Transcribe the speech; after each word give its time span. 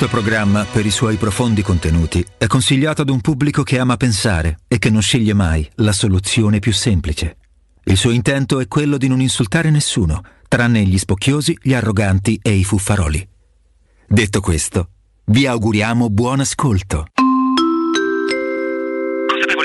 Questo 0.00 0.18
programma, 0.18 0.64
per 0.64 0.86
i 0.86 0.90
suoi 0.90 1.16
profondi 1.16 1.60
contenuti, 1.60 2.24
è 2.38 2.46
consigliato 2.46 3.02
ad 3.02 3.10
un 3.10 3.20
pubblico 3.20 3.62
che 3.62 3.78
ama 3.78 3.98
pensare 3.98 4.60
e 4.66 4.78
che 4.78 4.88
non 4.88 5.02
sceglie 5.02 5.34
mai 5.34 5.68
la 5.74 5.92
soluzione 5.92 6.58
più 6.58 6.72
semplice. 6.72 7.36
Il 7.84 7.98
suo 7.98 8.10
intento 8.10 8.60
è 8.60 8.66
quello 8.66 8.96
di 8.96 9.08
non 9.08 9.20
insultare 9.20 9.68
nessuno, 9.68 10.22
tranne 10.48 10.84
gli 10.84 10.96
spocchiosi, 10.96 11.54
gli 11.60 11.74
arroganti 11.74 12.38
e 12.40 12.52
i 12.52 12.64
fuffaroli. 12.64 13.28
Detto 14.08 14.40
questo, 14.40 14.88
vi 15.26 15.44
auguriamo 15.44 16.08
buon 16.08 16.40
ascolto. 16.40 17.04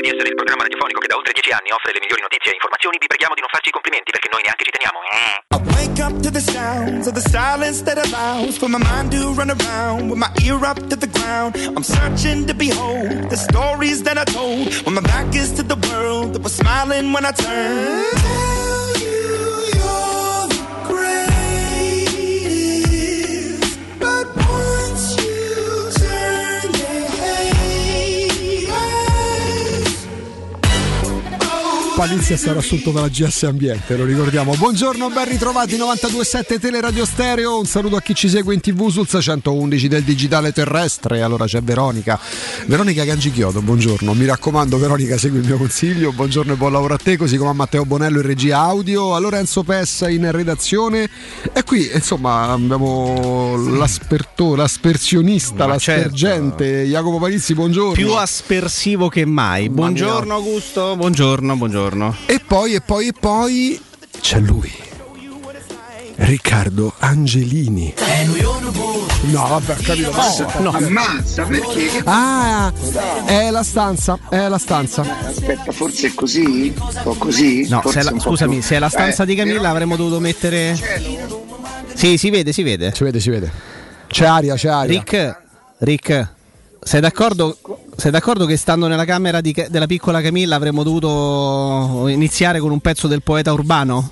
Di 0.05 0.11
essere 0.11 0.29
il 0.29 0.35
programma 0.35 0.61
radiofonico 0.61 0.99
che 0.99 1.07
da 1.07 1.15
oltre 1.15 1.33
dieci 1.33 1.49
anni 1.49 1.71
offre 1.71 1.91
le 1.91 1.99
migliori 1.99 2.21
notizie 2.21 2.51
e 2.51 2.53
informazioni, 2.53 3.01
vi 3.01 3.07
preghiamo 3.07 3.33
di 3.33 3.41
non 3.41 3.49
farci 3.49 3.69
i 3.69 3.71
complimenti 3.71 4.11
perché 4.13 4.29
noi 4.29 4.43
neanche 4.45 4.63
ci 4.63 4.69
teniamo. 4.69 5.01
Eh. 5.01 5.33
I 5.49 5.59
wake 5.73 5.97
up 5.97 6.13
to 6.21 6.29
the 6.29 6.45
sounds 6.45 7.07
of 7.09 7.17
the 7.17 7.25
silence 7.25 7.81
that 7.89 7.97
allows 7.97 8.55
for 8.55 8.69
my 8.69 8.77
mind 8.77 9.09
to 9.17 9.33
run 9.33 9.49
around 9.49 10.13
with 10.13 10.21
my 10.21 10.29
ear 10.45 10.61
up 10.61 10.77
to 10.77 10.95
the 10.95 11.09
ground. 11.09 11.57
I'm 11.73 11.81
searching 11.81 12.45
to 12.45 12.53
behold 12.53 13.33
the 13.33 13.35
stories 13.49 14.03
that 14.03 14.21
I 14.21 14.25
told 14.29 14.69
when 14.85 14.93
my 14.93 15.01
back 15.01 15.33
is 15.33 15.51
to 15.57 15.63
the 15.65 15.77
world 15.89 16.37
that 16.37 16.43
was 16.43 16.53
smiling 16.53 17.09
when 17.11 17.25
I 17.25 17.33
turned. 17.33 18.64
Palizia 31.95 32.35
sarà 32.35 32.59
assunto 32.59 32.91
dalla 32.91 33.07
GS 33.07 33.43
Ambiente, 33.43 33.95
lo 33.95 34.03
ricordiamo. 34.03 34.53
Buongiorno, 34.53 35.09
ben 35.11 35.29
ritrovati 35.29 35.77
927 35.77 36.59
Teleradio 36.59 37.05
Stereo. 37.05 37.57
Un 37.57 37.65
saluto 37.65 37.95
a 37.95 38.01
chi 38.01 38.13
ci 38.13 38.27
segue 38.27 38.53
in 38.53 38.59
TV 38.59 38.89
sul 38.89 39.07
611 39.07 39.87
del 39.87 40.03
digitale 40.03 40.51
terrestre. 40.51 41.21
Allora 41.21 41.45
c'è 41.45 41.61
Veronica. 41.61 42.19
Veronica 42.65 43.05
Gangichiodo, 43.05 43.61
buongiorno. 43.61 44.13
Mi 44.13 44.25
raccomando, 44.25 44.77
Veronica, 44.77 45.17
segui 45.17 45.39
il 45.39 45.45
mio 45.45 45.55
consiglio. 45.55 46.11
Buongiorno 46.11 46.51
e 46.51 46.55
buon 46.57 46.73
lavoro 46.73 46.95
a 46.95 46.97
te, 46.97 47.15
così 47.15 47.37
come 47.37 47.51
a 47.51 47.53
Matteo 47.53 47.85
Bonello 47.85 48.19
in 48.19 48.25
regia 48.25 48.59
audio, 48.59 49.15
a 49.15 49.19
Lorenzo 49.19 49.63
Pessa 49.63 50.09
in 50.09 50.29
redazione. 50.29 51.09
E 51.53 51.63
qui, 51.63 51.89
insomma, 51.93 52.51
abbiamo 52.51 53.55
l'asperto, 53.55 54.55
l'aspersionista, 54.55 55.65
Ma 55.65 55.73
l'aspergente 55.73 56.83
Jacopo 56.83 57.19
Palizzi, 57.19 57.53
buongiorno. 57.53 57.93
Più 57.93 58.11
aspersivo 58.11 59.07
che 59.07 59.23
mai. 59.23 59.69
Buongiorno. 59.69 60.33
Augusto, 60.33 60.97
buongiorno, 60.97 61.55
buongiorno. 61.55 61.84
E 62.25 62.41
poi, 62.45 62.73
e 62.73 62.81
poi, 62.81 63.07
e 63.07 63.13
poi 63.13 63.81
c'è 64.19 64.39
lui. 64.39 64.71
Riccardo 66.17 66.93
Angelini. 66.99 67.93
No, 69.23 69.47
vabbè, 69.47 69.75
capito. 69.75 70.11
No, 70.59 70.69
Ammazza, 70.71 71.43
perché? 71.43 72.01
Ah, 72.05 72.71
è 73.25 73.49
la 73.49 73.63
stanza, 73.63 74.17
è 74.29 74.47
la 74.47 74.57
stanza. 74.57 75.01
Aspetta, 75.27 75.71
forse 75.71 76.07
è 76.07 76.13
così? 76.13 76.73
O 77.03 77.15
così? 77.15 77.67
no, 77.67 77.81
Forse 77.81 78.01
se 78.03 78.11
la- 78.11 78.19
scusami, 78.19 78.53
più- 78.55 78.63
se 78.63 78.75
è 78.75 78.79
la 78.79 78.89
stanza 78.89 79.23
Eh, 79.23 79.25
di 79.25 79.35
Camilla 79.35 79.69
avremmo 79.69 79.95
dovuto 79.95 80.19
mettere... 80.19 80.77
Sì, 81.93 82.17
si 82.17 82.29
vede, 82.29 82.51
si 82.53 82.63
vede. 82.63 82.93
Si 82.95 83.03
vede, 83.03 83.19
si 83.19 83.29
vede. 83.29 83.51
C'è 84.07 84.25
aria, 84.25 84.55
c'è 84.55 84.69
aria. 84.69 84.97
Rick, 84.99 85.41
Rick, 85.79 86.33
sei 86.81 87.01
d'accordo? 87.01 87.57
Sei 87.95 88.11
d'accordo 88.11 88.45
che 88.45 88.57
stando 88.57 88.87
nella 88.87 89.05
camera 89.05 89.41
di 89.41 89.53
della 89.69 89.87
piccola 89.87 90.21
Camilla 90.21 90.55
avremmo 90.55 90.83
dovuto 90.83 92.07
iniziare 92.07 92.59
con 92.59 92.71
un 92.71 92.79
pezzo 92.79 93.07
del 93.07 93.21
poeta 93.23 93.53
urbano? 93.53 94.11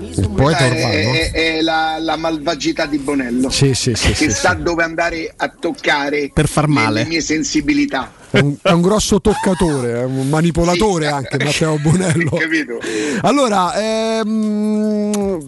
Il 0.00 0.30
poeta 0.30 0.64
urbano. 0.66 0.92
è, 0.92 1.30
è 1.32 1.60
la, 1.60 1.96
la 1.98 2.16
malvagità 2.16 2.86
di 2.86 2.98
Bonello. 2.98 3.50
Sì, 3.50 3.74
sì, 3.74 3.94
sì, 3.94 4.08
che 4.08 4.14
sì, 4.14 4.30
sa 4.30 4.54
sì. 4.56 4.62
dove 4.62 4.82
andare 4.84 5.32
a 5.36 5.48
toccare 5.48 6.30
Per 6.32 6.48
far 6.48 6.68
le- 6.68 6.74
male. 6.74 7.02
le 7.02 7.08
mie 7.08 7.20
sensibilità. 7.20 8.12
È 8.34 8.40
un, 8.40 8.56
è 8.60 8.72
un 8.72 8.82
grosso 8.82 9.20
toccatore, 9.20 10.00
è 10.00 10.04
un 10.04 10.28
manipolatore 10.28 11.06
Sì. 11.06 11.12
anche 11.12 11.44
Matteo 11.44 11.78
Bonello. 11.78 12.30
Capito? 12.34 12.78
Allora, 13.20 13.72
ehm, 14.20 15.46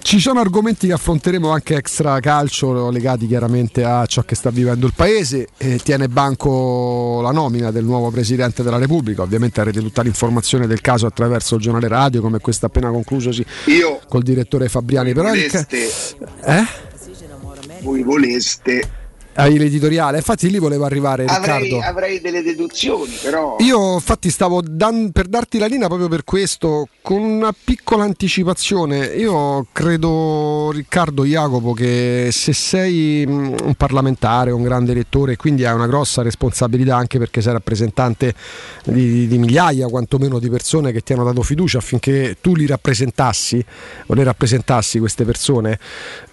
ci 0.00 0.18
sono 0.18 0.40
argomenti 0.40 0.86
che 0.86 0.94
affronteremo 0.94 1.50
anche 1.50 1.74
extra 1.76 2.18
calcio, 2.20 2.88
legati 2.90 3.26
chiaramente 3.26 3.84
a 3.84 4.06
ciò 4.06 4.22
che 4.22 4.36
sta 4.36 4.48
vivendo 4.48 4.86
il 4.86 4.94
paese. 4.96 5.48
E 5.58 5.78
tiene 5.82 6.08
banco 6.08 7.20
la 7.20 7.30
nomina 7.30 7.70
del 7.70 7.84
nuovo 7.84 8.10
presidente 8.10 8.62
della 8.62 8.78
Repubblica. 8.78 9.20
Ovviamente 9.20 9.60
avrete 9.60 9.80
tutta 9.80 10.00
l'informazione 10.00 10.66
del 10.66 10.80
caso 10.80 11.04
attraverso 11.04 11.56
il 11.56 11.60
giornale 11.60 11.88
radio, 11.88 12.22
come 12.22 12.38
questo 12.38 12.64
appena 12.64 12.88
conclusosi 12.88 13.44
Io 13.66 14.00
col 14.08 14.22
direttore 14.22 14.70
Fabriani. 14.70 15.12
Però 15.12 15.28
voleste, 15.28 15.90
eh? 16.42 16.64
voi 17.82 18.02
voleste, 18.02 19.03
l'editoriale, 19.36 20.18
infatti 20.18 20.50
lì 20.50 20.58
volevo 20.58 20.84
arrivare 20.84 21.24
avrei, 21.24 21.62
Riccardo. 21.62 21.86
avrei 21.86 22.20
delle 22.20 22.42
deduzioni, 22.42 23.12
però 23.22 23.56
Io 23.60 23.94
infatti 23.94 24.30
stavo 24.30 24.60
dan- 24.62 25.10
per 25.12 25.26
darti 25.26 25.58
la 25.58 25.66
linea 25.66 25.88
proprio 25.88 26.08
per 26.08 26.24
questo, 26.24 26.88
con 27.02 27.20
una 27.22 27.52
piccola 27.52 28.04
anticipazione. 28.04 29.06
Io 29.06 29.66
credo, 29.72 30.70
Riccardo 30.72 31.24
Jacopo, 31.24 31.72
che 31.72 32.28
se 32.32 32.52
sei 32.52 33.26
mh, 33.26 33.56
un 33.64 33.74
parlamentare, 33.76 34.50
un 34.50 34.62
grande 34.62 34.92
elettore, 34.92 35.36
quindi 35.36 35.64
hai 35.64 35.74
una 35.74 35.86
grossa 35.86 36.22
responsabilità 36.22 36.96
anche 36.96 37.18
perché 37.18 37.40
sei 37.40 37.52
rappresentante 37.52 38.34
di, 38.84 39.26
di 39.26 39.38
migliaia, 39.38 39.86
quantomeno 39.88 40.38
di 40.38 40.48
persone 40.48 40.92
che 40.92 41.00
ti 41.00 41.12
hanno 41.12 41.24
dato 41.24 41.42
fiducia 41.42 41.78
affinché 41.78 42.36
tu 42.40 42.54
li 42.54 42.66
rappresentassi 42.66 43.64
o 44.06 44.14
le 44.14 44.24
rappresentassi 44.24 44.98
queste 44.98 45.24
persone, 45.24 45.78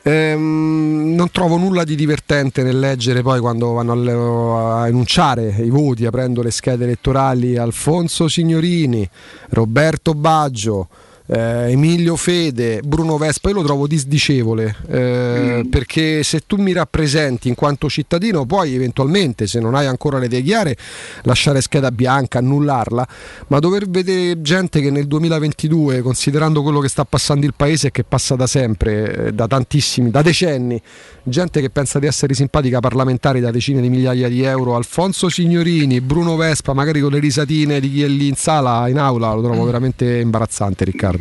ehm, 0.03 1.13
non 1.15 1.29
trovo 1.31 1.57
nulla 1.57 1.83
di 1.83 1.95
divertente 1.95 2.63
nel 2.63 2.90
leggere 2.91 3.21
poi 3.21 3.39
quando 3.39 3.71
vanno 3.71 4.81
a, 4.81 4.87
enunciare 4.87 5.55
i 5.59 5.69
voti 5.69 6.05
aprendo 6.05 6.41
le 6.41 6.51
schede 6.51 6.83
elettorali 6.83 7.57
Alfonso 7.57 8.27
Signorini, 8.27 9.07
Roberto 9.49 10.13
Baggio. 10.13 10.87
Eh, 11.31 11.71
Emilio 11.71 12.17
Fede, 12.17 12.81
Bruno 12.83 13.17
Vespa, 13.17 13.49
io 13.49 13.55
lo 13.55 13.63
trovo 13.63 13.87
disdicevole 13.87 14.75
eh, 14.89 15.65
perché 15.69 16.23
se 16.23 16.41
tu 16.45 16.57
mi 16.57 16.73
rappresenti 16.73 17.47
in 17.47 17.55
quanto 17.55 17.89
cittadino, 17.89 18.45
poi 18.45 18.75
eventualmente, 18.75 19.47
se 19.47 19.61
non 19.61 19.73
hai 19.73 19.85
ancora 19.85 20.19
le 20.19 20.25
idee 20.25 20.41
chiare, 20.41 20.75
lasciare 21.23 21.61
scheda 21.61 21.89
bianca, 21.91 22.39
annullarla, 22.39 23.07
ma 23.47 23.59
dover 23.59 23.87
vedere 23.87 24.41
gente 24.41 24.81
che 24.81 24.91
nel 24.91 25.07
2022, 25.07 26.01
considerando 26.01 26.61
quello 26.61 26.81
che 26.81 26.89
sta 26.89 27.05
passando 27.05 27.45
il 27.45 27.53
paese 27.55 27.87
e 27.87 27.91
che 27.91 28.03
passa 28.03 28.35
da 28.35 28.47
sempre, 28.47 29.27
eh, 29.27 29.31
da 29.31 29.47
tantissimi, 29.47 30.11
da 30.11 30.21
decenni, 30.21 30.81
gente 31.23 31.61
che 31.61 31.69
pensa 31.69 31.97
di 31.99 32.07
essere 32.07 32.33
simpatica 32.33 32.81
parlamentari 32.81 33.39
da 33.39 33.51
decine 33.51 33.79
di 33.79 33.89
migliaia 33.89 34.27
di 34.27 34.43
euro, 34.43 34.75
Alfonso 34.75 35.29
Signorini, 35.29 36.01
Bruno 36.01 36.35
Vespa, 36.35 36.73
magari 36.73 36.99
con 36.99 37.11
le 37.11 37.19
risatine 37.19 37.79
di 37.79 37.89
chi 37.89 38.03
è 38.03 38.07
lì 38.07 38.27
in 38.27 38.35
sala, 38.35 38.89
in 38.89 38.97
aula, 38.97 39.31
lo 39.33 39.41
trovo 39.41 39.63
veramente 39.63 40.17
imbarazzante 40.19 40.83
Riccardo. 40.83 41.20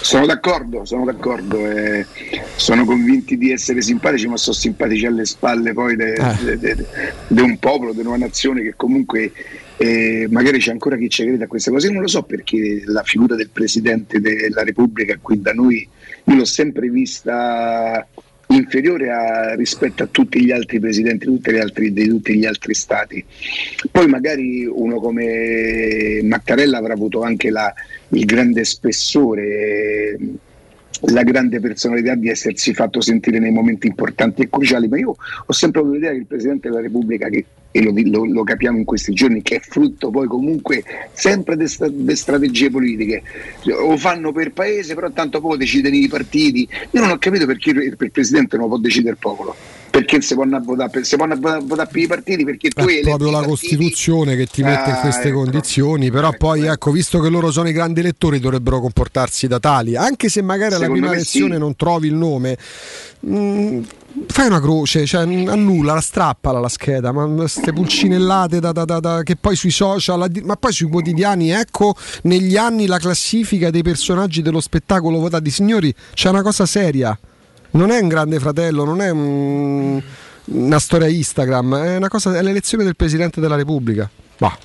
Sono 0.00 0.26
d'accordo, 0.26 0.84
sono 0.84 1.04
d'accordo. 1.04 1.66
eh, 1.66 2.06
sono 2.56 2.84
convinti 2.84 3.36
di 3.36 3.50
essere 3.52 3.82
simpatici, 3.82 4.26
ma 4.26 4.36
sono 4.36 4.54
simpatici 4.56 5.06
alle 5.06 5.24
spalle 5.24 5.72
poi 5.72 5.96
di 5.96 6.02
Eh. 6.02 7.40
un 7.40 7.58
popolo, 7.58 7.92
di 7.92 8.00
una 8.00 8.16
nazione 8.16 8.62
che 8.62 8.74
comunque 8.76 9.32
eh, 9.76 10.28
magari 10.30 10.58
c'è 10.58 10.70
ancora 10.70 10.96
chi 10.96 11.08
ci 11.08 11.24
crede 11.24 11.44
a 11.44 11.46
queste 11.48 11.70
cose. 11.70 11.86
Io 11.86 11.92
non 11.92 12.02
lo 12.02 12.08
so 12.08 12.22
perché 12.22 12.82
la 12.86 13.02
figura 13.02 13.34
del 13.36 13.50
Presidente 13.50 14.20
della 14.20 14.62
Repubblica 14.62 15.18
qui 15.20 15.40
da 15.40 15.52
noi, 15.52 15.86
io 16.24 16.34
l'ho 16.34 16.44
sempre 16.44 16.88
vista 16.88 18.06
inferiore 18.54 19.10
a- 19.10 19.54
rispetto 19.54 20.02
a 20.02 20.08
tutti 20.10 20.44
gli 20.44 20.50
altri 20.50 20.80
presidenti 20.80 21.26
tutte 21.26 21.52
le 21.52 21.60
altri- 21.60 21.92
di 21.92 22.06
tutti 22.08 22.34
gli 22.36 22.44
altri 22.44 22.74
stati. 22.74 23.24
Poi 23.90 24.06
magari 24.06 24.64
uno 24.66 25.00
come 25.00 26.20
Mattarella 26.22 26.78
avrà 26.78 26.92
avuto 26.94 27.22
anche 27.22 27.50
la- 27.50 27.72
il 28.10 28.24
grande 28.24 28.64
spessore, 28.64 30.18
la 31.06 31.22
grande 31.22 31.60
personalità 31.60 32.14
di 32.14 32.28
essersi 32.28 32.72
fatto 32.74 33.00
sentire 33.00 33.38
nei 33.38 33.50
momenti 33.50 33.86
importanti 33.86 34.42
e 34.42 34.48
cruciali, 34.48 34.88
ma 34.88 34.98
io 34.98 35.16
ho 35.46 35.52
sempre 35.52 35.80
avuto 35.80 35.94
l'idea 35.94 36.10
che 36.10 36.18
il 36.18 36.26
Presidente 36.26 36.68
della 36.68 36.80
Repubblica, 36.80 37.28
che, 37.28 37.44
e 37.70 37.82
lo, 37.82 37.92
lo- 37.94 38.24
lo 38.24 38.42
capiamo 38.44 38.78
in 38.78 38.84
questi 38.84 39.12
giorni, 39.12 39.42
che 39.42 39.56
è 39.56 39.60
frutto 39.60 40.10
poi 40.10 40.26
comunque 40.26 40.84
sempre 41.12 41.56
di 41.56 41.66
strategie 42.14 42.70
politiche, 42.70 43.22
lo 43.64 43.96
fanno 43.96 44.32
per 44.32 44.52
paese, 44.52 44.94
però 44.94 45.10
tanto 45.10 45.40
poco 45.40 45.56
decidono 45.56 45.94
i 45.94 46.08
partiti. 46.08 46.68
Io 46.90 47.00
non 47.00 47.10
ho 47.10 47.18
capito 47.18 47.46
perché 47.46 47.70
il, 47.70 47.96
il 48.00 48.10
Presidente 48.10 48.56
non 48.56 48.66
lo 48.66 48.72
può 48.74 48.80
decidere 48.80 49.12
il 49.12 49.18
popolo. 49.18 49.54
Perché 49.92 50.22
si 50.22 50.34
vanno 50.34 50.56
a 50.56 50.60
votare 50.60 51.04
si 51.04 51.16
vanno 51.16 51.34
a 51.34 51.60
votare- 51.60 51.88
per 51.92 52.00
i 52.00 52.06
partiti? 52.06 52.44
Perché 52.44 52.70
tu 52.70 52.80
È 52.80 52.84
eletti 52.84 53.02
proprio 53.02 53.30
la 53.30 53.40
partiti- 53.40 53.76
Costituzione 53.76 54.36
che 54.36 54.46
ti 54.46 54.62
mette 54.62 54.88
in 54.88 54.96
Ah, 54.96 55.00
queste 55.00 55.28
ecco. 55.28 55.42
condizioni, 55.42 56.10
però 56.10 56.28
Ecco, 56.28 56.36
poi 56.38 56.62
ecco. 56.62 56.72
ecco, 56.72 56.90
visto 56.92 57.20
che 57.20 57.28
loro 57.28 57.50
sono 57.50 57.68
i 57.68 57.72
grandi 57.72 58.00
elettori 58.00 58.40
dovrebbero 58.40 58.80
comportarsi 58.80 59.46
da 59.46 59.60
tali, 59.60 59.94
anche 59.94 60.30
se 60.30 60.40
magari 60.40 60.74
alla 60.74 60.88
prima 60.88 61.12
elezione 61.12 61.54
sì. 61.54 61.60
non 61.60 61.76
trovi 61.76 62.06
il 62.08 62.14
nome. 62.14 62.56
mm, 63.26 63.82
Fai 64.26 64.46
una 64.46 64.60
croce, 64.60 65.06
cioè, 65.06 65.22
annulla, 65.22 65.94
la 65.94 66.00
strappala 66.02 66.58
la 66.60 66.68
scheda, 66.68 67.12
ma 67.12 67.26
queste 67.26 67.72
pulcinellate 67.72 68.60
da- 68.60 68.70
da- 68.72 68.84
da- 68.84 69.00
da- 69.00 69.22
che 69.22 69.36
poi 69.36 69.56
sui 69.56 69.70
social, 69.70 70.30
ma 70.44 70.56
poi 70.56 70.70
sui 70.72 70.88
quotidiani, 70.90 71.50
ecco 71.50 71.94
negli 72.24 72.56
anni 72.58 72.86
la 72.86 72.98
classifica 72.98 73.70
dei 73.70 73.82
personaggi 73.82 74.42
dello 74.42 74.60
spettacolo 74.60 75.18
votati. 75.18 75.50
Signori, 75.50 75.94
c'è 76.12 76.28
una 76.28 76.42
cosa 76.42 76.66
seria, 76.66 77.18
non 77.72 77.90
è 77.90 77.98
un 78.00 78.08
grande 78.08 78.38
fratello, 78.38 78.84
non 78.84 79.00
è 79.02 79.10
un- 79.10 80.02
una 80.44 80.78
storia 80.78 81.06
Instagram, 81.08 81.76
è 81.76 81.96
una 81.96 82.08
cosa, 82.08 82.36
è 82.36 82.42
l'elezione 82.42 82.84
del 82.84 82.96
Presidente 82.96 83.40
della 83.40 83.56
Repubblica. 83.56 84.08
Bah. 84.42 84.58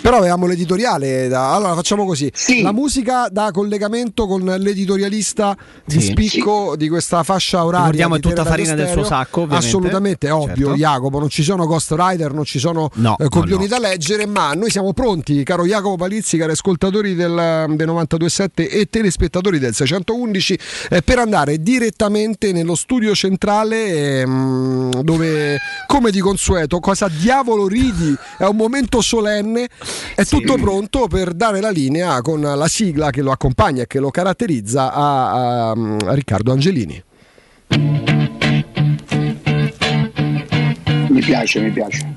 Però 0.00 0.16
avevamo 0.16 0.46
l'editoriale, 0.46 1.26
da- 1.28 1.52
allora 1.52 1.74
facciamo 1.74 2.06
così, 2.06 2.30
Sì. 2.32 2.62
la 2.62 2.72
musica 2.72 3.28
da 3.30 3.50
collegamento 3.52 4.26
con 4.26 4.42
l'editorialista 4.42 5.56
di 5.84 6.00
Sì. 6.00 6.06
spicco 6.12 6.74
di 6.76 6.88
questa 6.88 7.22
fascia 7.24 7.64
oraria. 7.64 8.08
È 8.08 8.20
tutta 8.20 8.44
farina 8.44 8.74
del 8.74 8.86
Stereo. 8.86 9.04
suo 9.04 9.14
sacco, 9.14 9.40
ovviamente. 9.42 9.66
Assolutamente, 9.66 10.26
è 10.28 10.32
ovvio, 10.32 10.66
Certo. 10.68 10.74
Jacopo, 10.76 11.18
non 11.18 11.28
ci 11.28 11.42
sono 11.42 11.66
Ghost 11.66 11.92
Rider, 11.96 12.32
non 12.32 12.44
ci 12.44 12.58
sono 12.58 12.88
No, 12.94 13.16
eh, 13.18 13.28
coglioni 13.28 13.66
no, 13.68 13.74
no. 13.76 13.80
da 13.80 13.88
leggere, 13.88 14.26
ma 14.26 14.52
noi 14.52 14.70
siamo 14.70 14.92
pronti, 14.92 15.42
caro 15.42 15.66
Jacopo 15.66 15.96
Palizzi, 15.96 16.36
cari 16.38 16.52
ascoltatori 16.52 17.14
del, 17.14 17.66
del 17.74 17.86
92.7 17.88 18.68
e 18.70 18.86
telespettatori 18.88 19.58
del 19.58 19.74
611, 19.74 20.58
eh, 20.88 21.02
per 21.02 21.18
andare 21.18 21.58
direttamente 21.60 22.52
nello 22.52 22.74
studio 22.76 23.14
centrale 23.14 24.20
ehm, 24.20 25.02
dove, 25.02 25.58
come 25.86 26.10
di 26.10 26.20
consueto, 26.20 26.78
cosa 26.80 27.08
diavolo 27.08 27.66
ridi, 27.68 28.16
è 28.38 28.44
un 28.44 28.56
momento 28.56 28.99
solenne, 29.00 29.68
è 30.14 30.24
tutto 30.24 30.54
pronto 30.56 31.06
per 31.06 31.32
dare 31.34 31.60
la 31.60 31.70
linea 31.70 32.20
con 32.22 32.40
la 32.40 32.66
sigla 32.68 33.10
che 33.10 33.22
lo 33.22 33.30
accompagna 33.32 33.82
e 33.82 33.86
che 33.86 33.98
lo 34.00 34.10
caratterizza 34.10 34.92
a, 34.92 35.30
a- 35.30 35.70
a 35.70 36.14
Riccardo 36.14 36.52
Angelini. 36.52 37.02
Mi 41.08 41.20
piace, 41.20 41.60
mi 41.60 41.70
piace. 41.70 42.16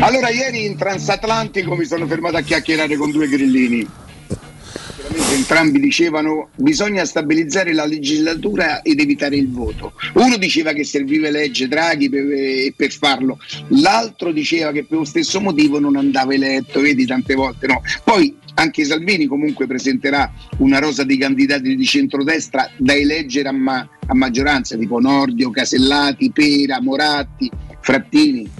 Allora, 0.00 0.28
ieri 0.30 0.64
in 0.66 0.76
transatlantico 0.76 1.74
mi 1.74 1.84
sono 1.84 2.06
fermato 2.06 2.36
a 2.36 2.40
chiacchierare 2.40 2.96
con 2.96 3.10
due 3.10 3.28
grillini. 3.28 3.86
Entrambi 5.32 5.78
dicevano 5.78 6.50
bisogna 6.56 7.04
stabilizzare 7.04 7.72
la 7.72 7.84
legislatura 7.84 8.82
ed 8.82 9.00
evitare 9.00 9.36
il 9.36 9.50
voto. 9.50 9.92
Uno 10.14 10.36
diceva 10.36 10.72
che 10.72 10.84
serviva 10.84 11.30
legge 11.30 11.68
Draghi 11.68 12.08
per, 12.08 12.24
per 12.74 12.92
farlo, 12.92 13.38
l'altro 13.68 14.32
diceva 14.32 14.72
che 14.72 14.84
per 14.84 14.98
lo 14.98 15.04
stesso 15.04 15.40
motivo 15.40 15.78
non 15.78 15.96
andava 15.96 16.34
eletto, 16.34 16.80
vedi 16.80 17.06
tante 17.06 17.34
volte 17.34 17.66
no. 17.66 17.82
Poi 18.02 18.36
anche 18.54 18.84
Salvini 18.84 19.26
comunque 19.26 19.66
presenterà 19.66 20.32
una 20.58 20.78
rosa 20.78 21.04
di 21.04 21.18
candidati 21.18 21.76
di 21.76 21.84
centrodestra 21.84 22.70
da 22.76 22.94
eleggere 22.94 23.48
a, 23.48 23.52
ma- 23.52 23.88
a 24.06 24.14
maggioranza, 24.14 24.76
tipo 24.76 24.98
Nordio, 24.98 25.50
Casellati, 25.50 26.30
Pera, 26.30 26.80
Moratti, 26.80 27.50
Frattini. 27.80 28.50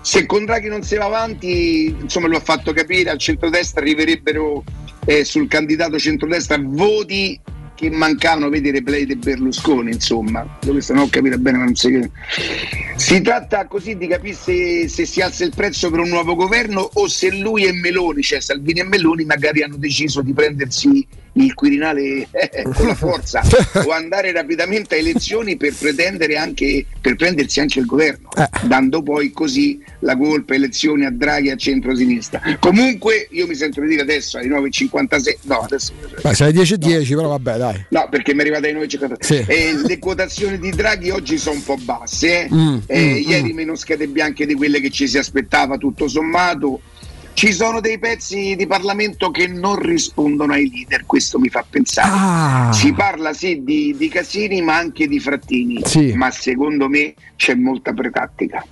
Se 0.00 0.26
con 0.26 0.44
Draghi 0.44 0.68
non 0.68 0.82
si 0.82 0.96
va 0.96 1.04
avanti, 1.04 1.94
insomma 2.00 2.26
lo 2.26 2.36
ha 2.36 2.40
fatto 2.40 2.72
capire, 2.72 3.10
al 3.10 3.18
centrodestra 3.18 3.80
arriverebbero 3.80 4.64
eh, 5.06 5.24
sul 5.24 5.48
candidato 5.48 5.98
centrodestra 5.98 6.58
voti 6.60 7.40
che 7.74 7.90
mancavano, 7.90 8.48
vedi 8.48 8.68
i 8.68 8.72
replay 8.72 9.04
di 9.04 9.16
Berlusconi, 9.16 9.92
insomma, 9.92 10.58
questo 10.66 10.94
non 10.94 11.04
ho 11.04 11.08
capito 11.08 11.38
bene, 11.38 11.58
ma 11.58 11.64
non 11.64 11.74
si 11.74 12.10
Si 12.96 13.20
tratta 13.20 13.66
così 13.66 13.96
di 13.96 14.06
capire 14.06 14.34
se, 14.34 14.88
se 14.88 15.04
si 15.04 15.20
alza 15.20 15.44
il 15.44 15.52
prezzo 15.54 15.90
per 15.90 16.00
un 16.00 16.08
nuovo 16.08 16.34
governo 16.34 16.88
o 16.94 17.06
se 17.06 17.30
lui 17.30 17.66
e 17.66 17.72
Meloni, 17.72 18.22
cioè 18.22 18.40
Salvini 18.40 18.80
e 18.80 18.84
Meloni, 18.84 19.24
magari 19.24 19.62
hanno 19.62 19.76
deciso 19.76 20.22
di 20.22 20.32
prendersi 20.32 21.06
il 21.36 21.54
Quirinale 21.54 22.26
eh, 22.30 22.62
con 22.74 22.86
la 22.86 22.94
forza 22.94 23.42
o 23.84 23.90
andare 23.90 24.32
rapidamente 24.32 24.94
a 24.94 24.98
elezioni 24.98 25.56
per 25.56 25.74
pretendere 25.78 26.36
anche 26.36 26.84
per 27.00 27.14
prendersi 27.16 27.60
anche 27.60 27.78
il 27.78 27.86
governo, 27.86 28.28
Eh. 28.36 28.48
dando 28.66 29.02
poi 29.02 29.30
così 29.32 29.80
la 30.00 30.16
colpa 30.16 30.54
elezioni 30.54 31.04
a 31.04 31.10
Draghi 31.10 31.50
a 31.50 31.56
centrosinistra. 31.56 32.40
Comunque 32.58 33.28
io 33.30 33.46
mi 33.46 33.54
sento 33.54 33.80
di 33.80 33.88
dire 33.88 34.02
adesso 34.02 34.38
alle 34.38 34.48
9.56, 34.48 35.36
no 35.42 35.58
adesso 35.60 35.92
Beh, 36.22 36.34
sei 36.34 36.52
10 36.52 36.74
e 36.74 36.78
10, 36.78 37.14
però 37.14 37.28
vabbè, 37.28 37.56
dai. 37.58 37.84
No, 37.90 38.08
perché 38.10 38.32
mi 38.34 38.40
è 38.40 38.42
arrivata 38.42 38.66
ai 38.66 38.74
9,50. 38.74 39.14
Sì. 39.20 39.44
Eh, 39.46 39.74
le 39.86 39.98
quotazioni 39.98 40.58
di 40.58 40.70
Draghi 40.70 41.10
oggi 41.10 41.38
sono 41.38 41.56
un 41.56 41.64
po' 41.64 41.76
basse. 41.76 42.44
eh. 42.44 42.48
Mm, 42.52 42.76
Eh, 42.86 43.00
mm, 43.24 43.28
ieri 43.30 43.52
meno 43.52 43.74
schede 43.76 44.06
bianche 44.08 44.46
di 44.46 44.54
quelle 44.54 44.80
che 44.80 44.90
ci 44.90 45.06
si 45.06 45.18
aspettava, 45.18 45.76
tutto 45.76 46.08
sommato. 46.08 46.80
Ci 47.36 47.52
sono 47.52 47.82
dei 47.82 47.98
pezzi 47.98 48.56
di 48.56 48.66
Parlamento 48.66 49.30
che 49.30 49.46
non 49.46 49.78
rispondono 49.78 50.54
ai 50.54 50.70
leader, 50.70 51.04
questo 51.04 51.38
mi 51.38 51.50
fa 51.50 51.62
pensare. 51.68 52.08
Ah. 52.10 52.72
Si 52.72 52.94
parla 52.94 53.34
sì 53.34 53.60
di, 53.62 53.94
di 53.94 54.08
Casini, 54.08 54.62
ma 54.62 54.78
anche 54.78 55.06
di 55.06 55.20
Frattini. 55.20 55.82
Sì. 55.84 56.14
Ma 56.14 56.30
secondo 56.30 56.88
me 56.88 57.12
c'è 57.36 57.54
molta 57.54 57.92
pretattica. 57.92 58.64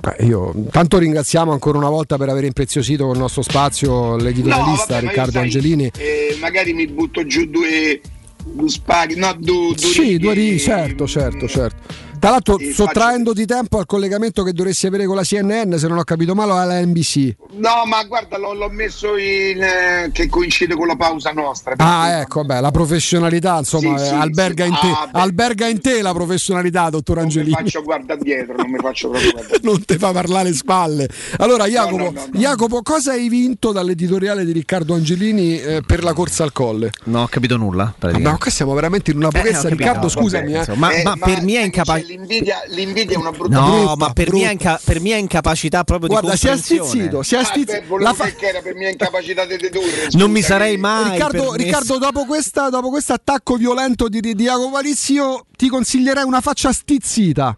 Beh, 0.00 0.24
io 0.24 0.54
tanto 0.70 0.96
ringraziamo 0.96 1.52
ancora 1.52 1.76
una 1.76 1.90
volta 1.90 2.16
per 2.16 2.30
aver 2.30 2.44
impreziosito 2.44 3.12
il 3.12 3.18
nostro 3.18 3.42
spazio 3.42 4.16
l'editorialista 4.16 4.94
vabbè, 4.94 5.02
io, 5.02 5.08
Riccardo 5.10 5.32
sai, 5.32 5.42
Angelini. 5.42 5.90
eh, 5.98 6.36
magari 6.40 6.72
mi 6.72 6.86
butto 6.86 7.26
giù 7.26 7.44
due, 7.44 8.00
due 8.42 8.70
spaghi, 8.70 9.16
no, 9.16 9.34
due, 9.38 9.74
due 9.74 9.76
Sì, 9.76 10.00
righe, 10.00 10.18
due 10.18 10.32
righe, 10.32 10.58
certo, 10.58 11.06
certo, 11.06 11.46
certo. 11.46 12.06
Tra 12.18 12.30
l'altro, 12.30 12.58
Eh, 12.58 12.72
sottraendoti 12.72 13.46
tempo 13.46 13.78
al 13.78 13.86
collegamento 13.86 14.42
che 14.42 14.52
dovresti 14.52 14.86
avere 14.86 15.06
con 15.06 15.14
la 15.16 15.22
CNN, 15.22 15.74
se 15.74 15.86
non 15.88 15.98
ho 15.98 16.04
capito 16.04 16.34
male, 16.34 16.52
o 16.52 16.56
alla 16.56 16.80
NBC. 16.84 17.34
No, 17.52 17.84
ma 17.86 18.02
guarda, 18.04 18.36
l'ho, 18.38 18.54
l'ho 18.54 18.68
messo 18.70 19.16
in 19.16 19.62
eh, 19.62 20.10
che 20.12 20.28
coincide 20.28 20.74
con 20.74 20.86
la 20.86 20.96
pausa 20.96 21.30
nostra. 21.32 21.74
Ah, 21.76 22.20
ecco, 22.20 22.44
beh, 22.44 22.60
la 22.60 22.70
professionalità, 22.70 23.58
insomma, 23.58 23.98
Sì, 23.98 24.06
sì, 24.06 24.12
eh, 24.12 24.16
alberga, 24.16 24.64
sì. 24.64 24.70
in 24.70 24.76
te, 24.80 24.86
Ah, 24.88 25.08
alberga 25.12 25.66
in 25.68 25.80
te 25.80 26.02
la 26.02 26.12
professionalità, 26.12 26.90
dottor 26.90 27.16
Non 27.16 27.24
mi 27.26 27.30
Angelini. 27.32 27.54
faccio 27.56 27.82
guarda 27.82 28.16
dietro, 28.16 28.54
non 28.56 28.70
mi 28.70 28.78
faccio 28.78 29.08
proprio 29.10 29.30
guardare. 29.32 29.58
non 29.62 29.84
ti 29.84 29.96
fa 29.98 30.12
parlare 30.12 30.48
le 30.48 30.54
spalle. 30.54 31.08
Allora, 31.38 31.66
Jacopo, 31.66 31.96
no, 31.96 32.10
no, 32.10 32.26
no. 32.32 32.38
Jacopo, 32.38 32.82
cosa 32.82 33.12
hai 33.12 33.28
vinto 33.28 33.72
dall'editoriale 33.72 34.44
di 34.44 34.52
Riccardo 34.52 34.94
Angelini 34.94 35.60
eh, 35.60 35.82
per 35.86 36.02
la 36.02 36.12
corsa 36.12 36.42
al 36.44 36.52
colle? 36.52 36.90
Non 37.04 37.22
ho 37.22 37.26
capito 37.28 37.56
nulla. 37.56 37.94
Ma 38.18 38.36
qua 38.38 38.50
siamo 38.50 38.74
veramente 38.74 39.10
in 39.10 39.18
una 39.18 39.28
Eh, 39.28 39.30
pochezza. 39.30 39.62
capito, 39.62 39.74
Riccardo, 39.76 40.08
vabbè, 40.08 40.20
scusami, 40.20 40.52
eh. 40.54 40.64
Ma- 40.74 40.90
ma 41.04 41.16
per 41.16 41.42
mia 41.42 41.60
sai 41.60 41.70
che 41.70 41.76
incapac- 41.78 42.06
c'è 42.06 42.07
L'invidia, 42.08 42.62
l'invidia 42.68 43.16
è 43.16 43.18
una 43.20 43.30
brutta 43.30 43.58
No, 43.60 43.70
brutta, 43.70 43.96
ma 43.96 44.12
per 44.12 44.24
brutta. 44.28 44.38
mia, 44.42 44.50
inca- 44.50 44.80
per 44.82 45.00
mia 45.00 45.16
incapacità 45.16 45.84
proprio 45.84 46.08
Guarda, 46.08 46.30
di 46.32 46.36
si 46.38 46.46
è 46.46 46.50
comprensione. 46.50 46.88
stizzito, 46.88 47.22
si 47.22 47.34
è 47.34 47.38
Ah, 47.38 47.44
stizzito. 47.44 47.96
beh, 47.96 48.02
La 48.02 48.14
fa- 48.14 48.24
che 48.30 48.46
era 48.46 48.60
per 48.62 48.74
mia 48.74 48.88
incapacità 48.88 49.44
di 49.44 49.56
dedurre. 49.58 50.08
Non 50.12 50.30
mi 50.30 50.40
sarei 50.42 50.76
mai 50.78 51.10
Riccardo. 51.12 51.52
Riccardo, 51.54 51.98
dopo, 51.98 52.24
questa, 52.24 52.70
dopo 52.70 52.88
questo 52.88 53.12
attacco 53.12 53.56
violento 53.56 54.08
di, 54.08 54.20
di 54.20 54.34
Jacopo 54.34 54.70
Palizio, 54.70 55.44
ti 55.56 55.68
consiglierei 55.68 56.24
una 56.24 56.40
faccia 56.40 56.72
stizzita. 56.72 57.56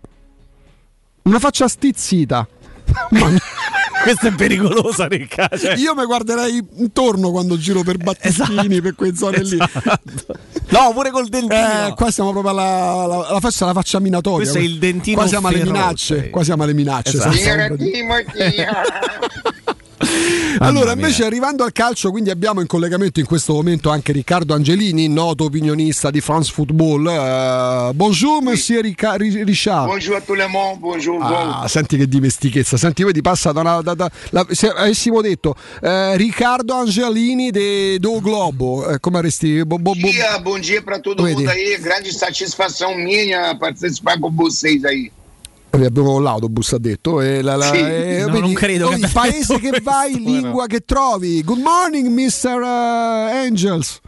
Una 1.23 1.39
faccia 1.39 1.69
stizzita. 1.69 2.47
Questa 4.03 4.29
è 4.29 4.35
pericolosa, 4.35 5.07
Riccardo. 5.07 5.59
Cioè, 5.59 5.77
io 5.77 5.95
mi 5.95 6.05
guarderei 6.05 6.65
intorno 6.77 7.31
quando 7.31 7.59
giro 7.59 7.83
per 7.83 7.99
Battistini, 7.99 8.81
per 8.81 8.95
quelle 8.95 9.15
zone 9.15 9.43
lì. 9.43 9.59
No, 10.71 10.93
pure 10.93 11.11
col 11.11 11.29
dentino. 11.29 11.89
Eh, 11.89 11.95
qua 11.95 12.11
siamo 12.11 12.31
proprio 12.31 12.53
alla, 12.53 13.03
alla, 13.03 13.29
alla 13.29 13.41
faccia, 13.41 13.65
alla 13.65 13.75
faccia 13.75 14.01
minatoria. 14.01 14.39
Questo 14.39 14.59
è 14.59 14.63
il 14.63 14.79
dentino 14.79 15.19
Qua 15.19 15.27
siamo 15.27 15.49
alle 15.49 15.65
minacce. 15.65 16.31
Qua 16.31 16.45
siamo 16.45 16.63
alle 16.63 16.75
minacce. 16.75 17.17
Esatto. 17.17 17.77
Allora, 20.61 20.93
invece, 20.93 21.25
arrivando 21.25 21.63
al 21.63 21.73
calcio, 21.73 22.11
quindi 22.11 22.31
abbiamo 22.31 22.61
in 22.61 22.67
collegamento 22.67 23.21
in 23.21 23.27
questo 23.27 23.53
momento 23.53 23.91
anche 23.91 24.13
Riccardo 24.13 24.55
Angelini, 24.55 25.09
noto 25.09 25.45
opinionista 25.45 26.11
di 26.11 26.21
France 26.21 26.51
Football. 26.53 27.07
Eh, 27.07 27.91
bonjour, 27.95 28.43
monsieur 28.43 28.83
Rica- 28.83 29.15
Ri- 29.15 29.43
Richard. 29.45 29.87
Bonjour 29.87 30.17
a 30.17 30.21
tout 30.21 30.37
le 30.39 30.47
monde, 30.47 30.79
bonjour 30.79 31.19
Ah, 31.23 31.67
senti 31.69 31.97
che 31.97 32.09
dimestichezza, 32.09 32.77
senti 32.77 33.03
voi 33.03 33.13
ti 33.13 33.21
passa 33.23 33.53
da 33.53 33.61
una. 33.61 33.81
da- 33.83 33.95
da- 33.95 34.11
la- 34.31 34.47
se 34.51 34.69
avessimo 34.69 35.21
detto 35.21 35.55
eh, 35.83 36.17
Riccardo 36.17 36.75
Angelini 36.75 37.51
de, 37.51 37.99
do 37.99 38.21
Globo, 38.21 38.89
eh, 38.89 39.01
come 39.01 39.19
avresti. 39.19 39.65
Bo, 39.65 39.79
bo, 39.79 39.93
bo- 39.95 40.09
Dia, 40.09 40.39
bom 40.41 40.59
dia 40.59 40.83
para 40.83 40.99
todo 41.01 41.23
Vedi. 41.23 41.37
mundo 41.37 41.51
aí. 41.51 41.79
Grande 41.79 42.13
satisfação 42.13 42.95
minha 42.97 43.55
participar 43.57 44.19
com 44.19 44.31
vocês 44.31 44.85
aí. 44.85 45.11
Abbiamo 45.73 46.19
l'autobus, 46.19 46.73
ha 46.73 46.79
detto. 46.79 47.21
E 47.21 47.43
la, 47.43 47.57
la- 47.57 47.67
Sì. 47.73 47.79
e 47.79 48.19
No, 48.27 48.33
vedi, 48.33 48.41
non 48.41 48.53
credo 48.55 48.89
che 48.89 48.95
il 48.97 49.11
paese 49.13 49.59
che 49.61 49.81
vai, 49.83 50.13
questo, 50.13 50.31
lingua 50.31 50.67
che 50.67 50.81
trovi. 50.81 51.43
Good 51.45 51.61
morning, 51.61 52.09
Mr. 52.09 52.61
eh, 52.63 53.37
Angels. 53.47 54.01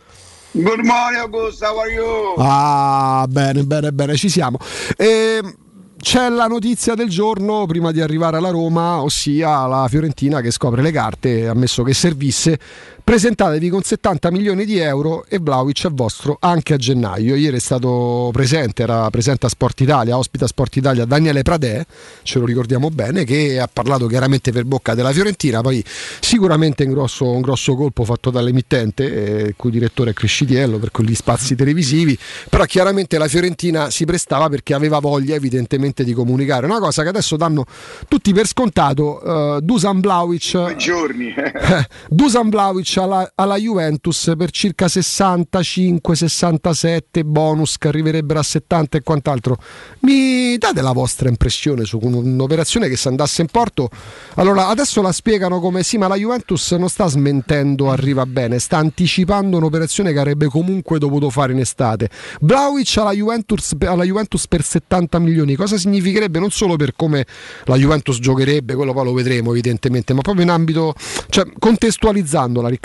Good 0.53 0.81
morning, 0.81 1.21
Augusto. 1.23 1.65
How 1.67 1.79
are 1.79 1.91
you? 1.93 2.35
Ah, 2.39 3.25
bene, 3.29 3.63
bene, 3.63 3.93
bene, 3.93 4.17
ci 4.17 4.29
siamo. 4.29 4.59
Ehm, 4.97 5.55
c'è 5.99 6.29
la 6.29 6.47
notizia 6.47 6.95
del 6.95 7.09
giorno 7.09 7.65
prima 7.67 7.93
di 7.93 8.01
arrivare 8.01 8.37
alla 8.39 8.51
Roma, 8.51 9.01
ossia 9.01 9.67
la 9.67 9.87
Fiorentina 9.89 10.41
che 10.41 10.51
scopre 10.51 10.83
le 10.83 10.91
carte, 10.91 11.47
ammesso 11.47 11.85
che 11.85 11.95
servisse. 11.95 12.59
Presentatevi 13.05 13.69
con 13.69 13.83
70 13.83 14.31
milioni 14.31 14.65
di 14.65 14.79
euro 14.79 15.25
e 15.29 15.39
Vlaovic 15.39 15.87
è 15.87 15.91
vostro 15.91 16.37
anche 16.41 16.75
a 16.75 16.77
gennaio. 16.77 17.35
Ieri 17.35 17.57
è 17.57 17.61
stato 17.61 18.31
presente, 18.33 18.85
era 18.85 19.11
presente 19.11 19.47
a 19.47 19.49
Sport 19.49 19.81
Italia, 19.81 20.17
ospita 20.17 20.47
Sport 20.47 20.77
Italia 20.77 21.05
Daniele 21.05 21.43
Pradè, 21.43 21.85
ce 22.23 22.39
lo 22.39 22.45
ricordiamo 22.45 22.91
bene, 22.91 23.25
che 23.25 23.59
ha 23.59 23.69
parlato 23.71 24.07
chiaramente 24.07 24.53
per 24.53 24.65
bocca 24.65 24.95
della 24.95 25.11
Fiorentina, 25.11 25.61
poi 25.63 25.85
sicuramente 26.21 26.85
un 26.85 26.93
grosso, 26.93 27.29
un 27.29 27.41
grosso 27.41 27.75
colpo 27.75 28.05
fatto 28.05 28.31
dall'emittente, 28.31 29.05
eh, 29.05 29.43
il 29.49 29.55
cui 29.57 29.73
direttore 29.73 30.11
è 30.11 30.15
Crescitiello 30.15 30.79
per 30.79 30.93
quegli 30.93 31.17
spazi 31.17 31.57
televisivi, 31.57 32.17
però 32.49 32.65
chiaramente 32.65 33.19
la 33.19 33.27
Fiorentina 33.27 33.91
si 33.91 34.05
prestava 34.05 34.49
perché 34.49 34.75
aveva 34.75 35.01
voglia 35.01 35.35
evidentemente 35.35 36.05
di 36.05 36.13
comunicare, 36.13 36.67
una 36.67 36.79
cosa 36.79 37.03
che 37.03 37.09
adesso 37.09 37.37
danno 37.37 37.65
tutti 38.07 38.33
per 38.33 38.47
scontato, 38.47 39.57
eh, 39.57 39.61
Dusan 39.61 40.01
Vlaovic 40.01 40.53
Due 40.53 40.77
giorni. 40.77 41.35
eh, 41.35 41.89
Dusan 42.09 42.49
Vlaovic 42.49 42.92
alla, 43.01 43.31
alla 43.35 43.57
Juventus 43.57 44.33
per 44.37 44.51
circa 44.51 44.87
65-67 44.87 47.25
bonus 47.25 47.79
che 47.79 47.89
arriverebbero 47.89 48.39
a 48.39 48.43
70 48.43 48.99
e 48.99 49.03
quant'altro. 49.03 49.57
Mi 50.01 50.57
date 50.59 50.83
la 50.83 50.93
vostra 50.93 51.29
impressione 51.29 51.85
su 51.85 51.99
un'operazione 52.03 52.89
che 52.89 52.97
se 52.97 53.09
andasse 53.09 53.43
in 53.43 53.49
porto? 53.49 53.89
Allora, 54.35 54.69
adesso 54.69 55.01
la 55.01 55.13
spiegano 55.13 55.61
come 55.61 55.83
sì, 55.83 55.97
ma 55.97 56.09
la 56.09 56.17
Juventus 56.17 56.73
non 56.73 56.89
sta 56.89 57.07
smentendo 57.07 57.91
arriva 57.91 58.27
bene, 58.27 58.59
sta 58.59 58.77
anticipando 58.77 59.57
un'operazione 59.57 60.13
che 60.13 60.19
avrebbe 60.19 60.47
comunque 60.47 60.99
dovuto 60.99 61.31
fare 61.31 61.53
in 61.53 61.61
estate. 61.61 62.11
Vlaovic 62.41 62.97
alla 62.99 63.13
Juventus, 63.13 63.73
alla 63.81 64.05
Juventus 64.05 64.47
per 64.47 64.63
70 64.63 65.19
milioni, 65.19 65.55
cosa 65.55 65.79
significherebbe 65.79 66.39
non 66.39 66.51
solo 66.51 66.77
per 66.77 66.95
come 66.95 67.25
la 67.65 67.77
Juventus 67.77 68.19
giocherebbe, 68.19 68.75
quello 68.75 68.93
poi 68.93 69.05
lo 69.05 69.13
vedremo 69.13 69.53
evidentemente, 69.53 70.13
ma 70.13 70.21
proprio 70.21 70.45
in 70.45 70.51
ambito, 70.51 70.95
cioè 71.29 71.47
contestualizzandola 71.59 72.69
Riccardo. 72.69 72.82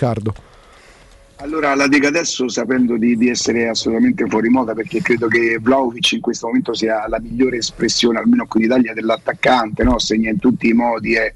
Allora 1.40 1.76
la 1.76 1.88
dico 1.88 2.08
adesso 2.08 2.50
sapendo 2.50 2.98
di, 2.98 3.16
di 3.16 3.30
essere 3.30 3.68
assolutamente 3.68 4.26
fuori 4.28 4.50
moda 4.50 4.74
perché 4.74 5.02
credo 5.02 5.28
che 5.28 5.60
Vlaovic 5.62 6.14
in 6.14 6.22
questo 6.22 6.48
momento 6.48 6.74
sia 6.74 7.08
la 7.08 7.20
migliore 7.20 7.58
espressione, 7.58 8.18
almeno 8.18 8.48
qui 8.48 8.62
in 8.62 8.66
Italia, 8.68 8.94
dell'attaccante, 8.94 9.84
no? 9.84 10.00
segna 10.00 10.32
in 10.32 10.40
tutti 10.40 10.68
i 10.68 10.74
modi 10.74 11.14
e 11.14 11.36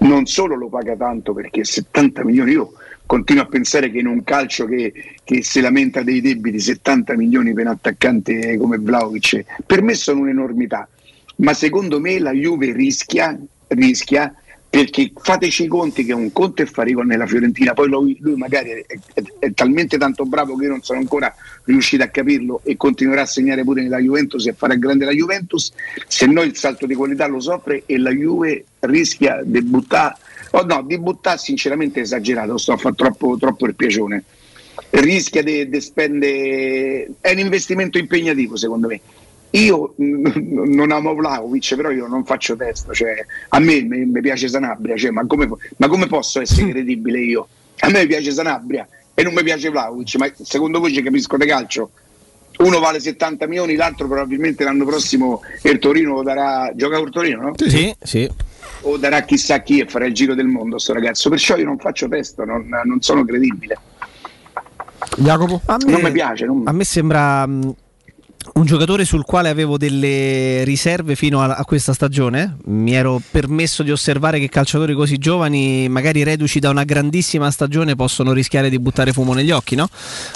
non 0.00 0.26
solo 0.26 0.56
lo 0.56 0.68
paga 0.68 0.94
tanto 0.94 1.32
perché 1.32 1.64
70 1.64 2.24
milioni 2.24 2.52
io 2.52 2.72
continuo 3.06 3.42
a 3.42 3.46
pensare 3.46 3.90
che 3.90 3.98
in 3.98 4.06
un 4.06 4.22
calcio 4.24 4.66
che, 4.66 4.92
che 5.24 5.42
si 5.42 5.60
lamenta 5.60 6.02
dei 6.02 6.20
debiti 6.20 6.60
70 6.60 7.16
milioni 7.16 7.54
per 7.54 7.64
un 7.64 7.72
attaccante 7.72 8.58
come 8.58 8.76
Vlaovic 8.76 9.44
per 9.64 9.82
me 9.82 9.94
sono 9.94 10.20
un'enormità 10.20 10.86
ma 11.36 11.54
secondo 11.54 11.98
me 11.98 12.18
la 12.18 12.32
Juve 12.32 12.72
rischia, 12.72 13.38
rischia 13.68 14.34
perché 14.70 15.10
fateci 15.16 15.64
i 15.64 15.66
conti 15.66 16.04
che 16.04 16.12
un 16.12 16.30
conto 16.30 16.62
è 16.62 16.64
fare 16.64 16.90
i 16.90 16.92
gol 16.92 17.06
nella 17.06 17.26
Fiorentina, 17.26 17.74
poi 17.74 17.88
lui, 17.88 18.16
lui 18.20 18.36
magari 18.36 18.70
è, 18.70 18.98
è- 19.14 19.22
è 19.40 19.52
talmente 19.52 19.98
tanto 19.98 20.24
bravo 20.24 20.54
che 20.54 20.64
io 20.66 20.70
non 20.70 20.82
sono 20.82 21.00
ancora 21.00 21.34
riuscito 21.64 22.04
a 22.04 22.06
capirlo 22.06 22.60
e 22.62 22.76
continuerà 22.76 23.22
a 23.22 23.26
segnare 23.26 23.64
pure 23.64 23.82
nella 23.82 23.98
Juventus 23.98 24.46
e 24.46 24.50
a 24.50 24.54
fare 24.56 24.78
grande 24.78 25.04
la 25.04 25.10
Juventus, 25.10 25.72
se 26.06 26.26
no 26.26 26.42
il 26.42 26.56
salto 26.56 26.86
di 26.86 26.94
qualità 26.94 27.26
lo 27.26 27.40
soffre 27.40 27.82
e 27.84 27.98
la 27.98 28.12
Juve 28.12 28.64
rischia 28.78 29.40
di 29.44 29.60
buttare, 29.60 30.14
oh 30.52 30.62
no, 30.62 30.84
di 30.86 30.98
buttare 31.00 31.38
sinceramente 31.38 31.98
è 31.98 32.02
esagerato, 32.04 32.56
sto 32.56 32.72
a 32.72 32.76
fare 32.76 32.94
troppo, 32.94 33.36
troppo 33.38 33.66
il 33.66 33.74
piacione, 33.74 34.22
rischia 34.90 35.42
di 35.42 35.80
spendere, 35.80 37.10
è 37.20 37.32
un 37.32 37.38
investimento 37.40 37.98
impegnativo 37.98 38.54
secondo 38.54 38.86
me. 38.86 39.00
Io 39.52 39.94
mm, 40.00 40.74
non 40.74 40.92
amo 40.92 41.14
Vlaovic, 41.14 41.74
però 41.74 41.90
io 41.90 42.06
non 42.06 42.24
faccio 42.24 42.54
testa, 42.56 42.92
cioè, 42.92 43.24
a 43.48 43.58
me 43.58 43.82
mi, 43.82 44.04
mi 44.06 44.20
piace 44.20 44.48
Sanabria, 44.48 44.96
cioè, 44.96 45.10
ma, 45.10 45.26
come, 45.26 45.48
ma 45.76 45.88
come 45.88 46.06
posso 46.06 46.40
essere 46.40 46.70
credibile 46.70 47.18
io? 47.20 47.48
A 47.80 47.88
me 47.88 48.06
piace 48.06 48.30
Sanabria 48.30 48.86
e 49.14 49.22
non 49.22 49.34
mi 49.34 49.42
piace 49.42 49.70
Vlaovic, 49.70 50.14
ma 50.16 50.30
secondo 50.40 50.78
voi 50.78 50.92
ci 50.94 51.02
capisco 51.02 51.36
di 51.36 51.46
calcio? 51.46 51.90
Uno 52.58 52.78
vale 52.78 53.00
70 53.00 53.46
milioni, 53.46 53.74
l'altro 53.74 54.06
probabilmente 54.06 54.64
l'anno 54.64 54.84
prossimo 54.84 55.40
il 55.62 55.78
Torino 55.78 56.14
lo 56.14 56.22
darà, 56.22 56.70
gioca 56.74 56.98
col 56.98 57.10
Torino, 57.10 57.40
no? 57.40 57.52
Sì, 57.56 57.94
sì. 58.02 58.30
O 58.82 58.98
darà 58.98 59.22
chissà 59.22 59.62
chi 59.62 59.80
e 59.80 59.86
farà 59.86 60.04
il 60.06 60.12
giro 60.14 60.34
del 60.34 60.46
mondo 60.46 60.78
sto 60.78 60.92
ragazzo, 60.92 61.30
perciò 61.30 61.56
io 61.56 61.64
non 61.64 61.78
faccio 61.78 62.06
testa, 62.06 62.44
non, 62.44 62.68
non 62.84 63.00
sono 63.00 63.24
credibile. 63.24 63.78
Jacopo? 65.16 65.60
A 65.66 65.76
Non 65.86 66.00
mi 66.02 66.12
piace, 66.12 66.44
non- 66.44 66.62
a 66.66 66.72
me 66.72 66.84
sembra 66.84 67.46
mh, 67.46 67.74
un 68.54 68.64
giocatore 68.64 69.04
sul 69.04 69.24
quale 69.24 69.50
avevo 69.50 69.76
delle 69.76 70.64
riserve 70.64 71.14
fino 71.14 71.42
a, 71.42 71.56
a 71.56 71.64
questa 71.64 71.92
stagione. 71.92 72.56
Mi 72.64 72.94
ero 72.94 73.20
permesso 73.30 73.82
di 73.82 73.90
osservare 73.90 74.38
che 74.38 74.48
calciatori 74.48 74.94
così 74.94 75.18
giovani, 75.18 75.88
magari 75.88 76.22
reduci 76.22 76.58
da 76.58 76.70
una 76.70 76.84
grandissima 76.84 77.50
stagione, 77.50 77.96
possono 77.96 78.32
rischiare 78.32 78.70
di 78.70 78.78
buttare 78.78 79.12
fumo 79.12 79.34
negli 79.34 79.50
occhi, 79.50 79.74
no? 79.76 79.88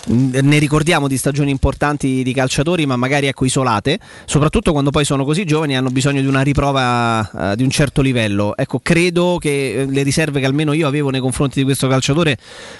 Mh, 0.08 0.38
Ne 0.42 0.58
ricordiamo 0.58 1.08
di 1.08 1.16
stagioni 1.16 1.50
importanti 1.50 2.22
di 2.22 2.32
calciatori, 2.34 2.84
ma 2.84 2.96
magari 2.96 3.26
ecco 3.26 3.46
isolate, 3.46 3.98
soprattutto 4.26 4.72
quando 4.72 4.90
poi 4.90 5.04
sono 5.04 5.24
così 5.24 5.44
giovani 5.44 5.72
e 5.72 5.76
hanno 5.76 5.90
bisogno 5.90 6.20
di 6.20 6.26
una 6.26 6.42
riprova 6.42 7.52
eh, 7.52 7.56
di 7.56 7.62
un 7.62 7.70
certo 7.70 8.02
livello. 8.02 8.54
Ecco, 8.54 8.80
credo 8.82 9.38
che 9.40 9.80
eh, 9.80 9.86
le 9.86 10.02
riserve 10.02 10.40
che 10.40 10.46
almeno 10.46 10.74
io 10.74 10.86
avevo 10.86 11.08
nei 11.08 11.20
confronti 11.20 11.58
di 11.58 11.64
questo 11.64 11.88
calciatore 11.88 12.36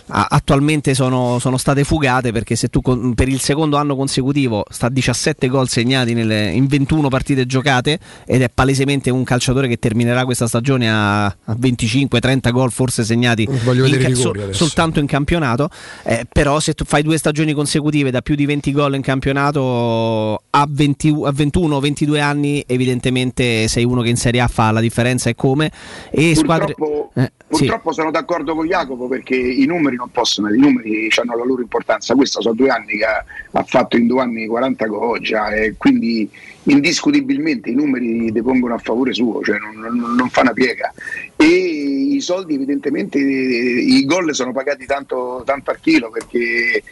a- 0.08 0.26
attualmente 0.28 0.92
sono, 0.92 1.38
sono 1.38 1.56
state 1.56 1.82
fugate 1.82 2.30
perché 2.30 2.56
se 2.56 2.68
tu 2.68 2.82
con- 2.82 3.14
per 3.14 3.28
il 3.28 3.40
secondo 3.40 3.78
anno 3.78 3.96
consecutivo 3.96 4.64
sta 4.68 4.86
a 4.86 4.90
17 5.14 5.49
gol 5.49 5.68
segnati 5.68 6.12
nelle- 6.12 6.50
in 6.50 6.66
21 6.66 7.09
partite 7.09 7.47
giocate 7.47 7.99
ed 8.26 8.42
è 8.42 8.50
palesemente 8.52 9.11
un 9.11 9.25
calciatore 9.25 9.68
che 9.68 9.78
terminerà 9.78 10.25
questa 10.25 10.47
stagione 10.47 10.90
a, 10.90 11.25
a 11.26 11.56
25-30 11.59 12.50
gol 12.50 12.71
forse 12.71 13.04
segnati 13.04 13.49
Voglio 13.64 13.87
in 13.87 13.99
ca- 13.99 14.52
soltanto 14.52 14.99
in 14.99 15.06
campionato 15.06 15.68
eh, 16.02 16.26
però 16.30 16.59
se 16.61 16.75
tu 16.75 16.85
fai 16.85 17.02
due 17.02 17.16
stagioni 17.16 17.52
consecutive 17.52 18.11
da 18.11 18.21
più 18.21 18.35
di 18.35 18.44
20 18.44 18.73
gol 18.73 18.94
in 18.97 19.02
campionato 19.02 20.42
a, 20.50 20.66
20 20.68 21.09
a 21.25 21.30
21-22 21.30 22.21
anni 22.21 22.64
evidentemente 22.66 23.68
sei 23.68 23.85
uno 23.85 24.02
che 24.02 24.09
in 24.09 24.16
Serie 24.16 24.40
A 24.40 24.49
fa 24.49 24.71
la 24.73 24.80
differenza 24.80 25.30
e 25.30 25.35
come 25.35 25.71
e 26.11 26.35
squadre 26.35 26.75
Purtroppo, 26.75 27.11
eh, 27.14 27.33
sì. 27.50 27.64
purtroppo 27.64 27.92
sono 27.92 28.11
d'accordo 28.11 28.54
con 28.54 28.66
Jacopo 28.66 29.06
perché 29.09 29.37
i 29.37 29.64
numeri 29.66 29.97
non 29.97 30.11
possono, 30.11 30.52
i 30.52 30.59
numeri 30.59 31.09
hanno 31.21 31.37
la 31.37 31.44
loro 31.44 31.62
importanza. 31.62 32.14
Questo 32.14 32.40
sono 32.40 32.54
due 32.54 32.68
anni 32.68 32.97
che 32.97 33.04
ha, 33.04 33.25
ha 33.52 33.62
fatto 33.64 33.97
in 33.97 34.06
due 34.06 34.23
anni 34.23 34.47
40 34.47 34.87
gol 34.87 35.02
già 35.20 35.50
e 35.54 35.75
quindi 35.76 36.28
indiscutibilmente 36.64 37.70
i 37.70 37.75
numeri 37.75 38.32
depongono 38.32 38.75
a 38.75 38.78
favore 38.78 39.12
suo, 39.12 39.42
cioè 39.42 39.58
non, 39.58 39.78
non- 39.78 40.14
non 40.14 40.28
fa 40.30 40.40
una 40.42 40.52
piega. 40.52 40.92
E 41.37 41.46
i 41.46 42.20
soldi 42.20 42.54
evidentemente, 42.54 43.18
i 43.18 44.04
gol 44.04 44.34
sono 44.34 44.52
pagati 44.52 44.87
tanto, 44.87 45.42
tanto 45.44 45.70
al 45.70 45.80
chilo 45.80 46.11
perché 46.11 46.82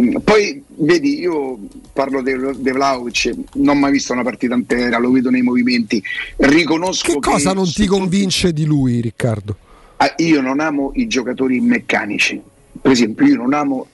Mm, 0.00 0.16
Poi 0.24 0.62
vedi, 0.68 1.20
io 1.20 1.58
parlo 1.92 2.22
di 2.22 2.32
De 2.56 2.72
Vlaovic, 2.72 3.30
non 3.56 3.76
ho 3.76 3.80
mai 3.80 3.92
visto 3.92 4.14
una 4.14 4.22
partita 4.22 4.54
intera, 4.54 4.96
lo 4.98 5.10
vedo 5.10 5.28
nei 5.28 5.42
movimenti, 5.42 6.02
riconosco 6.38 7.12
Che 7.12 7.18
cosa 7.20 7.52
non 7.52 7.66
su 7.66 7.82
ti 7.82 7.86
convince 7.86 8.54
di 8.54 8.64
lui, 8.64 9.00
Riccardo? 9.02 9.54
Ah, 9.98 10.14
io 10.16 10.40
non 10.40 10.60
amo 10.60 10.92
i 10.94 11.06
giocatori 11.06 11.60
meccanici. 11.60 12.40
Per 12.80 12.90
esempio, 12.90 13.26
io 13.26 13.36
non 13.36 13.52
amo, 13.52 13.88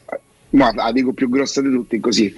ma 0.51 0.73
la 0.73 0.93
dico 0.93 1.13
più 1.13 1.29
grossa 1.29 1.61
di 1.61 1.71
tutti 1.71 2.01
così. 2.01 2.35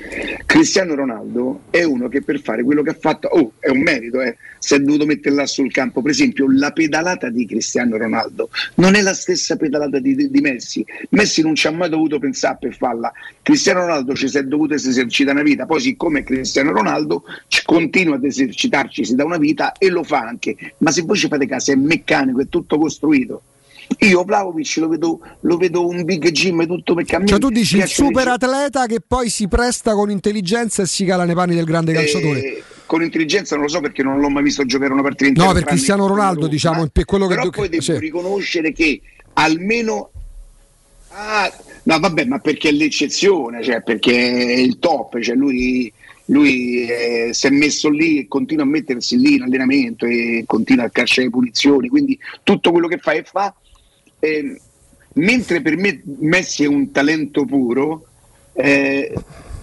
Cristiano 0.46 0.94
Ronaldo 0.94 1.62
è 1.70 1.82
uno 1.82 2.08
che 2.08 2.22
per 2.22 2.40
fare 2.40 2.64
quello 2.64 2.82
che 2.82 2.90
ha 2.90 2.96
fatto, 2.98 3.28
oh, 3.28 3.52
è 3.58 3.68
un 3.68 3.80
merito, 3.80 4.20
eh, 4.20 4.36
si 4.58 4.74
è 4.74 4.80
dovuto 4.80 5.06
mettere 5.06 5.34
là 5.34 5.46
sul 5.46 5.70
campo. 5.70 6.02
Per 6.02 6.10
esempio, 6.10 6.46
la 6.50 6.72
pedalata 6.72 7.30
di 7.30 7.46
Cristiano 7.46 7.96
Ronaldo 7.96 8.50
non 8.76 8.94
è 8.94 9.02
la 9.02 9.14
stessa 9.14 9.56
pedalata 9.56 9.98
di, 9.98 10.14
di- 10.14 10.40
Messi. 10.40 10.84
Messi 11.10 11.42
non 11.42 11.54
ci 11.54 11.66
ha 11.66 11.70
mai 11.70 11.90
dovuto 11.90 12.18
pensare 12.18 12.56
per 12.60 12.74
farla. 12.74 13.12
Cristiano 13.42 13.80
Ronaldo 13.80 14.14
ci 14.14 14.26
si 14.26 14.38
è 14.38 14.42
dovuto 14.42 14.74
esercitare 14.74 15.38
una 15.38 15.46
vita, 15.46 15.66
poi 15.66 15.80
siccome 15.80 16.22
Cristiano 16.22 16.72
Ronaldo 16.72 17.24
continua 17.64 18.16
ad 18.16 18.24
esercitarci 18.24 19.14
da 19.14 19.24
una 19.24 19.36
vita 19.36 19.72
e 19.72 19.88
lo 19.90 20.02
fa 20.02 20.20
anche. 20.20 20.56
Ma 20.78 20.90
se 20.90 21.02
voi 21.02 21.16
ci 21.16 21.28
fate 21.28 21.46
caso 21.46 21.72
è 21.72 21.74
meccanico, 21.76 22.40
è 22.40 22.48
tutto 22.48 22.78
costruito. 22.78 23.42
Io 24.00 24.24
Vlaovic 24.24 24.76
lo 24.76 24.88
vedo, 24.88 25.20
lo 25.40 25.56
vedo 25.56 25.86
un 25.86 26.04
big 26.04 26.30
gym 26.30 26.66
tutto 26.66 26.94
perché 26.94 27.16
a 27.16 27.18
me 27.18 27.26
Cioè 27.26 27.38
tu 27.38 27.50
dici 27.50 27.76
il 27.76 27.86
super 27.86 28.28
atleta 28.28 28.86
che 28.86 29.00
poi 29.06 29.28
si 29.28 29.46
presta 29.46 29.92
con 29.92 30.10
intelligenza 30.10 30.82
e 30.82 30.86
si 30.86 31.04
cala 31.04 31.24
nei 31.24 31.34
panni 31.34 31.54
del 31.54 31.64
grande 31.64 31.92
calciatore. 31.92 32.42
Eh, 32.42 32.62
con 32.86 33.02
intelligenza 33.02 33.56
non 33.56 33.64
lo 33.64 33.70
so 33.70 33.80
perché 33.80 34.02
non 34.02 34.18
l'ho 34.18 34.30
mai 34.30 34.42
visto 34.42 34.64
giocare 34.64 34.92
una 34.92 35.02
partita 35.02 35.28
intera. 35.28 35.46
No, 35.48 35.52
per 35.52 35.64
Cristiano 35.64 36.06
Ronaldo, 36.06 36.46
diciamo, 36.46 36.86
per 36.88 37.04
quello 37.04 37.26
che 37.26 37.34
Però 37.34 37.50
poi 37.50 37.68
devo 37.68 37.82
sì. 37.82 37.98
riconoscere 37.98 38.72
che 38.72 39.00
almeno 39.34 40.10
Ah, 41.12 41.52
no, 41.84 41.98
vabbè, 41.98 42.24
ma 42.26 42.38
perché 42.38 42.68
è 42.68 42.72
l'eccezione, 42.72 43.62
cioè 43.62 43.82
perché 43.82 44.12
è 44.12 44.58
il 44.58 44.78
top, 44.78 45.18
cioè 45.18 45.34
lui, 45.34 45.92
lui 46.26 46.86
eh, 46.88 47.30
si 47.32 47.46
è 47.48 47.50
messo 47.50 47.88
lì 47.88 48.20
e 48.20 48.28
continua 48.28 48.64
a 48.64 48.68
mettersi 48.68 49.16
lì 49.16 49.34
in 49.34 49.42
allenamento 49.42 50.06
e 50.06 50.44
continua 50.46 50.84
a 50.84 50.90
cacciare 50.90 51.30
punizioni, 51.30 51.88
quindi 51.88 52.16
tutto 52.44 52.70
quello 52.70 52.86
che 52.86 52.98
fa 52.98 53.12
e 53.12 53.24
fa. 53.24 53.52
Eh, 54.20 54.60
mentre 55.14 55.60
per 55.60 55.76
me 55.76 56.02
Messi 56.20 56.64
è 56.64 56.68
un 56.68 56.90
talento 56.92 57.44
puro, 57.44 58.06
eh, 58.52 59.12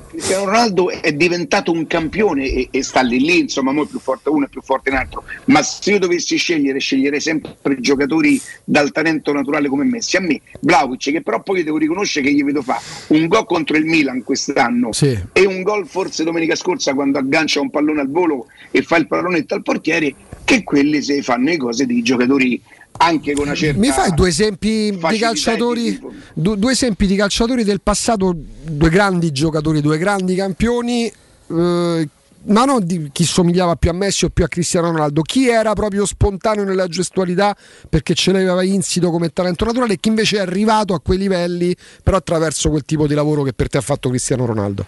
Cristiano 0.09 0.45
Ronaldo 0.45 0.89
è 0.89 1.11
diventato 1.13 1.71
un 1.71 1.85
campione 1.85 2.45
e, 2.45 2.67
e 2.71 2.81
sta 2.81 3.01
lì 3.01 3.19
lì, 3.19 3.39
insomma, 3.41 3.71
mo 3.71 3.83
è 3.83 3.87
più 3.87 3.99
forte 3.99 4.29
uno 4.29 4.45
e 4.45 4.47
più 4.49 4.61
forte 4.63 4.89
un 4.89 4.95
altro. 4.95 5.23
Ma 5.45 5.61
se 5.61 5.91
io 5.91 5.99
dovessi 5.99 6.37
scegliere, 6.37 6.79
sceglierei 6.79 7.19
sempre 7.19 7.55
giocatori 7.79 8.41
dal 8.63 8.91
talento 8.91 9.31
naturale 9.31 9.67
come 9.67 9.83
Messi. 9.83 10.17
A 10.17 10.21
me, 10.21 10.41
Vlaovic, 10.61 11.11
che 11.11 11.21
però 11.21 11.43
poi 11.43 11.61
devo 11.63 11.77
riconoscere 11.77 12.25
che 12.25 12.33
gli 12.33 12.43
vedo 12.43 12.63
fa 12.63 12.81
un 13.09 13.27
gol 13.27 13.45
contro 13.45 13.77
il 13.77 13.85
Milan 13.85 14.23
quest'anno 14.23 14.91
Sì. 14.91 15.15
e 15.33 15.45
un 15.45 15.61
gol 15.61 15.85
forse 15.85 16.23
domenica 16.23 16.55
scorsa 16.55 16.95
quando 16.95 17.19
aggancia 17.19 17.61
un 17.61 17.69
pallone 17.69 18.01
al 18.01 18.09
volo 18.09 18.47
e 18.71 18.81
fa 18.81 18.97
il 18.97 19.07
pallonetto 19.07 19.53
al 19.53 19.61
portiere, 19.61 20.15
che 20.43 20.63
quelli 20.63 21.01
se 21.03 21.21
fanno 21.21 21.49
le 21.49 21.57
cose 21.57 21.85
di 21.85 22.01
giocatori 22.01 22.59
anche 22.97 23.33
con 23.33 23.45
una 23.45 23.55
certa 23.55 23.79
Mi 23.79 23.89
fai 23.89 24.13
due 24.13 24.29
esempi 24.29 24.91
di 25.09 25.17
calciatori, 25.17 25.87
e 25.87 25.91
di- 25.91 25.99
du- 26.33 26.55
due 26.55 26.71
esempi 26.71 27.05
di 27.07 27.15
calciatori 27.15 27.63
del 27.63 27.81
passato, 27.81 28.35
due 28.35 28.89
grandi 28.89 29.31
giocatori, 29.31 29.81
due 29.81 29.97
grandi 29.97 30.35
campioni, 30.35 31.05
eh, 31.49 32.09
ma 32.49 32.63
non 32.63 32.85
di 32.85 33.09
chi 33.11 33.25
somigliava 33.25 33.75
più 33.75 33.89
a 33.89 33.93
Messi 33.93 34.23
o 34.25 34.29
più 34.29 34.43
a 34.45 34.47
Cristiano 34.47 34.89
Ronaldo, 34.91 35.21
chi 35.21 35.49
era 35.49 35.73
proprio 35.73 36.05
spontaneo 36.05 36.63
nella 36.63 36.87
gestualità 36.87 37.55
perché 37.89 38.13
ce 38.13 38.31
l'aveva 38.31 38.63
insito 38.63 39.11
come 39.11 39.29
talento 39.33 39.65
naturale 39.65 39.93
e 39.93 39.99
chi 39.99 40.07
invece 40.09 40.37
è 40.37 40.39
arrivato 40.41 40.93
a 40.93 41.01
quei 41.01 41.17
livelli 41.17 41.75
però 42.01 42.15
attraverso 42.17 42.69
quel 42.69 42.83
tipo 42.85 43.05
di 43.05 43.15
lavoro 43.15 43.43
che 43.43 43.51
per 43.51 43.67
te 43.69 43.77
ha 43.79 43.81
fatto 43.81 44.07
Cristiano 44.09 44.45
Ronaldo. 44.45 44.85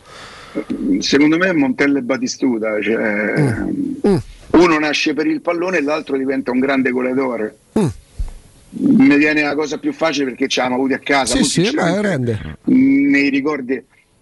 Secondo 1.00 1.38
me 1.38 1.50
è 1.50 1.54
Montella 1.54 2.00
e 2.00 2.02
Batistuta, 2.02 2.82
cioè, 2.82 3.66
Mm. 4.08 4.16
Uno 4.52 4.80
nasce 4.80 5.14
per 5.14 5.28
il 5.28 5.42
pallone 5.42 5.78
e 5.78 5.82
l'altro 5.82 6.18
diventa 6.18 6.52
un 6.52 6.60
grande 6.60 6.90
goleadore. 6.92 7.58
Mm. 7.80 7.86
Mi 8.72 9.18
viene 9.18 9.42
la 9.42 9.56
cosa 9.56 9.78
più 9.80 9.92
facile 9.94 10.26
perché 10.26 10.48
ci 10.48 10.60
avevamo 10.60 10.82
avuti 10.82 10.96
a 10.96 11.00
casa. 11.00 11.36
Sì, 11.38 11.44
sì, 11.44 11.72
beh, 11.74 11.82
hanno- 11.82 12.02
rende. 12.02 12.58
Nei 12.66 13.30
ricordi. 13.30 13.82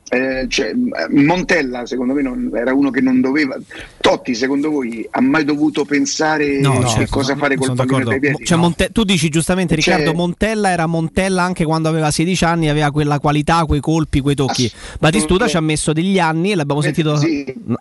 eh, 0.10 0.46
cioè, 0.48 0.72
Montella 1.10 1.86
secondo 1.86 2.14
me 2.14 2.22
non- 2.22 2.50
era 2.56 2.74
uno 2.74 2.92
che 2.92 3.02
non 3.02 3.20
doveva 3.20 3.58
Totti 4.00 4.36
secondo 4.36 4.70
voi 4.72 5.06
ha 5.12 5.20
mai 5.20 5.44
dovuto 5.44 5.84
pensare 5.84 6.62
No, 6.62 6.80
che 6.80 6.88
certo, 6.88 7.12
cosa 7.18 7.36
fare 7.36 7.58
col 7.58 7.76
pallone 7.76 8.06
dai 8.06 8.20
piedi? 8.22 8.46
Cioè, 8.46 8.56
No. 8.56 8.64
Monte- 8.64 8.90
tu 8.94 9.04
dici 9.04 9.28
giustamente, 9.28 9.76
Cioè- 9.76 9.96
Riccardo, 9.98 10.18
Montella 10.18 10.70
era 10.70 10.86
Montella 10.86 11.44
anche 11.44 11.66
quando 11.66 11.90
aveva 11.90 12.10
16 12.10 12.46
anni, 12.46 12.70
aveva 12.70 12.90
quella 12.92 13.20
qualità, 13.20 13.66
quei 13.66 13.82
colpi, 13.82 14.22
quei 14.22 14.36
tocchi. 14.36 14.68
Ass- 14.68 14.98
Batistuta 14.98 15.46
ci 15.50 15.58
ha 15.58 15.62
messo 15.62 15.92
degli 15.92 16.20
anni 16.20 16.52
e 16.54 16.56
l'abbiamo 16.56 16.80
sentito. 16.80 17.16
Eh, 17.16 17.18
Sì. 17.18 17.54
No. 17.66 17.78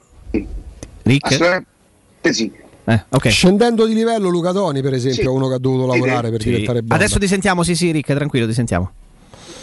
Rick? 1.04 1.62
Sì. 2.32 2.50
Eh, 2.88 3.04
ok. 3.08 3.28
Scendendo 3.30 3.84
di 3.84 3.94
livello 3.94 4.28
Luca 4.28 4.52
Toni 4.52 4.80
per 4.80 4.94
esempio 4.94 5.22
Sì. 5.22 5.26
è 5.28 5.30
uno 5.30 5.48
che 5.48 5.54
ha 5.54 5.58
dovuto 5.58 5.86
lavorare 5.86 6.30
per 6.30 6.40
Sì. 6.40 6.50
diventare 6.50 6.82
buono. 6.82 7.02
Adesso 7.02 7.18
ti 7.18 7.26
sentiamo, 7.26 7.62
sì, 7.64 7.74
sì, 7.74 7.90
Rick, 7.90 8.14
tranquillo, 8.14 8.46
ti 8.46 8.52
sentiamo. 8.54 8.92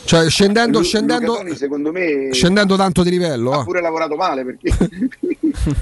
Cioè 0.05 0.29
scendendo, 0.29 0.79
Lu- 0.79 0.83
scendendo, 0.83 1.33
Toni, 1.35 1.55
secondo 1.55 1.91
me 1.93 2.27
scendendo 2.33 2.75
tanto 2.75 3.03
di 3.03 3.09
livello. 3.09 3.51
ha 3.53 3.59
ah. 3.59 3.63
pure 3.63 3.79
lavorato 3.81 4.15
male 4.15 4.43
perché 4.43 4.69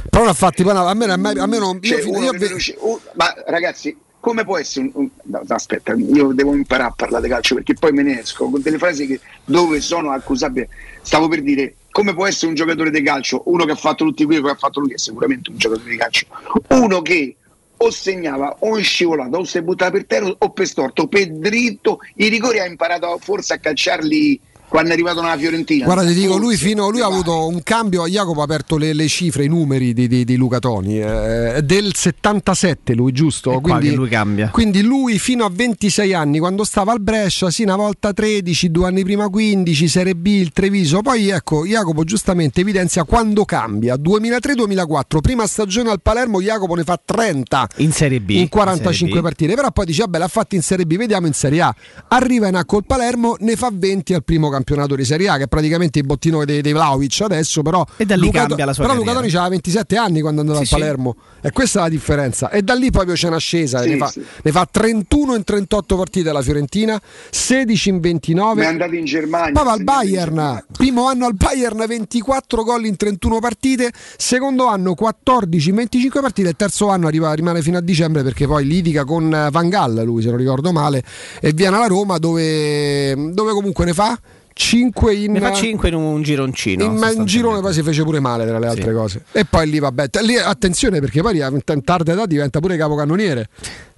Però 0.10 0.22
non 0.24 0.28
ha 0.28 0.34
fatti 0.34 0.62
poi, 0.64 0.76
a 0.76 0.94
me, 0.94 1.06
a 1.06 1.18
me, 1.18 1.30
a 1.32 1.46
me 1.48 1.58
non. 1.58 1.82
Cioè, 1.82 2.02
io 2.04 2.22
io 2.22 2.32
che 2.32 2.38
ve- 2.38 2.76
un- 2.82 2.98
ma 3.16 3.34
ragazzi, 3.48 3.98
come 4.20 4.44
può 4.44 4.58
essere 4.60 4.86
un, 4.86 4.92
un- 4.94 5.10
no, 5.24 5.42
aspetta, 5.48 5.94
io 5.96 6.34
devo 6.34 6.54
imparare 6.54 6.90
a 6.90 6.94
parlare 6.96 7.24
di 7.24 7.30
calcio 7.30 7.56
perché 7.56 7.74
poi 7.74 7.92
me 7.94 8.04
ne 8.04 8.20
esco 8.22 8.48
con 8.50 8.62
delle 8.62 8.78
frasi 8.78 9.08
che, 9.08 9.20
dove 9.44 9.82
sono 9.82 10.12
accusabile. 10.12 10.70
Stavo 11.02 11.28
per 11.28 11.42
dire 11.42 11.74
come 11.92 12.14
può 12.14 12.26
essere 12.26 12.48
un 12.48 12.56
giocatore 12.56 12.90
di 12.90 13.02
calcio, 13.02 13.44
uno 13.46 13.66
che 13.66 13.72
ha 13.72 13.76
fatto 13.76 14.06
tutti 14.06 14.26
quelli 14.26 14.42
che 14.42 14.50
ha 14.50 14.56
fatto 14.56 14.80
lui, 14.80 14.94
è 14.94 14.98
sicuramente 14.98 15.50
un 15.50 15.58
giocatore 15.58 15.90
di 15.90 15.98
calcio, 15.98 16.26
uno 16.70 17.02
che 17.02 17.36
o 17.78 17.90
segnava 17.90 18.58
o 18.60 18.78
in 18.78 18.84
scivolata 18.84 19.38
o 19.38 19.44
si 19.44 19.58
è 19.58 19.62
buttato 19.62 19.92
per 19.92 20.06
terra 20.06 20.34
o 20.38 20.50
per 20.52 20.68
storto, 20.68 21.08
per 21.08 21.32
dritto, 21.32 22.00
i 22.16 22.28
rigori 22.28 22.60
ha 22.60 22.66
imparato 22.66 23.18
forse 23.20 23.54
a 23.54 23.58
calciarli 23.58 24.40
quando 24.72 24.92
è 24.92 24.94
arrivato 24.94 25.22
nella 25.22 25.38
Fiorentina. 25.38 25.84
Guarda, 25.84 26.06
ti 26.06 26.14
dico, 26.14 26.38
lui, 26.38 26.56
fino, 26.56 26.88
lui 26.90 27.02
ha 27.02 27.04
pare. 27.10 27.14
avuto 27.16 27.46
un 27.48 27.62
cambio. 27.62 28.08
Jacopo 28.08 28.40
ha 28.40 28.46
aperto 28.46 28.78
le, 28.78 28.94
le 28.94 29.08
cifre, 29.10 29.44
i 29.44 29.48
numeri 29.50 29.92
di, 29.94 30.08
di- 30.08 30.24
di 30.24 30.36
Luca 30.38 30.60
Toni. 30.60 30.98
eh, 31.02 31.56
È 31.56 31.62
del 31.62 31.94
77, 31.94 32.94
lui, 32.94 33.12
giusto? 33.12 33.60
Che 33.60 33.92
lui 33.92 34.08
cambia. 34.08 34.48
Quindi 34.50 34.82
lui 34.82 35.20
fino 35.20 35.44
a 35.44 35.50
26 35.52 36.14
anni, 36.14 36.40
quando 36.40 36.64
stava 36.64 36.94
al 36.94 37.02
Brescia, 37.02 37.50
sì, 37.52 37.64
una 37.64 37.76
volta 37.76 38.14
13, 38.14 38.72
due 38.72 38.88
anni 38.88 39.04
prima 39.04 39.28
15, 39.28 39.88
Serie 39.90 40.16
B, 40.16 40.28
il 40.28 40.52
Treviso. 40.54 41.02
Poi 41.02 41.28
ecco, 41.28 41.66
Jacopo 41.66 42.06
giustamente 42.06 42.62
evidenzia 42.62 43.04
quando 43.04 43.44
cambia. 43.44 43.96
2003-2004, 43.96 45.20
prima 45.22 45.46
stagione 45.48 45.90
al 45.92 46.02
Palermo, 46.02 46.42
Jacopo 46.42 46.76
ne 46.76 46.84
fa 46.84 46.98
30 47.04 47.68
In 47.78 47.92
Serie 47.92 48.22
B. 48.22 48.30
in 48.32 48.48
45 48.48 48.94
Serie 49.08 49.20
B. 49.20 49.22
partite. 49.22 49.54
Però 49.56 49.70
poi 49.72 49.86
dice: 49.86 50.02
Vabbè, 50.04 50.18
l'ha 50.18 50.28
fatta 50.30 50.56
in 50.56 50.62
Serie 50.62 50.86
B, 50.86 50.96
vediamo 50.96 51.28
in 51.28 51.34
Serie 51.34 51.60
A. 51.62 51.76
Arriva 52.08 52.48
in 52.48 52.56
A 52.56 52.64
col 52.64 52.86
Palermo, 52.86 53.36
ne 53.40 53.56
fa 53.58 53.70
20 53.74 54.14
al 54.14 54.24
primo 54.24 54.44
campionato. 54.44 54.60
Campionato 54.62 54.96
di 54.96 55.04
Serie 55.04 55.28
A, 55.30 55.38
che 55.38 55.44
è 55.44 55.48
praticamente 55.48 56.00
il 56.00 56.06
bottino 56.06 56.46
dei, 56.46 56.62
dei 56.62 56.74
Vlaovic 56.74 57.22
adesso, 57.22 57.62
però 57.62 57.86
E 57.98 58.06
da 58.06 58.16
lì 58.16 58.26
Luca, 58.26 58.46
cambia 58.46 58.66
la 58.66 58.74
sua 58.74 58.84
però 58.84 58.96
Luca 58.96 59.14
carriera. 59.14 59.28
Toni 59.28 59.44
aveva 59.46 59.50
27 59.50 59.98
anni 59.98 60.22
quando 60.22 60.42
è 60.42 60.44
andato 60.44 60.64
Sì, 60.64 60.74
al 60.74 60.80
sì. 60.80 60.86
Palermo 60.86 61.16
e 61.42 61.52
questa 61.52 61.80
è 61.80 61.82
la 61.84 61.90
differenza. 61.90 62.50
E 62.50 62.62
da 62.62 62.74
lì 62.74 62.92
proprio 62.92 63.16
c'è 63.16 63.28
un'ascesa, 63.28 63.82
Sì, 63.82 63.90
ne, 63.90 63.98
fa, 63.98 64.08
sì. 64.08 64.24
ne 64.44 64.52
fa 64.52 64.68
31 64.70 65.36
in 65.36 65.44
38 65.44 65.96
partite 65.98 66.32
la 66.32 66.42
Fiorentina, 66.42 67.02
16 67.30 67.90
in 67.90 68.00
29. 68.00 68.62
Ma 68.62 68.68
è 68.68 68.72
andato 68.72 68.96
in 68.96 69.06
Germania. 69.06 69.52
Poi 69.52 69.64
va 69.64 69.72
al 69.72 69.84
Bayern, 69.84 70.66
primo 70.72 71.08
anno 71.08 71.26
al 71.26 71.34
Bayern 71.34 71.84
24 71.88 72.64
gol 72.64 72.86
in 72.86 72.96
31 72.96 73.40
partite, 73.40 73.92
secondo 74.18 74.68
anno 74.68 74.94
14 74.94 75.70
in 75.70 75.76
25 75.76 76.22
partite, 76.22 76.50
il 76.50 76.56
terzo 76.56 76.90
anno 76.90 77.08
arriva, 77.08 77.34
rimane 77.34 77.62
fino 77.62 77.78
a 77.78 77.82
dicembre 77.82 78.24
perché 78.24 78.46
poi 78.46 78.66
litiga 78.66 79.04
con 79.06 79.34
eh, 79.34 79.50
Van 79.52 79.70
Gaal, 79.70 80.04
lui 80.06 80.22
se 80.22 80.30
non 80.30 80.38
ricordo 80.38 80.72
male, 80.72 81.04
e 81.40 81.52
viene 81.54 81.76
alla 81.76 81.88
Roma 81.88 82.18
dove, 82.18 83.16
dove 83.34 83.52
comunque 83.52 83.86
ne 83.86 83.94
fa 83.94 84.20
5 84.54 85.14
in... 85.14 85.32
Ne 85.34 85.40
fa 85.40 85.54
5 85.54 85.90
in 85.90 85.96
un 85.96 86.22
gironcino. 86.22 86.84
in, 86.84 86.96
ma 86.96 87.12
in 87.12 87.26
girone 87.26 87.62
poi 87.62 87.74
si 87.74 87.82
fece 87.84 88.04
pure 88.04 88.20
male 88.20 88.46
tra 88.46 88.60
le 88.60 88.70
Sì. 88.70 88.78
altre 88.78 88.94
cose. 88.94 89.24
E 89.32 89.46
poi 89.46 89.70
lì 89.70 89.80
vabbè 89.80 90.10
lì, 90.22 90.38
attenzione 90.38 91.00
perché 91.00 91.22
poi 91.22 91.38
in 91.40 91.62
tarda 91.84 92.14
età 92.14 92.26
diventa 92.26 92.60
pure 92.60 92.78
capocannoniere. 92.78 93.48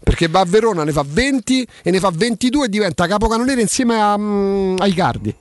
Perché 0.04 0.28
va 0.28 0.42
a 0.42 0.46
Verona 0.46 0.84
ne 0.84 0.92
fa 0.92 1.04
20 1.08 1.68
e 1.82 1.92
ne 1.92 2.00
fa 2.00 2.12
22 2.14 2.66
e 2.66 2.70
diventa 2.70 3.08
capocannoniere 3.08 3.62
insieme 3.62 4.00
a, 4.02 4.18
mm, 4.18 4.76
ai 4.80 4.94
Cardi 4.94 5.34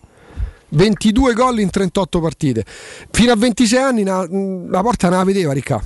22 0.70 1.34
gol 1.34 1.58
in 1.60 1.68
38 1.68 2.20
partite. 2.20 2.64
Fino 3.10 3.32
a 3.32 3.36
26 3.36 3.78
anni 3.78 4.02
na- 4.04 4.26
la 4.30 4.80
porta 4.82 5.08
non 5.08 5.18
la 5.18 5.24
vedeva 5.24 5.52
Ricca 5.52 5.82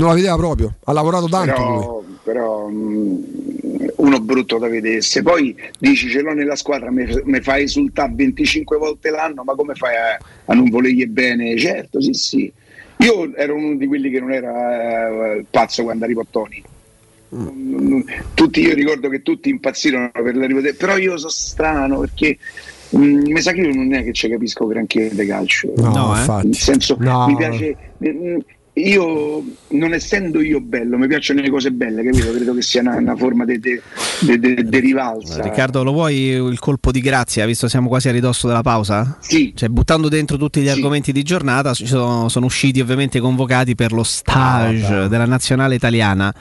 non 0.00 0.08
la 0.10 0.14
vedeva 0.14 0.36
proprio 0.36 0.74
ha 0.84 0.92
lavorato 0.92 1.26
tanto 1.28 1.62
lui 1.62 1.78
Però, 1.78 2.02
però 2.22 2.68
mh, 2.68 3.92
uno 3.96 4.20
brutto 4.20 4.58
da 4.58 4.68
vedesse. 4.68 5.22
Poi 5.22 5.54
dici 5.78 6.08
ce 6.08 6.20
l'ho 6.22 6.32
nella 6.32 6.56
squadra, 6.56 6.90
mi 6.90 7.40
fai 7.40 7.64
esultare 7.64 8.12
25 8.14 8.76
volte 8.78 9.10
l'anno, 9.10 9.42
ma 9.44 9.54
come 9.54 9.74
fai 9.74 9.94
a, 9.96 10.18
a 10.46 10.54
non 10.54 10.68
volergli 10.70 11.06
bene? 11.06 11.56
Certo, 11.58 12.00
sì, 12.00 12.12
sì. 12.12 12.52
Io 12.98 13.34
ero 13.34 13.54
uno 13.54 13.76
di 13.76 13.86
quelli 13.86 14.10
che 14.10 14.20
non 14.20 14.32
era 14.32 15.32
eh, 15.34 15.44
pazzo 15.48 15.82
quando 15.84 16.04
arrivò 16.04 16.22
Tony. 16.30 16.62
Mm, 17.34 18.00
Tutti, 18.34 18.60
io 18.60 18.74
ricordo 18.74 19.08
che 19.08 19.22
tutti 19.22 19.48
impazzirono 19.50 20.10
per 20.12 20.34
l'arrivo 20.34 20.60
di 20.60 20.72
però 20.74 20.96
io 20.96 21.16
sono 21.16 21.30
strano 21.30 22.00
perché 22.00 22.36
mm, 22.96 23.30
mi 23.30 23.40
sa 23.40 23.52
che 23.52 23.60
io 23.60 23.72
non 23.72 23.94
è 23.94 24.02
che 24.02 24.12
ci 24.12 24.28
capisco 24.28 24.66
granché 24.66 25.10
di 25.12 25.26
calcio 25.26 25.72
no, 25.76 25.92
No, 25.92 26.16
eh. 26.16 26.18
infatti 26.18 26.46
nel 26.46 26.56
senso 26.56 26.96
No. 26.98 27.26
mi 27.28 27.36
piace 27.36 27.76
mm, 28.04 28.38
io 28.88 29.42
non 29.68 29.92
essendo 29.94 30.40
io 30.40 30.60
bello 30.60 30.96
mi 30.98 31.06
piacciono 31.06 31.40
le 31.40 31.50
cose 31.50 31.70
belle 31.70 32.02
capito 32.02 32.30
credo 32.32 32.54
che 32.54 32.62
sia 32.62 32.80
una, 32.80 32.96
una 32.96 33.16
forma 33.16 33.44
di 33.44 33.58
de, 33.58 33.80
de, 34.20 34.38
de- 34.38 34.64
de 34.64 34.78
rivalsa 34.80 35.42
Riccardo, 35.42 35.82
lo 35.84 35.92
vuoi 35.92 36.16
il 36.30 36.58
colpo 36.58 36.90
di 36.90 37.00
grazia, 37.00 37.46
visto 37.46 37.68
siamo 37.68 37.88
quasi 37.88 38.08
a 38.08 38.12
ridosso 38.12 38.46
della 38.46 38.62
pausa? 38.62 39.16
sì 39.20 39.52
Cioè, 39.54 39.68
buttando 39.68 40.08
dentro 40.08 40.36
tutti 40.36 40.60
gli 40.60 40.64
Sì. 40.66 40.70
argomenti 40.70 41.12
di 41.12 41.22
giornata, 41.22 41.74
sono, 41.74 42.28
sono 42.28 42.46
usciti 42.46 42.80
ovviamente 42.80 43.20
convocati 43.20 43.74
per 43.74 43.92
lo 43.92 44.02
stage 44.02 45.08
della 45.08 45.26
nazionale 45.26 45.74
italiana 45.74 46.32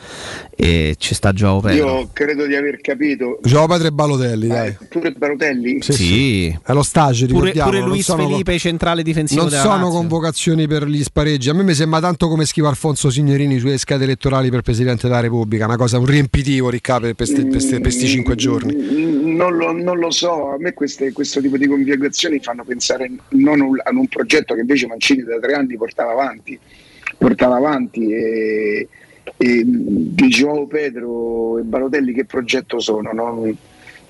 e 0.56 0.96
ci 0.98 1.14
sta 1.14 1.32
Joao 1.34 1.60
Pedro. 1.62 1.86
io 2.00 2.10
credo 2.14 2.46
di 2.46 2.56
aver 2.56 2.82
capito 2.82 3.40
Gioca 3.44 3.68
Padre 3.68 3.88
e 3.88 3.92
Balotelli 3.92 4.48
dai 4.48 4.68
Eh, 4.70 4.78
pure 4.90 5.12
Barotelli 5.12 5.78
Sì, 5.82 5.94
Sì. 5.94 6.58
è 6.64 6.74
lo 6.74 6.84
stage 6.84 7.26
Pure, 7.28 7.52
ricordiamo, 7.52 7.70
pure 7.70 7.80
non 7.82 7.90
Luis 7.90 8.04
sono- 8.06 8.28
Felipe, 8.28 8.58
centrale 8.60 9.04
difensivo 9.04 9.42
non 9.42 9.50
della 9.50 9.62
sono 9.62 9.76
Lazio. 9.84 9.92
convocazioni 9.92 10.68
per 10.68 10.88
gli 10.88 11.04
spareggi. 11.04 11.50
A 11.50 11.54
me 11.54 11.64
mi 11.64 11.74
sembra 11.74 12.00
tanto 12.00 12.28
come 12.30 12.46
scrive 12.46 12.68
Alfonso 12.70 13.10
Signorini 13.10 13.60
sulle 13.60 13.78
schede 13.78 14.06
elettorali 14.06 14.50
per 14.50 14.62
Presidente 14.62 15.08
della 15.08 15.20
Repubblica, 15.20 15.66
una 15.66 15.76
cosa, 15.76 15.98
un 16.00 16.06
riempitivo 16.06 16.70
ricca 16.70 17.00
per 17.00 17.16
questi 17.16 18.08
cinque 18.08 18.36
giorni. 18.36 18.74
Mm, 18.76 19.36
Non 19.36 19.56
lo, 19.58 19.72
non 19.72 19.98
lo 20.00 20.12
so, 20.12 20.52
a 20.52 20.58
me 20.58 20.74
queste- 20.74 21.12
questo 21.12 21.42
tipo 21.42 21.58
di 21.58 21.68
convocazioni 21.68 22.40
fanno 22.40 22.64
pensare 22.64 23.10
non 23.30 23.62
ad 23.84 23.96
un 23.96 24.08
progetto 24.08 24.54
che 24.54 24.62
invece 24.62 24.88
Mancini 24.88 25.24
da 25.24 25.40
tre 25.40 25.54
anni 25.54 25.76
portava 25.78 26.12
avanti, 26.12 26.58
portava 27.18 27.56
avanti 27.58 28.12
e, 28.12 28.88
e 29.38 29.62
di 29.66 30.28
Joao 30.28 30.68
Pedro 30.68 31.58
e 31.60 31.64
Balotelli 31.64 32.14
che 32.14 32.26
progetto 32.26 32.80
sono? 32.80 33.12
no? 33.14 33.54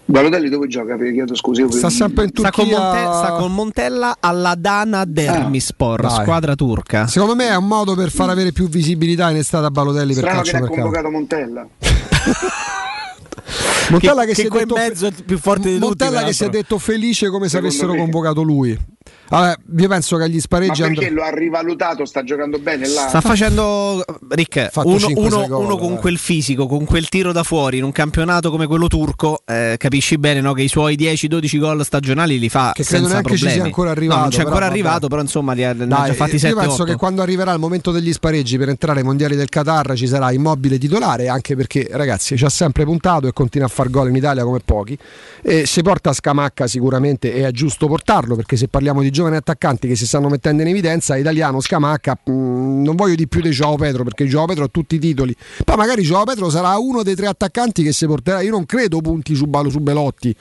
Balotelli 0.09 0.49
dove 0.49 0.67
gioca? 0.67 0.95
Perché 0.95 1.13
chiedo 1.13 1.35
scusa. 1.35 1.61
io- 1.61 1.71
Sta 1.71 1.89
sempre 1.91 2.23
in 2.23 2.31
Sta 2.33 2.49
con, 2.49 2.65
Turchia. 2.65 2.79
Monte- 2.83 2.99
sta 3.17 3.31
con 3.37 3.53
Montella 3.53 4.17
alla 4.19 4.55
Dana 4.57 5.05
Dermispor, 5.05 6.01
Dai. 6.01 6.21
squadra 6.21 6.55
turca. 6.55 7.05
Secondo 7.05 7.35
me 7.35 7.47
è 7.49 7.55
un 7.55 7.67
modo 7.67 7.93
per 7.93 8.09
far 8.09 8.29
avere 8.29 8.51
più 8.51 8.67
visibilità 8.67 9.29
in 9.29 9.37
estate 9.37 9.67
a 9.67 9.71
Balotelli 9.71 10.13
per 10.15 10.23
Strano 10.23 10.41
che 10.41 10.49
calcio 10.51 10.57
ha 10.57 10.59
mercato. 10.61 10.81
convocato 10.81 11.09
Montella. 11.11 11.67
Montella 13.91 14.21
che, 14.21 14.27
che 14.29 14.35
si 14.35 14.41
è 14.45 14.49
detto 14.49 14.75
mezzo 14.75 15.09
più 15.25 15.37
forte 15.39 15.67
di 15.69 15.73
tutti, 15.75 15.85
Montella 15.85 16.23
che 16.23 16.33
si 16.33 16.43
è 16.43 16.49
detto 16.49 16.77
felice 16.79 17.29
come 17.29 17.47
se 17.47 17.57
avessero 17.57 17.93
me. 17.93 17.99
convocato 17.99 18.41
lui. 18.41 18.77
Vabbè, 19.29 19.55
io 19.77 19.87
penso 19.87 20.17
che 20.17 20.23
agli 20.23 20.33
Ma 20.35 20.39
spareggi 20.41 20.81
perché 20.81 21.07
andrà- 21.07 21.23
lo 21.23 21.29
ha 21.29 21.37
rivalutato? 21.37 22.05
Sta 22.05 22.23
giocando 22.23 22.57
bene 22.59 22.87
là? 22.87 23.07
Sta 23.07 23.21
facendo 23.21 24.03
Rick, 24.29 24.69
uno, 24.83 24.95
5-6 24.97 25.13
uno- 25.17 25.47
gol, 25.47 25.63
uno 25.65 25.77
con 25.77 25.93
eh. 25.93 25.97
quel 25.97 26.17
fisico, 26.17 26.65
con 26.67 26.85
quel 26.85 27.09
tiro 27.09 27.31
da 27.31 27.43
fuori 27.43 27.77
in 27.77 27.83
un 27.83 27.91
campionato 27.91 28.49
come 28.49 28.65
quello 28.65 28.87
turco, 28.87 29.41
eh, 29.45 29.75
capisci 29.77 30.17
bene 30.17 30.41
no, 30.41 30.53
che 30.53 30.63
i 30.63 30.67
suoi 30.67 30.95
10-12 30.95 31.59
gol 31.59 31.85
stagionali 31.85 32.39
li 32.39 32.49
fa 32.49 32.71
Che 32.73 32.83
credo 32.83 33.05
senza 33.05 33.07
neanche 33.21 33.29
ci 33.35 33.43
problemi. 33.43 33.53
sia 33.53 33.63
ancora 33.65 33.87
No, 33.89 33.95
arrivato, 33.95 34.19
non 34.21 34.29
c'è 34.29 34.37
ancora 34.39 34.59
vabbè. 34.59 34.71
arrivato, 34.71 35.07
però 35.07 35.21
insomma 35.21 35.53
li 35.53 35.63
ha, 35.63 35.73
ne 35.73 35.83
ha 35.83 35.87
Dai, 35.87 36.05
già 36.07 36.13
fatti 36.13 36.31
io 36.33 36.39
7 36.39 36.53
penso 36.55 36.73
8. 36.73 36.83
che 36.85 36.95
quando 36.95 37.21
arriverà 37.21 37.51
il 37.53 37.59
momento 37.59 37.91
degli 37.91 38.11
spareggi 38.13 38.57
per 38.57 38.69
entrare 38.69 38.99
ai 38.99 39.05
mondiali 39.05 39.35
del 39.35 39.49
Qatar 39.49 39.93
ci 39.95 40.07
sarà 40.07 40.31
immobile 40.31 40.77
titolare, 40.79 41.27
anche 41.27 41.55
perché 41.55 41.87
ragazzi 41.91 42.35
ci 42.35 42.45
ha 42.45 42.49
sempre 42.49 42.83
puntato 42.83 43.27
e 43.27 43.33
continua 43.33 43.67
a 43.67 43.69
far 43.69 43.89
gol 43.91 44.09
in 44.09 44.15
Italia 44.15 44.43
come 44.43 44.59
pochi. 44.65 44.97
E 45.43 45.65
se 45.67 45.81
porta 45.83 46.13
Scamacca 46.13 46.65
sicuramente 46.67 47.31
è 47.33 47.51
giusto 47.51 47.87
portarlo, 47.87 48.35
perché 48.35 48.55
se 48.57 48.67
parliamo 48.67 49.01
di 49.01 49.11
giovani 49.19 49.35
attaccanti 49.35 49.87
che 49.87 49.95
si 49.95 50.07
stanno 50.07 50.29
mettendo 50.29 50.61
in 50.61 50.69
evidenza, 50.69 51.17
italiano 51.17 51.59
Scamacca, 51.59 52.19
mh, 52.23 52.31
non 52.31 52.95
voglio 52.95 53.15
di 53.15 53.27
più 53.27 53.41
di 53.41 53.49
Joao 53.49 53.75
Pedro, 53.75 54.03
perché 54.03 54.25
Joao 54.25 54.45
Pedro 54.45 54.63
ha 54.63 54.69
tutti 54.69 54.95
i 54.95 54.99
titoli. 54.99 55.35
Poi 55.65 55.75
magari 55.75 56.03
Joao 56.03 56.23
Pedro 56.23 56.49
sarà 56.49 56.77
uno 56.77 57.03
dei 57.03 57.15
tre 57.15 57.27
attaccanti 57.27 57.83
che 57.83 57.91
si 57.91 58.05
porterà. 58.05 58.39
Io 58.41 58.51
non 58.51 58.65
credo 58.65 59.01
punti 59.01 59.35
su, 59.35 59.45
Balo- 59.45 59.69
su 59.69 59.79
Belotti. 59.79 60.33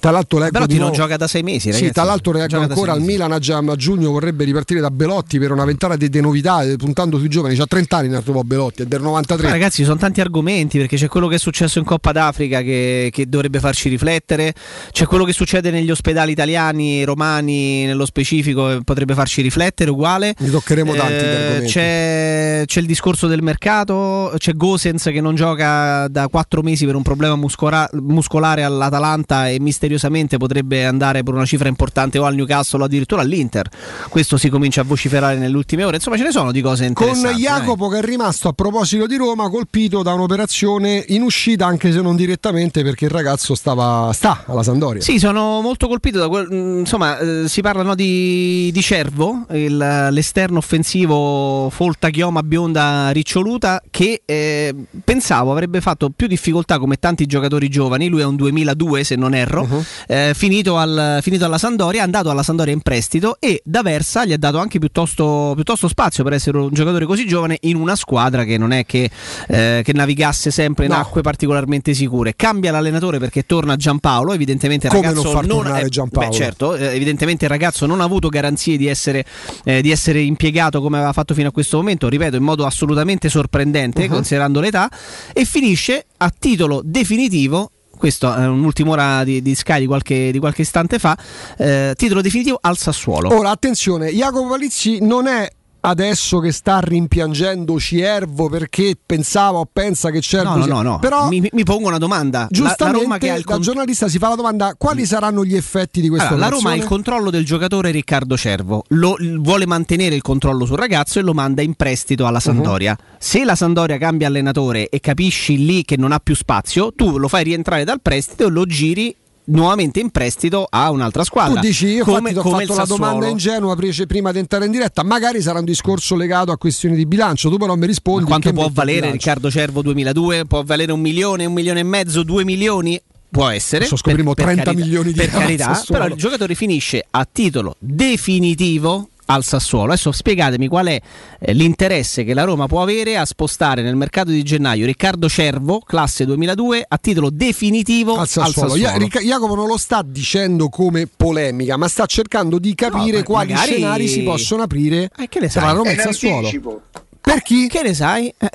Tra 0.00 0.10
l'altro 0.10 0.38
leggo 0.38 0.52
Belotti 0.52 0.78
non 0.78 0.92
gioca 0.92 1.16
da 1.16 1.26
sei 1.26 1.42
mesi, 1.42 1.66
ragazzi. 1.66 1.86
Sì, 1.86 1.92
tra 1.92 2.04
l'altro 2.04 2.32
leggo 2.32 2.60
ancora 2.60 2.92
al. 2.92 3.02
Milan 3.02 3.32
a, 3.32 3.76
giugno 3.76 4.10
vorrebbe 4.10 4.44
ripartire 4.44 4.80
da 4.80 4.90
Belotti 4.90 5.38
per 5.38 5.50
una 5.50 5.64
ventata 5.64 5.96
di, 5.96 6.08
di 6.08 6.20
novità, 6.20 6.62
eh, 6.62 6.76
puntando 6.76 7.18
sui 7.18 7.28
giovani. 7.28 7.56
C'ha 7.56 7.66
30 7.66 7.96
anni 7.96 8.22
trovò 8.22 8.42
Belotti, 8.42 8.82
è 8.82 8.86
del 8.86 9.00
93. 9.00 9.46
Ma 9.46 9.52
ragazzi, 9.52 9.78
ci 9.78 9.84
sono 9.84 9.96
tanti 9.96 10.20
argomenti 10.20 10.78
perché 10.78 10.96
c'è 10.96 11.08
quello 11.08 11.26
che 11.26 11.36
è 11.36 11.38
successo 11.38 11.78
in 11.78 11.84
Coppa 11.84 12.12
d'Africa 12.12 12.62
che, 12.62 13.08
che 13.12 13.28
dovrebbe 13.28 13.58
farci 13.58 13.88
riflettere, 13.88 14.54
c'è 14.92 15.06
quello 15.06 15.24
che 15.24 15.32
succede 15.32 15.70
negli 15.70 15.90
ospedali 15.90 16.32
italiani, 16.32 17.04
romani 17.04 17.84
nello 17.84 18.04
specifico, 18.04 18.68
che 18.68 18.80
potrebbe 18.84 19.14
farci 19.14 19.42
riflettere 19.42 19.90
uguale. 19.90 20.34
Ne 20.38 20.50
toccheremo 20.50 20.94
tanti. 20.94 21.12
Eh, 21.12 21.62
c'è, 21.66 22.62
c'è 22.66 22.80
il 22.80 22.86
discorso 22.86 23.26
del 23.26 23.42
mercato, 23.42 24.32
c'è 24.36 24.52
Gosens 24.54 25.04
che 25.04 25.20
non 25.20 25.34
gioca 25.34 26.06
da 26.08 26.28
quattro 26.28 26.62
mesi 26.62 26.86
per 26.86 26.94
un 26.94 27.02
problema 27.02 27.36
muscora- 27.36 27.88
muscolare 27.92 28.62
all'Atalanta 28.62 29.48
e 29.48 29.58
misteriosamente 29.88 30.36
potrebbe 30.36 30.84
andare 30.84 31.22
per 31.22 31.32
una 31.34 31.46
cifra 31.46 31.68
importante 31.68 32.18
o 32.18 32.24
al 32.24 32.34
Newcastle 32.34 32.82
o 32.82 32.84
addirittura 32.84 33.22
all'Inter. 33.22 33.68
Questo 34.08 34.36
si 34.36 34.48
comincia 34.50 34.82
a 34.82 34.84
vociferare 34.84 35.36
nelle 35.36 35.56
ultime 35.56 35.84
ore. 35.84 35.96
Insomma, 35.96 36.16
ce 36.16 36.24
ne 36.24 36.30
sono 36.30 36.52
di 36.52 36.60
cose 36.60 36.90
Con 36.92 37.06
interessanti. 37.08 37.42
Jacopo 37.42 37.88
che 37.88 37.98
è 37.98 38.02
rimasto 38.02 38.48
a 38.48 38.52
proposito 38.52 39.06
di 39.06 39.16
Roma 39.16 39.48
colpito 39.48 40.02
da 40.02 40.12
un'operazione 40.12 41.04
in 41.08 41.22
uscita 41.22 41.66
anche 41.66 41.90
se 41.90 42.00
non 42.02 42.16
direttamente 42.16 42.82
perché 42.82 43.06
il 43.06 43.10
ragazzo 43.10 43.54
stava, 43.54 44.10
sta 44.12 44.44
alla 44.46 44.62
Sandoria. 44.62 45.00
Sì, 45.00 45.18
sono 45.18 45.60
molto 45.62 45.88
colpito 45.88 46.18
da 46.18 46.28
quel. 46.28 46.48
mm, 46.52 46.78
Insomma, 46.80 47.18
eh, 47.18 47.48
si 47.48 47.60
parla 47.62 47.82
no, 47.82 47.94
di, 47.94 48.70
di 48.72 48.82
Cervo, 48.82 49.46
il- 49.52 49.76
l'esterno 50.10 50.58
offensivo 50.58 51.70
folta 51.70 52.10
chioma 52.10 52.42
bionda 52.42 53.10
riccioluta, 53.10 53.82
che 53.90 54.22
eh, 54.24 54.74
pensavo 55.02 55.50
avrebbe 55.50 55.80
fatto 55.80 56.10
più 56.14 56.26
difficoltà 56.26 56.78
come 56.78 56.96
tanti 56.96 57.26
giocatori 57.26 57.68
giovani. 57.68 58.08
Lui 58.08 58.20
è 58.20 58.24
un 58.24 58.36
2002, 58.36 59.04
se 59.04 59.16
non 59.16 59.34
erro. 59.34 59.62
Uh-huh. 59.62 59.77
Eh, 60.06 60.32
finito, 60.34 60.76
al- 60.76 61.18
finito 61.22 61.44
alla 61.44 61.58
Sandoria, 61.58 62.00
è 62.00 62.04
andato 62.04 62.30
alla 62.30 62.42
Sandoria 62.42 62.72
in 62.72 62.80
prestito 62.80 63.36
e 63.40 63.60
da 63.64 63.82
Versa 63.82 64.24
gli 64.24 64.32
ha 64.32 64.36
dato 64.38 64.58
anche 64.58 64.78
piuttosto, 64.78 65.52
piuttosto 65.54 65.88
spazio 65.88 66.24
per 66.24 66.32
essere 66.34 66.58
un 66.58 66.70
giocatore 66.72 67.04
così 67.06 67.26
giovane 67.26 67.58
in 67.62 67.76
una 67.76 67.96
squadra 67.96 68.44
che 68.44 68.58
non 68.58 68.72
è 68.72 68.84
che, 68.86 69.10
eh, 69.48 69.82
che 69.84 69.92
navigasse 69.92 70.50
sempre 70.50 70.84
in 70.86 70.92
No. 70.92 70.98
acque 70.98 71.20
particolarmente 71.22 71.94
sicure. 71.94 72.34
Cambia 72.36 72.70
l'allenatore 72.70 73.18
perché 73.18 73.44
torna 73.46 73.76
Giampaolo, 73.76 74.32
evidentemente 74.32 74.86
il 74.86 74.92
ragazzo 74.92 75.22
non 75.22 75.32
far 75.32 75.46
tornare 75.46 75.82
eh, 75.86 75.88
Giampaolo? 75.88 76.28
beh, 76.28 76.34
certo, 76.34 76.74
eh, 76.76 76.94
evidentemente 76.94 77.44
il 77.44 77.50
ragazzo 77.50 77.86
non 77.86 78.00
ha 78.00 78.04
avuto 78.04 78.28
garanzie 78.28 78.76
di 78.76 78.86
essere, 78.86 79.24
eh, 79.64 79.82
di 79.82 79.90
essere 79.90 80.20
impiegato 80.20 80.80
come 80.80 80.96
aveva 80.96 81.12
fatto 81.12 81.34
fino 81.34 81.48
a 81.48 81.52
questo 81.52 81.76
momento, 81.78 82.08
ripeto, 82.08 82.36
in 82.36 82.42
modo 82.42 82.64
assolutamente 82.66 83.28
sorprendente 83.28 84.02
Uh-huh. 84.02 84.08
considerando 84.08 84.60
l'età, 84.60 84.90
e 85.32 85.44
finisce 85.44 86.06
a 86.18 86.32
titolo 86.36 86.80
definitivo. 86.84 87.70
Questo 87.98 88.32
è 88.34 88.46
un'ultima 88.46 88.90
ora 88.90 89.24
di, 89.24 89.42
di 89.42 89.54
Sky 89.54 89.80
di 89.80 89.86
qualche, 89.86 90.30
di 90.32 90.38
qualche 90.38 90.62
istante 90.62 90.98
fa. 90.98 91.16
eh, 91.58 91.92
titolo 91.96 92.20
definitivo 92.20 92.58
al 92.60 92.78
Sassuolo. 92.78 93.34
Ora 93.34 93.50
attenzione, 93.50 94.10
Jacopo 94.10 94.48
Palizzi 94.48 94.98
non 95.00 95.26
è 95.26 95.50
adesso 95.80 96.38
che 96.40 96.52
sta 96.52 96.80
rimpiangendo 96.80 97.78
Ciervo 97.78 98.48
perché 98.48 98.96
pensava 99.04 99.58
o 99.58 99.68
pensa 99.70 100.10
che 100.10 100.20
Cervo 100.20 100.50
No, 100.50 100.56
no, 100.56 100.64
sia- 100.64 100.72
no, 100.74 100.82
no. 100.82 100.98
però 100.98 101.28
mi, 101.28 101.46
mi 101.52 101.64
pongo 101.64 101.88
una 101.88 101.98
domanda. 101.98 102.38
La- 102.40 102.44
La, 102.44 102.48
giustamente 102.50 103.02
Roma 103.02 103.18
che 103.18 103.30
ha 103.30 103.36
il 103.36 103.44
da 103.44 103.52
con- 103.54 103.62
giornalista 103.62 104.08
si 104.08 104.18
fa 104.18 104.28
la 104.28 104.34
domanda 104.34 104.74
quali 104.76 105.04
saranno 105.06 105.44
gli 105.44 105.54
effetti 105.56 106.00
di 106.00 106.08
questa 106.08 106.28
Allora, 106.28 106.42
la 106.48 106.48
Roma 106.54 106.70
ha 106.70 106.74
il 106.74 106.84
controllo 106.84 107.30
del 107.30 107.44
giocatore 107.44 107.90
Riccardo 107.90 108.36
Cervo, 108.36 108.84
Lo- 108.88 109.16
vuole 109.38 109.66
mantenere 109.66 110.14
il 110.14 110.22
controllo 110.22 110.64
sul 110.66 110.76
ragazzo 110.78 111.18
e 111.18 111.22
lo 111.22 111.32
manda 111.34 111.62
in 111.62 111.74
prestito 111.74 112.26
alla 112.26 112.40
Sandoria. 112.40 112.96
Mhm. 112.98 113.06
Se 113.18 113.44
la 113.44 113.54
Sandoria 113.54 113.98
cambia 113.98 114.26
allenatore 114.28 114.88
e 114.88 115.00
capisci 115.00 115.64
lì 115.64 115.84
che 115.84 115.96
non 115.96 116.12
ha 116.12 116.18
più 116.18 116.34
spazio, 116.34 116.92
tu 116.94 117.18
lo 117.18 117.28
fai 117.28 117.44
rientrare 117.44 117.84
dal 117.84 118.00
prestito 118.00 118.46
e 118.46 118.50
lo 118.50 118.64
giri 118.66 119.14
nuovamente 119.48 120.00
in 120.00 120.10
prestito 120.10 120.66
a 120.68 120.90
un'altra 120.90 121.24
squadra. 121.24 121.60
Tu 121.60 121.66
dici, 121.66 121.86
io 121.86 122.04
come, 122.04 122.30
infatti 122.30 122.48
ti 122.48 122.54
ho 122.54 122.58
fatto 122.58 122.74
la 122.74 122.84
domanda 122.84 123.26
ingenua 123.26 123.76
prima 124.06 124.32
di 124.32 124.38
entrare 124.38 124.66
in 124.66 124.70
diretta, 124.70 125.02
magari 125.02 125.40
sarà 125.40 125.58
un 125.58 125.64
discorso 125.64 126.16
legato 126.16 126.52
a 126.52 126.58
questioni 126.58 126.96
di 126.96 127.06
bilancio, 127.06 127.48
tu 127.50 127.56
però 127.56 127.74
mi 127.74 127.86
rispondi. 127.86 128.22
Ma 128.22 128.28
quanto 128.28 128.52
può 128.52 128.68
valere. 128.72 129.10
Riccardo 129.10 129.50
Cervo 129.50 129.82
2002? 129.82 130.46
Può 130.46 130.62
valere 130.62 130.92
un 130.92 131.00
milione, 131.00 131.44
un 131.44 131.52
milione 131.52 131.80
e 131.80 131.84
mezzo, 131.84 132.22
due 132.22 132.44
milioni? 132.44 133.00
Può 133.30 133.48
essere. 133.48 133.84
Adesso 133.84 133.96
scopriamo 133.96 134.34
30 134.34 134.72
milioni 134.72 135.12
di 135.12 135.18
Per 135.18 135.30
carità, 135.30 135.82
però 135.86 136.06
il 136.06 136.14
giocatore 136.14 136.54
finisce 136.54 137.04
a 137.10 137.26
titolo 137.30 137.76
definitivo 137.78 139.10
al 139.30 139.44
Sassuolo. 139.44 139.92
Adesso 139.92 140.12
spiegatemi 140.12 140.68
qual 140.68 140.86
è 140.86 141.00
eh, 141.38 141.52
l'interesse 141.52 142.24
che 142.24 142.34
la 142.34 142.44
Roma 142.44 142.66
può 142.66 142.82
avere 142.82 143.16
a 143.16 143.24
spostare 143.24 143.82
nel 143.82 143.96
mercato 143.96 144.30
di 144.30 144.42
gennaio 144.42 144.86
Riccardo 144.86 145.28
Cervo, 145.28 145.80
classe 145.80 146.24
2002, 146.24 146.84
a 146.88 146.98
titolo 146.98 147.30
definitivo 147.30 148.16
al 148.16 148.28
Sassuolo. 148.28 148.76
Ia- 148.76 148.96
Ric- 148.96 149.20
Jacopo 149.22 149.54
non 149.54 149.66
lo 149.66 149.76
sta 149.76 150.02
dicendo 150.04 150.68
come 150.68 151.06
polemica, 151.06 151.76
ma 151.76 151.88
sta 151.88 152.06
cercando 152.06 152.58
di 152.58 152.74
capire 152.74 153.18
No, 153.18 153.24
quali 153.24 153.52
magari- 153.52 153.72
scenari 153.72 154.08
si 154.08 154.22
possono 154.22 154.62
aprire 154.62 155.10
Eh, 155.18 155.28
che 155.28 155.40
ne 155.40 155.48
tra 155.48 155.60
sai? 155.60 155.70
la 155.70 155.76
Roma 155.76 155.90
e 155.90 155.92
il 155.92 156.00
Sassuolo. 156.00 156.80
Per 157.20 157.42
chi? 157.42 157.68
Che 157.68 157.82
ne 157.82 157.94
sai? 157.94 158.32
Eh, 158.38 158.50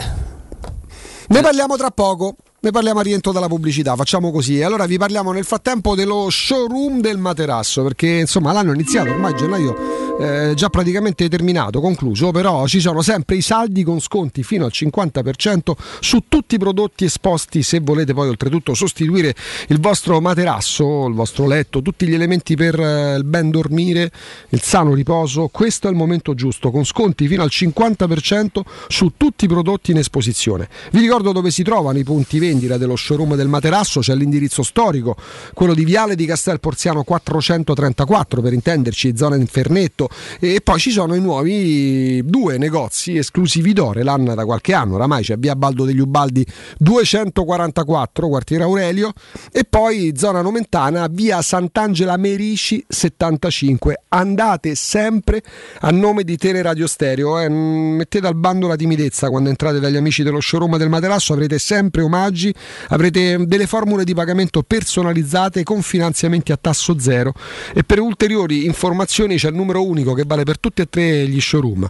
Ne 1.27 1.41
parliamo 1.41 1.75
tra 1.77 1.89
poco. 1.89 2.36
Ne 2.63 2.71
parliamo 2.71 2.99
a 2.99 3.03
rientro 3.03 3.33
dalla 3.33 3.47
pubblicità, 3.47 3.93
facciamo 3.95 4.31
così. 4.31 4.57
E 4.59 4.63
allora 4.63 4.86
vi 4.86 4.97
parliamo 4.97 5.33
nel 5.33 5.43
frattempo 5.43 5.95
dello 5.95 6.27
showroom 6.29 7.01
del 7.01 7.17
materasso, 7.17 7.83
perché 7.83 8.07
insomma 8.07 8.53
l'anno 8.53 8.71
è 8.71 8.73
iniziato, 8.75 9.09
ormai 9.09 9.36
gennaio 9.36 10.12
è 10.17 10.54
già 10.54 10.69
praticamente 10.69 11.28
terminato, 11.28 11.82
concluso, 11.82 12.32
però 12.32 12.67
ci 12.67 12.80
sono 12.80 13.02
sempre 13.02 13.36
i 13.36 13.41
saldi 13.41 13.84
con 13.84 13.99
sconti 13.99 14.43
fino 14.43 14.65
al 14.65 14.71
50% 14.73 15.71
su 15.99 16.26
tutti 16.28 16.56
i 16.56 16.58
prodotti 16.60 17.06
esposti, 17.06 17.63
se 17.63 17.80
volete 17.80 18.13
poi 18.13 18.28
oltretutto 18.28 18.76
sostituire 18.76 19.34
il 19.69 19.80
vostro 19.80 20.21
materasso, 20.21 21.08
il 21.08 21.15
vostro 21.15 21.47
letto, 21.47 21.82
tutti 21.82 22.06
gli 22.08 22.13
elementi 22.13 22.56
per 22.56 22.80
eh, 22.80 23.15
il 23.15 23.23
ben 23.23 23.49
dormire, 23.49 24.12
il 24.49 24.62
sano 24.62 24.93
riposo, 24.93 25.49
questo 25.52 25.88
è 25.88 25.89
il 25.89 25.97
momento 25.97 26.36
giusto, 26.36 26.69
con 26.69 26.86
sconti 26.86 27.28
fino 27.28 27.41
al 27.41 27.49
50% 27.52 28.62
su 28.88 29.13
tutti 29.17 29.45
i 29.45 29.47
prodotti 29.47 29.91
in 29.91 29.97
esposizione. 29.97 30.69
Vi 30.91 30.99
ricordo 30.99 31.32
dove 31.32 31.49
si 31.49 31.63
trovano 31.63 31.97
i 31.97 32.04
punti 32.04 32.38
vendita 32.38 32.78
dello 32.78 32.95
showroom 32.95 33.36
del 33.36 33.47
materasso, 33.47 33.99
c'è 33.99 34.13
l'indirizzo 34.15 34.62
storico, 34.62 35.15
quello 35.54 35.73
di 35.73 35.84
Viale 35.84 36.15
di 36.15 36.26
Castel 36.26 36.60
Porziano 36.60 37.04
434 37.04 38.41
per 38.41 38.54
intenderci, 38.54 39.17
zona 39.17 39.36
Infernetto 39.36 40.03
e 40.39 40.62
poi 40.62 40.80
ci 40.80 40.92
sono 40.92 41.16
i 41.16 41.22
nuovi 41.22 42.22
due 42.24 42.58
negozi 42.58 43.18
esclusivi 43.18 43.74
d'ore, 43.74 44.04
l'anno 44.04 44.34
da 44.34 44.46
qualche 44.46 44.74
anno, 44.74 44.96
oramai 44.96 45.24
c'è 45.24 45.38
via 45.38 45.56
Baldo 45.56 45.86
degli 45.86 46.00
Ubaldi 46.00 46.46
244, 46.78 48.28
quartiere 48.28 48.63
Aurelio 48.63 49.13
e 49.52 49.63
poi 49.63 50.13
zona 50.16 50.42
Nomentana, 50.42 51.08
via 51.10 51.42
Sant'Angela 51.42 52.18
Merici 52.18 52.84
75. 52.88 54.04
Andate 54.10 54.76
sempre 54.76 55.42
a 55.82 55.89
nome 55.92 56.24
di 56.24 56.38
Teleradio 56.38 56.88
Stereo, 56.88 57.39
eh. 57.39 57.50
mettete 57.50 58.28
al 58.28 58.36
bando 58.36 58.68
la 58.68 58.76
timidezza 58.76 59.30
quando 59.30 59.50
entrate 59.50 59.80
dagli 59.80 59.96
amici 59.96 60.24
dello 60.24 60.39
showroom 60.39 60.78
del 60.78 60.89
materasso, 60.89 61.34
avrete 61.34 61.60
sempre 61.60 62.02
omaggi, 62.02 62.54
avrete 62.89 63.46
delle 63.46 63.68
formule 63.68 64.04
di 64.04 64.13
pagamento 64.13 64.63
personalizzate 64.63 65.63
con 65.63 65.82
finanziamenti 65.82 66.52
a 66.52 66.58
tasso 66.58 67.00
zero 67.00 67.34
e 67.74 67.84
per 67.84 68.00
ulteriori 68.00 68.66
informazioni 68.66 69.36
c'è 69.36 69.50
il 69.50 69.56
numero 69.56 69.84
unico 69.93 70.13
che 70.13 70.23
vale 70.25 70.43
per 70.43 70.60
tutti 70.60 70.82
e 70.82 70.89
tre 70.89 71.27
gli 71.27 71.39
showroom. 71.39 71.88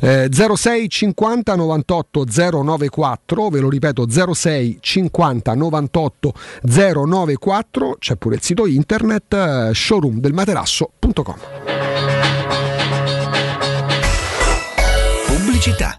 Eh, 0.00 0.28
06 0.30 0.88
50 0.88 1.56
98 1.56 2.24
094, 2.24 3.48
ve 3.48 3.60
lo 3.60 3.68
ripeto 3.68 4.06
06 4.08 4.78
50 4.80 5.54
98 5.54 6.32
094, 6.62 7.96
c'è 7.98 8.16
pure 8.16 8.36
il 8.36 8.42
sito 8.42 8.66
internet 8.66 9.32
eh, 9.34 9.70
showroomdelmaterasso.com. 9.74 11.36
Pubblicità. 15.26 15.98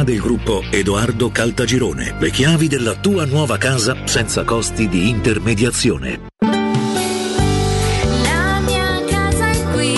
del 0.03 0.19
gruppo 0.19 0.63
Edoardo 0.69 1.29
Caltagirone. 1.29 2.15
Le 2.19 2.31
chiavi 2.31 2.67
della 2.67 2.95
tua 2.95 3.25
nuova 3.25 3.57
casa 3.57 3.95
senza 4.05 4.43
costi 4.43 4.87
di 4.87 5.09
intermediazione. 5.09 6.29
La 8.23 8.59
mia 8.65 9.03
casa 9.07 9.49
è 9.49 9.63
qui, 9.71 9.93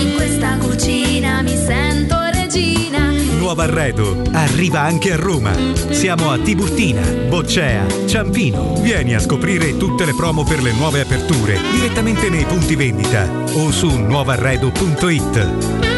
in 0.00 0.12
questa 0.14 0.56
cucina 0.58 1.42
mi 1.42 1.56
sento 1.56 2.16
regina. 2.32 3.10
Nuovo 3.38 3.62
arredo 3.62 4.22
arriva 4.32 4.80
anche 4.80 5.12
a 5.12 5.16
Roma. 5.16 5.52
Siamo 5.90 6.30
a 6.30 6.38
Tiburtina, 6.38 7.02
Boccea, 7.28 7.86
Ciampino. 8.06 8.74
Vieni 8.80 9.14
a 9.14 9.20
scoprire 9.20 9.76
tutte 9.76 10.04
le 10.04 10.14
promo 10.14 10.44
per 10.44 10.62
le 10.62 10.72
nuove 10.72 11.00
aperture 11.00 11.58
direttamente 11.72 12.28
nei 12.28 12.44
punti 12.44 12.74
vendita 12.74 13.28
o 13.54 13.70
su 13.70 13.88
nuovarredo.it. 13.88 15.97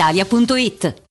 brispalitalia.it. 0.01 1.10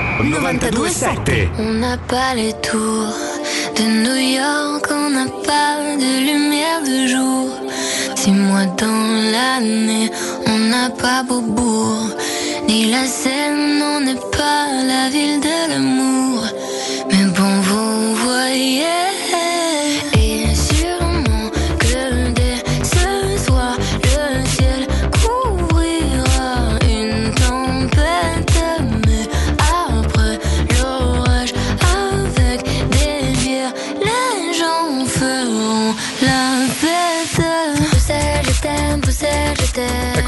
927. 0.19 1.49
On 1.59 1.73
n'a 1.73 1.97
pas 1.97 2.35
les 2.35 2.53
tours 2.53 3.15
de 3.75 3.83
New 3.83 4.19
York, 4.37 4.87
on 4.91 5.09
n'a 5.09 5.25
pas 5.45 5.77
de 5.95 6.11
lumière 6.27 6.81
de 6.81 7.07
jour. 7.07 7.49
Six 8.15 8.31
mois 8.31 8.65
dans 8.77 9.31
l'année, 9.31 10.11
on 10.47 10.57
n'a 10.57 10.89
pas 10.89 11.23
Beaubourg, 11.23 12.09
ni 12.67 12.91
la 12.91 13.05
Seine, 13.05 13.81
on 13.81 14.01
n'est 14.01 14.25
pas 14.37 14.67
la 14.91 15.09
ville 15.09 15.39
de 15.39 15.71
l'amour. 15.71 16.43
Mais 17.09 17.25
bon, 17.35 17.61
vous 17.61 18.15
voyez. 18.15 19.30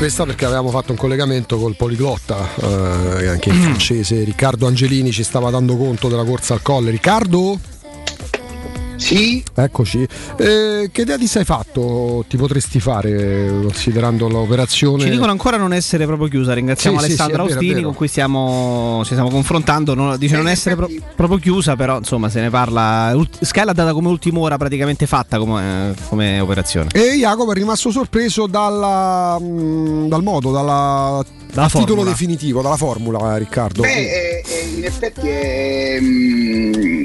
Questa 0.03 0.25
perché 0.25 0.43
avevamo 0.43 0.69
fatto 0.69 0.91
un 0.91 0.97
collegamento 0.97 1.57
col 1.57 1.77
poliglotta, 1.77 2.49
eh, 2.55 3.27
anche 3.27 3.51
in 3.51 3.55
francese. 3.55 4.25
Riccardo 4.25 4.67
Angelini 4.67 5.13
ci 5.13 5.23
stava 5.23 5.49
dando 5.49 5.77
conto 5.77 6.09
della 6.09 6.25
corsa 6.25 6.55
al 6.55 6.61
colle. 6.61 6.91
Riccardo? 6.91 7.57
Sì. 9.03 9.43
Eccoci. 9.55 10.07
Eh, 10.37 10.89
che 10.91 11.01
idea 11.01 11.17
ti 11.17 11.27
sei 11.27 11.43
fatto? 11.43 12.23
Ti 12.27 12.37
potresti 12.37 12.79
fare 12.79 13.47
considerando 13.61 14.27
l'operazione? 14.29 15.03
Ci 15.03 15.09
dicono 15.09 15.31
ancora 15.31 15.57
non 15.57 15.73
essere 15.73 16.05
proprio 16.05 16.27
chiusa. 16.29 16.53
Ringraziamo 16.53 16.97
Sì, 16.97 17.03
sì, 17.03 17.09
Alessandro 17.11 17.43
sì, 17.45 17.49
è 17.49 17.53
Austini 17.53 17.73
vero. 17.73 17.85
con 17.87 17.95
cui 17.95 18.07
stiamo, 18.07 19.01
ci 19.03 19.11
stiamo 19.11 19.29
confrontando. 19.29 19.93
non- 19.93 20.17
dice 20.17 20.35
non 20.37 20.47
essere 20.47 20.75
pro- 20.75 20.89
proprio 21.15 21.37
chiusa, 21.39 21.75
però 21.75 21.97
insomma 21.97 22.29
se 22.29 22.39
ne 22.41 22.49
parla. 22.49 23.11
Ult- 23.15 23.43
Sky 23.43 23.63
l'ha 23.65 23.73
data 23.73 23.93
come 23.93 24.07
ultima 24.07 24.39
ora 24.39 24.57
praticamente 24.57 25.05
fatta 25.05 25.37
come, 25.37 25.89
eh, 25.91 25.93
come 26.07 26.39
operazione. 26.39 26.89
E 26.93 27.15
Jacopo 27.17 27.51
è 27.51 27.55
rimasto 27.55 27.91
sorpreso 27.91 28.47
dalla, 28.47 29.37
mh, 29.39 30.07
dal 30.07 30.23
modo, 30.23 30.51
dalla, 30.51 31.23
Dalla 31.51 31.67
titolo 31.67 31.85
formula. 31.87 32.09
definitivo, 32.09 32.61
dalla 32.61 32.77
formula, 32.77 33.37
Riccardo. 33.37 33.81
Beh, 33.81 33.89
è- 33.89 34.41
è- 34.41 34.63
in 34.77 34.83
effetti 34.85 35.27
è, 35.27 35.97
mm, 35.99 37.03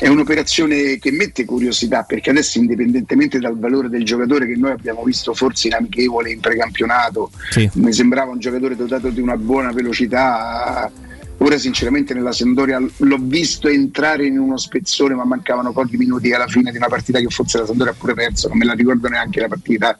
è 0.00 0.08
un'operazione 0.08 0.98
che 0.98 1.12
mette 1.12 1.44
curiosità 1.44 2.04
perché 2.04 2.30
adesso 2.30 2.56
indipendentemente 2.56 3.38
dal 3.38 3.58
valore 3.58 3.90
del 3.90 4.02
giocatore 4.02 4.46
che 4.46 4.56
noi 4.56 4.70
abbiamo 4.70 5.02
visto 5.02 5.34
forse 5.34 5.66
in 5.68 5.74
amichevole, 5.74 6.30
in 6.30 6.40
precampionato, 6.40 7.30
mi 7.74 7.92
sembrava 7.92 8.30
un 8.30 8.38
giocatore 8.38 8.76
dotato 8.76 9.10
di 9.10 9.20
una 9.20 9.36
buona 9.36 9.72
velocità. 9.72 10.90
Ora 11.36 11.58
sinceramente 11.58 12.14
nella 12.14 12.32
Sampdoria 12.32 12.78
l'ho 12.78 13.18
visto 13.20 13.68
entrare 13.68 14.24
in 14.24 14.38
uno 14.38 14.56
spezzone 14.56 15.14
ma 15.14 15.24
mancavano 15.24 15.72
pochi 15.72 15.98
minuti 15.98 16.32
alla 16.32 16.46
fine 16.46 16.70
di 16.70 16.78
una 16.78 16.88
partita 16.88 17.18
che 17.18 17.28
forse 17.28 17.58
la 17.58 17.66
Sampdoria 17.66 17.92
ha 17.92 17.96
pure 17.98 18.14
perso, 18.14 18.48
non 18.48 18.56
me 18.56 18.64
la 18.64 18.72
ricordo 18.72 19.06
neanche 19.08 19.38
la 19.40 19.48
partita. 19.48 19.98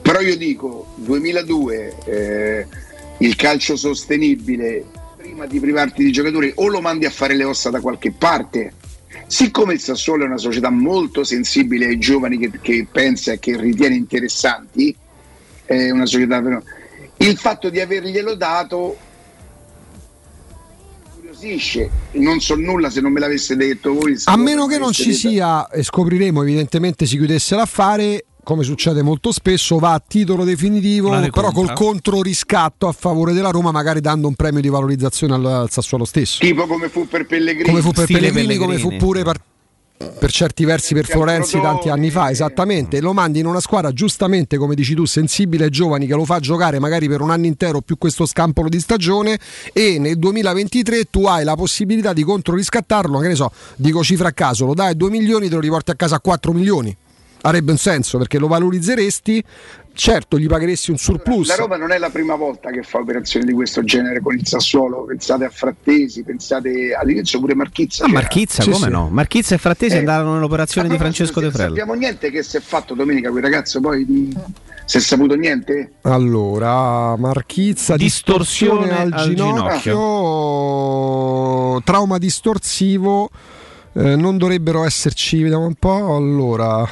Però 0.00 0.20
io 0.20 0.38
dico 0.38 0.94
2002 0.96 1.96
eh, 2.06 2.66
il 3.18 3.36
calcio 3.36 3.76
sostenibile 3.76 4.86
prima 5.18 5.44
di 5.44 5.60
privarti 5.60 6.02
di 6.02 6.12
giocatori 6.12 6.50
o 6.54 6.68
lo 6.68 6.80
mandi 6.80 7.04
a 7.04 7.10
fare 7.10 7.34
le 7.34 7.44
ossa 7.44 7.68
da 7.68 7.80
qualche 7.80 8.10
parte. 8.10 8.72
Siccome 9.28 9.74
il 9.74 9.80
Sassuolo 9.80 10.24
è 10.24 10.26
una 10.26 10.38
società 10.38 10.70
molto 10.70 11.22
sensibile 11.22 11.86
ai 11.86 11.98
giovani 11.98 12.38
che, 12.38 12.50
che 12.62 12.86
pensa 12.90 13.32
e 13.32 13.38
che 13.38 13.58
ritiene 13.58 13.94
interessanti, 13.94 14.96
è 15.66 15.90
una 15.90 16.06
società 16.06 16.40
però, 16.40 16.60
il 17.18 17.36
fatto 17.36 17.68
di 17.68 17.78
averglielo 17.78 18.34
dato 18.34 18.96
curiosisce. 21.38 21.90
Non 22.12 22.40
so 22.40 22.56
nulla 22.56 22.88
se 22.90 23.02
non 23.02 23.12
me 23.12 23.20
l'avesse 23.20 23.54
detto 23.54 23.92
voi. 23.92 24.16
A 24.24 24.36
meno 24.36 24.66
me 24.66 24.72
che 24.72 24.78
non 24.78 24.92
ci 24.92 25.08
detto. 25.08 25.18
sia, 25.18 25.68
e 25.68 25.82
scopriremo 25.82 26.42
evidentemente 26.42 27.06
si 27.06 27.16
chiudesse 27.16 27.54
l'affare, 27.54 28.24
come 28.48 28.62
succede 28.62 29.02
molto 29.02 29.30
spesso, 29.30 29.78
va 29.78 29.92
a 29.92 30.00
titolo 30.00 30.42
definitivo, 30.42 31.10
però 31.30 31.52
col 31.52 31.74
controriscatto 31.74 32.88
a 32.88 32.92
favore 32.92 33.34
della 33.34 33.50
Roma, 33.50 33.72
magari 33.72 34.00
dando 34.00 34.26
un 34.26 34.34
premio 34.36 34.62
di 34.62 34.70
valorizzazione 34.70 35.34
al, 35.34 35.44
al 35.44 35.70
Sassuolo 35.70 36.06
stesso. 36.06 36.38
Tipo 36.40 36.66
come 36.66 36.88
fu 36.88 37.06
per 37.06 37.26
Pellegrini. 37.26 37.68
Come 37.68 37.82
fu 37.82 37.92
per 37.92 38.04
Stile 38.04 38.20
Pellegrini, 38.32 38.56
come 38.56 38.78
fu 38.78 38.88
Pellegrini. 38.88 39.04
pure 39.04 39.22
per, 39.22 39.38
per 40.18 40.32
certi 40.32 40.64
versi 40.64 40.94
per 40.94 41.04
Florenzi 41.04 41.60
tanti 41.60 41.90
anni 41.90 42.08
fa, 42.08 42.30
esattamente. 42.30 43.02
Lo 43.02 43.12
mandi 43.12 43.40
in 43.40 43.44
una 43.44 43.60
squadra 43.60 43.92
giustamente, 43.92 44.56
come 44.56 44.74
dici 44.74 44.94
tu, 44.94 45.04
sensibile 45.04 45.64
ai 45.64 45.70
giovani, 45.70 46.06
che 46.06 46.14
lo 46.14 46.24
fa 46.24 46.40
giocare 46.40 46.78
magari 46.78 47.06
per 47.06 47.20
un 47.20 47.30
anno 47.30 47.44
intero 47.44 47.82
più 47.82 47.98
questo 47.98 48.24
scampolo 48.24 48.70
di 48.70 48.80
stagione 48.80 49.38
e 49.74 49.98
nel 49.98 50.18
2023 50.18 51.10
tu 51.10 51.26
hai 51.26 51.44
la 51.44 51.54
possibilità 51.54 52.14
di 52.14 52.22
controriscattarlo, 52.22 53.18
che 53.18 53.28
ne 53.28 53.34
so, 53.34 53.52
dico 53.76 54.02
cifra 54.02 54.28
a 54.28 54.32
caso, 54.32 54.64
lo 54.64 54.72
dai 54.72 54.92
a 54.92 54.94
2 54.94 55.10
milioni, 55.10 55.50
te 55.50 55.54
lo 55.54 55.60
riporti 55.60 55.90
a 55.90 55.94
casa 55.96 56.16
a 56.16 56.20
4 56.20 56.54
milioni. 56.54 56.96
Avrebbe 57.48 57.72
un 57.72 57.78
senso 57.78 58.18
perché 58.18 58.38
lo 58.38 58.46
valorizzeresti, 58.46 59.42
certo 59.94 60.38
gli 60.38 60.46
pagheresti 60.46 60.90
un 60.90 60.96
surplus. 60.98 61.48
La 61.48 61.54
Roma 61.56 61.76
non 61.76 61.90
è 61.92 61.98
la 61.98 62.10
prima 62.10 62.34
volta 62.36 62.70
che 62.70 62.82
fa 62.82 62.98
operazioni 62.98 63.46
di 63.46 63.52
questo 63.52 63.82
genere 63.84 64.20
con 64.20 64.34
il 64.36 64.46
Sassuolo. 64.46 65.04
Pensate 65.04 65.44
a 65.46 65.50
Frattesi, 65.50 66.22
pensate 66.22 66.92
all'inizio 66.94 67.40
pure 67.40 67.54
Marchizza. 67.54 68.04
Ah. 68.04 68.08
Marchizza, 68.08 68.62
Sì, 68.62 68.70
come 68.70 68.84
sì. 68.86 68.90
no? 68.92 69.08
Marchizza 69.10 69.54
e 69.54 69.58
Frattesi 69.58 69.96
Eh, 69.96 69.98
andarono 70.00 70.34
nell'operazione 70.34 70.88
di 70.88 70.96
Francesco 70.96 71.40
De 71.40 71.50
Frello. 71.50 71.68
Sappiamo 71.76 71.94
niente 71.94 72.30
che 72.30 72.42
si 72.42 72.56
è 72.56 72.60
fatto 72.60 72.94
domenica 72.94 73.30
quel 73.30 73.42
ragazzo, 73.42 73.80
poi 73.80 74.04
di- 74.04 74.36
si 74.84 74.96
è 74.98 75.00
saputo 75.00 75.34
niente? 75.34 75.92
Allora, 76.02 77.16
Marchizza, 77.16 77.96
Distorsione 77.96 78.84
distorsione, 78.88 79.00
al, 79.00 79.12
al 79.12 79.34
ginocchio, 80.48 81.80
trauma 81.82 82.18
distorsivo, 82.18 83.28
eh, 83.94 84.16
non 84.16 84.38
dovrebbero 84.38 84.84
esserci, 84.84 85.42
vediamo 85.42 85.66
un 85.66 85.74
po', 85.74 86.14
allora, 86.16 86.86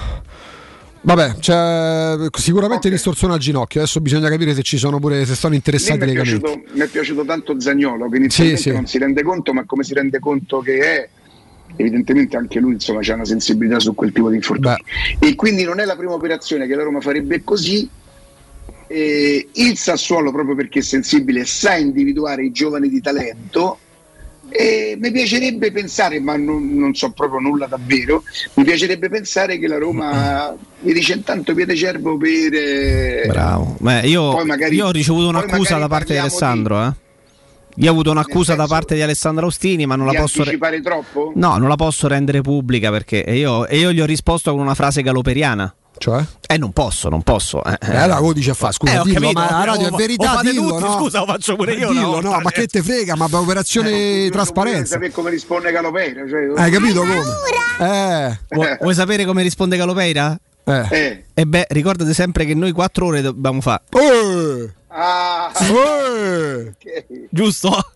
Vabbè, 1.06 1.36
c'è 1.38 2.16
sicuramente 2.36 2.90
distorsione 2.90 3.34
al 3.34 3.38
ginocchio. 3.38 3.80
Adesso 3.80 4.00
bisogna 4.00 4.28
capire 4.28 4.54
se 4.54 4.62
ci 4.62 4.76
sono 4.76 4.98
pure 4.98 5.24
se 5.24 5.36
sono 5.36 5.54
interessati 5.54 6.00
legamenti. 6.00 6.40
piaciuto, 6.40 6.62
mi 6.72 6.80
è 6.80 6.88
piaciuto 6.88 7.24
tanto 7.24 7.60
Zagnolo 7.60 8.08
che 8.08 8.16
inizialmente 8.16 8.60
Sì, 8.60 8.70
sì. 8.70 8.74
non 8.74 8.86
si 8.86 8.98
rende 8.98 9.22
conto, 9.22 9.52
ma 9.52 9.64
come 9.64 9.84
si 9.84 9.94
rende 9.94 10.18
conto 10.18 10.58
che 10.58 10.78
è, 10.80 11.08
evidentemente 11.76 12.36
anche 12.36 12.58
lui 12.58 12.72
insomma 12.72 12.98
c'ha 13.02 13.14
una 13.14 13.24
sensibilità 13.24 13.78
su 13.78 13.94
quel 13.94 14.10
tipo 14.10 14.30
di 14.30 14.34
infortuni. 14.36 14.74
E 15.20 15.36
quindi 15.36 15.62
non 15.62 15.78
è 15.78 15.84
la 15.84 15.94
prima 15.94 16.14
operazione 16.14 16.66
che 16.66 16.74
la 16.74 16.82
Roma 16.82 17.00
farebbe 17.00 17.44
così. 17.44 17.88
Eh, 18.88 19.48
il 19.52 19.78
Sassuolo, 19.78 20.32
proprio 20.32 20.56
perché 20.56 20.80
è 20.80 20.82
sensibile, 20.82 21.44
sa 21.44 21.76
individuare 21.76 22.44
i 22.44 22.50
giovani 22.50 22.88
di 22.88 23.00
talento. 23.00 23.78
E 24.58 24.96
mi 24.98 25.10
piacerebbe 25.10 25.70
pensare, 25.70 26.18
ma 26.20 26.36
non, 26.36 26.74
non 26.74 26.94
so 26.94 27.10
proprio 27.12 27.40
nulla 27.40 27.66
davvero, 27.66 28.22
mi 28.54 28.64
piacerebbe 28.64 29.08
pensare 29.08 29.58
che 29.58 29.66
la 29.68 29.76
Roma 29.78 30.54
mi 30.80 30.92
dice 30.92 31.12
intanto 31.14 31.54
piede 31.54 31.76
cervo 31.76 32.16
per... 32.16 32.54
eh, 32.54 33.24
Bravo. 33.26 33.76
Beh, 33.80 34.00
io, 34.06 34.44
magari- 34.44 34.76
io 34.76 34.86
ho 34.86 34.90
ricevuto 34.90 35.28
un'accusa 35.28 35.76
da 35.78 35.88
parte 35.88 36.12
di 36.14 36.18
Alessandro. 36.18 36.82
Eh. 36.86 36.92
Io 37.78 37.88
ho 37.88 37.92
avuto 37.92 38.10
un'accusa 38.10 38.54
da 38.54 38.66
parte 38.66 38.94
di 38.94 39.02
Alessandro 39.02 39.44
Austini, 39.44 39.84
ma 39.84 39.96
non 39.96 40.06
la 40.06 40.12
di 40.12 40.18
posso. 40.18 40.42
re- 40.44 40.80
troppo? 40.80 41.32
No, 41.34 41.58
non 41.58 41.68
la 41.68 41.76
posso 41.76 42.08
rendere 42.08 42.40
pubblica 42.40 42.90
perché 42.90 43.18
io, 43.18 43.66
io 43.70 43.92
gli 43.92 44.00
ho 44.00 44.06
risposto 44.06 44.50
con 44.52 44.60
una 44.60 44.74
frase 44.74 45.02
galoperiana. 45.02 45.74
Cioè? 45.98 46.24
Eh, 46.46 46.58
non 46.58 46.72
posso, 46.72 47.08
non 47.08 47.22
posso. 47.22 47.64
Eh, 47.64 47.76
Eh, 47.80 47.96
allora 47.96 48.18
come 48.20 48.34
dice 48.34 48.50
a 48.50 48.54
fa? 48.54 48.70
Scusa, 48.72 49.00
Eh, 49.00 49.02
dillo, 49.04 49.20
capito, 49.20 49.40
ma 49.40 49.50
la 49.50 49.60
oh, 49.60 49.64
radio 49.64 49.86
è 49.86 49.90
ma- 49.90 49.96
verità, 49.96 50.36
oh, 50.36 50.40
dillo, 50.42 50.68
tutti, 50.68 50.82
no? 50.82 50.92
scusa, 50.98 51.18
lo 51.20 51.26
faccio 51.26 51.56
pure 51.56 51.72
io 51.74 51.90
una 51.90 52.00
Dillo, 52.00 52.20
no, 52.20 52.40
ma 52.40 52.50
che 52.50 52.66
te 52.66 52.82
frega, 52.82 53.16
ma 53.16 53.26
per 53.28 53.38
operazione 53.40 54.28
trasparenza. 54.30 54.94
sapere 54.94 55.10
come 55.12 55.30
risponde 55.30 55.72
Galopera. 55.72 56.22
Cioè, 56.28 56.52
Hai 56.60 56.70
capito 56.70 57.00
come? 57.00 57.20
Eh. 57.78 58.38
Vuoi, 58.50 58.76
vuoi 58.80 58.94
sapere 58.94 59.24
come 59.24 59.42
risponde 59.42 59.76
Galopeira? 59.76 60.38
Eh. 60.64 61.24
E 61.32 61.46
beh, 61.46 61.66
ricordate 61.70 62.12
sempre 62.12 62.44
che 62.44 62.54
noi 62.54 62.72
quattro 62.72 63.06
ore 63.06 63.22
dobbiamo 63.22 63.60
fare. 63.60 63.82
Eh. 63.90 64.70
Ah, 64.88 65.52
Giusto? 67.30 67.92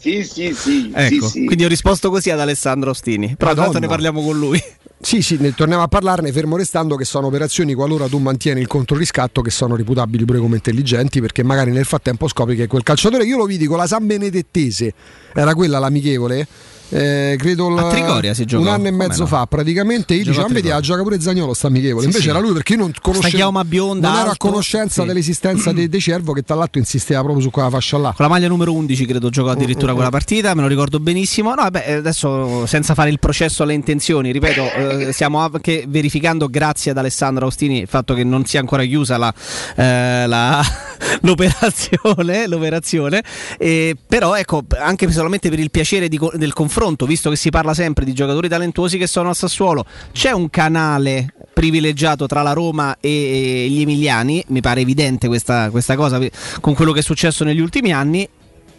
Sì, 0.00 0.24
sì, 0.24 0.54
sì. 0.54 0.90
Ecco, 0.94 1.26
sì, 1.26 1.40
sì. 1.40 1.44
quindi 1.44 1.64
ho 1.64 1.68
risposto 1.68 2.08
così 2.08 2.30
ad 2.30 2.40
Alessandro 2.40 2.90
Ostini. 2.90 3.34
Però 3.36 3.50
Madonna. 3.50 3.66
tanto 3.66 3.80
ne 3.80 3.86
parliamo 3.86 4.22
con 4.22 4.38
lui. 4.38 4.62
Sì, 5.02 5.22
sì, 5.22 5.36
ne 5.40 5.54
torniamo 5.54 5.82
a 5.82 5.88
parlarne, 5.88 6.30
fermo 6.30 6.56
restando 6.56 6.94
che 6.94 7.06
sono 7.06 7.28
operazioni 7.28 7.72
qualora 7.72 8.06
tu 8.06 8.18
mantieni 8.18 8.60
il 8.60 8.66
controriscatto 8.66 9.40
che 9.40 9.50
sono 9.50 9.74
reputabili 9.74 10.26
pure 10.26 10.38
come 10.38 10.56
intelligenti 10.56 11.22
perché 11.22 11.42
magari 11.42 11.70
nel 11.70 11.86
frattempo 11.86 12.28
scopri 12.28 12.54
che 12.54 12.66
quel 12.66 12.82
calciatore, 12.82 13.24
io 13.24 13.38
lo 13.38 13.46
vidi 13.46 13.66
con 13.66 13.78
la 13.78 13.86
San 13.86 14.06
Benedettese, 14.06 14.92
era 15.34 15.54
quella 15.54 15.78
l'amichevole, 15.78 16.46
eh, 16.90 17.36
credo 17.38 17.66
A 17.76 17.86
l- 17.86 17.90
Trigoria 17.90 18.34
si 18.34 18.44
giocò, 18.44 18.62
un 18.62 18.68
anno 18.68 18.88
e 18.88 18.90
mezzo 18.90 19.20
no? 19.20 19.26
fa 19.26 19.46
praticamente, 19.46 20.14
io 20.14 20.22
a 20.22 20.24
dicevo, 20.24 20.48
vedi, 20.48 20.70
ah, 20.70 20.80
gioca 20.80 21.02
pure 21.02 21.20
Zagnolo 21.20 21.54
sta 21.54 21.68
amichevole, 21.68 22.00
Sì, 22.02 22.06
invece 22.06 22.24
sì. 22.24 22.30
era 22.30 22.38
lui 22.38 22.52
perché 22.52 22.72
io 22.74 22.78
non 22.80 22.92
conoscevo, 23.00 23.50
non 23.50 24.04
ero 24.04 24.30
a 24.30 24.34
conoscenza 24.36 25.02
sì. 25.02 25.06
dell'esistenza 25.08 25.72
di 25.72 25.88
De 25.88 25.98
Cervo 26.00 26.32
che 26.32 26.42
tra 26.42 26.54
l'altro 26.56 26.80
insisteva 26.80 27.20
proprio 27.22 27.42
su 27.42 27.50
quella 27.50 27.70
fascia 27.70 27.96
là. 27.98 28.12
Con 28.14 28.24
la 28.24 28.30
maglia 28.30 28.48
numero 28.48 28.72
11 28.72 29.06
credo 29.06 29.28
giocò 29.30 29.50
addirittura 29.50 29.88
Oh, 29.90 29.92
oh, 29.92 29.94
quella 29.94 30.08
oh. 30.08 30.12
partita, 30.12 30.54
me 30.54 30.62
lo 30.62 30.68
ricordo 30.68 31.00
benissimo. 31.00 31.50
No, 31.54 31.62
vabbè, 31.62 31.92
adesso 31.92 32.66
senza 32.66 32.94
fare 32.94 33.10
il 33.10 33.18
processo 33.18 33.62
alle 33.62 33.74
intenzioni, 33.74 34.30
ripeto, 34.32 34.72
eh, 35.08 35.12
stiamo 35.12 35.38
anche 35.38 35.84
verificando 35.88 36.48
grazie 36.48 36.90
ad 36.90 36.98
Alessandro 36.98 37.44
Austini 37.44 37.80
il 37.80 37.88
fatto 37.88 38.14
che 38.14 38.24
non 38.24 38.44
sia 38.44 38.60
ancora 38.60 38.84
chiusa 38.84 39.16
la, 39.16 39.32
eh, 39.76 40.26
la- 40.26 40.62
l'operazione, 41.22 42.46
l'operazione. 42.46 43.22
Eh, 43.58 43.96
però 44.06 44.34
ecco, 44.36 44.64
anche 44.78 45.10
solamente 45.10 45.48
per 45.50 45.58
il 45.58 45.70
piacere 45.70 46.08
di 46.08 46.18
del 46.34 46.52
confronto, 46.52 46.78
visto 47.06 47.30
che 47.30 47.36
si 47.36 47.50
parla 47.50 47.74
sempre 47.74 48.04
di 48.04 48.12
giocatori 48.12 48.48
talentuosi 48.48 48.96
che 48.98 49.06
sono 49.06 49.28
al 49.28 49.36
Sassuolo, 49.36 49.84
c'è 50.12 50.30
un 50.30 50.48
canale 50.48 51.34
privilegiato 51.52 52.26
tra 52.26 52.42
la 52.42 52.52
Roma 52.52 52.96
e 53.00 53.66
gli 53.68 53.82
emiliani, 53.82 54.42
mi 54.48 54.60
pare 54.60 54.80
evidente 54.80 55.28
questa, 55.28 55.70
questa 55.70 55.94
cosa 55.94 56.18
con 56.60 56.74
quello 56.74 56.92
che 56.92 57.00
è 57.00 57.02
successo 57.02 57.44
negli 57.44 57.60
ultimi 57.60 57.92
anni. 57.92 58.28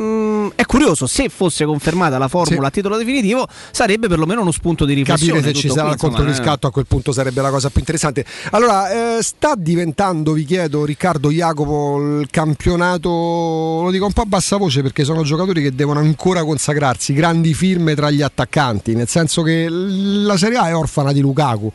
Mm, 0.02 0.50
è 0.56 0.66
curioso, 0.66 1.08
se 1.08 1.30
fosse 1.30 1.66
confermata 1.66 2.18
la 2.18 2.28
formula 2.28 2.62
Sì. 2.62 2.66
a 2.68 2.70
titolo 2.72 2.98
definitivo, 2.98 3.48
sarebbe 3.72 4.08
perlomeno 4.08 4.42
uno 4.42 4.52
spunto 4.52 4.86
di 4.86 4.94
riflessione. 4.94 5.40
capire 5.40 5.54
se 5.54 5.60
ci 5.60 5.68
sarà 5.70 5.84
qui, 5.84 5.92
il 5.94 5.98
conto 6.00 6.22
eh. 6.24 6.26
riscatto 6.26 6.68
a 6.68 6.72
quel 6.72 6.86
punto 6.88 7.12
sarebbe 7.12 7.42
la 7.42 7.50
cosa 7.50 7.70
più 7.70 7.80
interessante 7.80 8.26
allora 8.52 9.18
eh, 9.18 9.22
sta 9.24 9.54
diventando 9.58 10.34
vi 10.34 10.44
chiedo 10.46 10.86
Riccardo 10.86 11.30
Jacopo 11.32 12.20
il 12.20 12.28
campionato 12.30 13.10
lo 13.84 13.90
dico 13.92 14.06
un 14.06 14.14
po' 14.14 14.22
a 14.22 14.26
bassa 14.26 14.58
voce 14.58 14.82
perché 14.82 15.04
sono 15.04 15.24
giocatori 15.24 15.62
che 15.62 15.74
devono 15.74 16.00
ancora 16.00 16.44
consacrarsi 16.44 17.14
grandi 17.14 17.54
firme 17.54 17.96
tra 17.96 18.10
gli 18.10 18.22
attaccanti 18.22 18.96
nel 18.96 19.08
senso 19.08 19.42
che 19.44 19.68
la 19.70 20.38
Serie 20.38 20.58
A 20.58 20.68
è 20.70 20.76
orfana 20.76 21.12
di 21.12 21.20
Lukaku 21.22 21.72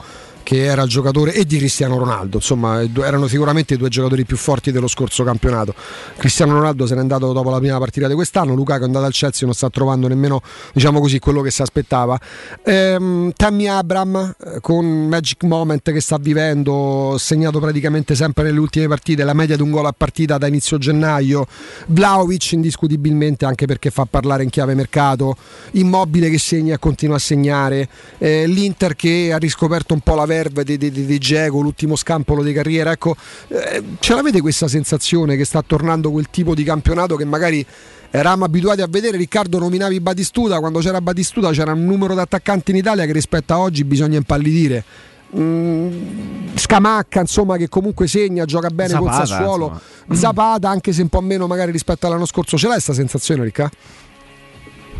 che 0.46 0.62
era 0.62 0.82
il 0.82 0.88
giocatore 0.88 1.34
e 1.34 1.44
di 1.44 1.58
Cristiano 1.58 1.98
Ronaldo. 1.98 2.36
Insomma 2.36 2.80
erano 2.80 3.26
sicuramente 3.26 3.74
i 3.74 3.76
due 3.76 3.88
giocatori 3.88 4.24
più 4.24 4.36
forti 4.36 4.70
dello 4.70 4.86
scorso 4.86 5.24
campionato. 5.24 5.74
Cristiano 6.16 6.52
Ronaldo 6.52 6.86
se 6.86 6.94
n'è 6.94 7.00
andato 7.00 7.32
dopo 7.32 7.50
la 7.50 7.58
prima 7.58 7.78
partita 7.78 8.06
di 8.06 8.14
quest'anno 8.14 8.54
Lukaku 8.54 8.82
è 8.82 8.84
andato 8.84 9.06
al 9.06 9.12
Chelsea 9.12 9.44
non 9.44 9.56
sta 9.56 9.68
trovando 9.70 10.06
nemmeno 10.06 10.40
diciamo 10.72 11.00
così 11.00 11.18
quello 11.18 11.40
che 11.40 11.50
si 11.50 11.62
aspettava. 11.62 12.16
Ehm, 12.62 13.32
Tammy 13.34 13.66
Abram 13.66 14.36
eh, 14.38 14.60
con 14.60 14.86
Magic 14.86 15.42
Moment 15.42 15.90
che 15.90 16.00
sta 16.00 16.16
vivendo 16.16 17.16
segnato 17.18 17.58
praticamente 17.58 18.14
sempre 18.14 18.44
nelle 18.44 18.60
ultime 18.60 18.86
partite 18.86 19.24
la 19.24 19.34
media 19.34 19.56
di 19.56 19.62
un 19.62 19.72
gol 19.72 19.86
a 19.86 19.94
partita 19.96 20.38
da 20.38 20.46
inizio 20.46 20.78
gennaio. 20.78 21.44
Vlaovic 21.88 22.52
indiscutibilmente 22.52 23.46
anche 23.46 23.66
perché 23.66 23.90
fa 23.90 24.06
parlare 24.08 24.44
in 24.44 24.50
chiave 24.50 24.76
mercato. 24.76 25.36
Immobile 25.72 26.30
che 26.30 26.38
segna 26.38 26.74
e 26.74 26.78
continua 26.78 27.16
a 27.16 27.18
segnare. 27.18 27.88
Eh, 28.18 28.46
l'Inter 28.46 28.94
che 28.94 29.32
ha 29.32 29.38
riscoperto 29.38 29.92
un 29.92 29.98
po' 29.98 30.14
la 30.14 30.24
verve 30.24 30.34
di, 30.62 30.76
di, 30.76 30.90
di, 30.90 31.06
di 31.06 31.18
Dzeko, 31.18 31.60
l'ultimo 31.60 31.96
scampolo 31.96 32.42
di 32.42 32.52
carriera. 32.52 32.92
Ecco 32.92 33.16
eh, 33.48 33.82
ce 33.98 34.14
l'avete 34.14 34.40
questa 34.40 34.68
sensazione 34.68 35.36
che 35.36 35.44
sta 35.44 35.62
tornando 35.62 36.10
quel 36.10 36.28
tipo 36.30 36.54
di 36.54 36.64
campionato 36.64 37.16
che 37.16 37.24
magari 37.24 37.64
eravamo 38.10 38.44
abituati 38.44 38.80
a 38.82 38.86
vedere? 38.88 39.16
Riccardo 39.16 39.58
nominavi 39.58 40.00
Batistuta 40.00 40.58
quando 40.58 40.78
c'era 40.80 41.00
Batistuta 41.00 41.50
c'era 41.50 41.72
un 41.72 41.84
numero 41.84 42.14
di 42.14 42.20
attaccanti 42.20 42.70
in 42.70 42.78
Italia 42.78 43.04
che 43.04 43.12
rispetto 43.12 43.52
a 43.52 43.58
oggi 43.58 43.84
bisogna 43.84 44.16
impallidire. 44.16 44.84
Mm, 45.36 46.54
Scamacca 46.54 47.20
insomma 47.20 47.56
che 47.56 47.68
comunque 47.68 48.06
segna 48.06 48.44
gioca 48.44 48.68
bene 48.68 48.94
col 48.94 49.10
Zapata, 49.10 49.26
Sassuolo. 49.26 49.80
Zapata 50.12 50.68
anche 50.68 50.92
se 50.92 51.02
un 51.02 51.08
po' 51.08 51.20
meno 51.20 51.46
magari 51.46 51.72
rispetto 51.72 52.06
all'anno 52.06 52.26
scorso. 52.26 52.56
Ce 52.56 52.66
l'hai 52.66 52.74
questa 52.74 52.94
sensazione 52.94 53.42
Ricca? 53.42 53.70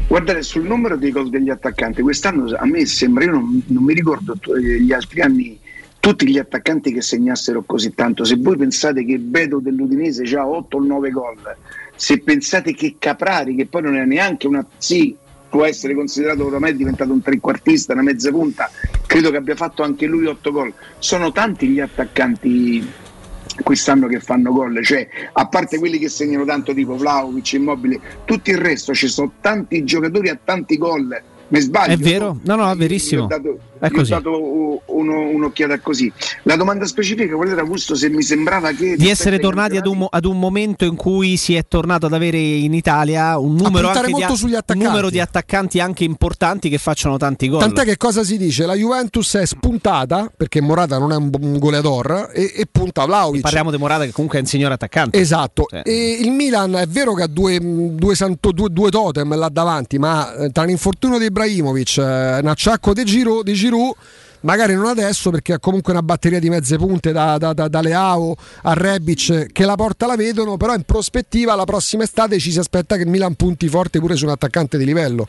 Guardate, 0.09 0.43
sul 0.43 0.65
numero 0.65 0.97
dei 0.97 1.11
gol 1.11 1.29
degli 1.31 1.51
attaccanti, 1.51 2.01
quest'anno 2.01 2.55
a 2.57 2.65
me 2.65 2.87
sembra, 2.87 3.25
io 3.25 3.33
non, 3.33 3.63
non 3.67 3.83
mi 3.83 3.93
ricordo 3.93 4.35
eh, 4.55 4.81
gli 4.81 4.93
altri 4.93 5.21
anni, 5.21 5.59
tutti 5.99 6.29
gli 6.29 6.39
attaccanti 6.39 6.93
che 6.93 7.03
segnassero 7.03 7.65
così 7.65 7.93
tanto. 7.93 8.25
Se 8.25 8.37
voi 8.37 8.57
pensate 8.57 9.05
che 9.05 9.19
Beto 9.19 9.59
dell'Udinese 9.59 10.23
già 10.23 10.43
ha 10.43 10.47
8 10.47 10.77
o 10.77 10.81
9 10.81 11.11
gol, 11.11 11.57
se 11.97 12.21
pensate 12.21 12.73
che 12.73 12.95
Caprari, 13.01 13.57
che 13.57 13.67
poi 13.67 13.83
non 13.83 13.97
è 13.97 14.05
neanche 14.05 14.47
una... 14.47 14.65
Sì, 14.79 15.17
può 15.49 15.65
essere 15.65 15.95
considerato 15.95 16.47
ormai 16.47 16.77
diventato 16.77 17.13
un 17.13 17.23
trequartista, 17.23 17.93
una 17.93 18.03
mezza 18.03 18.31
punta, 18.31 18.71
credo 19.07 19.31
che 19.33 19.39
abbia 19.39 19.57
fatto 19.57 19.83
anche 19.83 20.07
lui 20.07 20.27
8 20.27 20.53
gol. 20.53 20.73
Sono 20.99 21.33
tanti 21.33 21.67
gli 21.67 21.81
attaccanti 21.81 22.87
quest'anno 23.63 24.07
che 24.07 24.21
fanno 24.21 24.53
gol, 24.53 24.85
cioè 24.85 25.07
a 25.33 25.47
parte 25.49 25.79
quelli 25.79 25.99
che 25.99 26.09
segnano 26.09 26.45
tanto 26.45 26.75
tipo 26.75 26.97
Vlaovic, 26.97 27.53
Immobile, 27.53 28.01
tutto 28.25 28.51
il 28.51 28.59
resto 28.59 28.95
ci 28.95 29.09
sono 29.09 29.33
tanti 29.41 29.85
giocatori 29.85 30.29
a 30.29 30.39
tanti 30.43 30.77
gol. 30.79 31.23
Mi 31.49 31.61
sbaglio? 31.61 31.93
È 31.93 31.97
vero? 31.97 32.41
No, 32.43 32.57
no, 32.57 32.71
è 32.71 32.75
verissimo. 32.75 33.25
Ho 33.25 33.27
dato, 33.27 33.59
È 33.79 33.89
gli 33.89 33.93
ho 33.95 33.99
così. 33.99 34.11
dato 34.11 34.83
uno- 34.87 35.20
un'occhiata 35.31 35.79
così. 35.81 36.11
La 36.45 36.57
domanda 36.57 36.87
specifica 36.87 37.35
qual 37.35 37.49
era 37.49 37.61
Augusto 37.61 37.95
se 37.95 38.09
mi 38.09 38.22
sembrava 38.22 38.70
che 38.72 38.97
Di 38.97 39.09
essere 39.09 39.39
tornati 39.39 39.77
ad 39.77 39.87
un, 39.87 40.07
ad 40.09 40.24
un 40.24 40.39
momento 40.39 40.85
in 40.85 40.97
cui 40.97 41.37
si 41.37 41.55
è 41.55 41.64
tornato 41.66 42.07
ad 42.07 42.12
avere 42.12 42.39
in 42.39 42.72
Italia 42.74 43.39
un 43.39 43.55
numero, 43.55 43.91
di, 44.05 44.11
molto 44.12 44.33
a- 44.33 44.37
sugli 44.37 44.51
un 44.53 44.57
attaccanti. 44.57 44.89
numero 44.89 45.11
di 45.11 45.20
attaccanti 45.20 45.81
anche 45.81 46.05
importanti 46.05 46.68
che 46.68 46.79
facciano 46.79 47.16
tanti 47.16 47.49
gol. 47.49 47.61
Tant'è 47.61 47.85
che 47.85 47.97
cosa 47.97 48.24
si 48.24 48.37
dice? 48.39 48.66
La 48.66 48.74
Juventus 48.74 49.35
è 49.37 49.47
spuntata 49.47 50.31
perché 50.35 50.61
Morata 50.61 50.99
non 50.99 51.12
è 51.12 51.16
un, 51.16 51.31
un 51.41 51.59
goleador 51.59 52.31
e, 52.33 52.53
e 52.57 52.66
punta 52.70 53.05
Vlaovic. 53.05 53.43
Parliamo 53.43 53.70
di 53.70 53.77
Morata 53.79 54.05
che 54.05 54.12
comunque 54.12 54.39
è 54.39 54.41
un 54.43 54.47
signore 54.49 54.74
attaccante. 54.74 55.18
Esatto, 55.18 55.66
Cioè, 55.68 55.83
e 55.85 56.18
il 56.20 56.31
Milan 56.31 56.74
è 56.77 56.87
vero 56.87 57.14
che 57.14 57.22
ha 57.22 57.27
due, 57.27 57.59
due, 57.61 58.14
santo- 58.14 58.53
due- 58.53 58.70
due 58.70 58.91
totem 58.91 59.37
là 59.37 59.49
davanti, 59.49 59.99
ma 59.99 60.35
eh, 60.37 60.51
tra 60.51 60.64
l'infortunio 60.64 61.18
di 61.18 61.27
Ibrahimovic, 61.27 61.99
eh, 61.99 62.39
un 62.41 62.47
acciacco 62.49 62.93
di 62.93 63.05
Giroud, 63.05 63.45
di 63.45 63.53
Giroud, 63.67 63.95
magari 64.41 64.75
non 64.75 64.87
adesso 64.87 65.31
perché 65.31 65.55
ha 65.55 65.59
comunque 65.59 65.93
una 65.93 66.03
batteria 66.03 66.39
di 66.39 66.49
mezze 66.49 66.77
punte 66.77 67.12
da, 67.12 67.37
da, 67.39 67.53
da, 67.53 67.69
da 67.69 67.81
Leao 67.81 68.35
a 68.62 68.73
Rebic 68.75 69.53
che 69.53 69.64
la 69.64 69.75
porta 69.75 70.07
la 70.07 70.17
vedono, 70.17 70.57
però 70.57 70.75
in 70.75 70.83
prospettiva 70.83 71.55
la 71.55 71.64
prossima 71.64 72.05
estate 72.05 72.39
ci 72.39 72.53
si 72.53 72.59
aspetta 72.59 72.97
che 72.97 73.03
il 73.03 73.09
Milan 73.09 73.35
punti 73.35 73.69
forte 73.69 73.99
pure 73.99 74.14
su 74.17 74.25
un 74.25 74.31
attaccante 74.31 74.79
di 74.79 74.85
livello. 74.85 75.29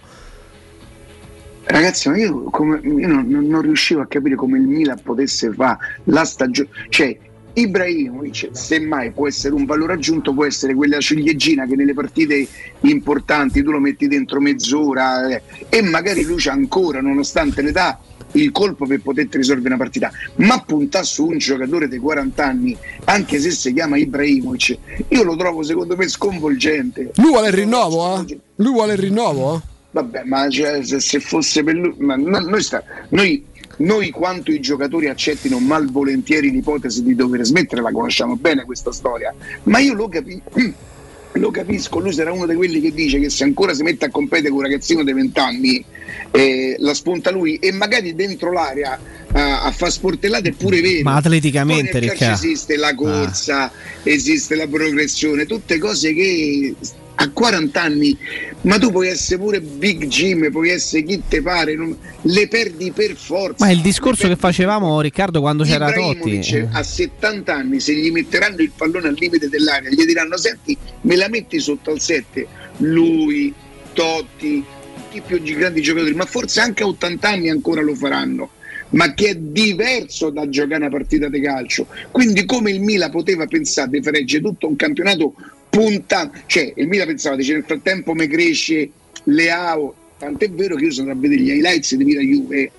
Ragazzi, 1.63 2.07
ma 2.07 2.17
io, 2.17 2.43
come- 2.43 2.79
io 2.81 3.07
non, 3.07 3.25
non- 3.27 3.61
riuscivo 3.61 3.99
a 3.99 4.05
capire 4.05 4.35
come 4.35 4.57
il 4.57 4.65
Milan 4.65 5.01
potesse 5.03 5.51
fare 5.51 5.77
la 6.05 6.23
stagione. 6.23 6.69
Cioè, 6.87 7.17
Ibrahimovic, 7.57 8.49
semmai 8.51 9.11
può 9.11 9.27
essere 9.27 9.55
un 9.55 9.65
valore 9.65 9.93
aggiunto, 9.93 10.31
può 10.31 10.45
essere 10.45 10.75
quella 10.75 10.99
ciliegina 10.99 11.65
che 11.65 11.75
nelle 11.75 11.93
partite 11.93 12.47
importanti 12.81 13.63
tu 13.63 13.71
lo 13.71 13.79
metti 13.79 14.07
dentro 14.07 14.39
mezz'ora 14.39 15.27
eh, 15.27 15.41
e 15.67 15.81
magari 15.81 16.23
lui 16.23 16.41
ancora, 16.47 17.01
nonostante 17.01 17.63
l'età, 17.63 17.99
il 18.33 18.51
colpo 18.51 18.85
per 18.85 19.01
poter 19.01 19.27
risolvere 19.31 19.69
una 19.69 19.77
partita, 19.77 20.11
ma 20.35 20.61
puntare 20.61 21.05
su 21.05 21.27
un 21.27 21.37
giocatore 21.37 21.87
dei 21.87 21.99
40 21.99 22.45
anni, 22.45 22.77
anche 23.05 23.39
se 23.39 23.51
si 23.51 23.73
chiama 23.73 23.97
Ibrahimovic, 23.97 24.77
io 25.09 25.23
lo 25.23 25.35
trovo 25.35 25.63
secondo 25.63 25.95
me 25.95 26.07
sconvolgente. 26.07 27.11
Lui 27.15 27.29
vuole 27.29 27.47
il 27.47 27.53
rinnovo, 27.53 28.19
eh? 28.19 28.37
Lui 28.55 28.71
vuole 28.71 28.93
il 28.93 28.99
rinnovo, 28.99 29.55
eh? 29.55 29.61
Vabbè, 29.91 30.23
ma 30.25 30.49
cioè, 30.49 30.83
se, 30.83 30.99
se 30.99 31.19
fosse 31.19 31.63
per 31.63 31.75
lui, 31.75 31.93
ma 31.97 32.15
no- 32.15 32.39
noi, 32.39 32.61
sta- 32.61 32.83
noi, 33.09 33.43
noi 33.77 34.11
quanto 34.11 34.51
i 34.51 34.59
giocatori 34.59 35.07
accettino 35.07 35.59
malvolentieri 35.59 36.51
l'ipotesi 36.51 37.01
di 37.03 37.15
dover 37.15 37.43
smettere, 37.43 37.81
la 37.81 37.91
conosciamo 37.91 38.35
bene 38.35 38.65
questa 38.65 38.91
storia, 38.91 39.33
ma 39.63 39.79
io 39.79 39.93
lo 39.93 40.07
capisco. 40.07 40.41
Lo 41.37 41.51
capisco, 41.51 41.99
lui 41.99 42.13
sarà 42.13 42.31
uno 42.31 42.45
di 42.45 42.55
quelli 42.55 42.81
che 42.81 42.93
dice 42.93 43.19
che 43.19 43.29
se 43.29 43.43
ancora 43.43 43.73
si 43.73 43.83
mette 43.83 44.05
a 44.05 44.09
competere 44.09 44.49
con 44.49 44.57
un 44.57 44.63
ragazzino 44.63 45.03
di 45.03 45.13
20 45.13 45.39
anni 45.39 45.85
eh, 46.31 46.75
la 46.79 46.93
spunta 46.93 47.31
lui 47.31 47.55
e 47.57 47.71
magari 47.71 48.15
dentro 48.15 48.51
l'area 48.51 48.99
a, 49.31 49.63
a 49.63 49.71
far 49.71 49.91
sportellate 49.91 50.49
è 50.49 50.51
pure 50.53 50.81
vero. 50.81 51.03
Ma 51.03 51.15
atleticamente, 51.15 51.99
Riccardo. 51.99 52.33
esiste 52.33 52.75
la 52.75 52.95
corsa, 52.95 53.71
esiste 54.03 54.55
la 54.55 54.67
progressione, 54.67 55.45
tutte 55.45 55.77
cose 55.77 56.13
che 56.13 56.75
a 57.19 57.29
40 57.31 57.81
anni, 57.81 58.15
ma 58.61 58.77
tu 58.77 58.91
puoi 58.91 59.07
essere 59.07 59.39
pure 59.39 59.59
Big 59.59 60.05
Jim, 60.05 60.51
puoi 60.51 60.69
essere 60.69 61.03
chi 61.03 61.21
te 61.27 61.41
pare, 61.41 61.75
non- 61.75 61.97
le 62.21 62.47
perdi 62.47 62.91
per 62.91 63.15
forza. 63.15 63.65
Ma 63.65 63.71
è 63.71 63.73
il 63.73 63.81
discorso 63.81 64.27
che 64.27 64.35
facevamo, 64.35 65.01
Riccardo, 65.01 65.41
quando 65.41 65.63
c'era 65.63 65.91
Totti. 65.91 66.29
Ibrahimovic 66.29 66.67
a 66.71 66.83
70 66.83 67.55
anni, 67.55 67.79
se 67.79 67.95
gli 67.95 68.11
metteranno 68.11 68.57
il 68.57 68.71
pallone 68.75 69.07
al 69.07 69.15
limite 69.17 69.49
dell'area, 69.49 69.89
gli 69.89 70.05
diranno: 70.05 70.37
Senti, 70.37 70.77
me 71.01 71.15
la 71.15 71.27
metti 71.27 71.59
sotto 71.59 71.91
al 71.91 71.99
7. 71.99 72.47
Lui, 72.77 73.51
Totti, 73.93 74.63
tutti 75.09 75.17
i 75.17 75.21
più 75.21 75.55
grandi 75.55 75.81
giocatori, 75.81 76.13
ma 76.13 76.25
forse 76.25 76.59
anche 76.59 76.83
a 76.83 76.87
80 76.87 77.27
anni 77.27 77.49
ancora 77.49 77.81
lo 77.81 77.95
faranno. 77.95 78.51
Ma 78.89 79.13
che 79.13 79.29
è 79.29 79.35
diverso 79.35 80.29
da 80.29 80.47
giocare 80.47 80.85
una 80.85 80.89
partita 80.89 81.27
di 81.27 81.41
calcio. 81.41 81.87
Quindi, 82.11 82.45
come 82.45 82.71
il 82.71 82.79
Milan 82.79 83.11
poteva 83.11 83.45
pensare 83.45 83.89
di 83.89 84.01
fregge 84.01 84.39
tutto 84.39 84.67
un 84.67 84.75
campionato 84.77 85.33
punta, 85.69 86.29
cioè 86.45 86.71
il 86.75 86.87
Milan 86.87 87.07
pensava, 87.07 87.35
dice 87.35 87.53
nel 87.53 87.63
frattempo 87.65 88.13
mi 88.13 88.27
cresce 88.27 88.89
Leao. 89.25 89.93
Tant'è 90.17 90.49
vero 90.49 90.75
che 90.75 90.85
io 90.85 90.91
sono 90.91 91.11
andato 91.11 91.25
a 91.27 91.29
vedere 91.29 91.47
gli 91.47 91.55
highlights 91.57 91.93
di 91.95 92.03
Milan 92.03 92.25
Juve 92.25 92.71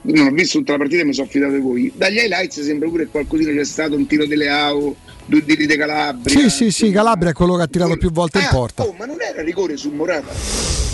non 0.00 0.26
ho 0.28 0.30
visto 0.30 0.58
tutta 0.58 0.72
la 0.72 0.78
partita 0.78 1.04
mi 1.04 1.12
sono 1.12 1.26
affidato 1.26 1.54
a 1.54 1.58
voi 1.58 1.90
dagli 1.94 2.18
highlights 2.18 2.62
sembra 2.62 2.88
pure 2.88 3.04
che 3.04 3.10
qualcosina 3.10 3.52
c'è 3.52 3.64
stato 3.64 3.96
un 3.96 4.06
tiro 4.06 4.26
di 4.26 4.36
Leao 4.36 4.94
due 5.26 5.44
tiri 5.44 5.66
di 5.66 5.76
Calabria 5.76 6.38
Sì, 6.38 6.48
sì, 6.50 6.70
sì, 6.70 6.90
Calabria 6.92 7.30
è 7.30 7.34
quello 7.34 7.56
che 7.56 7.62
ha 7.62 7.66
tirato 7.66 7.96
più 7.96 8.10
volte 8.12 8.38
in 8.38 8.44
Ah, 8.44 8.48
porta. 8.50 8.84
oh, 8.84 8.94
ma 8.96 9.06
non 9.06 9.16
era 9.20 9.42
rigore 9.42 9.76
su 9.76 9.90
Morata 9.90 10.32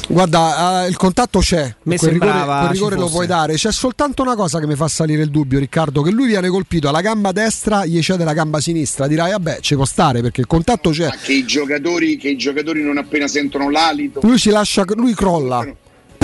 Guarda, 0.08 0.84
eh, 0.84 0.88
il 0.88 0.96
contatto 0.96 1.38
c'è, 1.40 1.74
Me 1.84 1.96
quel 1.96 2.12
rigore, 2.12 2.44
quel 2.44 2.68
rigore 2.68 2.96
lo 2.96 3.08
puoi 3.08 3.26
dare. 3.26 3.54
C'è 3.54 3.72
soltanto 3.72 4.22
una 4.22 4.36
cosa 4.36 4.60
che 4.60 4.66
mi 4.66 4.74
fa 4.74 4.88
salire 4.88 5.22
il 5.22 5.30
dubbio, 5.30 5.58
Riccardo, 5.58 6.02
che 6.02 6.10
lui 6.10 6.26
viene 6.26 6.48
colpito 6.48 6.88
alla 6.88 7.00
gamba 7.00 7.32
destra, 7.32 7.84
gli 7.86 8.00
cede 8.00 8.24
la 8.24 8.34
gamba 8.34 8.60
sinistra. 8.60 9.06
Dirai, 9.06 9.30
vabbè, 9.32 9.60
ci 9.60 9.74
può 9.74 9.84
stare 9.84 10.20
perché 10.20 10.40
il 10.40 10.46
contatto 10.46 10.90
c'è. 10.90 11.06
Ma 11.06 11.16
che 11.16 11.32
i 11.32 11.44
giocatori 11.44 12.16
che 12.16 12.28
i 12.28 12.36
giocatori 12.36 12.82
non 12.82 12.98
appena 12.98 13.26
sentono 13.26 13.70
l'alito 13.70 14.20
Lui 14.22 14.38
si 14.38 14.50
lascia, 14.50 14.84
lui 14.94 15.14
crolla. 15.14 15.66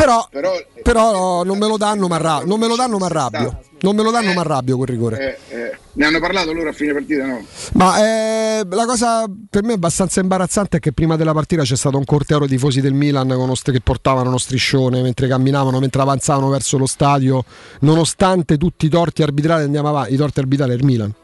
Però, 0.01 0.27
però, 0.31 0.53
però 0.83 1.43
non 1.45 1.59
me 1.59 1.67
lo 1.69 1.77
danno, 1.77 2.09
ma 2.09 2.17
arra- 2.17 2.43
non 2.47 2.59
me 2.59 2.67
lo 2.67 2.75
danno, 2.75 2.97
ma 2.97 3.07
arrabbio. 3.07 3.61
Non 3.81 3.95
me 3.95 4.03
lo 4.03 4.11
danno, 4.11 4.33
ma 4.33 4.41
arrabbio 4.41 4.77
quel 4.77 4.89
rigore. 4.89 5.39
eh, 5.49 5.55
eh, 5.57 5.79
ne 5.93 6.07
hanno 6.07 6.21
parlato 6.21 6.53
loro 6.53 6.71
a 6.71 6.73
fine 6.73 6.93
partita 6.93 7.27
no? 7.27 7.45
Ma 7.75 7.99
eh, 7.99 8.67
la 8.69 8.85
cosa 8.87 9.25
per 9.49 9.63
me 9.63 9.75
abbastanza 9.75 10.21
imbarazzante 10.21 10.79
è 10.79 10.81
che 10.81 10.93
prima 10.93 11.17
della 11.17 11.33
partita 11.33 11.63
c'è 11.63 11.77
stato 11.77 11.99
un 11.99 12.05
corteo 12.05 12.41
di 12.41 12.49
tifosi 12.49 12.81
del 12.81 12.95
Milan 12.95 13.31
uno 13.31 13.55
che 13.63 13.81
portavano 13.81 14.29
uno 14.29 14.39
striscione 14.39 15.03
mentre 15.03 15.29
camminavano, 15.29 15.79
mentre 15.81 16.01
avanzavano 16.01 16.49
verso 16.49 16.79
lo 16.79 16.87
stadio, 16.87 17.45
nonostante 17.81 18.57
tutti 18.57 18.87
i 18.87 18.89
torti 18.89 19.23
arbitrali 19.23 19.65
andiamo 19.65 19.89
avanti. 19.89 20.15
I 20.15 20.17
torti 20.17 20.41
arbitrali 20.41 20.73
è 20.73 20.77
il 20.77 20.85
Milan. 20.85 21.15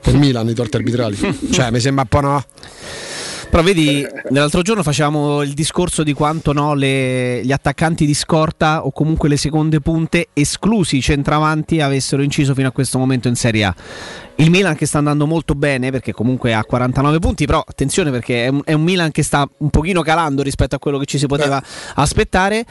Per 0.00 0.14
Milan 0.16 0.48
i 0.48 0.54
torti 0.54 0.76
arbitrali. 0.76 1.16
cioè, 1.50 1.70
mi 1.70 1.80
sembra 1.80 2.02
un 2.02 2.08
po' 2.08 2.20
no. 2.26 2.44
Però 3.54 3.64
vedi, 3.64 4.04
l'altro 4.30 4.62
giorno 4.62 4.82
facevamo 4.82 5.42
il 5.42 5.52
discorso 5.52 6.02
di 6.02 6.12
quanto 6.12 6.52
no, 6.52 6.74
le- 6.74 7.40
gli 7.44 7.52
attaccanti 7.52 8.04
di 8.04 8.12
scorta 8.12 8.84
o 8.84 8.90
comunque 8.90 9.28
le 9.28 9.36
seconde 9.36 9.78
punte, 9.78 10.30
esclusi 10.32 10.96
i 10.96 11.00
centravanti, 11.00 11.80
avessero 11.80 12.22
inciso 12.22 12.52
fino 12.52 12.66
a 12.66 12.72
questo 12.72 12.98
momento 12.98 13.28
in 13.28 13.36
Serie 13.36 13.62
A. 13.62 13.74
Il 14.34 14.50
Milan 14.50 14.74
che 14.74 14.86
sta 14.86 14.98
andando 14.98 15.28
molto 15.28 15.54
bene 15.54 15.92
perché 15.92 16.12
comunque 16.12 16.52
ha 16.52 16.64
49 16.64 17.20
punti, 17.20 17.46
però 17.46 17.62
attenzione 17.64 18.10
perché 18.10 18.46
è 18.46 18.48
un, 18.48 18.60
è 18.64 18.72
un 18.72 18.82
Milan 18.82 19.12
che 19.12 19.22
sta 19.22 19.48
un 19.58 19.70
pochino 19.70 20.02
calando 20.02 20.42
rispetto 20.42 20.74
a 20.74 20.80
quello 20.80 20.98
che 20.98 21.06
ci 21.06 21.18
si 21.18 21.26
poteva 21.26 21.62
aspettare. 21.94 22.64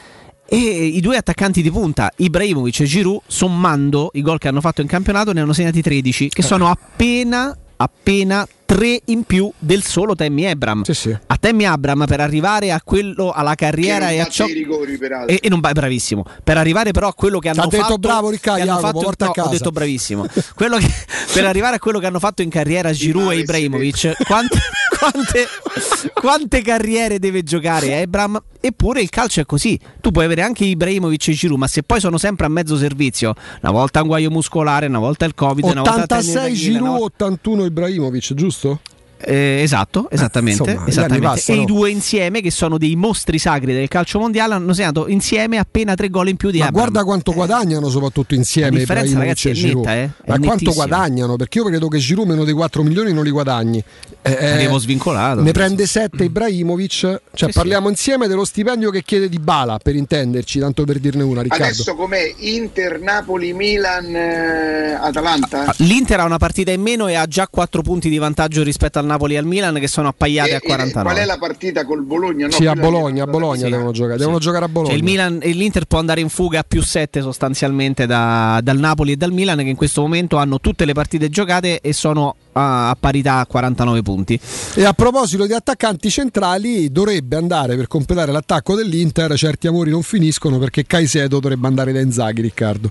E 0.46 0.58
i 0.58 1.00
due 1.00 1.16
attaccanti 1.16 1.62
di 1.62 1.70
punta, 1.70 2.12
Ibrahimovic 2.14 2.80
e 2.80 2.84
Giroud, 2.84 3.22
sommando 3.26 4.10
i 4.12 4.20
gol 4.20 4.36
che 4.36 4.48
hanno 4.48 4.60
fatto 4.60 4.82
in 4.82 4.86
campionato, 4.86 5.32
ne 5.32 5.40
hanno 5.40 5.54
segnati 5.54 5.80
13, 5.80 6.28
che 6.28 6.42
sono 6.42 6.68
appena, 6.68 7.56
appena 7.74 8.46
3 8.74 9.02
in 9.04 9.22
più 9.22 9.48
del 9.56 9.84
solo 9.84 10.16
Tammy 10.16 10.46
Abram. 10.46 10.82
A 11.28 11.36
Tammy 11.36 11.64
Abram 11.64 12.06
per 12.08 12.18
arrivare 12.18 12.72
a 12.72 12.80
quello, 12.82 13.30
alla 13.30 13.54
carriera 13.54 14.10
e 14.10 14.18
a 14.18 14.26
ciò... 14.26 14.46
rigori 14.46 14.98
peraltro 14.98 15.32
E, 15.32 15.38
e 15.40 15.48
non 15.48 15.60
va 15.60 15.70
bravissimo. 15.70 16.24
Per 16.42 16.56
arrivare 16.56 16.90
però 16.90 17.06
a 17.06 17.14
quello 17.14 17.38
che 17.38 17.50
hanno 17.50 17.60
T'ha 17.62 17.68
detto 17.68 17.82
fatto 17.84 17.98
bravo, 17.98 18.30
Riccardo, 18.30 18.68
hanno 18.68 18.80
fatto- 18.80 18.98
porta 18.98 19.24
a 19.26 19.28
no, 19.28 19.32
casa. 19.32 19.48
ho 19.48 19.52
detto 19.52 19.70
bravissimo. 19.70 20.26
Quello 20.56 20.78
che- 20.78 20.92
per 21.32 21.46
arrivare 21.46 21.76
a 21.76 21.78
quello 21.78 22.00
che 22.00 22.06
hanno 22.06 22.18
fatto 22.18 22.42
in 22.42 22.48
carriera 22.50 22.90
Giroud 22.92 23.30
e 23.32 23.38
Ibrahimovic, 23.38 24.24
quante, 24.24 24.58
quante, 25.10 25.46
quante 26.14 26.62
carriere 26.62 27.18
deve 27.18 27.42
giocare 27.42 28.00
Abram? 28.00 28.40
Eppure 28.60 29.02
il 29.02 29.10
calcio 29.10 29.40
è 29.40 29.44
così. 29.46 29.78
Tu 30.00 30.10
puoi 30.10 30.24
avere 30.24 30.42
anche 30.42 30.64
Ibrahimovic 30.64 31.28
e 31.28 31.32
Giroud, 31.32 31.58
ma 31.58 31.66
se 31.66 31.82
poi 31.82 32.00
sono 32.00 32.16
sempre 32.16 32.46
a 32.46 32.48
mezzo 32.48 32.76
servizio, 32.76 33.34
una 33.62 33.72
volta 33.72 34.00
un 34.00 34.08
guaio 34.08 34.30
muscolare, 34.30 34.86
una 34.86 34.98
volta 34.98 35.24
il 35.26 35.34
Covid, 35.34 35.64
una 35.64 35.82
volta 35.82 36.00
il 36.00 36.06
tennis 36.06 36.28
86 36.28 36.50
d'Achille, 36.50 36.70
una 36.70 36.78
Giroud, 36.78 36.98
volta- 36.98 37.24
81 37.24 37.64
Ibrahimovic, 37.66 38.34
giusto? 38.34 38.80
Eh, 39.16 39.60
esatto, 39.62 40.08
esattamente. 40.10 40.70
insomma, 40.70 40.86
esattamente. 40.88 41.52
E 41.52 41.56
i 41.56 41.64
due 41.64 41.90
insieme, 41.90 42.40
che 42.40 42.50
sono 42.50 42.78
dei 42.78 42.94
mostri 42.96 43.38
sacri 43.38 43.72
del 43.72 43.88
calcio 43.88 44.18
mondiale, 44.18 44.54
hanno 44.54 44.72
segnato 44.74 45.08
insieme 45.08 45.58
appena 45.58 45.94
tre 45.94 46.08
gol 46.10 46.28
in 46.28 46.36
più 46.36 46.50
di 46.50 46.58
Ma 46.58 46.66
Abram. 46.66 46.80
guarda 46.82 47.04
quanto 47.04 47.32
guadagnano 47.32 47.88
soprattutto 47.88 48.34
insieme 48.34 48.70
La 48.70 48.78
differenza, 48.78 49.10
Ibrahimovic 49.12 49.44
ragazzi, 49.44 49.48
e 49.48 49.50
è 49.50 49.54
Giroud. 49.54 49.84
netta, 49.86 49.96
eh? 49.96 50.04
È 50.04 50.30
Ma 50.30 50.38
quanto 50.46 50.72
guadagnano? 50.72 51.36
Perché 51.36 51.58
io 51.58 51.64
credo 51.64 51.88
che 51.88 51.98
Giroud 51.98 52.28
meno 52.28 52.44
di 52.44 52.52
4 52.52 52.82
milioni 52.82 53.12
non 53.12 53.24
li 53.24 53.30
guadagni. 53.30 53.82
Eh, 54.22 54.30
eh, 54.38 54.50
Avevo 54.52 54.78
svincolato. 54.78 55.42
Ne 55.42 55.52
prende 55.52 55.86
7 55.86 56.24
Ibrahimovic. 56.24 57.20
Cioè, 57.34 57.50
Sì, 57.50 57.52
parliamo 57.52 57.88
insieme 57.88 58.26
dello 58.28 58.44
stipendio 58.44 58.90
che 58.90 59.02
chiede 59.02 59.28
di 59.28 59.38
Bala, 59.38 59.78
per 59.82 59.94
intenderci, 59.94 60.58
tanto 60.58 60.84
per 60.84 60.98
dirne 60.98 61.22
una, 61.22 61.42
Riccardo. 61.42 61.64
adesso 61.64 61.94
com'è 61.94 62.32
Inter, 62.38 63.00
Napoli, 63.00 63.52
Milan, 63.52 64.14
eh, 64.14 64.92
Atalanta 65.00 65.74
L'Inter 65.78 66.20
ha 66.20 66.24
una 66.24 66.38
partita 66.38 66.70
in 66.70 66.80
meno 66.82 67.08
e 67.08 67.14
ha 67.14 67.26
già 67.26 67.46
4 67.48 67.82
punti 67.82 68.08
di 68.08 68.18
vantaggio 68.18 68.62
rispetto 68.62 68.98
al 68.98 69.04
Napoli 69.04 69.12
e 69.34 69.36
al 69.38 69.44
Milan 69.46 69.74
che 69.76 69.88
sono 69.88 70.08
appaiate 70.08 70.50
E- 70.50 70.54
a 70.54 70.56
e 70.56 70.60
49. 70.60 71.12
qual 71.12 71.22
è 71.22 71.26
la 71.26 71.38
partita 71.38 71.84
col 71.84 72.02
Bologna? 72.02 72.46
No, 72.46 72.52
sì, 72.52 72.66
a 72.66 72.74
Bologna, 72.74 73.24
a 73.24 73.26
Bologna 73.26 73.68
devono 73.68 73.92
giocare. 73.92 74.18
Devono 74.18 74.38
giocare 74.38 74.64
a 74.64 74.68
Bologna. 74.68 74.90
Cioè 74.90 74.98
il 74.98 75.04
Milan 75.04 75.38
e 75.42 75.50
l'Inter 75.52 75.84
può 75.86 75.98
andare 75.98 76.20
in 76.20 76.28
fuga 76.28 76.60
a 76.60 76.64
più 76.66 76.82
7 76.82 77.20
sostanzialmente 77.20 78.06
da- 78.06 78.60
dal 78.62 78.78
Napoli 78.78 79.12
e 79.12 79.16
dal 79.16 79.32
Milan 79.32 79.58
che 79.58 79.64
in 79.64 79.76
questo 79.76 80.00
momento 80.00 80.36
hanno 80.36 80.60
tutte 80.60 80.84
le 80.84 80.92
partite 80.92 81.28
giocate 81.30 81.80
e 81.80 81.92
sono 81.92 82.36
a, 82.54 82.90
a 82.90 82.96
parità 82.98 83.38
a 83.38 83.46
49 83.46 84.02
punti. 84.02 84.40
E 84.74 84.84
a 84.84 84.92
proposito 84.92 85.46
di 85.46 85.52
attaccanti 85.52 86.10
centrali, 86.10 86.90
dovrebbe 86.90 87.36
andare 87.36 87.76
per 87.76 87.86
completare 87.86 88.32
l'attacco 88.32 88.74
dell'Inter. 88.74 89.36
Certi 89.36 89.66
amori 89.66 89.90
non 89.90 90.02
finiscono 90.02 90.58
perché 90.58 90.84
Caicedo 90.86 91.38
dovrebbe 91.38 91.66
andare 91.66 91.92
da 91.92 92.00
Inzaghi, 92.00 92.40
Riccardo. 92.40 92.90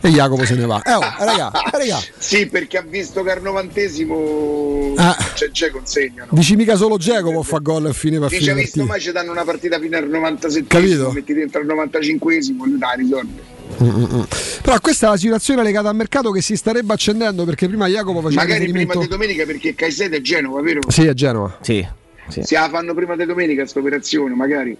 E 0.00 0.10
Jacopo 0.10 0.44
se 0.44 0.54
ne 0.54 0.66
va. 0.66 0.82
Eh, 0.82 0.92
oh, 0.92 1.00
raga, 1.00 1.50
eh, 1.50 1.78
raga. 1.78 1.98
Sì, 2.18 2.46
perché 2.46 2.76
ha 2.78 2.82
visto 2.82 3.22
che 3.22 3.30
al 3.30 3.40
novantesimo 3.40 4.92
Ah. 4.96 5.16
c'è 5.34 5.50
c'è 5.50 5.70
consegnano. 5.70 6.28
Dici 6.32 6.56
mica 6.56 6.76
solo 6.76 6.96
Geco 6.96 7.42
fa 7.42 7.58
gol 7.58 7.86
e 7.86 7.88
a 7.88 7.92
Dice, 7.92 7.98
fine 7.98 8.50
ha 8.50 8.54
visto 8.54 8.84
mai 8.84 9.00
ci 9.00 9.12
danno 9.12 9.30
una 9.30 9.44
partita 9.44 9.78
fino 9.78 9.96
al 9.96 10.08
97 10.08 10.66
Capito? 10.66 11.10
metti 11.12 11.32
dentro 11.32 11.60
al 11.60 11.66
95esimo, 11.66 12.64
dai, 12.76 12.96
risolvi. 12.98 13.40
Però 13.76 14.78
questa 14.80 15.06
è 15.06 15.10
la 15.10 15.16
situazione 15.16 15.62
legata 15.62 15.88
al 15.88 15.96
mercato 15.96 16.30
che 16.30 16.40
si 16.40 16.56
starebbe 16.56 16.92
accendendo 16.92 17.44
perché 17.44 17.66
prima 17.66 17.86
Jacopo 17.86 18.20
faceva 18.20 18.42
Magari 18.42 18.64
prima 18.64 18.78
riferimento. 18.78 19.00
di 19.00 19.08
domenica 19.08 19.44
perché 19.44 19.74
Caicedo 19.74 20.16
è 20.16 20.20
Genova, 20.20 20.60
vero? 20.62 20.80
Sì, 20.88 21.06
è 21.06 21.14
Genova. 21.14 21.58
Sì. 21.60 21.86
Se 22.28 22.54
la 22.54 22.68
fanno 22.70 22.94
prima 22.94 23.16
di 23.16 23.24
domenica 23.26 23.62
questa 23.62 23.80
operazione, 23.80 24.34
magari. 24.34 24.76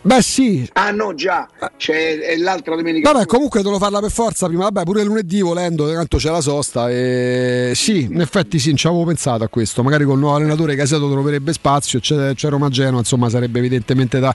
Beh, 0.00 0.22
sì. 0.22 0.68
Ah 0.74 0.92
no, 0.92 1.12
già, 1.14 1.48
c'è 1.76 2.18
è 2.18 2.36
l'altra 2.36 2.76
domenica. 2.76 3.12
Vabbè, 3.12 3.26
comunque 3.26 3.62
devo 3.62 3.78
farla 3.78 3.98
per 3.98 4.12
forza 4.12 4.46
prima. 4.46 4.62
Vabbè, 4.64 4.84
pure 4.84 5.02
lunedì 5.02 5.40
volendo, 5.40 5.92
tanto 5.92 6.18
c'è 6.18 6.30
la 6.30 6.40
sosta. 6.40 6.88
E 6.88 7.72
sì, 7.74 8.02
in 8.02 8.20
effetti 8.20 8.60
sì, 8.60 8.68
non 8.68 8.76
ci 8.76 8.86
avevo 8.86 9.04
pensato 9.04 9.42
a 9.42 9.48
questo. 9.48 9.82
Magari 9.82 10.04
col 10.04 10.18
nuovo 10.18 10.36
allenatore 10.36 10.76
Caseto 10.76 11.10
troverebbe 11.10 11.52
spazio. 11.52 11.98
C'è, 11.98 12.34
c'è 12.34 12.48
Roma 12.48 12.68
Genoa, 12.68 13.00
insomma, 13.00 13.28
sarebbe 13.28 13.58
evidentemente 13.58 14.20
da, 14.20 14.32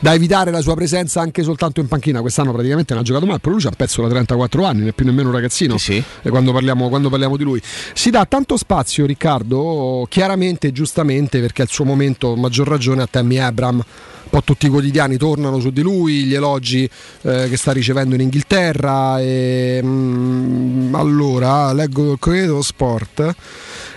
da 0.00 0.12
evitare 0.12 0.50
la 0.50 0.60
sua 0.60 0.74
presenza 0.74 1.22
anche 1.22 1.42
soltanto 1.42 1.80
in 1.80 1.88
panchina. 1.88 2.20
Quest'anno 2.20 2.52
praticamente 2.52 2.92
non 2.92 3.02
ha 3.02 3.06
giocato 3.06 3.24
mai, 3.24 3.40
però 3.40 3.52
lui 3.52 3.62
c'ha 3.62 3.68
un 3.68 3.76
pezzo 3.76 4.02
da 4.02 4.08
34 4.08 4.64
anni, 4.64 4.80
non 4.80 4.88
è 4.88 4.92
più 4.92 5.06
nemmeno 5.06 5.28
un 5.28 5.34
ragazzino. 5.34 5.76
E 6.22 6.28
quando 6.28 6.52
parliamo, 6.52 6.90
quando 6.90 7.08
parliamo 7.08 7.38
di 7.38 7.42
lui. 7.44 7.60
Si 7.94 8.10
dà 8.10 8.26
tanto 8.26 8.58
spazio, 8.58 9.06
Riccardo, 9.06 10.06
chiaramente 10.10 10.68
e 10.68 10.72
giustamente, 10.72 11.40
perché 11.40 11.62
al 11.62 11.68
suo 11.68 11.84
momento, 11.84 12.36
maggior 12.36 12.68
ragione, 12.68 13.02
a 13.02 13.08
Tammy 13.10 13.38
Abram. 13.38 13.82
Po' 14.30 14.42
tutti 14.42 14.66
i 14.66 14.68
quotidiani 14.68 15.16
tornano 15.16 15.60
su 15.60 15.70
di 15.70 15.82
lui, 15.82 16.24
gli 16.24 16.34
elogi 16.34 16.88
eh, 17.22 17.46
che 17.48 17.56
sta 17.56 17.72
ricevendo 17.72 18.14
in 18.14 18.22
Inghilterra. 18.22 19.20
E, 19.20 19.80
mm, 19.82 20.94
allora, 20.94 21.72
leggo 21.72 22.12
il 22.12 22.18
Corriere 22.18 22.62
Sport. 22.62 23.34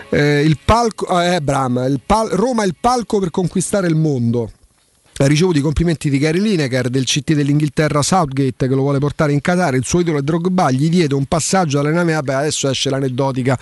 Eh, 0.09 0.41
il 0.43 0.57
palco, 0.63 1.05
ah, 1.05 1.23
eh, 1.35 1.41
Bram, 1.41 1.85
il 1.87 2.01
pal- 2.03 2.29
Roma 2.29 2.63
è 2.63 2.65
il 2.65 2.75
palco 2.79 3.19
per 3.19 3.29
conquistare 3.29 3.87
il 3.87 3.95
mondo. 3.95 4.51
Ha 5.21 5.25
ricevuto 5.25 5.57
i 5.57 5.61
complimenti 5.61 6.09
di 6.09 6.17
Gary 6.17 6.39
Lineker 6.39 6.89
del 6.89 7.03
CT 7.03 7.33
dell'Inghilterra 7.33 8.01
Southgate 8.01 8.69
che 8.69 8.73
lo 8.73 8.81
vuole 8.81 8.99
portare 8.99 9.33
in 9.33 9.41
Qatar. 9.41 9.75
Il 9.75 9.83
suo 9.83 9.99
idolo 9.99 10.17
è 10.19 10.21
Drogba, 10.21 10.71
gli 10.71 10.89
diede 10.89 11.13
un 11.13 11.25
passaggio 11.25 11.79
all'allenamento. 11.79 12.23
Vabbè, 12.23 12.39
adesso 12.39 12.69
esce 12.69 12.89
l'aneddotica 12.89 13.59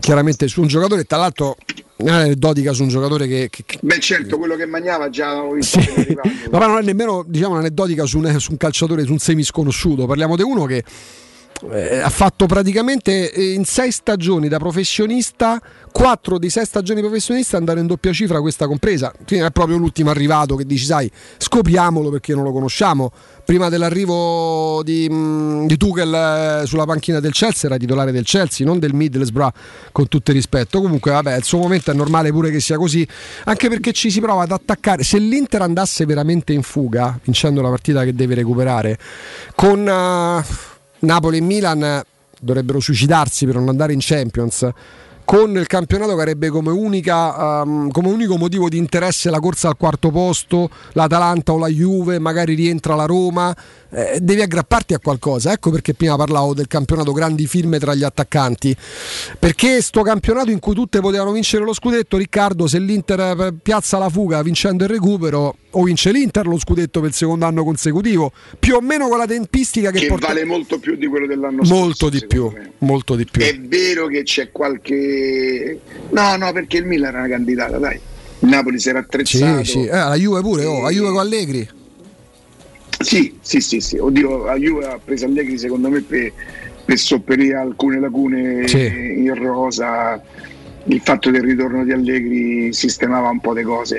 chiaramente 0.00 0.48
su 0.48 0.62
un 0.62 0.66
giocatore. 0.66 1.04
Tra 1.04 1.18
l'altro, 1.18 1.56
un'aneddotica 1.98 2.72
su 2.72 2.82
un 2.82 2.88
giocatore 2.88 3.26
che, 3.26 3.48
che, 3.50 3.62
che 3.64 3.78
Beh, 3.80 4.00
certo, 4.00 4.38
quello 4.38 4.56
che 4.56 4.66
mangiava 4.66 5.08
già 5.08 5.42
ho 5.42 5.52
visto 5.52 5.80
sì. 5.80 6.16
No, 6.50 6.58
ma 6.58 6.66
non 6.66 6.78
è 6.78 6.82
nemmeno 6.82 7.24
diciamo, 7.26 7.54
un'aneddotica 7.54 8.04
su 8.04 8.18
un, 8.18 8.38
su 8.38 8.50
un 8.52 8.56
calciatore, 8.56 9.04
su 9.04 9.12
un 9.12 9.18
semisconosciuto. 9.18 10.06
Parliamo 10.06 10.36
di 10.36 10.42
uno 10.42 10.64
che 10.64 10.84
eh, 11.70 11.98
ha 11.98 12.10
fatto 12.10 12.46
praticamente 12.46 13.32
eh, 13.32 13.52
in 13.52 13.64
sei 13.64 13.90
stagioni 13.90 14.48
da 14.48 14.58
professionista, 14.58 15.60
quattro 15.96 16.38
di 16.38 16.50
sei 16.50 16.66
stagioni 16.66 17.00
professionista 17.00 17.56
andare 17.56 17.80
in 17.80 17.86
doppia 17.86 18.12
cifra 18.12 18.42
questa 18.42 18.66
compresa. 18.66 19.10
Quindi 19.24 19.46
è 19.46 19.50
proprio 19.50 19.78
l'ultimo 19.78 20.10
arrivato 20.10 20.54
che 20.54 20.66
dici, 20.66 20.84
sai, 20.84 21.10
scopriamolo 21.38 22.10
perché 22.10 22.34
non 22.34 22.44
lo 22.44 22.52
conosciamo. 22.52 23.10
Prima 23.46 23.70
dell'arrivo 23.70 24.82
di, 24.82 25.08
mh, 25.08 25.66
di 25.66 25.78
Tuchel 25.78 26.12
eh, 26.12 26.66
sulla 26.66 26.84
panchina 26.84 27.18
del 27.18 27.32
Chelsea 27.32 27.70
era 27.70 27.78
titolare 27.78 28.12
del 28.12 28.24
Chelsea, 28.24 28.66
non 28.66 28.78
del 28.78 28.92
Middlesbrough, 28.92 29.54
con 29.90 30.06
tutto 30.06 30.32
il 30.32 30.36
rispetto. 30.36 30.82
Comunque, 30.82 31.12
vabbè, 31.12 31.34
il 31.34 31.44
suo 31.44 31.60
momento 31.60 31.90
è 31.90 31.94
normale 31.94 32.30
pure 32.30 32.50
che 32.50 32.60
sia 32.60 32.76
così, 32.76 33.08
anche 33.44 33.70
perché 33.70 33.92
ci 33.92 34.10
si 34.10 34.20
prova 34.20 34.42
ad 34.42 34.52
attaccare. 34.52 35.02
Se 35.02 35.18
l'Inter 35.18 35.62
andasse 35.62 36.04
veramente 36.04 36.52
in 36.52 36.60
fuga, 36.60 37.18
vincendo 37.24 37.62
la 37.62 37.70
partita 37.70 38.04
che 38.04 38.12
deve 38.12 38.34
recuperare, 38.34 38.98
con... 39.54 39.80
Uh, 39.80 40.74
Napoli 40.98 41.38
e 41.38 41.40
Milan 41.40 42.02
dovrebbero 42.40 42.80
suicidarsi 42.80 43.44
per 43.44 43.56
non 43.56 43.68
andare 43.68 43.92
in 43.92 43.98
Champions 44.00 44.68
con 45.26 45.56
il 45.56 45.66
campionato 45.66 46.14
che 46.14 46.20
avrebbe 46.20 46.50
come, 46.50 46.70
unica, 46.70 47.62
um, 47.62 47.90
come 47.90 48.08
unico 48.08 48.36
motivo 48.36 48.68
di 48.68 48.78
interesse 48.78 49.28
la 49.28 49.40
corsa 49.40 49.66
al 49.66 49.76
quarto 49.76 50.12
posto, 50.12 50.70
l'Atalanta 50.92 51.52
o 51.52 51.58
la 51.58 51.66
Juve, 51.66 52.20
magari 52.20 52.54
rientra 52.54 52.94
la 52.94 53.06
Roma, 53.06 53.54
eh, 53.90 54.20
devi 54.22 54.40
aggrapparti 54.40 54.94
a 54.94 55.00
qualcosa. 55.00 55.50
Ecco 55.50 55.70
perché 55.72 55.94
prima 55.94 56.14
parlavo 56.14 56.54
del 56.54 56.68
campionato 56.68 57.10
grandi 57.10 57.46
firme 57.46 57.80
tra 57.80 57.92
gli 57.94 58.04
attaccanti. 58.04 58.74
Perché 59.36 59.82
sto 59.82 60.02
campionato 60.02 60.52
in 60.52 60.60
cui 60.60 60.74
tutte 60.74 61.00
potevano 61.00 61.32
vincere 61.32 61.64
lo 61.64 61.74
scudetto, 61.74 62.16
Riccardo, 62.16 62.68
se 62.68 62.78
l'Inter 62.78 63.52
piazza 63.60 63.98
la 63.98 64.08
fuga 64.08 64.40
vincendo 64.42 64.84
il 64.84 64.90
recupero, 64.90 65.56
o 65.78 65.82
vince 65.82 66.10
l'Inter 66.10 66.46
lo 66.46 66.58
scudetto 66.58 67.00
per 67.00 67.10
il 67.10 67.14
secondo 67.14 67.44
anno 67.44 67.62
consecutivo, 67.64 68.32
più 68.58 68.74
o 68.76 68.80
meno 68.80 69.08
con 69.08 69.18
la 69.18 69.26
tempistica 69.26 69.90
che, 69.90 70.00
che 70.00 70.06
porta... 70.06 70.28
vale 70.28 70.44
molto 70.44 70.78
più 70.78 70.96
di 70.96 71.06
quello 71.06 71.26
dell'anno 71.26 71.62
molto 71.62 72.06
scorso. 72.06 72.08
Di 72.08 72.26
più, 72.26 72.52
molto 72.78 73.14
di 73.14 73.26
più. 73.26 73.42
È 73.42 73.58
vero 73.58 74.06
che 74.06 74.22
c'è 74.22 74.50
qualche. 74.50 75.78
No, 76.10 76.36
no, 76.36 76.52
perché 76.52 76.78
il 76.78 76.86
Milan 76.86 77.10
era 77.10 77.18
una 77.18 77.28
candidata, 77.28 77.78
dai. 77.78 78.00
Il 78.38 78.48
Napoli 78.48 78.78
si 78.78 78.88
era 78.88 79.00
attrezzato. 79.00 79.64
Sì, 79.64 79.70
sì. 79.70 79.84
Eh, 79.84 79.90
la 79.90 80.14
Juve 80.14 80.40
pure, 80.40 80.64
oh, 80.64 80.82
la 80.82 80.90
Juve 80.90 81.10
con 81.10 81.18
Allegri. 81.18 81.68
Sì, 82.98 83.36
sì, 83.40 83.60
sì, 83.60 83.80
sì. 83.80 83.98
Oddio, 83.98 84.44
la 84.44 84.56
Juve 84.56 84.86
ha 84.86 84.98
preso 85.02 85.26
Allegri 85.26 85.58
secondo 85.58 85.90
me 85.90 86.00
per, 86.00 86.32
per 86.84 86.98
sopperire 86.98 87.56
alcune 87.56 88.00
lacune 88.00 88.66
Sì. 88.66 88.84
in 88.86 89.34
rosa. 89.34 90.22
Il 90.88 91.00
fatto 91.00 91.30
del 91.30 91.42
ritorno 91.42 91.82
di 91.82 91.90
Allegri 91.90 92.72
sistemava 92.72 93.28
un 93.28 93.40
po' 93.40 93.52
le 93.52 93.64
cose, 93.64 93.98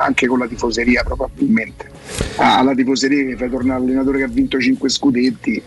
anche 0.00 0.26
con 0.26 0.38
la 0.38 0.46
tifoseria 0.46 1.02
probabilmente. 1.02 1.90
Ah, 2.36 2.58
alla 2.58 2.74
tifoseria 2.74 3.26
che 3.26 3.36
fai 3.36 3.50
tornare 3.50 3.80
l'allenatore 3.80 4.18
che 4.18 4.24
ha 4.24 4.28
vinto 4.28 4.58
5 4.58 4.88
scudetti, 4.88 5.62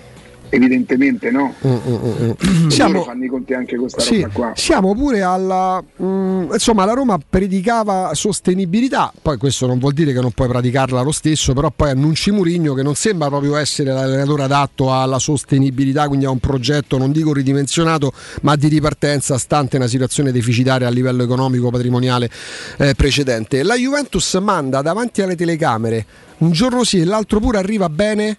evidentemente 0.50 1.32
no. 1.32 1.54
Mm, 1.66 2.70
Siamo- 2.70 2.94
Loro 2.94 3.06
fanno 3.06 3.24
i 3.24 3.28
conti 3.28 3.54
anche 3.54 3.76
questa 3.78 4.02
Sì, 4.02 4.22
roba 4.22 4.34
qua. 4.34 4.52
siamo 4.56 4.94
pure 4.96 5.22
alla. 5.22 5.84
mm, 6.02 6.52
insomma, 6.54 6.86
la 6.86 6.94
Roma 6.94 7.18
predicava 7.28 8.12
sostenibilità. 8.14 9.12
Poi 9.22 9.38
questo 9.38 9.68
non 9.68 9.80
vuol 9.80 9.94
dire 9.94 10.14
che 10.14 10.22
non 10.22 10.32
puoi 10.32 10.48
praticarla 10.48 11.02
lo 11.02 11.12
stesso, 11.12 11.54
però 11.54 11.72
poi 11.76 11.90
annunci 11.92 12.32
Murigno 12.32 12.74
che 12.74 12.84
non 12.84 12.96
sembra 12.96 13.28
proprio 13.28 13.56
essere 13.56 13.92
l'allenatore 13.92 14.44
adatto 14.44 14.94
alla 14.94 15.20
sostenibilità, 15.20 16.08
quindi 16.08 16.26
a 16.26 16.30
un 16.30 16.40
progetto 16.40 16.98
non 16.98 17.12
dico 17.12 17.34
ridimensionato, 17.34 18.12
ma 18.42 18.56
di 18.56 18.68
ripartenza, 18.68 19.38
stante 19.38 19.78
una 19.78 19.88
situazione 19.88 20.32
deficitaria 20.32 20.88
a 20.88 20.92
livello 20.92 21.24
economico 21.24 21.70
patrimoniale 21.70 22.30
eh, 22.78 22.94
precedente. 22.96 23.64
La 23.64 23.76
Juventus 23.76 24.34
manda 24.36 24.82
davanti 24.82 25.22
alle 25.22 25.36
telecamere 25.36 26.06
un 26.38 26.52
giorno 26.52 26.84
sì 26.84 27.00
e 27.00 27.06
l'altro 27.06 27.40
pure 27.40 27.58
arriva 27.58 27.88
bene 27.90 28.38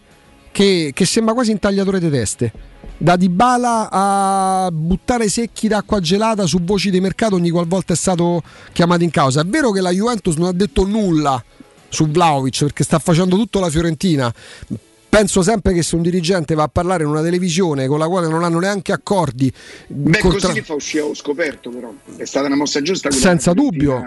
che, 0.56 0.92
che 0.94 1.04
sembra 1.04 1.34
quasi 1.34 1.50
un 1.50 1.58
tagliatore 1.58 2.00
di 2.00 2.08
teste. 2.08 2.50
Da 2.96 3.16
Dybala 3.16 3.90
a 3.92 4.70
buttare 4.72 5.28
secchi 5.28 5.68
d'acqua 5.68 6.00
gelata 6.00 6.46
su 6.46 6.60
voci 6.62 6.88
di 6.88 6.98
mercato 6.98 7.34
ogni 7.34 7.50
qualvolta 7.50 7.92
è 7.92 7.96
stato 7.96 8.42
chiamato 8.72 9.02
in 9.04 9.10
causa. 9.10 9.42
È 9.42 9.44
vero 9.44 9.70
che 9.70 9.82
la 9.82 9.90
Juventus 9.90 10.34
non 10.36 10.48
ha 10.48 10.52
detto 10.52 10.86
nulla 10.86 11.44
su 11.90 12.08
Vlaovic 12.08 12.60
perché 12.60 12.84
sta 12.84 12.98
facendo 12.98 13.36
tutto 13.36 13.60
la 13.60 13.68
Fiorentina. 13.68 14.32
Penso 15.10 15.42
sempre 15.42 15.74
che 15.74 15.82
se 15.82 15.94
un 15.94 16.00
dirigente 16.00 16.54
va 16.54 16.62
a 16.62 16.68
parlare 16.68 17.02
in 17.02 17.10
una 17.10 17.20
televisione 17.20 17.86
con 17.86 17.98
la 17.98 18.08
quale 18.08 18.26
non 18.26 18.42
hanno 18.42 18.58
neanche 18.58 18.92
accordi, 18.92 19.52
Beh, 19.88 20.18
contra- 20.20 20.48
così 20.48 20.62
fa 20.62 20.72
uscire 20.72 21.02
ho 21.02 21.14
scoperto, 21.14 21.68
però 21.68 21.92
è 22.16 22.24
stata 22.24 22.46
una 22.46 22.56
mossa 22.56 22.80
giusta. 22.80 23.10
senza 23.10 23.52
dubbio. 23.52 24.02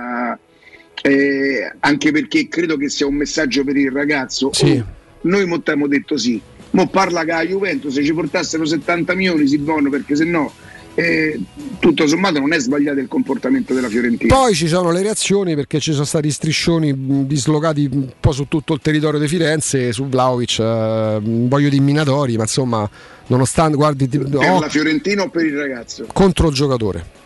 Eh, 1.04 1.74
anche 1.80 2.12
perché 2.12 2.48
credo 2.48 2.76
che 2.76 2.90
sia 2.90 3.06
un 3.06 3.14
messaggio 3.14 3.64
per 3.64 3.78
il 3.78 3.92
ragazzo. 3.92 4.50
Sì. 4.52 4.84
Oh, 4.84 4.98
noi 5.22 5.46
mo 5.46 5.56
abbiamo 5.56 5.88
detto 5.88 6.18
sì, 6.18 6.42
mo 6.72 6.88
parla 6.88 7.24
che 7.24 7.32
la 7.32 7.46
Juventus 7.46 7.94
se 7.94 8.04
ci 8.04 8.14
portassero 8.14 8.66
70 8.66 9.14
milioni 9.16 9.48
si 9.48 9.58
buono 9.58 9.90
perché 9.90 10.16
se 10.16 10.26
no 10.26 10.52
eh, 11.00 11.40
tutto 11.80 12.08
sommato 12.08 12.40
non 12.40 12.52
è 12.52 12.60
sbagliato 12.60 13.00
il 13.00 13.08
comportamento 13.08 13.74
della 13.74 13.88
Fiorentina. 13.88 14.36
Poi 14.36 14.54
ci 14.54 14.68
sono 14.68 14.92
le 14.92 15.02
reazioni 15.02 15.56
perché 15.56 15.80
ci 15.80 15.94
sono 15.94 16.04
stati 16.04 16.30
striscioni 16.30 17.26
dislocati 17.26 17.88
un 17.92 18.10
po' 18.20 18.34
su 18.34 18.48
tutto 18.48 18.74
il 18.74 18.82
territorio 18.82 19.20
di 19.20 19.28
Firenze, 19.28 19.94
su 19.94 20.08
Vlaovic, 20.08 20.60
eh, 20.60 21.20
voglio 21.22 21.70
di 21.70 21.80
minatori, 21.80 22.36
ma 22.36 22.44
insomma, 22.44 22.90
nonostante 23.28 23.78
guardi 23.78 24.08
per 24.08 24.28
oh, 24.36 24.60
la 24.60 24.70
Fiorentina 24.70 25.24
o 25.24 25.30
per 25.30 25.46
il 25.46 25.56
ragazzo? 25.56 26.06
contro 26.12 26.50
il 26.50 26.54
giocatore. 26.54 27.18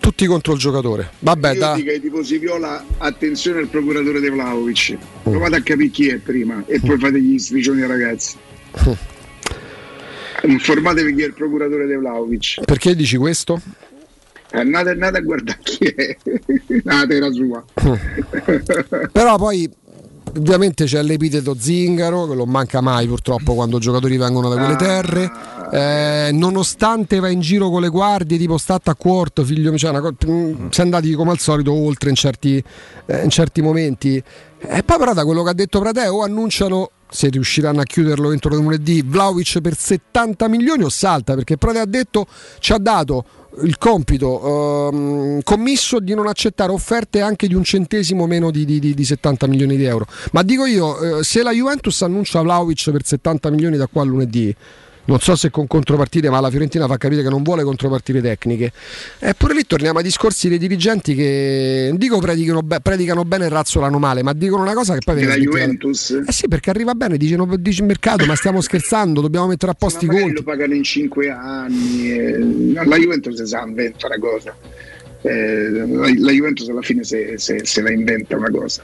Tutti 0.00 0.26
contro 0.26 0.54
il 0.54 0.58
giocatore. 0.58 1.10
Vabbè, 1.18 1.52
Io 1.52 1.58
da, 1.58 1.74
dico 1.74 1.90
ai 1.90 2.00
tifosi 2.00 2.38
viola 2.38 2.84
attenzione 2.98 3.60
al 3.60 3.68
procuratore 3.68 4.20
De 4.20 4.30
Vlaovic 4.30 4.96
provate 5.22 5.56
a 5.56 5.62
capire 5.62 5.90
chi 5.90 6.08
è 6.08 6.16
prima 6.16 6.62
e 6.66 6.80
poi 6.80 6.98
fate 6.98 7.20
gli 7.20 7.38
striscioni 7.38 7.82
ai 7.82 7.88
ragazzi. 7.88 8.36
Informatevi 10.42 11.14
chi 11.14 11.22
è 11.22 11.26
il 11.26 11.34
procuratore 11.34 11.86
De 11.86 11.96
Vlaovic 11.96 12.64
perché 12.64 12.96
dici 12.96 13.16
questo? 13.16 13.60
andate, 14.52 14.90
andate 14.90 15.18
a 15.18 15.20
guardare 15.20 15.58
chi 15.62 15.84
è. 15.84 16.16
La 16.84 17.06
terra 17.06 17.30
sua. 17.30 17.64
Però 19.12 19.36
poi 19.36 19.70
ovviamente 20.36 20.84
c'è 20.84 21.02
l'epiteto 21.02 21.56
zingaro 21.58 22.26
che 22.28 22.34
non 22.34 22.48
manca 22.48 22.80
mai 22.80 23.06
purtroppo 23.06 23.54
quando 23.54 23.78
i 23.78 23.80
giocatori 23.80 24.16
vengono 24.16 24.48
da 24.48 24.56
quelle 24.56 24.76
terre. 24.76 25.30
Eh, 25.72 26.30
nonostante 26.32 27.20
va 27.20 27.28
in 27.28 27.40
giro 27.40 27.70
con 27.70 27.80
le 27.80 27.88
guardie 27.88 28.38
tipo 28.38 28.58
statta 28.58 28.90
a 28.90 28.94
quarto, 28.94 29.44
figlio 29.44 29.76
cioè 29.76 29.92
mm, 29.92 30.68
si 30.70 30.80
è 30.80 30.82
andati 30.82 31.12
come 31.14 31.30
al 31.30 31.38
solito 31.38 31.72
oltre 31.72 32.10
in 32.10 32.16
certi, 32.16 32.62
eh, 33.06 33.22
in 33.22 33.30
certi 33.30 33.62
momenti. 33.62 34.22
E 34.62 34.82
poi 34.82 34.98
però 34.98 35.14
da 35.14 35.24
quello 35.24 35.42
che 35.42 35.50
ha 35.50 35.54
detto 35.54 35.80
Prateo 35.80 36.16
o 36.16 36.22
annunciano 36.22 36.90
se 37.08 37.28
riusciranno 37.28 37.80
a 37.80 37.84
chiuderlo 37.84 38.30
entro 38.30 38.54
lunedì 38.54 39.02
Vlaovic 39.02 39.60
per 39.60 39.74
70 39.76 40.48
milioni 40.48 40.84
o 40.84 40.88
salta 40.88 41.34
perché 41.34 41.56
Prateo 41.56 41.82
ha 41.82 41.86
detto 41.86 42.26
ci 42.60 42.72
ha 42.72 42.78
dato 42.78 43.24
il 43.62 43.78
compito 43.78 44.90
ehm, 44.92 45.40
commisso 45.42 45.98
di 45.98 46.14
non 46.14 46.28
accettare 46.28 46.70
offerte 46.70 47.20
anche 47.20 47.48
di 47.48 47.54
un 47.54 47.64
centesimo 47.64 48.26
meno 48.26 48.50
di- 48.52 48.64
di- 48.64 48.78
di 48.78 49.04
70 49.04 49.48
milioni 49.48 49.76
di 49.76 49.84
euro. 49.84 50.06
Ma 50.32 50.42
dico 50.42 50.66
io, 50.66 51.18
eh, 51.18 51.24
se 51.24 51.42
la 51.42 51.50
Juventus 51.50 52.00
annuncia 52.02 52.42
Vlaovic 52.42 52.90
per 52.92 53.04
70 53.04 53.50
milioni 53.50 53.76
da 53.76 53.88
qua 53.88 54.02
a 54.02 54.04
lunedì, 54.04 54.54
non 55.10 55.18
so 55.20 55.34
se 55.36 55.50
con 55.50 55.66
contropartite, 55.66 56.30
ma 56.30 56.38
la 56.40 56.50
Fiorentina 56.50 56.86
fa 56.86 56.96
capire 56.96 57.22
che 57.22 57.28
non 57.28 57.42
vuole 57.42 57.62
contropartite 57.64 58.20
tecniche. 58.20 58.72
Eppure 59.18 59.54
lì 59.54 59.66
torniamo 59.66 59.98
ai 59.98 60.04
discorsi 60.04 60.48
dei 60.48 60.58
dirigenti 60.58 61.14
che 61.14 61.86
non 61.88 61.98
dico 61.98 62.18
predicano, 62.18 62.62
be- 62.62 62.80
predicano 62.80 63.24
bene 63.24 63.46
e 63.46 63.48
razzolano 63.48 63.98
male, 63.98 64.22
ma 64.22 64.32
dicono 64.32 64.62
una 64.62 64.74
cosa 64.74 64.94
che 64.94 65.00
poi 65.04 65.16
viene 65.16 65.32
smentita. 65.32 65.58
Juventus 65.58 66.22
Eh 66.26 66.32
sì, 66.32 66.48
perché 66.48 66.70
arriva 66.70 66.94
bene, 66.94 67.16
dice 67.16 67.34
il 67.34 67.84
mercato, 67.84 68.24
ma 68.26 68.36
stiamo 68.36 68.60
scherzando, 68.60 69.20
dobbiamo 69.20 69.48
mettere 69.48 69.72
a 69.72 69.74
posto 69.74 70.04
i 70.04 70.08
conti. 70.08 70.32
lo 70.32 70.42
pagano 70.42 70.74
in 70.74 70.82
5 70.84 71.28
anni 71.30 72.10
eh, 72.12 72.38
la 72.84 72.96
Juventus 72.96 73.42
si 73.42 73.56
inventa 73.66 74.06
una 74.06 74.18
cosa 74.18 74.54
Eh, 75.22 75.70
la, 75.70 76.10
la 76.16 76.30
Juventus 76.32 76.68
alla 76.68 76.82
fine 76.82 77.04
se, 77.04 77.36
se- 77.36 77.64
se 77.64 77.82
la 77.82 77.90
inventa 77.90 78.36
una 78.36 78.50
cosa 78.50 78.82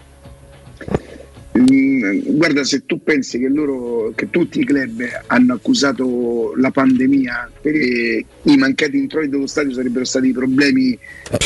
Mm, 1.58 2.36
guarda 2.36 2.64
se 2.64 2.84
tu 2.84 3.02
pensi 3.02 3.38
che 3.38 3.48
loro 3.48 4.12
che 4.14 4.28
tutti 4.30 4.60
i 4.60 4.64
club 4.64 5.02
hanno 5.26 5.54
accusato 5.54 6.52
la 6.56 6.70
pandemia 6.70 7.50
perché 7.62 8.24
i 8.42 8.56
mancati 8.56 8.98
introiti 8.98 9.30
dello 9.30 9.46
stadio 9.46 9.72
sarebbero 9.72 10.04
stati 10.04 10.28
i 10.28 10.32
problemi 10.32 10.98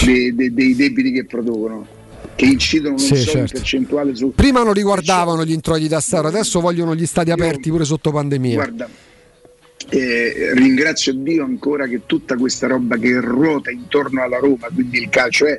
de- 0.05 0.35
de- 0.35 0.53
dei 0.53 0.75
debiti 0.75 1.13
che 1.13 1.27
producono 1.27 1.87
che 2.35 2.45
incidono 2.47 2.97
non 2.97 2.99
Sì, 2.99 3.15
so 3.17 3.21
in 3.31 3.47
certo. 3.47 3.53
percentuale 3.59 4.15
su 4.17 4.33
Prima 4.35 4.63
non 4.63 4.73
riguardavano 4.73 5.45
gli 5.45 5.53
introiti 5.53 5.87
da 5.89 6.01
stadio, 6.01 6.29
adesso 6.29 6.61
vogliono 6.61 6.95
gli 6.95 7.07
stadi 7.07 7.31
aperti 7.31 7.71
pure 7.71 7.85
sotto 7.85 8.11
pandemia. 8.11 8.55
Guarda, 8.55 8.89
eh, 9.91 10.53
ringrazio 10.55 11.13
Dio 11.15 11.45
ancora 11.45 11.87
che 11.87 12.03
tutta 12.07 12.37
questa 12.37 12.67
roba 12.67 12.97
che 12.97 13.21
ruota 13.21 13.71
intorno 13.71 14.23
alla 14.23 14.39
Roma, 14.39 14.69
quindi 14.73 14.99
il 14.99 15.09
calcio 15.09 15.47
è. 15.47 15.57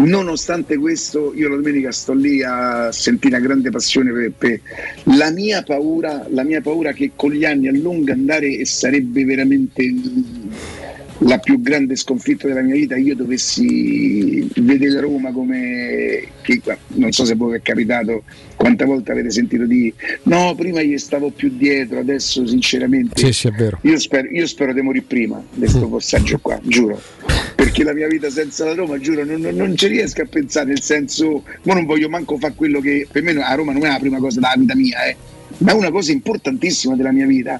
Nonostante 0.00 0.78
questo, 0.78 1.34
io 1.34 1.50
la 1.50 1.56
domenica 1.56 1.92
sto 1.92 2.14
lì 2.14 2.42
a 2.42 2.90
sentire 2.90 3.36
una 3.36 3.44
grande 3.44 3.68
passione 3.68 4.10
per, 4.12 4.32
per- 4.32 4.60
la 5.14 5.30
mia 5.30 5.62
paura, 5.62 6.26
la 6.30 6.42
mia 6.42 6.62
paura 6.62 6.92
che 6.92 7.12
con 7.14 7.32
gli 7.32 7.44
anni 7.44 7.68
a 7.68 7.72
lungo 7.72 8.10
andare 8.10 8.56
e 8.56 8.64
sarebbe 8.64 9.24
veramente 9.26 9.92
la 11.18 11.38
più 11.38 11.60
grande 11.60 11.96
sconfitta 11.96 12.46
della 12.46 12.62
mia 12.62 12.76
vita, 12.76 12.96
io 12.96 13.14
dovessi 13.14 14.48
vedere 14.56 15.00
Roma 15.00 15.32
come 15.32 16.28
che, 16.40 16.62
non 16.94 17.12
so 17.12 17.26
se 17.26 17.34
voi 17.34 17.58
è 17.58 17.62
capitato, 17.62 18.22
quante 18.60 18.84
volte 18.84 19.12
avete 19.12 19.30
sentito 19.30 19.64
di 19.64 19.90
no, 20.24 20.54
prima 20.54 20.82
gli 20.82 20.98
stavo 20.98 21.30
più 21.30 21.50
dietro, 21.56 21.98
adesso 21.98 22.46
sinceramente 22.46 23.18
Sì, 23.18 23.32
sì, 23.32 23.46
è 23.48 23.52
vero. 23.52 23.78
io 23.80 23.98
spero, 23.98 24.28
io 24.28 24.46
spero 24.46 24.74
di 24.74 24.82
morire 24.82 25.02
prima 25.08 25.42
di 25.50 25.60
questo 25.60 25.88
passaggio 25.88 26.38
qua, 26.42 26.60
giuro. 26.62 27.00
Perché 27.54 27.84
la 27.84 27.94
mia 27.94 28.06
vita 28.06 28.28
senza 28.28 28.66
la 28.66 28.74
Roma, 28.74 28.98
giuro, 28.98 29.24
non, 29.24 29.40
non- 29.40 29.54
non 29.54 29.74
ci 29.78 29.86
riesco 29.86 30.20
a 30.20 30.26
pensare, 30.26 30.66
nel 30.68 30.82
senso, 30.82 31.42
ma 31.62 31.72
non 31.72 31.86
voglio 31.86 32.10
manco 32.10 32.36
fare 32.36 32.52
quello 32.54 32.80
che 32.80 33.08
per 33.10 33.22
me 33.22 33.32
a 33.32 33.54
Roma 33.54 33.72
non 33.72 33.86
è 33.86 33.88
la 33.88 33.98
prima 33.98 34.18
cosa 34.18 34.40
della 34.40 34.52
vita 34.58 34.74
mia, 34.76 35.04
eh, 35.06 35.16
ma 35.58 35.70
è 35.72 35.74
una 35.74 35.90
cosa 35.90 36.12
importantissima 36.12 36.94
della 36.96 37.12
mia 37.12 37.26
vita. 37.26 37.58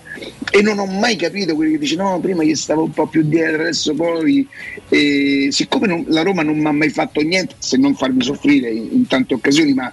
E 0.51 0.61
non 0.61 0.79
ho 0.81 0.85
mai 0.87 1.17
capito 1.17 1.55
quelli 1.55 1.73
che 1.73 1.79
dicono 1.79 2.11
no, 2.11 2.21
prima 2.21 2.45
gli 2.45 2.55
stavo 2.55 2.83
un 2.85 2.91
po' 2.91 3.07
più 3.07 3.23
dietro, 3.23 3.63
adesso 3.63 3.95
poi. 3.95 4.47
E 4.91 5.49
siccome 5.51 5.87
non- 5.87 6.05
la 6.09 6.21
Roma 6.23 6.43
non 6.43 6.59
mi 6.59 6.67
ha 6.67 6.73
mai 6.73 6.91
fatto 6.91 7.23
niente 7.23 7.55
se 7.59 7.79
non 7.79 7.95
farmi 7.95 8.23
soffrire 8.23 8.69
in, 8.71 8.89
in 8.93 9.07
tante 9.07 9.33
occasioni, 9.33 9.73
ma 9.73 9.91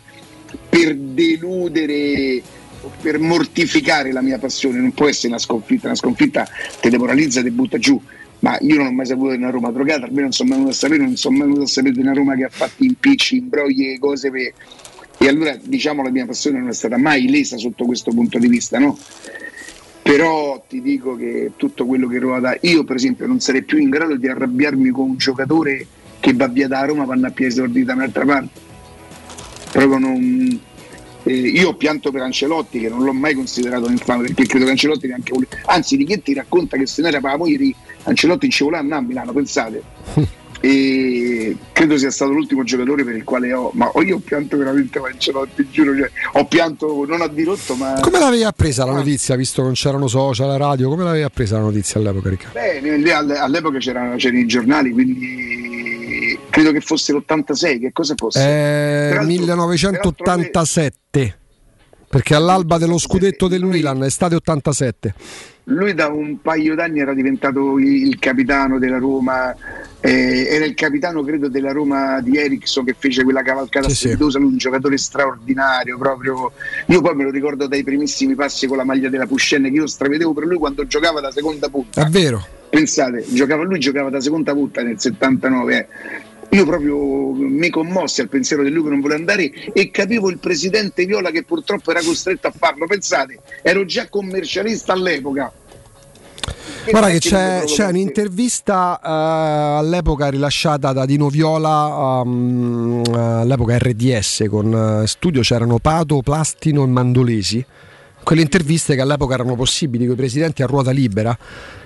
per 0.70 0.96
deludere 0.96 2.42
o 2.82 2.92
per 3.02 3.20
mortificare 3.20 4.12
la 4.12 4.22
mia 4.22 4.38
passione 4.38 4.80
non 4.80 4.94
può 4.94 5.08
essere 5.08 5.30
una 5.30 5.40
sconfitta, 5.40 5.88
una 5.88 5.96
sconfitta 5.96 6.48
te 6.80 6.90
demoralizza, 6.90 7.42
te 7.42 7.52
butta 7.52 7.78
giù. 7.78 8.00
Ma 8.40 8.56
io 8.62 8.76
non 8.76 8.88
ho 8.88 8.92
mai 8.92 9.08
saputo 9.08 9.32
di 9.32 9.38
una 9.38 9.50
Roma 9.50 9.72
drogata, 9.72 10.06
almeno 10.06 10.24
non 10.24 10.32
sono 10.32 10.50
mai 10.50 10.58
venuto 10.60 10.76
a 10.76 10.78
sapere, 10.78 11.04
non 11.04 11.16
sono 11.16 11.38
mai 11.38 11.48
venuto 11.48 11.64
a 11.64 11.68
sapere 11.68 11.94
di 11.94 12.02
una 12.02 12.14
Roma 12.14 12.36
che 12.36 12.44
ha 12.44 12.50
fatto 12.50 12.84
impicci, 12.84 13.38
imbrogli 13.38 13.88
e 13.88 14.00
cose 14.00 14.30
per... 14.30 14.54
E 15.20 15.28
allora 15.28 15.58
diciamo 15.60 16.04
la 16.04 16.12
mia 16.12 16.28
passione 16.28 16.60
non 16.60 16.70
è 16.70 16.74
stata 16.74 16.98
mai 16.98 17.28
lesa 17.28 17.58
sotto 17.58 17.86
questo 17.86 18.12
punto 18.12 18.38
di 18.38 18.48
vista, 18.48 18.78
no? 18.78 18.96
Però 20.04 20.64
ti 20.70 20.82
dico 20.82 21.16
che 21.16 21.54
tutto 21.56 21.88
quello 21.88 22.08
che 22.08 22.20
ruota, 22.20 22.56
io 22.62 22.84
per 22.84 22.98
esempio 22.98 23.26
non 23.26 23.40
sarei 23.40 23.64
più 23.64 23.80
in 23.80 23.90
grado 23.90 24.16
di 24.16 24.28
arrabbiarmi 24.28 24.92
con 24.92 25.10
un 25.10 25.18
giocatore 25.18 25.86
che 26.20 26.34
va 26.34 26.48
via 26.48 26.68
da 26.68 26.86
Roma 26.86 27.06
vanno 27.06 27.28
a 27.28 27.32
piedi 27.32 27.84
da 27.84 27.94
un'altra 27.94 28.24
parte. 28.24 28.67
Proprio 29.72 29.98
non. 29.98 30.60
eh, 31.24 31.34
io 31.34 31.70
ho 31.70 31.76
pianto 31.76 32.12
per 32.12 32.22
Ancelotti 32.22 32.80
che 32.80 32.90
non 32.90 33.04
l'ho 33.04 33.14
mai 33.14 33.34
considerato 33.34 33.86
un 33.86 33.92
infame 33.92 34.24
perché 34.24 34.46
credo 34.46 34.66
che 34.66 34.72
Ancelotti 34.72 35.08
neanche 35.08 35.34
voleva. 35.34 35.52
Anzi, 35.66 35.96
Righetti 35.96 36.34
racconta 36.34 36.78
che 36.78 36.86
se 36.88 37.02
n'era 37.02 37.20
per 37.20 37.32
la 37.32 37.38
moglie 37.38 37.58
di 37.58 37.76
Ancelotti 38.04 38.46
in 38.46 38.52
Civolà 38.52 38.80
a 38.80 39.02
Milano, 39.02 39.32
pensate. 39.34 39.84
E 40.60 41.56
credo 41.72 41.98
sia 42.00 42.10
stato 42.10 42.32
l'ultimo 42.32 42.64
giocatore 42.64 43.04
per 43.04 43.16
il 43.16 43.24
quale 43.24 43.54
ho, 43.54 43.70
ma 43.76 43.92
io 44.04 44.16
ho 44.16 44.20
pianto 44.20 44.58
veramente 44.58 45.00
per 45.00 45.12
Ancelotti, 45.12 45.68
giuro, 45.70 45.96
cioè, 45.96 46.10
ho 46.34 46.46
pianto 46.46 47.06
non 47.08 47.22
a 47.22 47.28
dirotto, 47.28 47.76
ma 47.76 48.00
Come 48.02 48.18
l'avevi 48.18 48.44
appresa 48.44 48.84
la 48.84 48.94
notizia, 48.94 49.36
visto 49.36 49.58
che 49.62 49.68
non 49.68 49.76
c'erano 49.76 50.08
social, 50.08 50.48
la 50.48 50.58
radio? 50.58 50.90
Come 50.90 51.04
l'avevi 51.04 51.24
appresa 51.24 51.58
la 51.58 51.64
notizia 51.64 52.00
all'epoca, 52.00 52.30
Riccardo? 52.30 52.60
Beh, 52.60 53.38
all'epoca 53.38 53.78
c'erano, 53.78 54.16
c'erano 54.16 54.40
i 54.40 54.46
giornali, 54.48 54.90
quindi 54.90 55.57
credo 56.50 56.72
che 56.72 56.82
fosse 56.82 57.14
l'86, 57.14 57.80
che 57.80 57.92
cosa 57.92 58.14
fosse? 58.16 58.40
Eh, 58.40 59.08
Peraltro- 59.10 59.28
1987, 59.28 61.38
perché 62.10 62.36
all'alba 62.36 62.78
dello 62.78 62.98
scudetto 62.98 63.48
del 63.48 63.64
Milan, 63.64 64.04
estate 64.04 64.36
87. 64.36 65.14
Lui 65.70 65.94
da 65.94 66.08
un 66.08 66.40
paio 66.42 66.76
d'anni 66.76 67.02
era 67.02 67.14
diventato 67.14 67.78
il 67.78 68.18
capitano 68.20 68.80
della 68.80 69.00
Roma, 69.00 69.54
eh, 70.00 70.48
era 70.50 70.64
il 70.64 70.74
capitano 70.76 71.24
credo 71.24 71.50
della 71.50 71.74
Roma 71.74 72.22
di 72.22 72.38
Ericsson 72.38 72.86
che 72.86 72.96
fece 72.98 73.26
quella 73.26 73.42
cavalcata 73.42 73.90
Sì, 73.90 73.96
sì. 73.96 74.00
strepitosa, 74.06 74.40
lui 74.40 74.52
un 74.52 74.58
giocatore 74.58 74.98
straordinario 74.98 75.98
proprio. 75.98 76.54
Io 76.86 77.02
poi 77.02 77.16
me 77.16 77.26
lo 77.26 77.32
ricordo 77.32 77.68
dai 77.68 77.84
primissimi 77.84 78.34
passi 78.34 78.66
con 78.66 78.78
la 78.78 78.86
maglia 78.86 79.10
della 79.10 79.26
Puscenne 79.28 79.70
che 79.70 79.76
io 79.76 79.88
stravedevo 79.88 80.32
per 80.34 80.46
lui 80.46 80.58
quando 80.58 80.88
giocava 80.88 81.20
da 81.20 81.32
seconda 81.32 81.68
punta. 81.68 82.06
È 82.06 82.10
vero. 82.10 82.48
Pensate, 82.70 83.26
giocava, 83.28 83.64
lui 83.64 83.80
giocava 83.80 84.10
da 84.10 84.22
seconda 84.22 84.54
punta 84.54 84.82
nel 84.84 84.98
79. 84.98 85.78
eh. 85.78 85.88
Io 86.50 86.66
proprio 86.66 87.34
mi 87.34 87.70
commossi 87.70 88.22
al 88.22 88.30
pensiero 88.30 88.64
di 88.64 88.70
lui 88.70 88.84
che 88.84 88.90
non 88.90 89.02
voleva 89.02 89.20
andare 89.20 89.52
e 89.74 89.92
capivo 89.92 90.30
il 90.30 90.38
presidente 90.38 91.06
Viola 91.06 91.30
che 91.30 91.44
purtroppo 91.44 91.92
era 91.92 92.02
costretto 92.02 92.48
a 92.48 92.54
farlo. 92.58 92.86
Pensate, 92.86 93.40
ero 93.62 93.86
già 93.86 94.08
commercialista 94.10 94.94
all'epoca. 94.94 95.52
Guarda 96.90 97.10
che 97.10 97.20
c'è, 97.20 97.64
c'è 97.66 97.88
un'intervista 97.88 99.00
eh, 99.04 99.10
all'epoca 99.80 100.30
rilasciata 100.30 100.94
da 100.94 101.06
Dino 101.06 101.28
Viola, 101.28 102.22
um, 102.24 103.04
all'epoca 103.14 103.78
RDS, 103.78 104.46
con 104.50 105.02
eh, 105.04 105.08
studio 105.08 105.42
c'erano 105.42 105.80
Pato, 105.80 106.22
Plastino 106.22 106.84
e 106.84 106.88
Mandolesi. 106.88 107.66
Quelle 108.28 108.42
interviste 108.42 108.94
che 108.94 109.00
all'epoca 109.00 109.36
erano 109.36 109.56
possibili 109.56 110.04
con 110.04 110.16
i 110.16 110.18
presidenti 110.18 110.62
a 110.62 110.66
ruota 110.66 110.92
libera 110.92 111.38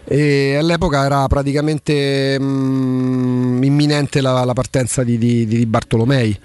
e 0.04 0.56
all'epoca 0.56 1.06
era 1.06 1.28
praticamente 1.28 2.36
mm, 2.42 3.62
imminente 3.62 4.22
la, 4.22 4.44
la 4.44 4.54
partenza 4.54 5.04
di, 5.04 5.20
di- 5.20 5.46
di 5.46 5.64
Bartolomei. 5.68 6.40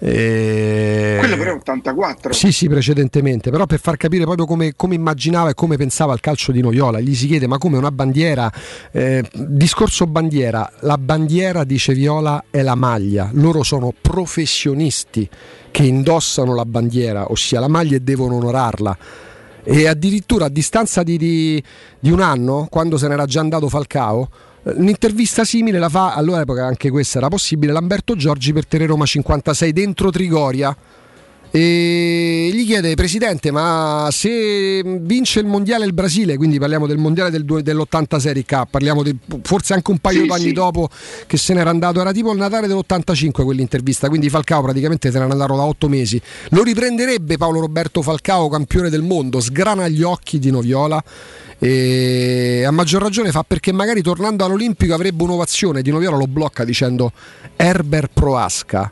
E- 0.00 1.16
Quello 1.18 1.36
però 1.38 1.52
è 1.52 1.54
84. 1.54 2.34
sì, 2.34 2.52
sì, 2.52 2.68
precedentemente, 2.68 3.50
però 3.50 3.64
per 3.64 3.80
far 3.80 3.96
capire 3.96 4.24
proprio 4.24 4.44
come, 4.44 4.74
come 4.76 4.96
immaginava 4.96 5.48
e 5.48 5.54
come 5.54 5.78
pensava 5.78 6.12
al 6.12 6.20
calcio 6.20 6.52
di 6.52 6.60
Noviola, 6.60 7.00
gli 7.00 7.14
si 7.14 7.26
chiede 7.26 7.46
ma 7.46 7.56
come 7.56 7.78
una 7.78 7.90
bandiera, 7.90 8.52
eh, 8.90 9.24
discorso 9.32 10.06
bandiera, 10.06 10.70
la 10.80 10.98
bandiera 10.98 11.64
dice 11.64 11.94
Viola 11.94 12.44
è 12.50 12.60
la 12.60 12.74
maglia, 12.74 13.30
loro 13.32 13.62
sono 13.62 13.94
professionisti 13.98 15.26
che 15.72 15.82
indossano 15.82 16.54
la 16.54 16.64
bandiera, 16.64 17.32
ossia 17.32 17.58
la 17.58 17.66
maglia 17.66 17.96
e 17.96 18.00
devono 18.00 18.36
onorarla. 18.36 18.96
E 19.64 19.88
addirittura 19.88 20.44
a 20.44 20.48
distanza 20.48 21.02
di, 21.02 21.18
di- 21.18 21.62
di 21.98 22.10
un 22.12 22.20
anno, 22.20 22.68
quando 22.70 22.96
se 22.96 23.08
n'era 23.08 23.24
già 23.26 23.40
andato 23.40 23.68
Falcao, 23.68 24.28
eh, 24.62 24.70
un'intervista 24.76 25.44
simile 25.44 25.80
la 25.80 25.88
fa, 25.88 26.14
all'epoca 26.14 26.64
anche 26.64 26.90
questa 26.90 27.18
era 27.18 27.28
possibile, 27.28 27.72
Lamberto 27.72 28.14
Giorgi 28.14 28.52
per 28.52 28.66
Tele 28.66 28.86
Roma 28.86 29.06
56 29.06 29.72
dentro 29.72 30.10
Trigoria 30.10 30.76
e 31.54 32.50
gli 32.50 32.64
chiede 32.64 32.94
Presidente 32.94 33.50
ma 33.50 34.08
se 34.10 34.82
vince 34.82 35.40
il 35.40 35.46
mondiale 35.46 35.84
il 35.84 35.92
Brasile 35.92 36.38
quindi 36.38 36.58
parliamo 36.58 36.86
del 36.86 36.96
mondiale 36.96 37.30
del 37.30 37.44
due- 37.44 37.62
dell'86 37.62 38.32
Ricca, 38.32 38.64
parliamo 38.64 39.02
di, 39.02 39.14
forse 39.42 39.74
anche 39.74 39.90
un 39.90 39.98
paio 39.98 40.22
Sì, 40.22 40.26
d'anni 40.28 40.42
sì. 40.44 40.52
dopo 40.52 40.88
che 41.26 41.36
se 41.36 41.52
n'era 41.52 41.68
andato 41.68 42.00
era 42.00 42.10
tipo 42.10 42.32
il 42.32 42.38
Natale 42.38 42.66
dell'85 42.68 43.44
quell'intervista 43.44 44.08
quindi 44.08 44.30
Falcao 44.30 44.62
praticamente 44.62 45.10
se 45.10 45.18
n'era 45.18 45.30
andato 45.30 45.54
da 45.54 45.62
otto 45.62 45.88
mesi. 45.90 46.18
Lo 46.50 46.62
riprenderebbe 46.62 47.36
Paolo 47.36 47.60
Roberto 47.60 48.00
Falcao 48.00 48.48
campione 48.48 48.88
del 48.88 49.02
mondo 49.02 49.38
sgrana 49.38 49.88
gli 49.88 50.02
occhi 50.02 50.38
di 50.38 50.50
Noviola 50.50 51.04
e 51.58 52.64
a 52.66 52.70
maggior 52.70 53.02
ragione 53.02 53.30
fa 53.30 53.42
perché 53.44 53.72
magari 53.72 54.00
tornando 54.00 54.46
all'Olimpico 54.46 54.94
avrebbe 54.94 55.22
un'ovazione. 55.22 55.82
Di 55.82 55.90
Noviola 55.90 56.16
lo 56.16 56.26
blocca 56.26 56.64
dicendo 56.64 57.12
Herbert 57.56 58.10
Proasca 58.14 58.90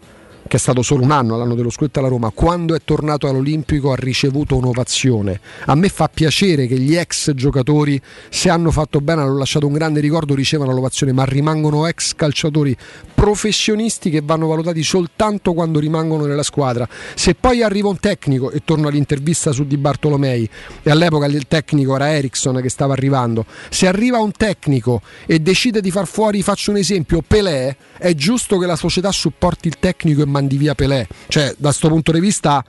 che 0.51 0.57
è 0.57 0.59
stato 0.59 0.83
solo 0.83 1.05
un 1.05 1.13
anno 1.13 1.37
all'anno 1.37 1.55
dello 1.55 1.71
scudetto 1.71 2.01
alla 2.01 2.09
Roma, 2.09 2.31
quando 2.31 2.75
è 2.75 2.81
tornato 2.85 3.29
all'Olimpico 3.29 3.93
ha 3.93 3.95
ricevuto 3.95 4.57
un'ovazione. 4.57 5.41
A 5.67 5.77
me 5.77 5.89
fa 5.89 6.11
piacere 6.13 6.67
che 6.67 6.77
gli 6.77 6.97
ex 6.97 7.31
giocatori, 7.35 8.03
se 8.29 8.51
hanno 8.51 8.73
fatto 8.73 9.01
bene, 9.01 9.21
hanno 9.21 9.39
lasciato 9.39 9.69
un 9.69 9.75
grande 9.75 10.01
ricordo, 10.01 10.35
ricevano 10.35 10.73
l'ovazione, 10.73 11.13
ma 11.13 11.23
rimangono 11.23 11.87
ex 11.87 12.17
calciatori 12.17 12.77
professionisti 13.15 14.11
che 14.11 14.23
vanno 14.25 14.49
valutati 14.49 14.83
soltanto 14.83 15.53
quando 15.53 15.79
rimangono 15.79 16.27
nella 16.27 16.43
squadra. 16.43 16.89
Se 17.15 17.37
poi 17.37 17.63
arriva 17.63 17.87
un 17.87 18.01
tecnico, 18.01 18.51
e 18.51 18.63
torno 18.65 18.89
all'intervista 18.89 19.53
su 19.53 19.65
Di 19.65 19.77
Bartolomei, 19.77 20.51
e 20.83 20.91
all'epoca 20.91 21.27
il 21.27 21.47
tecnico 21.47 21.95
era 21.95 22.13
Ericsson 22.13 22.61
che 22.61 22.71
stava 22.71 22.93
arrivando, 22.95 23.45
se 23.69 23.87
arriva 23.87 24.19
un 24.19 24.33
tecnico 24.33 25.01
e 25.27 25.39
decide 25.39 25.81
di 25.81 25.93
far 25.93 26.09
fuori, 26.09 26.43
faccio 26.43 26.73
un 26.73 26.79
esempio, 26.79 27.23
Pelé, 27.25 27.77
è 28.01 28.15
giusto 28.15 28.59
che 28.59 28.67
la 28.67 28.77
società 28.77 29.13
supporti 29.13 29.69
il 29.69 29.79
tecnico 29.79 30.23
e 30.23 30.27
mandi 30.27 30.57
via 30.57 30.75
Pelé. 30.75 31.07
Cioè, 31.29 31.55
da 31.57 31.69
questo 31.69 31.89
punto 31.89 32.13
di 32.13 32.21
vista, 32.21 32.65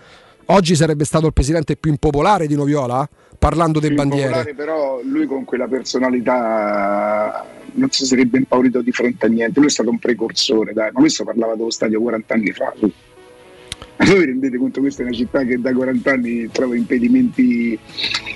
oggi 0.45 0.75
sarebbe 0.75 1.05
stato 1.05 1.25
il 1.27 1.33
presidente 1.33 1.77
più 1.77 1.89
impopolare 1.91 2.47
di 2.47 2.55
Noviola, 2.55 3.07
parlando 3.39 3.79
Più 3.79 3.95
bandiere. 3.95 4.53
però 4.53 4.99
lui 5.03 5.25
con 5.25 5.45
quella 5.45 5.67
personalità 5.67 7.45
non 7.73 7.89
si 7.89 8.05
sarebbe 8.05 8.37
impaurito 8.37 8.81
di 8.81 8.91
fronte 8.91 9.25
a 9.25 9.29
niente. 9.29 9.59
Lui 9.59 9.69
è 9.69 9.71
stato 9.71 9.89
un 9.89 9.97
precursore, 9.99 10.73
dai. 10.73 10.89
ma 10.91 10.99
questo 10.99 11.23
parlava 11.23 11.55
dello 11.55 11.71
stadio 11.71 12.01
40 12.01 12.33
anni 12.33 12.51
fa. 12.51 12.73
Ma 12.81 14.05
Voi 14.05 14.19
vi 14.19 14.25
rendete 14.25 14.57
conto 14.57 14.75
che 14.75 14.81
questa 14.81 15.03
è 15.03 15.05
una 15.05 15.15
città 15.15 15.43
che 15.43 15.59
da 15.59 15.73
40 15.73 16.11
anni 16.11 16.49
trova 16.51 16.75
impedimenti 16.75 17.77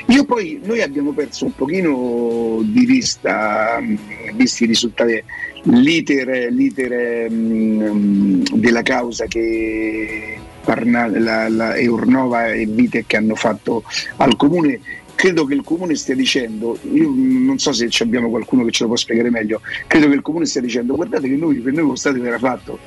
Io 0.08 0.24
poi, 0.26 0.60
noi 0.64 0.82
abbiamo 0.82 1.12
perso 1.12 1.46
un 1.46 1.56
pochino 1.56 2.60
di 2.64 2.86
vista, 2.86 3.80
mh, 3.80 3.98
visti 4.36 4.64
i 4.64 4.68
risultati, 4.68 5.24
l'iter, 5.66 6.52
l'iter, 6.52 7.30
mh, 7.30 8.44
della 8.54 8.82
causa 8.82 9.26
che 9.26 10.40
Parna- 10.66 11.08
la, 11.08 11.48
la 11.48 11.78
Eurnova 11.78 12.52
e 12.52 12.66
Vitec 12.66 13.14
hanno 13.14 13.36
fatto 13.36 13.84
al 14.18 14.36
comune. 14.36 14.80
Credo 15.14 15.46
che 15.46 15.54
il 15.54 15.64
comune 15.64 15.96
stia 15.96 16.16
dicendo, 16.16 16.78
io 16.92 17.08
non 17.16 17.58
so 17.60 17.72
se 17.72 17.88
abbiamo 18.00 18.30
qualcuno 18.30 18.66
che 18.66 18.72
ce 18.72 18.84
lo 18.84 18.90
può 18.90 18.98
spiegare 18.98 19.30
meglio, 19.30 19.62
credo 19.88 20.10
che 20.10 20.16
il 20.16 20.22
comune 20.22 20.46
stia 20.46 20.62
dicendo 20.62 20.96
guardate 20.96 21.30
che 21.30 21.36
noi 21.36 21.56
per 21.58 21.72
noi 21.72 21.88
lo 21.88 21.96
Stato 21.96 22.22
era 22.22 22.38
fatto, 22.40 22.80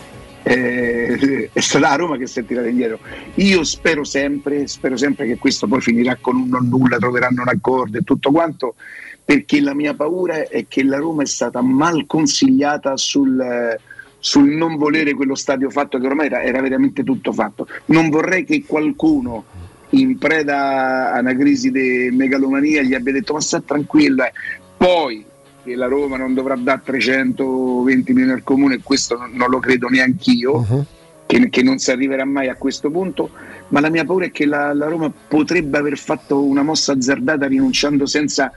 eh, 0.43 1.49
è 1.53 1.61
stata 1.61 1.89
la 1.89 1.95
Roma 1.95 2.17
che 2.17 2.27
si 2.27 2.41
è 2.41 2.45
tirata 2.45 2.67
indietro. 2.67 2.99
Io 3.37 3.65
spero 3.65 4.05
sempre, 4.05 4.67
spero 4.67 4.97
sempre 4.97 5.27
che 5.27 5.39
questo 5.39 5.67
poi 5.67 5.81
finirà 5.81 6.19
con 6.21 6.37
un 6.37 6.49
non 6.49 6.69
nulla, 6.69 6.99
troveranno 6.99 7.43
un 7.43 7.49
accordo 7.49 7.99
e 7.99 8.03
tutto 8.03 8.31
quanto, 8.31 8.75
perché 9.29 9.61
la 9.61 9.75
mia 9.75 9.93
paura 9.93 10.49
è 10.49 10.65
che 10.69 10.83
la 10.83 10.97
Roma 10.97 11.23
è 11.23 11.27
stata 11.27 11.61
mal 11.61 12.07
consigliata 12.07 12.97
sul, 12.97 13.79
sul 14.19 14.49
non 14.49 14.77
volere 14.79 15.13
quello 15.13 15.35
stadio 15.35 15.69
fatto, 15.69 15.99
che 15.99 16.07
ormai 16.07 16.29
era, 16.29 16.43
era 16.43 16.63
veramente 16.63 17.05
tutto 17.05 17.35
fatto. 17.35 17.69
Non 17.87 18.09
vorrei 18.09 18.45
che 18.45 18.65
qualcuno 18.67 19.45
in 19.91 20.17
preda 20.17 21.13
a 21.13 21.19
una 21.21 21.37
crisi 21.37 21.71
di 21.71 22.09
megalomania 22.11 22.81
gli 22.81 22.95
abbia 22.95 23.13
detto 23.13 23.35
ma 23.35 23.43
sta 23.43 23.61
tranquillo, 23.61 24.25
eh. 24.25 24.33
poi 24.79 25.23
che 25.63 25.75
la 25.75 25.89
Roma 25.89 26.17
non 26.17 26.33
dovrà 26.33 26.57
dare 26.57 26.81
320 26.87 28.13
milioni 28.15 28.33
al 28.33 28.43
comune, 28.43 28.81
questo 28.83 29.19
non, 29.19 29.33
non 29.35 29.51
lo 29.51 29.59
credo 29.59 29.89
neanche 29.89 30.31
io, 30.31 30.87
che, 31.27 31.51
che 31.51 31.63
non 31.63 31.77
si 31.77 31.91
arriverà 31.91 32.25
mai 32.25 32.49
a 32.49 32.55
questo 32.55 32.91
punto, 32.91 33.29
ma 33.69 33.81
la 33.81 33.91
mia 33.91 34.07
paura 34.07 34.25
è 34.25 34.31
che 34.31 34.47
la, 34.47 34.73
la 34.73 34.89
Roma 34.89 35.13
potrebbe 35.29 35.77
aver 35.77 35.99
fatto 35.99 36.43
una 36.43 36.63
mossa 36.63 36.93
azzardata 36.93 37.47
rinunciando 37.47 38.07
senza... 38.07 38.51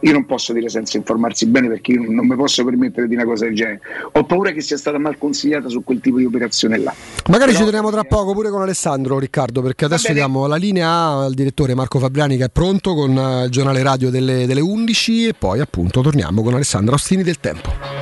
Io 0.00 0.12
non 0.12 0.26
posso 0.26 0.52
dire 0.52 0.68
senza 0.68 0.96
informarsi 0.96 1.46
bene 1.46 1.68
perché 1.68 1.92
io 1.92 2.02
non 2.10 2.26
mi 2.26 2.36
posso 2.36 2.64
permettere 2.64 3.08
di 3.08 3.14
una 3.14 3.24
cosa 3.24 3.44
del 3.44 3.54
genere. 3.54 3.80
Ho 4.12 4.24
paura 4.24 4.50
che 4.50 4.60
sia 4.60 4.76
stata 4.76 4.98
mal 4.98 5.18
consigliata 5.18 5.68
su 5.68 5.82
quel 5.84 6.00
tipo 6.00 6.18
di 6.18 6.24
operazione 6.24 6.78
là. 6.78 6.94
Magari 7.28 7.52
Però- 7.52 7.64
ci 7.64 7.70
teniamo 7.70 7.90
tra 7.90 8.04
poco 8.04 8.32
pure 8.32 8.50
con 8.50 8.62
Alessandro 8.62 9.18
Riccardo, 9.18 9.62
perché 9.62 9.84
adesso 9.84 10.12
diamo 10.12 10.46
la 10.46 10.56
linea 10.56 10.90
al 10.90 11.34
direttore 11.34 11.74
Marco 11.74 11.98
Fabriani 11.98 12.36
che 12.36 12.44
è 12.44 12.50
pronto 12.50 12.94
con 12.94 13.16
eh, 13.16 13.44
il 13.44 13.50
giornale 13.50 13.82
radio 13.82 14.10
delle, 14.10 14.46
delle 14.46 14.60
11 14.60 15.28
e 15.28 15.34
poi 15.34 15.60
appunto 15.60 16.00
torniamo 16.00 16.42
con 16.42 16.54
Alessandro 16.54 16.94
Ostini 16.94 17.22
del 17.22 17.38
Tempo. 17.40 18.01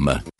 Come. 0.00 0.39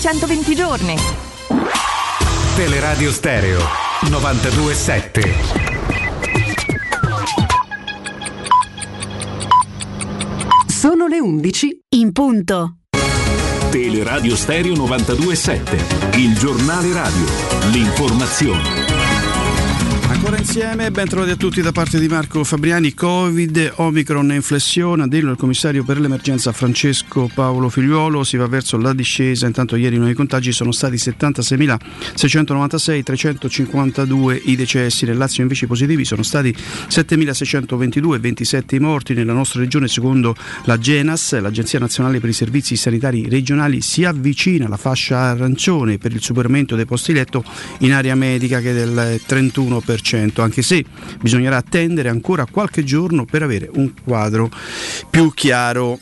120 0.00 0.54
giorni. 0.54 0.96
Teleradio 2.56 3.12
Stereo 3.12 3.60
927. 4.08 5.34
Sono 10.66 11.06
le 11.06 11.20
11 11.20 11.84
in 11.90 12.12
punto. 12.12 12.76
Teleradio 13.70 14.34
Stereo 14.36 14.74
927, 14.74 16.16
il 16.16 16.34
giornale 16.34 16.92
radio, 16.94 17.26
l'informazione. 17.70 18.79
Insieme, 20.40 20.90
ben 20.90 21.06
trovati 21.06 21.32
a 21.32 21.36
tutti 21.36 21.60
da 21.60 21.70
parte 21.70 22.00
di 22.00 22.08
Marco 22.08 22.42
Fabriani. 22.44 22.94
Covid, 22.94 23.74
Omicron 23.76 24.32
in 24.32 24.40
flessione, 24.40 25.02
a 25.02 25.06
dirlo 25.06 25.32
il 25.32 25.36
commissario 25.36 25.84
per 25.84 26.00
l'emergenza 26.00 26.50
Francesco 26.52 27.30
Paolo 27.32 27.68
Figliuolo, 27.68 28.24
si 28.24 28.38
va 28.38 28.46
verso 28.46 28.78
la 28.78 28.94
discesa, 28.94 29.46
intanto 29.46 29.76
ieri 29.76 29.96
i 29.96 29.98
nuovi 29.98 30.14
contagi 30.14 30.52
sono 30.52 30.72
stati 30.72 30.96
76.696, 30.96 33.02
352 33.02 34.40
i 34.46 34.56
decessi, 34.56 35.04
nel 35.04 35.18
Lazio 35.18 35.42
invece 35.42 35.66
i 35.66 35.68
positivi 35.68 36.06
sono 36.06 36.22
stati 36.22 36.52
7.622, 36.52 38.18
27 38.18 38.76
i 38.76 38.80
morti, 38.80 39.12
nella 39.12 39.34
nostra 39.34 39.60
regione 39.60 39.88
secondo 39.88 40.34
la 40.64 40.78
Genas, 40.78 41.38
l'Agenzia 41.38 41.78
Nazionale 41.78 42.18
per 42.18 42.30
i 42.30 42.32
Servizi 42.32 42.76
Sanitari 42.76 43.28
Regionali, 43.28 43.82
si 43.82 44.06
avvicina 44.06 44.64
alla 44.64 44.78
fascia 44.78 45.18
arancione 45.18 45.98
per 45.98 46.12
il 46.12 46.22
superamento 46.22 46.76
dei 46.76 46.86
posti 46.86 47.12
letto 47.12 47.44
in 47.80 47.92
area 47.92 48.14
medica 48.14 48.60
che 48.60 48.70
è 48.70 48.74
del 48.74 49.20
31% 49.28 50.28
anche 50.36 50.62
se 50.62 50.84
bisognerà 51.20 51.56
attendere 51.56 52.08
ancora 52.08 52.46
qualche 52.50 52.84
giorno 52.84 53.24
per 53.24 53.42
avere 53.42 53.68
un 53.74 53.92
quadro 54.04 54.50
più 55.08 55.32
chiaro. 55.34 55.98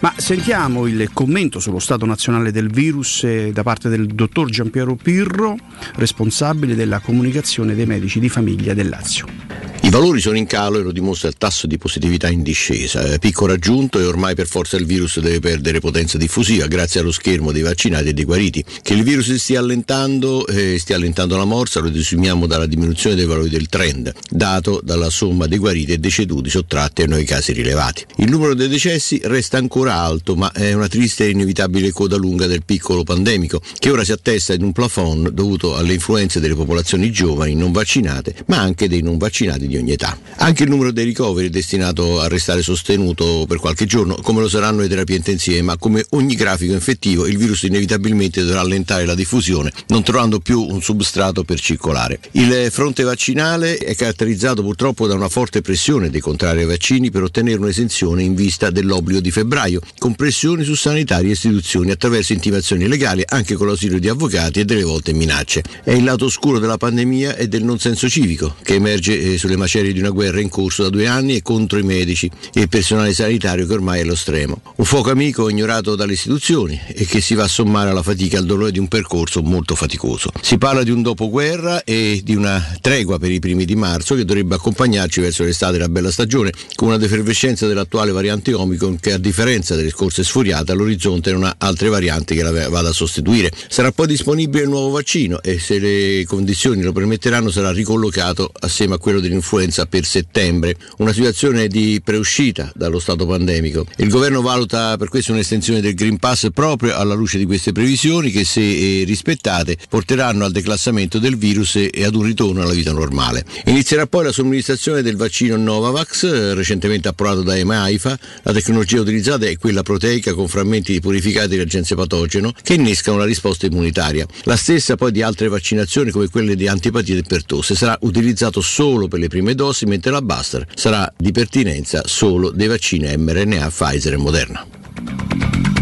Ma 0.00 0.12
sentiamo 0.16 0.86
il 0.86 1.10
commento 1.12 1.60
sullo 1.60 1.78
stato 1.78 2.06
nazionale 2.06 2.50
del 2.50 2.70
virus 2.70 3.22
eh, 3.24 3.50
da 3.52 3.62
parte 3.62 3.88
del 3.88 4.06
dottor 4.06 4.50
Giampiero 4.50 4.96
Pirro, 4.96 5.56
responsabile 5.96 6.74
della 6.74 6.98
comunicazione 6.98 7.74
dei 7.74 7.86
medici 7.86 8.18
di 8.18 8.28
famiglia 8.28 8.74
del 8.74 8.88
Lazio. 8.88 9.71
I 9.84 9.90
valori 9.90 10.20
sono 10.20 10.36
in 10.36 10.46
calo 10.46 10.78
e 10.78 10.82
lo 10.82 10.92
dimostra 10.92 11.26
il 11.26 11.34
tasso 11.36 11.66
di 11.66 11.76
positività 11.76 12.28
in 12.28 12.44
discesa. 12.44 13.02
Eh, 13.02 13.18
picco 13.18 13.46
raggiunto 13.46 13.98
e 13.98 14.04
ormai 14.04 14.36
per 14.36 14.46
forza 14.46 14.76
il 14.76 14.86
virus 14.86 15.18
deve 15.18 15.40
perdere 15.40 15.80
potenza 15.80 16.16
diffusiva 16.18 16.68
grazie 16.68 17.00
allo 17.00 17.10
schermo 17.10 17.50
dei 17.50 17.62
vaccinati 17.62 18.10
e 18.10 18.12
dei 18.12 18.22
guariti. 18.22 18.64
Che 18.80 18.94
il 18.94 19.02
virus 19.02 19.34
stia 19.34 19.58
allentando 19.58 20.46
e 20.46 20.74
eh, 20.74 20.78
stia 20.78 20.94
allentando 20.94 21.36
la 21.36 21.44
morsa 21.44 21.80
lo 21.80 21.88
desumiamo 21.90 22.46
dalla 22.46 22.66
diminuzione 22.66 23.16
dei 23.16 23.26
valori 23.26 23.48
del 23.48 23.68
trend, 23.68 24.12
dato 24.30 24.80
dalla 24.84 25.10
somma 25.10 25.48
dei 25.48 25.58
guariti 25.58 25.90
e 25.90 25.98
deceduti 25.98 26.48
sottratti 26.48 27.02
ai 27.02 27.08
nuovi 27.08 27.24
casi 27.24 27.52
rilevati. 27.52 28.06
Il 28.18 28.30
numero 28.30 28.54
dei 28.54 28.68
decessi 28.68 29.20
resta 29.24 29.58
ancora 29.58 29.96
alto, 29.96 30.36
ma 30.36 30.52
è 30.52 30.72
una 30.74 30.86
triste 30.86 31.24
e 31.24 31.30
inevitabile 31.30 31.90
coda 31.90 32.14
lunga 32.14 32.46
del 32.46 32.62
piccolo 32.64 33.02
pandemico, 33.02 33.60
che 33.80 33.90
ora 33.90 34.04
si 34.04 34.12
attesta 34.12 34.54
in 34.54 34.62
un 34.62 34.70
plafond 34.70 35.30
dovuto 35.30 35.74
alle 35.74 35.94
influenze 35.94 36.38
delle 36.38 36.54
popolazioni 36.54 37.10
giovani 37.10 37.56
non 37.56 37.72
vaccinate, 37.72 38.44
ma 38.46 38.60
anche 38.60 38.86
dei 38.86 39.02
non 39.02 39.18
vaccinati 39.18 39.70
di 39.72 39.78
ogni 39.78 39.92
età. 39.92 40.16
Anche 40.36 40.64
il 40.64 40.68
numero 40.68 40.92
dei 40.92 41.04
ricoveri 41.04 41.46
è 41.46 41.50
destinato 41.50 42.20
a 42.20 42.28
restare 42.28 42.62
sostenuto 42.62 43.44
per 43.48 43.58
qualche 43.58 43.86
giorno, 43.86 44.16
come 44.16 44.40
lo 44.40 44.48
saranno 44.48 44.80
le 44.80 44.88
terapie 44.88 45.16
intensive, 45.16 45.62
ma 45.62 45.78
come 45.78 46.04
ogni 46.10 46.34
grafico 46.34 46.72
infettivo 46.72 47.26
il 47.26 47.38
virus 47.38 47.62
inevitabilmente 47.62 48.42
dovrà 48.42 48.60
allentare 48.60 49.06
la 49.06 49.14
diffusione, 49.14 49.72
non 49.88 50.02
trovando 50.02 50.40
più 50.40 50.60
un 50.62 50.82
substrato 50.82 51.44
per 51.44 51.58
circolare. 51.60 52.20
Il 52.32 52.68
fronte 52.70 53.02
vaccinale 53.02 53.78
è 53.78 53.94
caratterizzato 53.94 54.62
purtroppo 54.62 55.06
da 55.06 55.14
una 55.14 55.28
forte 55.28 55.62
pressione 55.62 56.10
dei 56.10 56.20
contrari 56.20 56.60
ai 56.60 56.66
vaccini 56.66 57.10
per 57.10 57.22
ottenere 57.22 57.58
un'esenzione 57.58 58.22
in 58.22 58.34
vista 58.34 58.70
dell'obbligo 58.70 59.20
di 59.20 59.30
febbraio, 59.30 59.80
con 59.98 60.14
pressioni 60.14 60.64
su 60.64 60.74
sanitari 60.74 61.28
e 61.28 61.32
istituzioni 61.32 61.90
attraverso 61.90 62.32
intimazioni 62.32 62.88
legali 62.88 63.22
anche 63.26 63.54
con 63.54 63.66
l'ausilio 63.66 63.98
di 63.98 64.08
avvocati 64.08 64.60
e 64.60 64.64
delle 64.64 64.82
volte 64.82 65.12
minacce. 65.12 65.62
È 65.82 65.92
il 65.92 66.04
lato 66.04 66.26
oscuro 66.26 66.58
della 66.58 66.76
pandemia 66.76 67.36
e 67.36 67.48
del 67.48 67.64
non 67.64 67.78
senso 67.78 68.08
civico 68.08 68.56
che 68.62 68.74
emerge 68.74 69.18
eh, 69.18 69.38
sulle 69.38 69.56
macerie 69.62 69.92
di 69.92 70.00
una 70.00 70.10
guerra 70.10 70.40
in 70.40 70.48
corso 70.48 70.82
da 70.82 70.88
due 70.88 71.06
anni 71.06 71.36
e 71.36 71.42
contro 71.42 71.78
i 71.78 71.82
medici 71.84 72.28
e 72.52 72.62
il 72.62 72.68
personale 72.68 73.14
sanitario 73.14 73.66
che 73.66 73.72
ormai 73.72 74.00
è 74.00 74.02
allo 74.02 74.16
stremo. 74.16 74.60
Un 74.76 74.84
fuoco 74.84 75.10
amico 75.10 75.48
ignorato 75.48 75.94
dalle 75.94 76.14
istituzioni 76.14 76.80
e 76.88 77.06
che 77.06 77.20
si 77.20 77.34
va 77.34 77.44
a 77.44 77.48
sommare 77.48 77.90
alla 77.90 78.02
fatica 78.02 78.36
e 78.36 78.40
al 78.40 78.46
dolore 78.46 78.72
di 78.72 78.80
un 78.80 78.88
percorso 78.88 79.40
molto 79.42 79.76
faticoso. 79.76 80.30
Si 80.40 80.58
parla 80.58 80.82
di 80.82 80.90
un 80.90 81.02
dopoguerra 81.02 81.84
e 81.84 82.20
di 82.24 82.34
una 82.34 82.76
tregua 82.80 83.18
per 83.18 83.30
i 83.30 83.38
primi 83.38 83.64
di 83.64 83.76
marzo 83.76 84.16
che 84.16 84.24
dovrebbe 84.24 84.56
accompagnarci 84.56 85.20
verso 85.20 85.44
l'estate 85.44 85.76
e 85.76 85.78
la 85.78 85.88
bella 85.88 86.10
stagione 86.10 86.52
con 86.74 86.88
una 86.88 86.98
defervescenza 86.98 87.66
dell'attuale 87.66 88.10
variante 88.10 88.52
Omicron 88.52 88.98
che 88.98 89.12
a 89.12 89.18
differenza 89.18 89.76
delle 89.76 89.90
scorse 89.90 90.24
sfuriate 90.24 90.72
all'orizzonte 90.72 91.30
non 91.32 91.44
ha 91.44 91.54
altre 91.58 91.88
varianti 91.88 92.34
che 92.34 92.42
la 92.42 92.68
vada 92.68 92.88
a 92.88 92.92
sostituire. 92.92 93.52
Sarà 93.68 93.92
poi 93.92 94.08
disponibile 94.08 94.64
il 94.64 94.68
nuovo 94.68 94.90
vaccino 94.90 95.40
e 95.40 95.60
se 95.60 95.78
le 95.78 96.24
condizioni 96.26 96.82
lo 96.82 96.92
permetteranno 96.92 97.50
sarà 97.50 97.70
ricollocato 97.70 98.50
assieme 98.60 98.94
a 98.94 98.98
quello 98.98 99.20
dell'influenza 99.20 99.51
influenza 99.52 99.84
per 99.84 100.06
settembre, 100.06 100.76
una 100.98 101.12
situazione 101.12 101.68
di 101.68 102.00
preuscita 102.02 102.72
dallo 102.74 102.98
stato 102.98 103.26
pandemico. 103.26 103.84
Il 103.96 104.08
governo 104.08 104.40
valuta 104.40 104.96
per 104.96 105.08
questo 105.08 105.32
un'estensione 105.32 105.82
del 105.82 105.94
Green 105.94 106.16
Pass 106.16 106.48
proprio 106.54 106.96
alla 106.96 107.12
luce 107.12 107.36
di 107.36 107.44
queste 107.44 107.72
previsioni 107.72 108.30
che 108.30 108.44
se 108.44 108.62
eh, 108.62 109.04
rispettate 109.04 109.76
porteranno 109.90 110.46
al 110.46 110.52
declassamento 110.52 111.18
del 111.18 111.36
virus 111.36 111.76
e 111.76 112.04
ad 112.04 112.14
un 112.14 112.22
ritorno 112.22 112.62
alla 112.62 112.72
vita 112.72 112.92
normale. 112.92 113.44
Inizierà 113.66 114.06
poi 114.06 114.24
la 114.24 114.32
somministrazione 114.32 115.02
del 115.02 115.16
vaccino 115.16 115.56
Novavax, 115.56 116.22
eh, 116.24 116.54
recentemente 116.54 117.08
approvato 117.08 117.42
da 117.42 117.54
EMA 117.54 117.82
AIFA. 117.82 118.18
La 118.44 118.52
tecnologia 118.52 119.00
utilizzata 119.00 119.44
è 119.46 119.58
quella 119.58 119.82
proteica 119.82 120.32
con 120.32 120.48
frammenti 120.48 120.98
purificati 121.00 121.56
di 121.56 121.60
agente 121.60 121.94
patogeno 121.94 122.54
che 122.62 122.74
innescano 122.74 123.18
la 123.18 123.26
risposta 123.26 123.66
immunitaria. 123.66 124.26
La 124.44 124.56
stessa 124.56 124.96
poi 124.96 125.12
di 125.12 125.20
altre 125.20 125.48
vaccinazioni 125.48 126.10
come 126.10 126.28
quelle 126.28 126.56
di 126.56 126.68
antipatie 126.68 127.18
e 127.18 127.22
pertosse 127.22 127.74
sarà 127.74 127.98
utilizzato 128.00 128.62
solo 128.62 129.08
per 129.08 129.18
le 129.18 129.28
prime 129.28 129.41
prime 129.42 129.54
dosi, 129.56 129.86
mentre 129.86 130.12
la 130.12 130.22
Buster 130.22 130.66
sarà 130.74 131.12
di 131.16 131.32
pertinenza 131.32 132.02
solo 132.04 132.50
dei 132.50 132.68
vaccini 132.68 133.14
mRNA 133.16 133.68
Pfizer 133.68 134.12
e 134.12 134.16
Moderna. 134.16 134.64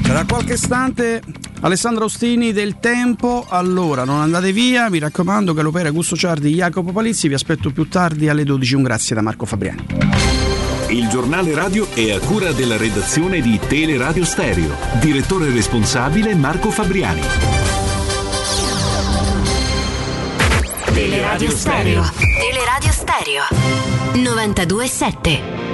Tra 0.02 0.24
qualche 0.24 0.54
istante 0.54 1.22
Alessandro 1.60 2.06
Ostini 2.06 2.52
del 2.52 2.78
Tempo, 2.80 3.44
allora 3.48 4.04
non 4.04 4.20
andate 4.20 4.52
via, 4.52 4.88
mi 4.88 4.98
raccomando 4.98 5.52
che 5.52 5.60
l'opera 5.62 5.90
Gusto 5.90 6.16
Ciardi 6.16 6.54
Jacopo 6.54 6.90
Palizzi, 6.90 7.28
vi 7.28 7.34
aspetto 7.34 7.70
più 7.70 7.86
tardi 7.88 8.28
alle 8.28 8.44
12, 8.44 8.74
un 8.74 8.82
grazie 8.82 9.14
da 9.14 9.20
Marco 9.20 9.44
Fabriani. 9.44 9.86
Il 10.88 11.08
giornale 11.08 11.54
radio 11.54 11.86
è 11.92 12.10
a 12.10 12.18
cura 12.18 12.52
della 12.52 12.76
redazione 12.76 13.40
di 13.40 13.60
Teleradio 13.68 14.24
Stereo, 14.24 14.74
direttore 15.00 15.50
responsabile 15.50 16.34
Marco 16.34 16.70
Fabriani. 16.70 17.20
Teleradio 20.92 21.50
Stereo. 21.50 22.10
Teleradio 22.38 22.90
Stereo. 22.90 22.99
927. 24.14 25.69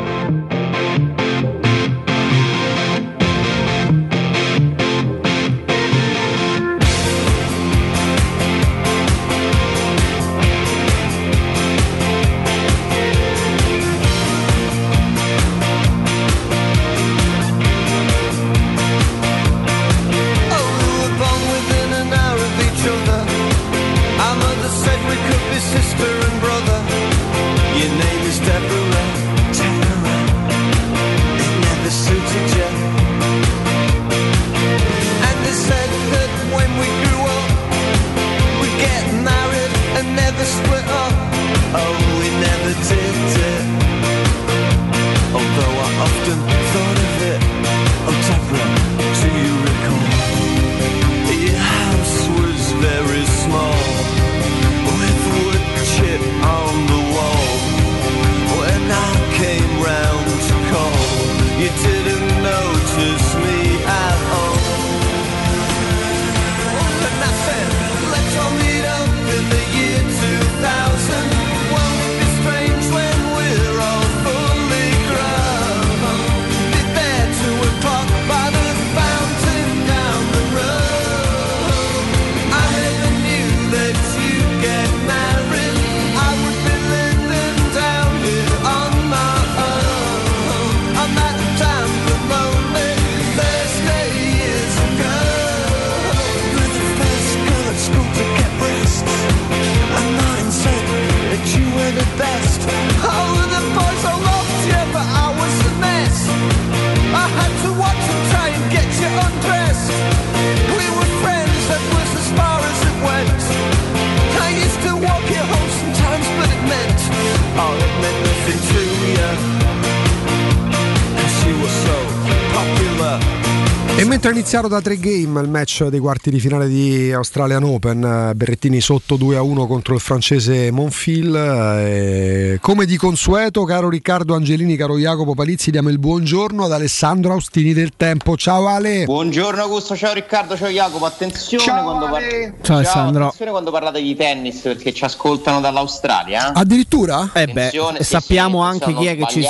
Oltre 124.17 124.31
a 124.31 124.33
iniziare 124.33 124.67
da 124.69 124.81
tre 124.81 124.97
game 124.97 125.43
il 125.43 125.49
match 125.51 125.89
dei 125.89 126.01
quarti 126.01 126.31
di 126.31 126.41
finale 126.41 126.69
di 126.69 127.13
Australian 127.13 127.65
Open, 127.65 128.03
eh, 128.31 128.35
Berrettini 128.35 128.81
sotto 128.81 129.17
2 129.17 129.37
a 129.37 129.43
1 129.43 129.67
contro 129.67 129.93
il 129.93 130.01
francese 130.01 130.71
Monfil. 130.71 131.37
eh, 131.37 132.59
come 132.63 132.87
di 132.87 132.97
consueto, 132.97 133.65
caro 133.65 133.91
Riccardo 133.91 134.35
Angelini, 134.35 134.75
caro 134.75 134.97
Jacopo 134.97 135.35
Palizzi, 135.35 135.71
diamo 135.71 135.91
il 135.91 135.99
buongiorno 135.99 136.65
ad 136.65 136.73
Alessandro 136.73 137.35
Austini 137.35 137.75
del 137.75 137.91
Tempo. 137.95 138.39
Ciao 138.39 138.67
Ale! 138.69 139.05
Buongiorno 139.05 139.61
Augusto, 139.61 139.95
ciao 139.95 140.15
Riccardo, 140.15 140.57
ciao 140.57 140.71
Jacopo, 140.71 141.05
attenzione, 141.05 141.63
Ciao, 141.63 141.83
quando, 141.83 142.09
par-. 142.09 142.53
Ciao, 142.63 142.77
Alessandro. 142.79 143.25
attenzione 143.25 143.51
quando 143.51 143.71
parlate 143.71 144.01
di 144.01 144.17
tennis 144.17 144.61
perché 144.61 144.95
ci 144.95 145.05
ascoltano 145.05 145.61
dall'Australia. 145.61 146.49
eh. 146.49 146.53
Addirittura? 146.55 147.33
Eh 147.35 147.49
beh, 147.49 147.71
sì, 147.99 148.05
sappiamo 148.05 148.63
sì, 148.63 148.67
anche 148.71 148.95
chi 148.95 149.07
è 149.09 149.15
che 149.15 149.27
ci 149.27 149.47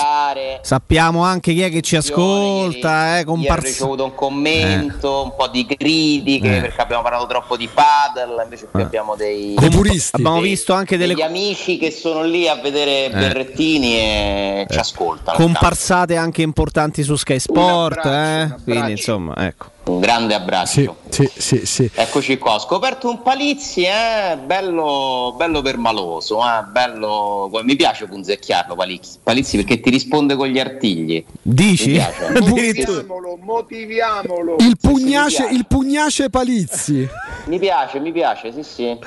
sappiamo 0.61 1.23
anche 1.23 1.53
chi 1.53 1.62
è 1.62 1.71
che 1.71 1.83
ci 1.83 1.95
ascolta, 1.95 3.19
eh, 3.19 3.25
Ieri 3.27 3.49
ho 3.49 3.55
ricevuto 3.55 4.05
un 4.05 4.14
commento, 4.14 4.56
un 4.65 5.35
po' 5.37 5.49
di 5.49 5.67
critiche 5.67 6.57
Eh. 6.57 6.61
perché 6.61 6.81
abbiamo 6.81 7.03
parlato 7.03 7.27
troppo 7.27 7.57
di 7.57 7.69
paddle, 7.69 8.43
invece 8.43 8.69
qui 8.71 8.83
abbiamo 8.83 9.15
dei, 9.17 9.55
puristi. 9.71 10.17
Abbiamo 10.17 10.41
dei- 10.41 10.51
visto 10.51 10.73
anche 10.73 10.97
delle- 10.97 11.15
degli 11.15 11.23
amici 11.23 11.79
che 11.79 11.91
sono 11.91 12.23
lì 12.23 12.49
a 12.49 12.55
vedere 12.57 13.11
Berrettini 13.11 13.95
e 13.97 14.67
ci 14.71 14.79
ascoltano. 14.79 15.37
comparsate 15.37 16.17
anche 16.17 16.43
importanti 16.43 17.03
su 17.03 17.17
Sky 17.17 17.39
Sport, 17.39 18.05
eh? 18.07 18.55
Quindi 18.65 18.91
insomma, 18.93 19.35
ecco. 19.47 19.75
Un 19.87 20.01
grande 20.01 20.34
abbraccio. 20.34 20.97
Sì, 21.11 21.30
sì, 21.32 21.64
sì. 21.64 21.89
Eccoci 21.95 22.39
qua, 22.39 22.55
ho 22.55 22.59
scoperto 22.59 23.09
un 23.09 23.22
Palizzi, 23.22 23.84
eh, 23.84 24.37
bello, 24.37 25.32
bello 25.37 25.62
permaloso, 25.62 26.41
eh, 26.41 26.64
bello... 26.72 27.49
mi 27.62 27.76
piace 27.76 28.07
punzecchiarlo 28.07 28.74
Palizzi, 28.74 29.18
Palizzi 29.22 29.57
perché 29.57 29.78
ti 29.78 29.91
risponde 29.91 30.34
con 30.34 30.49
gli 30.49 30.59
artigli. 30.59 31.24
Dici? 31.41 32.03
Motiviamolo, 32.41 33.39
motiviamolo. 33.41 34.57
Il 34.59 34.76
pugnace, 34.80 35.49
il 35.53 35.66
pugnace 35.66 36.30
Palizzi. 36.30 37.09
Mi 37.45 37.59
piace, 37.61 38.01
mi 38.01 38.11
piace, 38.11 38.53
sì 38.53 38.64
sì. 38.64 38.99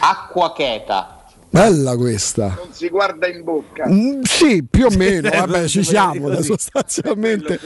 Acqua 0.00 0.52
cheta. 0.52 1.17
Bella 1.50 1.96
questa. 1.96 2.48
Non 2.56 2.72
si 2.72 2.88
guarda 2.88 3.26
in 3.26 3.42
bocca. 3.42 3.88
Mm, 3.88 4.20
sì, 4.22 4.62
più 4.68 4.86
o 4.86 4.90
meno, 4.90 5.30
vabbè, 5.32 5.66
ci 5.66 5.82
siamo 5.82 6.28
così. 6.28 6.42
sostanzialmente. 6.42 7.58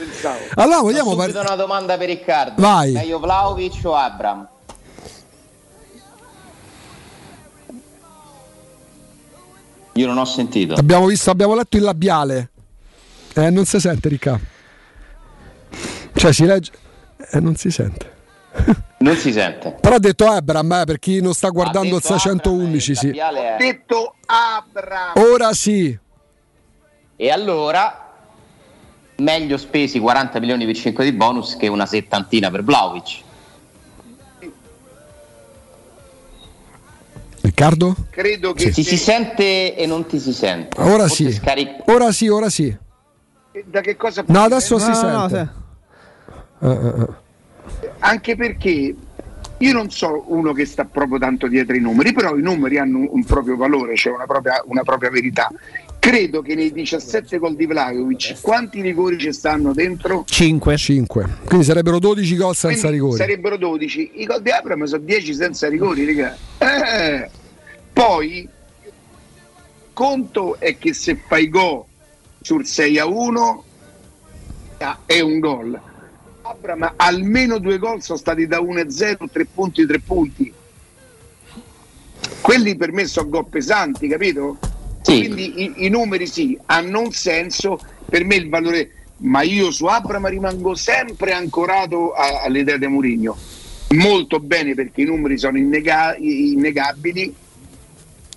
Allora 0.55 0.79
vogliamo 0.79 1.11
Ho 1.11 1.15
par- 1.15 1.29
subito 1.31 1.45
una 1.45 1.55
domanda 1.55 1.97
per 1.97 2.07
Riccardo. 2.07 2.61
Vai. 2.61 2.93
Meglio 2.93 3.19
Vlaovic 3.19 3.79
o 3.83 3.93
Abram? 3.95 4.47
Io 9.95 10.07
non 10.07 10.17
ho 10.17 10.25
sentito. 10.25 10.73
Abbiamo 10.73 11.05
visto, 11.05 11.29
abbiamo 11.29 11.53
letto 11.55 11.77
il 11.77 11.83
labiale. 11.83 12.49
Eh, 13.35 13.49
non 13.49 13.65
si 13.65 13.79
sente, 13.79 14.09
Ricca. 14.09 14.39
Cioè, 16.15 16.33
si 16.33 16.45
legge. 16.45 16.71
Eh, 17.31 17.39
non 17.39 17.55
si 17.55 17.69
sente. 17.69 18.11
Non 18.99 19.15
si 19.17 19.31
sente. 19.33 19.75
Però 19.81 19.95
ha 19.95 19.99
detto 19.99 20.25
Abram, 20.27 20.71
eh, 20.71 20.83
per 20.85 20.99
chi 20.99 21.19
non 21.21 21.33
sta 21.33 21.49
guardando 21.49 21.95
il 21.95 22.01
detto 22.01 22.13
611, 22.17 22.95
sì. 22.95 23.07
Labiale 23.07 23.55
è- 23.55 23.57
detto 23.57 24.15
Abra. 24.27 25.11
Ora 25.15 25.51
sì. 25.53 25.97
E 27.15 27.29
allora 27.29 28.11
meglio 29.17 29.57
spesi 29.57 29.99
40 29.99 30.39
milioni 30.39 30.65
per 30.65 30.75
5 30.75 31.03
di 31.03 31.11
bonus 31.11 31.55
che 31.57 31.67
una 31.67 31.85
settantina 31.85 32.49
per 32.49 32.63
Vlaovic. 32.63 33.21
Riccardo? 37.41 37.95
Credo 38.09 38.53
che 38.53 38.69
Ti 38.71 38.83
se- 38.83 38.89
si 38.91 38.97
sente 38.97 39.75
e 39.75 39.85
non 39.85 40.05
ti 40.05 40.17
si 40.19 40.31
sente. 40.31 40.79
Ora 40.79 41.07
Forse 41.07 41.15
sì. 41.15 41.31
scaric- 41.33 41.89
Ora 41.89 42.11
sì, 42.13 42.27
ora 42.29 42.49
sì. 42.49 42.75
da 43.65 43.81
che 43.81 43.97
cosa 43.97 44.23
No, 44.27 44.41
adesso 44.43 44.79
si 44.79 44.89
No, 44.89 45.01
no, 45.01 45.09
no, 45.11 45.29
sente. 45.29 45.53
Eh, 46.61 46.67
eh, 46.69 47.01
eh. 47.01 47.07
Anche 47.99 48.35
perché 48.35 48.95
io 49.63 49.71
non 49.71 49.89
so 49.89 50.25
uno 50.27 50.51
che 50.51 50.65
sta 50.65 50.83
proprio 50.83 51.17
tanto 51.19 51.47
dietro 51.47 51.75
i 51.75 51.79
numeri, 51.79 52.11
però 52.11 52.35
i 52.35 52.41
numeri 52.41 52.77
hanno 52.77 52.97
un, 52.97 53.07
un 53.09 53.23
proprio 53.23 53.55
valore, 53.55 53.95
cioè 53.95 54.13
una 54.13 54.25
propria, 54.25 54.61
una 54.65 54.83
propria 54.83 55.09
verità. 55.09 55.49
Credo 55.99 56.41
che 56.41 56.53
nei 56.53 56.73
17 56.73 57.37
gol 57.37 57.55
di 57.55 57.65
Vlaovic 57.65 58.41
quanti 58.41 58.81
rigori 58.81 59.17
ci 59.17 59.31
stanno 59.31 59.71
dentro? 59.71 60.25
5. 60.27 60.75
5. 60.75 61.37
Quindi 61.45 61.65
sarebbero 61.65 61.97
12 61.99 62.35
gol 62.35 62.53
senza 62.55 62.87
Quindi 62.87 62.97
rigori. 62.97 63.17
Sarebbero 63.17 63.55
12. 63.55 64.11
I 64.15 64.25
gol 64.25 64.41
di 64.41 64.49
Abram 64.49 64.83
sono 64.83 65.01
10 65.01 65.33
senza 65.33 65.69
rigori, 65.69 66.05
raga. 66.05 66.35
Eh. 66.57 67.29
Poi 67.93 68.49
conto 69.93 70.59
è 70.59 70.77
che 70.77 70.93
se 70.93 71.17
fai 71.25 71.47
gol 71.47 71.85
sul 72.41 72.65
6 72.65 72.99
a 72.99 73.05
1 73.05 73.63
ah, 74.79 74.99
è 75.05 75.21
un 75.21 75.39
gol. 75.39 75.79
Abram 76.53 76.93
almeno 76.97 77.57
due 77.57 77.77
gol 77.79 78.01
sono 78.01 78.17
stati 78.17 78.45
da 78.47 78.59
1 78.61 78.79
a 78.81 78.89
0, 78.89 79.27
3 79.31 79.45
punti, 79.45 79.85
3 79.85 79.99
punti. 79.99 80.53
Quelli 82.41 82.75
per 82.75 82.91
me 82.91 83.05
sono 83.05 83.29
gol 83.29 83.47
pesanti, 83.47 84.07
capito? 84.07 84.57
Quindi 85.03 85.63
i, 85.63 85.73
i 85.85 85.89
numeri 85.89 86.27
sì, 86.27 86.57
hanno 86.67 86.99
un 87.01 87.11
senso, 87.11 87.79
per 88.07 88.23
me 88.23 88.35
il 88.35 88.49
valore, 88.49 88.91
ma 89.17 89.41
io 89.41 89.71
su 89.71 89.85
Abram 89.85 90.27
rimango 90.27 90.75
sempre 90.75 91.33
ancorato 91.33 92.11
a- 92.13 92.41
all'idea 92.43 92.77
di 92.77 92.87
Mourinho. 92.87 93.35
Molto 93.89 94.39
bene 94.39 94.73
perché 94.75 95.01
i 95.01 95.05
numeri 95.05 95.37
sono 95.37 95.57
innega- 95.57 96.15
innegabili, 96.17 97.33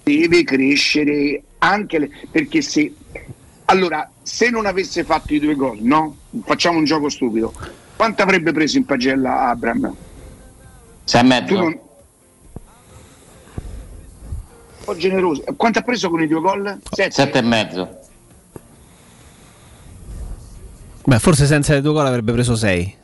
deve 0.03 0.45
crescere 0.45 1.43
anche 1.59 1.99
le- 1.99 2.11
perché 2.31 2.62
se 2.62 2.93
allora 3.69 4.09
se 4.23 4.49
non 4.51 4.67
avesse 4.67 5.03
fatto 5.03 5.35
i 5.35 5.41
due 5.41 5.55
gol, 5.57 5.79
no? 5.81 6.17
Facciamo 6.45 6.79
un 6.79 6.85
gioco 6.85 7.09
stupido. 7.09 7.53
Quanto 7.97 8.23
avrebbe 8.23 8.53
preso 8.53 8.77
in 8.77 8.85
pagella 8.85 9.49
Abram? 9.49 9.95
Sei 11.05 11.21
e 11.21 11.25
mezzo? 11.25 11.55
Non- 11.55 11.65
Un 14.79 14.95
po' 14.95 14.97
generoso. 14.97 15.43
Quanto 15.57 15.79
ha 15.81 15.83
preso 15.83 16.11
con 16.11 16.23
i 16.23 16.27
due 16.29 16.41
gol? 16.41 16.79
Sette. 16.91 17.11
Sette 17.11 17.39
e 17.39 17.43
mezzo. 17.43 17.99
Beh, 21.05 21.19
forse 21.19 21.47
senza 21.47 21.73
le 21.73 21.81
due 21.81 21.93
gol 21.93 22.07
avrebbe 22.07 22.33
preso 22.33 22.55
6. 22.55 22.97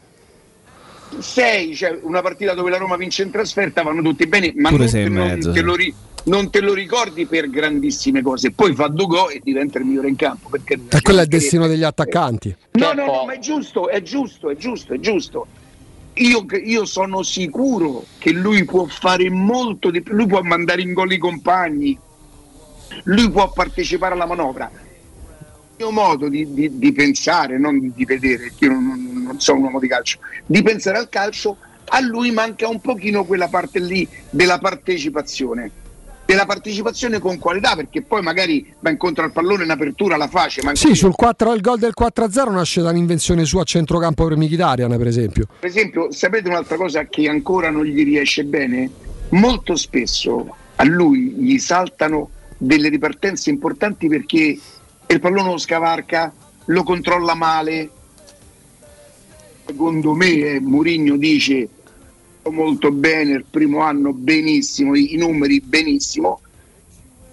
6, 1.18 1.74
cioè 1.74 1.98
una 2.02 2.22
partita 2.22 2.54
dove 2.54 2.70
la 2.70 2.78
Roma 2.78 2.96
vince 2.96 3.22
in 3.22 3.30
trasferta 3.30 3.82
vanno 3.82 4.02
tutti 4.02 4.26
bene, 4.26 4.52
ma 4.56 4.70
non, 4.70 4.88
sei 4.88 5.04
te, 5.04 5.08
non 5.10 5.52
te 5.52 5.60
lo 5.60 5.74
ri- 5.74 5.94
non 6.24 6.50
te 6.50 6.60
lo 6.60 6.72
ricordi 6.72 7.26
per 7.26 7.50
grandissime 7.50 8.22
cose, 8.22 8.52
poi 8.52 8.74
fa 8.74 8.88
due 8.88 9.06
gol 9.06 9.32
e 9.32 9.40
diventa 9.42 9.78
il 9.78 9.84
migliore 9.84 10.08
in 10.08 10.16
campo. 10.16 10.48
Perché 10.48 10.78
E 10.88 11.00
quello 11.00 11.20
è 11.20 11.22
il 11.22 11.28
destino 11.28 11.66
degli 11.66 11.82
attaccanti. 11.82 12.54
No, 12.72 12.92
no, 12.92 13.06
no, 13.06 13.24
ma 13.24 13.34
è 13.34 13.38
giusto, 13.38 13.88
è 13.88 14.02
giusto, 14.02 14.50
è 14.50 14.56
giusto, 14.56 14.94
è 14.94 15.00
giusto. 15.00 15.46
Io, 16.14 16.44
io 16.62 16.84
sono 16.84 17.22
sicuro 17.22 18.04
che 18.18 18.32
lui 18.32 18.64
può 18.64 18.84
fare 18.84 19.30
molto 19.30 19.90
di 19.90 20.02
più, 20.02 20.14
lui 20.14 20.26
può 20.26 20.42
mandare 20.42 20.82
in 20.82 20.92
gol 20.92 21.12
i 21.12 21.18
compagni, 21.18 21.98
lui 23.04 23.30
può 23.30 23.50
partecipare 23.50 24.14
alla 24.14 24.26
manovra. 24.26 24.70
Il 25.76 25.84
mio 25.86 25.90
modo 25.90 26.28
di, 26.28 26.52
di- 26.52 26.78
di 26.78 26.92
pensare, 26.92 27.58
non 27.58 27.92
di 27.94 28.04
vedere, 28.04 28.44
perché 28.44 28.66
io 28.66 28.72
non, 28.72 29.22
non 29.24 29.40
sono 29.40 29.58
un 29.58 29.64
uomo 29.64 29.80
di 29.80 29.88
calcio, 29.88 30.18
di 30.46 30.62
pensare 30.62 30.98
al 30.98 31.08
calcio, 31.08 31.56
a 31.86 32.00
lui 32.00 32.30
manca 32.30 32.68
un 32.68 32.80
pochino 32.80 33.24
quella 33.24 33.48
parte 33.48 33.80
lì 33.80 34.08
della 34.30 34.58
partecipazione. 34.58 35.70
Della 36.24 36.46
partecipazione 36.46 37.18
con 37.18 37.38
qualità, 37.38 37.74
perché 37.74 38.00
poi 38.02 38.22
magari 38.22 38.72
va 38.78 38.90
incontro 38.90 39.24
al 39.24 39.32
pallone 39.32 39.64
in 39.64 39.70
apertura, 39.70 40.16
la 40.16 40.28
face, 40.28 40.62
ma 40.62 40.74
Sì, 40.74 40.94
sul 40.94 41.14
4, 41.14 41.52
il 41.52 41.60
gol 41.60 41.78
del 41.78 41.92
4-0 41.98 42.52
nasce 42.52 42.80
da 42.80 42.90
un'invenzione 42.90 43.44
sua 43.44 43.62
a 43.62 43.64
centrocampo 43.64 44.26
per 44.26 44.36
Mkhitaryan, 44.36 44.96
per 44.96 45.06
esempio. 45.08 45.46
Per 45.58 45.68
esempio, 45.68 46.12
sapete 46.12 46.48
un'altra 46.48 46.76
cosa 46.76 47.04
che 47.06 47.28
ancora 47.28 47.70
non 47.70 47.84
gli 47.84 48.04
riesce 48.04 48.44
bene? 48.44 48.88
Molto 49.30 49.74
spesso 49.74 50.54
a 50.76 50.84
lui 50.84 51.34
gli 51.36 51.58
saltano 51.58 52.30
delle 52.56 52.88
ripartenze 52.88 53.50
importanti 53.50 54.08
perché 54.08 54.58
il 55.12 55.20
pallone 55.20 55.50
lo 55.50 55.58
scavarca, 55.58 56.32
lo 56.66 56.82
controlla 56.82 57.34
male. 57.34 57.90
Secondo 59.66 60.14
me 60.14 60.30
eh, 60.30 60.60
Mourinho 60.60 61.16
dice 61.16 61.68
molto 62.50 62.90
bene, 62.90 63.32
il 63.32 63.44
primo 63.48 63.80
anno 63.80 64.12
benissimo, 64.12 64.94
i, 64.94 65.14
i 65.14 65.16
numeri 65.16 65.60
benissimo. 65.60 66.40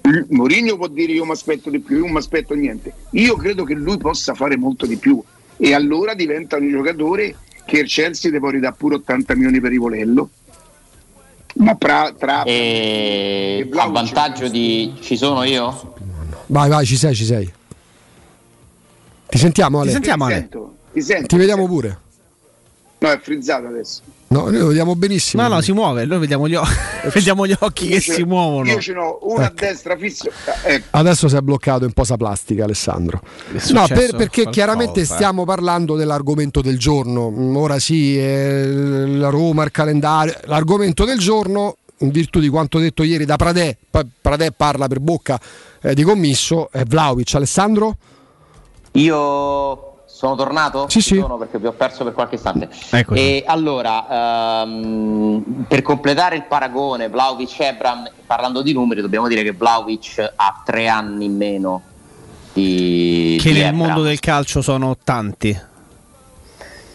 L- 0.01 0.25
Mourinho 0.29 0.77
può 0.77 0.87
dire 0.87 1.13
io 1.13 1.25
mi 1.25 1.31
aspetto 1.31 1.69
di 1.69 1.79
più, 1.79 1.95
io 1.95 2.01
non 2.03 2.11
mi 2.11 2.17
aspetto 2.17 2.53
niente. 2.53 2.93
Io 3.11 3.35
credo 3.35 3.63
che 3.63 3.73
lui 3.73 3.97
possa 3.97 4.33
fare 4.33 4.57
molto 4.57 4.85
di 4.85 4.97
più 4.97 5.21
e 5.57 5.73
allora 5.73 6.13
diventa 6.13 6.57
un 6.57 6.69
giocatore 6.69 7.35
che 7.65 7.79
il 7.79 7.87
Chelsea 7.87 8.31
deve 8.31 8.51
ridare 8.51 8.75
pure 8.77 8.95
80 8.95 9.35
milioni 9.35 9.59
per 9.59 9.71
Rivolello. 9.71 10.29
Ma 11.55 11.75
tra, 11.75 12.13
tra 12.17 12.43
E 12.43 13.67
a 13.73 13.87
vantaggio 13.87 14.47
di 14.47 14.93
ci 15.01 15.17
sono 15.17 15.43
io? 15.43 15.95
Vai, 16.47 16.69
vai, 16.69 16.85
ci 16.85 16.95
sei, 16.95 17.15
ci 17.15 17.25
sei. 17.25 17.51
Ti 19.29 19.37
sentiamo 19.37 19.79
Ale? 19.81 19.93
Ti 19.93 20.03
sento, 20.03 20.73
ti 20.93 21.01
sento. 21.01 21.27
Ti 21.27 21.37
vediamo 21.37 21.67
pure. 21.67 21.97
No, 23.01 23.09
è 23.09 23.19
frizzato 23.21 23.67
adesso. 23.67 24.01
No, 24.27 24.43
noi 24.49 24.57
lo 24.59 24.67
vediamo 24.67 24.95
benissimo. 24.95 25.41
No, 25.41 25.47
no, 25.55 25.61
si 25.61 25.71
muove, 25.71 26.05
noi 26.05 26.19
vediamo 26.19 26.47
gli, 26.47 26.55
o- 26.55 26.63
vediamo 27.13 27.47
gli 27.47 27.55
occhi 27.57 27.87
che 27.87 27.99
ce- 28.01 28.13
si 28.13 28.23
muovono. 28.23 28.69
Io 28.69 28.79
ce 28.81 28.93
n'ho 28.93 29.19
uno 29.21 29.41
a 29.41 29.45
Ecco. 29.45 29.55
destra 29.65 29.95
fisso. 29.97 30.29
Ecco. 30.65 30.85
Adesso 30.91 31.27
si 31.29 31.35
è 31.35 31.39
bloccato 31.41 31.85
in 31.85 31.93
posa 31.93 32.17
plastica, 32.17 32.65
Alessandro. 32.65 33.21
No, 33.71 33.87
per- 33.87 34.11
perché 34.11 34.41
qualcosa? 34.43 34.49
chiaramente 34.49 35.05
stiamo 35.05 35.45
parlando 35.45 35.95
dell'argomento 35.95 36.61
del 36.61 36.77
giorno. 36.77 37.29
Mm, 37.31 37.55
Ora 37.55 37.79
sì, 37.79 38.17
eh, 38.19 39.05
la 39.07 39.29
Roma, 39.29 39.63
il 39.63 39.71
calendario. 39.71 40.35
L'argomento 40.45 41.05
del 41.05 41.17
giorno, 41.17 41.77
in 41.99 42.09
virtù 42.09 42.39
di 42.39 42.49
quanto 42.49 42.77
detto 42.79 43.03
ieri 43.03 43.25
da 43.25 43.37
Pradè, 43.37 43.75
poi 43.89 44.03
Pradè 44.21 44.51
parla 44.51 44.87
per 44.87 44.99
bocca 44.99 45.39
eh, 45.81 45.95
di 45.95 46.03
commisso, 46.03 46.69
è 46.71 46.83
Vlaovic. 46.83 47.33
Alessandro? 47.35 47.97
Io 48.93 49.83
sono 50.05 50.35
tornato? 50.35 50.85
Sì, 50.89 51.01
sì. 51.01 51.17
Sono 51.19 51.37
perché 51.37 51.59
vi 51.59 51.67
ho 51.67 51.71
perso 51.73 52.03
per 52.03 52.13
qualche 52.13 52.35
istante. 52.35 52.69
Eccoci. 52.91 53.19
E 53.21 53.43
allora, 53.45 54.61
ehm, 54.63 55.65
per 55.67 55.81
completare 55.81 56.35
il 56.35 56.45
paragone 56.45 57.07
Vlaovic-Ebram, 57.09 58.09
parlando 58.25 58.61
di 58.61 58.73
numeri, 58.73 59.01
dobbiamo 59.01 59.27
dire 59.27 59.43
che 59.43 59.51
Vlaovic 59.51 60.33
ha 60.35 60.61
tre 60.65 60.87
anni 60.87 61.25
in 61.25 61.37
meno 61.37 61.81
di, 62.53 63.37
Che 63.41 63.49
di 63.51 63.59
nel 63.59 63.67
Ebram. 63.67 63.77
mondo 63.77 64.01
del 64.01 64.19
calcio 64.19 64.61
sono 64.61 64.97
tanti. 65.03 65.67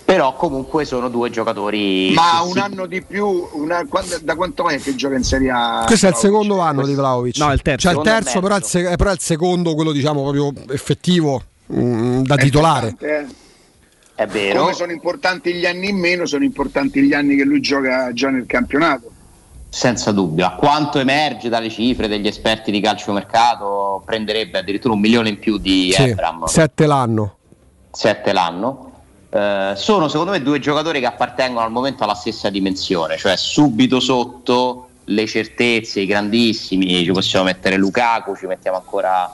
Però 0.05 0.35
comunque 0.35 0.85
sono 0.85 1.09
due 1.09 1.31
giocatori... 1.31 2.13
Ma 2.15 2.43
un 2.43 2.59
anno 2.59 2.85
di 2.85 3.01
più, 3.01 3.49
una- 3.53 3.87
quando- 3.89 4.19
da 4.23 4.35
quanto 4.37 4.69
è 4.69 4.79
che 4.79 4.95
gioca 4.97 5.15
in 5.15 5.25
Serie 5.25 5.51
A? 5.51 5.85
Questo 5.87 6.05
è 6.07 6.11
il 6.11 6.17
secondo 6.17 6.59
anno 6.61 6.85
di 6.85 6.93
Vlaovic. 6.95 7.39
No, 7.39 7.51
il 7.53 7.63
terzo. 7.63 7.89
Cioè 7.89 7.95
il 7.95 8.01
e 8.07 8.11
terzo, 8.11 8.41
però, 8.41 8.55
è 8.57 8.59
il 8.59 8.65
se- 8.65 8.97
però 8.97 9.09
è 9.09 9.15
il 9.15 9.21
secondo, 9.21 9.75
quello 9.75 9.93
diciamo 9.93 10.21
proprio 10.23 10.53
effettivo 10.73 11.43
mm, 11.73 12.23
da 12.23 12.37
titolare. 12.37 12.95
Eh. 12.99 13.27
È 14.17 14.27
vero. 14.27 14.61
Come 14.61 14.75
sono 14.75 14.93
importanti 14.93 15.53
gli 15.55 15.67
anni 15.67 15.89
in 15.89 15.99
meno, 15.99 16.25
sono 16.25 16.45
importanti 16.45 17.03
gli 17.03 17.13
anni 17.13 17.35
che 17.35 17.45
lui 17.45 17.61
gioca 17.61 18.13
già 18.13 18.31
nel 18.31 18.47
campionato. 18.47 19.11
Senza 19.69 20.13
dubbio, 20.13 20.47
a 20.47 20.53
quanto 20.53 21.01
emerge 21.01 21.49
dalle 21.49 21.69
cifre 21.69 22.07
degli 22.07 22.29
esperti 22.29 22.71
di 22.71 22.81
calciomercato, 22.81 24.03
prenderebbe 24.07 24.59
addirittura 24.59 24.95
un 24.95 25.01
milione 25.01 25.31
in 25.31 25.41
più 25.41 25.59
di 25.59 25.91
Sì, 25.93 26.11
Ebram, 26.11 26.45
sette 26.45 26.87
l'anno. 26.87 27.37
7 27.91 28.33
l'anno. 28.33 28.93
Eh, 29.31 29.73
sono 29.75 30.07
secondo 30.07 30.31
me 30.31 30.43
due 30.43 30.61
giocatori 30.61 31.01
che 31.01 31.07
appartengono 31.07 31.67
al 31.67 31.73
momento 31.73 32.05
alla 32.05 32.15
stessa 32.15 32.51
dimensione, 32.51 33.17
cioè 33.17 33.37
subito 33.37 33.99
sotto 33.99 34.91
le 35.07 35.27
certezze, 35.27 36.01
i 36.01 36.07
grandissimi, 36.07 37.03
ci 37.03 37.11
possiamo 37.11 37.47
mettere 37.47 37.77
Lukaku, 37.77 38.37
ci 38.37 38.47
mettiamo 38.47 38.77
ancora 38.77 39.33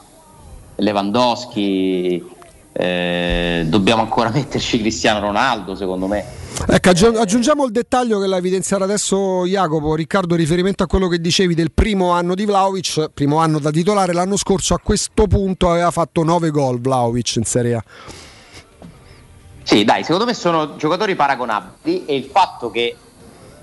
Lewandowski, 0.81 2.25
eh, 2.73 3.65
dobbiamo 3.67 4.03
ancora 4.03 4.31
metterci 4.35 4.79
Cristiano 4.79 5.21
Ronaldo 5.21 5.75
secondo 5.75 6.07
me. 6.07 6.25
Ecco, 6.67 6.91
aggi- 6.91 7.05
aggiungiamo 7.05 7.65
il 7.65 7.73
dettaglio 7.73 8.21
che 8.21 8.27
l'ha 8.27 8.37
evidenziato 8.37 8.85
adesso 8.85 9.47
Jacopo, 9.47 9.95
Riccardo, 9.95 10.35
riferimento 10.35 10.83
a 10.83 10.87
quello 10.87 11.09
che 11.09 11.21
dicevi 11.21 11.55
del 11.55 11.73
primo 11.73 12.11
anno 12.11 12.35
di 12.35 12.45
Vlaovic, 12.45 13.11
primo 13.15 13.39
anno 13.39 13.59
da 13.59 13.71
titolare, 13.71 14.13
l'anno 14.13 14.37
scorso 14.37 14.75
a 14.75 14.81
questo 14.83 15.27
punto 15.27 15.71
aveva 15.71 15.91
fatto 15.91 16.23
9 16.23 16.51
gol 16.51 16.81
Vlaovic 16.81 17.37
in 17.37 17.45
Serie 17.45 17.75
A. 17.77 17.85
Sì, 19.63 19.85
dai, 19.85 20.03
secondo 20.03 20.25
me 20.25 20.35
sono 20.35 20.77
giocatori 20.77 21.15
paragonabili 21.15 22.05
e 22.05 22.17
il 22.17 22.25
fatto 22.25 22.71
che 22.71 22.97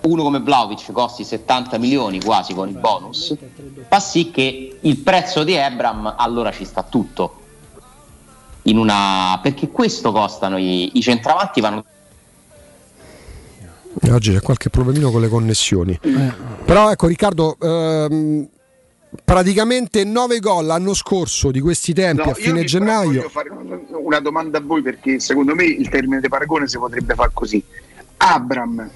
uno 0.08 0.24
come 0.24 0.40
Vlaovic 0.40 0.92
costi 0.92 1.24
70 1.24 1.78
milioni 1.78 2.22
quasi 2.22 2.54
con 2.54 2.68
il 2.70 2.76
bonus 2.78 3.36
fa 3.88 4.00
sì 4.00 4.32
che 4.32 4.78
il 4.82 4.98
prezzo 4.98 5.44
di 5.44 5.54
Ebram 5.54 6.14
allora 6.18 6.52
ci 6.52 6.66
sta 6.66 6.84
tutto. 6.84 7.42
In 8.64 8.78
una... 8.78 9.40
Perché 9.42 9.70
questo 9.70 10.12
costano 10.12 10.58
i, 10.58 10.98
i 10.98 11.02
centravanti 11.02 11.62
vanno 11.62 11.86
Oggi 14.12 14.32
c'è 14.34 14.42
qualche 14.42 14.70
problemino 14.70 15.10
con 15.10 15.22
le 15.22 15.28
connessioni. 15.28 15.98
Però 16.66 16.92
ecco 16.92 17.08
Riccardo, 17.08 17.58
ehm, 17.60 18.48
praticamente 19.24 20.04
9 20.04 20.40
gol 20.40 20.66
l'anno 20.66 20.94
scorso 20.94 21.50
di 21.50 21.60
questi 21.60 21.94
tempi 21.94 22.26
No, 22.26 22.32
a 22.32 22.34
fine 22.34 22.64
gennaio. 22.64 23.08
Voglio 23.22 23.30
fare 23.30 23.50
un- 23.50 23.86
una 24.04 24.20
domanda 24.20 24.60
a 24.60 24.62
voi 24.62 24.82
perché 24.82 25.20
secondo 25.20 25.56
me 25.56 25.64
il 25.64 25.90
termine 25.90 26.20
di 26.20 26.28
paragone 26.28 26.68
si 26.68 26.78
potrebbe 26.78 27.16
fare 27.16 27.32
così. 27.34 27.64
Abram 28.18 28.90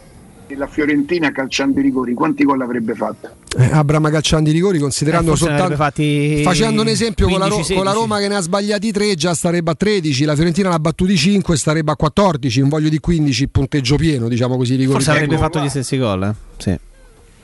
la 0.56 0.68
Fiorentina 0.68 1.32
calciando 1.32 1.80
i 1.80 1.84
rigori, 1.84 2.14
quanti 2.14 2.44
gol 2.44 2.62
avrebbe 2.62 2.94
fatto? 2.96 3.30
Eh, 3.58 3.70
Abram 3.72 4.10
calciando 4.10 4.50
i 4.50 4.54
rigori, 4.54 4.80
considerando 4.80 5.34
Eh, 5.34 5.36
soltanto 5.38 5.76
fatti 5.76 6.42
facendo 6.44 6.82
un 6.82 6.88
esempio 6.88 7.28
con 7.28 7.40
la, 7.40 7.46
Ro- 7.48 7.56
15, 7.56 7.74
con 7.76 7.84
la 7.84 7.92
16. 7.92 8.10
Roma 8.10 8.22
che 8.22 8.28
ne 8.30 8.36
ha 8.36 8.42
sbagliati 8.42 8.92
3 8.92 9.16
già 9.16 9.34
starebbe 9.34 9.72
a 9.72 9.76
13, 9.76 10.24
la 10.26 10.36
Fiorentina 10.36 10.70
ne 10.70 10.76
ha 10.76 10.80
battuti 10.80 11.18
5 11.18 11.58
starebbe 11.58 11.92
a 11.92 11.96
14, 11.96 12.62
un 12.62 12.70
voglio 12.70 12.90
di 12.90 13.00
15 13.00 13.48
punteggio 13.50 13.96
pieno, 13.98 14.28
diciamo 14.28 14.56
così. 14.58 14.76
rigori. 14.76 14.94
Forse 14.96 15.12
avrebbe 15.12 15.34
Ecco 15.34 15.42
fatto 15.44 15.58
qua. 15.58 15.68
gli 15.68 15.70
stessi 15.70 15.98
gol. 15.98 16.24
eh? 16.24 16.34
Sì. 16.58 16.78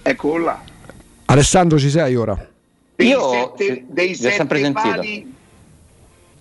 Eccolo 0.04 0.44
là. 0.46 0.62
Alessandro 1.26 1.78
ci 1.78 1.90
sei 1.90 2.16
ora? 2.16 2.48
Dei 2.96 3.08
Io 3.08 3.30
sette, 3.30 3.86
dei 3.90 4.16
sette 4.16 4.36
sempre 4.36 4.60
sentito. 4.62 4.88
pali, 4.90 5.34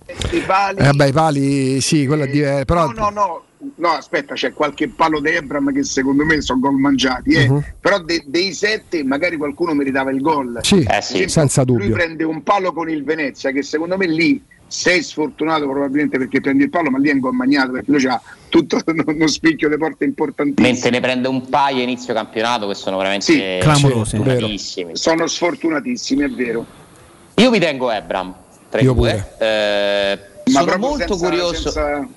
sette 0.05 0.39
pali. 0.41 0.77
Eh, 0.79 0.83
vabbè, 0.83 1.05
i 1.07 1.11
pali 1.11 1.81
sì, 1.81 2.05
quella 2.07 2.25
di, 2.25 2.41
eh, 2.41 2.63
però 2.65 2.87
No, 2.87 2.93
no, 2.93 3.09
no, 3.09 3.43
no, 3.75 3.89
aspetta, 3.89 4.33
c'è 4.33 4.53
qualche 4.53 4.87
palo 4.89 5.19
di 5.19 5.29
Ebram 5.29 5.71
che 5.73 5.83
secondo 5.83 6.25
me 6.25 6.41
sono 6.41 6.59
gol 6.59 6.75
mangiati, 6.75 7.33
eh. 7.33 7.49
Mhm. 7.49 7.63
però 7.79 7.99
de- 7.99 8.23
dei 8.25 8.53
sette 8.53 9.03
magari 9.03 9.37
qualcuno 9.37 9.73
meritava 9.73 10.11
il 10.11 10.21
gol. 10.21 10.59
Sì, 10.61 10.83
Eh 10.89 11.01
sì. 11.01 11.27
senza 11.29 11.63
Lui 11.63 11.77
dubbio. 11.77 11.93
prende 11.95 12.23
un 12.23 12.43
palo 12.43 12.73
con 12.73 12.89
il 12.89 13.03
Venezia 13.03 13.51
che 13.51 13.63
secondo 13.63 13.97
me 13.97 14.07
lì 14.07 14.41
sei 14.69 15.01
sfortunato 15.01 15.65
probabilmente 15.69 16.17
perché 16.17 16.41
prendi 16.41 16.63
il 16.63 16.69
palo, 16.69 16.89
ma 16.89 16.97
lì 16.97 17.09
è 17.09 17.13
un 17.13 17.19
gol 17.19 17.33
magnato 17.33 17.71
perché 17.71 17.89
lui 17.91 18.05
ha 18.05 18.21
tutto 18.49 18.77
uno 19.07 19.27
spicchio 19.27 19.69
le 19.69 19.77
porte 19.77 20.03
importantissime. 20.03 20.67
mentre 20.73 20.89
ne 20.89 20.99
prende 20.99 21.27
un 21.29 21.47
paio 21.47 21.79
a 21.79 21.83
inizio 21.83 22.13
campionato 22.13 22.67
che 22.67 22.73
sono 22.75 22.97
veramente 22.97 23.25
Sì, 23.25 23.41
clamorosi. 23.61 24.17
bravissimi. 24.17 24.95
Sono 24.97 25.25
sfortunatissimi, 25.27 26.23
è 26.23 26.29
vero. 26.29 26.65
Io 27.35 27.49
mi 27.49 27.59
tengo 27.59 27.89
Ebram 27.91 28.33
tra 28.69 28.81
i 28.81 28.83
Io 28.83 28.93
due. 28.93 29.25
Eh, 29.39 30.19
sono 30.43 30.77
molto 30.77 30.97
senza- 31.15 31.15
curioso. 31.27 31.69
senza- 31.71 32.07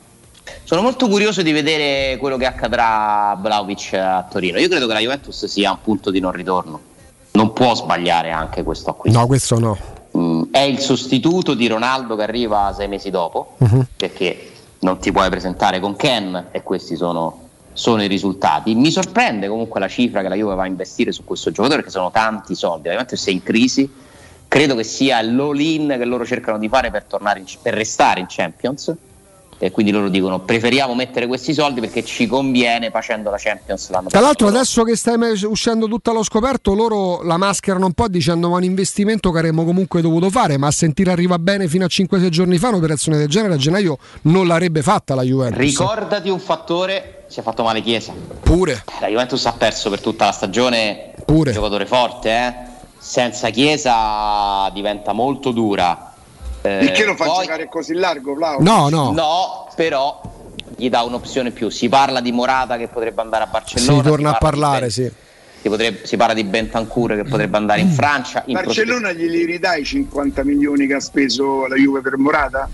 Sono 0.70 0.82
molto 0.82 1.08
curioso 1.08 1.42
di 1.42 1.50
vedere 1.50 2.16
quello 2.18 2.36
che 2.36 2.46
accadrà 2.46 3.30
a 3.30 3.34
Vlaovic 3.34 3.92
a 3.94 4.24
Torino. 4.30 4.56
Io 4.60 4.68
credo 4.68 4.86
che 4.86 4.92
la 4.92 5.00
Juventus 5.00 5.46
sia 5.46 5.72
un 5.72 5.78
punto 5.82 6.12
di 6.12 6.20
non 6.20 6.30
ritorno. 6.30 6.80
Non 7.32 7.52
può 7.52 7.74
sbagliare 7.74 8.30
anche 8.30 8.62
questo 8.62 8.90
acquisto. 8.90 9.18
No, 9.18 9.26
questo 9.26 9.58
no. 9.58 9.76
Mm, 10.16 10.42
è 10.52 10.60
il 10.60 10.78
sostituto 10.78 11.54
di 11.54 11.66
Ronaldo 11.66 12.14
che 12.14 12.22
arriva 12.22 12.72
sei 12.72 12.86
mesi 12.86 13.10
dopo, 13.10 13.54
Mhm. 13.56 13.86
perché 13.96 14.50
non 14.82 15.00
ti 15.00 15.10
puoi 15.10 15.28
presentare 15.28 15.80
con 15.80 15.96
Ken 15.96 16.46
e 16.52 16.62
questi 16.62 16.94
sono, 16.94 17.48
sono 17.72 18.04
i 18.04 18.06
risultati. 18.06 18.72
Mi 18.76 18.92
sorprende 18.92 19.48
comunque 19.48 19.80
la 19.80 19.88
cifra 19.88 20.22
che 20.22 20.28
la 20.28 20.36
Juve 20.36 20.54
va 20.54 20.62
a 20.62 20.66
investire 20.66 21.10
su 21.10 21.24
questo 21.24 21.50
giocatore, 21.50 21.78
perché 21.80 21.90
sono 21.90 22.12
tanti 22.12 22.54
soldi. 22.54 22.86
La 22.86 22.92
Juventus 22.92 23.26
è 23.26 23.30
in 23.32 23.42
crisi. 23.42 23.92
Credo 24.46 24.76
che 24.76 24.84
sia 24.84 25.20
l'all-in 25.20 25.96
che 25.98 26.04
loro 26.04 26.24
cercano 26.24 26.58
di 26.58 26.68
fare 26.68 26.92
per, 26.92 27.02
tornare 27.06 27.40
in- 27.40 27.46
per 27.60 27.74
restare 27.74 28.20
in 28.20 28.26
Champions. 28.28 28.94
E 29.62 29.70
quindi 29.70 29.92
loro 29.92 30.08
dicono 30.08 30.40
preferiamo 30.40 30.94
mettere 30.94 31.26
questi 31.26 31.52
soldi 31.52 31.80
perché 31.80 32.02
ci 32.02 32.26
conviene 32.26 32.88
facendo 32.90 33.28
la 33.28 33.36
Champions 33.38 33.90
l'anno 33.90 34.08
Tra 34.08 34.20
l'altro 34.20 34.46
adesso 34.48 34.84
che 34.84 34.96
stai 34.96 35.18
uscendo 35.44 35.86
tutto 35.86 36.10
allo 36.10 36.22
scoperto, 36.22 36.72
loro 36.72 37.22
la 37.22 37.36
mascherano 37.36 37.84
un 37.84 37.92
po' 37.92 38.08
dicendo 38.08 38.48
ma 38.48 38.56
un 38.56 38.64
investimento 38.64 39.30
che 39.30 39.38
avremmo 39.38 39.66
comunque 39.66 40.00
dovuto 40.00 40.30
fare, 40.30 40.56
ma 40.56 40.68
a 40.68 40.70
sentire 40.70 41.10
arriva 41.10 41.38
bene 41.38 41.68
fino 41.68 41.84
a 41.84 41.88
5-6 41.88 42.28
giorni 42.30 42.56
fa 42.56 42.68
un'operazione 42.68 43.18
del 43.18 43.28
genere 43.28 43.52
a 43.52 43.56
gennaio 43.58 43.98
non 44.22 44.46
l'avrebbe 44.46 44.80
fatta 44.80 45.14
la 45.14 45.22
Juventus. 45.22 45.58
Ricordati 45.58 46.30
un 46.30 46.40
fattore, 46.40 47.24
si 47.28 47.40
è 47.40 47.42
fatto 47.42 47.62
male 47.62 47.82
Chiesa. 47.82 48.14
Pure, 48.40 48.82
La 49.00 49.08
Juventus 49.08 49.44
ha 49.44 49.52
perso 49.52 49.90
per 49.90 50.00
tutta 50.00 50.24
la 50.24 50.32
stagione 50.32 51.12
Pure. 51.26 51.50
un 51.50 51.54
giocatore 51.54 51.84
forte, 51.84 52.30
eh? 52.30 52.54
senza 52.98 53.50
Chiesa 53.50 54.70
diventa 54.72 55.12
molto 55.12 55.50
dura. 55.50 56.09
Eh, 56.62 56.78
Perché 56.84 57.04
lo 57.04 57.14
fa 57.16 57.24
poi- 57.24 57.44
giocare 57.44 57.68
così 57.68 57.94
largo, 57.94 58.34
Vlao? 58.34 58.60
no, 58.60 58.88
no, 58.90 59.12
No, 59.12 59.68
però 59.74 60.20
gli 60.76 60.88
dà 60.90 61.02
un'opzione 61.02 61.50
più. 61.52 61.70
Si 61.70 61.88
parla 61.88 62.20
di 62.20 62.32
Morata 62.32 62.76
che 62.76 62.88
potrebbe 62.88 63.22
andare 63.22 63.44
a 63.44 63.46
Barcellona. 63.46 64.02
si 64.02 64.08
torna 64.08 64.30
a 64.30 64.32
parla 64.34 64.50
di 64.50 64.60
parlare, 64.60 64.80
Ben- 64.80 64.90
sì. 64.90 65.12
si, 65.62 65.68
potrebbe- 65.68 66.06
si 66.06 66.16
parla 66.16 66.34
di 66.34 66.44
Bentancur 66.44 67.14
che 67.14 67.24
potrebbe 67.24 67.56
andare 67.56 67.80
in 67.80 67.90
Francia. 67.90 68.42
In 68.46 68.54
Barcellona 68.54 69.12
glieli 69.12 69.44
ridai 69.44 69.80
i 69.80 69.84
50 69.84 70.44
milioni 70.44 70.86
che 70.86 70.94
ha 70.94 71.00
speso 71.00 71.66
la 71.66 71.76
Juve 71.76 72.00
per 72.02 72.16
Morata? 72.18 72.68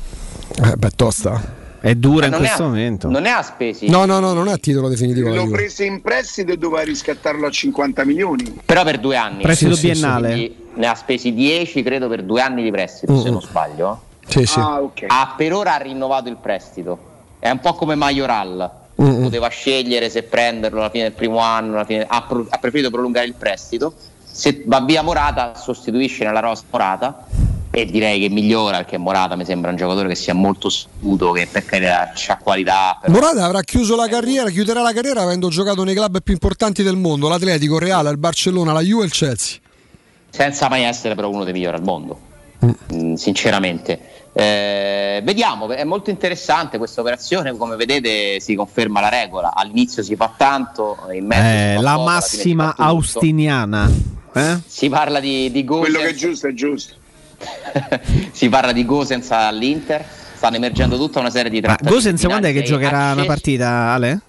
Eh, 0.62 0.76
beh, 0.76 0.90
tosta. 0.96 1.64
È 1.86 1.94
dura 1.94 2.26
in 2.26 2.32
questo 2.32 2.64
ha- 2.64 2.66
momento. 2.66 3.08
Non 3.08 3.22
ne 3.22 3.30
ha 3.30 3.42
spesi, 3.42 3.88
No, 3.88 4.04
no, 4.06 4.18
no, 4.18 4.32
non 4.32 4.48
è 4.48 4.52
a 4.52 4.56
titolo 4.56 4.88
definitivo 4.88 5.32
L'ho 5.32 5.48
preso 5.48 5.84
in 5.84 6.00
prestito 6.02 6.50
e 6.50 6.56
doveva 6.56 6.82
riscattarlo 6.82 7.46
a 7.46 7.50
50 7.50 8.04
milioni. 8.04 8.58
però 8.64 8.82
per 8.82 8.98
due 8.98 9.16
anni. 9.16 9.42
Prestito 9.42 9.74
Sì, 9.76 9.80
sì, 9.80 9.86
sì. 9.86 9.92
biennale. 9.92 10.28
Quindi 10.30 10.56
ne 10.74 10.86
ha 10.88 10.94
spesi 10.96 11.32
10, 11.32 11.82
credo, 11.84 12.08
per 12.08 12.24
due 12.24 12.40
anni 12.40 12.64
di 12.64 12.70
prestito, 12.72 13.16
se 13.20 13.28
Mm. 13.28 13.32
non 13.32 13.40
sbaglio. 13.42 14.00
Sì, 14.26 14.44
sì. 14.44 14.58
Ah, 14.58 14.80
ok. 14.82 15.04
Ha 15.06 15.34
per 15.36 15.52
ora 15.52 15.74
ha 15.74 15.78
rinnovato 15.78 16.28
il 16.28 16.36
prestito. 16.40 16.98
È 17.38 17.48
un 17.50 17.60
po' 17.60 17.74
come 17.74 17.94
Majoral. 17.94 18.68
Mm-mm. 19.00 19.22
Poteva 19.22 19.46
scegliere 19.48 20.10
se 20.10 20.24
prenderlo 20.24 20.80
alla 20.80 20.90
fine 20.90 21.04
del 21.04 21.12
primo 21.12 21.38
anno, 21.38 21.74
alla 21.74 21.84
fine- 21.84 22.04
ha, 22.08 22.22
pro- 22.22 22.46
ha 22.48 22.58
preferito 22.58 22.90
prolungare 22.90 23.26
il 23.26 23.34
prestito. 23.34 23.92
Se 24.24 24.64
va 24.66 24.80
via 24.80 25.02
Morata, 25.02 25.54
sostituisce 25.54 26.24
nella 26.24 26.40
rosa 26.40 26.62
Morata. 26.70 27.26
E 27.76 27.84
direi 27.84 28.18
che 28.18 28.30
migliora 28.30 28.78
perché 28.78 28.96
Morata 28.96 29.36
mi 29.36 29.44
sembra 29.44 29.68
un 29.68 29.76
giocatore 29.76 30.08
che 30.08 30.14
sia 30.14 30.32
molto 30.32 30.70
scudo, 30.70 31.32
che 31.32 31.46
per 31.46 31.66
carità 31.66 32.10
ha 32.28 32.36
qualità. 32.38 32.96
Però... 32.98 33.12
Morata 33.12 33.44
avrà 33.44 33.60
chiuso 33.60 33.96
la 33.96 34.08
carriera, 34.08 34.48
chiuderà 34.48 34.80
la 34.80 34.94
carriera 34.94 35.20
avendo 35.20 35.50
giocato 35.50 35.84
nei 35.84 35.94
club 35.94 36.22
più 36.22 36.32
importanti 36.32 36.82
del 36.82 36.96
mondo, 36.96 37.28
l'Atletico, 37.28 37.74
il 37.74 37.82
Reale, 37.82 38.08
il 38.08 38.16
Barcellona, 38.16 38.72
la 38.72 38.80
Juve 38.80 39.02
e 39.02 39.06
il 39.08 39.12
Chelsea. 39.12 39.58
Senza 40.30 40.70
mai 40.70 40.84
essere 40.84 41.14
però 41.14 41.28
uno 41.28 41.44
dei 41.44 41.52
migliori 41.52 41.76
al 41.76 41.82
mondo, 41.82 42.18
mm. 42.64 43.12
sinceramente. 43.12 44.00
Eh, 44.32 45.20
vediamo, 45.22 45.68
è 45.68 45.84
molto 45.84 46.08
interessante 46.08 46.78
questa 46.78 47.02
operazione, 47.02 47.54
come 47.58 47.76
vedete 47.76 48.40
si 48.40 48.54
conferma 48.54 49.00
la 49.00 49.10
regola, 49.10 49.52
all'inizio 49.52 50.02
si 50.02 50.16
fa 50.16 50.32
tanto, 50.34 50.96
in 51.12 51.26
mezzo 51.26 51.42
Eh, 51.42 51.68
si 51.72 51.74
fa 51.74 51.82
la 51.82 51.92
poco, 51.92 52.04
massima 52.04 52.74
austiniana. 52.74 53.90
Eh? 54.32 54.60
Si 54.64 54.88
parla 54.88 55.20
di, 55.20 55.50
di 55.50 55.62
Gosens, 55.62 55.92
Quello 55.92 56.06
che 56.06 56.14
è 56.14 56.14
giusto 56.14 56.46
è 56.46 56.54
giusto. 56.54 57.04
Si 58.32 58.48
parla 58.48 58.72
di 58.72 58.84
Gosens 58.84 59.30
all'Inter, 59.30 60.04
stanno 60.34 60.56
emergendo 60.56 60.96
tutta 60.96 61.20
una 61.20 61.30
serie 61.30 61.50
di 61.50 61.60
Ma 61.60 61.68
trattative 61.68 61.90
Gosens 61.90 62.20
finali 62.20 62.40
quando 62.40 62.58
è 62.58 62.60
che 62.60 62.68
giocherà 62.68 63.12
una 63.12 63.24
partita, 63.24 63.68
Ale? 63.92 64.20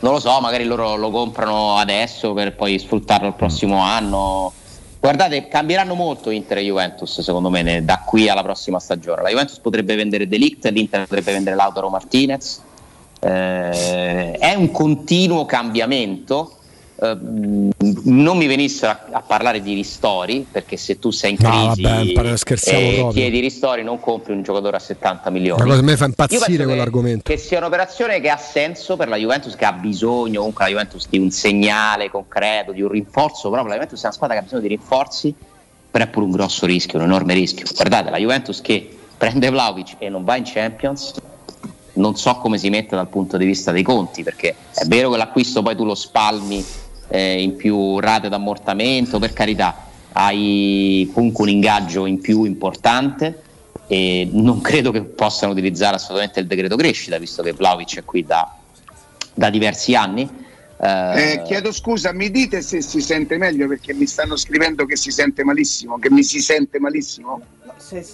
Non 0.00 0.12
lo 0.12 0.20
so, 0.20 0.38
magari 0.40 0.64
loro 0.64 0.96
lo 0.96 1.10
comprano 1.10 1.76
adesso 1.76 2.32
per 2.32 2.54
poi 2.54 2.78
sfruttarlo 2.78 3.26
il 3.26 3.34
prossimo 3.34 3.80
anno. 3.80 4.52
Guardate, 5.00 5.48
cambieranno 5.48 5.94
molto 5.94 6.30
Inter 6.30 6.58
e 6.58 6.62
Juventus, 6.62 7.20
secondo 7.20 7.50
me, 7.50 7.84
da 7.84 8.02
qui 8.04 8.28
alla 8.28 8.42
prossima 8.42 8.78
stagione. 8.78 9.22
La 9.22 9.28
Juventus 9.28 9.58
potrebbe 9.58 9.96
vendere 9.96 10.28
Delict, 10.28 10.66
l'Inter 10.66 11.02
potrebbe 11.02 11.32
vendere 11.32 11.56
Lautaro 11.56 11.88
Martinez. 11.88 12.60
Eh, 13.20 14.32
è 14.32 14.54
un 14.54 14.70
continuo 14.70 15.44
cambiamento. 15.46 16.57
Eh, 17.00 17.16
non 18.04 18.36
mi 18.36 18.46
venissero 18.48 18.90
a, 18.90 19.06
a 19.12 19.20
parlare 19.22 19.62
di 19.62 19.72
ristori, 19.74 20.44
perché 20.50 20.76
se 20.76 20.98
tu 20.98 21.10
sei 21.12 21.32
in 21.32 21.36
No, 21.40 21.48
crisi 21.50 21.82
vabbè, 21.82 22.12
pare- 22.12 22.36
scherziamo 22.36 22.78
e 22.78 23.08
chiedi 23.12 23.38
ristori, 23.38 23.84
non 23.84 24.00
compri 24.00 24.32
un 24.32 24.42
giocatore 24.42 24.76
a 24.76 24.80
70 24.80 25.30
milioni. 25.30 25.60
Una 25.60 25.70
cosa 25.70 25.80
che 25.84 25.90
mi 25.90 25.96
fa 25.96 26.04
impazzire 26.06 26.56
che- 26.56 26.64
quell'argomento. 26.64 27.30
Che 27.30 27.38
sia 27.38 27.58
un'operazione 27.58 28.20
che 28.20 28.30
ha 28.30 28.36
senso 28.36 28.96
per 28.96 29.06
la 29.08 29.16
Juventus, 29.16 29.54
che 29.54 29.64
ha 29.64 29.72
bisogno 29.72 30.38
comunque 30.38 30.64
la 30.64 30.70
Juventus 30.70 31.06
di 31.08 31.18
un 31.18 31.30
segnale 31.30 32.10
concreto, 32.10 32.72
di 32.72 32.82
un 32.82 32.88
rinforzo. 32.88 33.48
Proprio 33.48 33.68
la 33.68 33.74
Juventus 33.74 34.00
è 34.00 34.04
una 34.04 34.14
squadra 34.14 34.36
che 34.36 34.42
ha 34.42 34.44
bisogno 34.44 34.62
di 34.62 34.68
rinforzi, 34.68 35.34
però 35.90 36.04
è 36.04 36.08
pure 36.08 36.24
un 36.24 36.32
grosso 36.32 36.66
rischio, 36.66 36.98
un 36.98 37.04
enorme 37.04 37.34
rischio. 37.34 37.64
Guardate, 37.72 38.10
la 38.10 38.18
Juventus 38.18 38.60
che 38.60 38.98
prende 39.16 39.50
Vlaovic 39.50 39.94
e 39.98 40.08
non 40.08 40.24
va 40.24 40.34
in 40.34 40.42
Champions, 40.44 41.12
non 41.92 42.16
so 42.16 42.34
come 42.36 42.58
si 42.58 42.70
mette 42.70 42.96
dal 42.96 43.08
punto 43.08 43.36
di 43.36 43.44
vista 43.44 43.70
dei 43.70 43.82
conti, 43.84 44.24
perché 44.24 44.54
è 44.74 44.84
vero 44.86 45.10
che 45.10 45.16
l'acquisto 45.16 45.62
poi 45.62 45.76
tu 45.76 45.84
lo 45.84 45.94
spalmi 45.94 46.64
eh, 47.08 47.42
in 47.42 47.56
più 47.56 47.98
rate 47.98 48.28
d'ammortamento, 48.28 49.18
per 49.18 49.32
carità, 49.32 49.86
hai 50.12 51.10
comunque 51.12 51.44
un 51.44 51.50
ingaggio 51.50 52.06
in 52.06 52.20
più 52.20 52.44
importante 52.44 53.42
e 53.86 54.28
non 54.30 54.60
credo 54.62 54.90
che 54.90 55.02
possano 55.02 55.52
utilizzare 55.52 55.96
assolutamente 55.96 56.40
il 56.40 56.46
decreto 56.46 56.76
crescita, 56.76 57.18
visto 57.18 57.42
che 57.42 57.52
Vlaovic 57.52 57.98
è 57.98 58.04
qui 58.04 58.24
da, 58.24 58.54
da 59.34 59.50
diversi 59.50 59.94
anni. 59.94 60.28
Eh, 60.80 61.32
Eh, 61.32 61.42
chiedo 61.44 61.72
scusa, 61.72 62.12
mi 62.12 62.30
dite 62.30 62.62
se 62.62 62.82
si 62.82 63.00
sente 63.00 63.36
meglio 63.36 63.66
perché 63.66 63.92
mi 63.94 64.06
stanno 64.06 64.36
scrivendo 64.36 64.86
che 64.86 64.96
si 64.96 65.10
sente 65.10 65.42
malissimo, 65.42 65.98
che 65.98 66.10
mi 66.10 66.22
si 66.22 66.40
sente 66.40 66.78
malissimo. 66.78 67.40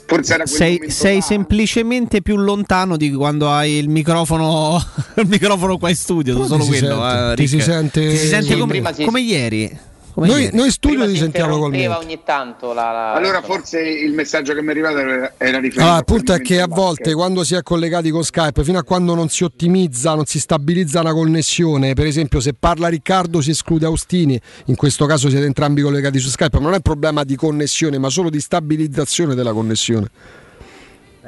Forse 0.06 0.34
era 0.34 0.46
Sei, 0.46 0.90
sei 0.90 1.20
semplicemente 1.20 2.22
più 2.22 2.36
lontano 2.36 2.96
di 2.96 3.12
quando 3.12 3.50
hai 3.50 3.72
il 3.72 3.88
microfono, 3.88 4.80
il 5.16 5.26
microfono 5.26 5.78
qua 5.78 5.88
in 5.90 5.96
studio. 5.96 6.34
Però 6.34 6.46
solo 6.46 6.64
ti 6.64 6.72
si 6.72 6.78
quello. 6.78 7.00
sente- 7.02 7.32
eh, 7.32 7.34
ti 7.36 7.48
si 7.48 7.60
sente- 7.60 8.08
Ti 8.08 8.16
si 8.16 8.26
sente 8.28 8.52
Sì, 8.52 8.58
come, 8.58 8.70
prima 8.72 8.92
si- 8.92 9.04
come 9.04 9.20
ieri. 9.20 9.78
Come 10.14 10.28
Noi, 10.28 10.48
noi 10.52 10.66
in 10.66 10.70
studio 10.70 11.08
si 11.08 11.16
sentiamo 11.16 11.58
col 11.58 11.70
mio. 11.72 11.98
ogni 11.98 12.20
tanto 12.24 12.72
la, 12.72 12.92
la- 12.92 13.12
Allora 13.14 13.42
forse 13.42 13.80
il 13.80 14.12
messaggio 14.12 14.54
che 14.54 14.62
mi 14.62 14.68
è 14.68 14.70
arrivato 14.70 14.98
era, 14.98 15.32
era 15.36 15.58
riferito 15.58 15.80
Allora, 15.82 15.98
il 15.98 16.04
punto 16.04 16.32
è 16.34 16.40
che 16.40 16.60
a 16.60 16.68
volte 16.68 17.10
ok? 17.10 17.16
quando 17.16 17.42
si 17.42 17.56
è 17.56 17.62
collegati 17.64 18.10
con 18.10 18.22
Skype, 18.22 18.62
fino 18.62 18.78
a 18.78 18.84
quando 18.84 19.16
non 19.16 19.28
si 19.28 19.42
ottimizza, 19.42 20.14
non 20.14 20.24
si 20.24 20.38
stabilizza 20.38 21.00
una 21.00 21.12
connessione, 21.12 21.94
per 21.94 22.06
esempio 22.06 22.38
se 22.38 22.54
parla 22.54 22.86
Riccardo 22.86 23.40
si 23.40 23.50
esclude 23.50 23.86
Austini, 23.86 24.40
in 24.66 24.76
questo 24.76 25.04
caso 25.06 25.28
siete 25.28 25.46
entrambi 25.46 25.82
collegati 25.82 26.20
su 26.20 26.28
Skype, 26.28 26.58
ma 26.58 26.62
non 26.62 26.72
è 26.74 26.76
un 26.76 26.82
problema 26.82 27.24
di 27.24 27.34
connessione, 27.34 27.98
ma 27.98 28.08
solo 28.08 28.30
di 28.30 28.38
stabilizzazione 28.40 29.34
della 29.34 29.52
connessione. 29.52 30.06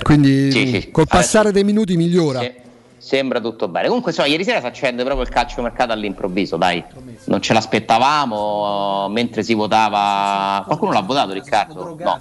Quindi 0.01 0.53
Sì, 0.53 0.67
sì. 0.69 0.89
col 0.93 1.07
passare 1.09 1.51
dei 1.51 1.65
minuti 1.65 1.97
migliora. 1.97 2.39
Sì, 2.41 2.53
sembra 3.07 3.41
tutto 3.41 3.69
bene. 3.69 3.87
Comunque, 3.87 4.11
insomma, 4.11 4.29
ieri 4.29 4.43
sera 4.43 4.59
si 4.59 4.67
accende 4.67 5.05
proprio 5.05 5.25
il 5.25 5.31
calcio 5.31 5.63
mercato 5.63 5.93
all'improvviso, 5.93 6.57
dai. 6.57 6.83
Non 7.27 7.41
ce 7.41 7.53
l'aspettavamo 7.53 9.09
mentre 9.11 9.45
si 9.45 9.55
votava. 9.55 10.65
Qualcuno 10.67 10.91
l'ha 10.93 11.03
votato, 11.03 11.33
Riccardo? 11.33 11.97
No. 11.99 12.21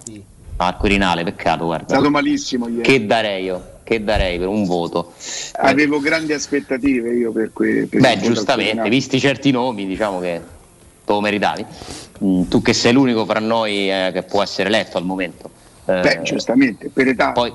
Ah, 0.58 0.74
Quirinale, 0.76 1.24
peccato, 1.24 1.64
È 1.64 1.66
guarda. 1.66 1.88
stato 1.96 2.10
malissimo 2.12 2.68
ieri. 2.68 2.84
Che 2.84 3.06
darei 3.06 3.44
io? 3.46 3.72
Che 3.84 4.04
darei 4.04 4.38
per 4.38 4.48
un 4.48 4.64
voto? 4.66 5.14
Avevo 5.54 6.00
grandi 6.00 6.34
aspettative 6.34 7.14
io 7.14 7.32
per 7.32 7.52
que- 7.52 7.88
per 7.90 8.00
Beh, 8.00 8.12
al 8.14 8.20
giustamente, 8.20 8.88
visti 8.88 9.20
certi 9.20 9.52
nomi, 9.52 9.86
diciamo 9.88 10.20
che 10.20 10.42
te 11.04 11.12
lo 11.12 11.20
meritavi. 11.20 11.66
Mm, 12.24 12.44
tu 12.44 12.62
che 12.62 12.74
sei 12.74 12.94
l'unico 12.94 13.26
fra 13.26 13.40
noi 13.40 13.92
eh, 13.92 14.12
che 14.14 14.24
può 14.24 14.42
essere 14.44 14.70
eletto 14.70 14.98
al 14.98 15.04
momento. 15.04 15.50
Eh, 15.86 16.00
Beh, 16.00 16.22
giustamente, 16.22 16.90
per 16.94 17.08
età. 17.10 17.32
Poi 17.32 17.50
eh, 17.50 17.54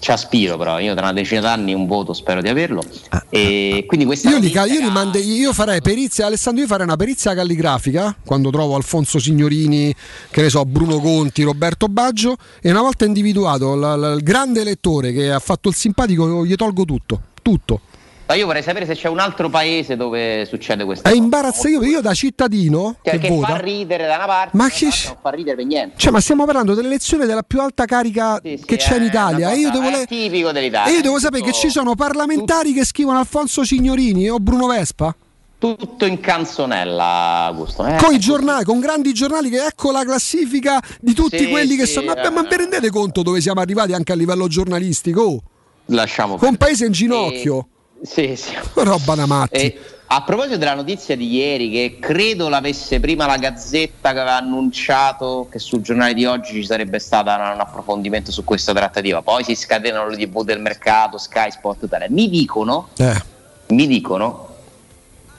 ci 0.00 0.10
aspiro 0.10 0.56
però, 0.56 0.78
io 0.78 0.94
tra 0.94 1.04
una 1.04 1.12
decina 1.12 1.40
d'anni 1.40 1.74
un 1.74 1.86
voto 1.86 2.12
spero 2.12 2.40
di 2.42 2.48
averlo. 2.48 2.82
E 3.30 3.84
quindi 3.86 4.06
questa 4.06 4.30
Io, 4.30 4.38
li, 4.38 4.50
io, 4.50 4.80
li 4.80 4.90
mande- 4.90 5.18
io 5.18 5.52
farei 5.52 5.80
perizia, 5.80 6.26
Alessandro, 6.26 6.62
io 6.62 6.68
farei 6.68 6.86
una 6.86 6.96
perizia 6.96 7.34
calligrafica 7.34 8.16
quando 8.24 8.50
trovo 8.50 8.74
Alfonso 8.74 9.18
Signorini, 9.18 9.94
che 10.30 10.42
ne 10.42 10.48
so, 10.50 10.64
Bruno 10.64 10.98
Conti, 11.00 11.42
Roberto 11.42 11.88
Baggio 11.88 12.36
e 12.60 12.70
una 12.70 12.80
volta 12.82 13.04
individuato 13.04 13.74
la- 13.74 13.96
la- 13.96 14.12
il 14.12 14.22
grande 14.22 14.60
elettore 14.60 15.12
che 15.12 15.30
ha 15.30 15.38
fatto 15.38 15.68
il 15.68 15.74
simpatico 15.74 16.44
gli 16.44 16.54
tolgo 16.54 16.84
tutto, 16.84 17.20
tutto. 17.42 17.80
Ma 18.28 18.34
io 18.34 18.44
vorrei 18.44 18.62
sapere 18.62 18.84
se 18.84 18.94
c'è 18.94 19.08
un 19.08 19.20
altro 19.20 19.48
paese 19.48 19.96
dove 19.96 20.44
succede 20.46 20.84
questo. 20.84 21.08
È 21.08 21.12
imbarazzante, 21.14 21.68
io, 21.70 21.82
io 21.82 22.00
da 22.02 22.12
cittadino 22.12 22.96
Cioè, 23.02 23.14
che 23.14 23.20
che 23.20 23.28
vota, 23.30 23.46
fa 23.46 23.56
ridere 23.56 24.06
da 24.06 24.16
una 24.16 24.26
parte, 24.26 24.54
Ma 24.54 24.68
che- 24.68 24.84
non 24.84 25.16
fa 25.22 25.30
ridere 25.30 25.56
per 25.56 25.64
niente. 25.64 25.94
cioè, 25.96 26.12
ma 26.12 26.20
stiamo 26.20 26.44
parlando 26.44 26.74
dell'elezione 26.74 27.24
della 27.24 27.42
più 27.42 27.58
alta 27.62 27.86
carica 27.86 28.38
Sì, 28.42 28.58
sì, 28.58 28.64
che 28.66 28.76
c'è 28.76 28.96
in 28.96 29.04
è 29.04 29.06
Italia 29.06 29.52
io 29.54 29.70
devo, 29.70 29.88
è 29.88 29.90
le- 29.90 30.04
tipico 30.06 30.52
dell'Italia. 30.52 30.92
e 30.92 30.96
io 30.96 31.00
devo 31.02 31.18
sapere 31.18 31.40
tutto- 31.42 31.52
che 31.54 31.58
ci 31.58 31.70
sono 31.70 31.94
parlamentari 31.94 32.74
che 32.74 32.84
scrivono 32.84 33.18
Alfonso 33.18 33.64
Signorini 33.64 34.28
o 34.28 34.38
Bruno 34.38 34.66
Vespa. 34.66 35.16
tutto 35.56 36.04
in 36.04 36.20
canzonella, 36.20 37.46
Augusto. 37.46 37.86
eh? 37.86 37.96
con 37.96 38.12
i 38.12 38.18
giornali, 38.18 38.62
con 38.64 38.78
grandi 38.78 39.14
giornali 39.14 39.48
che 39.48 39.64
ecco 39.64 39.90
la 39.90 40.04
classifica 40.04 40.80
di 41.00 41.14
tutti 41.14 41.38
Sì, 41.38 41.48
quelli 41.48 41.76
che 41.76 41.86
sì, 41.86 41.94
sono. 41.94 42.12
Ma, 42.12 42.20
eh. 42.20 42.28
ma 42.30 42.42
vi 42.42 42.56
rendete 42.56 42.90
conto 42.90 43.22
dove 43.22 43.40
siamo 43.40 43.60
arrivati 43.62 43.94
anche 43.94 44.12
a 44.12 44.14
livello 44.16 44.46
giornalistico? 44.48 45.40
Lasciamo 45.86 46.36
Con 46.36 46.48
un 46.50 46.56
paese 46.56 46.84
in 46.84 46.92
ginocchio. 46.92 47.66
Sì, 47.70 47.76
sì. 48.02 48.38
Roba 48.74 49.14
da 49.14 49.26
matti. 49.26 49.54
E 49.54 49.78
a 50.10 50.22
proposito 50.22 50.56
della 50.56 50.74
notizia 50.74 51.16
di 51.16 51.30
ieri, 51.34 51.70
che 51.70 51.98
credo 52.00 52.48
l'avesse 52.48 52.98
prima 52.98 53.26
la 53.26 53.36
Gazzetta 53.36 54.12
che 54.12 54.18
aveva 54.18 54.38
annunciato 54.38 55.48
che 55.50 55.58
sul 55.58 55.82
giornale 55.82 56.14
di 56.14 56.24
oggi 56.24 56.54
ci 56.54 56.64
sarebbe 56.64 56.98
stato 56.98 57.28
un, 57.28 57.40
un 57.40 57.60
approfondimento 57.60 58.32
su 58.32 58.42
questa 58.42 58.72
trattativa, 58.72 59.20
poi 59.20 59.44
si 59.44 59.54
scatenano 59.54 60.08
le 60.08 60.16
TV 60.16 60.44
del 60.44 60.60
mercato, 60.60 61.18
Sky 61.18 61.50
Sport 61.50 61.82
Italia. 61.82 62.06
Mi 62.08 62.30
dicono, 62.30 62.88
Eh. 62.96 63.22
mi 63.68 63.86
dicono 63.86 64.46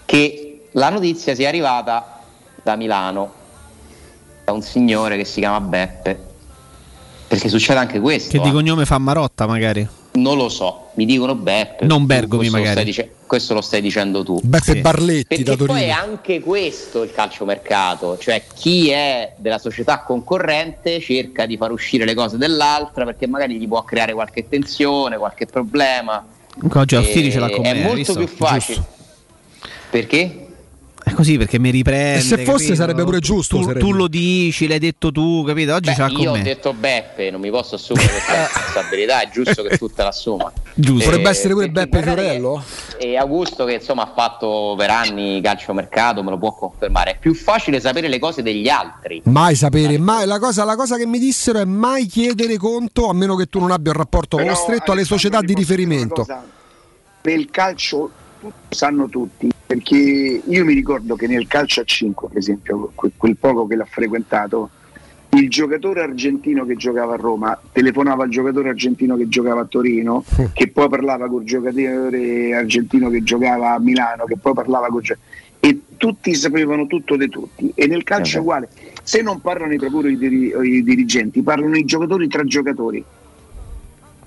che 0.05 0.67
la 0.73 0.89
notizia 0.89 1.33
sia 1.33 1.47
arrivata 1.47 2.21
da 2.61 2.75
Milano, 2.75 3.33
da 4.45 4.51
un 4.51 4.61
signore 4.61 5.17
che 5.17 5.25
si 5.25 5.39
chiama 5.39 5.61
Beppe. 5.61 6.27
Perché 7.27 7.49
succede 7.49 7.79
anche 7.79 7.99
questo. 7.99 8.29
Che 8.29 8.39
di 8.39 8.49
eh. 8.49 8.51
cognome 8.51 8.85
fa 8.85 8.99
Marotta, 8.99 9.47
magari. 9.47 9.87
Non 10.21 10.37
lo 10.37 10.49
so, 10.49 10.89
mi 10.95 11.05
dicono 11.05 11.35
Beppe. 11.35 11.85
Non 11.85 12.05
Bergomi, 12.05 12.49
questo 12.49 12.57
lo 12.57 12.63
magari. 12.63 12.71
stai 12.73 12.85
dice- 12.85 13.15
questo 13.25 13.53
lo 13.53 13.61
stai 13.61 13.81
dicendo 13.81 14.23
tu. 14.23 14.39
Beppe 14.43 14.73
Sì. 14.73 14.81
Barletti 14.81 15.43
da 15.43 15.51
Perché 15.55 15.65
poi 15.65 15.81
è 15.83 15.87
Torino. 15.89 16.11
anche 16.11 16.39
questo 16.41 17.03
il 17.03 17.11
calciomercato, 17.11 18.17
cioè 18.17 18.43
chi 18.55 18.89
è 18.89 19.33
della 19.37 19.59
società 19.59 19.99
concorrente 20.01 20.99
cerca 20.99 21.45
di 21.45 21.55
far 21.57 21.71
uscire 21.71 22.05
le 22.05 22.13
cose 22.15 22.37
dell'altra 22.37 23.05
perché 23.05 23.27
magari 23.27 23.57
gli 23.59 23.67
può 23.67 23.83
creare 23.83 24.13
qualche 24.13 24.47
tensione, 24.49 25.17
qualche 25.17 25.45
problema. 25.45 26.25
Comunque 26.53 26.79
oggi 26.81 26.95
Austini 26.95 27.27
E- 27.27 27.31
ce 27.31 27.39
l'ha 27.39 27.49
con. 27.49 27.63
È 27.65 27.73
molto 27.75 27.95
visto? 27.95 28.13
più 28.15 28.27
facile. 28.27 28.75
Giusto. 28.75 28.97
Perché? 29.89 30.47
È 31.09 31.13
così 31.13 31.37
perché 31.37 31.57
mi 31.59 31.69
riprende. 31.71 32.19
E 32.19 32.21
se 32.21 32.37
fosse 32.43 32.65
capito? 32.65 32.75
sarebbe 32.75 33.03
pure 33.03 33.19
giusto, 33.19 33.57
Tu, 33.57 33.63
sarebbe. 33.63 33.79
tu 33.79 33.91
lo 33.93 34.07
dici, 34.07 34.67
l'hai 34.67 34.79
detto 34.79 35.11
tu, 35.11 35.43
capito? 35.45 35.73
Oggi 35.73 35.89
Beh, 35.91 35.95
con 35.97 36.11
io 36.21 36.31
ho 36.31 36.35
me. 36.35 36.41
detto 36.43 36.73
Beppe, 36.73 37.31
non 37.31 37.41
mi 37.41 37.49
posso 37.49 37.75
assumere 37.75 38.07
questa 38.07 38.43
responsabilità, 38.53 39.21
è 39.21 39.29
giusto 39.31 39.63
che 39.63 39.77
tu 39.77 39.87
te 39.91 40.03
l'assuma. 40.03 40.51
Giusto. 40.73 41.05
Potrebbe 41.09 41.29
essere 41.29 41.53
pure 41.53 41.69
Beppe 41.69 42.01
Fiorello? 42.01 42.63
E 42.99 43.17
Augusto 43.17 43.65
che 43.65 43.73
insomma 43.73 44.03
ha 44.03 44.13
fatto 44.15 44.75
per 44.77 44.89
anni 44.91 45.41
calciomercato, 45.41 46.21
me 46.23 46.29
lo 46.29 46.37
può 46.37 46.53
confermare. 46.53 47.11
È 47.11 47.17
più 47.19 47.33
facile 47.33 47.79
sapere 47.79 48.07
le 48.07 48.19
cose 48.19 48.41
degli 48.43 48.67
altri. 48.69 49.21
Mai 49.25 49.55
sapere, 49.55 49.97
mai, 49.97 50.25
la, 50.27 50.37
cosa, 50.39 50.63
la 50.63 50.75
cosa 50.75 50.95
che 50.97 51.05
mi 51.07 51.17
dissero 51.19 51.59
è 51.59 51.65
mai 51.65 52.05
chiedere 52.05 52.57
conto, 52.57 53.07
a 53.09 53.13
meno 53.13 53.35
che 53.35 53.47
tu 53.47 53.59
non 53.59 53.71
abbia 53.71 53.91
un 53.91 53.97
rapporto 53.97 54.37
Però, 54.37 54.53
stretto 54.53 54.91
alle 54.91 55.01
Alessandro, 55.01 55.17
società 55.17 55.41
di 55.41 55.53
riferimento. 55.53 56.13
cosa? 56.23 56.43
Il 57.23 57.49
calcio 57.51 58.09
sanno 58.69 59.07
tutti, 59.09 59.49
perché 59.69 60.41
io 60.43 60.65
mi 60.65 60.73
ricordo 60.73 61.15
che 61.15 61.27
nel 61.27 61.45
calcio 61.45 61.81
a 61.81 61.83
5, 61.83 62.29
per 62.29 62.37
esempio, 62.39 62.91
que- 62.95 63.11
quel 63.15 63.37
poco 63.37 63.67
che 63.67 63.75
l'ha 63.75 63.85
frequentato, 63.85 64.71
il 65.33 65.47
giocatore 65.47 66.01
argentino 66.01 66.65
che 66.65 66.75
giocava 66.75 67.13
a 67.13 67.17
Roma 67.17 67.55
telefonava 67.71 68.23
al 68.23 68.29
giocatore 68.29 68.69
argentino 68.69 69.15
che 69.15 69.27
giocava 69.27 69.61
a 69.61 69.65
Torino, 69.65 70.23
che 70.53 70.69
poi 70.69 70.89
parlava 70.89 71.29
col 71.29 71.43
giocatore 71.43 72.55
argentino 72.55 73.11
che 73.11 73.21
giocava 73.21 73.75
a 73.75 73.79
Milano, 73.79 74.25
che 74.25 74.37
poi 74.37 74.55
parlava 74.55 74.87
giocatore 74.87 75.19
e 75.59 75.81
tutti 75.97 76.33
sapevano 76.33 76.87
tutto 76.87 77.15
di 77.15 77.29
tutti. 77.29 77.71
E 77.75 77.85
nel 77.85 78.03
calcio 78.03 78.37
è 78.37 78.41
uguale. 78.41 78.69
Se 79.03 79.21
non 79.21 79.39
parlano 79.39 79.71
i 79.71 79.77
procuri 79.77 80.13
i, 80.13 80.17
diri- 80.17 80.51
i 80.63 80.81
dirigenti 80.81 81.43
parlano 81.43 81.77
i 81.77 81.85
giocatori 81.85 82.27
tra 82.27 82.43
giocatori 82.43 83.05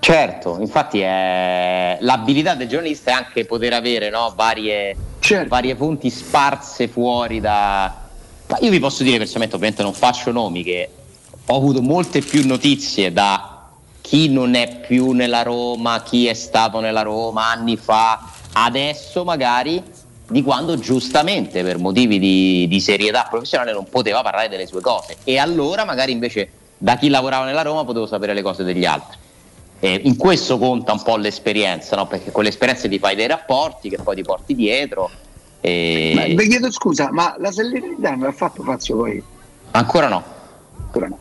Certo, 0.03 0.57
infatti 0.59 0.99
è... 0.99 1.97
l'abilità 2.01 2.55
del 2.55 2.67
giornalista 2.67 3.11
è 3.11 3.13
anche 3.13 3.45
poter 3.45 3.71
avere 3.71 4.09
no, 4.09 4.33
varie, 4.35 4.97
varie 5.47 5.77
fonti 5.77 6.09
sparse 6.09 6.89
fuori 6.89 7.39
da... 7.39 8.01
Ma 8.47 8.57
io 8.59 8.69
vi 8.69 8.79
posso 8.79 9.03
dire 9.03 9.17
personalmente, 9.17 9.55
ovviamente 9.55 9.81
non 9.81 9.93
faccio 9.93 10.33
nomi, 10.33 10.61
che 10.61 10.89
ho 11.45 11.55
avuto 11.55 11.81
molte 11.81 12.19
più 12.19 12.45
notizie 12.45 13.13
da 13.13 13.69
chi 14.01 14.27
non 14.27 14.55
è 14.55 14.81
più 14.85 15.11
nella 15.11 15.41
Roma, 15.41 16.03
chi 16.03 16.27
è 16.27 16.33
stato 16.33 16.81
nella 16.81 17.03
Roma 17.03 17.51
anni 17.51 17.77
fa, 17.77 18.29
adesso 18.51 19.23
magari 19.23 19.81
di 20.27 20.43
quando 20.43 20.77
giustamente 20.77 21.63
per 21.63 21.77
motivi 21.77 22.19
di, 22.19 22.67
di 22.67 22.81
serietà 22.81 23.25
professionale 23.29 23.71
non 23.71 23.87
poteva 23.87 24.21
parlare 24.21 24.49
delle 24.49 24.67
sue 24.67 24.81
cose 24.81 25.15
e 25.23 25.37
allora 25.37 25.85
magari 25.85 26.11
invece 26.11 26.49
da 26.77 26.97
chi 26.97 27.07
lavorava 27.07 27.45
nella 27.45 27.61
Roma 27.61 27.85
potevo 27.85 28.05
sapere 28.05 28.33
le 28.33 28.41
cose 28.41 28.65
degli 28.65 28.83
altri. 28.83 29.21
Eh, 29.83 29.99
in 30.05 30.15
questo 30.15 30.57
conta 30.57 30.93
un 30.93 31.01
po' 31.01 31.17
l'esperienza, 31.17 31.97
no? 31.97 32.07
perché 32.07 32.31
con 32.31 32.45
l'esperienza 32.45 32.87
ti 32.87 32.99
fai 32.99 33.17
dei 33.17 33.27
rapporti 33.27 33.89
che 33.89 33.97
poi 34.01 34.15
ti 34.15 34.21
porti 34.21 34.55
dietro. 34.55 35.11
E... 35.59 36.13
Ma 36.15 36.23
vi 36.23 36.47
chiedo 36.47 36.71
scusa, 36.71 37.11
ma 37.11 37.35
la 37.37 37.51
Salernitana 37.51 38.27
l'ha 38.27 38.31
fatto 38.31 38.63
Fazio 38.63 38.95
poi? 38.95 39.21
Ancora 39.71 40.07
no. 40.07 40.23
Ancora 40.85 41.07
no. 41.07 41.17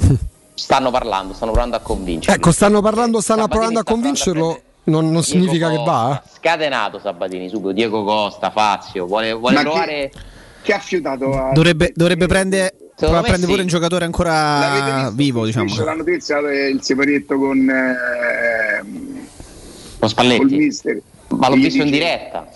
Stanno 0.52 0.90
parlando, 0.90 1.32
stanno 1.32 1.52
provando 1.52 1.76
a 1.76 1.80
convincere. 1.80 2.36
Ecco, 2.36 2.52
stanno 2.52 2.82
parlando, 2.82 3.22
stanno 3.22 3.48
provando 3.48 3.78
a 3.78 3.84
convincerlo. 3.84 4.60
Non, 4.84 5.10
non 5.10 5.22
significa 5.22 5.70
che 5.70 5.82
va? 5.82 6.20
eh? 6.22 6.28
Scatenato 6.36 6.98
Sabatini, 6.98 7.48
subito 7.48 7.72
Diego 7.72 8.04
Costa, 8.04 8.50
Fazio, 8.50 9.06
vuole, 9.06 9.32
vuole 9.32 9.60
provare... 9.60 10.10
Che, 10.12 10.20
che 10.60 10.72
ha 10.74 10.78
fiutato 10.78 11.32
a... 11.32 11.52
Dovrebbe, 11.52 11.92
dovrebbe 11.94 12.26
prendere, 12.26 12.74
Secondo 12.98 13.20
prendere 13.22 13.38
me 13.38 13.46
pure 13.46 13.56
sì. 13.56 13.60
un 13.62 13.66
giocatore 13.68 14.04
ancora 14.06 15.10
vivo, 15.14 15.44
diciamo. 15.46 15.72
C'è 15.72 15.84
la 15.84 15.94
notizia 15.94 16.40
del 16.40 16.82
separietto 16.82 17.38
con, 17.38 17.70
eh, 17.70 18.84
Con 20.00 20.08
Spalletti. 20.08 20.38
col 20.40 20.50
mister. 20.50 21.00
Ma 21.28 21.48
l'ho 21.48 21.54
visto 21.54 21.76
in 21.82 21.90
dice- 21.90 21.96
diretta. 21.98 22.48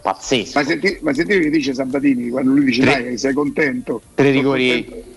Pazzesco. 0.00 0.58
Ma, 0.60 0.64
senti, 0.64 0.98
ma 1.02 1.12
sentite 1.12 1.40
che 1.40 1.50
dice 1.50 1.74
Sabatini 1.74 2.28
quando 2.30 2.52
lui 2.52 2.64
dice 2.64 2.82
Tre- 2.82 3.02
dai 3.02 3.18
sei 3.18 3.32
contento? 3.32 4.00
Tre 4.14 4.30
rigori, 4.30 4.84
contento. 4.84 5.08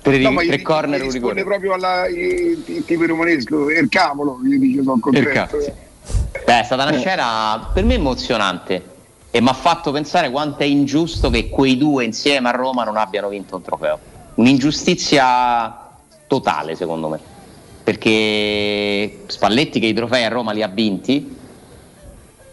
tre, 0.00 0.18
No, 0.18 0.34
tre 0.36 0.46
gli- 0.56 0.62
corner 0.62 0.98
gli 1.00 1.04
un 1.04 1.10
risponde 1.10 1.34
rigore. 1.42 1.44
proprio 1.44 1.72
alla, 1.74 2.08
il, 2.08 2.62
il 2.64 2.84
tipo 2.86 3.04
romanesco, 3.04 3.68
il 3.70 3.88
cavolo, 3.90 4.40
gli 4.42 4.56
dice 4.56 4.82
sono 4.82 4.98
contento. 4.98 5.28
cavolo. 5.30 5.64
Beh, 6.46 6.60
è 6.60 6.64
stata 6.64 6.84
una 6.88 6.96
scena 6.98 7.70
per 7.74 7.84
me 7.84 7.94
emozionante 7.94 8.82
e 9.34 9.40
mi 9.40 9.48
ha 9.48 9.54
fatto 9.54 9.92
pensare 9.92 10.30
quanto 10.30 10.62
è 10.62 10.66
ingiusto 10.66 11.30
che 11.30 11.48
quei 11.48 11.78
due 11.78 12.04
insieme 12.04 12.50
a 12.50 12.52
Roma 12.52 12.84
non 12.84 12.98
abbiano 12.98 13.30
vinto 13.30 13.56
un 13.56 13.62
trofeo. 13.62 13.98
Un'ingiustizia 14.34 15.88
totale, 16.26 16.76
secondo 16.76 17.08
me. 17.08 17.18
Perché 17.82 19.24
Spalletti 19.26 19.80
che 19.80 19.86
i 19.86 19.94
trofei 19.94 20.24
a 20.24 20.28
Roma 20.28 20.52
li 20.52 20.62
ha 20.62 20.68
vinti 20.68 21.34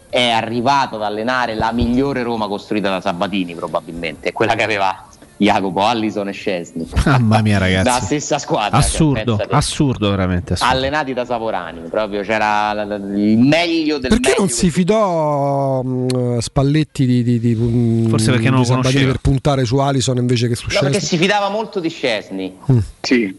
è 0.08 0.30
arrivato 0.30 0.96
ad 0.96 1.02
allenare 1.02 1.54
la 1.54 1.70
migliore 1.70 2.22
Roma 2.22 2.48
costruita 2.48 2.88
da 2.88 3.02
Sabatini 3.02 3.54
probabilmente, 3.54 4.32
quella 4.32 4.54
che 4.54 4.62
aveva 4.62 5.06
Jacopo, 5.40 5.80
Allison 5.86 6.28
e 6.28 6.32
Scesni. 6.32 6.86
Mamma 7.06 7.40
mia, 7.40 7.56
ragazzi. 7.58 7.84
Da 7.84 8.00
stessa 8.00 8.38
squadra. 8.38 8.76
Assurdo, 8.76 9.36
cioè, 9.38 9.46
assurdo, 9.50 10.10
veramente. 10.10 10.52
Assurdo. 10.52 10.74
allenati 10.74 11.12
da 11.14 11.24
Savorani, 11.24 11.80
proprio 11.88 12.20
c'era 12.22 12.72
la- 12.74 12.84
la- 12.84 12.96
il 12.96 13.38
meglio 13.38 13.98
del 13.98 14.10
Perché 14.10 14.28
meglio. 14.30 14.40
non 14.40 14.48
si 14.50 14.70
fidò 14.70 15.82
mh, 15.82 16.38
Spalletti 16.40 17.06
di, 17.06 17.22
di, 17.22 17.38
di, 17.40 17.54
mh, 17.54 18.08
Forse 18.10 18.30
perché 18.32 18.50
non 18.50 18.60
lo 18.60 18.66
conosceva. 18.66 19.06
per 19.12 19.20
puntare 19.20 19.64
su 19.64 19.76
Alison 19.78 20.16
invece 20.18 20.46
che 20.48 20.54
su 20.54 20.66
No, 20.68 20.78
perché 20.80 20.98
Scesni? 21.00 21.08
si 21.08 21.16
fidava 21.16 21.48
molto 21.48 21.80
di 21.80 21.88
Scesni. 21.88 22.56
Sì. 23.00 23.36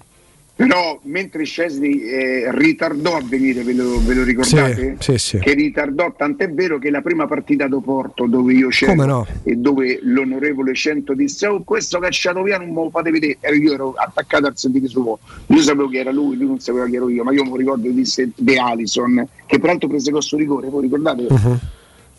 Però 0.67 0.99
mentre 1.05 1.43
Scesni 1.43 2.03
eh, 2.03 2.51
ritardò 2.51 3.15
a 3.15 3.21
venire, 3.23 3.63
ve 3.63 3.73
lo, 3.73 3.99
ve 4.03 4.13
lo 4.13 4.23
ricordate? 4.23 4.97
Sì, 4.99 5.13
sì, 5.13 5.17
sì. 5.17 5.39
Che 5.39 5.53
ritardò, 5.53 6.13
tant'è 6.15 6.51
vero 6.51 6.77
che 6.77 6.91
la 6.91 7.01
prima 7.01 7.25
partita 7.25 7.67
do 7.67 7.79
Porto 7.79 8.27
dove 8.27 8.53
io 8.53 8.67
c'ero 8.67 9.05
no? 9.05 9.27
e 9.43 9.55
dove 9.55 9.99
l'onorevole 10.03 10.75
Cento 10.75 11.15
disse 11.15 11.47
oh 11.47 11.63
questo 11.63 11.97
cacciato 11.97 12.43
via 12.43 12.59
non 12.59 12.69
me 12.69 12.75
lo 12.75 12.89
fate 12.91 13.09
vedere 13.09 13.37
io 13.55 13.73
ero 13.73 13.93
attaccato 13.93 14.45
al 14.45 14.55
sentire 14.55 14.87
suo 14.87 15.17
io 15.47 15.61
sapevo 15.61 15.89
che 15.89 15.97
era 15.97 16.11
lui, 16.11 16.37
lui 16.37 16.47
non 16.47 16.59
sapeva 16.59 16.85
che 16.85 16.95
ero 16.95 17.09
io 17.09 17.23
ma 17.23 17.31
io 17.31 17.43
mi 17.43 17.57
ricordo 17.57 17.87
che 17.87 17.93
disse 17.93 18.29
De 18.35 18.57
Alison 18.57 19.27
che 19.45 19.59
peraltro 19.59 19.87
prese 19.87 20.11
questo 20.11 20.37
rigore 20.37 20.69
voi 20.69 20.83
ricordate? 20.83 21.25
Uh-huh. 21.27 21.57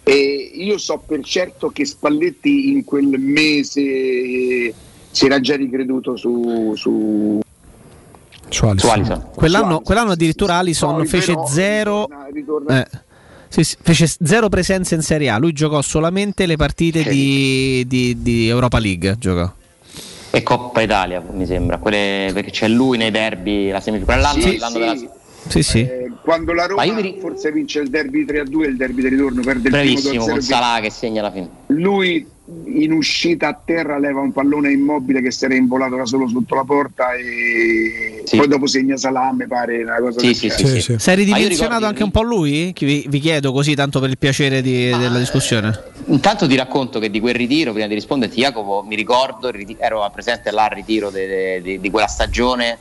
E 0.03 0.51
io 0.55 0.79
so 0.79 1.01
per 1.07 1.21
certo 1.23 1.69
che 1.69 1.85
Spalletti 1.85 2.71
in 2.71 2.85
quel 2.85 3.19
mese 3.19 4.75
si 5.11 5.27
era 5.27 5.39
già 5.39 5.55
ricreduto 5.55 6.17
su, 6.17 6.73
su 6.75 7.42
Su 8.53 8.67
Alisson. 8.67 8.79
Su 8.89 8.95
Alisson. 8.95 9.25
Quell'anno, 9.35 9.81
quell'anno 9.81 10.11
addirittura 10.13 10.57
Alison 10.57 10.97
Poi 10.97 11.07
fece 11.07 11.33
però 11.33 11.47
zero. 11.47 12.01
ritorna- 12.05 12.27
ritorna- 12.33 12.85
eh, 12.85 12.89
sì, 13.49 13.65
sì, 13.65 13.77
fece 13.83 14.07
zero 14.23 14.49
presenze 14.49 14.95
in 14.95 15.03
Serie 15.03 15.29
A. 15.31 15.39
Lui 15.39 15.53
giocò 15.53 15.83
solamente 15.83 16.47
le 16.47 16.57
partite 16.57 17.03
di, 17.03 17.85
di- 17.87 18.23
di 18.23 18.49
Europa 18.49 18.79
League. 18.79 19.17
Giocò. 19.19 19.51
E 20.35 20.43
Coppa 20.43 20.81
Italia, 20.81 21.23
mi 21.33 21.45
sembra, 21.45 21.77
quelle, 21.77 22.31
perché 22.33 22.51
c'è 22.51 22.67
lui 22.69 22.97
nei 22.97 23.11
derby, 23.11 23.71
la 23.71 23.81
semifinale, 23.81 24.23
l'anno, 24.23 24.41
Sì, 24.41 24.57
l'anno 24.59 24.73
sì. 24.73 24.79
della... 24.79 24.97
Sì, 25.49 25.63
sì. 25.63 25.81
Eh, 25.81 26.11
quando 26.23 26.53
la 26.55 26.67
Roma 26.67 26.83
ri- 26.85 27.19
forse 27.21 27.53
vince 27.53 27.81
il 27.81 27.91
derby 27.91 28.25
3-2 28.25 28.63
e 28.63 28.69
il 28.69 28.77
derby 28.77 29.03
di 29.03 29.09
ritorno 29.09 29.43
perde 29.43 29.65
il 29.69 29.71
Bravissimo, 29.75 30.09
primo 30.11 30.25
con 30.25 30.35
2-0 30.37 30.41
Salah 30.41 30.81
che 30.81 30.91
segna 30.91 31.21
alla 31.21 31.33
fine. 31.33 31.49
lui 31.67 32.27
in 32.65 32.91
uscita 32.93 33.49
a 33.49 33.61
terra 33.65 33.99
leva 33.99 34.21
un 34.21 34.33
pallone 34.33 34.73
immobile 34.73 35.23
che 35.23 35.31
si 35.31 35.45
era 35.45 35.55
involato 35.55 35.95
da 35.95 36.05
solo 36.05 36.27
sotto 36.27 36.57
la 36.57 36.65
porta 36.65 37.13
e 37.13 38.23
Sì. 38.25 38.37
poi 38.37 38.49
dopo 38.49 38.67
segna 38.67 38.97
Salah 38.97 39.33
mi 39.33 39.47
pare 39.47 39.83
una 39.83 39.97
cosa 40.01 40.19
Sì, 40.19 40.35
sì, 40.35 40.51
sì, 40.51 40.67
Sì, 40.67 40.67
sì. 40.67 40.81
sì. 40.81 40.95
Sei 40.99 41.17
ridimensionato 41.17 41.87
anche 41.87 42.03
un 42.03 42.11
po' 42.11 42.23
lui? 42.23 42.75
Vi, 42.77 43.07
vi 43.09 43.19
chiedo 43.21 43.53
così, 43.53 43.75
tanto 43.77 44.01
per 44.01 44.11
il 44.11 44.19
piacere 44.19 44.61
di- 44.61 44.91
della 44.91 45.19
discussione. 45.19 45.73
Intanto 46.07 46.49
ti 46.49 46.57
racconto 46.57 46.99
che 46.99 47.11
di 47.11 47.21
quel 47.21 47.35
ritiro, 47.35 47.73
prima 47.73 47.87
di 47.87 47.95
risponderti 47.95 48.41
Jacopo, 48.41 48.85
mi 48.87 48.97
ricordo, 48.97 49.53
ero 49.79 50.09
presente 50.13 50.51
là 50.51 50.65
al 50.65 50.71
ritiro 50.71 51.11
de- 51.11 51.27
de- 51.27 51.63
de- 51.63 51.81
di 51.81 51.91
quella 51.91 52.09
stagione, 52.09 52.77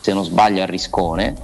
se 0.00 0.12
non 0.12 0.24
sbaglio 0.24 0.62
a 0.62 0.66
Riscone, 0.66 1.34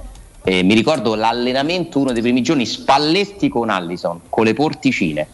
e 0.43 0.63
mi 0.63 0.73
ricordo 0.73 1.15
l'allenamento 1.15 1.99
uno 1.99 2.11
dei 2.13 2.21
primi 2.21 2.41
giorni, 2.41 2.65
Spalletti 2.65 3.49
con 3.49 3.69
Allison, 3.69 4.21
con 4.29 4.45
le 4.45 4.53
porticine, 4.53 5.27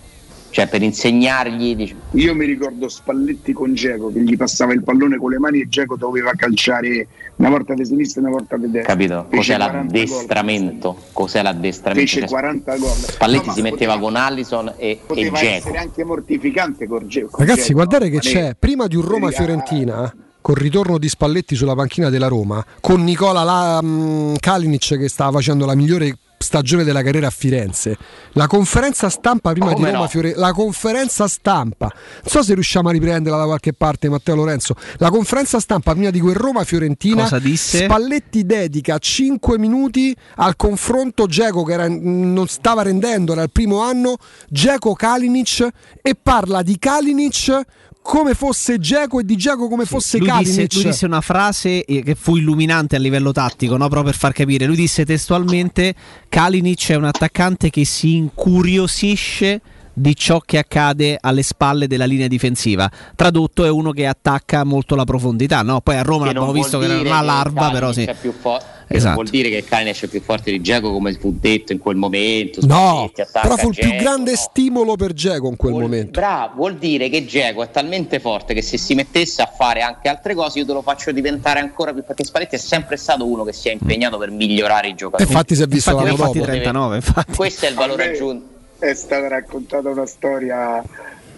cioè 0.52 0.68
per 0.68 0.82
insegnargli... 0.84 1.76
dic- 1.76 1.96
io 2.12 2.36
mi 2.36 2.46
ricordo 2.46 2.88
Spalletti 2.90 3.54
con 3.54 3.74
Geco 3.74 4.12
che 4.12 4.22
gli 4.22 4.36
passava 4.38 4.74
il 4.74 4.84
pallone 4.84 5.18
con 5.18 5.32
le 5.32 5.40
mani 5.40 5.62
e 5.62 5.68
Geco 5.70 5.96
doveva 5.96 6.32
calciare 6.36 7.08
una 7.38 7.50
volta 7.50 7.74
di 7.74 7.86
sinistra 7.86 8.22
e 8.22 8.26
una 8.26 8.34
volta 8.34 8.58
di 8.58 8.70
destra 8.70 8.94
capito? 8.94 9.26
Fece 9.30 9.54
Cos'è 9.54 9.58
40 9.58 9.82
gol. 9.82 9.86
l'addestramento? 9.86 10.98
Cos'è 11.14 11.42
l'addestramento? 11.42 12.02
fece 12.10 12.20
Cioè, 12.20 12.30
40 12.30 12.78
gol 12.78 12.90
Spalletti 12.90 13.48
No, 13.48 13.54
si 13.54 13.62
metteva 13.62 13.94
poteva- 13.94 14.00
con 14.00 14.16
Allison 14.16 14.74
e, 14.78 14.90
e 14.90 15.00
poteva 15.06 15.40
Dzeko. 15.40 15.56
essere 15.56 15.78
anche 15.78 16.04
mortificante 16.04 16.88
con 16.88 17.08
Geco 17.08 17.38
Ragazzi, 17.38 17.74
guardate 17.74 18.04
no? 18.06 18.10
che 18.10 18.16
Ma 18.16 18.22
c'è 18.22 18.56
prima 18.60 18.88
di 18.88 18.96
un 18.96 19.04
Roma-Fiorentina. 19.04 20.14
Col 20.42 20.56
ritorno 20.56 20.98
di 20.98 21.08
Spalletti 21.08 21.56
sulla 21.56 21.76
panchina 21.76 22.10
della 22.10 22.28
Roma, 22.28 22.66
con 22.80 23.04
Nicola 23.04 23.44
La- 23.44 23.82
mh, 23.82 24.38
Kalinic 24.40 24.98
che 24.98 25.08
stava 25.08 25.34
facendo 25.34 25.66
la 25.68 25.76
migliore 25.76 26.18
stagione 26.42 26.84
della 26.84 27.04
carriera 27.04 27.28
a 27.28 27.30
Firenze. 27.30 27.96
La 28.32 28.48
conferenza 28.48 29.10
stampa 29.10 29.52
prima 29.52 29.74
Come 29.74 29.86
di 29.86 29.92
Roma 29.92 30.06
no? 30.06 30.10
Fiorentina, 30.10 30.48
la 30.48 30.52
conferenza 30.54 31.28
stampa. 31.28 31.86
Non 31.94 32.24
so 32.26 32.42
se 32.42 32.56
riusciamo 32.56 32.90
a 32.90 32.92
riprenderla 32.92 33.38
da 33.38 33.46
qualche 33.46 33.74
parte, 33.74 34.10
Matteo 34.10 34.34
Lorenzo. 34.34 34.74
La 34.98 35.12
conferenza 35.12 35.60
stampa 35.60 35.92
prima 35.94 36.10
di 36.10 36.20
quel 36.20 36.34
Roma 36.34 36.64
Fiorentina. 36.64 37.22
Cosa 37.22 37.38
disse? 37.38 37.84
Spalletti 37.84 38.44
dedica 38.44 38.98
5 38.98 39.60
minuti 39.60 40.16
al 40.38 40.56
confronto 40.56 41.28
Geco 41.28 41.64
che 41.64 41.74
era- 41.74 41.88
non 41.88 42.48
stava 42.48 42.82
rendendo, 42.82 43.34
era 43.34 43.44
il 43.44 43.52
primo 43.52 43.82
anno, 43.82 44.16
Geco 44.50 44.94
Kalinic 44.94 45.68
e 46.02 46.16
parla 46.20 46.64
di 46.64 46.80
Kalinic 46.80 47.62
come 48.02 48.34
fosse 48.34 48.80
Geco 48.80 49.20
e 49.20 49.24
di 49.24 49.36
Geco 49.36 49.68
come 49.68 49.86
fosse 49.86 50.18
lui, 50.18 50.28
disse, 50.28 50.44
Kalinic. 50.44 50.74
lui 50.74 50.84
disse 50.84 51.06
una 51.06 51.22
frase 51.22 51.86
eh, 51.86 52.04
che 52.04 52.16
fu 52.16 52.36
illuminante 52.36 52.96
a 52.96 53.00
livello 53.00 53.32
tattico, 53.32 53.78
no? 53.78 53.88
proprio 53.88 54.12
per 54.12 54.16
far 54.16 54.34
capire. 54.34 54.66
Lui 54.66 54.76
disse 54.76 55.06
testualmente: 55.06 55.94
Kalinic 56.28 56.90
è 56.90 56.96
un 56.96 57.06
attaccante 57.06 57.70
che 57.70 57.86
si 57.86 58.16
incuriosisce 58.16 59.62
di 59.94 60.16
ciò 60.16 60.40
che 60.40 60.58
accade 60.58 61.18
alle 61.20 61.44
spalle 61.44 61.88
della 61.88 62.06
linea 62.06 62.28
difensiva. 62.28 62.90
Tradotto 63.16 63.66
è 63.66 63.70
uno 63.70 63.92
che 63.92 64.06
attacca 64.06 64.64
molto 64.64 64.96
la 64.96 65.04
profondità. 65.04 65.62
No? 65.62 65.82
Poi 65.82 65.96
a 65.96 66.02
Roma 66.02 66.28
Che 66.28 66.34
non 66.34 66.44
abbiamo 66.44 66.54
visto 66.54 66.78
vuol 66.78 66.90
che 66.90 66.94
era 66.94 67.04
dire 67.04 67.14
una 67.14 67.22
larva, 67.22 67.70
però 67.72 67.92
sì. 67.92 68.10
più 68.20 68.32
fo- 68.32 68.60
esatto. 68.88 69.06
non 69.06 69.14
vuol 69.14 69.28
dire 69.30 69.50
che 69.50 69.64
Kalinic 69.64 70.04
è 70.04 70.08
più 70.08 70.22
forte 70.22 70.52
di 70.52 70.62
Dzeko 70.62 70.92
come 70.92 71.14
fu 71.14 71.36
detto 71.40 71.72
in 71.72 71.80
quel 71.80 71.96
momento. 71.96 72.60
No, 72.66 73.12
però 73.14 73.58
fu 73.58 73.70
il 73.70 73.76
più 73.76 73.90
Dzeko, 73.90 74.04
grande 74.04 74.32
no. 74.32 74.38
stimolo 74.38 74.96
per 74.96 75.14
Geco 75.14 75.48
in 75.48 75.56
quel 75.56 75.74
momento. 75.74 76.20
Bravo, 76.20 76.56
vuol 76.56 76.78
dire 76.78 77.10
che 77.10 77.26
Dzeko 77.26 77.64
è 77.64 77.72
talmente 77.72 78.20
forte 78.20 78.54
che 78.54 78.62
se 78.62 78.78
si 78.78 78.94
mettesse 78.96 79.42
a 79.42 79.52
fare 79.54 79.82
anche 79.82 80.10
altre 80.10 80.36
cose 80.36 80.60
io 80.60 80.66
te 80.66 80.74
lo 80.74 80.82
faccio 80.82 81.12
diventare 81.12 81.60
ancora 81.60 81.94
più 81.94 82.04
perché 82.04 82.24
Spalletti 82.24 82.56
è 82.56 82.60
sempre 82.60 82.98
stato 82.98 83.26
uno 83.26 83.44
che 83.44 83.54
si 83.54 83.70
è 83.70 83.72
impegnato 83.72 84.18
per 84.18 84.32
migliorare 84.32 84.90
i 84.90 84.96
giocatori. 84.96 85.30
Infatti 85.30 85.56
si 85.56 85.64
è 85.64 85.68
visto 85.68 85.92
Infatti, 85.92 86.08
l'anno 86.10 86.22
infatti 86.22 86.40
dopo. 86.40 86.52
deve- 86.52 86.62
39, 86.64 86.96
infatti. 86.96 87.36
Questo 87.36 87.66
è 87.66 87.70
il 87.70 87.76
valore 87.76 88.12
aggiunto. 88.12 88.60
È 88.82 88.96
stata 88.96 89.28
raccontata 89.28 89.90
una 89.90 90.08
storia 90.08 90.84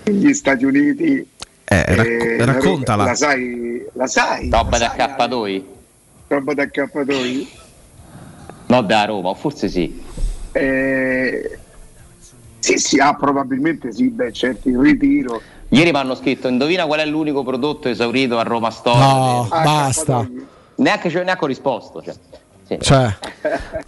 negli 0.03 0.33
Stati 0.33 0.63
Uniti. 0.63 1.27
Eh, 1.65 1.83
rac- 1.93 2.07
eh, 2.07 2.45
raccontala. 2.45 3.03
La 3.03 3.15
sai? 3.15 3.85
La 3.95 4.07
sai? 4.07 4.49
Roba 4.49 4.77
da 4.77 4.85
accappatoi? 4.85 5.65
Roba 6.27 6.53
da 6.53 6.63
accappatoi? 6.63 7.49
No, 8.67 8.81
da 8.83 9.03
Roma, 9.03 9.27
o 9.27 9.33
forse 9.33 9.67
sì. 9.67 10.01
Eh, 10.53 11.59
sì, 12.59 12.77
sì, 12.77 12.99
ah, 12.99 13.13
probabilmente 13.13 13.91
sì, 13.91 14.07
beh, 14.07 14.31
certo, 14.31 14.69
il 14.69 14.79
ritiro. 14.79 15.41
Ieri 15.67 15.91
mi 15.91 15.97
hanno 15.97 16.15
scritto: 16.15 16.47
Indovina 16.47 16.85
qual 16.85 17.01
è 17.01 17.05
l'unico 17.05 17.43
prodotto 17.43 17.89
esaurito 17.89 18.39
a 18.39 18.43
Roma 18.43 18.69
Store? 18.69 18.97
No, 18.99 19.47
Ah, 19.49 19.63
basta. 19.63 20.25
Neanche, 20.75 21.09
cioè, 21.09 21.25
neanche 21.25 21.43
ho 21.43 21.47
risposto. 21.47 22.01
Cioè. 22.01 22.13
Sì. 22.79 22.85
Cioè, 22.87 23.15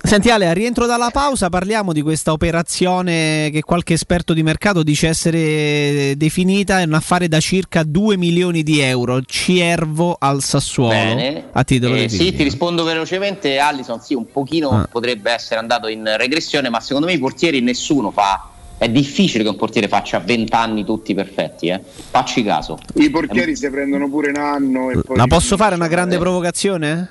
Senti 0.01 0.29
Ale, 0.29 0.47
a 0.47 0.51
rientro 0.53 0.85
dalla 0.85 1.09
pausa 1.11 1.49
parliamo 1.49 1.91
di 1.93 2.01
questa 2.01 2.31
operazione 2.31 3.49
che 3.51 3.61
qualche 3.61 3.93
esperto 3.93 4.33
di 4.33 4.43
mercato 4.43 4.83
dice 4.83 5.07
essere 5.07 6.13
definita 6.17 6.79
è 6.79 6.83
un 6.85 6.93
affare 6.93 7.27
da 7.27 7.39
circa 7.39 7.83
2 7.83 8.17
milioni 8.17 8.61
di 8.63 8.79
euro. 8.81 9.21
Ciervo 9.25 10.15
al 10.19 10.43
Sassuolo 10.43 10.89
Bene. 10.89 11.45
a 11.51 11.63
titolo 11.63 11.95
Eh, 11.95 12.05
di 12.07 12.15
sì, 12.15 12.35
ti 12.35 12.43
rispondo 12.43 12.83
velocemente. 12.83 13.57
Allison, 13.57 13.99
sì, 14.01 14.13
un 14.13 14.29
pochino 14.31 14.69
Ah. 14.69 14.87
potrebbe 14.91 15.31
essere 15.31 15.59
andato 15.59 15.87
in 15.87 16.03
regressione, 16.17 16.69
ma 16.69 16.79
secondo 16.79 17.07
me 17.07 17.13
i 17.13 17.19
portieri 17.19 17.61
nessuno 17.61 18.11
fa. 18.11 18.49
È 18.77 18.89
difficile 18.89 19.43
che 19.43 19.49
un 19.49 19.55
portiere 19.55 19.87
faccia 19.87 20.19
20 20.19 20.53
anni 20.53 20.83
tutti 20.83 21.13
perfetti, 21.13 21.67
eh. 21.67 21.79
Facci 22.11 22.43
caso. 22.43 22.77
I 22.95 23.09
portieri 23.09 23.55
si 23.55 23.69
prendono 23.69 24.09
pure 24.09 24.29
un 24.29 24.35
anno 24.37 24.89
e 24.91 25.01
poi 25.01 25.15
La 25.15 25.27
posso 25.27 25.55
fare 25.55 25.75
una 25.75 25.87
grande 25.87 26.15
eh. 26.15 26.19
provocazione? 26.19 27.09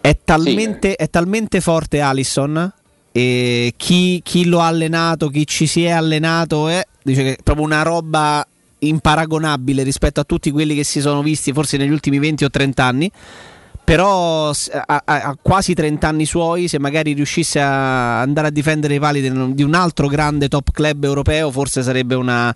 È 0.00 0.18
talmente, 0.24 0.96
è 0.96 1.10
talmente 1.10 1.60
forte 1.60 2.00
Allison 2.00 2.72
e 3.12 3.74
chi, 3.76 4.20
chi 4.22 4.46
lo 4.46 4.60
ha 4.60 4.66
allenato, 4.66 5.28
chi 5.28 5.46
ci 5.46 5.66
si 5.66 5.84
è 5.84 5.90
allenato, 5.90 6.68
è, 6.68 6.86
dice 7.02 7.22
che 7.22 7.32
è 7.32 7.42
proprio 7.42 7.66
una 7.66 7.82
roba 7.82 8.46
imparagonabile 8.78 9.82
rispetto 9.82 10.20
a 10.20 10.24
tutti 10.24 10.50
quelli 10.50 10.74
che 10.74 10.84
si 10.84 11.00
sono 11.00 11.22
visti 11.22 11.52
forse 11.52 11.76
negli 11.76 11.90
ultimi 11.90 12.18
20 12.18 12.44
o 12.44 12.50
30 12.50 12.84
anni. 12.84 13.12
Però 13.82 14.52
a, 14.86 15.36
quasi 15.42 15.74
30 15.74 16.06
anni 16.06 16.24
suoi, 16.24 16.68
se 16.68 16.78
magari 16.78 17.12
riuscisse 17.12 17.60
a 17.60 18.20
andare 18.20 18.46
a 18.46 18.50
difendere 18.50 18.94
i 18.94 19.00
pali 19.00 19.20
di 19.52 19.62
un 19.64 19.74
altro 19.74 20.06
grande 20.06 20.46
top 20.46 20.70
club 20.70 21.02
europeo, 21.02 21.50
forse 21.50 21.82
sarebbe 21.82 22.14
una, 22.14 22.54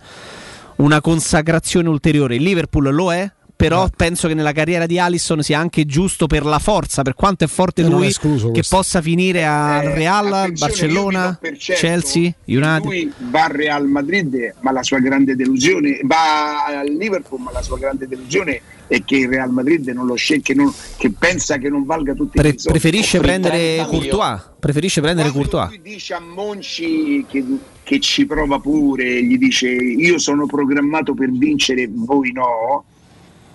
una 0.76 1.00
consacrazione 1.00 1.88
ulteriore. 1.88 2.36
Il 2.36 2.42
Liverpool 2.42 2.94
lo 2.94 3.12
è, 3.12 3.28
però 3.56 3.88
penso 3.94 4.28
che 4.28 4.34
nella 4.34 4.52
carriera 4.52 4.86
di 4.86 4.98
Allison 4.98 5.42
sia 5.42 5.58
anche 5.58 5.86
giusto 5.86 6.26
per 6.26 6.44
la 6.44 6.58
forza, 6.58 7.02
per 7.02 7.14
quanto 7.14 7.44
è 7.44 7.46
forte 7.46 7.82
Eh, 7.82 7.86
è 7.86 7.88
lui, 7.88 8.12
che 8.12 8.18
questo. 8.18 8.76
possa 8.76 9.00
finire 9.00 9.44
al 9.46 9.84
Eh, 9.86 9.94
Real, 9.94 10.46
vi 10.50 10.58
Barcellona, 10.58 11.38
certo 11.58 11.80
Chelsea, 11.86 12.22
che 12.44 12.56
United. 12.56 12.84
Lui 12.84 13.12
va 13.30 13.44
al 13.44 13.50
Real 13.50 13.86
Madrid, 13.88 14.54
ma 14.60 14.72
la 14.72 14.82
sua 14.82 14.98
grande 14.98 15.36
delusione, 15.36 16.00
va 16.02 16.64
al 16.66 16.88
Liverpool, 16.88 17.40
ma 17.40 17.52
la 17.52 17.62
sua 17.62 17.78
grande 17.78 18.06
delusione 18.08 18.60
è 18.86 19.02
che 19.02 19.16
il 19.16 19.28
Real 19.28 19.50
Madrid 19.50 19.88
non 19.88 20.04
lo 20.06 20.14
sceglie, 20.14 20.42
che, 20.42 20.54
non- 20.54 20.72
che 20.98 21.10
pensa 21.10 21.56
che 21.58 21.68
non 21.70 21.84
valga 21.84 22.12
tutti 22.14 22.36
Pre- 22.38 22.48
i 22.50 22.58
soldi. 22.58 22.78
preferisce 22.78 23.18
prendere 23.18 23.56
30 23.76 23.84
milioni. 23.90 24.08
Courtois, 24.08 24.50
preferisce 24.60 25.00
prendere 25.00 25.30
Courtois. 25.30 25.68
Lui 25.70 25.80
dice 25.82 26.14
a 26.14 26.20
Monci 26.20 27.24
che, 27.28 27.44
che 27.82 28.00
ci 28.00 28.26
prova 28.26 28.58
pure, 28.58 29.22
gli 29.24 29.38
dice 29.38 29.68
io 29.70 30.18
sono 30.18 30.46
programmato 30.46 31.14
per 31.14 31.30
vincere, 31.30 31.88
voi 31.90 32.32
no. 32.32 32.84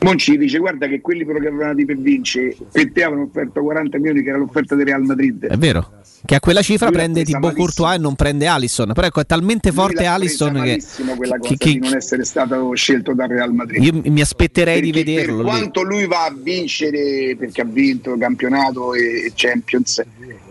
Monci 0.01 0.37
dice 0.37 0.59
guarda 0.59 0.87
che 0.87 1.01
quelli 1.01 1.25
programmati 1.25 1.83
per 1.83 1.97
vincere 1.97 2.55
per 2.71 2.91
te 2.91 3.03
avevano 3.03 3.27
offerto 3.27 3.61
40 3.61 3.97
milioni 3.97 4.23
che 4.23 4.29
era 4.29 4.37
l'offerta 4.37 4.75
del 4.75 4.85
Real 4.85 5.03
Madrid. 5.03 5.47
È 5.47 5.57
vero. 5.57 5.98
Che 6.25 6.35
a 6.35 6.39
quella 6.39 6.61
cifra 6.61 6.91
prende 6.91 7.23
Thibaut. 7.23 7.55
Courtois 7.55 7.95
e 7.95 7.97
non 7.97 8.15
prende 8.15 8.45
Allison. 8.47 8.91
Però 8.93 9.07
ecco, 9.07 9.21
è 9.21 9.25
talmente 9.25 9.71
forte 9.71 10.05
Allison 10.05 10.53
che, 10.53 10.59
malissimo 10.59 11.15
quella 11.15 11.37
cosa 11.37 11.49
che- 11.49 11.57
che- 11.57 11.71
di 11.71 11.79
non 11.79 11.95
essere 11.95 12.25
stato 12.25 12.73
scelto 12.73 13.13
dal 13.13 13.29
Real 13.29 13.53
Madrid. 13.53 13.81
io 13.83 14.01
mi 14.11 14.21
aspetterei 14.21 14.81
di 14.81 14.91
Perché 14.91 15.11
vederlo. 15.13 15.37
Per 15.37 15.45
quanto 15.45 15.81
lui 15.81 16.07
va 16.07 16.25
a 16.25 16.35
vincere, 16.37 17.35
perché 17.37 17.61
ha 17.61 17.65
vinto 17.65 18.17
campionato 18.17 18.93
e 18.93 19.31
Champions, 19.33 19.99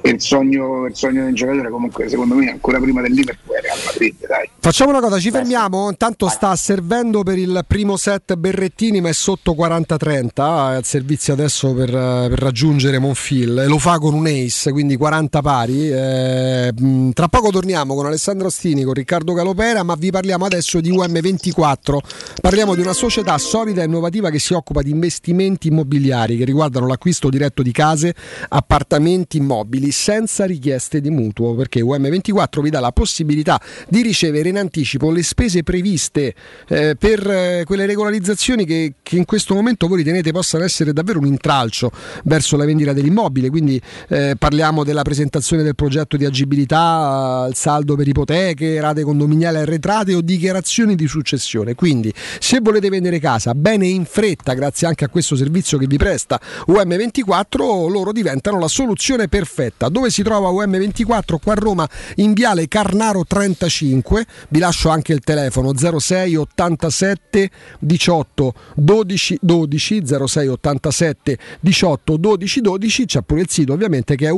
e 0.00 0.10
il 0.10 0.20
sogno, 0.20 0.86
il 0.86 0.96
sogno 0.96 1.24
del 1.24 1.34
giocatore 1.34 1.68
comunque 1.70 2.08
secondo 2.08 2.34
me 2.34 2.50
ancora 2.50 2.78
prima 2.80 3.02
del 3.02 3.12
Liverpool 3.12 3.56
è 3.58 3.60
Real 3.60 3.78
Madrid, 3.84 4.14
dai. 4.26 4.48
Facciamo 4.60 4.90
una 4.90 5.00
cosa, 5.00 5.18
ci 5.18 5.30
fermiamo. 5.30 5.88
Intanto 5.90 6.28
sta 6.28 6.54
servendo 6.56 7.22
per 7.22 7.36
il 7.38 7.64
primo 7.66 7.96
set 7.96 8.34
Berrettini, 8.36 9.00
ma 9.00 9.10
è 9.10 9.12
sotto 9.12 9.54
40-30. 9.54 10.72
È 10.72 10.74
al 10.76 10.84
servizio 10.84 11.32
adesso 11.34 11.74
per, 11.74 11.88
eh, 11.94 12.26
per 12.28 12.38
raggiungere 12.38 12.98
Monfil. 12.98 13.58
E 13.58 13.66
lo 13.66 13.78
fa 13.78 13.98
con 13.98 14.14
un 14.14 14.26
ace, 14.26 14.70
quindi 14.72 14.96
40 14.96 15.40
pari. 15.42 15.56
Eh, 15.66 16.72
mh, 16.72 17.10
tra 17.10 17.26
poco 17.26 17.50
torniamo 17.50 17.94
con 17.96 18.06
Alessandro 18.06 18.46
Ostini, 18.46 18.84
con 18.84 18.92
Riccardo 18.92 19.32
Galopera, 19.32 19.82
ma 19.82 19.96
vi 19.96 20.10
parliamo 20.10 20.44
adesso 20.44 20.80
di 20.80 20.92
UM24. 20.92 21.98
Parliamo 22.40 22.76
di 22.76 22.80
una 22.80 22.92
società 22.92 23.36
solida 23.38 23.82
e 23.82 23.86
innovativa 23.86 24.30
che 24.30 24.38
si 24.38 24.54
occupa 24.54 24.82
di 24.82 24.90
investimenti 24.90 25.68
immobiliari 25.68 26.36
che 26.36 26.44
riguardano 26.44 26.86
l'acquisto 26.86 27.28
diretto 27.28 27.62
di 27.62 27.72
case, 27.72 28.14
appartamenti 28.48 29.38
immobili 29.38 29.90
senza 29.90 30.44
richieste 30.44 31.00
di 31.00 31.10
mutuo, 31.10 31.54
perché 31.56 31.82
UM24 31.82 32.60
vi 32.60 32.70
dà 32.70 32.78
la 32.78 32.92
possibilità 32.92 33.60
di 33.88 34.02
ricevere 34.02 34.50
in 34.50 34.58
anticipo 34.58 35.10
le 35.10 35.24
spese 35.24 35.64
previste 35.64 36.34
eh, 36.68 36.94
per 36.96 37.28
eh, 37.28 37.64
quelle 37.66 37.86
regolarizzazioni 37.86 38.64
che, 38.64 38.94
che 39.02 39.16
in 39.16 39.24
questo 39.24 39.54
momento 39.54 39.88
voi 39.88 39.98
ritenete 39.98 40.30
possano 40.30 40.62
essere 40.62 40.92
davvero 40.92 41.18
un 41.18 41.26
intralcio 41.26 41.90
verso 42.24 42.56
la 42.56 42.64
vendita 42.64 42.92
dell'immobile. 42.92 43.50
Quindi 43.50 43.80
eh, 44.08 44.36
parliamo 44.38 44.84
della 44.84 45.02
presentazione 45.02 45.46
del 45.56 45.74
progetto 45.74 46.16
di 46.16 46.24
agibilità, 46.24 47.46
il 47.48 47.54
saldo 47.54 47.96
per 47.96 48.06
ipoteche, 48.06 48.80
rate 48.80 49.02
condominiali 49.02 49.58
arretrate 49.58 50.14
o 50.14 50.20
dichiarazioni 50.20 50.94
di 50.94 51.06
successione. 51.06 51.74
Quindi 51.74 52.12
se 52.38 52.60
volete 52.60 52.88
vendere 52.88 53.18
casa 53.18 53.54
bene 53.54 53.86
in 53.86 54.04
fretta, 54.04 54.54
grazie 54.54 54.86
anche 54.86 55.04
a 55.04 55.08
questo 55.08 55.36
servizio 55.36 55.78
che 55.78 55.86
vi 55.86 55.96
presta 55.96 56.40
UM24, 56.68 57.90
loro 57.90 58.12
diventano 58.12 58.58
la 58.58 58.68
soluzione 58.68 59.28
perfetta. 59.28 59.88
Dove 59.88 60.10
si 60.10 60.22
trova 60.22 60.50
UM24? 60.50 61.36
Qua 61.42 61.52
a 61.52 61.56
Roma 61.56 61.88
in 62.16 62.32
Viale 62.32 62.68
Carnaro 62.68 63.24
35. 63.26 64.26
Vi 64.48 64.58
lascio 64.58 64.88
anche 64.88 65.12
il 65.12 65.20
telefono 65.20 65.72
06 65.76 66.36
87 66.36 67.50
18 67.80 68.54
12 68.74 69.38
12 69.40 70.02
06 70.26 70.46
87 70.48 71.38
18 71.60 72.16
12 72.16 72.60
12. 72.60 73.04
C'è 73.06 73.22
pure 73.22 73.40
il 73.40 73.50
sito 73.50 73.72
ovviamente 73.72 74.16
che 74.16 74.26
è 74.26 74.30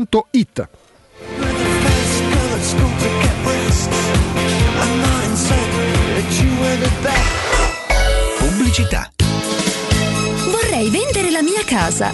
um24.it. 0.00 0.68
Pubblicità. 8.38 9.12
Vorrei 10.50 10.88
vendere 10.90 11.30
la 11.30 11.42
mia 11.42 11.62
casa. 11.64 12.12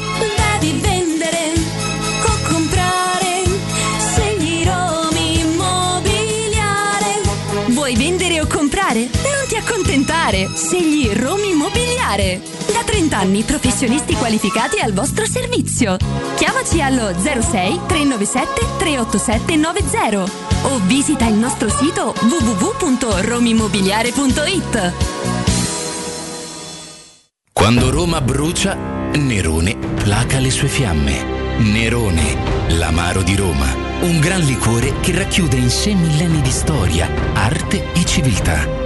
Devi 0.60 0.80
vendere 0.80 1.52
o 2.22 2.48
comprare. 2.48 3.44
Segni 4.14 4.64
Romi 4.64 5.40
Immobiliare. 5.40 7.20
Vuoi 7.68 7.94
vendere 7.94 8.40
o 8.40 8.46
comprare? 8.46 9.00
Non 9.00 9.46
ti 9.48 9.56
accontentare! 9.56 10.48
Scegli 10.54 11.12
Romi 11.12 11.50
Immobiliare! 11.50 12.65
Da 12.86 12.92
30 12.92 13.18
anni 13.18 13.42
professionisti 13.42 14.14
qualificati 14.14 14.78
al 14.78 14.92
vostro 14.92 15.26
servizio. 15.26 15.96
Chiamaci 16.36 16.80
allo 16.80 17.12
06 17.18 17.80
397 17.86 18.60
387 18.78 19.56
90 19.56 20.24
o 20.68 20.78
visita 20.84 21.26
il 21.26 21.34
nostro 21.34 21.68
sito 21.68 22.14
www.romimmobiliare.it. 22.20 24.92
Quando 27.52 27.90
Roma 27.90 28.20
brucia, 28.20 28.76
Nerone 29.14 29.76
placa 29.76 30.38
le 30.38 30.52
sue 30.52 30.68
fiamme. 30.68 31.24
Nerone, 31.58 32.36
l'amaro 32.68 33.22
di 33.22 33.34
Roma. 33.34 33.66
Un 34.02 34.20
gran 34.20 34.42
liquore 34.42 35.00
che 35.00 35.10
racchiude 35.12 35.56
in 35.56 35.70
sé 35.70 35.92
millenni 35.92 36.40
di 36.40 36.50
storia, 36.50 37.10
arte 37.34 37.92
e 37.94 38.04
civiltà. 38.04 38.85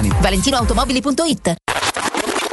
ValentinoAutomobili.it 0.00 1.54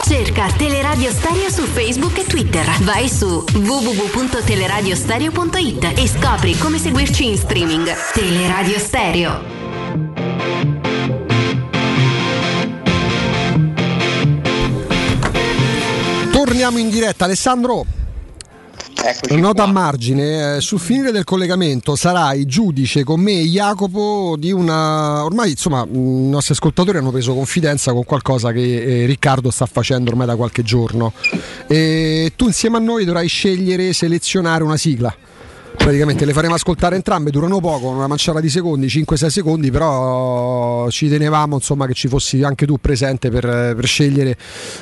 Cerca 0.05 0.51
Teleradio 0.57 1.09
Stereo 1.11 1.49
su 1.49 1.63
Facebook 1.63 2.17
e 2.17 2.25
Twitter. 2.25 2.65
Vai 2.81 3.07
su 3.07 3.45
www.teleradiostereo.it 3.53 5.93
e 5.95 6.07
scopri 6.07 6.57
come 6.57 6.77
seguirci 6.79 7.27
in 7.27 7.37
streaming. 7.37 7.87
Teleradio 8.11 8.77
Stereo. 8.79 10.49
Torniamo 16.31 16.77
in 16.77 16.89
diretta, 16.89 17.25
Alessandro. 17.25 17.85
Nota 19.37 19.63
a 19.63 19.67
margine, 19.67 20.57
eh, 20.57 20.61
sul 20.61 20.79
finire 20.79 21.11
del 21.11 21.23
collegamento 21.23 21.95
sarai 21.95 22.45
giudice 22.45 23.03
con 23.03 23.21
me 23.21 23.39
e 23.39 23.45
Jacopo 23.45 24.35
di 24.37 24.51
una... 24.51 25.23
Ormai 25.23 25.51
insomma 25.51 25.85
i 25.89 26.29
nostri 26.29 26.53
ascoltatori 26.53 26.97
hanno 26.97 27.11
preso 27.11 27.33
confidenza 27.33 27.93
con 27.93 28.03
qualcosa 28.03 28.51
che 28.51 29.03
eh, 29.03 29.05
Riccardo 29.05 29.51
sta 29.51 29.65
facendo 29.65 30.11
ormai 30.11 30.27
da 30.27 30.35
qualche 30.35 30.63
giorno. 30.63 31.13
E 31.67 32.33
tu 32.35 32.45
insieme 32.45 32.77
a 32.77 32.79
noi 32.79 33.05
dovrai 33.05 33.27
scegliere, 33.27 33.93
selezionare 33.93 34.63
una 34.63 34.77
sigla. 34.77 35.15
Praticamente 35.79 36.23
le 36.25 36.33
faremo 36.33 36.53
ascoltare 36.53 36.95
entrambe, 36.97 37.31
durano 37.31 37.59
poco, 37.59 37.87
una 37.87 38.05
manciata 38.05 38.39
di 38.39 38.49
secondi, 38.49 38.85
5-6 38.85 39.27
secondi, 39.27 39.71
però 39.71 40.87
ci 40.89 41.09
tenevamo 41.09 41.55
insomma, 41.55 41.87
che 41.87 41.93
ci 41.93 42.07
fossi 42.07 42.43
anche 42.43 42.67
tu 42.67 42.77
presente 42.79 43.31
per, 43.31 43.73
per 43.75 43.85
scegliere 43.85 44.37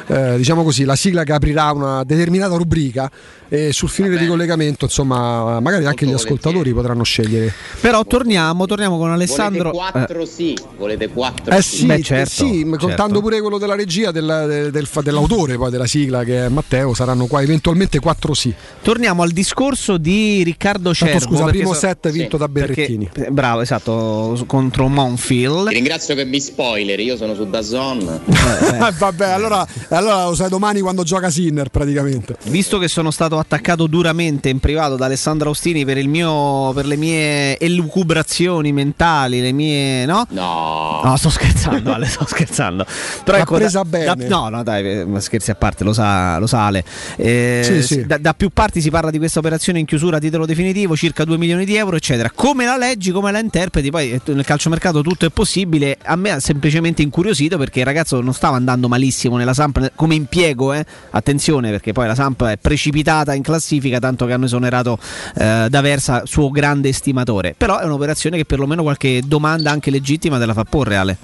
eh, 0.07 0.35
diciamo 0.35 0.63
così, 0.63 0.83
la 0.83 0.97
sigla 0.97 1.23
che 1.23 1.31
aprirà 1.31 1.71
una 1.71 2.03
determinata 2.03 2.55
rubrica 2.57 3.09
e 3.47 3.71
sul 3.71 3.87
finire 3.87 4.17
di 4.17 4.27
collegamento 4.27 4.83
insomma 4.85 5.61
magari 5.61 5.85
anche 5.85 6.05
gli 6.05 6.11
ascoltatori 6.11 6.73
potranno 6.73 7.03
scegliere. 7.03 7.53
Però 7.79 8.03
torniamo, 8.03 8.65
torniamo 8.65 8.97
con 8.97 9.09
Alessandro. 9.09 9.71
Volete 9.71 9.91
4 9.93 10.25
sì, 10.25 10.57
volete 10.77 11.07
4 11.07 11.55
Eh 11.55 11.61
sì. 11.61 11.75
sì, 11.77 11.85
Beh, 11.85 11.93
eh 11.95 12.03
certo, 12.03 12.29
sì, 12.45 12.65
certo. 12.69 12.85
contando 12.85 13.21
pure 13.21 13.39
quello 13.39 13.57
della 13.57 13.75
regia 13.75 14.11
del- 14.11 14.43
del- 14.47 14.71
del- 14.71 14.89
dell'autore 15.03 15.55
poi 15.55 15.71
della 15.71 15.85
sigla 15.87 16.25
che 16.25 16.45
è 16.47 16.49
Matteo, 16.49 16.93
saranno 16.93 17.27
qua 17.27 17.41
eventualmente 17.41 17.99
quattro 17.99 18.33
sì. 18.33 18.53
Torniamo 18.81 19.21
al 19.21 19.31
discorso 19.31 19.97
di 19.97 20.43
Riccardo 20.43 20.86
Tanto 20.93 21.19
Cervo. 21.19 21.19
scusa, 21.35 21.43
primo 21.45 21.73
so- 21.73 21.79
set 21.79 22.09
vinto 22.11 22.37
da 22.37 22.47
Berrettini. 22.47 23.09
perché- 23.11 23.27
eh, 23.29 23.31
bravo, 23.31 23.61
esatto, 23.61 24.41
contro 24.47 24.87
Monfield. 24.87 25.67
Ti 25.69 25.73
ringrazio 25.73 26.15
che 26.15 26.25
mi 26.25 26.39
spoiler, 26.39 26.99
io 26.99 27.15
sono 27.17 27.33
su 27.35 27.49
Dazon. 27.49 28.19
Eh, 28.67 28.91
Vabbè, 28.97 29.29
allora, 29.29 29.65
allora 29.89 30.25
lo 30.25 30.35
sai 30.35 30.49
domani 30.49 30.79
quando 30.81 31.03
gioca 31.03 31.29
Sinner 31.29 31.69
praticamente. 31.69 32.35
Visto 32.45 32.77
che 32.79 32.87
sono 32.87 33.11
stato 33.11 33.37
attaccato 33.39 33.87
duramente 33.87 34.49
in 34.49 34.59
privato 34.59 34.95
da 34.95 35.05
Alessandro 35.05 35.49
Austini 35.49 35.83
per, 35.85 35.97
il 35.97 36.07
mio, 36.07 36.71
per 36.73 36.85
le 36.85 36.95
mie 36.95 37.57
elucubrazioni 37.59 38.71
mentali, 38.71 39.41
le 39.41 39.51
mie. 39.51 40.05
No? 40.05 40.25
No, 40.29 41.01
No, 41.03 41.15
sto 41.17 41.29
scherzando, 41.29 41.93
Ale, 41.93 42.05
sto 42.07 42.25
scherzando. 42.27 42.85
Però 43.23 43.37
L'ha 43.37 43.43
ecco, 43.43 43.55
presa 43.55 43.79
da- 43.79 43.85
bene. 43.85 44.05
da- 44.15 44.27
no, 44.27 44.49
no, 44.49 44.63
dai, 44.63 44.99
eh, 44.99 45.05
ma 45.05 45.19
scherzi 45.19 45.51
a 45.51 45.55
parte, 45.55 45.83
lo 45.83 45.93
sa, 45.93 46.37
lo 46.39 46.47
sa 46.47 46.65
Ale. 46.65 46.83
Eh, 47.17 47.61
Sì, 47.63 47.81
sì. 47.83 48.05
Da, 48.05 48.17
da 48.17 48.33
più 48.33 48.49
parti 48.51 48.81
si 48.81 48.89
parla 48.89 49.09
di 49.09 49.17
questa 49.17 49.39
operazione 49.39 49.79
in 49.79 49.85
chiusura 49.85 50.17
a 50.17 50.19
titolo 50.19 50.45
definitivo 50.45 50.65
definitivo 50.67 50.95
circa 50.95 51.23
2 51.23 51.37
milioni 51.37 51.65
di 51.65 51.75
euro, 51.75 51.95
eccetera. 51.95 52.31
Come 52.33 52.65
la 52.65 52.77
leggi, 52.77 53.11
come 53.11 53.31
la 53.31 53.39
interpreti? 53.39 53.89
Poi 53.89 54.11
eh, 54.11 54.21
nel 54.25 54.45
calciomercato 54.45 55.01
tutto 55.01 55.25
è 55.25 55.29
possibile. 55.29 55.97
A 56.03 56.15
me 56.15 56.31
ha 56.31 56.39
semplicemente 56.39 57.01
incuriosito 57.01 57.57
perché 57.57 57.79
il 57.79 57.85
ragazzo 57.85 58.21
non 58.21 58.33
stava 58.33 58.55
andando 58.57 58.87
malissimo 58.87 59.37
nella 59.37 59.53
Samp 59.53 59.91
come 59.95 60.15
impiego, 60.15 60.73
eh. 60.73 60.85
attenzione 61.11 61.71
perché 61.71 61.93
poi 61.93 62.07
la 62.07 62.15
Samp 62.15 62.43
è 62.45 62.57
precipitata 62.57 63.33
in 63.33 63.43
classifica, 63.43 63.99
tanto 63.99 64.25
che 64.25 64.33
hanno 64.33 64.45
esonerato 64.45 64.99
eh, 65.35 65.67
D'Aversa, 65.69 66.23
suo 66.25 66.49
grande 66.49 66.89
estimatore. 66.89 67.55
Però 67.57 67.79
è 67.79 67.85
un'operazione 67.85 68.37
che 68.37 68.45
perlomeno 68.45 68.81
qualche 68.81 69.21
domanda 69.25 69.71
anche 69.71 69.91
legittima 69.91 70.37
te 70.37 70.45
la 70.45 70.53
fa 70.53 70.63
porre, 70.63 70.97
Ale. 70.97 71.17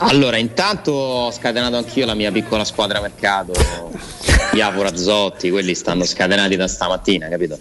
Allora, 0.00 0.36
intanto 0.36 0.92
ho 0.92 1.30
scatenato 1.32 1.76
anch'io 1.76 2.06
la 2.06 2.14
mia 2.14 2.30
piccola 2.30 2.64
squadra 2.64 3.00
mercato. 3.00 3.52
Iavo 4.52 4.82
Razzotti, 4.82 5.50
quelli 5.50 5.74
stanno 5.74 6.04
scatenati 6.04 6.56
da 6.56 6.66
stamattina, 6.68 7.28
capito? 7.28 7.58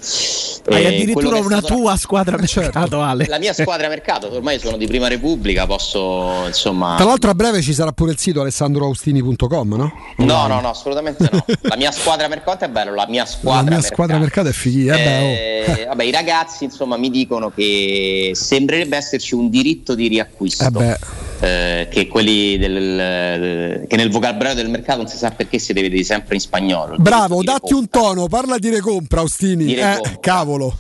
Hai 0.70 0.84
Eh, 0.84 0.88
addirittura 0.88 1.38
una 1.40 1.58
stato- 1.60 1.76
tua 1.76 1.98
squadra 1.98 2.38
mercato, 2.38 3.02
Ale. 3.02 3.26
La 3.28 3.40
mia 3.40 3.54
squadra 3.54 3.88
mercato, 3.90 4.32
ormai 4.34 4.60
sono 4.60 4.78
di 4.78 4.88
prima 4.88 5.08
repubblica, 5.08 5.66
posso 5.66 6.44
insomma. 6.46 6.96
Tra 6.96 7.06
l'altro 7.06 7.30
a 7.30 7.34
breve 7.36 7.62
ci 7.62 7.74
sarà 7.74 7.92
pure 7.92 8.12
il 8.12 8.20
sito 8.20 8.42
alessandroaustini.com, 8.42 9.74
no? 9.76 9.92
No, 10.18 10.48
no, 10.48 10.62
no, 10.62 10.70
assolutamente 10.70 11.28
no. 11.32 11.44
La 11.62 11.76
mia 11.76 11.92
squadra 11.92 12.28
mercato 12.28 12.64
è 12.66 12.70
bello, 12.70 12.94
la 12.96 13.06
mia 13.10 13.26
squadra 13.26 13.56
La 13.56 13.62
mia 13.64 13.72
mercato. 13.76 13.94
squadra 13.94 14.18
mercato 14.20 14.48
è 14.50 14.54
fighi, 14.54 14.88
eh 14.88 14.92
oh. 14.94 15.76
Eh, 15.82 15.86
vabbè, 15.88 16.04
i 16.04 16.12
ragazzi 16.12 16.64
insomma 16.66 16.96
mi 16.98 17.10
dicono 17.10 17.52
che 17.54 18.32
sembrerebbe 18.34 18.96
esserci 18.96 19.34
un 19.36 19.50
diritto 19.50 19.94
di 19.96 20.08
riacquisto. 20.08 20.66
Eh 20.66 20.70
beh. 20.72 20.98
Eh, 21.40 21.88
che 21.90 22.08
quelli 22.08 22.58
del, 22.58 23.86
che 23.88 23.96
nel 23.96 24.10
vocabolario 24.10 24.56
del 24.56 24.70
mercato 24.70 25.00
non 25.00 25.08
si 25.08 25.18
sa 25.18 25.32
perché 25.32 25.60
si 25.60 25.74
deve 25.74 25.90
dire 25.90 26.04
sempre 26.04 26.36
in 26.36 26.42
spagnolo. 26.42 26.96
Bravo, 26.98 27.44
datti 27.44 27.74
un 27.74 27.90
tono, 27.90 28.28
parla 28.28 28.58
di 28.58 28.70
recompra, 28.70 29.22
Austini. 29.22 29.66
Di 29.66 29.76
Eh, 29.76 29.86
recompra. 29.86 30.18
cavolo. 30.20 30.78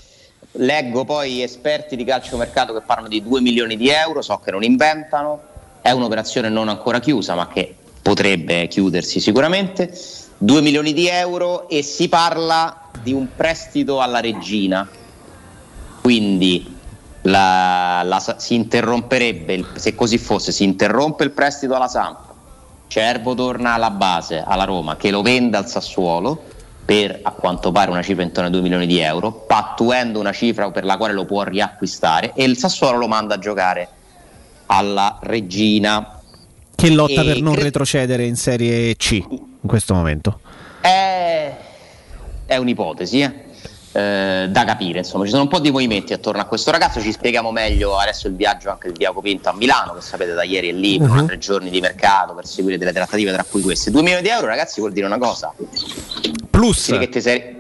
Leggo 0.53 1.05
poi 1.05 1.43
esperti 1.43 1.95
di 1.95 2.03
calciomercato 2.03 2.73
che 2.73 2.81
parlano 2.81 3.09
di 3.09 3.21
2 3.21 3.41
milioni 3.41 3.77
di 3.77 3.89
euro, 3.89 4.21
so 4.23 4.39
che 4.43 4.49
non 4.49 4.63
inventano, 4.63 5.39
è 5.81 5.91
un'operazione 5.91 6.49
non 6.49 6.67
ancora 6.67 6.99
chiusa 6.99 7.35
ma 7.35 7.47
che 7.47 7.75
potrebbe 8.01 8.67
chiudersi 8.67 9.19
sicuramente, 9.19 9.91
2 10.39 10.61
milioni 10.61 10.93
di 10.93 11.07
euro 11.07 11.69
e 11.69 11.83
si 11.83 12.09
parla 12.09 12.89
di 13.03 13.13
un 13.13 13.27
prestito 13.35 14.01
alla 14.01 14.19
regina, 14.19 14.87
quindi 16.01 16.76
la- 17.27 18.01
la- 18.03 18.35
si 18.37 18.55
interromperebbe, 18.55 19.53
il- 19.53 19.67
se 19.75 19.95
così 19.95 20.17
fosse, 20.17 20.51
si 20.51 20.63
interrompe 20.63 21.23
il 21.23 21.31
prestito 21.31 21.75
alla 21.75 21.87
Samp, 21.87 22.25
Cervo 22.89 23.35
torna 23.35 23.73
alla 23.73 23.89
base, 23.89 24.41
alla 24.47 24.63
Roma, 24.63 24.95
che 24.95 25.11
lo 25.11 25.21
vende 25.21 25.57
al 25.57 25.67
Sassuolo 25.67 26.41
per 26.85 27.19
a 27.21 27.31
quanto 27.31 27.73
pare 27.73 27.91
una 27.91 28.01
cifra 28.01 28.23
intorno 28.23 28.45
ai 28.45 28.51
2 28.53 28.61
milioni 28.61 28.87
di 28.87 28.97
euro, 28.99 29.33
pattuendo 29.45 30.21
una 30.21 30.31
cifra 30.31 30.71
per 30.71 30.85
la 30.85 30.95
quale 30.95 31.11
lo 31.11 31.25
può 31.25 31.43
riacquistare 31.43 32.31
e 32.33 32.45
il 32.45 32.55
Sassuolo 32.57 32.97
lo 32.97 33.07
manda 33.09 33.35
a 33.35 33.39
giocare 33.39 33.89
alla 34.67 35.19
Regina. 35.21 36.17
Che 36.73 36.89
lotta 36.91 37.21
E 37.21 37.25
per 37.25 37.41
non 37.41 37.53
cre- 37.55 37.63
retrocedere 37.63 38.23
in 38.25 38.37
Serie 38.37 38.95
C 38.95 39.11
in 39.29 39.67
questo 39.67 39.93
momento. 39.93 40.39
È, 40.79 41.55
è 42.45 42.55
un'ipotesi, 42.55 43.19
eh. 43.19 43.33
Eh, 43.97 44.47
da 44.49 44.63
capire, 44.63 44.99
insomma, 44.99 45.23
ci 45.23 45.31
sono 45.31 45.41
un 45.41 45.47
po' 45.47 45.57
di 45.57 45.71
movimenti 45.71 46.13
attorno 46.13 46.39
a 46.39 46.45
questo 46.45 46.69
ragazzo. 46.69 47.01
Ci 47.01 47.11
spieghiamo 47.11 47.49
meglio 47.51 47.97
adesso 47.97 48.27
il 48.27 48.35
viaggio 48.35 48.69
anche 48.69 48.91
di 48.91 48.97
Diaco 48.99 49.21
Pinto 49.21 49.49
a 49.49 49.53
Milano, 49.53 49.95
che 49.95 50.01
sapete 50.01 50.33
da 50.35 50.43
ieri 50.43 50.69
è 50.69 50.71
lì 50.71 50.99
Mhm. 50.99 51.25
tre 51.25 51.39
giorni 51.39 51.71
di 51.71 51.79
mercato 51.79 52.35
per 52.35 52.45
seguire 52.45 52.77
delle 52.77 52.93
trattative, 52.93 53.31
tra 53.33 53.43
cui 53.49 53.61
queste. 53.63 53.89
2 53.89 54.03
milioni 54.03 54.21
di 54.21 54.29
euro, 54.29 54.45
ragazzi, 54.45 54.81
vuol 54.81 54.91
dire 54.91 55.07
una 55.07 55.17
cosa. 55.17 55.51
Plus. 56.51 56.91
Sei, 57.19 57.55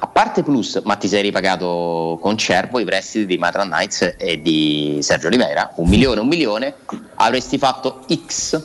a 0.00 0.06
parte 0.08 0.42
plus, 0.42 0.80
ma 0.82 0.96
ti 0.96 1.06
sei 1.06 1.22
ripagato 1.22 2.18
con 2.20 2.36
Cervo 2.36 2.80
i 2.80 2.84
prestiti 2.84 3.24
di 3.26 3.38
Matran 3.38 3.68
Knights 3.68 4.16
e 4.18 4.42
di 4.42 4.98
Sergio 5.00 5.28
Oliveira, 5.28 5.70
un 5.76 5.88
milione, 5.88 6.20
un 6.20 6.26
milione, 6.26 6.74
avresti 7.14 7.56
fatto 7.56 8.00
X 8.12 8.60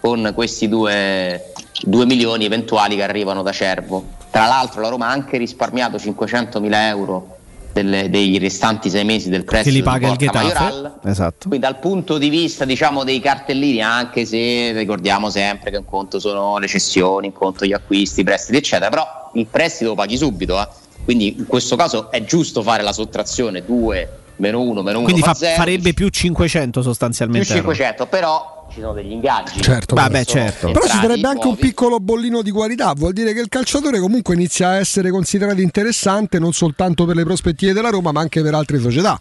con 0.00 0.32
questi 0.34 0.66
due, 0.66 1.52
due 1.82 2.06
milioni 2.06 2.46
eventuali 2.46 2.96
che 2.96 3.02
arrivano 3.02 3.42
da 3.42 3.52
Cervo. 3.52 4.15
Tra 4.36 4.46
l'altro 4.46 4.80
la 4.82 4.88
Roma 4.88 5.06
ha 5.06 5.10
anche 5.12 5.38
risparmiato 5.38 5.96
500.000 5.96 6.88
euro 6.88 7.36
delle- 7.72 8.08
dei 8.10 8.38
restanti 8.38 8.90
sei 8.90 9.04
mesi 9.04 9.28
del 9.30 9.40
Che 9.40 9.46
prestito 9.46 9.70
li 9.74 9.80
di 9.80 9.82
paga 9.82 10.08
il 10.10 10.16
Getafe. 10.16 10.44
Majoral. 10.46 10.98
Esatto. 11.04 11.48
Quindi 11.48 11.66
dal 11.66 11.78
punto 11.78 12.18
di 12.18 12.28
vista 12.28 12.64
diciamo, 12.64 13.04
dei 13.04 13.20
cartellini, 13.20 13.80
anche 13.82 14.24
se 14.26 14.72
ricordiamo 14.72 15.30
sempre 15.30 15.70
che 15.70 15.76
un 15.78 15.84
conto 15.84 16.18
sono 16.18 16.58
le 16.58 16.66
cessioni, 16.68 17.26
un 17.28 17.32
conto 17.32 17.64
gli 17.64 17.72
acquisti, 17.72 18.20
i 18.20 18.24
prestiti, 18.24 18.58
eccetera, 18.58 18.88
però 18.90 19.30
il 19.34 19.46
prestito 19.46 19.90
lo 19.90 19.94
paghi 19.96 20.16
subito. 20.16 20.60
eh. 20.60 20.68
Quindi 21.04 21.36
in 21.38 21.46
questo 21.46 21.76
caso 21.76 22.10
è 22.10 22.24
giusto 22.24 22.62
fare 22.62 22.82
la 22.82 22.92
sottrazione 22.92 23.64
2 23.64 24.18
meno 24.36 24.60
1 24.60 24.82
meno 24.82 24.98
1 24.98 25.04
Quindi 25.04 25.22
fa 25.22 25.32
fa- 25.32 25.38
0, 25.46 25.54
farebbe 25.56 25.94
più 25.94 26.08
500 26.08 26.80
più 26.80 26.88
sostanzialmente. 26.88 27.46
500, 27.46 28.06
però 28.06 28.55
ci 28.76 28.82
sono 28.82 28.92
degli 28.92 29.12
ingaggi. 29.12 29.60
Certo, 29.62 29.94
Vabbè, 29.94 30.24
certo. 30.26 30.70
Però 30.70 30.86
ci 30.86 30.98
sarebbe 30.98 31.26
anche 31.26 31.46
un 31.46 31.56
piccolo 31.56 31.98
bollino 31.98 32.42
di 32.42 32.50
qualità, 32.50 32.92
vuol 32.94 33.14
dire 33.14 33.32
che 33.32 33.40
il 33.40 33.48
calciatore 33.48 33.98
comunque 33.98 34.34
inizia 34.34 34.68
a 34.68 34.76
essere 34.76 35.10
considerato 35.10 35.62
interessante 35.62 36.38
non 36.38 36.52
soltanto 36.52 37.06
per 37.06 37.16
le 37.16 37.24
prospettive 37.24 37.72
della 37.72 37.88
Roma, 37.88 38.12
ma 38.12 38.20
anche 38.20 38.42
per 38.42 38.54
altre 38.54 38.78
società. 38.78 39.18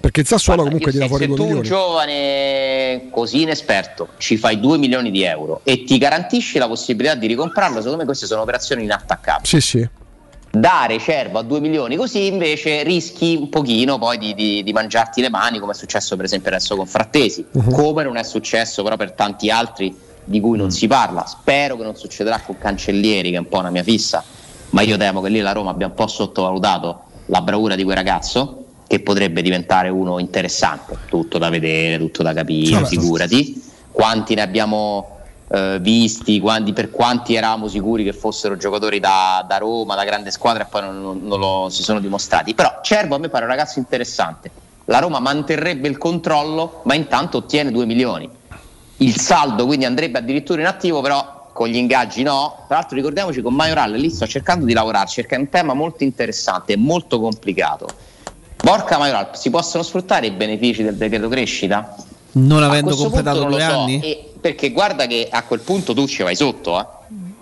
Perché 0.00 0.20
il 0.20 0.26
Sassuolo 0.26 0.62
Guarda, 0.62 0.78
comunque 0.78 0.92
tira 0.92 1.08
fuori 1.08 1.24
se 1.24 1.28
2 1.28 1.36
tu 1.36 1.42
un 1.42 1.48
milioni. 1.48 1.68
giovane 1.68 3.08
così 3.10 3.42
inesperto 3.42 4.10
ci 4.18 4.36
fai 4.36 4.60
2 4.60 4.78
milioni 4.78 5.10
di 5.10 5.24
euro 5.24 5.60
e 5.64 5.82
ti 5.82 5.98
garantisci 5.98 6.58
la 6.58 6.68
possibilità 6.68 7.16
di 7.16 7.26
ricomprarlo, 7.26 7.76
secondo 7.76 7.98
me 7.98 8.04
queste 8.04 8.26
sono 8.26 8.42
operazioni 8.42 8.84
inattaccabili. 8.84 9.46
Sì, 9.46 9.60
sì. 9.60 9.88
Dare 10.58 10.98
Cervo 10.98 11.38
a 11.38 11.42
2 11.42 11.60
milioni 11.60 11.94
così 11.96 12.26
invece 12.26 12.82
rischi 12.82 13.36
un 13.36 13.48
pochino 13.48 13.98
poi 13.98 14.18
di, 14.18 14.34
di- 14.34 14.62
di 14.64 14.72
mangiarti 14.72 15.20
le 15.20 15.30
mani 15.30 15.58
come 15.60 15.72
è 15.72 15.74
successo 15.74 16.16
per 16.16 16.24
esempio 16.24 16.50
adesso 16.50 16.74
con 16.74 16.86
Frattesi, 16.86 17.44
Mhm. 17.52 17.70
come 17.72 18.02
non 18.02 18.16
è 18.16 18.22
successo 18.24 18.82
però 18.82 18.96
per 18.96 19.12
tanti 19.12 19.50
altri 19.50 19.94
di 20.24 20.40
cui 20.40 20.58
non 20.58 20.70
si 20.70 20.86
parla. 20.86 21.24
Spero 21.26 21.76
che 21.76 21.84
non 21.84 21.94
succederà 21.96 22.40
con 22.40 22.58
Cancellieri 22.58 23.30
che 23.30 23.36
è 23.36 23.38
un 23.38 23.48
po' 23.48 23.58
una 23.58 23.70
mia 23.70 23.82
fissa, 23.82 24.22
ma 24.70 24.82
io 24.82 24.96
temo 24.96 25.20
che 25.20 25.28
lì 25.28 25.40
la 25.40 25.52
Roma 25.52 25.70
abbia 25.70 25.86
un 25.86 25.94
po' 25.94 26.06
sottovalutato 26.06 27.02
la 27.26 27.40
bravura 27.40 27.74
di 27.76 27.84
quel 27.84 27.96
ragazzo 27.96 28.64
che 28.86 29.00
potrebbe 29.00 29.42
diventare 29.42 29.88
uno 29.90 30.18
interessante, 30.18 30.96
tutto 31.08 31.38
da 31.38 31.50
vedere, 31.50 31.98
tutto 31.98 32.22
da 32.22 32.32
capire, 32.32 32.72
Vabbè. 32.80 32.86
figurati. 32.86 33.62
Quanti 33.92 34.34
ne 34.34 34.42
abbiamo 34.42 35.17
eh, 35.50 35.78
visti, 35.80 36.40
quanti- 36.40 36.72
per 36.72 36.90
quanti 36.90 37.34
eravamo 37.34 37.68
sicuri 37.68 38.04
che 38.04 38.12
fossero 38.12 38.56
giocatori 38.56 39.00
da, 39.00 39.44
da 39.46 39.56
Roma, 39.58 39.94
da 39.94 40.04
grande 40.04 40.30
squadra 40.30 40.64
e 40.64 40.66
poi 40.68 40.82
non, 40.82 41.20
non- 41.22 41.38
lo 41.38 41.68
si 41.70 41.82
sono 41.82 42.00
dimostrati. 42.00 42.54
Però 42.54 42.80
Cervo 42.82 43.14
a 43.14 43.18
me 43.18 43.28
pare 43.28 43.44
un 43.44 43.50
ragazzo 43.50 43.78
interessante. 43.78 44.50
La 44.86 44.98
Roma 44.98 45.20
manterrebbe 45.20 45.88
il 45.88 45.98
controllo, 45.98 46.80
ma 46.84 46.94
intanto 46.94 47.38
ottiene 47.38 47.70
2 47.70 47.84
milioni. 47.84 48.28
Il 48.98 49.18
saldo 49.20 49.66
quindi 49.66 49.84
andrebbe 49.84 50.18
addirittura 50.18 50.60
in 50.60 50.66
attivo, 50.66 51.00
però 51.00 51.50
con 51.52 51.68
gli 51.68 51.76
ingaggi 51.76 52.22
no. 52.22 52.64
Tra 52.66 52.76
l'altro 52.76 52.96
ricordiamoci 52.96 53.42
con 53.42 53.54
Majoral, 53.54 53.92
lì 53.92 54.10
sto 54.10 54.26
cercando 54.26 54.64
di 54.64 54.72
lavorarci 54.72 55.20
perché 55.20 55.36
è 55.36 55.38
un 55.38 55.48
tema 55.48 55.74
molto 55.74 56.04
interessante 56.04 56.72
e 56.72 56.76
molto 56.76 57.20
complicato. 57.20 57.86
Borca 58.62 58.98
Majoral, 58.98 59.30
si 59.34 59.50
possono 59.50 59.82
sfruttare 59.82 60.26
i 60.26 60.30
benefici 60.30 60.82
del 60.82 60.96
decreto 60.96 61.28
crescita? 61.28 61.94
Non 62.32 62.62
avendo 62.62 62.94
completato 62.94 63.44
due 63.44 63.60
so, 63.60 63.80
anni? 63.80 64.00
e- 64.00 64.27
perché 64.40 64.70
guarda 64.70 65.06
che 65.06 65.28
a 65.30 65.42
quel 65.44 65.60
punto 65.60 65.94
tu 65.94 66.06
ci 66.06 66.22
vai 66.22 66.36
sotto, 66.36 66.78
eh. 66.80 66.86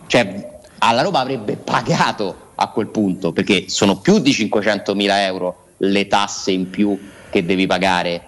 cioè 0.07 0.59
alla 0.79 1.03
Roma 1.03 1.21
avrebbe 1.21 1.57
pagato 1.57 2.45
a 2.57 2.69
quel 2.69 2.89
punto 2.89 3.33
perché 3.33 3.69
sono 3.69 3.99
più 3.99 4.19
di 4.19 4.31
500.000 4.31 5.07
euro 5.21 5.65
le 5.79 6.07
tasse 6.07 6.53
in 6.53 6.71
più 6.71 6.99
che 7.31 7.45
devi 7.45 7.67
pagare. 7.67 8.23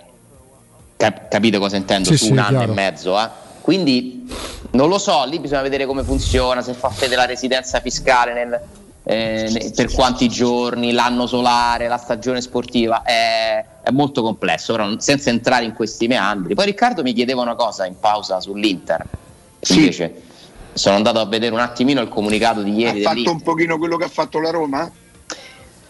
Cap- 0.96 1.28
capite 1.28 1.58
cosa 1.58 1.76
intendo? 1.76 2.08
Sì, 2.10 2.16
Su 2.16 2.24
sì, 2.26 2.30
un 2.32 2.38
anno 2.38 2.62
e 2.62 2.66
mezzo, 2.66 3.18
eh. 3.18 3.28
quindi 3.60 4.26
non 4.72 4.88
lo 4.88 4.98
so, 4.98 5.24
lì 5.24 5.38
bisogna 5.38 5.62
vedere 5.62 5.86
come 5.86 6.02
funziona, 6.02 6.60
se 6.60 6.74
fa 6.74 6.90
fede 6.90 7.14
la 7.14 7.24
residenza 7.24 7.80
fiscale 7.80 8.34
nel- 8.34 8.60
eh, 9.10 9.72
per 9.74 9.90
quanti 9.90 10.28
giorni, 10.28 10.92
l'anno 10.92 11.26
solare, 11.26 11.88
la 11.88 11.96
stagione 11.96 12.42
sportiva, 12.42 13.00
è, 13.02 13.64
è 13.82 13.90
molto 13.90 14.20
complesso, 14.20 14.74
però 14.74 14.98
senza 14.98 15.30
entrare 15.30 15.64
in 15.64 15.72
questi 15.72 16.06
meandri. 16.06 16.54
Poi 16.54 16.66
Riccardo 16.66 17.02
mi 17.02 17.14
chiedeva 17.14 17.40
una 17.40 17.54
cosa 17.54 17.86
in 17.86 17.98
pausa 17.98 18.38
sull'Inter, 18.38 19.02
invece 19.68 20.22
sono 20.74 20.96
andato 20.96 21.20
a 21.20 21.24
vedere 21.24 21.54
un 21.54 21.60
attimino 21.60 22.02
il 22.02 22.08
comunicato 22.08 22.60
di 22.62 22.70
Ha 22.70 22.74
ieri 22.74 23.00
fatto 23.00 23.14
dell'Inter. 23.14 23.32
un 23.32 23.42
pochino 23.42 23.78
quello 23.78 23.96
che 23.96 24.04
ha 24.04 24.08
fatto 24.08 24.40
la 24.40 24.50
Roma? 24.50 24.92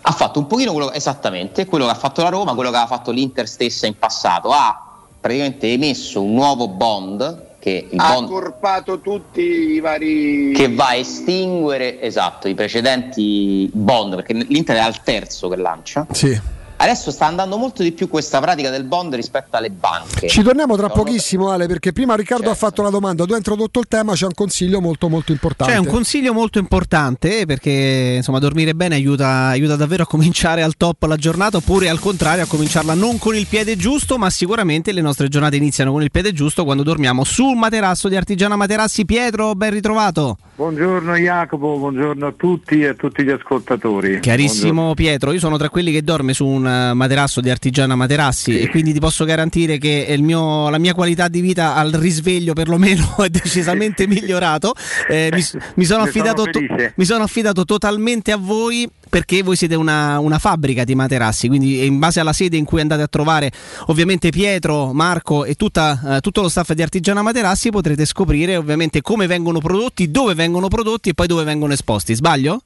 Ha 0.00 0.12
fatto 0.12 0.38
un 0.38 0.46
pochino 0.46 0.72
quello, 0.72 0.92
esattamente 0.92 1.66
quello 1.66 1.86
che 1.86 1.90
ha 1.90 1.96
fatto 1.96 2.22
la 2.22 2.28
Roma, 2.28 2.54
quello 2.54 2.70
che 2.70 2.76
aveva 2.76 2.94
fatto 2.94 3.10
l'Inter 3.10 3.48
stessa 3.48 3.88
in 3.88 3.98
passato. 3.98 4.50
Ha 4.50 4.80
praticamente 5.20 5.72
emesso 5.72 6.22
un 6.22 6.34
nuovo 6.34 6.68
bond 6.68 7.46
che 7.58 7.88
il 7.90 7.98
Ha 7.98 8.12
bond 8.12 8.28
accorpato 8.28 9.00
tutti 9.00 9.40
i 9.40 9.80
vari... 9.80 10.52
che 10.54 10.72
va 10.72 10.88
a 10.88 10.94
estinguere 10.94 12.00
esatto, 12.00 12.48
i 12.48 12.54
precedenti 12.54 13.68
bond, 13.72 14.14
perché 14.14 14.34
l'Inter 14.34 14.76
è 14.76 14.80
al 14.80 15.02
terzo 15.02 15.48
che 15.48 15.56
lancia. 15.56 16.06
Sì. 16.12 16.56
Adesso 16.80 17.10
sta 17.10 17.26
andando 17.26 17.56
molto 17.56 17.82
di 17.82 17.90
più 17.90 18.08
questa 18.08 18.40
pratica 18.40 18.70
del 18.70 18.84
bond 18.84 19.12
rispetto 19.14 19.56
alle 19.56 19.70
banche. 19.70 20.28
Ci 20.28 20.42
torniamo 20.42 20.76
tra 20.76 20.88
pochissimo 20.88 21.50
Ale 21.50 21.66
perché 21.66 21.92
prima 21.92 22.14
Riccardo 22.14 22.50
ha 22.50 22.54
fatto 22.54 22.82
la 22.82 22.90
domanda, 22.90 23.24
tu 23.24 23.32
hai 23.32 23.38
introdotto 23.38 23.80
il 23.80 23.88
tema, 23.88 24.12
c'è 24.12 24.26
un 24.26 24.34
consiglio 24.34 24.80
molto 24.80 25.08
molto 25.08 25.32
importante. 25.32 25.72
C'è 25.72 25.78
un 25.78 25.86
consiglio 25.86 26.32
molto 26.32 26.60
importante 26.60 27.46
perché 27.46 28.14
insomma 28.18 28.38
dormire 28.38 28.74
bene 28.74 28.94
aiuta, 28.94 29.46
aiuta 29.48 29.74
davvero 29.74 30.04
a 30.04 30.06
cominciare 30.06 30.62
al 30.62 30.76
top 30.76 31.02
la 31.02 31.16
giornata 31.16 31.56
oppure 31.56 31.88
al 31.88 31.98
contrario 31.98 32.44
a 32.44 32.46
cominciarla 32.46 32.94
non 32.94 33.18
con 33.18 33.34
il 33.34 33.48
piede 33.48 33.76
giusto 33.76 34.16
ma 34.16 34.30
sicuramente 34.30 34.92
le 34.92 35.00
nostre 35.00 35.26
giornate 35.26 35.56
iniziano 35.56 35.90
con 35.90 36.02
il 36.02 36.12
piede 36.12 36.32
giusto 36.32 36.62
quando 36.62 36.84
dormiamo 36.84 37.24
sul 37.24 37.56
materasso 37.56 38.08
di 38.08 38.14
Artigiana 38.14 38.54
Materassi. 38.54 39.04
Pietro, 39.04 39.54
ben 39.56 39.72
ritrovato. 39.72 40.36
Buongiorno 40.58 41.14
Jacopo, 41.14 41.78
buongiorno 41.78 42.26
a 42.26 42.32
tutti 42.36 42.80
e 42.80 42.88
a 42.88 42.94
tutti 42.94 43.22
gli 43.22 43.30
ascoltatori. 43.30 44.18
Carissimo 44.18 44.92
Pietro, 44.92 45.30
io 45.30 45.38
sono 45.38 45.56
tra 45.56 45.68
quelli 45.68 45.92
che 45.92 46.02
dorme 46.02 46.34
su 46.34 46.44
un 46.44 46.66
eh, 46.66 46.94
materasso 46.94 47.40
di 47.40 47.48
Artigiana 47.48 47.94
Materassi 47.94 48.58
e 48.58 48.68
quindi 48.68 48.92
ti 48.92 48.98
posso 48.98 49.24
garantire 49.24 49.78
che 49.78 50.06
il 50.08 50.20
mio- 50.24 50.68
la 50.68 50.78
mia 50.78 50.94
qualità 50.94 51.28
di 51.28 51.40
vita 51.40 51.76
al 51.76 51.92
risveglio 51.92 52.54
perlomeno 52.54 53.18
è 53.22 53.28
decisamente 53.28 54.08
migliorato. 54.10 54.74
Eh, 55.08 55.30
mi, 55.32 55.44
mi 55.74 55.84
sono 55.84 56.02
affidato 56.02 56.42
sono 56.50 56.66
to- 56.66 56.90
mi 56.96 57.04
sono 57.04 57.22
affidato 57.22 57.64
totalmente 57.64 58.32
a 58.32 58.36
voi 58.36 58.90
perché 59.08 59.42
voi 59.42 59.56
siete 59.56 59.74
una, 59.74 60.18
una 60.18 60.38
fabbrica 60.38 60.84
di 60.84 60.94
materassi, 60.94 61.48
quindi 61.48 61.84
in 61.84 61.98
base 61.98 62.20
alla 62.20 62.32
sede 62.32 62.56
in 62.56 62.64
cui 62.64 62.80
andate 62.80 63.02
a 63.02 63.08
trovare 63.08 63.50
ovviamente 63.86 64.30
Pietro, 64.30 64.92
Marco 64.92 65.44
e 65.44 65.54
tutta, 65.54 66.16
eh, 66.16 66.20
tutto 66.20 66.42
lo 66.42 66.48
staff 66.48 66.72
di 66.72 66.82
Artigiana 66.82 67.22
Materassi 67.22 67.70
potrete 67.70 68.04
scoprire 68.04 68.56
ovviamente 68.56 69.00
come 69.00 69.26
vengono 69.26 69.58
prodotti, 69.58 70.10
dove 70.10 70.34
vengono 70.34 70.68
prodotti 70.68 71.10
e 71.10 71.14
poi 71.14 71.26
dove 71.26 71.44
vengono 71.44 71.72
esposti. 71.72 72.14
Sbaglio? 72.14 72.62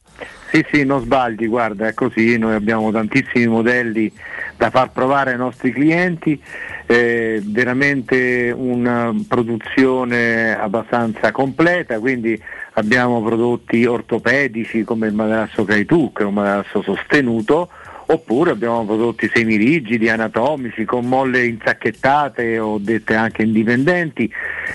Sì, 0.53 0.65
sì, 0.71 0.85
non 0.85 1.01
sbagli, 1.01 1.49
guarda, 1.49 1.89
è 1.89 1.95
così, 1.95 2.37
noi 2.37 2.55
abbiamo 2.55 2.93
tantissimi 2.93 3.47
modelli 3.47 4.13
da 4.57 4.69
far 4.69 4.91
provare 4.91 5.33
ai 5.33 5.39
nostri 5.39 5.73
clienti, 5.73 6.41
eh, 6.87 7.43
veramente 7.43 8.55
una 8.55 9.15
produzione 9.27 10.55
abbastanza 10.57 11.33
completa, 11.33 11.99
quindi 11.99 12.39
abbiamo 12.75 13.23
prodotti 13.23 13.85
ortopedici 13.85 14.85
come 14.85 15.07
il 15.07 15.15
materasso 15.15 15.65
tu, 15.85 16.13
che 16.13 16.23
è 16.23 16.27
un 16.27 16.35
materasso 16.35 16.83
sostenuto, 16.83 17.69
oppure 18.13 18.51
abbiamo 18.51 18.85
prodotti 18.85 19.31
semirigidi, 19.33 20.09
anatomici, 20.11 20.85
con 20.85 21.07
molle 21.07 21.47
insacchettate 21.47 22.59
o 22.59 22.79
dette 22.79 23.15
anche 23.15 23.43
indipendenti. 23.43 24.31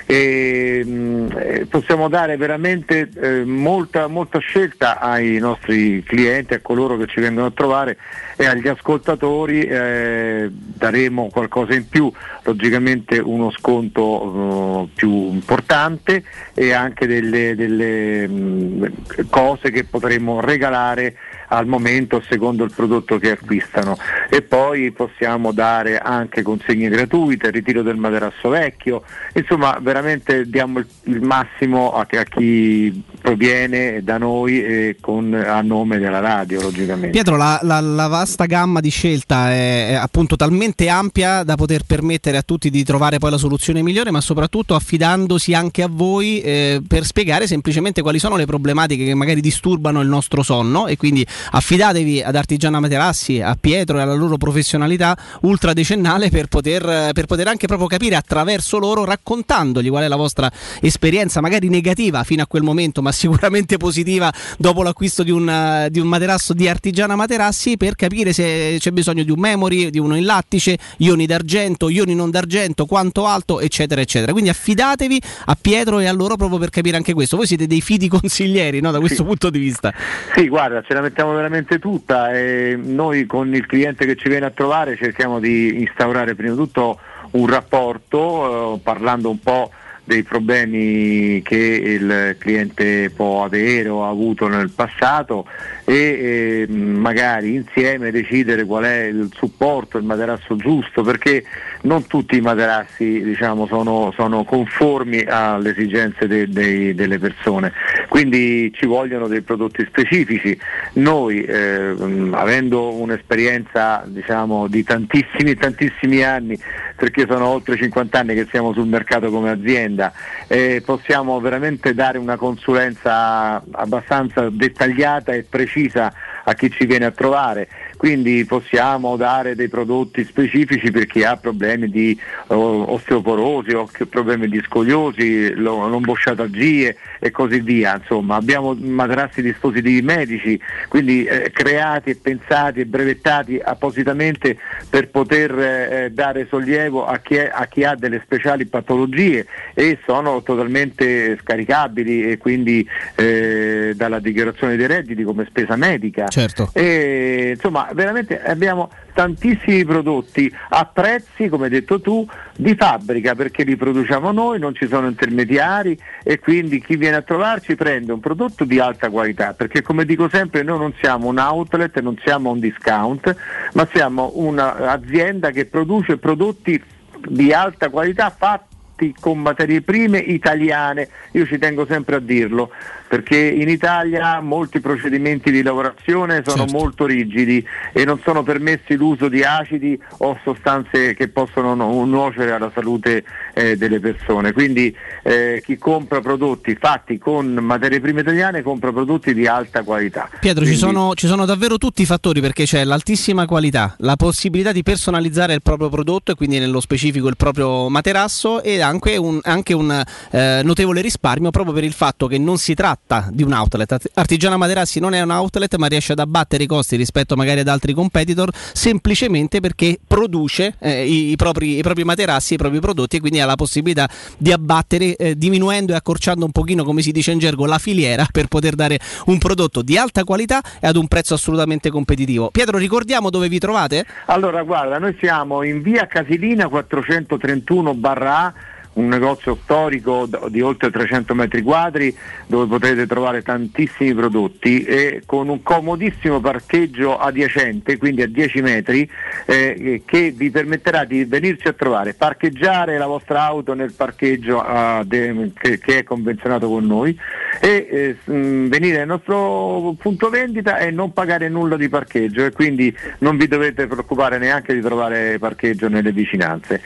E, 0.05 0.83
mh, 0.83 1.27
eh, 1.37 1.65
possiamo 1.69 2.09
dare 2.09 2.35
veramente 2.35 3.09
eh, 3.15 3.45
molta, 3.45 4.07
molta 4.07 4.39
scelta 4.39 4.99
ai 4.99 5.37
nostri 5.37 6.03
clienti, 6.03 6.55
a 6.55 6.61
coloro 6.61 6.97
che 6.97 7.05
ci 7.05 7.19
vengono 7.19 7.47
a 7.47 7.51
trovare 7.51 7.97
e 8.39 8.45
agli 8.45 8.67
ascoltatori 8.67 9.63
eh, 9.63 10.49
daremo 10.51 11.29
qualcosa 11.31 11.73
in 11.73 11.87
più, 11.87 12.11
logicamente 12.43 13.17
uno 13.17 13.51
sconto 13.51 14.85
eh, 14.85 14.89
più 14.95 15.31
importante 15.31 16.23
e 16.53 16.71
anche 16.71 17.07
delle, 17.07 17.55
delle, 17.55 18.27
mh, 18.27 18.91
cose 19.29 19.71
che 19.71 19.83
potremo 19.83 20.39
regalare 20.39 21.15
al 21.47 21.65
momento 21.65 22.21
secondo 22.27 22.63
il 22.63 22.71
prodotto 22.73 23.17
che 23.17 23.31
acquistano 23.31 23.97
e 24.29 24.41
poi 24.41 24.91
possiamo 24.91 25.51
dare 25.51 25.97
anche 25.97 26.41
consegne 26.41 26.89
gratuite, 26.89 27.51
ritiro 27.51 27.81
del 27.81 27.95
materasso 27.97 28.49
vecchio, 28.49 29.03
insomma 29.33 29.77
veramente 29.81 30.49
diamo 30.49 30.79
il, 30.79 31.21
massimo 31.21 31.93
a, 31.93 32.05
a 32.09 32.23
chi 32.23 33.03
proviene 33.21 34.03
da 34.03 34.17
noi 34.17 34.63
e 34.63 34.97
con, 34.99 35.33
a 35.33 35.61
nome 35.61 35.97
della 35.99 36.19
radio 36.19 36.61
logicamente. 36.61 37.09
Pietro, 37.09 37.37
la, 37.37 37.59
la- 37.61 37.79
la 37.79 38.07
vasta 38.07 38.45
gamma 38.45 38.79
di 38.79 38.89
scelta 38.89 39.51
è, 39.51 39.89
è 39.89 39.93
appunto 39.93 40.35
talmente 40.35 40.89
ampia 40.89 41.43
da 41.43 41.55
poter 41.55 41.83
permettere 41.83 42.37
a 42.37 42.41
tutti 42.41 42.69
di 42.69 42.83
trovare 42.83 43.17
poi 43.17 43.31
la 43.31 43.37
soluzione 43.37 43.81
migliore, 43.81 44.11
ma 44.11 44.21
soprattutto 44.21 44.75
affidandosi 44.75 45.53
anche 45.53 45.83
a 45.83 45.87
voi 45.89 46.41
eh, 46.41 46.81
per 46.87 47.05
spiegare 47.05 47.47
semplicemente 47.47 48.01
quali 48.01 48.19
sono 48.19 48.35
le 48.35 48.45
problematiche 48.45 49.05
che 49.05 49.13
magari 49.13 49.41
disturbano 49.41 50.01
il 50.01 50.07
nostro 50.07 50.43
sonno 50.43 50.87
e 50.87 50.97
quindi 50.97 51.25
affidatevi 51.51 52.21
ad 52.21 52.35
Artigiana 52.35 52.79
Materassi, 52.79 53.41
a 53.41 53.55
Pietro 53.59 53.97
e 53.97 54.01
alla 54.01 54.13
loro 54.13 54.37
professionalità 54.37 55.17
ultradecennale 55.41 56.29
per 56.29 56.47
poter, 56.47 57.11
per 57.13 57.25
poter 57.25 57.47
anche 57.47 57.67
proprio 57.67 57.87
capire 57.87 58.15
attraverso 58.15 58.77
loro, 58.77 59.05
raccontandogli 59.05 59.89
qual 59.89 60.03
è 60.03 60.07
la 60.07 60.15
vostra 60.15 60.51
esperienza, 60.81 61.41
magari 61.41 61.69
negativa 61.69 62.23
fino 62.23 62.43
a 62.43 62.47
quel 62.47 62.63
momento, 62.63 63.01
ma 63.01 63.11
sicuramente 63.11 63.77
positiva 63.77 64.31
dopo 64.57 64.83
l'acquisto 64.83 65.23
di 65.23 65.31
un, 65.31 65.87
di 65.89 65.99
un 65.99 66.07
materasso 66.07 66.53
di 66.53 66.67
Artigiana 66.67 67.15
Materassi 67.15 67.77
per 67.77 67.95
capire 67.95 68.33
se 68.33 68.77
c'è 68.79 68.91
bisogno 68.91 69.23
di 69.23 69.31
un 69.31 69.39
memory, 69.39 69.89
di 69.89 69.99
uno 69.99 70.15
in 70.15 70.25
lattice, 70.25 70.77
ioni 70.97 71.25
d'argento, 71.25 71.89
ioni 71.89 72.15
non 72.15 72.29
d'argento, 72.31 72.85
quanto 72.85 73.25
alto, 73.25 73.59
eccetera, 73.59 74.01
eccetera. 74.01 74.31
Quindi 74.31 74.49
affidatevi 74.49 75.21
a 75.45 75.57
Pietro 75.59 75.99
e 75.99 76.07
a 76.07 76.11
loro 76.11 76.35
proprio 76.35 76.59
per 76.59 76.69
capire 76.69 76.97
anche 76.97 77.13
questo. 77.13 77.37
Voi 77.37 77.47
siete 77.47 77.67
dei 77.67 77.81
fidi 77.81 78.07
consiglieri 78.07 78.79
no, 78.79 78.91
da 78.91 78.99
questo 78.99 79.23
punto 79.23 79.49
di 79.49 79.59
vista. 79.59 79.93
Sì, 80.35 80.47
guarda, 80.47 80.81
ce 80.81 80.93
la 80.93 81.01
mettiamo 81.01 81.26
veramente 81.33 81.79
tutta 81.79 82.33
e 82.33 82.77
noi 82.81 83.25
con 83.25 83.53
il 83.53 83.65
cliente 83.65 84.05
che 84.05 84.15
ci 84.15 84.29
viene 84.29 84.45
a 84.45 84.51
trovare 84.51 84.95
cerchiamo 84.95 85.39
di 85.39 85.79
instaurare 85.81 86.35
prima 86.35 86.51
di 86.51 86.57
tutto 86.57 86.99
un 87.31 87.47
rapporto 87.47 88.75
eh, 88.75 88.79
parlando 88.79 89.29
un 89.29 89.39
po' 89.39 89.71
dei 90.07 90.23
problemi 90.23 91.41
che 91.41 91.57
il 91.57 92.37
cliente 92.39 93.09
può 93.09 93.43
avere 93.43 93.89
o 93.89 94.05
ha 94.05 94.09
avuto 94.09 94.47
nel 94.47 94.69
passato 94.69 95.45
e 95.83 96.65
eh, 96.69 96.71
magari 96.71 97.55
insieme 97.55 98.09
decidere 98.09 98.63
qual 98.63 98.85
è 98.85 99.03
il 99.03 99.29
supporto, 99.33 99.97
il 99.97 100.05
materasso 100.05 100.55
giusto, 100.55 101.01
perché 101.01 101.43
non 101.81 102.07
tutti 102.07 102.37
i 102.37 102.41
materassi 102.41 103.21
diciamo, 103.21 103.67
sono, 103.67 104.13
sono 104.15 104.45
conformi 104.45 105.23
alle 105.27 105.71
esigenze 105.71 106.25
de- 106.25 106.47
dei- 106.47 106.95
delle 106.95 107.19
persone, 107.19 107.73
quindi 108.07 108.71
ci 108.73 108.85
vogliono 108.85 109.27
dei 109.27 109.41
prodotti 109.41 109.85
specifici. 109.85 110.57
Noi 110.93 111.43
eh, 111.43 111.93
mh, 111.93 112.33
avendo 112.33 112.93
un'esperienza 112.93 114.03
diciamo, 114.05 114.67
di 114.67 114.83
tantissimi 114.83 115.55
tantissimi 115.55 116.23
anni, 116.23 116.57
perché 116.95 117.25
sono 117.27 117.47
oltre 117.47 117.77
50 117.77 118.19
anni 118.19 118.33
che 118.33 118.47
siamo 118.49 118.73
sul 118.73 118.87
mercato 118.87 119.29
come 119.29 119.49
azienda, 119.49 120.11
eh, 120.47 120.81
possiamo 120.85 121.39
veramente 121.39 121.93
dare 121.93 122.17
una 122.17 122.37
consulenza 122.37 123.61
abbastanza 123.71 124.49
dettagliata 124.49 125.33
e 125.33 125.43
precisa 125.43 126.11
a 126.43 126.53
chi 126.53 126.71
ci 126.71 126.85
viene 126.85 127.05
a 127.05 127.11
trovare. 127.11 127.67
Quindi 127.97 128.45
possiamo 128.45 129.15
dare 129.17 129.55
dei 129.55 129.67
prodotti 129.67 130.23
specifici 130.23 130.91
per 130.91 131.07
chi 131.07 131.23
ha 131.23 131.35
problemi 131.35 131.89
di 131.89 132.17
oh, 132.47 132.93
osteoporosi 132.93 133.71
o 133.71 133.89
problemi 134.07 134.47
di 134.47 134.61
scoliosi, 134.63 135.53
lo- 135.55 135.87
lombosciatalgie 135.87 136.95
e 137.19 137.31
così 137.31 137.59
via. 137.59 137.97
Insomma, 137.97 138.35
abbiamo 138.35 138.75
materassi 138.79 139.41
dispositivi 139.41 140.01
medici, 140.03 140.59
quindi 140.87 141.25
eh, 141.25 141.49
creati 141.51 142.11
e 142.11 142.15
pensati 142.15 142.81
e 142.81 142.85
brevettati 142.85 143.59
appositamente 143.61 144.57
per 144.89 145.09
poter 145.09 145.57
eh, 145.57 146.11
dare 146.11 146.45
sollievo 146.47 147.05
a 147.05 147.17
chi, 147.17 147.35
è- 147.35 147.49
a 147.51 147.65
chi 147.65 147.83
ha 147.83 147.95
delle 147.95 148.21
speciali 148.23 148.65
patologie 148.67 149.47
e 149.73 149.97
sono 150.05 150.43
totalmente 150.43 151.37
scaricabili 151.41 152.29
e 152.29 152.37
quindi 152.37 152.87
eh, 153.15 153.93
dalla 153.95 154.19
dichiarazione 154.19 154.75
dei 154.75 154.85
redditi 154.85 155.23
come 155.23 155.45
spesa 155.49 155.75
medica. 155.75 156.27
Certo. 156.27 156.69
E, 156.73 157.53
insomma, 157.55 157.86
veramente 157.93 158.41
abbiamo 158.41 158.89
tantissimi 159.13 159.83
prodotti 159.83 160.53
a 160.69 160.85
prezzi, 160.85 161.49
come 161.49 161.65
hai 161.65 161.71
detto 161.71 161.99
tu, 161.99 162.27
di 162.55 162.75
fabbrica 162.75 163.35
perché 163.35 163.63
li 163.63 163.75
produciamo 163.75 164.31
noi, 164.31 164.59
non 164.59 164.75
ci 164.75 164.87
sono 164.87 165.07
intermediari 165.07 165.99
e 166.23 166.39
quindi 166.39 166.81
chi 166.81 166.95
viene 166.97 167.17
a 167.17 167.21
trovarci 167.21 167.75
prende 167.75 168.11
un 168.11 168.19
prodotto 168.19 168.63
di 168.63 168.79
alta 168.79 169.09
qualità, 169.09 169.53
perché 169.53 169.81
come 169.81 170.05
dico 170.05 170.29
sempre 170.29 170.63
noi 170.63 170.79
non 170.79 170.93
siamo 170.99 171.27
un 171.27 171.39
outlet, 171.39 171.99
non 171.99 172.17
siamo 172.23 172.51
un 172.51 172.59
discount, 172.59 173.35
ma 173.73 173.87
siamo 173.91 174.31
un'azienda 174.35 175.51
che 175.51 175.65
produce 175.65 176.17
prodotti 176.17 176.81
di 177.27 177.51
alta 177.51 177.89
qualità 177.89 178.29
fatti 178.29 179.13
con 179.19 179.39
materie 179.39 179.81
prime 179.81 180.17
italiane, 180.17 181.09
io 181.31 181.45
ci 181.45 181.57
tengo 181.57 181.85
sempre 181.85 182.15
a 182.15 182.19
dirlo, 182.19 182.71
perché 183.07 183.37
in 183.37 183.69
Italia 183.69 184.39
molti 184.41 184.79
procedimenti 184.79 185.49
di 185.51 185.61
lavorazione 185.61 186.43
sono 186.45 186.65
molto 186.65 187.05
rigidi 187.05 187.65
e 187.93 188.03
non 188.03 188.19
sono 188.23 188.43
permessi 188.43 188.95
l'uso 188.95 189.29
di 189.29 189.43
acidi 189.43 189.99
o 190.17 190.37
sostanze 190.43 191.13
che 191.13 191.29
possono 191.29 191.73
nu- 191.73 192.03
nuocere 192.05 192.51
alla 192.51 192.71
salute 192.73 193.23
eh, 193.53 193.77
delle 193.77 193.99
persone. 193.99 194.51
Quindi 194.51 194.95
eh, 195.23 195.61
chi 195.65 195.77
compra 195.77 196.19
prodotti 196.19 196.75
fatti 196.75 197.17
con 197.17 197.47
materie 197.53 197.99
prime 198.01 198.21
italiane 198.21 198.61
compra 198.61 198.91
prodotti 198.91 199.33
di 199.33 199.47
alta 199.47 199.83
qualità. 199.83 200.29
Pietro, 200.39 200.65
ci 200.65 200.71
Quindi- 200.77 200.93
sono, 200.93 201.13
ci 201.15 201.27
sono 201.27 201.45
davvero 201.45 201.77
tutti 201.77 202.01
i 202.01 202.05
fattori 202.05 202.41
perché 202.41 202.65
c'è 202.65 202.83
l'altissima 202.83 203.45
qualità, 203.45 203.95
la 203.99 204.15
possibilità 204.15 204.71
di 204.71 204.83
personalizzare 204.83 205.53
il 205.53 205.61
proprio 205.61 205.89
prodotto 205.89 206.31
e 206.31 206.35
quindi 206.35 206.59
nello 206.59 206.81
specifico 206.81 207.27
il 207.29 207.37
proprio 207.37 207.89
materasso 207.89 208.61
e 208.61 208.81
anche 208.81 209.15
un, 209.15 209.39
anche 209.43 209.73
un 209.73 210.03
eh, 210.31 210.61
notevole 210.63 211.01
risparmio 211.01 211.51
proprio 211.51 211.73
per 211.73 211.83
il 211.83 211.93
fatto 211.93 212.27
che 212.27 212.37
non 212.37 212.57
si 212.57 212.73
tratta 212.73 212.96
di 213.31 213.43
un 213.43 213.53
outlet. 213.53 213.91
Art- 213.91 214.09
Artigiana 214.13 214.57
Materassi 214.57 214.99
non 214.99 215.13
è 215.13 215.21
un 215.21 215.29
outlet 215.29 215.75
ma 215.77 215.87
riesce 215.87 216.11
ad 216.11 216.19
abbattere 216.19 216.63
i 216.63 216.67
costi 216.67 216.95
rispetto 216.95 217.35
magari 217.35 217.61
ad 217.61 217.67
altri 217.67 217.93
competitor 217.93 218.49
semplicemente 218.73 219.59
perché 219.59 219.97
produce 220.05 220.75
eh, 220.79 221.05
i, 221.07 221.31
i 221.31 221.35
propri, 221.35 221.77
i 221.77 221.81
propri 221.81 222.03
materassi, 222.03 222.55
i 222.55 222.57
propri 222.57 222.79
prodotti 222.79 223.17
e 223.17 223.19
quindi 223.19 223.39
ha 223.39 223.45
la 223.45 223.55
possibilità 223.55 224.09
di 224.37 224.51
abbattere 224.51 225.15
eh, 225.15 225.37
diminuendo 225.37 225.93
e 225.93 225.95
accorciando 225.95 226.45
un 226.45 226.51
pochino 226.51 226.83
come 226.83 227.01
si 227.01 227.11
dice 227.11 227.31
in 227.31 227.39
gergo 227.39 227.65
la 227.65 227.77
filiera 227.77 228.27
per 228.31 228.47
poter 228.47 228.75
dare 228.75 228.99
un 229.25 229.37
prodotto 229.37 229.81
di 229.81 229.97
alta 229.97 230.23
qualità 230.23 230.61
e 230.79 230.87
ad 230.87 230.95
un 230.95 231.07
prezzo 231.07 231.33
assolutamente 231.33 231.89
competitivo. 231.89 232.49
Pietro 232.51 232.77
ricordiamo 232.77 233.29
dove 233.29 233.47
vi 233.47 233.59
trovate? 233.59 234.05
Allora, 234.25 234.63
guarda, 234.63 234.97
noi 234.97 235.15
siamo 235.19 235.63
in 235.63 235.81
via 235.81 236.07
Casilina 236.07 236.67
431 236.67 237.93
barra 237.93 238.53
un 238.97 239.07
negozio 239.07 239.57
storico 239.63 240.27
di 240.49 240.61
oltre 240.61 240.91
300 240.91 241.33
metri 241.33 241.61
quadri 241.61 242.15
dove 242.45 242.65
potete 242.65 243.07
trovare 243.07 243.41
tantissimi 243.41 244.13
prodotti 244.13 244.83
e 244.83 245.21
con 245.25 245.49
un 245.49 245.61
comodissimo 245.61 246.39
parcheggio 246.39 247.17
adiacente, 247.17 247.97
quindi 247.97 248.21
a 248.21 248.27
10 248.27 248.61
metri, 248.61 249.09
eh, 249.45 250.01
che 250.05 250.31
vi 250.35 250.49
permetterà 250.49 251.03
di 251.05 251.25
venirci 251.25 251.67
a 251.67 251.73
trovare, 251.73 252.13
parcheggiare 252.13 252.97
la 252.97 253.07
vostra 253.07 253.43
auto 253.43 253.73
nel 253.73 253.93
parcheggio 253.93 254.61
ah, 254.61 255.03
de- 255.05 255.51
che, 255.55 255.79
che 255.79 255.99
è 255.99 256.03
convenzionato 256.03 256.67
con 256.67 256.85
noi 256.85 257.17
e 257.61 258.17
eh, 258.25 258.31
mh, 258.31 258.67
venire 258.67 259.01
al 259.01 259.07
nostro 259.07 259.95
punto 259.99 260.29
vendita 260.29 260.77
e 260.79 260.91
non 260.91 261.13
pagare 261.13 261.49
nulla 261.49 261.77
di 261.77 261.89
parcheggio 261.89 262.45
e 262.45 262.51
quindi 262.51 262.95
non 263.19 263.37
vi 263.37 263.47
dovete 263.47 263.87
preoccupare 263.87 264.37
neanche 264.37 264.73
di 264.73 264.81
trovare 264.81 265.37
parcheggio 265.39 265.87
nelle 265.87 266.11
vicinanze. 266.11 266.81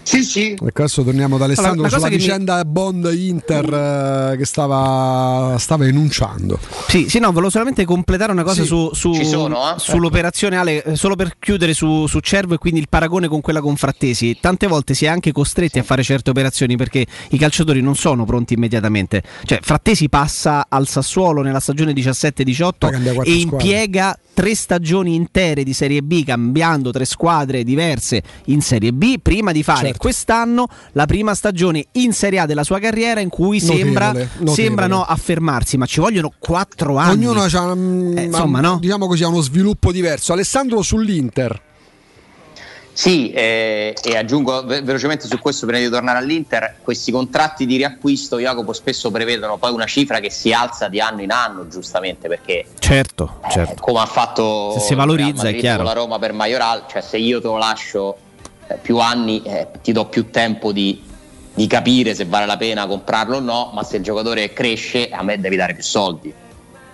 Sì, 0.08 0.22
sì. 0.22 0.52
Ecco, 0.52 0.82
adesso 0.82 1.02
torniamo 1.02 1.36
da 1.36 1.44
Alessandro 1.44 1.84
Allora, 1.84 1.88
la 1.88 1.94
cosa 1.94 2.06
sulla 2.06 2.08
che 2.08 2.16
mi- 2.16 2.22
vicenda 2.22 2.64
Bond 2.64 3.10
Inter 3.14 4.32
eh, 4.32 4.36
che 4.38 4.44
stava, 4.46 5.56
stava 5.58 5.86
enunciando. 5.86 6.58
Sì, 6.88 7.10
sì, 7.10 7.18
no, 7.18 7.28
volevo 7.30 7.50
solamente 7.50 7.84
completare 7.84 8.32
una 8.32 8.42
cosa 8.42 8.62
Sì. 8.62 8.68
su, 8.68 8.90
su- 8.94 9.12
sono, 9.22 9.74
eh? 9.74 9.78
sull'operazione 9.78 10.56
Ale, 10.56 10.82
eh, 10.82 10.96
solo 10.96 11.14
per 11.14 11.34
chiudere 11.38 11.74
su, 11.74 12.06
su 12.06 12.20
Cervo 12.20 12.54
e 12.54 12.58
quindi 12.58 12.80
il 12.80 12.88
paragone 12.88 13.28
con 13.28 13.42
quella 13.42 13.60
con 13.60 13.76
Frattesi. 13.76 14.38
Tante 14.40 14.66
volte 14.66 14.94
si 14.94 15.04
è 15.04 15.08
anche 15.08 15.30
costretti 15.30 15.78
a 15.78 15.82
fare 15.82 16.02
certe 16.02 16.30
operazioni 16.30 16.76
perché 16.76 17.04
i 17.30 17.36
calciatori 17.36 17.82
non 17.82 17.94
sono 17.94 18.24
pronti 18.24 18.54
immediatamente. 18.54 19.22
Cioè, 19.44 19.58
Frattesi 19.60 20.08
passa 20.08 20.66
al 20.70 20.88
Sassuolo 20.88 21.42
nella 21.42 21.60
stagione 21.60 21.92
17-18 21.92 22.90
cambia 22.90 23.12
quattro 23.12 23.30
e 23.30 23.40
squadre. 23.40 23.66
impiega 23.66 24.18
tre 24.32 24.54
stagioni 24.54 25.16
intere 25.16 25.64
di 25.64 25.72
Serie 25.72 26.00
B 26.00 26.24
cambiando 26.24 26.92
tre 26.92 27.04
squadre 27.04 27.64
diverse 27.64 28.22
in 28.46 28.60
Serie 28.62 28.92
B 28.92 29.16
prima 29.20 29.50
di 29.52 29.62
fare 29.64 29.86
Certo. 29.88 29.97
Quest'anno 29.98 30.66
la 30.92 31.04
prima 31.04 31.34
stagione 31.34 31.86
in 31.92 32.12
Serie 32.14 32.38
A 32.40 32.46
della 32.46 32.64
sua 32.64 32.78
carriera 32.78 33.20
in 33.20 33.28
cui 33.28 33.58
Notevole, 33.60 33.82
sembra, 33.84 34.06
notevole. 34.12 34.50
sembra 34.54 34.86
no, 34.86 35.02
affermarsi, 35.04 35.76
ma 35.76 35.84
ci 35.84 36.00
vogliono 36.00 36.32
quattro 36.38 36.96
anni. 36.96 37.26
Ognuno 37.26 37.42
ha 37.42 37.46
Eh, 38.18 38.22
insomma, 38.24 38.60
no? 38.60 38.78
diciamo 38.80 39.06
così, 39.06 39.24
ha 39.24 39.28
uno 39.28 39.40
sviluppo 39.42 39.92
diverso. 39.92 40.32
Alessandro 40.32 40.80
sull'Inter. 40.80 41.66
Sì, 42.92 43.30
eh, 43.30 43.94
e 44.02 44.16
aggiungo 44.16 44.64
ve- 44.64 44.82
velocemente 44.82 45.28
su 45.28 45.38
questo 45.38 45.66
prima 45.66 45.80
di 45.80 45.88
tornare 45.88 46.18
all'Inter, 46.18 46.78
questi 46.82 47.12
contratti 47.12 47.64
di 47.64 47.76
riacquisto, 47.76 48.40
Jacopo, 48.40 48.72
spesso 48.72 49.12
prevedono 49.12 49.56
poi 49.56 49.70
una 49.70 49.86
cifra 49.86 50.18
che 50.18 50.30
si 50.30 50.52
alza 50.52 50.88
di 50.88 50.98
anno 50.98 51.22
in 51.22 51.30
anno, 51.30 51.68
giustamente, 51.68 52.26
perché 52.26 52.66
Certo, 52.80 53.38
certo. 53.52 53.80
come 53.80 54.00
ha 54.00 54.06
fatto 54.06 54.72
Se 54.72 54.80
si 54.80 54.94
valorizza, 54.96 55.42
è 55.42 55.44
Madrid 55.44 55.60
chiaro. 55.60 55.76
con 55.84 55.86
la 55.86 55.92
Roma 55.92 56.18
per 56.18 56.32
Majoral, 56.32 56.86
cioè 56.90 57.00
se 57.00 57.18
io 57.18 57.40
te 57.40 57.46
lo 57.46 57.56
lascio 57.56 58.16
eh, 58.16 58.27
più 58.82 58.98
anni 58.98 59.42
eh, 59.42 59.68
ti 59.82 59.92
do 59.92 60.06
più 60.06 60.30
tempo 60.30 60.72
di, 60.72 61.02
di 61.54 61.66
capire 61.66 62.14
se 62.14 62.24
vale 62.24 62.46
la 62.46 62.56
pena 62.56 62.86
comprarlo 62.86 63.36
o 63.36 63.40
no, 63.40 63.70
ma 63.74 63.82
se 63.82 63.96
il 63.96 64.02
giocatore 64.02 64.52
cresce 64.52 65.08
a 65.08 65.22
me 65.22 65.40
devi 65.40 65.56
dare 65.56 65.74
più 65.74 65.82
soldi. 65.82 66.32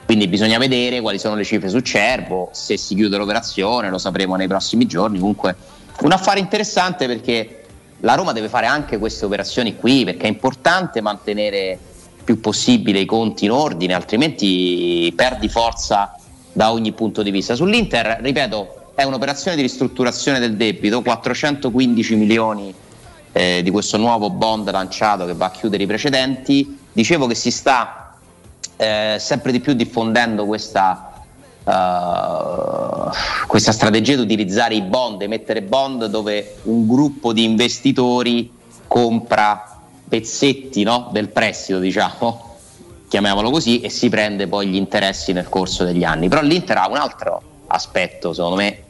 Quindi 0.04 0.28
bisogna 0.28 0.58
vedere 0.58 1.00
quali 1.00 1.18
sono 1.18 1.34
le 1.34 1.44
cifre 1.44 1.68
su 1.68 1.80
Cervo, 1.80 2.50
se 2.52 2.76
si 2.76 2.94
chiude 2.94 3.16
l'operazione, 3.16 3.88
lo 3.88 3.98
sapremo 3.98 4.36
nei 4.36 4.46
prossimi 4.46 4.86
giorni. 4.86 5.18
Comunque 5.18 5.56
un 6.00 6.12
affare 6.12 6.40
interessante 6.40 7.06
perché 7.06 7.64
la 8.00 8.14
Roma 8.14 8.32
deve 8.32 8.48
fare 8.48 8.66
anche 8.66 8.98
queste 8.98 9.24
operazioni 9.24 9.76
qui, 9.76 10.04
perché 10.04 10.26
è 10.26 10.28
importante 10.28 11.00
mantenere 11.00 11.78
più 12.22 12.38
possibile 12.40 13.00
i 13.00 13.06
conti 13.06 13.46
in 13.46 13.50
ordine, 13.50 13.94
altrimenti 13.94 15.12
perdi 15.16 15.48
forza 15.48 16.14
da 16.52 16.70
ogni 16.70 16.92
punto 16.92 17.22
di 17.22 17.30
vista. 17.30 17.54
Sull'Inter, 17.54 18.18
ripeto, 18.20 18.83
è 18.94 19.02
un'operazione 19.02 19.56
di 19.56 19.62
ristrutturazione 19.62 20.38
del 20.38 20.56
debito, 20.56 21.02
415 21.02 22.14
milioni 22.14 22.72
eh, 23.32 23.60
di 23.62 23.70
questo 23.70 23.96
nuovo 23.96 24.30
bond 24.30 24.70
lanciato 24.70 25.26
che 25.26 25.34
va 25.34 25.46
a 25.46 25.50
chiudere 25.50 25.82
i 25.82 25.86
precedenti. 25.86 26.78
Dicevo 26.92 27.26
che 27.26 27.34
si 27.34 27.50
sta 27.50 28.16
eh, 28.76 29.16
sempre 29.18 29.50
di 29.50 29.58
più 29.58 29.72
diffondendo 29.72 30.46
questa, 30.46 31.24
eh, 31.64 33.46
questa 33.48 33.72
strategia 33.72 34.14
di 34.14 34.22
utilizzare 34.22 34.76
i 34.76 34.82
bond, 34.82 35.22
emettere 35.22 35.62
bond 35.62 36.06
dove 36.06 36.58
un 36.64 36.86
gruppo 36.86 37.32
di 37.32 37.42
investitori 37.42 38.52
compra 38.86 39.80
pezzetti 40.08 40.84
no, 40.84 41.08
del 41.10 41.30
prestito, 41.30 41.80
diciamo, 41.80 42.58
chiamiamolo 43.08 43.50
così, 43.50 43.80
e 43.80 43.90
si 43.90 44.08
prende 44.08 44.46
poi 44.46 44.68
gli 44.68 44.76
interessi 44.76 45.32
nel 45.32 45.48
corso 45.48 45.82
degli 45.82 46.04
anni. 46.04 46.28
Però 46.28 46.42
l'Inter 46.42 46.76
ha 46.76 46.88
un 46.88 46.96
altro 46.96 47.42
aspetto, 47.66 48.32
secondo 48.32 48.56
me, 48.56 48.82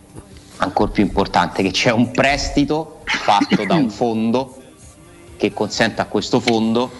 ancora 0.56 0.90
più 0.90 1.02
importante, 1.02 1.62
che 1.62 1.70
c'è 1.70 1.90
un 1.90 2.10
prestito 2.10 3.00
fatto 3.04 3.64
da 3.64 3.74
un 3.74 3.90
fondo 3.90 4.56
che 5.36 5.52
consente 5.52 6.00
a 6.00 6.06
questo 6.06 6.40
fondo 6.40 6.90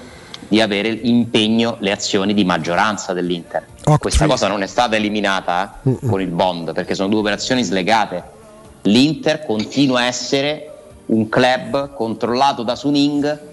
di 0.48 0.60
avere 0.60 0.88
impegno 0.88 1.76
le 1.80 1.90
azioni 1.90 2.34
di 2.34 2.44
maggioranza 2.44 3.12
dell'Inter. 3.12 3.66
Questa 3.98 4.26
cosa 4.26 4.48
non 4.48 4.62
è 4.62 4.66
stata 4.66 4.96
eliminata 4.96 5.80
eh, 5.82 5.98
con 6.06 6.20
il 6.20 6.28
bond 6.28 6.72
perché 6.72 6.94
sono 6.94 7.08
due 7.08 7.20
operazioni 7.20 7.62
slegate. 7.62 8.22
L'Inter 8.82 9.44
continua 9.44 10.00
a 10.00 10.04
essere 10.04 10.70
un 11.06 11.28
club 11.28 11.94
controllato 11.94 12.62
da 12.62 12.76
Suning 12.76 13.52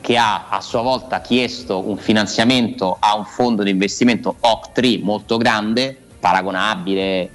che 0.00 0.16
ha 0.16 0.48
a 0.48 0.60
sua 0.60 0.80
volta 0.80 1.20
chiesto 1.20 1.88
un 1.88 1.96
finanziamento 1.96 2.96
a 2.98 3.16
un 3.16 3.24
fondo 3.24 3.62
di 3.62 3.70
investimento 3.70 4.36
Octree 4.40 5.00
molto 5.02 5.36
grande, 5.36 5.96
paragonabile 6.18 7.30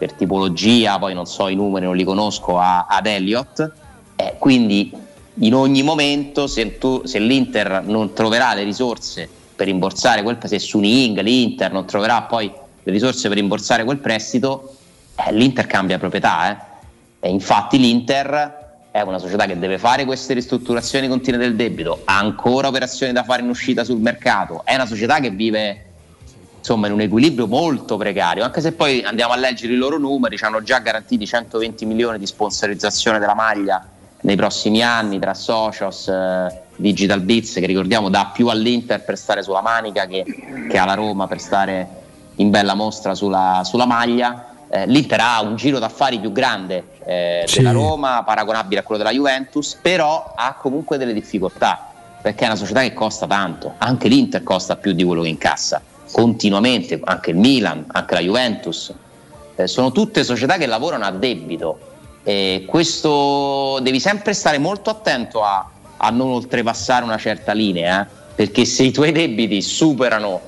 per 0.00 0.14
tipologia, 0.14 0.98
poi 0.98 1.12
non 1.12 1.26
so 1.26 1.48
i 1.48 1.54
numeri, 1.54 1.84
non 1.84 1.94
li 1.94 2.04
conosco, 2.04 2.58
a- 2.58 2.86
ad 2.88 3.04
Elliott. 3.04 3.70
Eh, 4.16 4.36
quindi 4.38 4.90
in 5.34 5.54
ogni 5.54 5.82
momento 5.82 6.46
se, 6.46 6.78
tu- 6.78 7.04
se 7.04 7.18
l'Inter 7.18 7.82
non 7.84 8.14
troverà 8.14 8.54
le 8.54 8.62
risorse 8.62 9.28
per 9.54 9.66
rimborsare 9.66 10.22
quel 10.22 10.38
se 10.42 10.58
Suning, 10.58 11.20
l'Inter 11.20 11.70
non 11.70 11.84
troverà 11.84 12.22
poi 12.22 12.50
le 12.82 12.92
risorse 12.92 13.28
per 13.28 13.36
rimborsare 13.36 13.84
quel 13.84 13.98
prestito, 13.98 14.76
eh, 15.16 15.32
l'Inter 15.34 15.66
cambia 15.66 15.98
proprietà. 15.98 16.50
eh. 17.20 17.28
Infatti 17.28 17.78
l'Inter 17.78 18.88
è 18.90 19.02
una 19.02 19.18
società 19.18 19.44
che 19.44 19.58
deve 19.58 19.76
fare 19.76 20.06
queste 20.06 20.32
ristrutturazioni 20.32 21.08
continue 21.08 21.38
del 21.38 21.56
debito, 21.56 22.00
ha 22.06 22.16
ancora 22.16 22.68
operazioni 22.68 23.12
da 23.12 23.22
fare 23.22 23.42
in 23.42 23.50
uscita 23.50 23.84
sul 23.84 23.98
mercato, 23.98 24.62
è 24.64 24.74
una 24.74 24.86
società 24.86 25.20
che 25.20 25.28
vive 25.28 25.89
insomma 26.60 26.86
in 26.86 26.92
un 26.92 27.00
equilibrio 27.00 27.46
molto 27.46 27.96
precario, 27.96 28.44
anche 28.44 28.60
se 28.60 28.72
poi 28.72 29.02
andiamo 29.02 29.32
a 29.32 29.36
leggere 29.36 29.72
i 29.72 29.76
loro 29.76 29.98
numeri, 29.98 30.36
ci 30.36 30.44
hanno 30.44 30.62
già 30.62 30.78
garantiti 30.78 31.26
120 31.26 31.84
milioni 31.86 32.18
di 32.18 32.26
sponsorizzazione 32.26 33.18
della 33.18 33.34
maglia 33.34 33.84
nei 34.22 34.36
prossimi 34.36 34.82
anni 34.82 35.18
tra 35.18 35.32
Socios, 35.32 36.06
eh, 36.08 36.60
Digital 36.76 37.20
Bits, 37.20 37.54
che 37.54 37.66
ricordiamo 37.66 38.10
dà 38.10 38.30
più 38.32 38.48
all'Inter 38.48 39.02
per 39.02 39.16
stare 39.16 39.42
sulla 39.42 39.62
manica 39.62 40.06
che, 40.06 40.24
che 40.68 40.78
alla 40.78 40.94
Roma 40.94 41.26
per 41.26 41.40
stare 41.40 41.88
in 42.36 42.50
bella 42.50 42.74
mostra 42.74 43.14
sulla, 43.14 43.62
sulla 43.64 43.86
maglia. 43.86 44.46
Eh, 44.68 44.86
L'Inter 44.86 45.18
ha 45.20 45.40
un 45.42 45.56
giro 45.56 45.78
d'affari 45.78 46.20
più 46.20 46.32
grande 46.32 46.84
eh, 47.04 47.44
Sì. 47.46 47.56
della 47.56 47.72
Roma, 47.72 48.22
paragonabile 48.24 48.80
a 48.80 48.82
quello 48.82 49.02
della 49.02 49.14
Juventus, 49.14 49.78
però 49.80 50.34
ha 50.36 50.54
comunque 50.54 50.98
delle 50.98 51.14
difficoltà 51.14 51.86
perché 52.22 52.44
è 52.44 52.46
una 52.48 52.56
società 52.56 52.80
che 52.82 52.92
costa 52.92 53.26
tanto, 53.26 53.74
anche 53.78 54.06
l'Inter 54.08 54.42
costa 54.42 54.76
più 54.76 54.92
di 54.92 55.02
quello 55.04 55.22
che 55.22 55.28
incassa, 55.28 55.80
continuamente, 56.10 57.00
anche 57.02 57.30
il 57.30 57.36
Milan, 57.36 57.84
anche 57.88 58.14
la 58.14 58.20
Juventus, 58.20 58.92
Eh, 59.56 59.66
sono 59.66 59.92
tutte 59.92 60.24
società 60.24 60.56
che 60.56 60.64
lavorano 60.64 61.04
a 61.04 61.10
debito 61.10 61.78
e 62.24 62.64
questo 62.66 63.78
devi 63.82 64.00
sempre 64.00 64.32
stare 64.32 64.56
molto 64.56 64.88
attento 64.88 65.42
a, 65.42 65.68
a 65.98 66.10
non 66.10 66.30
oltrepassare 66.30 67.04
una 67.04 67.18
certa 67.18 67.52
linea, 67.52 68.02
eh, 68.02 68.06
perché 68.34 68.64
se 68.64 68.84
i 68.84 68.90
tuoi 68.90 69.12
debiti 69.12 69.60
superano 69.60 70.40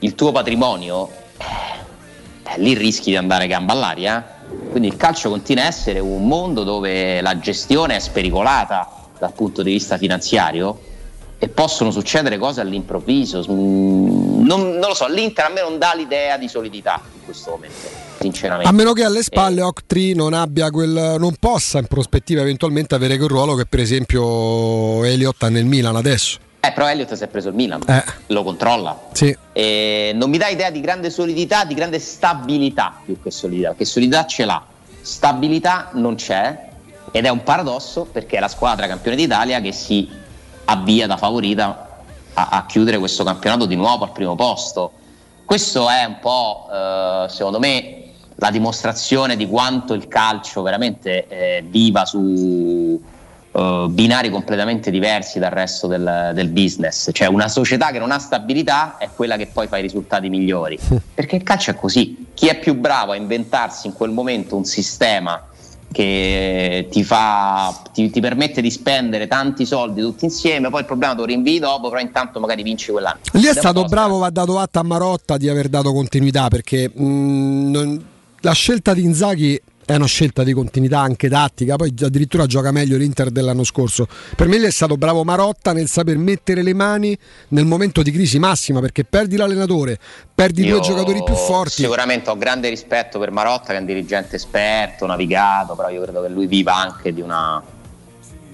il 0.00 0.14
tuo 0.14 0.30
patrimonio, 0.30 1.08
eh, 1.38 2.58
lì 2.58 2.74
rischi 2.74 3.10
di 3.10 3.16
andare 3.16 3.48
gamba 3.48 3.72
all'aria. 3.72 4.18
eh. 4.18 4.68
Quindi 4.70 4.88
il 4.88 4.96
calcio 4.96 5.28
continua 5.28 5.64
a 5.64 5.66
essere 5.66 5.98
un 5.98 6.28
mondo 6.28 6.62
dove 6.62 7.20
la 7.20 7.36
gestione 7.40 7.96
è 7.96 7.98
spericolata 7.98 9.08
dal 9.18 9.32
punto 9.32 9.62
di 9.64 9.72
vista 9.72 9.98
finanziario 9.98 10.78
e 11.42 11.48
possono 11.48 11.90
succedere 11.90 12.38
cose 12.38 12.60
all'improvviso. 12.60 13.44
Mm, 13.50 14.44
Non, 14.46 14.60
non 14.78 14.88
lo 14.90 14.94
so, 14.94 15.08
l'Inter 15.08 15.46
a 15.46 15.48
me 15.48 15.60
non 15.60 15.76
dà 15.76 15.92
l'idea 15.92 16.36
di 16.38 16.46
solidità 16.46 17.00
in 17.14 17.24
questo 17.24 17.50
momento, 17.50 17.88
sinceramente. 18.20 18.68
A 18.68 18.72
meno 18.72 18.92
che 18.92 19.02
alle 19.02 19.24
spalle 19.24 19.60
Octree 19.60 20.14
non 20.14 20.34
abbia 20.34 20.70
quel. 20.70 21.16
non 21.18 21.34
possa 21.40 21.78
in 21.80 21.86
prospettiva 21.86 22.42
eventualmente 22.42 22.94
avere 22.94 23.16
quel 23.16 23.28
ruolo 23.28 23.56
che 23.56 23.66
per 23.66 23.80
esempio 23.80 25.02
Elliott 25.02 25.42
ha 25.42 25.48
nel 25.48 25.64
Milan 25.64 25.96
adesso. 25.96 26.38
Eh, 26.60 26.70
però 26.70 26.88
Elliott 26.88 27.12
si 27.14 27.24
è 27.24 27.26
preso 27.26 27.48
il 27.48 27.54
Milan, 27.56 27.80
Eh. 27.88 28.04
lo 28.28 28.44
controlla. 28.44 28.96
Sì. 29.10 29.36
E 29.52 30.12
non 30.14 30.30
mi 30.30 30.38
dà 30.38 30.46
idea 30.46 30.70
di 30.70 30.80
grande 30.80 31.10
solidità, 31.10 31.64
di 31.64 31.74
grande 31.74 31.98
stabilità 31.98 33.00
più 33.04 33.20
che 33.20 33.32
solidità, 33.32 33.70
perché 33.70 33.84
solidità 33.84 34.26
ce 34.26 34.44
l'ha, 34.44 34.64
stabilità 35.00 35.90
non 35.94 36.14
c'è 36.14 36.68
ed 37.10 37.24
è 37.26 37.28
un 37.30 37.42
paradosso 37.42 38.04
perché 38.10 38.36
è 38.36 38.40
la 38.40 38.46
squadra 38.48 38.86
campione 38.86 39.16
d'Italia 39.16 39.60
che 39.60 39.72
si 39.72 40.08
avvia 40.72 41.06
da 41.06 41.16
favorita 41.16 41.88
a, 42.34 42.48
a 42.50 42.66
chiudere 42.66 42.98
questo 42.98 43.24
campionato 43.24 43.66
di 43.66 43.76
nuovo 43.76 44.04
al 44.04 44.12
primo 44.12 44.34
posto. 44.34 44.92
Questo 45.44 45.88
è 45.88 46.04
un 46.04 46.18
po', 46.20 46.68
eh, 46.72 47.26
secondo 47.28 47.58
me, 47.58 47.98
la 48.36 48.50
dimostrazione 48.50 49.36
di 49.36 49.46
quanto 49.46 49.92
il 49.92 50.08
calcio 50.08 50.62
veramente 50.62 51.28
eh, 51.28 51.64
viva 51.68 52.06
su 52.06 53.00
eh, 53.52 53.86
binari 53.88 54.30
completamente 54.30 54.90
diversi 54.90 55.38
dal 55.38 55.50
resto 55.50 55.86
del, 55.86 56.30
del 56.34 56.48
business. 56.48 57.10
Cioè 57.12 57.28
una 57.28 57.48
società 57.48 57.90
che 57.90 57.98
non 57.98 58.10
ha 58.10 58.18
stabilità 58.18 58.96
è 58.96 59.10
quella 59.14 59.36
che 59.36 59.48
poi 59.48 59.66
fa 59.66 59.76
i 59.76 59.82
risultati 59.82 60.30
migliori. 60.30 60.78
Perché 61.14 61.36
il 61.36 61.42
calcio 61.42 61.70
è 61.70 61.74
così. 61.74 62.28
Chi 62.32 62.48
è 62.48 62.58
più 62.58 62.74
bravo 62.74 63.12
a 63.12 63.16
inventarsi 63.16 63.88
in 63.88 63.92
quel 63.92 64.10
momento 64.10 64.56
un 64.56 64.64
sistema 64.64 65.48
che 65.92 66.88
ti, 66.90 67.04
fa, 67.04 67.82
ti, 67.92 68.10
ti 68.10 68.20
permette 68.20 68.60
di 68.60 68.70
spendere 68.70 69.26
tanti 69.28 69.64
soldi 69.64 70.00
tutti 70.00 70.24
insieme, 70.24 70.70
poi 70.70 70.80
il 70.80 70.86
problema 70.86 71.12
te 71.12 71.20
lo 71.20 71.26
rinvii 71.26 71.58
dopo, 71.58 71.88
però 71.88 72.00
intanto 72.00 72.40
magari 72.40 72.62
vinci 72.62 72.90
quell'anno. 72.90 73.20
Lì 73.32 73.46
è 73.46 73.52
stato 73.54 73.84
bravo, 73.84 74.18
va 74.18 74.30
dato 74.30 74.58
atto 74.58 74.78
a 74.78 74.82
Marotta 74.82 75.36
di 75.36 75.48
aver 75.48 75.68
dato 75.68 75.92
continuità 75.92 76.48
perché 76.48 76.90
mh, 76.92 77.70
non- 77.70 78.04
la 78.40 78.52
scelta 78.52 78.92
di 78.92 79.04
Inzaghi 79.04 79.60
è 79.92 79.96
una 79.96 80.06
scelta 80.06 80.42
di 80.42 80.52
continuità 80.52 81.00
anche 81.00 81.28
tattica, 81.28 81.76
poi 81.76 81.94
addirittura 82.00 82.46
gioca 82.46 82.70
meglio 82.70 82.96
l'Inter 82.96 83.30
dell'anno 83.30 83.64
scorso. 83.64 84.06
Per 84.34 84.48
me 84.48 84.58
lì 84.58 84.64
è 84.64 84.70
stato 84.70 84.96
bravo 84.96 85.22
Marotta 85.24 85.72
nel 85.72 85.88
saper 85.88 86.16
mettere 86.16 86.62
le 86.62 86.74
mani 86.74 87.16
nel 87.48 87.66
momento 87.66 88.02
di 88.02 88.10
crisi 88.10 88.38
massima 88.38 88.80
perché 88.80 89.04
perdi 89.04 89.36
l'allenatore, 89.36 89.98
perdi 90.34 90.64
Io 90.64 90.78
due 90.78 90.86
giocatori 90.86 91.22
più 91.22 91.34
forti. 91.34 91.82
Sicuramente 91.82 92.30
ho 92.30 92.36
grande 92.36 92.68
rispetto 92.68 93.18
per 93.18 93.30
Marotta, 93.30 93.68
che 93.68 93.76
è 93.76 93.80
un 93.80 93.86
dirigente 93.86 94.36
esperto, 94.36 95.06
navigato, 95.06 95.74
però 95.74 95.90
io 95.90 96.02
credo 96.02 96.22
che 96.22 96.28
lui 96.28 96.46
viva 96.46 96.74
anche 96.74 97.12
di 97.12 97.20
una 97.20 97.62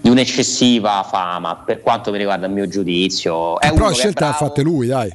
di 0.00 0.08
un'eccessiva 0.08 1.04
fama, 1.08 1.56
per 1.56 1.80
quanto 1.80 2.12
mi 2.12 2.18
riguarda 2.18 2.46
il 2.46 2.52
mio 2.52 2.68
giudizio. 2.68 3.58
È 3.58 3.70
però 3.70 3.74
uno 3.74 3.88
le 3.88 3.92
che 3.94 3.98
è 3.98 4.00
scelte 4.00 4.20
le 4.20 4.26
ha 4.26 4.30
bravo. 4.30 4.46
fatte 4.46 4.62
lui, 4.62 4.86
dai. 4.86 5.10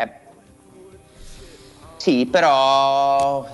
Sì, 1.98 2.28
però 2.30 3.48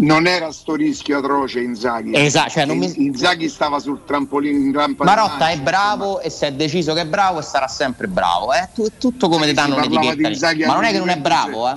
Non 0.00 0.26
era 0.26 0.52
sto 0.52 0.74
rischio 0.76 1.18
atroce 1.18 1.60
Inzaghi. 1.60 2.14
Esatto, 2.14 2.50
cioè 2.50 2.64
non 2.64 2.78
mi- 2.78 2.92
Inzaghi 3.04 3.48
stava 3.48 3.80
sul 3.80 4.00
trampolino 4.06 4.56
in 4.58 4.72
rampa 4.72 5.04
di 5.04 5.10
Marotta 5.10 5.48
è 5.50 5.58
bravo 5.58 6.20
e 6.20 6.30
si 6.30 6.44
è 6.44 6.52
deciso 6.52 6.94
che 6.94 7.00
è 7.00 7.06
bravo 7.06 7.40
e 7.40 7.42
sarà 7.42 7.66
sempre 7.66 8.06
bravo. 8.06 8.52
È 8.52 8.68
tu- 8.72 8.92
tutto 8.96 9.28
come 9.28 9.46
ti 9.46 9.54
danno 9.54 9.74
un'etichetta. 9.76 10.66
Ma 10.66 10.74
non 10.74 10.84
è 10.84 10.92
che 10.92 10.98
non 10.98 11.08
è 11.08 11.14
20, 11.18 11.20
bravo, 11.20 11.68
eh. 11.68 11.76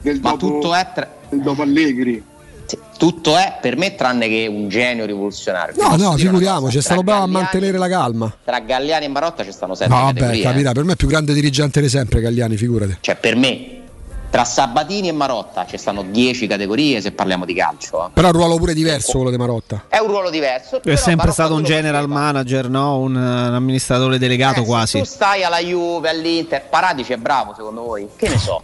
del 0.00 0.20
Ma 0.20 0.30
dopo- 0.30 0.46
tutto 0.46 0.74
è 0.74 0.86
tra- 0.94 1.08
del 1.28 1.40
dopo 1.40 1.62
Allegri. 1.62 2.22
Tutto 2.98 3.36
è 3.36 3.58
per 3.60 3.76
me 3.76 3.94
tranne 3.94 4.26
che 4.28 4.46
un 4.48 4.68
genio 4.68 5.04
rivoluzionario. 5.04 5.74
No, 5.76 5.96
no, 5.96 6.16
figuriamoci, 6.16 6.78
è 6.78 6.80
stato 6.80 7.02
bravo 7.02 7.24
a 7.24 7.26
Galliani- 7.26 7.42
mantenere 7.44 7.78
la 7.78 7.88
calma. 7.88 8.34
Tra 8.44 8.58
Galliani 8.60 9.04
e 9.04 9.08
Marotta 9.08 9.44
ci 9.44 9.52
stanno 9.52 9.74
sette 9.74 9.90
No, 9.92 10.02
vabbè, 10.02 10.36
eh. 10.36 10.40
capirà, 10.40 10.72
per 10.72 10.84
me 10.84 10.92
è 10.92 10.96
più 10.96 11.06
grande 11.06 11.34
dirigente 11.34 11.80
di 11.80 11.88
sempre 11.88 12.20
Gagliani, 12.20 12.56
figurati. 12.56 12.96
Cioè, 13.00 13.16
per 13.16 13.36
me, 13.36 13.82
tra 14.30 14.44
Sabatini 14.44 15.08
e 15.08 15.12
Marotta 15.12 15.66
ci 15.66 15.76
stanno 15.78 16.02
10 16.02 16.46
categorie 16.46 17.00
se 17.00 17.12
parliamo 17.12 17.44
di 17.44 17.54
calcio. 17.54 18.06
eh. 18.06 18.10
Però 18.12 18.26
ha 18.28 18.30
un 18.30 18.36
ruolo 18.36 18.56
pure 18.56 18.74
diverso 18.74 19.12
quello 19.12 19.30
di 19.30 19.36
Marotta. 19.36 19.84
È 19.88 19.98
un 19.98 20.08
ruolo 20.08 20.30
diverso. 20.30 20.76
È 20.82 20.94
sempre 20.96 21.14
Marotta 21.14 21.32
stato 21.32 21.54
un 21.54 21.62
general 21.62 22.08
manager, 22.08 22.68
no? 22.68 22.98
un, 22.98 23.14
un 23.16 23.54
amministratore 23.54 24.18
delegato 24.18 24.60
Eh, 24.60 24.62
se 24.62 24.68
quasi. 24.68 24.98
Tu 24.98 25.04
stai 25.04 25.42
alla 25.44 25.58
Juve, 25.60 26.08
all'Inter, 26.10 26.62
Paradici 26.68 27.12
è 27.12 27.16
bravo 27.16 27.54
secondo 27.56 27.82
voi? 27.82 28.08
Che 28.16 28.28
ne 28.28 28.38
so? 28.38 28.62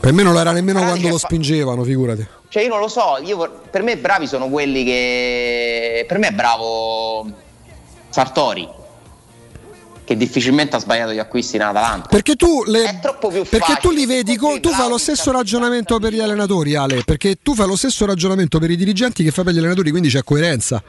Per 0.00 0.12
me 0.12 0.22
non 0.22 0.32
lo 0.32 0.38
era 0.40 0.52
nemmeno 0.52 0.78
Guarda 0.78 0.96
quando 0.98 1.12
lo 1.12 1.18
spingevano, 1.18 1.82
figurati. 1.82 2.26
Cioè 2.48 2.62
io 2.62 2.68
non 2.68 2.80
lo 2.80 2.88
so, 2.88 3.18
io 3.22 3.60
per 3.70 3.82
me 3.82 3.96
bravi 3.98 4.26
sono 4.26 4.48
quelli 4.48 4.84
che... 4.84 6.04
Per 6.08 6.18
me 6.18 6.28
è 6.28 6.32
bravo 6.32 7.26
Sartori, 8.08 8.66
che 10.08 10.16
difficilmente 10.16 10.74
ha 10.74 10.78
sbagliato 10.78 11.12
gli 11.12 11.18
acquisti 11.18 11.56
in 11.56 11.62
Atalanta. 11.62 12.08
Perché 12.08 12.34
tu, 12.34 12.64
le- 12.64 12.98
troppo 13.02 13.28
più 13.28 13.44
perché 13.44 13.76
tu 13.78 13.90
li 13.90 14.06
vedi, 14.06 14.36
co- 14.36 14.58
tu 14.58 14.70
fai 14.70 14.88
lo 14.88 14.96
stesso 14.96 15.30
ragionamento 15.30 15.98
per 15.98 16.14
gli 16.14 16.20
allenatori, 16.20 16.74
Ale. 16.76 17.02
Perché 17.04 17.36
tu 17.42 17.54
fai 17.54 17.66
lo 17.66 17.76
stesso 17.76 18.06
ragionamento 18.06 18.58
per 18.58 18.70
i 18.70 18.76
dirigenti 18.76 19.22
che 19.22 19.30
fai 19.30 19.44
per 19.44 19.52
gli 19.52 19.58
allenatori, 19.58 19.90
quindi 19.90 20.08
c'è 20.08 20.24
coerenza. 20.24 20.82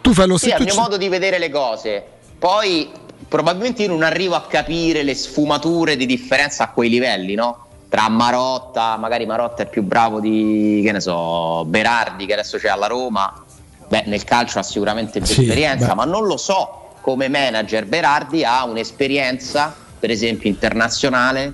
Tu 0.00 0.12
fai 0.12 0.26
lo 0.26 0.36
Sì, 0.38 0.46
è 0.46 0.54
stesso. 0.56 0.62
il 0.64 0.72
mio 0.72 0.82
modo 0.82 0.96
di 0.96 1.08
vedere 1.08 1.38
le 1.38 1.50
cose. 1.50 2.04
Poi 2.36 2.90
probabilmente 3.28 3.82
io 3.82 3.88
non 3.90 4.02
arrivo 4.02 4.34
a 4.34 4.44
capire 4.48 5.04
le 5.04 5.14
sfumature 5.14 5.94
di 5.94 6.04
differenza 6.04 6.64
a 6.64 6.70
quei 6.70 6.88
livelli, 6.90 7.34
no? 7.36 7.66
Tra 7.88 8.08
Marotta, 8.08 8.96
magari 8.96 9.24
Marotta 9.24 9.62
è 9.62 9.68
più 9.68 9.84
bravo 9.84 10.18
di, 10.18 10.82
che 10.84 10.90
ne 10.90 10.98
so, 11.00 11.64
Berardi 11.64 12.26
che 12.26 12.32
adesso 12.32 12.58
c'è 12.58 12.70
alla 12.70 12.88
Roma. 12.88 13.44
Beh, 13.86 14.02
nel 14.06 14.24
calcio 14.24 14.58
ha 14.58 14.64
sicuramente 14.64 15.20
più 15.20 15.28
Sì, 15.32 15.42
esperienza, 15.42 15.90
beh. 15.90 15.94
ma 15.94 16.04
non 16.06 16.26
lo 16.26 16.36
so 16.36 16.81
come 17.02 17.28
manager 17.28 17.84
Berardi 17.84 18.44
ha 18.44 18.64
un'esperienza, 18.64 19.74
per 19.98 20.10
esempio 20.10 20.48
internazionale, 20.48 21.52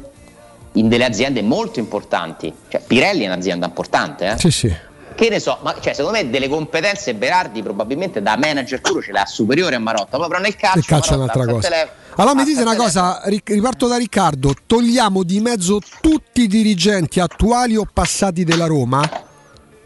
in 0.74 0.88
delle 0.88 1.04
aziende 1.06 1.42
molto 1.42 1.80
importanti. 1.80 2.54
Cioè, 2.68 2.80
Pirelli 2.86 3.24
è 3.24 3.26
un'azienda 3.26 3.66
importante, 3.66 4.26
eh? 4.32 4.38
Sì, 4.38 4.50
sì. 4.52 4.72
Che 5.16 5.28
ne 5.30 5.40
so, 5.40 5.58
ma 5.64 5.74
cioè, 5.80 5.94
secondo 5.94 6.16
me 6.16 6.30
delle 6.30 6.48
competenze 6.48 7.12
Berardi 7.14 7.60
probabilmente 7.60 8.22
da 8.22 8.36
manager 8.36 8.80
puro 8.80 9.02
ce 9.02 9.10
le 9.10 9.18
ha 9.18 9.26
superiori 9.26 9.74
a 9.74 9.80
Marotta, 9.80 10.16
però 10.16 10.38
nel 10.38 10.54
calcio, 10.54 10.78
Il 10.78 10.84
calcio 10.84 11.14
è 11.14 11.16
un'altra 11.16 11.44
cosa. 11.44 11.68
telefono- 11.68 11.92
Allora 12.16 12.34
mi 12.36 12.44
dite 12.44 12.62
una 12.62 12.76
cosa, 12.76 13.20
ri- 13.24 13.42
riparto 13.44 13.88
da 13.88 13.96
Riccardo, 13.96 14.54
togliamo 14.64 15.24
di 15.24 15.40
mezzo 15.40 15.80
tutti 16.00 16.42
i 16.42 16.46
dirigenti 16.46 17.18
attuali 17.18 17.74
o 17.74 17.84
passati 17.92 18.44
della 18.44 18.66
Roma? 18.66 19.00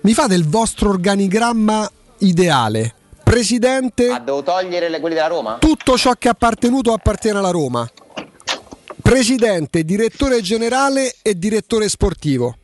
Mi 0.02 0.12
fate 0.12 0.34
il 0.34 0.46
vostro 0.46 0.90
organigramma 0.90 1.88
ideale. 2.18 2.94
Presidente, 3.22 4.08
Ah, 4.10 4.18
devo 4.18 4.42
togliere 4.42 4.88
le- 4.88 5.00
quelli 5.00 5.14
della 5.14 5.26
Roma? 5.28 5.56
tutto 5.58 5.96
ciò 5.96 6.12
che 6.18 6.28
è 6.28 6.30
appartenuto 6.30 6.92
appartiene 6.92 7.38
alla 7.38 7.50
Roma. 7.50 7.88
Presidente, 9.00 9.84
direttore 9.84 10.40
generale 10.40 11.14
e 11.22 11.38
direttore 11.38 11.88
sportivo. 11.88 12.56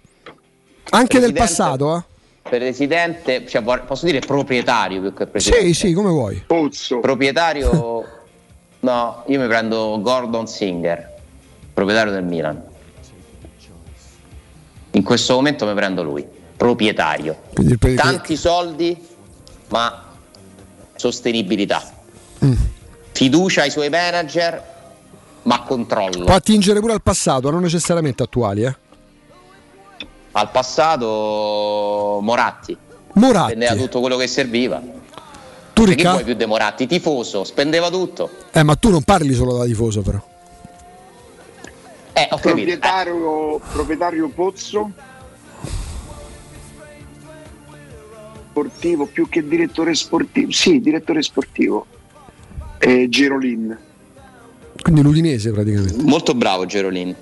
Anche 0.91 1.19
del 1.21 1.33
Presidente- 1.33 1.39
passato, 1.41 1.97
eh? 1.97 2.03
Presidente, 2.49 3.47
cioè, 3.47 3.63
posso 3.63 4.07
dire 4.07 4.21
proprietario 4.21 5.01
più 5.03 5.13
che 5.15 5.27
presidente? 5.27 5.67
Sì, 5.67 5.75
sì, 5.75 5.93
come 5.93 6.09
vuoi. 6.11 6.43
Pozzo. 6.47 7.01
Proprietario, 7.01 8.05
no, 8.81 9.23
io 9.27 9.41
mi 9.41 9.47
prendo 9.47 9.99
Gordon 10.01 10.47
Singer, 10.47 11.15
proprietario 11.75 12.13
del 12.13 12.25
Milan. 12.25 12.63
In 14.93 15.03
questo 15.03 15.35
momento 15.35 15.67
mi 15.67 15.75
prendo 15.75 16.03
lui, 16.03 16.27
proprietario. 16.57 17.37
Tanti 17.97 18.37
soldi, 18.37 18.97
ma 19.69 20.07
sostenibilità. 20.99 21.83
Mm. 22.45 22.53
Fiducia 23.13 23.63
ai 23.63 23.71
suoi 23.71 23.89
manager, 23.89 24.63
ma 25.43 25.63
controllo. 25.63 26.25
Può 26.25 26.35
attingere 26.35 26.81
pure 26.81 26.93
al 26.93 27.03
passato, 27.03 27.51
non 27.51 27.63
necessariamente 27.63 28.23
attuali. 28.23 28.65
Eh. 28.65 28.77
Al 30.33 30.51
passato 30.51 32.19
Moratti. 32.23 32.77
Moratti. 33.15 33.53
Spendeva 33.53 33.75
tutto 33.75 34.01
quello 34.01 34.17
che 34.17 34.27
serviva. 34.27 34.81
Tu, 35.73 35.85
Perché 35.85 35.97
Ricca? 35.97 36.13
poi 36.15 36.25
più 36.25 36.35
De 36.35 36.47
Moratti, 36.47 36.87
tifoso, 36.87 37.45
spendeva 37.45 37.89
tutto. 37.89 38.31
Eh, 38.53 38.63
ma 38.63 38.75
tu 38.75 38.91
non 38.91 39.03
parli 39.03 39.33
solo 39.35 39.57
da 39.57 39.65
tifoso, 39.65 40.03
però. 40.03 40.19
Eh, 42.13 42.23
ho 42.31 42.37
capito. 42.37 42.41
proprietario, 42.41 43.61
proprietario 43.73 44.29
Pozzo 44.29 44.91
sportivo 48.49 49.07
più 49.07 49.29
che 49.29 49.47
direttore 49.47 49.95
sportivo 49.95 50.51
sì 50.51 50.81
direttore 50.81 51.23
sportivo 51.23 51.87
eh, 52.79 53.09
Gerolin 53.09 53.77
Quindi 54.83 55.03
l'Udinese 55.03 55.51
praticamente. 55.51 56.03
Molto 56.03 56.35
bravo 56.35 56.65
Gerolin. 56.65 57.15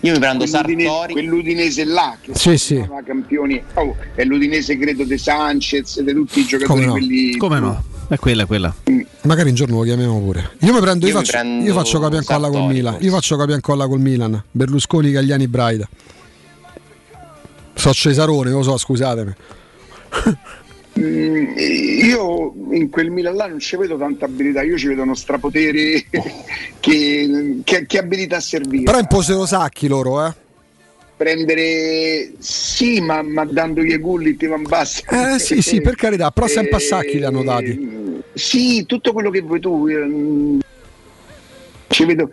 Io 0.00 0.12
mi 0.12 0.18
prendo 0.18 0.44
Quell'Udine- 0.44 0.84
Sartori. 0.84 1.12
quell'Udinese 1.12 1.84
là 1.84 2.16
che 2.20 2.34
Sì, 2.34 2.50
si 2.50 2.56
sì. 2.58 2.74
chiama 2.74 3.02
campioni 3.02 3.62
oh, 3.74 3.94
è 4.14 4.24
l'Udinese 4.24 4.76
credo 4.78 5.04
De 5.04 5.16
Sanchez 5.18 6.00
di 6.00 6.12
tutti 6.12 6.40
i 6.40 6.44
giocatori 6.44 6.80
Come 6.80 6.86
no? 6.86 6.92
quelli 6.92 7.36
Come 7.36 7.58
no? 7.60 7.84
È 8.08 8.16
quella, 8.18 8.42
è 8.42 8.46
quella. 8.46 8.74
Magari 9.22 9.48
un 9.48 9.54
giorno 9.54 9.76
lo 9.78 9.82
chiamiamo 9.82 10.20
pure. 10.20 10.50
Io 10.60 10.74
mi 10.74 10.80
prendo, 10.80 11.06
io, 11.06 11.12
Io 11.12 11.18
mi 11.18 11.24
faccio, 11.24 11.38
prendo 11.38 11.64
io 11.64 11.72
faccio 11.72 11.98
copia 12.00 12.16
e 12.18 12.20
incolla 12.20 12.48
col 12.50 12.66
Milan. 12.66 12.96
Io 13.00 13.10
faccio 13.10 13.36
copia 13.36 13.52
e 13.52 13.56
incolla 13.56 13.86
col 13.86 14.00
Milan. 14.00 14.42
Berlusconi, 14.50 15.10
Cagliani, 15.10 15.48
Braida. 15.48 15.88
So 17.74 17.92
Cesarone, 17.94 18.50
lo 18.50 18.62
so, 18.62 18.76
scusatemi. 18.76 19.32
Mm, 20.96 21.54
io 22.04 22.54
in 22.70 22.88
quel 22.88 23.10
Milan 23.10 23.34
là 23.34 23.46
non 23.48 23.58
ci 23.58 23.76
vedo 23.76 23.96
tanta 23.98 24.26
abilità 24.26 24.62
io 24.62 24.78
ci 24.78 24.86
vedo 24.86 25.02
uno 25.02 25.16
strapotere 25.16 26.04
che, 26.78 27.60
che, 27.64 27.86
che 27.86 27.98
abilità 27.98 28.38
servire 28.38 28.84
Però 28.84 28.98
imposero 29.00 29.44
sacchi 29.44 29.88
loro, 29.88 30.24
eh. 30.24 30.32
prendere 31.16 32.34
sì 32.38 33.00
ma, 33.00 33.22
ma 33.22 33.44
dandogli 33.44 33.90
i 33.92 33.98
gulli 33.98 34.36
ti 34.36 34.46
van 34.46 34.62
basta 34.62 35.34
Eh 35.34 35.38
sì, 35.40 35.60
sì, 35.62 35.80
per 35.80 35.96
carità, 35.96 36.30
però 36.30 36.46
sempre 36.46 36.76
a 36.76 36.80
sacchi 36.80 37.18
li 37.18 37.24
hanno 37.24 37.42
dati. 37.42 38.22
sì 38.34 38.86
tutto 38.86 39.12
quello 39.12 39.30
che 39.30 39.40
vuoi 39.40 39.58
tu 39.58 39.88
ehm, 39.88 40.60
ci 41.88 42.04
vedo 42.04 42.30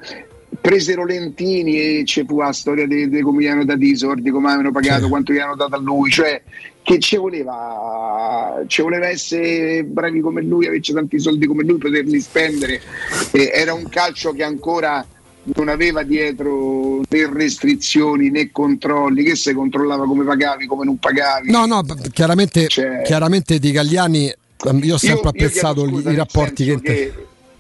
presero 0.60 1.04
Lentini 1.06 1.80
e 1.80 2.04
c'è 2.06 2.26
fu 2.26 2.38
la 2.40 2.52
storia 2.52 2.86
di, 2.86 3.10
di 3.10 3.22
come 3.22 3.42
gli 3.42 3.48
hanno 3.48 3.66
dati 3.66 3.90
i 3.90 3.96
soldi 3.96 4.30
come 4.30 4.50
avevano 4.50 4.72
pagato 4.72 5.08
quanto 5.10 5.34
gli 5.34 5.40
hanno 5.40 5.56
dato 5.56 5.76
a 5.76 5.80
lui 5.80 6.12
cioè 6.12 6.40
che 6.84 7.00
ci 7.00 7.16
voleva 7.16 8.64
ci 8.68 8.82
voleva 8.82 9.08
essere 9.08 9.84
bravi 9.84 10.20
come 10.20 10.42
lui 10.42 10.68
averci 10.68 10.94
tanti 10.94 11.20
soldi 11.20 11.46
come 11.46 11.64
lui 11.64 11.78
poterli 11.78 12.20
spendere. 12.20 12.82
Eh, 13.32 13.52
era 13.54 13.74
un 13.74 13.88
calcio 13.90 14.32
che 14.32 14.44
ancora 14.44 15.06
non 15.44 15.70
aveva 15.70 16.04
dietro 16.04 17.02
né 17.10 17.30
restrizioni 17.32 18.30
né 18.30 18.52
controlli. 18.52 19.24
Che 19.24 19.36
se 19.36 19.54
controllava 19.54 20.06
come 20.06 20.24
pagavi 20.24 20.66
come 20.66 20.86
non 20.86 20.98
pagavi. 20.98 21.52
No, 21.52 21.66
no, 21.66 21.84
chiaramente, 22.12 22.68
chiaramente 22.68 23.60
di 23.60 23.72
Gagliani 23.72 24.34
ehm, 24.66 24.84
io 24.84 24.96
ho 24.96 24.98
sempre 24.98 25.16
Io- 25.16 25.22
io 25.24 25.30
apprezzato 25.30 25.82
chiedo 25.82 25.98
scusa, 25.98 26.12
i 26.12 26.16
rapporti 26.16 26.66
che... 26.66 26.82
che, 26.82 27.14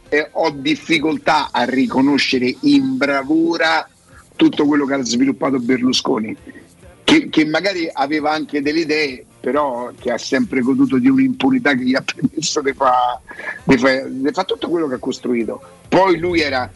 eh, 0.10 0.30
ho 0.31 0.49
difficoltà 0.52 1.49
a 1.52 1.64
riconoscere 1.64 2.53
in 2.61 2.98
bravura 2.98 3.88
tutto 4.35 4.65
quello 4.65 4.85
che 4.85 4.93
ha 4.95 5.03
sviluppato 5.03 5.60
Berlusconi 5.60 6.35
che, 7.12 7.28
che 7.30 7.46
magari 7.46 7.90
aveva 7.92 8.32
anche 8.32 8.62
delle 8.62 8.80
idee 8.80 9.26
però 9.42 9.92
che 10.00 10.12
ha 10.12 10.18
sempre 10.18 10.62
goduto 10.62 10.98
di 10.98 11.10
un'impunità 11.10 11.74
che 11.74 11.84
gli 11.84 11.96
ha 11.96 12.02
permesso 12.02 12.62
di 12.62 12.72
fare 12.74 14.32
fa 14.32 14.44
tutto 14.46 14.70
quello 14.70 14.88
che 14.88 14.96
ha 14.96 15.00
costruito 15.00 15.62
poi 15.90 16.18
lui 16.18 16.40
era 16.40 16.72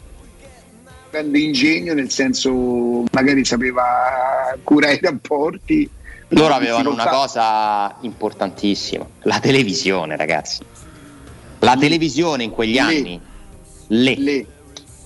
grande 1.10 1.38
ingegno 1.38 1.94
nel 1.94 2.10
senso 2.10 3.04
magari 3.12 3.46
sapeva 3.46 3.84
curare 4.62 4.94
i 4.94 5.00
rapporti 5.00 5.90
Loro 6.30 6.54
avevano 6.54 6.90
una 6.90 7.06
cosa 7.06 7.98
importantissima, 8.00 9.06
la 9.22 9.38
televisione, 9.38 10.16
ragazzi. 10.16 10.60
La 11.60 11.76
televisione 11.76 12.42
in 12.42 12.50
quegli 12.50 12.78
anni, 12.78 13.20
le. 13.86 14.46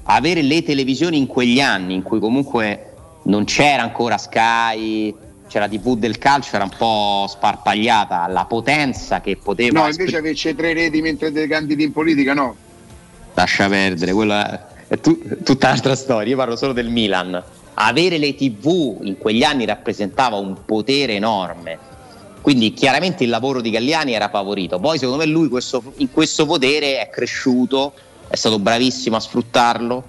avere 0.04 0.40
le 0.40 0.62
televisioni 0.62 1.18
in 1.18 1.26
quegli 1.26 1.60
anni 1.60 1.92
in 1.92 2.02
cui 2.02 2.20
comunque 2.20 2.89
non 3.30 3.44
c'era 3.44 3.82
ancora 3.82 4.18
Sky, 4.18 5.14
c'era 5.48 5.68
TV 5.68 5.96
del 5.96 6.18
calcio, 6.18 6.56
era 6.56 6.64
un 6.64 6.72
po' 6.76 7.26
sparpagliata, 7.28 8.26
la 8.26 8.44
potenza 8.44 9.20
che 9.20 9.36
poteva 9.36 9.80
no 9.80 9.88
invece 9.88 10.16
averci 10.18 10.54
tre 10.54 10.74
reti 10.74 11.00
mentre 11.00 11.32
te 11.32 11.46
candidi 11.46 11.84
in 11.84 11.92
politica 11.92 12.34
no 12.34 12.56
Lascia 13.34 13.68
perdere, 13.68 14.12
quella 14.12 14.50
è, 14.50 14.94
è 14.94 15.00
tu- 15.00 15.18
tutta 15.44 15.68
un'altra 15.68 15.94
storia. 15.94 16.30
Io 16.30 16.36
parlo 16.36 16.56
solo 16.56 16.72
del 16.72 16.88
Milan. 16.90 17.42
Avere 17.74 18.18
le 18.18 18.34
TV 18.34 18.98
in 19.02 19.16
quegli 19.16 19.44
anni 19.44 19.64
rappresentava 19.64 20.36
un 20.36 20.56
potere 20.66 21.14
enorme. 21.14 21.78
Quindi 22.40 22.74
chiaramente 22.74 23.22
il 23.22 23.30
lavoro 23.30 23.60
di 23.60 23.70
Galliani 23.70 24.12
era 24.12 24.28
favorito. 24.28 24.78
Poi 24.80 24.98
secondo 24.98 25.22
me 25.24 25.30
lui 25.30 25.48
questo- 25.48 25.92
in 25.98 26.10
questo 26.10 26.44
potere 26.44 27.00
è 27.00 27.08
cresciuto, 27.08 27.92
è 28.28 28.34
stato 28.34 28.58
bravissimo 28.58 29.16
a 29.16 29.20
sfruttarlo. 29.20 30.04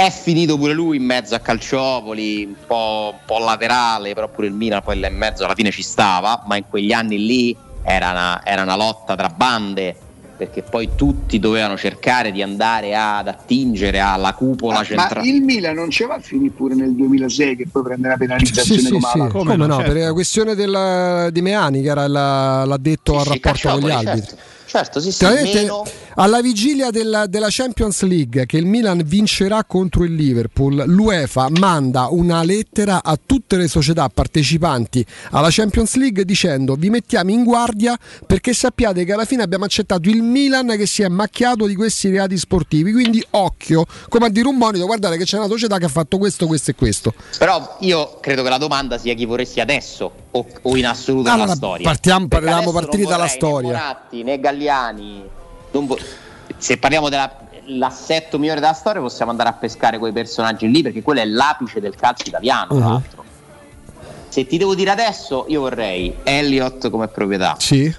È 0.00 0.08
finito 0.10 0.56
pure 0.56 0.72
lui 0.72 0.96
in 0.96 1.04
mezzo 1.04 1.34
a 1.34 1.40
Calciopoli, 1.40 2.44
un 2.46 2.54
po', 2.66 3.10
un 3.12 3.18
po' 3.26 3.38
laterale, 3.38 4.14
però 4.14 4.30
pure 4.30 4.46
il 4.46 4.54
Milan 4.54 4.80
poi 4.82 4.98
là 4.98 5.08
in 5.08 5.14
mezzo 5.16 5.44
alla 5.44 5.54
fine 5.54 5.70
ci 5.70 5.82
stava, 5.82 6.42
ma 6.46 6.56
in 6.56 6.64
quegli 6.70 6.90
anni 6.90 7.18
lì 7.26 7.54
era 7.82 8.08
una, 8.08 8.40
era 8.42 8.62
una 8.62 8.76
lotta 8.76 9.14
tra 9.14 9.28
bande, 9.28 9.94
perché 10.38 10.62
poi 10.62 10.88
tutti 10.96 11.38
dovevano 11.38 11.76
cercare 11.76 12.32
di 12.32 12.40
andare 12.40 12.96
ad 12.96 13.28
attingere 13.28 14.00
alla 14.00 14.32
cupola 14.32 14.76
Ah, 14.76 14.78
ma 14.78 14.84
centrale. 14.86 15.28
il 15.28 15.42
Milan 15.42 15.74
non 15.74 15.90
ce 15.90 16.06
va 16.06 16.14
a 16.14 16.20
finire 16.20 16.54
pure 16.54 16.74
nel 16.74 16.94
2006 16.94 17.56
che 17.56 17.66
poi 17.70 17.82
prende 17.82 18.08
la 18.08 18.16
penalizzazione 18.16 18.80
Sì, 18.80 18.86
sì, 18.86 18.90
come 18.92 19.06
sì. 19.12 19.18
la 19.18 19.26
Come, 19.26 19.56
no, 19.56 19.66
certo. 19.76 19.92
per 19.92 20.02
la 20.02 20.12
questione 20.14 20.54
del- 20.54 21.28
di 21.30 21.42
Meani 21.42 21.82
che 21.82 21.88
era 21.90 22.06
la- 22.08 22.64
l'addetto 22.64 23.18
al 23.18 23.26
rapporto 23.26 23.68
con 23.68 23.80
gli 23.80 23.82
Calciopoli, 23.82 23.92
arbitri. 23.92 24.20
certo. 24.28 24.48
Certo, 24.70 25.00
sì, 25.00 25.10
sì, 25.10 25.24
meno- 25.26 25.82
alla 26.14 26.40
vigilia 26.40 26.90
della, 26.90 27.26
della 27.26 27.48
Champions 27.50 28.02
League 28.02 28.46
che 28.46 28.56
il 28.56 28.66
Milan 28.66 29.02
vincerà 29.04 29.64
contro 29.64 30.04
il 30.04 30.14
Liverpool, 30.14 30.84
l'UEFA 30.86 31.48
manda 31.58 32.08
una 32.10 32.42
lettera 32.42 33.02
a 33.02 33.18
tutte 33.24 33.56
le 33.56 33.68
società 33.68 34.08
partecipanti 34.08 35.04
alla 35.30 35.48
Champions 35.50 35.96
League 35.96 36.24
dicendo 36.24 36.74
vi 36.74 36.90
mettiamo 36.90 37.30
in 37.30 37.44
guardia 37.44 37.96
perché 38.26 38.52
sappiate 38.52 39.04
che 39.04 39.12
alla 39.12 39.24
fine 39.24 39.42
abbiamo 39.42 39.64
accettato 39.64 40.08
il 40.08 40.22
Milan 40.22 40.68
che 40.76 40.86
si 40.86 41.02
è 41.02 41.08
macchiato 41.08 41.66
di 41.66 41.74
questi 41.74 42.10
reati 42.10 42.36
sportivi, 42.36 42.92
quindi 42.92 43.24
occhio, 43.30 43.84
come 44.08 44.26
a 44.26 44.28
dire 44.28 44.48
un 44.48 44.56
monito, 44.56 44.86
guardate 44.86 45.16
che 45.16 45.24
c'è 45.24 45.36
una 45.38 45.48
società 45.48 45.78
che 45.78 45.84
ha 45.84 45.88
fatto 45.88 46.18
questo, 46.18 46.46
questo 46.46 46.70
e 46.70 46.74
questo. 46.74 47.14
Però 47.38 47.76
io 47.80 48.18
credo 48.20 48.42
che 48.42 48.48
la 48.48 48.58
domanda 48.58 48.98
sia 48.98 49.14
chi 49.14 49.24
vorresti 49.24 49.60
adesso 49.60 50.10
o, 50.30 50.46
o 50.62 50.76
in 50.76 50.86
assoluto 50.86 51.28
Allora, 51.28 51.44
nella 51.44 51.56
storia. 51.56 51.84
partiamo- 51.84 52.28
parliamo 52.28 52.72
partire 52.72 53.04
dalla 53.04 53.28
storia. 53.28 53.70
Né 53.70 53.76
Moratti 53.76 54.22
né 54.22 54.40
Galliani. 54.40 55.38
Non 55.72 55.86
vo- 55.86 55.98
se 56.56 56.76
parliamo 56.78 57.08
dell'assetto 57.08 58.38
migliore 58.38 58.60
della 58.60 58.72
storia, 58.72 59.00
possiamo 59.00 59.30
andare 59.30 59.48
a 59.48 59.52
pescare 59.54 59.98
quei 59.98 60.12
personaggi 60.12 60.70
lì 60.70 60.82
perché 60.82 61.02
quello 61.02 61.20
è 61.20 61.24
l'apice 61.24 61.80
del 61.80 61.94
calcio 61.94 62.28
italiano. 62.28 62.66
tra 62.68 62.76
Uh-huh. 62.76 62.88
l'altro. 62.92 63.24
Se 64.28 64.46
ti 64.46 64.58
devo 64.58 64.74
dire 64.74 64.90
adesso, 64.90 65.44
io 65.48 65.60
vorrei 65.60 66.14
Elliott 66.22 66.88
come 66.90 67.08
proprietà. 67.08 67.56
Sì. 67.58 67.92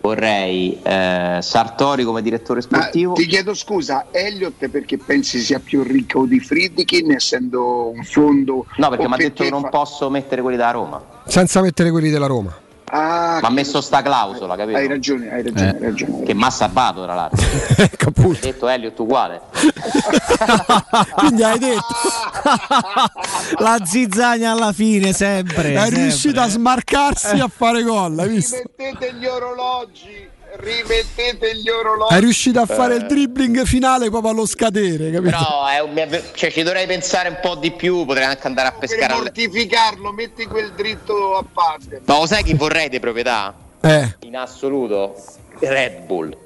Vorrei 0.00 0.78
eh, 0.82 1.38
Sartori 1.42 2.04
come 2.04 2.22
direttore 2.22 2.60
Ma 2.70 2.78
sportivo. 2.80 3.14
ti 3.14 3.26
chiedo 3.26 3.54
scusa, 3.54 4.06
Elliott 4.12 4.68
perché 4.68 4.98
pensi 4.98 5.40
sia 5.40 5.58
più 5.58 5.82
ricco 5.82 6.24
di 6.26 6.38
Friedkin 6.38 7.10
essendo 7.12 7.88
un 7.90 8.04
fondo 8.04 8.66
No, 8.76 8.88
perché 8.88 9.08
mi 9.08 9.14
ha 9.14 9.16
detto 9.16 9.42
che 9.42 9.50
non 9.50 9.62
fa- 9.62 9.68
posso 9.68 10.08
mettere 10.08 10.42
quelli 10.42 10.56
da 10.56 10.70
Roma. 10.70 11.02
Senza 11.26 11.60
mettere 11.60 11.90
quelli 11.90 12.08
della 12.10 12.26
Roma. 12.26 12.56
Ah, 12.88 13.38
Ma 13.42 13.48
ha 13.48 13.50
messo 13.50 13.80
sta 13.80 14.00
clausola, 14.00 14.54
capito? 14.56 14.78
hai 14.78 14.86
ragione, 14.86 15.28
hai 15.32 15.42
ragione, 15.42 15.70
Eh. 15.70 15.76
hai 15.76 15.82
ragione. 15.82 16.22
Che 16.22 16.34
mi 16.34 16.44
ha 16.44 16.50
salvato 16.50 17.02
tra 17.02 17.14
l'altro. 17.14 17.44
Ecco, 17.78 18.12
Ha 18.16 18.36
detto 18.40 18.68
Elliott 18.68 18.98
uguale. 19.00 19.40
Quindi 21.16 21.42
hai 21.42 21.58
detto 21.58 21.84
La 23.58 23.78
zizzagna 23.84 24.52
alla 24.52 24.72
fine, 24.72 25.12
sempre. 25.12 25.74
è 25.74 25.78
sempre. 25.80 26.02
riuscito 26.02 26.40
a 26.40 26.48
smarcarsi 26.48 27.38
a 27.38 27.48
fare 27.48 27.82
gol, 27.82 28.18
hai 28.18 28.28
visto? 28.28 28.56
Rimettete 28.76 29.14
gli 29.14 29.26
orologi, 29.26 30.28
rimettete 30.58 31.56
gli 31.56 31.68
orologi. 31.68 32.14
È 32.14 32.20
riuscito 32.20 32.60
a 32.60 32.66
fare 32.66 32.96
il 32.96 33.06
dribbling 33.06 33.64
finale 33.64 34.08
proprio 34.10 34.30
allo 34.32 34.46
scadere, 34.46 35.10
capito? 35.10 35.36
È 35.68 35.80
un- 35.80 35.96
è- 35.96 36.22
cioè, 36.34 36.50
ci 36.50 36.62
dovrei 36.62 36.86
pensare 36.86 37.28
un 37.28 37.38
po' 37.40 37.54
di 37.54 37.70
più, 37.72 38.04
potrei 38.04 38.24
anche 38.26 38.46
andare 38.46 38.68
a 38.68 38.72
Per 38.72 38.80
pescare. 38.80 39.12
alle- 39.12 39.22
mortificarlo, 39.22 40.12
metti 40.12 40.44
quel 40.46 40.72
dritto 40.72 41.36
a 41.36 41.44
parte. 41.50 42.00
Ma 42.04 42.18
lo 42.18 42.26
sai 42.26 42.42
chi 42.42 42.54
vorrei 42.54 42.88
di 42.88 43.00
proprietà? 43.00 43.54
Eh, 43.80 44.16
In 44.20 44.36
assoluto 44.36 45.14
Red 45.60 46.00
Bull. 46.06 46.36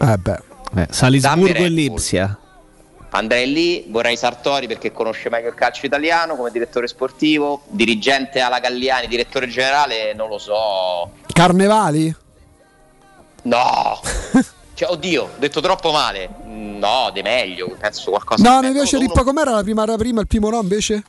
eh 0.00 0.16
beh. 0.16 0.40
Eh, 0.76 0.86
Salisburgo 0.90 1.62
e. 1.64 1.68
Lipsia. 1.68 2.36
Andrei 3.14 3.52
lì, 3.52 3.84
vorrei 3.88 4.16
Sartori 4.16 4.66
perché 4.66 4.90
conosce 4.90 5.28
meglio 5.28 5.48
il 5.48 5.54
calcio 5.54 5.84
italiano 5.84 6.34
come 6.34 6.50
direttore 6.50 6.86
sportivo, 6.88 7.60
dirigente 7.68 8.40
alla 8.40 8.58
Galliani, 8.58 9.06
direttore 9.06 9.48
generale, 9.48 10.14
non 10.14 10.30
lo 10.30 10.38
so. 10.38 11.10
Carnevali? 11.30 12.14
No! 13.42 14.00
cioè, 14.74 14.90
oddio, 14.90 15.22
ho 15.24 15.30
detto 15.38 15.60
troppo 15.60 15.90
male. 15.92 16.28
No, 16.44 17.10
de 17.12 17.22
meglio, 17.22 17.76
penso 17.78 18.10
qualcosa. 18.10 18.42
No, 18.60 18.66
invece 18.66 18.98
Rippa 18.98 19.22
com'era 19.22 19.52
la 19.52 19.62
prima, 19.62 19.84
la 19.86 19.96
prima, 19.96 20.20
il 20.20 20.26
primo 20.26 20.50
no 20.50 20.60
invece? 20.60 21.02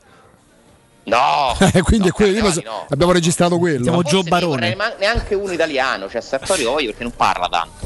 No! 1.06 1.56
Eh, 1.60 1.82
quindi 1.84 2.10
è 2.10 2.12
quello, 2.12 2.42
penso- 2.42 2.62
no. 2.64 2.86
abbiamo 2.90 3.12
registrato 3.12 3.58
quello. 3.58 4.02
Forse 4.02 4.22
ne 4.24 4.46
vorrei 4.46 4.76
ma- 4.76 4.94
neanche 4.98 5.36
uno 5.36 5.52
italiano, 5.52 6.10
cioè 6.10 6.22
Sartori 6.22 6.64
voglio 6.64 6.88
perché 6.88 7.04
non 7.04 7.14
parla 7.16 7.50
tanto. 7.50 7.86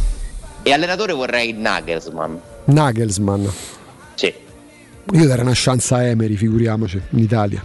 E 0.63 0.73
allenatore 0.73 1.13
vorrei 1.13 1.53
Nagelsmann. 1.53 2.35
Nagelsmann. 2.65 3.47
Sì. 4.15 4.33
Io 5.13 5.25
darei 5.25 5.43
una 5.43 5.53
chance 5.55 5.93
a 5.93 6.03
Emery, 6.03 6.35
figuriamoci, 6.35 7.01
in 7.11 7.19
Italia. 7.19 7.63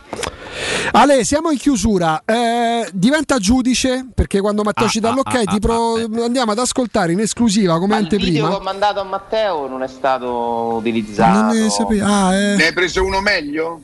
Ale, 0.92 1.24
siamo 1.24 1.50
in 1.50 1.58
chiusura. 1.58 2.22
Eh, 2.24 2.88
diventa 2.92 3.38
giudice 3.38 4.06
perché 4.14 4.40
quando 4.40 4.62
Matteo 4.62 4.86
Ah, 4.86 4.90
ci 4.90 5.00
dà 5.00 5.10
ah, 5.10 5.14
l'ok 5.14 5.34
ah, 5.34 5.44
ti 5.44 5.58
pro- 5.58 5.94
andiamo 6.22 6.52
ad 6.52 6.58
ascoltare 6.58 7.12
in 7.12 7.20
esclusiva 7.20 7.78
come 7.78 7.96
Il 7.98 8.02
video 8.06 8.18
che 8.18 8.24
anteprima. 8.26 8.56
ho 8.56 8.60
mandato 8.60 9.00
a 9.00 9.04
Matteo 9.04 9.66
non 9.66 9.82
è 9.82 9.88
stato 9.88 10.74
utilizzato. 10.76 11.40
Non 11.40 11.56
ne 11.56 11.70
sapevo. 11.70 12.04
Ah, 12.06 12.34
eh. 12.34 12.56
Ne 12.56 12.66
hai 12.66 12.72
preso 12.72 13.02
uno 13.04 13.20
meglio? 13.20 13.80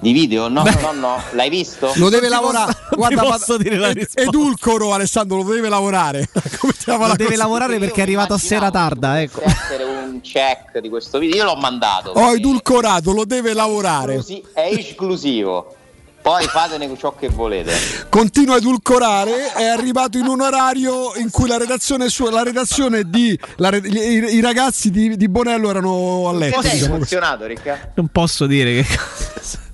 Di 0.00 0.12
video? 0.12 0.48
No, 0.48 0.62
no, 0.62 0.92
no. 0.92 1.22
L'hai 1.32 1.50
visto? 1.50 1.92
Lo 1.96 2.08
deve 2.08 2.28
lavorare. 2.28 2.74
Guarda, 2.90 3.22
posso 3.22 3.56
ma- 3.56 3.62
dire 3.62 3.76
la 3.76 3.92
risposta. 3.92 4.22
Edulcoro 4.22 4.94
Alessandro, 4.94 5.36
lo 5.36 5.52
deve 5.52 5.68
lavorare. 5.68 6.28
Lo 6.86 6.96
deve 7.14 7.24
cosa? 7.26 7.36
lavorare 7.36 7.78
perché 7.78 8.00
è 8.00 8.02
arrivato 8.02 8.32
a 8.32 8.38
sera 8.38 8.70
tarda, 8.70 9.20
ecco. 9.20 9.40
Deve 9.40 9.52
essere 9.52 9.84
un 9.84 10.20
check 10.22 10.78
di 10.78 10.88
questo 10.88 11.18
video. 11.18 11.36
Io 11.36 11.44
l'ho 11.44 11.54
mandato. 11.54 12.10
Ho 12.10 12.32
edulcorato, 12.32 13.12
lo 13.12 13.24
deve 13.24 13.52
lavorare. 13.52 14.24
È 14.52 14.70
esclusivo. 14.72 15.76
Poi 16.22 16.44
fatene 16.46 16.90
ciò 16.98 17.14
che 17.14 17.28
volete. 17.28 17.72
Continua 18.10 18.54
a 18.54 18.58
edulcorare, 18.58 19.52
è 19.52 19.64
arrivato 19.64 20.18
in 20.18 20.26
un 20.26 20.40
orario 20.40 21.14
in 21.16 21.30
cui 21.30 21.48
la 21.48 21.56
redazione, 21.56 22.08
sua, 22.10 22.30
la 22.30 22.42
redazione 22.42 23.08
di 23.08 23.38
la 23.56 23.70
i, 23.74 24.34
i 24.34 24.40
ragazzi 24.40 24.90
di, 24.90 25.16
di 25.16 25.28
Bonello 25.28 25.70
erano 25.70 26.28
a 26.28 26.32
letto. 26.32 26.60
Diciamo 26.60 26.78
così. 26.78 26.84
emozionato, 26.84 27.46
Ricca? 27.46 27.92
Non 27.94 28.08
posso 28.08 28.46
dire 28.46 28.82
che. 28.82 28.98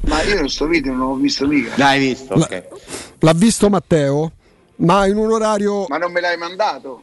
Ma 0.07 0.23
io 0.23 0.49
sto 0.49 0.67
video 0.67 0.93
non 0.93 1.09
l'ho 1.09 1.15
visto 1.15 1.47
mica. 1.47 1.73
L'hai 1.77 1.99
visto? 1.99 2.35
La- 2.35 2.45
Ok. 2.45 2.63
L'ha 3.21 3.33
visto 3.35 3.69
Matteo? 3.69 4.33
Ma 4.77 5.07
in 5.07 5.17
un 5.17 5.31
orario. 5.33 5.87
Ma 5.89 5.99
non 5.99 6.13
me 6.13 6.21
l'hai 6.21 6.37
mandato? 6.37 7.03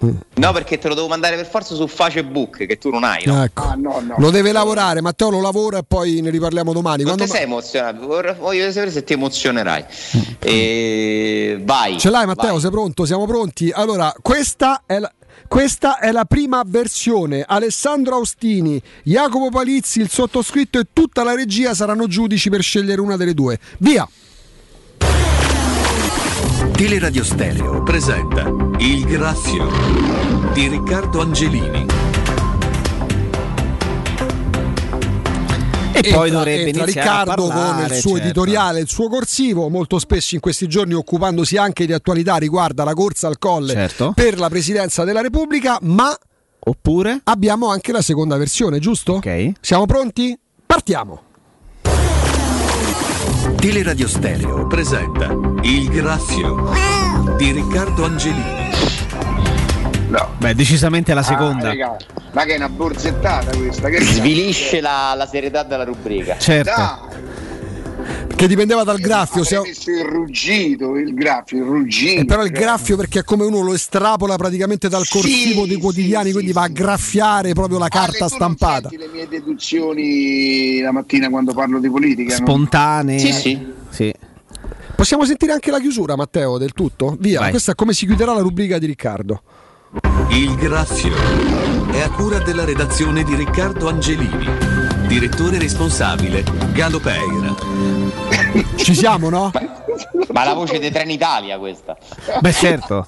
No, 0.00 0.52
perché 0.52 0.78
te 0.78 0.86
lo 0.86 0.94
devo 0.94 1.08
mandare 1.08 1.34
per 1.34 1.46
forza 1.46 1.74
su 1.74 1.88
Facebook, 1.88 2.66
che 2.66 2.78
tu 2.78 2.88
non 2.90 3.02
hai, 3.02 3.24
no? 3.24 3.42
Ecco. 3.42 3.62
Ah, 3.64 3.74
no, 3.76 4.00
no. 4.00 4.14
Lo 4.18 4.30
deve 4.30 4.52
lavorare, 4.52 5.00
Matteo 5.00 5.28
lo 5.28 5.40
lavora 5.40 5.78
e 5.78 5.82
poi 5.86 6.20
ne 6.20 6.30
riparliamo 6.30 6.72
domani. 6.72 7.02
Non 7.02 7.14
Quando 7.16 7.24
ti 7.32 7.36
sei 7.36 7.46
emozionato? 7.46 8.06
Voglio 8.38 8.70
sapere 8.70 8.92
se 8.92 9.02
ti 9.02 9.14
emozionerai. 9.14 9.84
E... 10.38 11.60
Vai. 11.64 11.98
Ce 11.98 12.10
l'hai 12.10 12.26
Matteo? 12.26 12.52
vai. 12.52 12.60
Sei 12.60 12.70
pronto? 12.70 13.04
Siamo 13.06 13.26
pronti? 13.26 13.70
Allora, 13.72 14.14
questa 14.22 14.82
è 14.86 15.00
la. 15.00 15.12
Questa 15.48 15.98
è 15.98 16.12
la 16.12 16.26
prima 16.26 16.62
versione. 16.64 17.42
Alessandro 17.44 18.16
Austini, 18.16 18.80
Jacopo 19.02 19.48
Palizzi, 19.48 20.00
il 20.00 20.10
sottoscritto 20.10 20.78
e 20.78 20.88
tutta 20.92 21.24
la 21.24 21.34
regia 21.34 21.74
saranno 21.74 22.06
giudici 22.06 22.50
per 22.50 22.60
scegliere 22.62 23.00
una 23.00 23.16
delle 23.16 23.32
due. 23.34 23.58
Via! 23.78 24.06
Teleradio 26.72 27.24
Stereo 27.24 27.82
presenta 27.82 28.48
Il 28.78 29.04
Grazio 29.06 29.68
di 30.52 30.68
Riccardo 30.68 31.22
Angelini. 31.22 32.07
E 36.00 36.12
poi 36.12 36.28
Entra- 36.28 36.38
dovrebbe 36.38 36.66
entra 36.66 36.82
iniziare 36.84 37.08
a 37.08 37.18
Riccardo 37.22 37.42
con 37.42 37.50
parlare, 37.50 37.94
il 37.94 38.00
suo 38.00 38.10
certo. 38.12 38.24
editoriale, 38.24 38.80
il 38.80 38.88
suo 38.88 39.08
corsivo, 39.08 39.68
molto 39.68 39.98
spesso 39.98 40.34
in 40.34 40.40
questi 40.40 40.66
giorni 40.68 40.94
occupandosi 40.94 41.56
anche 41.56 41.86
di 41.86 41.92
attualità 41.92 42.36
riguarda 42.36 42.84
la 42.84 42.94
corsa 42.94 43.26
al 43.26 43.38
colle 43.38 43.72
Certo. 43.72 44.12
per 44.14 44.38
la 44.38 44.48
presidenza 44.48 45.04
della 45.04 45.20
Repubblica, 45.20 45.78
ma 45.82 46.16
Oppure? 46.60 47.20
abbiamo 47.24 47.68
anche 47.68 47.92
la 47.92 48.02
seconda 48.02 48.36
versione, 48.36 48.78
giusto? 48.78 49.14
Ok. 49.14 49.52
Siamo 49.60 49.86
pronti? 49.86 50.38
Partiamo! 50.66 51.22
Teleradio 53.56 54.06
Stereo 54.06 54.66
presenta 54.66 55.34
Il 55.62 55.88
Grazio 55.88 56.70
di 57.36 57.50
Riccardo 57.50 58.04
Angelini. 58.04 58.67
No. 60.08 60.34
Beh, 60.38 60.54
decisamente 60.54 61.12
la 61.14 61.22
seconda. 61.22 61.66
Ah, 61.66 61.70
raga, 61.70 61.96
ma 62.32 62.44
che 62.44 62.54
è 62.54 62.56
una 62.56 62.68
borzettata 62.68 63.56
questa? 63.56 63.88
Che 63.88 64.00
Svilisce 64.00 64.80
la, 64.80 65.12
la 65.16 65.26
serietà 65.26 65.62
della 65.64 65.84
rubrica. 65.84 66.36
certo. 66.38 66.70
Dai, 66.74 68.36
Che 68.36 68.46
dipendeva 68.46 68.84
dal 68.84 68.98
graffio. 69.00 69.42
avrei 69.42 69.44
se- 69.44 69.68
messo 69.68 69.90
il 69.90 70.04
ruggito, 70.10 70.96
il 70.96 71.12
graffio, 71.12 71.58
il 71.58 71.64
ruggito. 71.64 72.20
Eh, 72.20 72.24
però 72.24 72.42
il 72.44 72.50
graffio 72.52 72.96
perché 72.96 73.18
è 73.20 73.24
come 73.24 73.44
uno 73.44 73.60
lo 73.60 73.74
estrapola 73.74 74.36
praticamente 74.36 74.88
dal 74.88 75.04
Sì, 75.04 75.12
corsivo 75.12 75.66
dei 75.66 75.76
quotidiani, 75.78 76.26
sì, 76.28 76.32
quindi 76.32 76.50
sì, 76.52 76.56
va 76.56 76.62
a 76.62 76.68
graffiare 76.68 77.52
proprio 77.52 77.78
la 77.78 77.86
Ale, 77.90 77.94
carta 78.06 78.18
non 78.20 78.28
stampata. 78.28 78.88
senti 78.88 78.96
le 78.96 79.08
mie 79.12 79.28
deduzioni 79.28 80.80
la 80.80 80.92
mattina 80.92 81.28
quando 81.28 81.52
parlo 81.52 81.80
di 81.80 81.90
politica? 81.90 82.30
no? 82.38 82.46
Spontanee. 82.46 83.18
Sì, 83.18 83.32
sì. 83.32 83.66
Sì. 83.90 84.14
Possiamo 84.94 85.24
sentire 85.24 85.52
anche 85.52 85.70
la 85.70 85.80
chiusura, 85.80 86.16
Matteo, 86.16 86.58
del 86.58 86.72
tutto? 86.72 87.16
Via, 87.20 87.40
Vai. 87.40 87.50
questa 87.50 87.72
è 87.72 87.74
come 87.74 87.92
si 87.92 88.06
chiuderà 88.06 88.32
la 88.34 88.40
rubrica 88.40 88.78
di 88.78 88.86
Riccardo. 88.86 89.42
Il 90.30 90.54
Grazio 90.56 91.14
è 91.90 92.00
a 92.00 92.10
cura 92.10 92.38
della 92.40 92.64
redazione 92.64 93.22
di 93.22 93.34
Riccardo 93.34 93.88
Angelini. 93.88 94.46
Direttore 95.06 95.58
responsabile 95.58 96.44
Galo 96.72 97.00
Peira. 97.00 97.54
Ci 98.76 98.94
siamo, 98.94 99.30
no? 99.30 99.50
Ma 100.32 100.44
la 100.44 100.52
voce 100.52 100.78
di 100.78 100.90
Trenitalia 100.90 101.58
questa. 101.58 101.96
Beh, 102.40 102.52
certo. 102.52 103.06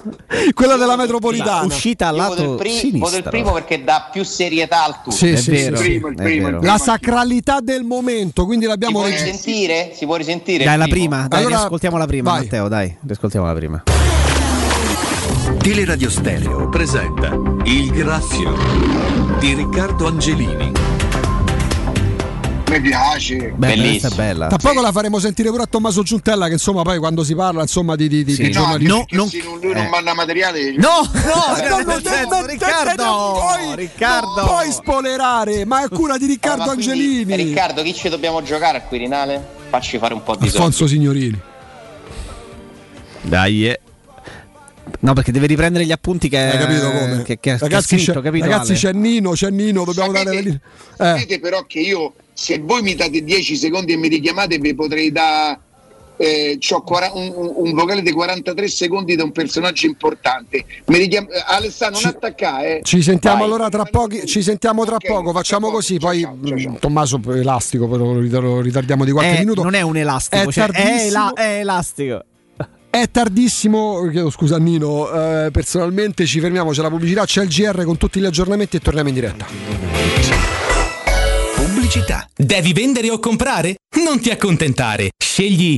Quella 0.53 0.75
della 0.75 0.95
metropolitana. 0.97 1.65
Uscita 1.65 2.07
al 2.07 2.15
Io 2.15 2.23
voto 2.23 2.41
il, 2.41 2.47
lato 2.47 2.57
pri- 2.57 2.71
sinistro. 2.71 2.99
voto 2.99 3.15
il 3.17 3.23
primo 3.29 3.51
perché 3.53 3.83
dà 3.83 4.09
più 4.11 4.23
serietà 4.23 4.83
al 4.85 4.95
tutto. 5.03 5.11
Sì, 5.15 5.31
È 5.31 5.35
sì, 5.35 5.51
vero. 5.51 5.77
sì, 5.77 5.83
Il 5.83 5.99
primo, 6.01 6.07
il 6.07 6.17
è 6.17 6.23
primo. 6.23 6.59
La 6.61 6.77
sacralità 6.79 7.59
del 7.61 7.83
momento, 7.83 8.45
quindi 8.45 8.65
Si 8.65 8.71
l'abbiamo 8.71 8.97
può 8.99 9.03
registrato. 9.07 9.37
risentire? 9.37 9.91
Si 9.93 10.05
può 10.05 10.15
risentire? 10.15 10.63
Dai, 10.63 10.77
la 10.77 10.87
prima, 10.87 11.27
dai, 11.27 11.39
Allora, 11.41 11.55
riascoltiamo 11.57 11.97
la 11.97 12.05
prima, 12.07 12.31
vai. 12.31 12.41
Matteo, 12.41 12.67
dai, 12.67 12.97
riascoltiamo 13.05 13.45
la 13.45 13.53
prima. 13.53 13.83
Teleradio 15.61 16.09
Stereo 16.09 16.69
presenta 16.69 17.29
Il 17.65 17.91
Grazio 17.91 18.55
di 19.39 19.53
Riccardo 19.53 20.07
Angelini. 20.07 20.71
Mi 22.69 22.81
piace. 22.81 23.35
È 23.49 24.07
bella. 24.15 24.47
Tra 24.47 24.57
poco 24.57 24.81
la 24.81 24.91
faremo 24.91 25.19
sentire 25.19 25.49
pure 25.49 25.63
a 25.63 25.65
Tommaso 25.67 26.01
Giuntella, 26.03 26.47
che 26.47 26.53
insomma 26.53 26.81
poi 26.83 26.97
quando 26.99 27.23
si 27.23 27.35
parla 27.35 27.61
insomma 27.61 27.95
di, 27.95 28.07
di, 28.07 28.23
di, 28.23 28.33
Sì. 28.33 28.43
di 28.43 28.53
No, 28.53 28.61
giornalisti- 28.61 29.15
no, 29.15 29.23
non- 29.51 29.59
lui 29.61 29.73
non 29.73 29.85
eh. 29.85 29.89
manda 29.89 30.13
materiale. 30.13 30.71
No, 30.77 31.07
no, 31.11 31.21
No, 31.69 31.83
no, 31.83 31.83
no, 31.83 32.45
Riccardo, 32.45 33.03
non 33.03 33.33
puoi- 33.33 33.75
Riccardo. 33.75 34.35
non 34.35 34.45
puoi 34.47 34.71
spoilerare, 34.71 35.65
ma 35.65 35.83
è 35.83 35.89
cura 35.89 36.17
di 36.17 36.25
Riccardo 36.25 36.63
quindi, 36.73 36.89
Angelini. 36.89 37.35
Riccardo, 37.35 37.83
chi 37.83 37.93
ci 37.93 38.09
dobbiamo 38.09 38.41
giocare 38.41 38.77
al 38.77 38.87
Quirinale? 38.87 39.45
Facci 39.69 39.97
fare 39.99 40.13
un 40.13 40.23
po' 40.23 40.33
di 40.35 40.47
soldi. 40.47 40.55
Alfonso 40.55 40.87
Signorini. 40.87 41.39
Dai. 43.21 43.67
eh. 43.69 43.79
No, 45.01 45.13
perché 45.13 45.31
deve 45.31 45.47
riprendere 45.47 45.85
gli 45.85 45.91
appunti 45.91 46.29
che, 46.29 46.37
Hai 46.37 46.57
capito 46.57 46.91
come? 46.91 47.17
che, 47.17 47.23
che, 47.23 47.39
che 47.39 47.51
ha 47.51 47.57
ragazzi, 47.59 47.97
scritto, 47.97 48.13
c'è, 48.13 48.21
capito? 48.21 48.45
ragazzi 48.45 48.71
Ale? 48.71 48.79
c'è 48.79 48.93
Nino, 48.93 49.31
c'è 49.31 49.49
Nino, 49.49 49.83
dobbiamo 49.83 50.11
dare 50.11 50.25
la 50.25 50.31
Sapete, 50.31 50.43
linea. 50.43 50.59
Eh, 51.15 51.19
sapete 51.19 51.39
però 51.39 51.63
che 51.65 51.79
io, 51.79 52.13
se 52.33 52.59
voi 52.59 52.81
mi 52.83 52.93
date 52.95 53.23
10 53.23 53.55
secondi 53.55 53.93
e 53.93 53.97
mi 53.97 54.07
richiamate, 54.07 54.57
vi 54.59 54.73
potrei 54.75 55.11
dare. 55.11 55.59
Eh, 56.17 56.59
un, 57.13 57.31
un- 57.55 57.73
vocale 57.73 58.03
di 58.03 58.11
43 58.11 58.67
secondi 58.67 59.15
da 59.15 59.23
un 59.23 59.31
personaggio 59.31 59.87
importante. 59.87 60.63
Mi 60.85 60.99
richiam- 60.99 61.27
eh, 61.31 61.43
Alessandro, 61.47 61.99
non 61.99 62.11
attaccare. 62.15 62.77
Eh. 62.77 62.81
ci 62.83 63.01
sentiamo 63.01 63.37
Vai. 63.37 63.45
allora 63.47 63.69
tra 63.69 63.85
pochi, 63.85 64.27
ci 64.27 64.43
sentiamo 64.43 64.85
tra 64.85 64.97
Ok, 64.97 65.07
poco, 65.07 65.31
facciamo 65.31 65.69
tra 65.71 65.77
poco. 65.77 65.77
così, 65.77 65.97
Ciao, 65.97 66.09
poi 66.11 66.21
ciao, 66.21 66.37
ciao, 66.45 66.57
ciao. 66.59 66.71
mm, 66.73 66.75
Tommaso 66.75 67.19
elastico, 67.33 67.87
poi 67.87 67.97
lo 67.97 68.19
rit- 68.19 68.33
lo 68.33 68.61
ritardiamo 68.61 69.03
di 69.03 69.11
qualche 69.11 69.35
Eh, 69.37 69.39
minuto. 69.39 69.63
Non 69.63 69.73
è 69.73 69.81
un 69.81 69.97
elastico, 69.97 70.47
È 70.49 70.51
cioè, 70.51 70.65
è, 70.67 70.71
tardissimo. 70.71 71.07
ela- 71.07 71.33
è 71.33 71.59
elastico. 71.61 72.23
È 72.91 73.09
tardissimo, 73.09 74.05
chiedo 74.09 74.29
scusa 74.29 74.57
Nino, 74.57 75.09
eh, 75.09 75.49
personalmente 75.49 76.25
ci 76.25 76.41
fermiamo, 76.41 76.71
c'è 76.71 76.81
la 76.81 76.89
pubblicità, 76.89 77.23
c'è 77.23 77.41
il 77.41 77.47
GR 77.47 77.85
con 77.85 77.95
tutti 77.95 78.19
gli 78.19 78.25
aggiornamenti 78.25 78.75
e 78.75 78.79
torniamo 78.81 79.07
in 79.07 79.15
diretta. 79.15 79.45
Pubblicità. 81.55 82.27
Devi 82.35 82.73
vendere 82.73 83.09
o 83.09 83.17
comprare? 83.17 83.77
Non 84.03 84.19
ti 84.19 84.29
accontentare. 84.29 85.11
Scegli 85.17 85.77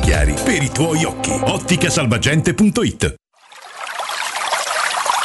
chiari 0.00 0.34
per 0.44 0.62
i 0.62 0.68
tuoi 0.68 1.04
occhi. 1.04 1.30
Otticasalvagente.it 1.30 3.14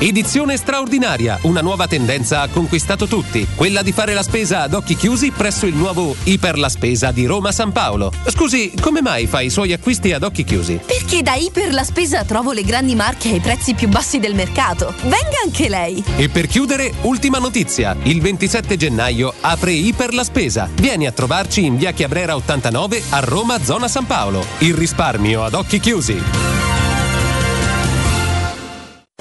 Edizione 0.00 0.56
straordinaria, 0.56 1.40
una 1.42 1.60
nuova 1.60 1.88
tendenza 1.88 2.42
ha 2.42 2.46
conquistato 2.46 3.08
tutti, 3.08 3.44
quella 3.56 3.82
di 3.82 3.90
fare 3.90 4.14
la 4.14 4.22
spesa 4.22 4.62
ad 4.62 4.74
occhi 4.74 4.94
chiusi 4.94 5.32
presso 5.32 5.66
il 5.66 5.74
nuovo 5.74 6.14
Iper 6.22 6.56
la 6.56 6.68
Spesa 6.68 7.10
di 7.10 7.26
Roma 7.26 7.50
San 7.50 7.72
Paolo. 7.72 8.12
Scusi, 8.28 8.72
come 8.80 9.02
mai 9.02 9.26
fa 9.26 9.40
i 9.40 9.50
suoi 9.50 9.72
acquisti 9.72 10.12
ad 10.12 10.22
occhi 10.22 10.44
chiusi? 10.44 10.78
Perché 10.86 11.22
da 11.22 11.34
Iper 11.34 11.72
la 11.72 11.82
Spesa 11.82 12.22
trovo 12.22 12.52
le 12.52 12.62
grandi 12.62 12.94
marche 12.94 13.30
ai 13.30 13.40
prezzi 13.40 13.74
più 13.74 13.88
bassi 13.88 14.20
del 14.20 14.36
mercato. 14.36 14.94
Venga 15.02 15.40
anche 15.44 15.68
lei. 15.68 16.00
E 16.16 16.28
per 16.28 16.46
chiudere, 16.46 16.92
ultima 17.00 17.38
notizia. 17.38 17.96
Il 18.04 18.20
27 18.20 18.76
gennaio 18.76 19.34
apre 19.40 19.72
Iper 19.72 20.14
la 20.14 20.22
Spesa. 20.22 20.70
Vieni 20.74 21.08
a 21.08 21.12
trovarci 21.12 21.64
in 21.64 21.76
via 21.76 21.90
Chiabrera 21.90 22.36
89 22.36 23.02
a 23.08 23.18
Roma, 23.18 23.60
zona 23.64 23.88
San 23.88 24.06
Paolo. 24.06 24.46
Il 24.58 24.74
risparmio 24.74 25.42
ad 25.42 25.54
occhi 25.54 25.80
chiusi. 25.80 26.57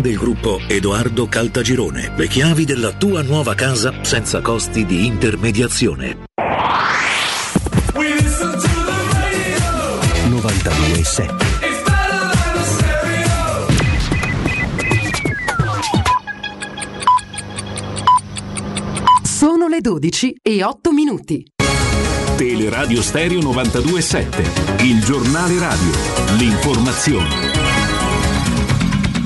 del 0.00 0.16
gruppo 0.16 0.60
Edoardo 0.66 1.26
Caltagirone. 1.26 2.12
Le 2.16 2.28
chiavi 2.28 2.64
della 2.64 2.92
tua 2.92 3.22
nuova 3.22 3.54
casa 3.54 3.92
senza 4.02 4.40
costi 4.40 4.86
di 4.86 5.06
intermediazione. 5.06 6.30
92.7 10.32 11.52
Sono 19.42 19.66
le 19.66 19.80
12 19.80 20.36
e 20.40 20.62
8 20.62 20.92
minuti. 20.92 21.44
Teleradio 22.36 23.02
Stereo 23.02 23.40
92.7, 23.40 24.84
il 24.84 25.04
giornale 25.04 25.58
radio, 25.58 25.90
l'informazione. 26.36 27.81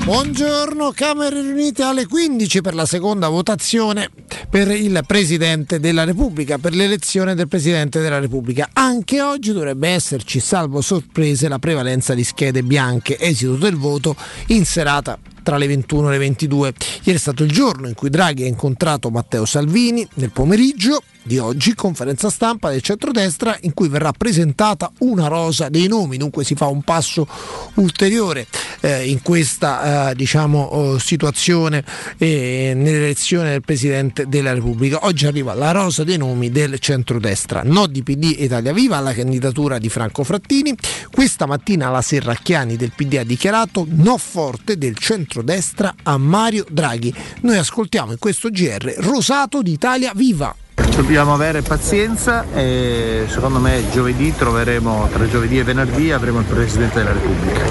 Buongiorno, 0.07 0.93
Camere 0.95 1.41
riunite 1.41 1.83
alle 1.83 2.05
15 2.05 2.61
per 2.61 2.73
la 2.73 2.85
seconda 2.85 3.27
votazione 3.27 4.09
per 4.49 4.71
il 4.71 5.03
Presidente 5.05 5.81
della 5.81 6.05
Repubblica, 6.05 6.57
per 6.57 6.73
l'elezione 6.73 7.35
del 7.35 7.49
Presidente 7.49 7.99
della 7.99 8.17
Repubblica. 8.17 8.69
Anche 8.71 9.21
oggi 9.21 9.51
dovrebbe 9.51 9.89
esserci, 9.89 10.39
salvo 10.39 10.79
sorprese, 10.79 11.49
la 11.49 11.59
prevalenza 11.59 12.13
di 12.13 12.23
schede 12.23 12.63
bianche. 12.63 13.19
Esito 13.19 13.55
del 13.55 13.75
voto 13.75 14.15
in 14.47 14.63
serata 14.63 15.19
tra 15.47 15.55
le 15.55 15.67
21 15.67 16.09
e 16.09 16.11
le 16.11 16.17
22. 16.17 16.73
Ieri 17.03 17.17
è 17.17 17.21
stato 17.21 17.41
il 17.45 17.51
giorno 17.53 17.87
in 17.87 17.93
cui 17.93 18.09
Draghi 18.09 18.43
ha 18.43 18.47
incontrato 18.47 19.09
Matteo 19.09 19.45
Salvini 19.45 20.05
nel 20.15 20.31
pomeriggio 20.31 21.01
di 21.23 21.37
oggi, 21.37 21.73
conferenza 21.73 22.29
stampa 22.29 22.69
del 22.69 22.81
centrodestra 22.81 23.57
in 23.61 23.73
cui 23.73 23.87
verrà 23.89 24.11
presentata 24.11 24.91
una 24.99 25.27
rosa 25.27 25.67
dei 25.67 25.87
nomi, 25.87 26.15
dunque 26.17 26.45
si 26.45 26.55
fa 26.55 26.67
un 26.67 26.83
passo 26.83 27.27
ulteriore 27.75 28.47
eh, 28.79 29.09
in 29.09 29.21
questa 29.21 30.11
eh, 30.11 30.15
diciamo, 30.15 30.59
oh, 30.59 30.97
situazione 30.97 31.83
eh, 32.17 32.71
nell'elezione 32.75 33.51
del 33.51 33.61
Presidente 33.61 34.27
della 34.27 34.53
Repubblica. 34.53 34.99
Oggi 35.05 35.27
arriva 35.27 35.53
la 35.53 35.71
rosa 35.71 36.05
dei 36.05 36.17
nomi 36.17 36.49
del 36.49 36.79
centrodestra, 36.79 37.61
no 37.63 37.87
di 37.87 38.03
PD 38.03 38.35
Italia 38.39 38.71
Viva 38.71 38.97
alla 38.97 39.13
candidatura 39.13 39.79
di 39.79 39.89
Franco 39.89 40.23
Frattini. 40.23 40.75
Questa 41.11 41.45
mattina 41.45 41.89
la 41.89 42.01
Serracchiani 42.01 42.77
del 42.77 42.93
PD 42.95 43.15
ha 43.15 43.23
dichiarato 43.23 43.85
no 43.87 44.17
forte 44.17 44.77
del 44.77 44.97
centrodestra 44.97 45.36
a 46.03 46.17
Mario 46.17 46.65
Draghi. 46.69 47.13
Noi 47.41 47.57
ascoltiamo 47.57 48.11
in 48.11 48.19
questo 48.19 48.49
GR 48.49 48.95
Rosato 48.97 49.61
di 49.61 49.71
Italia 49.71 50.11
Viva. 50.15 50.55
Dobbiamo 50.95 51.33
avere 51.33 51.61
pazienza 51.61 52.45
e 52.53 53.25
secondo 53.27 53.59
me 53.59 53.83
giovedì 53.91 54.33
troveremo, 54.35 55.09
tra 55.11 55.27
giovedì 55.27 55.59
e 55.59 55.63
venerdì 55.63 56.11
avremo 56.11 56.39
il 56.39 56.45
Presidente 56.45 56.97
della 56.97 57.13
Repubblica. 57.13 57.65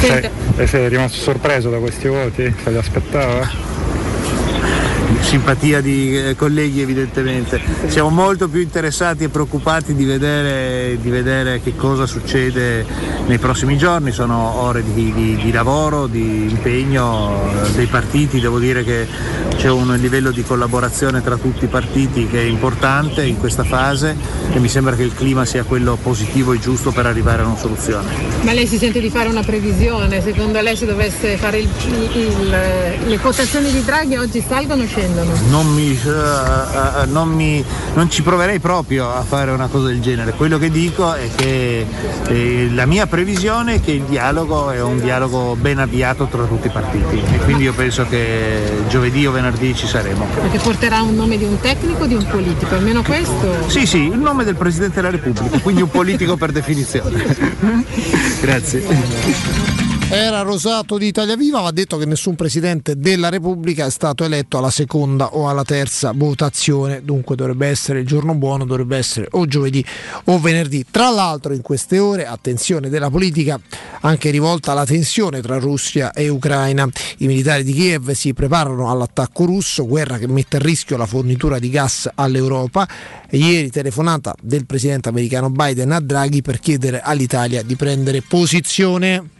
Sei, 0.00 0.30
e 0.56 0.66
sei 0.66 0.88
rimasto 0.88 1.18
sorpreso 1.18 1.70
da 1.70 1.78
questi 1.78 2.08
voti? 2.08 2.54
Se 2.62 2.70
li 2.70 2.76
aspettava? 2.76 3.48
Simpatia 5.20 5.80
di 5.80 6.16
eh, 6.16 6.36
colleghi 6.36 6.80
evidentemente. 6.80 7.60
Siamo 7.86 8.08
molto 8.08 8.48
più 8.48 8.60
interessati 8.60 9.24
e 9.24 9.28
preoccupati 9.28 9.94
di 9.94 10.04
vedere, 10.04 10.96
di 11.00 11.10
vedere 11.10 11.60
che 11.62 11.74
cosa 11.76 12.06
succede 12.06 12.84
nei 13.26 13.38
prossimi 13.38 13.76
giorni, 13.76 14.10
sono 14.12 14.60
ore 14.62 14.82
di, 14.82 15.12
di- 15.12 15.36
di 15.36 15.52
lavoro, 15.52 16.06
di 16.06 16.46
impegno 16.50 17.50
eh, 17.64 17.70
dei 17.72 17.86
partiti, 17.86 18.40
devo 18.40 18.58
dire 18.58 18.84
che 18.84 19.06
c'è 19.56 19.68
un 19.70 19.94
livello 20.00 20.30
di 20.30 20.42
collaborazione 20.42 21.22
tra 21.22 21.36
tutti 21.36 21.64
i 21.64 21.68
partiti 21.68 22.26
che 22.28 22.40
è 22.40 22.44
importante 22.44 23.24
in 23.24 23.38
questa 23.38 23.64
fase 23.64 24.16
e 24.52 24.58
mi 24.60 24.68
sembra 24.68 24.94
che 24.94 25.02
il 25.02 25.12
clima 25.14 25.44
sia 25.44 25.64
quello 25.64 25.98
positivo 26.00 26.52
e 26.52 26.58
giusto 26.58 26.90
per 26.92 27.06
arrivare 27.06 27.42
a 27.42 27.46
una 27.46 27.56
soluzione. 27.56 28.06
Ma 28.42 28.52
lei 28.52 28.66
si 28.66 28.78
sente 28.78 29.00
di 29.00 29.10
fare 29.10 29.28
una 29.28 29.42
previsione? 29.42 30.22
Secondo 30.22 30.60
lei 30.60 30.76
se 30.76 30.86
dovesse 30.86 31.36
fare 31.36 31.58
il- 31.58 31.68
il- 31.86 32.16
il- 32.16 33.08
le 33.08 33.18
quotazioni 33.18 33.70
di 33.70 33.82
Draghi 33.84 34.16
oggi 34.16 34.42
salgono 34.46 34.82
o 34.82 34.86
scendono? 34.86 35.07
Non, 35.48 35.66
mi, 35.72 35.92
eh, 35.92 36.08
eh, 37.02 37.06
non, 37.06 37.28
mi- 37.30 37.64
non 37.94 38.10
ci 38.10 38.22
proverei 38.22 38.58
proprio 38.58 39.10
a 39.10 39.22
fare 39.22 39.50
una 39.50 39.66
cosa 39.66 39.86
del 39.88 40.00
genere. 40.00 40.32
Quello 40.32 40.58
che 40.58 40.70
dico 40.70 41.14
è 41.14 41.28
che 41.34 41.86
eh, 42.28 42.70
la 42.72 42.86
mia 42.86 43.06
previsione 43.06 43.74
è 43.74 43.80
che 43.80 43.92
il 43.92 44.02
dialogo 44.02 44.70
è 44.70 44.82
un 44.82 45.00
dialogo 45.00 45.56
ben 45.58 45.78
avviato 45.78 46.26
tra 46.26 46.44
tutti 46.44 46.66
i 46.66 46.70
partiti 46.70 47.22
e 47.32 47.38
quindi 47.38 47.64
io 47.64 47.72
penso 47.72 48.06
che 48.08 48.82
giovedì 48.88 49.26
o 49.26 49.30
venerdì 49.32 49.74
ci 49.74 49.86
saremo. 49.86 50.26
Perché 50.34 50.58
porterà 50.58 51.00
un 51.02 51.14
nome 51.14 51.38
di 51.38 51.44
un 51.44 51.58
tecnico 51.60 52.04
o 52.04 52.06
di 52.06 52.14
un 52.14 52.26
politico? 52.26 52.74
Almeno 52.74 53.02
questo? 53.02 53.68
Sì, 53.68 53.86
sì, 53.86 54.04
il 54.08 54.18
nome 54.18 54.44
del 54.44 54.56
Presidente 54.56 54.96
della 54.96 55.10
Repubblica, 55.10 55.58
quindi 55.60 55.82
un 55.82 55.90
politico 55.90 56.36
per 56.36 56.52
definizione. 56.52 57.24
Grazie. 58.40 59.77
Era 60.10 60.40
Rosato 60.40 60.96
di 60.96 61.08
Italia 61.08 61.36
Viva, 61.36 61.60
va 61.60 61.70
detto 61.70 61.98
che 61.98 62.06
nessun 62.06 62.34
presidente 62.34 62.96
della 62.96 63.28
Repubblica 63.28 63.84
è 63.84 63.90
stato 63.90 64.24
eletto 64.24 64.56
alla 64.56 64.70
seconda 64.70 65.34
o 65.34 65.50
alla 65.50 65.64
terza 65.64 66.12
votazione, 66.14 67.04
dunque 67.04 67.36
dovrebbe 67.36 67.66
essere 67.66 68.00
il 68.00 68.06
giorno 68.06 68.34
buono, 68.34 68.64
dovrebbe 68.64 68.96
essere 68.96 69.28
o 69.32 69.44
giovedì 69.44 69.84
o 70.24 70.38
venerdì. 70.38 70.86
Tra 70.90 71.10
l'altro 71.10 71.52
in 71.52 71.60
queste 71.60 71.98
ore, 71.98 72.24
attenzione 72.24 72.88
della 72.88 73.10
politica, 73.10 73.60
anche 74.00 74.30
rivolta 74.30 74.72
alla 74.72 74.86
tensione 74.86 75.42
tra 75.42 75.58
Russia 75.58 76.12
e 76.12 76.30
Ucraina. 76.30 76.88
I 77.18 77.26
militari 77.26 77.62
di 77.62 77.74
Kiev 77.74 78.12
si 78.12 78.32
preparano 78.32 78.90
all'attacco 78.90 79.44
russo, 79.44 79.86
guerra 79.86 80.16
che 80.16 80.26
mette 80.26 80.56
a 80.56 80.60
rischio 80.60 80.96
la 80.96 81.06
fornitura 81.06 81.58
di 81.58 81.68
gas 81.68 82.08
all'Europa. 82.14 82.88
Ieri 83.28 83.68
telefonata 83.68 84.34
del 84.40 84.64
presidente 84.64 85.10
americano 85.10 85.50
Biden 85.50 85.92
a 85.92 86.00
Draghi 86.00 86.40
per 86.40 86.60
chiedere 86.60 87.02
all'Italia 87.02 87.62
di 87.62 87.76
prendere 87.76 88.22
posizione 88.22 89.36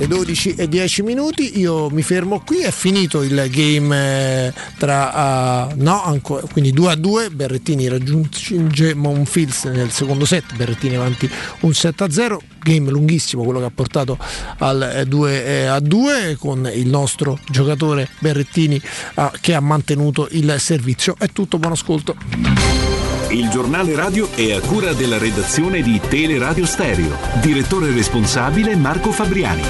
le 0.00 0.06
12 0.06 0.54
e 0.54 0.66
10 0.66 1.02
minuti 1.02 1.58
io 1.60 1.90
mi 1.90 2.00
fermo 2.00 2.40
qui 2.40 2.60
è 2.60 2.70
finito 2.70 3.22
il 3.22 3.48
game 3.50 4.46
eh, 4.46 4.52
tra 4.78 5.68
uh, 5.70 5.74
no 5.76 6.02
ancora 6.02 6.46
quindi 6.50 6.72
2 6.72 6.92
a 6.92 6.94
2 6.94 7.28
Berrettini 7.28 7.86
raggiunge 7.86 8.94
Monfils 8.94 9.64
nel 9.64 9.90
secondo 9.90 10.24
set 10.24 10.56
Berrettini 10.56 10.96
avanti 10.96 11.30
un 11.60 11.74
7 11.74 12.04
a 12.04 12.10
0 12.10 12.40
game 12.62 12.90
lunghissimo 12.90 13.42
quello 13.44 13.58
che 13.58 13.66
ha 13.66 13.72
portato 13.74 14.16
al 14.58 14.90
eh, 14.94 15.04
2 15.04 15.44
eh, 15.44 15.64
a 15.66 15.80
2 15.80 16.36
con 16.38 16.70
il 16.72 16.88
nostro 16.88 17.38
giocatore 17.50 18.08
Berrettini 18.20 18.80
ah, 19.14 19.32
che 19.40 19.54
ha 19.54 19.60
mantenuto 19.60 20.28
il 20.32 20.54
servizio. 20.58 21.16
È 21.18 21.28
tutto 21.28 21.58
buon 21.58 21.72
ascolto 21.72 22.89
Il 23.30 23.48
giornale 23.48 23.94
radio 23.94 24.28
è 24.34 24.52
a 24.52 24.60
cura 24.60 24.92
della 24.92 25.16
redazione 25.16 25.82
di 25.82 26.00
Teleradio 26.00 26.66
Stereo. 26.66 27.16
Direttore 27.40 27.92
responsabile 27.92 28.74
Marco 28.74 29.12
Fabriani. 29.12 29.62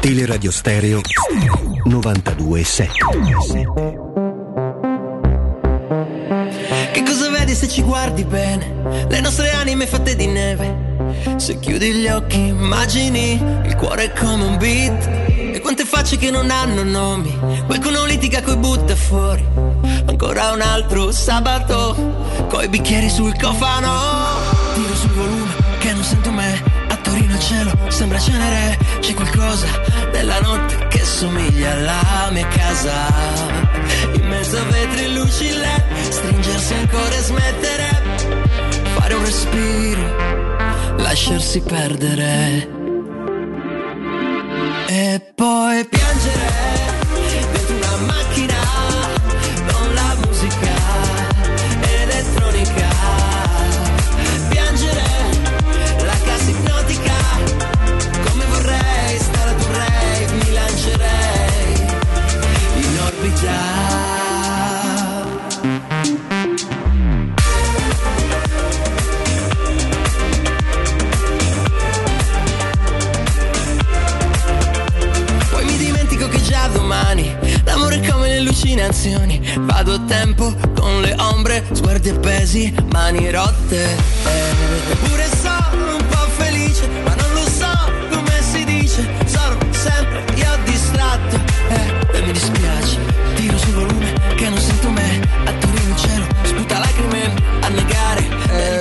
Teleradio 0.00 0.52
Stereo 0.52 1.00
92.7 1.84 2.90
Che 6.92 7.02
cosa 7.02 7.30
vedi 7.30 7.54
se 7.54 7.66
ci 7.66 7.82
guardi 7.82 8.22
bene? 8.22 9.06
Le 9.08 9.20
nostre 9.20 9.50
anime 9.50 9.88
fatte 9.88 10.14
di 10.14 10.28
neve. 10.28 10.94
Se 11.38 11.58
chiudi 11.58 11.92
gli 11.92 12.06
occhi, 12.06 12.38
immagini 12.38 13.32
il 13.64 13.74
cuore 13.74 14.12
come 14.16 14.44
un 14.44 14.56
beat. 14.58 15.08
E 15.54 15.60
quante 15.60 15.84
facce 15.84 16.16
che 16.18 16.30
non 16.30 16.50
hanno 16.50 16.84
nomi. 16.84 17.36
Qualcuno 17.66 17.95
litiga 18.36 18.42
coi 18.42 18.56
butta 18.56 18.96
fuori. 18.96 19.44
Ancora 20.06 20.52
un 20.52 20.60
altro 20.60 21.10
sabato. 21.12 21.94
Coi 22.48 22.68
bicchieri 22.68 23.08
sul 23.08 23.34
cofano. 23.38 23.92
Tiro 24.74 24.94
sul 24.94 25.10
volume 25.10 25.54
che 25.78 25.92
non 25.92 26.02
sento 26.02 26.30
me. 26.30 26.62
A 26.88 26.96
Torino 26.96 27.32
il 27.32 27.40
cielo 27.40 27.72
sembra 27.88 28.18
cenere. 28.18 28.78
C'è 29.00 29.14
qualcosa 29.14 29.66
nella 30.12 30.40
notte 30.40 30.86
che 30.88 31.04
somiglia 31.04 31.72
alla 31.72 32.30
mia 32.32 32.46
casa. 32.48 32.92
In 34.14 34.26
mezzo 34.26 34.56
a 34.56 34.62
vetri 34.64 35.04
e 35.04 35.08
luci 35.08 35.50
LED. 35.50 36.10
Stringersi 36.10 36.74
ancora 36.74 37.14
e 37.14 37.22
smettere. 37.22 38.02
Fare 38.94 39.14
un 39.14 39.24
respiro. 39.24 40.96
Lasciarsi 40.96 41.60
perdere. 41.60 42.74
E 44.88 45.32
poi 45.34 45.86
piangere 45.88 46.85
dentro 47.98 48.65
allucinazioni. 78.86 79.40
Vado 79.60 80.00
tempo 80.04 80.54
con 80.74 81.00
le 81.00 81.14
ombre, 81.18 81.64
sguardi 81.72 82.10
appesi, 82.10 82.72
mani 82.92 83.30
rotte. 83.30 83.84
Eh, 83.84 84.92
Eppure 84.92 85.28
sono 85.36 85.45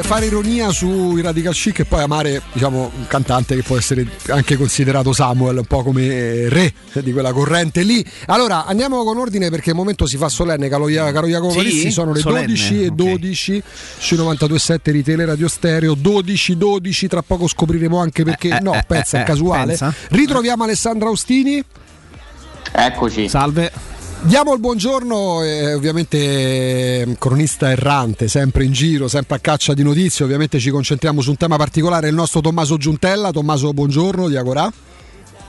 fare 0.06 0.27
ironia 0.27 0.69
sui 0.69 1.22
radical 1.23 1.53
chic 1.53 1.80
e 1.80 1.86
poi 1.86 2.03
amare 2.03 2.40
diciamo, 2.53 2.91
un 2.95 3.07
cantante 3.07 3.56
che 3.56 3.64
può 3.64 3.76
essere 3.76 4.06
anche 4.30 4.56
considerato 4.56 5.14
Samuel 5.14 5.57
un 5.57 5.65
po' 5.65 5.82
come 5.82 6.03
eh, 6.03 6.49
re 6.49 6.73
di 7.02 7.11
quella 7.11 7.34
corrente 7.34 7.82
lì 7.82 8.06
allora 8.27 8.65
andiamo 8.65 9.03
con 9.03 9.18
ordine 9.18 9.49
perché 9.49 9.72
il 9.72 9.76
momento 9.76 10.06
si 10.06 10.18
fa 10.18 10.30
solenne 10.30 10.69
caro, 10.69 10.86
caro 10.86 11.26
Jacopo 11.27 11.53
Sì? 11.53 11.57
Palissi 11.57 11.91
sono 11.91 12.14
le 12.14 12.19
Solenne, 12.19 12.45
12 12.45 12.84
e 12.84 12.88
ok. 12.88 12.94
12 12.94 13.64
sui 13.98 14.18
92.7 14.18 14.90
di 14.91 15.03
Tele 15.03 15.26
Radio 15.26 15.48
Stereo 15.48 15.95
12 15.95 16.56
12 16.56 17.07
tra 17.07 17.23
poco 17.23 17.48
scopriremo 17.48 17.98
anche 17.99 18.23
perché 18.23 18.57
Eh, 18.57 18.60
no 18.61 18.76
eh, 18.76 18.84
pensa 18.88 19.18
eh, 19.18 19.22
è 19.22 19.26
casuale 19.26 19.68
pensa. 19.76 19.91
ritroviamo 20.10 20.64
Alessandra 20.64 21.07
Austini 21.10 21.64
Eccoci. 22.77 23.30
Salve. 23.30 23.72
Diamo 24.21 24.53
il 24.53 24.59
buongiorno, 24.59 25.43
eh, 25.43 25.73
ovviamente 25.73 26.17
eh, 26.17 27.15
cronista 27.19 27.69
errante, 27.69 28.27
sempre 28.27 28.63
in 28.63 28.71
giro, 28.71 29.07
sempre 29.07 29.35
a 29.35 29.39
caccia 29.39 29.73
di 29.73 29.83
notizie, 29.83 30.25
ovviamente 30.25 30.59
ci 30.59 30.71
concentriamo 30.71 31.21
su 31.21 31.29
un 31.29 31.37
tema 31.37 31.57
particolare, 31.57 32.09
il 32.09 32.15
nostro 32.15 32.41
Tommaso 32.41 32.77
Giuntella. 32.77 33.31
Tommaso, 33.31 33.71
buongiorno, 33.73 34.27
di 34.27 34.35
Agorà. 34.35 34.71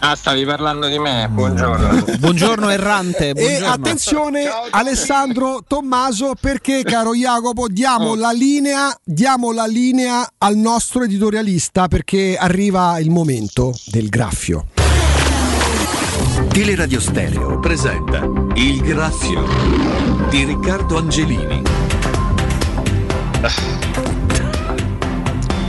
Ah, 0.01 0.15
stavi 0.15 0.45
parlando 0.45 0.89
di 0.89 0.99
me, 0.99 1.27
buongiorno. 1.29 2.05
Buongiorno 2.21 2.69
errante. 2.69 3.31
E 3.31 3.33
buongiorno. 3.33 3.67
attenzione 3.69 4.45
Alessandro 4.71 5.65
Tommaso 5.67 6.35
perché 6.39 6.83
caro 6.85 7.15
Jacopo 7.15 7.67
diamo 7.67 8.15
la 8.15 8.31
linea 8.31 8.95
diamo 9.03 9.53
la 9.53 9.67
linea 9.67 10.29
al 10.39 10.57
nostro 10.57 11.05
editorialista 11.05 11.89
perché 11.89 12.37
arriva 12.39 12.99
il 12.99 13.11
momento 13.11 13.75
del 13.87 14.09
graffio. 14.09 14.67
Teleradio 16.57 17.01
Stereo 17.01 17.59
presenta 17.59 18.27
Il 18.55 18.81
Graffio 18.81 19.45
di 20.31 20.43
Riccardo 20.45 20.97
Angelini. 20.97 21.61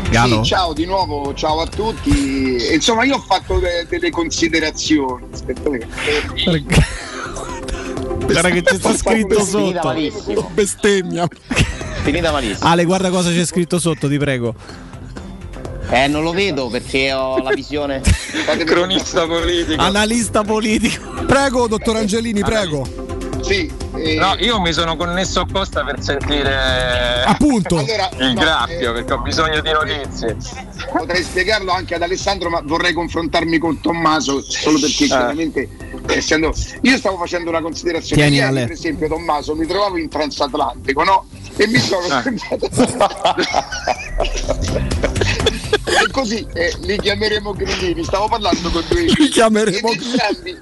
Sì, 0.09 0.43
ciao 0.43 0.71
di 0.71 0.85
nuovo, 0.85 1.33
ciao 1.33 1.59
a 1.59 1.67
tutti. 1.67 2.55
Insomma, 2.71 3.03
io 3.03 3.15
ho 3.15 3.19
fatto 3.19 3.59
de- 3.59 3.85
delle 3.89 4.09
considerazioni. 4.11 5.25
Aspetta, 5.29 5.69
Guarda 8.25 8.49
che 8.49 8.63
sta 8.65 8.95
scritto 8.95 9.43
sotto. 9.43 9.93
Bestemmia. 10.53 11.27
Finita 12.03 12.31
malissimo. 12.31 12.69
Ale, 12.69 12.85
guarda 12.85 13.09
cosa 13.09 13.29
c'è 13.29 13.45
scritto 13.45 13.77
sotto, 13.77 14.07
ti 14.07 14.17
prego. 14.17 14.55
Eh, 15.89 16.07
non 16.07 16.23
lo 16.23 16.31
vedo 16.31 16.67
perché 16.67 17.13
ho 17.13 17.41
la 17.41 17.51
visione. 17.53 18.01
Cronista 18.65 19.25
politico. 19.25 19.81
Analista 19.81 20.43
politico. 20.43 21.23
Prego, 21.25 21.67
dottor 21.67 21.95
Angelini, 21.97 22.41
prego. 22.41 23.05
Sì, 23.41 23.71
eh, 23.95 24.15
No, 24.15 24.35
io 24.39 24.59
mi 24.59 24.73
sono 24.73 24.97
connesso 24.97 25.39
apposta 25.41 25.83
per 25.85 26.01
sentire 26.01 27.23
Appunto. 27.23 27.77
Allora, 27.77 28.09
il 28.17 28.33
no, 28.33 28.41
graffio 28.41 28.89
eh, 28.89 28.93
perché 28.93 29.13
ho 29.13 29.19
bisogno 29.19 29.61
di 29.61 29.71
notizie. 29.71 30.35
potrei 30.91 31.23
spiegarlo 31.23 31.71
anche 31.71 31.95
ad 31.95 32.01
Alessandro, 32.01 32.49
ma 32.49 32.61
vorrei 32.65 32.91
confrontarmi 32.93 33.57
con 33.57 33.79
Tommaso 33.79 34.41
solo 34.41 34.79
perché 34.79 35.03
Eh. 35.05 35.07
chiaramente 35.07 35.69
essendo 36.07 36.53
io 36.81 36.97
stavo 36.97 37.17
facendo 37.17 37.49
una 37.49 37.61
considerazione 37.61 38.21
Tieni, 38.23 38.37
Ieri, 38.37 38.53
per 38.53 38.71
esempio 38.71 39.07
Tommaso 39.07 39.55
mi 39.55 39.65
trovavo 39.65 39.97
in 39.97 40.09
transatlantico 40.09 41.03
no? 41.03 41.25
e 41.57 41.67
mi 41.67 41.79
sono 41.79 42.05
Eh. 42.07 42.33
e 45.87 46.11
così 46.11 46.45
eh, 46.53 46.73
li 46.81 46.97
chiameremo 46.99 47.53
grillini. 47.53 48.03
Stavo 48.03 48.27
parlando 48.27 48.69
con 48.69 48.83
due 48.89 49.01
Li 49.03 49.29
chiameremo 49.29 49.89
entrambi, 49.91 50.57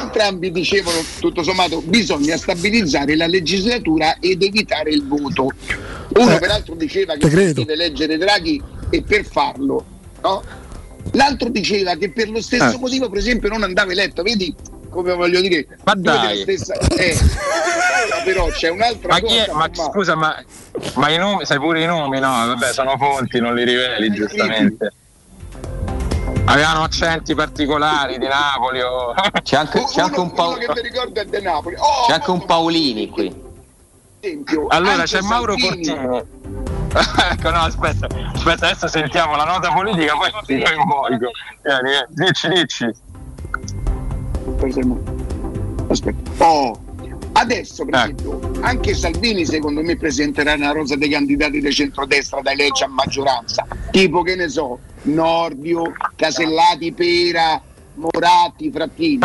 entrambi 0.00 0.50
dicevano 0.50 0.98
tutto 1.18 1.42
sommato 1.42 1.80
bisogna 1.80 2.36
stabilizzare 2.36 3.16
la 3.16 3.26
legislatura 3.26 4.18
ed 4.20 4.42
evitare 4.42 4.90
il 4.90 5.06
voto. 5.06 5.50
Uno 6.16 6.30
Eh, 6.34 6.38
peraltro 6.38 6.74
diceva 6.74 7.14
che 7.14 7.28
deve 7.28 7.72
eleggere 7.72 8.18
Draghi 8.18 8.62
e 8.90 9.02
per 9.02 9.24
farlo 9.24 9.84
no? 10.22 10.42
l'altro 11.12 11.48
diceva 11.48 11.96
che 11.96 12.10
per 12.10 12.30
lo 12.30 12.40
stesso 12.40 12.74
Eh. 12.74 12.78
motivo 12.78 13.08
per 13.08 13.18
esempio 13.18 13.48
non 13.48 13.62
andava 13.62 13.92
eletto. 13.92 14.22
Vedi 14.22 14.54
come 14.94 15.12
voglio 15.14 15.40
dire 15.40 15.66
Ma 15.84 15.92
dai. 15.94 16.42
stessa 16.42 16.74
eh, 16.74 17.18
però 18.24 18.46
c'è 18.48 18.70
un'altra 18.70 19.08
Ma 19.12 19.18
chi 19.18 19.22
cosa 19.24 19.44
è? 19.44 19.52
Ma 19.52 19.58
ma- 19.58 19.70
scusa, 19.90 20.14
ma, 20.14 20.44
ma 20.94 21.08
i 21.10 21.18
nomi, 21.18 21.44
sai 21.44 21.58
pure 21.58 21.82
i 21.82 21.86
nomi? 21.86 22.18
No, 22.20 22.30
vabbè, 22.46 22.72
sono 22.72 22.96
fonti, 22.96 23.40
non 23.40 23.54
li 23.54 23.64
riveli 23.64 24.10
giustamente. 24.10 24.92
Avevano 26.46 26.82
accenti 26.84 27.34
particolari 27.34 28.18
di 28.18 28.26
Napoli 28.26 28.80
o... 28.80 29.14
C'è 29.42 29.56
anche, 29.56 29.82
c'è 29.84 30.02
anche 30.02 30.20
un, 30.20 30.26
uno 30.26 30.34
Pao- 30.34 30.52
che 30.54 30.66
mi 30.74 30.80
ricordo 30.82 31.20
è 31.20 31.24
De 31.24 31.40
Napoli 31.40 31.74
oh, 31.76 32.06
c'è 32.06 32.12
anche 32.14 32.30
un 32.30 32.44
Paolini 32.44 33.08
qui. 33.08 33.34
esempio, 34.20 34.66
Allora 34.68 35.04
c'è 35.04 35.20
Mauro 35.22 35.56
Salvini. 35.58 35.86
Fortini. 35.86 36.32
ecco, 37.32 37.50
no, 37.50 37.58
aspetta, 37.60 38.06
aspetta, 38.34 38.66
adesso 38.68 38.86
sentiamo 38.88 39.34
la 39.36 39.44
nota 39.44 39.72
politica, 39.72 40.14
poi 40.14 40.30
ti 40.46 40.62
coinvolgo. 40.62 41.30
Vieni, 41.62 41.88
vieni, 41.88 42.06
dici, 42.10 42.48
dici. 42.48 42.92
Aspetta. 45.88 46.44
Oh, 46.44 46.78
adesso 47.32 47.84
per 47.84 47.94
esempio 47.94 48.52
anche 48.60 48.94
Salvini 48.94 49.44
secondo 49.44 49.82
me 49.82 49.96
presenterà 49.96 50.54
una 50.54 50.70
rosa 50.70 50.96
dei 50.96 51.08
candidati 51.08 51.60
di 51.60 51.72
centrodestra 51.72 52.40
da 52.40 52.54
legge 52.54 52.84
a 52.84 52.88
maggioranza, 52.88 53.66
tipo 53.90 54.22
che 54.22 54.36
ne 54.36 54.48
so, 54.48 54.78
Nordio, 55.02 55.92
Casellati, 56.16 56.92
Pera, 56.92 57.60
Moratti, 57.94 58.70
Frattini. 58.70 59.18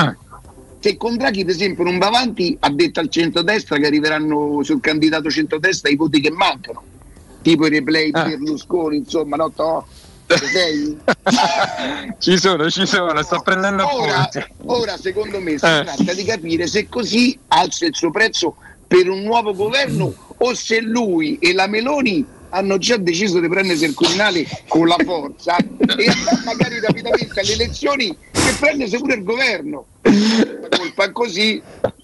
Se 0.82 0.96
con 0.96 1.18
Draghi 1.18 1.44
per 1.44 1.54
esempio 1.54 1.84
non 1.84 1.98
va 1.98 2.08
avanti, 2.08 2.56
ha 2.60 2.70
detto 2.70 3.02
al 3.02 3.10
centrodestra 3.10 3.78
che 3.78 3.86
arriveranno 3.86 4.64
sul 4.64 4.80
candidato 4.80 5.30
centrodestra 5.30 5.90
i 5.90 5.96
voti 5.96 6.22
che 6.22 6.32
mancano, 6.32 6.82
tipo 7.42 7.66
i 7.66 7.70
replay 7.70 8.06
di 8.06 8.12
Berlusconi, 8.12 8.98
insomma, 8.98 9.36
no, 9.36 9.52
to? 9.52 9.86
Ci 12.20 12.38
sono, 12.38 12.70
ci 12.70 12.86
sono, 12.86 13.22
sto 13.24 13.42
prendendo 13.42 13.84
Ora, 13.96 14.30
ora, 14.66 14.98
secondo 14.98 15.40
me 15.40 15.58
si 15.58 15.66
Eh. 15.66 15.84
tratta 15.84 16.14
di 16.14 16.24
capire 16.24 16.68
se 16.68 16.88
così 16.88 17.38
alza 17.48 17.86
il 17.86 17.96
suo 17.96 18.12
prezzo 18.12 18.56
per 18.88 19.10
un 19.10 19.22
nuovo 19.24 19.54
governo 19.56 20.14
o 20.38 20.54
se 20.54 20.82
lui 20.82 21.38
e 21.40 21.54
la 21.54 21.68
Meloni 21.68 22.26
hanno 22.50 22.78
già 22.78 22.98
deciso 22.98 23.40
di 23.40 23.48
prendersi 23.48 23.86
il 23.86 23.94
Quirinale 23.94 24.46
con 24.68 24.88
la 24.88 24.98
forza 25.04 25.56
e 25.58 26.12
magari 26.46 26.80
rapidamente 26.80 27.40
alle 27.40 27.54
elezioni 27.54 28.08
e 28.32 28.54
prendersi 28.60 28.98
pure 28.98 29.16
il 29.16 29.24
governo. 29.24 29.86
La 30.02 30.68
colpa 30.78 31.12
così 31.12 31.62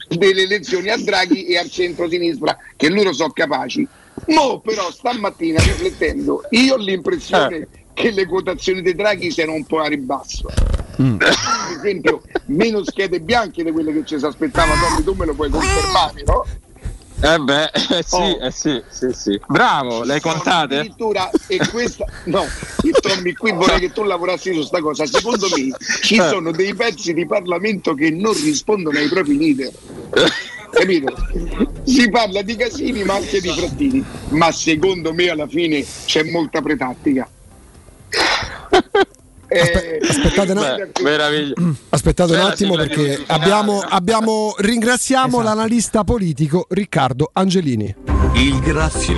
delle 0.09 0.43
elezioni 0.43 0.89
a 0.89 0.97
Draghi 0.97 1.45
e 1.45 1.57
al 1.57 1.69
centro-sinistra, 1.69 2.55
che 2.75 2.89
loro 2.89 3.11
sono 3.13 3.31
capaci. 3.31 3.87
Mo 4.27 4.59
però 4.59 4.91
stamattina 4.91 5.59
riflettendo, 5.61 6.43
io 6.51 6.73
ho 6.75 6.77
l'impressione 6.77 7.67
che 7.95 8.11
le 8.11 8.25
quotazioni 8.27 8.83
dei 8.83 8.93
Draghi 8.93 9.31
siano 9.31 9.53
un 9.53 9.63
po' 9.65 9.79
a 9.79 9.87
ribasso. 9.87 10.47
Per 10.95 11.35
esempio, 11.77 12.21
meno 12.47 12.83
schede 12.83 13.19
bianche 13.19 13.63
di 13.63 13.71
quelle 13.71 13.91
che 13.91 14.03
ci 14.05 14.19
si 14.19 14.25
aspettava, 14.25 14.73
Tommy, 14.75 15.03
tu 15.03 15.13
me 15.13 15.25
lo 15.25 15.33
puoi 15.33 15.49
confermare, 15.49 16.23
no? 16.25 16.45
Eh 17.21 17.39
beh, 17.39 17.63
eh 17.97 18.03
sì, 18.05 18.15
Oh. 18.15 18.39
eh 18.45 18.51
sì, 18.51 18.83
sì, 18.89 19.07
sì. 19.13 19.39
Bravo, 19.47 20.03
le 20.03 20.15
hai 20.15 20.21
contate? 20.21 20.75
Addirittura, 20.75 21.29
e 21.47 21.57
questa, 21.71 22.05
no, 22.25 22.45
io, 22.83 22.91
Tommy, 22.99 23.33
qui 23.33 23.53
vorrei 23.53 23.79
che 23.79 23.91
tu 23.93 24.03
lavorassi 24.03 24.53
su 24.53 24.61
sta 24.63 24.81
cosa. 24.81 25.05
Secondo 25.05 25.47
me 25.55 25.75
ci 26.01 26.15
Eh. 26.17 26.27
sono 26.27 26.51
dei 26.51 26.75
pezzi 26.75 27.13
di 27.13 27.25
Parlamento 27.25 27.93
che 27.93 28.11
non 28.11 28.33
rispondono 28.33 28.97
ai 28.99 29.07
propri 29.07 29.37
leader. 29.37 29.71
Capito? 30.69 31.15
Si 31.83 32.09
parla 32.09 32.41
di 32.41 32.55
Casini 32.57 33.03
ma 33.05 33.13
anche 33.15 33.39
di 33.39 33.49
Frattini, 33.49 34.03
ma 34.29 34.51
secondo 34.51 35.13
me 35.13 35.29
alla 35.29 35.47
fine 35.47 35.85
c'è 36.05 36.23
molta 36.23 36.61
pretattica. 36.61 37.27
Eh, 39.47 39.99
aspettate 40.09 40.51
un 40.51 40.59
Beh. 40.59 41.53
Aspettate 41.89 42.33
un 42.33 42.39
attimo 42.39 42.75
perché 42.75 43.23
abbiamo, 43.27 43.79
abbiamo- 43.79 44.55
ringraziamo 44.57 45.41
l'analista 45.41 46.03
politico 46.03 46.65
Riccardo 46.69 47.29
Angelini. 47.31 47.93
Il 48.33 48.59
Graffio 48.59 49.17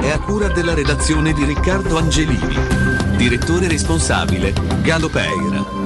è 0.00 0.10
a 0.10 0.18
cura 0.20 0.48
della 0.48 0.72
redazione 0.72 1.32
di 1.32 1.44
Riccardo 1.44 1.98
Angelini. 1.98 2.56
Direttore 3.16 3.68
responsabile 3.68 4.52
Galo 4.82 5.08
Peira. 5.08 5.78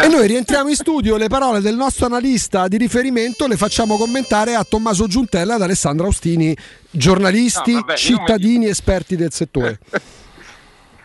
E 0.00 0.08
noi 0.08 0.26
rientriamo 0.28 0.68
in 0.70 0.76
studio, 0.76 1.16
le 1.16 1.28
parole 1.28 1.60
del 1.60 1.74
nostro 1.74 2.06
analista 2.06 2.68
di 2.68 2.78
riferimento 2.78 3.46
le 3.46 3.56
facciamo 3.56 3.96
commentare 3.96 4.54
a 4.54 4.64
Tommaso 4.64 5.06
Giuntella 5.08 5.56
ed 5.56 5.62
Alessandro 5.62 6.06
Austini, 6.06 6.56
giornalisti, 6.90 7.72
No, 7.72 7.80
vabbè, 7.80 7.96
cittadini, 7.96 8.66
esperti 8.66 9.14
del 9.16 9.32
settore. 9.32 9.78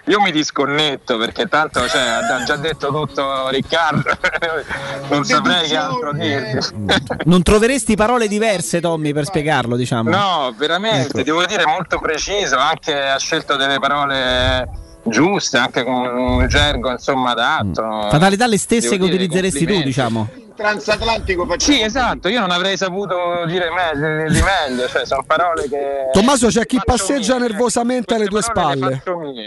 Io 0.06 0.20
mi 0.20 0.32
disconnetto 0.32 1.18
perché 1.18 1.48
tanto 1.48 1.88
cioè, 1.88 2.02
ha 2.02 2.44
già 2.44 2.58
detto 2.58 2.88
tutto 2.88 3.48
Riccardo, 3.50 4.18
non 5.10 5.24
saprei 5.24 5.70
che 5.70 5.78
altro 5.78 6.12
dirti. 6.12 6.76
Non 7.24 7.42
troveresti 7.42 7.96
parole 7.96 8.28
diverse, 8.28 8.82
Tommy, 8.82 9.14
per 9.14 9.26
spiegarlo, 9.26 9.78
diciamo. 9.78 10.10
No, 10.10 10.54
veramente, 10.58 11.20
Ecco. 11.20 11.24
devo 11.24 11.46
dire 11.46 11.66
molto 11.66 12.00
preciso, 12.00 12.58
anche 12.58 12.94
ha 12.94 13.18
scelto 13.18 13.56
delle 13.56 13.80
parole 13.80 14.68
giuste, 15.06 15.58
anche 15.58 15.86
con 15.86 15.94
un 16.06 16.48
gergo 16.50 16.92
insomma 16.92 17.32
adatto. 17.32 18.08
Fatalità 18.10 18.46
le 18.46 18.58
stesse 18.58 18.90
Devo 18.90 19.06
che 19.06 19.12
utilizzeresti 19.12 19.66
tu, 19.66 19.82
diciamo. 19.82 20.30
Transatlantico 20.56 21.46
facciamo. 21.46 21.78
Sì, 21.78 21.82
esatto, 21.82 22.28
io 22.28 22.40
non 22.40 22.52
avrei 22.52 22.78
saputo 22.78 23.46
dire 23.46 23.70
meglio, 23.72 24.30
di 24.32 24.42
meglio, 24.42 24.88
cioè 24.88 25.06
sono 25.06 25.24
parole 25.26 25.68
che... 25.68 26.10
Tommaso, 26.12 26.48
c'è 26.48 26.66
chi 26.66 26.80
passeggia 26.84 27.38
mie. 27.38 27.48
nervosamente 27.48 28.16
alle 28.16 28.28
tue 28.28 28.42
spalle. 28.42 29.04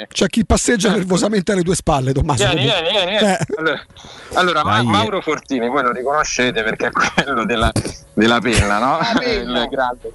C'è 0.09 0.27
chi 0.27 0.45
passeggia 0.45 0.91
nervosamente 0.91 1.53
alle 1.53 1.63
tue 1.63 1.75
spalle, 1.75 2.13
Tommaso. 2.13 2.47
Vieni, 2.47 2.65
vieni, 2.65 2.91
vieni. 2.91 3.17
Eh. 3.17 3.39
Allora, 3.57 3.81
allora, 4.35 4.65
Ma-. 4.65 4.83
Mauro 4.83 5.21
Fortini, 5.21 5.69
voi 5.69 5.83
lo 5.83 5.93
riconoscete 5.93 6.63
perché 6.63 6.89
è 6.89 6.91
quello 6.91 7.45
della, 7.45 7.71
della 8.13 8.41
penna, 8.41 8.79
no? 8.79 8.99
Il 9.25 9.69
grande- 9.71 10.13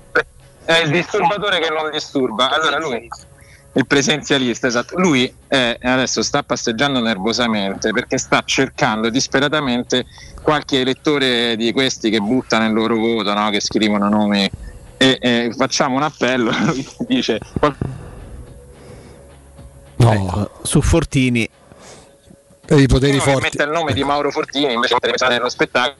È 0.63 0.77
il 0.77 0.89
disturbatore 0.89 1.59
che 1.59 1.69
non 1.69 1.89
disturba. 1.91 2.49
Allora 2.49 2.77
lui, 2.77 3.07
il 3.73 3.87
presenzialista, 3.87 4.67
esatto, 4.67 4.99
lui 4.99 5.33
è- 5.47 5.77
adesso 5.81 6.21
sta 6.21 6.43
passeggiando 6.43 6.99
nervosamente 6.99 7.91
perché 7.91 8.17
sta 8.17 8.41
cercando 8.45 9.09
disperatamente 9.09 10.05
qualche 10.41 10.81
elettore 10.81 11.55
di 11.55 11.71
questi 11.71 12.09
che 12.09 12.19
buttano 12.19 12.65
il 12.65 12.73
loro 12.73 12.97
voto, 12.97 13.33
no? 13.33 13.49
che 13.49 13.61
scrivono 13.61 14.09
nomi. 14.09 14.49
E, 14.97 15.17
e 15.19 15.51
facciamo 15.57 15.95
un 15.95 16.03
appello, 16.03 16.51
dice 17.07 17.39
Ecco, 19.97 20.51
su 20.63 20.81
Fortini. 20.81 21.49
E 22.65 22.75
i 22.79 22.87
poteri 22.87 23.13
uno 23.13 23.21
forti. 23.21 23.41
mette 23.43 23.63
il 23.63 23.69
nome 23.69 23.93
di 23.93 24.03
Mauro 24.03 24.31
Fortini 24.31 24.73
invece 24.73 24.95
di 24.95 24.99
pensare 24.99 25.35
nello 25.35 25.49
spettacolo. 25.49 25.95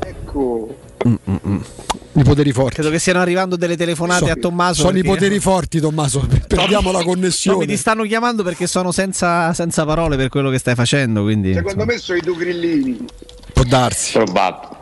Ecco. 0.00 0.76
I 1.04 2.22
poteri 2.22 2.52
forti. 2.52 2.74
Credo 2.76 2.90
che 2.90 2.98
stiano 2.98 3.20
arrivando 3.20 3.56
delle 3.56 3.76
telefonate 3.76 4.26
So- 4.26 4.32
a 4.32 4.36
Tommaso. 4.36 4.74
Sono 4.82 4.96
i 4.98 5.02
perché- 5.02 5.08
poteri 5.18 5.38
forti, 5.40 5.80
Tommaso. 5.80 6.20
Perdiamo 6.48 6.90
la 6.90 6.98
Tommy, 7.00 7.10
connessione. 7.12 7.66
ti 7.66 7.76
stanno 7.76 8.04
chiamando 8.04 8.42
perché 8.42 8.66
sono 8.66 8.90
senza, 8.92 9.52
senza 9.52 9.84
parole 9.84 10.16
per 10.16 10.28
quello 10.28 10.50
che 10.50 10.58
stai 10.58 10.74
facendo. 10.74 11.22
Quindi, 11.22 11.52
Secondo 11.52 11.84
me 11.84 11.98
sono 11.98 12.18
i 12.18 12.22
due 12.22 12.36
grillini. 12.36 13.04
Può 13.52 13.64
darsi. 13.64 14.12
Probabile. 14.12 14.74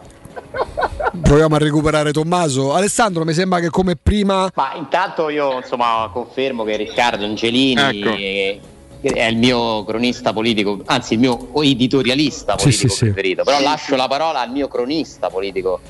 Proviamo 1.23 1.55
a 1.57 1.59
recuperare 1.59 2.13
Tommaso. 2.13 2.73
Alessandro, 2.75 3.25
mi 3.25 3.33
sembra 3.35 3.59
che 3.61 3.71
come 3.71 3.97
prima. 4.01 4.51
Ma 4.55 4.75
intanto 4.77 5.29
io 5.29 5.57
insomma 5.59 6.09
confermo 6.13 6.63
che 6.65 6.77
Riccardo 6.77 7.25
Angelini 7.25 7.81
Ecco. 7.81 8.11
è, 8.11 8.61
è 9.01 9.25
il 9.27 9.37
mio 9.37 9.85
cronista 9.85 10.33
politico, 10.33 10.81
anzi 10.87 11.15
il 11.15 11.19
mio 11.21 11.53
editorialista 11.63 12.57
Sì, 12.57 12.65
politico 12.65 12.89
sì, 12.93 12.97
sì. 12.97 13.05
preferito, 13.07 13.43
però 13.43 13.61
lascio 13.61 13.97
la 13.97 14.07
parola 14.07 14.41
al 14.41 14.51
mio 14.51 14.69
cronista 14.69 15.29
politico 15.29 15.81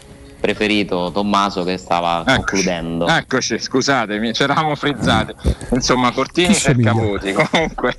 preferito 0.44 1.10
Tommaso 1.10 1.64
che 1.64 1.78
stava 1.78 2.22
concludendo. 2.26 3.06
Eccoci, 3.08 3.58
scusatemi, 3.58 4.34
ci 4.34 4.42
eravamo 4.42 4.74
frizzati. 4.76 5.32
Insomma, 5.70 6.12
Cortini 6.12 6.54
cerca 6.54 6.92
voti. 6.92 7.32
Comunque, 7.32 7.96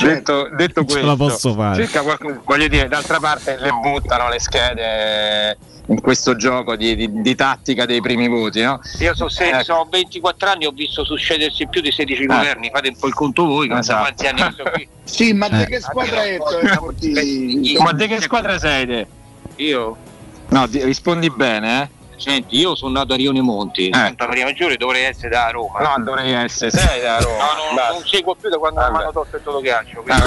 detto, 0.00 0.48
detto 0.56 0.80
Ce 0.82 0.86
questo, 0.86 1.06
la 1.06 1.16
posso 1.16 1.54
fare. 1.54 1.82
cerca 1.82 2.02
qualcuno- 2.02 2.40
voglio 2.44 2.68
dire, 2.68 2.86
d'altra 2.86 3.18
parte 3.18 3.56
le 3.58 3.70
buttano 3.82 4.28
le 4.28 4.38
schede 4.38 5.58
in 5.88 6.00
questo 6.00 6.36
gioco 6.36 6.76
di, 6.76 6.94
di- 6.94 7.20
di 7.20 7.34
tattica 7.34 7.84
dei 7.84 8.00
primi 8.00 8.28
voti, 8.28 8.62
no? 8.62 8.78
Io 9.00 9.14
so, 9.16 9.28
se, 9.28 9.48
Ecco. 9.48 9.62
so 9.64 9.86
24 9.90 10.48
anni, 10.50 10.66
ho 10.66 10.70
visto 10.72 11.04
succedersi 11.04 11.66
più 11.66 11.80
di 11.80 11.90
16 11.90 12.22
Eh. 12.22 12.26
governi, 12.26 12.70
fate 12.72 12.88
un 12.88 12.96
po' 12.96 13.08
il 13.08 13.14
conto 13.14 13.44
voi, 13.44 13.66
non 13.66 13.82
so 13.82 13.90
Esatto. 13.92 14.02
quanti 14.02 14.26
anni 14.28 14.54
sono 14.56 14.70
qui. 14.70 14.88
Sì, 15.02 15.32
ma 15.32 15.46
Eh. 15.48 15.64
di 15.64 15.64
che 15.66 15.80
squadra 15.80 16.22
è 16.24 16.34
eh, 16.34 16.76
Cortini? 16.76 17.76
Ma 17.78 17.92
di 17.92 18.06
che 18.06 18.20
squadra 18.20 18.56
sei 18.58 18.86
te? 18.86 19.06
Io? 19.56 19.96
No, 20.50 20.66
di- 20.66 20.82
rispondi 20.84 21.30
bene, 21.30 21.82
eh? 21.82 21.95
Senti, 22.16 22.58
io 22.58 22.74
sono 22.74 22.92
nato 22.92 23.12
a 23.12 23.16
Rione 23.16 23.40
Monti, 23.42 23.90
Santa 23.92 24.26
Maria 24.26 24.44
Maggiore 24.46 24.76
dovrei 24.76 25.04
essere 25.04 25.28
da 25.28 25.50
Roma. 25.50 25.80
No, 25.80 26.02
dovrei 26.04 26.32
essere, 26.32 26.70
sei 26.70 27.00
da 27.02 27.18
Roma. 27.18 27.36
No, 27.36 27.74
no, 27.74 27.92
non 27.92 28.02
seguo 28.06 28.34
più 28.34 28.48
da 28.48 28.56
quando 28.58 28.80
mi 28.80 28.86
hanno 28.86 29.12
tolto 29.12 29.36
il 29.36 29.42
totocalcio. 29.42 30.02
Ah. 30.06 30.22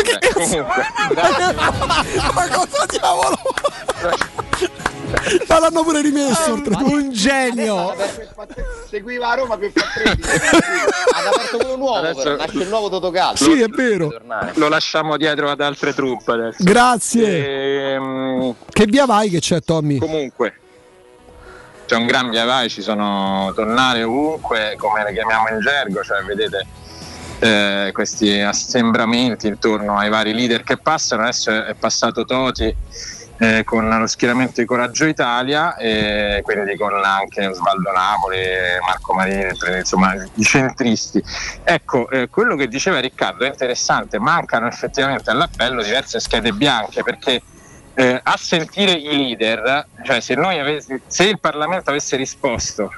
Ma 2.33 2.47
cosa 2.47 2.85
diavolo? 2.89 3.37
Ma 5.47 5.59
l'hanno 5.59 5.83
pure 5.83 6.01
rimesso. 6.01 6.53
oltretutto. 6.53 6.91
Un 6.93 7.11
genio. 7.11 7.95
Seguiva 8.89 9.29
a 9.31 9.35
Roma 9.35 9.57
per 9.57 9.71
far 9.73 9.91
13. 9.93 10.29
Hanno 11.15 11.29
aperto 11.29 11.57
quello 11.57 11.75
nuovo, 11.75 11.95
Adesso- 11.95 12.21
però, 12.23 12.35
nasce 12.35 12.57
il 12.61 12.67
nuovo 12.69 12.89
Totocalcio. 12.89 13.43
Sì, 13.45 13.61
è 13.61 13.67
vero. 13.67 14.13
Lo 14.55 14.67
lasciamo 14.69 15.17
dietro 15.17 15.49
ad 15.49 15.59
altre 15.61 15.93
truppe 15.93 16.31
adesso. 16.31 16.57
Grazie. 16.63 17.93
Ehm, 17.93 18.55
Che 18.69 18.85
via 18.85 19.05
vai 19.05 19.29
che 19.29 19.39
c'è, 19.39 19.59
Tommy? 19.61 19.97
comunque, 19.97 20.53
c'è 21.89 21.95
un 21.95 22.05
gran 22.05 22.29
via 22.29 22.45
vai, 22.45 22.69
ci 22.69 22.83
sono 22.83 23.51
tornare 23.55 24.03
ovunque, 24.03 24.75
come 24.77 25.03
le 25.03 25.11
chiamiamo 25.11 25.47
in 25.49 25.59
gergo, 25.59 26.03
cioè 26.03 26.21
vedete 26.21 26.63
eh, 27.39 27.89
questi 27.91 28.39
assembramenti 28.39 29.47
intorno 29.47 29.97
ai 29.97 30.09
vari 30.09 30.35
leader 30.35 30.61
che 30.61 30.77
passano. 30.77 31.23
Adesso 31.23 31.65
è, 31.65 31.73
passato 31.73 32.25
Toti 32.25 32.75
eh, 33.39 33.63
con 33.63 33.89
lo 33.89 34.05
schieramento 34.05 34.61
di 34.61 34.67
Coraggio 34.67 35.05
Italia, 35.05 35.77
e 35.77 36.41
quindi 36.43 36.77
con 36.77 36.93
anche 37.03 37.47
Osvaldo 37.47 37.91
Napoli, 37.91 38.37
Marco 38.85 39.13
Marini, 39.15 39.51
insomma 39.79 40.13
i 40.13 40.43
centristi. 40.43 41.23
Ecco, 41.63 42.07
eh, 42.11 42.29
quello 42.29 42.55
che 42.55 42.67
diceva 42.67 42.99
Riccardo 42.99 43.45
è 43.45 43.47
interessante, 43.47 44.19
mancano 44.19 44.67
effettivamente 44.67 45.31
all'appello 45.31 45.81
diverse 45.81 46.19
schede 46.19 46.51
bianche 46.51 47.01
perché 47.01 47.41
eh, 47.99 48.19
a 48.23 48.37
sentire 48.37 48.93
i 48.93 49.17
leader, 49.17 49.85
cioè 50.03 50.21
se, 50.21 50.33
noi 50.33 50.57
avesse- 50.57 51.01
se 51.05 51.25
il 51.25 51.37
Parlamento 51.37 51.89
avesse 51.89 52.15
risposto 52.15 52.93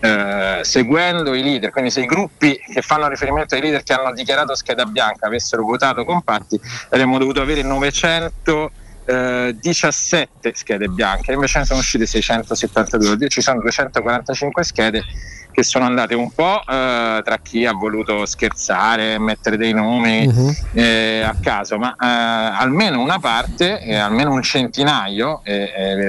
eh, 0.00 0.58
seguendo 0.62 1.32
i 1.32 1.44
leader, 1.44 1.70
quindi 1.70 1.92
se 1.92 2.00
i 2.00 2.06
gruppi 2.06 2.58
che 2.58 2.82
fanno 2.82 3.06
riferimento 3.06 3.54
ai 3.54 3.60
leader 3.60 3.84
che 3.84 3.92
hanno 3.92 4.12
dichiarato 4.12 4.56
scheda 4.56 4.84
bianca 4.84 5.28
avessero 5.28 5.62
votato 5.62 6.04
compatti, 6.04 6.60
avremmo 6.90 7.18
dovuto 7.18 7.40
avere 7.40 7.62
917 7.62 10.54
schede 10.56 10.88
bianche, 10.88 11.30
invece 11.30 11.60
ne 11.60 11.64
sono 11.64 11.78
uscite 11.78 12.04
672, 12.04 13.28
ci 13.28 13.40
sono 13.40 13.60
245 13.60 14.64
schede 14.64 15.04
che 15.56 15.62
sono 15.62 15.86
andate 15.86 16.14
un 16.14 16.30
po' 16.32 16.60
eh, 16.60 17.22
tra 17.24 17.38
chi 17.42 17.64
ha 17.64 17.72
voluto 17.72 18.26
scherzare, 18.26 19.18
mettere 19.18 19.56
dei 19.56 19.72
nomi 19.72 20.30
eh, 20.74 21.22
a 21.22 21.34
caso, 21.40 21.78
ma 21.78 21.92
eh, 21.92 21.96
almeno 22.60 23.00
una 23.00 23.18
parte, 23.18 23.80
almeno 23.96 24.32
un 24.32 24.42
centinaio, 24.42 25.40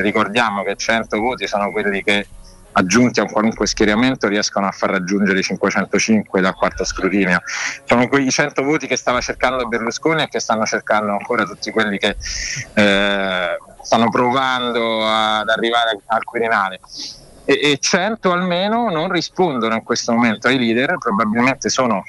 ricordiamo 0.01 0.63
che 0.63 0.75
100 0.75 1.17
voti 1.17 1.47
sono 1.47 1.71
quelli 1.71 2.03
che 2.03 2.27
aggiunti 2.73 3.21
a 3.21 3.23
un 3.23 3.31
qualunque 3.31 3.67
schieramento 3.67 4.27
riescono 4.27 4.67
a 4.67 4.71
far 4.71 4.89
raggiungere 4.89 5.39
i 5.39 5.43
505 5.43 6.41
dal 6.41 6.53
quarto 6.53 6.83
scrutinio. 6.83 7.41
Sono 7.85 8.09
quei 8.09 8.29
100 8.29 8.61
voti 8.63 8.85
che 8.85 8.97
stava 8.97 9.21
cercando 9.21 9.65
Berlusconi 9.65 10.23
e 10.23 10.27
che 10.27 10.41
stanno 10.41 10.65
cercando 10.65 11.13
ancora 11.13 11.45
tutti 11.45 11.71
quelli 11.71 11.97
che 11.97 12.17
eh, 12.73 13.57
stanno 13.81 14.09
provando 14.09 15.07
ad 15.07 15.47
arrivare 15.47 16.01
al 16.07 16.23
Quirinale. 16.25 16.81
E, 17.49 17.59
e 17.71 17.77
100 17.79 18.29
almeno 18.29 18.89
non 18.89 19.09
rispondono 19.09 19.73
in 19.75 19.83
questo 19.83 20.11
momento 20.11 20.49
ai 20.49 20.57
leader, 20.59 20.97
probabilmente 20.97 21.69
sono 21.69 22.03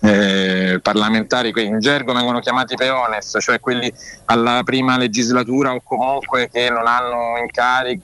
eh, 0.00 0.78
parlamentari 0.80 1.52
che 1.52 1.60
in 1.60 1.80
gergo 1.80 2.14
vengono 2.14 2.40
chiamati 2.40 2.74
peones, 2.74 3.36
cioè 3.40 3.60
quelli 3.60 3.92
alla 4.24 4.62
prima 4.64 4.96
legislatura 4.96 5.74
o 5.74 5.82
comunque 5.82 6.48
che 6.50 6.70
non 6.70 6.86
hanno 6.86 7.36
incarichi 7.42 8.02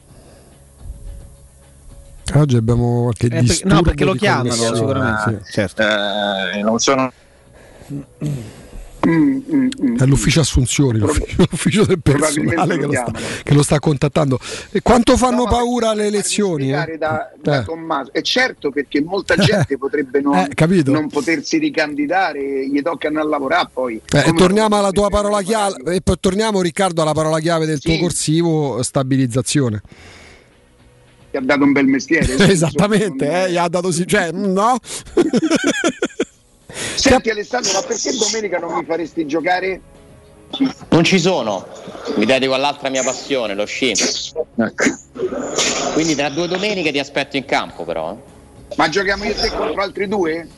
Oggi 2.34 2.56
abbiamo 2.56 3.02
qualche 3.02 3.28
perché- 3.28 3.44
disturbo 3.44 3.74
no, 3.74 3.82
perché 3.82 4.04
lo 4.04 4.14
chiamano, 4.14 4.50
sicuramente. 4.52 5.40
Sì. 5.44 5.52
Certo. 5.52 5.82
eh, 5.82 6.62
non 6.62 6.78
sono 6.78 7.12
È 9.04 10.04
l'ufficio 10.06 10.40
assunzioni, 10.40 10.98
l'ufficio, 10.98 11.46
l'ufficio 11.50 11.84
del 11.84 12.00
personale 12.00 12.78
che 12.78 12.86
lo, 12.86 12.92
sta, 12.92 13.12
che 13.42 13.54
lo 13.54 13.62
sta 13.62 13.78
contattando. 13.78 14.38
E 14.70 14.80
quanto 14.82 15.16
fanno 15.16 15.44
paura 15.44 15.92
le 15.94 16.06
elezioni? 16.06 16.72
eh? 16.72 16.96
da, 16.98 17.30
da 17.40 17.60
Eh. 17.60 17.64
Tommaso. 17.64 18.12
E 18.12 18.22
certo 18.22 18.70
perché 18.70 19.02
molta 19.02 19.36
gente 19.40 19.76
potrebbe 19.76 20.20
non, 20.20 20.36
Eh, 20.36 20.82
non 20.86 21.08
potersi 21.08 21.58
ricandidare, 21.58 22.66
gli 22.68 22.80
tocca 22.82 23.08
andare 23.08 23.26
a 23.26 23.28
lavorare 23.28 23.68
poi. 23.72 24.00
Eh, 24.12 24.22
Come 24.22 24.36
torniamo 24.38 24.76
alla 24.78 24.90
tua 24.90 25.08
parola 25.10 25.42
chiave 25.42 25.94
e 25.94 26.00
poi 26.00 26.16
torniamo 26.18 26.62
Riccardo 26.62 27.02
alla 27.02 27.12
parola 27.12 27.38
chiave 27.40 27.66
del 27.66 27.80
tuo 27.80 27.92
Sì. 27.92 27.98
corsivo 28.00 28.82
stabilizzazione. 28.82 29.82
ti 31.30 31.36
ha 31.36 31.40
dato 31.40 31.64
un 31.64 31.72
bel 31.72 31.86
mestiere. 31.86 32.32
Esattamente, 32.50 33.44
eh, 33.46 33.50
gli 33.50 33.56
ha 33.56 33.68
dato 33.68 33.90
sì, 33.90 34.06
cioè, 34.06 34.30
no? 34.32 34.78
Senti 36.74 37.30
Alessandro, 37.30 37.72
ma 37.72 37.82
perché 37.82 38.10
domenica 38.16 38.58
non 38.58 38.74
mi 38.74 38.84
faresti 38.84 39.26
giocare? 39.26 39.80
Non 40.90 41.02
ci 41.04 41.18
sono, 41.18 41.66
mi 42.16 42.24
dedico 42.26 42.54
all'altra 42.54 42.88
mia 42.88 43.02
passione, 43.02 43.54
lo 43.54 43.64
sci. 43.64 43.92
Quindi 45.92 46.14
tra 46.14 46.28
due 46.28 46.46
domeniche 46.48 46.92
ti 46.92 46.98
aspetto 46.98 47.36
in 47.36 47.44
campo 47.44 47.84
però. 47.84 48.12
eh. 48.12 48.74
Ma 48.76 48.88
giochiamo 48.88 49.24
io 49.24 49.30
e 49.30 49.34
te 49.34 49.50
contro 49.50 49.82
altri 49.82 50.08
due? 50.08 50.48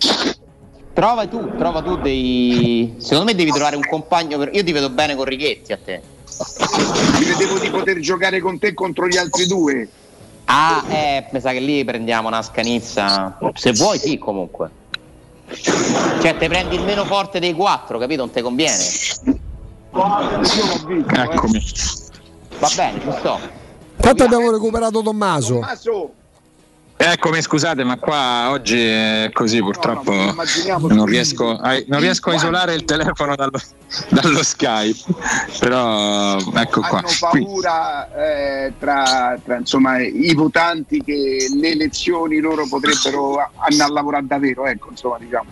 Trova 0.92 1.26
tu, 1.26 1.54
trova 1.56 1.82
tu 1.82 1.96
dei. 1.96 2.94
Secondo 2.98 3.24
me 3.24 3.34
devi 3.34 3.50
trovare 3.50 3.76
un 3.76 3.86
compagno. 3.86 4.38
Per... 4.38 4.50
Io 4.54 4.64
ti 4.64 4.72
vedo 4.72 4.88
bene 4.88 5.14
con 5.14 5.26
Righetti 5.26 5.72
a 5.72 5.78
te. 5.82 6.00
Mi 7.18 7.24
vedevo 7.26 7.58
di 7.58 7.68
poter 7.68 7.98
giocare 8.00 8.40
con 8.40 8.58
te 8.58 8.72
contro 8.72 9.06
gli 9.06 9.16
altri 9.18 9.46
due. 9.46 9.88
Ah, 10.46 10.84
eh, 10.88 11.26
mi 11.32 11.40
sa 11.40 11.52
che 11.52 11.60
lì 11.60 11.84
prendiamo 11.84 12.28
una 12.28 12.40
scanizza. 12.42 13.36
Se 13.54 13.72
vuoi, 13.72 13.98
sì, 13.98 14.16
comunque. 14.16 14.70
Cioè, 15.48 16.36
te 16.36 16.48
prendi 16.48 16.74
il 16.74 16.82
meno 16.82 17.04
forte 17.04 17.38
dei 17.38 17.54
quattro, 17.54 17.98
capito? 17.98 18.22
Non 18.24 18.32
ti 18.32 18.40
conviene. 18.42 18.82
Eccomi. 21.08 21.64
Va 22.58 22.70
bene, 22.74 23.00
ci 23.00 23.12
sto. 23.18 23.38
Tanto 23.96 24.24
abbiamo 24.24 24.50
recuperato 24.50 25.02
Tommaso. 25.02 25.54
Tommaso, 25.54 26.12
Eccomi, 26.98 27.42
scusate, 27.42 27.84
ma 27.84 27.98
qua 27.98 28.50
oggi 28.50 28.82
è 28.82 29.30
così 29.32 29.60
purtroppo 29.60 30.12
immaginiamo 30.12 30.88
non 30.88 30.98
tutti. 30.98 31.10
riesco 31.10 31.50
a, 31.50 31.78
non 31.88 32.00
riesco 32.00 32.30
a 32.30 32.34
isolare 32.34 32.72
il 32.74 32.84
telefono 32.84 33.36
dallo, 33.36 33.60
dallo 34.08 34.42
Skype, 34.42 35.14
però 35.60 36.38
ecco 36.38 36.80
qua. 36.80 36.98
hanno 36.98 37.08
paura 37.20 38.08
eh, 38.16 38.72
tra, 38.78 39.38
tra, 39.44 39.56
insomma, 39.58 40.00
i 40.00 40.32
votanti 40.34 41.02
che 41.04 41.48
le 41.54 41.68
elezioni 41.68 42.40
loro 42.40 42.66
potrebbero 42.66 43.46
andare 43.56 43.90
a 43.90 43.92
lavorare 43.92 44.26
davvero, 44.26 44.66
ecco, 44.66 44.88
insomma, 44.90 45.18
diciamo. 45.18 45.50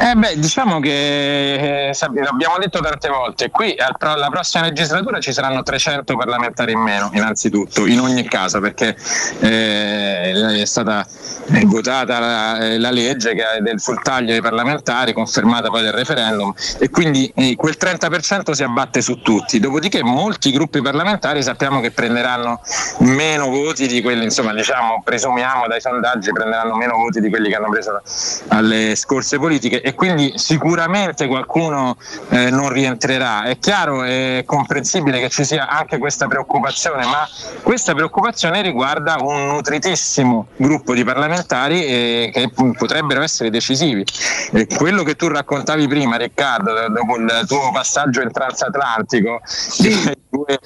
Eh 0.00 0.14
beh, 0.14 0.38
diciamo 0.38 0.80
che 0.80 1.88
eh, 1.88 1.92
l'abbiamo 2.14 2.56
detto 2.58 2.80
tante 2.80 3.08
volte, 3.08 3.50
qui 3.50 3.76
pro- 3.96 4.12
alla 4.12 4.28
prossima 4.30 4.64
legislatura 4.64 5.20
ci 5.20 5.32
saranno 5.32 5.62
300 5.62 6.16
parlamentari 6.16 6.72
in 6.72 6.80
meno, 6.80 7.10
innanzitutto, 7.12 7.86
in 7.86 8.00
ogni 8.00 8.24
caso, 8.24 8.58
perché 8.60 8.96
eh, 9.40 10.60
è 10.60 10.64
stata 10.64 11.06
eh, 11.52 11.64
votata 11.66 12.18
la, 12.18 12.58
eh, 12.58 12.78
la 12.78 12.90
legge 12.90 13.34
del 13.60 13.80
sul 13.80 14.02
taglio 14.02 14.32
dei 14.32 14.40
parlamentari, 14.40 15.12
confermata 15.12 15.68
poi 15.68 15.82
dal 15.82 15.92
referendum, 15.92 16.52
e 16.78 16.90
quindi 16.90 17.30
eh, 17.34 17.54
quel 17.54 17.76
30% 17.78 18.52
si 18.52 18.62
abbatte 18.62 19.00
su 19.00 19.20
tutti. 19.20 19.60
Dopodiché 19.60 20.02
molti 20.02 20.50
gruppi 20.50 20.80
parlamentari 20.82 21.42
sappiamo 21.42 21.80
che 21.80 21.90
prenderanno 21.90 22.60
meno 23.00 23.48
voti 23.50 23.86
di 23.86 24.02
quelli, 24.02 24.24
insomma, 24.24 24.52
diciamo, 24.52 25.02
presumiamo 25.04 25.66
dai 25.68 25.80
sondaggi, 25.80 26.32
prenderanno 26.32 26.74
meno 26.74 26.96
voti 26.96 27.20
di 27.20 27.28
quelli 27.28 27.48
che 27.48 27.56
hanno 27.56 27.68
preso 27.68 28.00
alle 28.48 28.94
scorse 28.96 29.27
politiche 29.36 29.82
e 29.82 29.94
quindi 29.94 30.32
sicuramente 30.36 31.26
qualcuno 31.26 31.96
eh, 32.30 32.50
non 32.50 32.70
rientrerà. 32.70 33.42
È 33.42 33.58
chiaro 33.58 34.04
e 34.04 34.44
comprensibile 34.46 35.20
che 35.20 35.28
ci 35.28 35.44
sia 35.44 35.68
anche 35.68 35.98
questa 35.98 36.26
preoccupazione, 36.26 37.04
ma 37.04 37.28
questa 37.62 37.94
preoccupazione 37.94 38.62
riguarda 38.62 39.16
un 39.20 39.48
nutritissimo 39.48 40.46
gruppo 40.56 40.94
di 40.94 41.04
parlamentari 41.04 41.84
eh, 41.84 42.30
che 42.32 42.50
potrebbero 42.52 43.22
essere 43.22 43.50
decisivi. 43.50 44.04
E 44.52 44.66
quello 44.66 45.02
che 45.02 45.16
tu 45.16 45.28
raccontavi 45.28 45.86
prima, 45.88 46.16
Riccardo, 46.16 46.72
dopo 46.88 47.16
il 47.16 47.44
tuo 47.46 47.70
passaggio 47.72 48.22
in 48.22 48.32
transatlantico, 48.32 49.40
sì. 49.44 50.16
due 50.30 50.58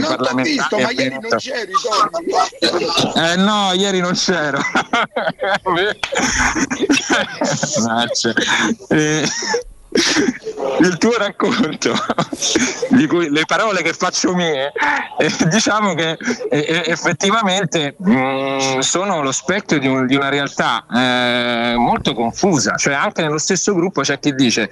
parlamentari. 0.00 0.42
Visto, 0.42 0.78
ma 0.78 0.90
ieri 0.90 1.18
non 1.20 1.38
c'eri, 1.38 1.72
eh, 3.14 3.36
no, 3.36 3.72
ieri 3.72 4.00
non 4.00 4.12
c'ero. 4.12 4.60
eh, 8.90 9.26
il 10.80 10.96
tuo 10.98 11.16
racconto, 11.18 11.92
di 12.90 13.06
cui, 13.06 13.30
le 13.30 13.44
parole 13.46 13.82
che 13.82 13.92
faccio 13.92 14.34
mie, 14.34 14.72
eh, 15.18 15.30
diciamo 15.48 15.94
che 15.94 16.16
eh, 16.50 16.82
effettivamente 16.86 17.94
mh, 17.98 18.10
mm, 18.12 18.78
sono 18.78 19.22
lo 19.22 19.32
specchio 19.32 19.78
di, 19.78 19.86
un, 19.86 20.06
di 20.06 20.14
una 20.14 20.28
realtà 20.28 20.84
eh, 20.92 21.74
molto 21.76 22.14
confusa, 22.14 22.76
cioè 22.76 22.94
anche 22.94 23.22
nello 23.22 23.38
stesso 23.38 23.74
gruppo 23.74 24.00
c'è 24.00 24.18
chi 24.18 24.34
dice 24.34 24.70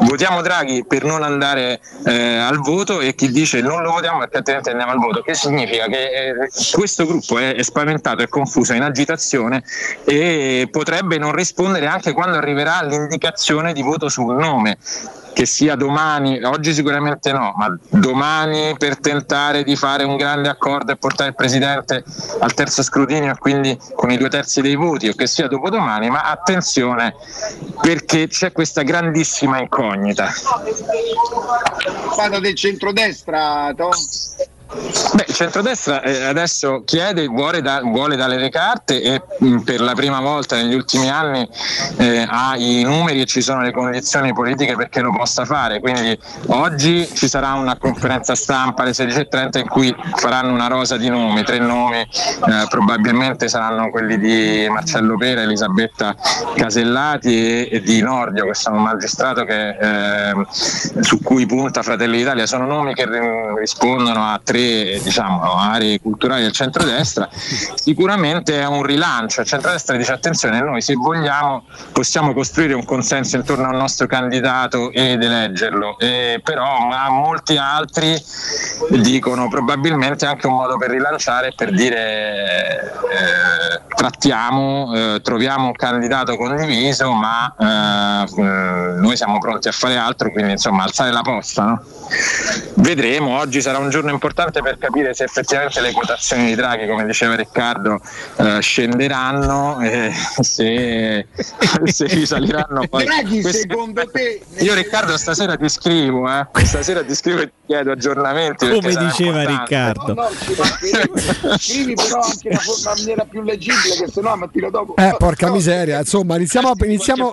votiamo 0.00 0.42
Draghi 0.42 0.84
per 0.86 1.04
non 1.04 1.22
andare 1.22 1.80
eh, 2.04 2.36
al 2.36 2.58
voto 2.58 3.00
e 3.00 3.14
chi 3.14 3.30
dice 3.30 3.60
non 3.60 3.82
lo 3.82 3.92
votiamo 3.92 4.18
perché 4.18 4.36
altrimenti 4.38 4.70
andiamo 4.70 4.92
al 4.92 4.98
voto, 4.98 5.22
che 5.22 5.34
significa? 5.34 5.86
Che 5.86 6.10
eh, 6.10 6.34
questo 6.72 7.06
gruppo 7.06 7.38
è, 7.38 7.54
è 7.54 7.62
spaventato, 7.62 8.22
è 8.22 8.28
confuso, 8.28 8.74
è 8.74 8.76
in 8.76 8.82
agitazione 8.82 9.62
e 10.04 10.68
potrebbe 10.70 11.18
non 11.18 11.32
rispondere 11.32 11.86
anche 11.86 12.12
quando 12.12 12.36
arriverà 12.36 12.82
l'indicazione 12.82 13.72
di 13.72 13.82
voto 13.82 14.08
sul 14.08 14.36
nome 14.58 14.78
che 15.32 15.46
sia 15.46 15.76
domani, 15.76 16.42
oggi 16.42 16.74
sicuramente 16.74 17.30
no, 17.30 17.52
ma 17.56 17.72
domani 17.90 18.74
per 18.76 18.98
tentare 18.98 19.62
di 19.62 19.76
fare 19.76 20.02
un 20.02 20.16
grande 20.16 20.48
accordo 20.48 20.90
e 20.90 20.96
portare 20.96 21.28
il 21.28 21.36
Presidente 21.36 22.02
al 22.40 22.54
terzo 22.54 22.82
scrutinio 22.82 23.30
e 23.30 23.38
quindi 23.38 23.78
con 23.94 24.10
i 24.10 24.16
due 24.16 24.28
terzi 24.28 24.60
dei 24.62 24.74
voti 24.74 25.06
o 25.06 25.14
che 25.14 25.28
sia 25.28 25.46
dopodomani, 25.46 26.10
ma 26.10 26.22
attenzione 26.22 27.14
perché 27.80 28.26
c'è 28.26 28.50
questa 28.50 28.82
grandissima 28.82 29.60
incognita. 29.60 30.28
Vado 32.16 32.40
del 32.40 32.56
centrodestra, 32.56 33.72
Tom? 33.76 33.92
Beh, 34.70 35.24
il 35.26 35.34
centrodestra 35.34 36.02
eh, 36.02 36.24
adesso 36.24 36.82
chiede, 36.84 37.26
vuole, 37.26 37.62
da, 37.62 37.80
vuole, 37.82 38.16
dare 38.16 38.36
le 38.36 38.50
carte 38.50 39.00
e 39.00 39.22
mh, 39.38 39.60
per 39.60 39.80
la 39.80 39.94
prima 39.94 40.20
volta 40.20 40.56
negli 40.56 40.74
ultimi 40.74 41.08
anni 41.08 41.48
eh, 41.96 42.26
ha 42.28 42.54
i 42.54 42.82
numeri 42.82 43.22
e 43.22 43.24
ci 43.24 43.40
sono 43.40 43.62
le 43.62 43.72
condizioni 43.72 44.34
politiche 44.34 44.76
perché 44.76 45.00
lo 45.00 45.10
possa 45.10 45.46
fare. 45.46 45.80
Quindi 45.80 46.18
oggi 46.48 47.08
ci 47.14 47.28
sarà 47.28 47.54
una 47.54 47.78
conferenza 47.78 48.34
stampa 48.34 48.82
alle 48.82 48.90
16.30 48.90 49.58
in 49.60 49.68
cui 49.68 49.94
faranno 50.16 50.52
una 50.52 50.66
rosa 50.66 50.98
di 50.98 51.08
nomi, 51.08 51.42
tre 51.44 51.58
nomi, 51.58 52.00
eh, 52.00 52.66
probabilmente 52.68 53.48
saranno 53.48 53.88
quelli 53.88 54.18
di 54.18 54.66
Marcello 54.68 55.16
Pera, 55.16 55.40
Elisabetta 55.42 56.14
Casellati 56.54 57.34
e, 57.34 57.68
e 57.72 57.80
di 57.80 58.02
Nordio, 58.02 58.44
che 58.44 58.54
sono 58.54 58.76
un 58.76 58.82
magistrato 58.82 59.44
che, 59.44 59.68
eh, 59.70 60.34
su 61.00 61.22
cui 61.22 61.46
punta 61.46 61.82
Fratelli 61.82 62.18
d'Italia. 62.18 62.44
Sono 62.44 62.66
nomi 62.66 62.92
che 62.92 63.06
rispondono 63.56 64.24
a 64.24 64.38
tre 64.42 64.56
tre 64.58 65.00
diciamo, 65.02 65.40
aree 65.54 66.00
culturali 66.00 66.42
del 66.42 66.52
centrodestra, 66.52 67.28
sicuramente 67.30 68.60
è 68.60 68.66
un 68.66 68.82
rilancio. 68.82 69.40
Il 69.40 69.46
centrodestra 69.46 69.96
dice 69.96 70.12
attenzione, 70.12 70.60
noi 70.60 70.82
se 70.82 70.94
vogliamo 70.94 71.64
possiamo 71.92 72.32
costruire 72.32 72.74
un 72.74 72.84
consenso 72.84 73.36
intorno 73.36 73.68
al 73.68 73.76
nostro 73.76 74.06
candidato 74.06 74.90
ed 74.92 75.22
eleggerlo, 75.22 75.98
eh, 75.98 76.40
però 76.42 76.86
ma 76.86 77.08
molti 77.10 77.56
altri 77.56 78.20
dicono 78.90 79.48
probabilmente 79.48 80.26
anche 80.26 80.46
un 80.46 80.54
modo 80.54 80.76
per 80.76 80.90
rilanciare 80.90 81.52
per 81.54 81.70
dire 81.72 82.92
eh, 83.10 83.80
trattiamo, 83.94 84.94
eh, 84.94 85.20
troviamo 85.22 85.66
un 85.66 85.72
candidato 85.72 86.36
condiviso, 86.36 87.12
ma 87.12 87.52
eh, 87.58 88.40
noi 89.00 89.16
siamo 89.16 89.38
pronti 89.38 89.68
a 89.68 89.72
fare 89.72 89.96
altro, 89.96 90.30
quindi 90.30 90.52
insomma 90.52 90.84
alzare 90.84 91.10
la 91.10 91.22
posta. 91.22 91.64
No? 91.64 91.82
Vedremo, 92.74 93.38
oggi 93.38 93.60
sarà 93.60 93.78
un 93.78 93.90
giorno 93.90 94.10
importante 94.10 94.47
importante 94.48 94.62
per 94.62 94.78
capire 94.78 95.14
se 95.14 95.24
effettivamente 95.24 95.80
le 95.80 95.92
quotazioni 95.92 96.46
di 96.46 96.54
Draghi, 96.54 96.86
come 96.86 97.04
diceva 97.04 97.36
Riccardo, 97.36 98.00
eh, 98.36 98.60
scenderanno 98.60 99.80
e 99.80 100.12
se, 100.40 101.26
se 101.84 102.06
risaliranno 102.06 102.86
poi. 102.88 103.04
Draghi, 103.04 103.42
Questa... 103.42 103.60
secondo 103.60 104.10
te. 104.10 104.40
Io 104.58 104.74
Riccardo 104.74 105.16
stasera 105.16 105.56
ti 105.56 105.68
scrivo, 105.68 106.28
eh? 106.28 106.46
stasera 106.64 107.04
ti 107.04 107.14
scrivo 107.14 107.42
e 107.42 107.46
ti 107.46 107.52
chiedo 107.66 107.92
aggiornamenti. 107.92 108.68
Come 108.68 108.94
diceva 108.94 109.44
Riccardo. 109.44 110.14
No, 110.14 110.22
no, 110.22 111.58
scrivi 111.58 111.94
però 111.94 112.20
anche 112.20 112.50
la 112.50 112.58
forma 112.58 112.94
maniera 112.94 113.24
più 113.24 113.42
leggibile, 113.42 114.04
che 114.04 114.10
se 114.10 114.20
no 114.20 114.36
mattino 114.36 114.70
dopo. 114.70 114.96
Eh, 114.96 115.14
porca 115.18 115.50
miseria, 115.50 115.98
insomma, 115.98 116.36
iniziamo 116.36 116.70
a, 116.70 116.74
iniziamo, 116.84 117.32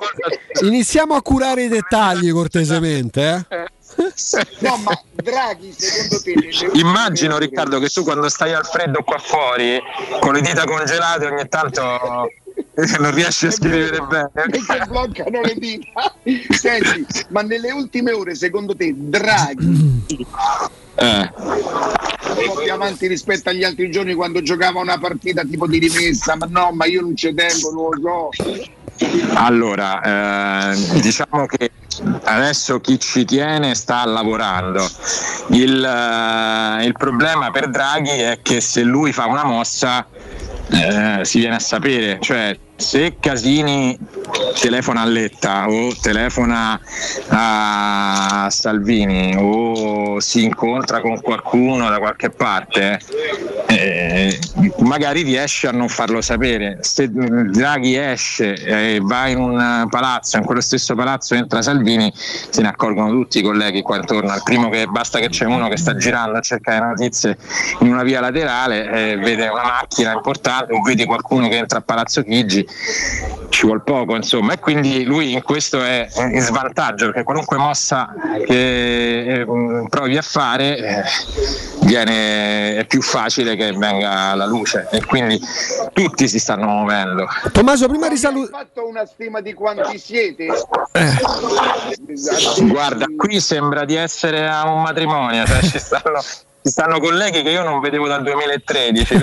iniziamo 0.61 1.15
a 1.15 1.21
curare 1.21 1.63
i 1.63 1.67
dettagli 1.67 2.31
cortesemente. 2.31 3.45
Eh? 3.49 3.73
No, 4.59 4.77
ma 4.77 5.01
Draghi, 5.13 5.73
secondo 5.77 6.21
te. 6.21 6.77
Immagino, 6.77 7.37
Riccardo, 7.37 7.79
che 7.79 7.89
tu 7.89 8.03
quando 8.03 8.27
stai 8.29 8.53
al 8.53 8.65
freddo 8.65 9.03
qua 9.03 9.17
fuori, 9.17 9.79
con 10.19 10.33
le 10.33 10.41
dita 10.41 10.65
congelate, 10.65 11.25
ogni 11.25 11.47
tanto 11.47 11.81
non 12.99 13.13
riesci 13.13 13.47
a 13.47 13.51
scrivere 13.51 13.99
bene. 14.01 14.29
Perché 14.33 14.85
bloccano 14.87 15.41
le 15.41 15.55
dita. 15.55 16.13
Senti, 16.49 17.25
ma 17.29 17.41
nelle 17.41 17.71
ultime 17.71 18.11
ore, 18.11 18.35
secondo 18.35 18.75
te, 18.75 18.93
Draghi. 18.95 20.25
Eh. 20.97 21.29
Un 21.35 22.43
po' 22.47 22.55
più 22.61 22.71
avanti 22.71 23.07
rispetto 23.07 23.49
agli 23.49 23.63
altri 23.63 23.91
giorni 23.91 24.13
quando 24.13 24.41
giocava 24.41 24.79
una 24.79 24.97
partita 24.97 25.43
tipo 25.43 25.67
di 25.67 25.79
rimessa, 25.79 26.35
ma 26.35 26.47
no, 26.49 26.71
ma 26.71 26.85
io 26.85 27.01
non 27.01 27.15
ci 27.15 27.33
tengo, 27.33 27.71
non 27.71 27.89
lo 27.99 28.29
so. 28.31 28.83
Allora, 29.33 30.71
eh, 30.71 30.99
diciamo 31.01 31.45
che 31.45 31.71
adesso 32.23 32.79
chi 32.79 32.99
ci 32.99 33.25
tiene 33.25 33.75
sta 33.75 34.05
lavorando. 34.05 34.87
Il, 35.49 35.83
eh, 35.83 36.85
il, 36.85 36.93
problema 36.93 37.51
per 37.51 37.69
Draghi 37.69 38.19
è 38.19 38.39
che 38.41 38.61
se 38.61 38.83
lui 38.83 39.11
fa 39.11 39.25
una 39.25 39.43
mossa 39.43 40.05
eh, 40.71 41.19
si 41.23 41.39
viene 41.39 41.55
a 41.55 41.59
sapere, 41.59 42.19
cioè 42.21 42.57
se 42.75 43.15
Casini 43.19 43.97
telefona 44.59 45.01
a 45.01 45.05
Letta 45.05 45.69
o 45.69 45.93
telefona 46.01 46.79
a 47.29 48.47
Salvini 48.49 49.35
o 49.37 50.19
si 50.19 50.43
incontra 50.43 51.01
con 51.01 51.21
qualcuno 51.21 51.89
da 51.89 51.99
qualche 51.99 52.29
parte, 52.29 52.99
eh, 53.67 54.39
magari 54.79 55.21
riesce 55.21 55.67
a 55.67 55.71
non 55.71 55.87
farlo 55.87 56.21
sapere. 56.21 56.79
Se 56.81 57.09
Draghi 57.09 57.95
esce 57.95 58.53
e 58.53 58.99
va 59.01 59.27
in 59.27 59.39
un 59.39 59.87
palazzo, 59.89 60.37
in 60.37 60.43
quello 60.43 60.61
stesso 60.61 60.95
palazzo 60.95 61.35
entra 61.35 61.61
Salvini, 61.61 62.11
se 62.15 62.61
ne 62.61 62.67
accorgono 62.67 63.09
tutti 63.09 63.39
i 63.39 63.41
colleghi 63.41 63.81
qua 63.81 63.97
intorno. 63.97 64.31
Al 64.31 64.43
primo 64.43 64.69
che 64.69 64.85
basta 64.87 65.19
che 65.19 65.29
c'è 65.29 65.45
uno 65.45 65.69
che 65.69 65.77
sta 65.77 65.95
girando 65.95 66.37
a 66.37 66.41
cercare 66.41 66.85
notizie 66.85 67.37
in 67.79 67.91
una 67.91 68.03
via 68.03 68.19
laterale, 68.19 69.11
eh, 69.11 69.17
vede 69.17 69.47
una 69.47 69.63
macchina 69.63 70.13
importante 70.13 70.73
o 70.73 70.81
vede 70.81 71.05
qualcuno 71.05 71.47
che 71.47 71.57
entra 71.57 71.79
a 71.79 71.81
Palazzo 71.81 72.23
Chigi 72.23 72.64
ci 73.49 73.65
vuole 73.65 73.81
poco 73.81 74.15
insomma 74.15 74.53
e 74.53 74.59
quindi 74.59 75.03
lui 75.03 75.33
in 75.33 75.41
questo 75.41 75.81
è 75.81 76.07
in 76.31 76.41
svantaggio 76.41 77.05
perché 77.05 77.23
qualunque 77.23 77.57
mossa 77.57 78.13
che 78.45 79.41
eh, 79.41 79.45
provi 79.89 80.17
a 80.17 80.21
fare 80.21 80.77
eh, 80.77 81.03
viene, 81.81 82.77
è 82.77 82.85
più 82.85 83.01
facile 83.01 83.55
che 83.55 83.71
venga 83.73 84.31
alla 84.31 84.45
luce 84.45 84.87
e 84.91 85.03
quindi 85.05 85.39
tutti 85.93 86.27
si 86.27 86.39
stanno 86.39 86.65
muovendo 86.65 87.27
Tommaso 87.51 87.87
prima 87.87 88.09
di 88.09 88.17
salutare 88.17 88.65
fatto 88.65 88.87
una 88.87 89.05
stima 89.05 89.41
di 89.41 89.53
quanti 89.53 89.97
siete? 89.97 90.47
Eh. 90.91 92.63
guarda 92.63 93.05
qui 93.17 93.39
sembra 93.39 93.85
di 93.85 93.95
essere 93.95 94.47
a 94.47 94.67
un 94.67 94.81
matrimonio 94.81 95.45
cioè 95.45 95.61
ci 95.61 95.79
stanno 95.79 96.21
ci 96.65 96.71
stanno 96.71 96.99
colleghi 96.99 97.43
che 97.43 97.51
io 97.51 97.61
non 97.61 97.79
vedevo 97.79 98.07
dal 98.07 98.23
2013. 98.23 99.13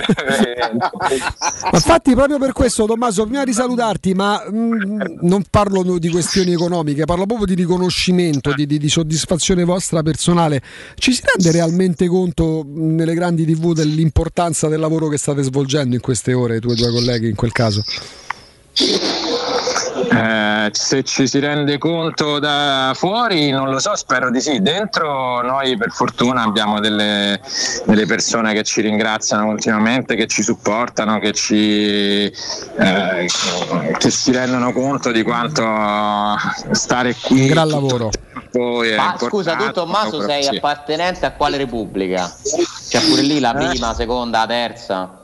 ma 0.71 1.69
infatti 1.73 2.13
proprio 2.13 2.37
per 2.37 2.53
questo 2.53 2.85
Tommaso, 2.85 3.25
prima 3.25 3.43
di 3.43 3.51
salutarti, 3.51 4.13
ma 4.13 4.41
mh, 4.49 4.55
mm, 4.55 5.01
non 5.23 5.43
parlo 5.49 5.83
di 5.99 6.09
questioni 6.09 6.53
economiche, 6.53 7.03
parlo 7.03 7.25
proprio 7.25 7.45
di 7.45 7.55
riconoscimento, 7.55 8.53
di, 8.53 8.65
di, 8.65 8.77
di, 8.77 8.87
soddisfazione 8.87 9.65
vostra 9.65 10.01
personale. 10.03 10.61
Ci 10.95 11.11
si 11.11 11.21
rende 11.25 11.51
realmente 11.51 12.07
conto 12.07 12.63
mm, 12.65 12.95
nelle 12.95 13.13
grandi 13.13 13.43
tv 13.45 13.73
dell'importanza 13.73 14.69
del 14.69 14.79
lavoro 14.79 15.09
che 15.09 15.17
state 15.17 15.43
svolgendo 15.43 15.95
in 15.95 16.01
queste 16.01 16.31
ore, 16.31 16.55
i 16.55 16.59
tuoi 16.61 16.77
colleghi 16.77 17.27
in 17.27 17.35
quel 17.35 17.51
caso? 17.51 17.83
Eh 20.13 20.53
Eh, 20.63 20.69
se 20.71 21.03
ci 21.03 21.27
si 21.27 21.39
rende 21.39 21.77
conto 21.77 22.39
da 22.39 22.93
fuori, 22.95 23.49
non 23.49 23.69
lo 23.69 23.79
so, 23.79 23.95
spero 23.95 24.31
di 24.31 24.39
sì. 24.39 24.61
Dentro 24.61 25.41
noi 25.41 25.75
per 25.75 25.91
fortuna 25.91 26.43
abbiamo 26.43 26.79
delle, 26.79 27.39
delle 27.85 28.05
persone 28.05 28.53
che 28.53 28.63
ci 28.63 28.81
ringraziano 28.81 29.45
continuamente, 29.45 30.15
che 30.15 30.27
ci 30.27 30.41
supportano, 30.41 31.19
che, 31.19 31.33
ci, 31.33 32.25
eh, 32.25 33.27
che 33.97 34.09
si 34.09 34.31
rendono 34.31 34.71
conto 34.71 35.11
di 35.11 35.23
quanto 35.23 35.63
stare 36.71 37.15
qui. 37.15 37.41
Un 37.41 37.47
gran 37.47 37.67
lavoro. 37.67 38.09
Ma 38.95 39.15
scusa, 39.17 39.55
tu 39.55 39.71
Tommaso 39.71 40.21
sei 40.21 40.43
sì. 40.43 40.55
appartenente 40.55 41.25
a 41.25 41.31
quale 41.31 41.57
repubblica? 41.57 42.31
C'è 42.87 43.01
pure 43.01 43.23
lì 43.23 43.39
la 43.39 43.53
prima, 43.53 43.87
la 43.87 43.93
seconda, 43.95 44.39
la 44.39 44.47
terza? 44.47 45.22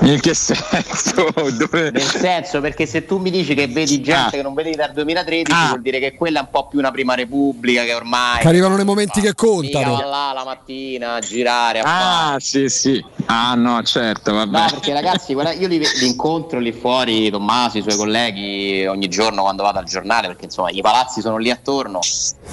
In 0.00 0.20
che 0.20 0.34
senso? 0.34 1.28
Dove... 1.56 1.90
Nel 1.90 2.02
senso, 2.02 2.60
perché 2.60 2.86
se 2.86 3.04
tu 3.04 3.18
mi 3.18 3.30
dici 3.30 3.54
che 3.54 3.66
vedi 3.66 4.00
gente 4.00 4.36
che 4.36 4.42
non 4.42 4.54
vedi 4.54 4.74
dal 4.74 4.92
2013, 4.92 5.66
vuol 5.68 5.82
dire 5.82 5.98
che 5.98 6.14
quella 6.14 6.40
è 6.40 6.42
un 6.42 6.48
po' 6.50 6.68
più 6.68 6.78
una 6.78 6.90
prima 6.90 7.14
repubblica 7.14 7.84
che 7.84 7.94
ormai. 7.94 8.40
Che 8.40 8.48
arrivano 8.48 8.76
nei 8.76 8.84
momenti 8.84 9.20
che 9.20 9.34
contano. 9.34 9.96
va 9.96 10.04
là 10.04 10.32
la 10.34 10.44
mattina 10.44 11.14
a 11.14 11.20
girare. 11.20 11.80
A 11.80 12.32
Ah, 12.32 12.36
sì, 12.38 12.68
sì. 12.68 13.04
Ah, 13.26 13.54
no, 13.54 13.82
certo, 13.82 14.32
vabbè. 14.32 14.58
No, 14.58 14.66
perché 14.70 14.92
ragazzi, 14.92 15.32
guarda, 15.32 15.52
io 15.52 15.68
li, 15.68 15.78
li 15.78 16.06
incontro 16.06 16.58
lì 16.58 16.72
fuori, 16.72 17.30
Tommaso, 17.30 17.78
i 17.78 17.82
suoi 17.82 17.96
colleghi, 17.96 18.86
ogni 18.86 19.08
giorno 19.08 19.42
quando 19.42 19.62
vado 19.62 19.78
al 19.78 19.84
giornale, 19.84 20.28
perché 20.28 20.46
insomma 20.46 20.70
i 20.70 20.80
palazzi 20.80 21.20
sono 21.20 21.38
lì 21.38 21.50
attorno, 21.50 22.00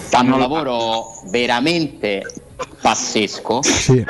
fanno 0.09 0.35
un 0.35 0.39
lavoro 0.41 1.21
veramente 1.29 2.23
pazzesco. 2.81 3.61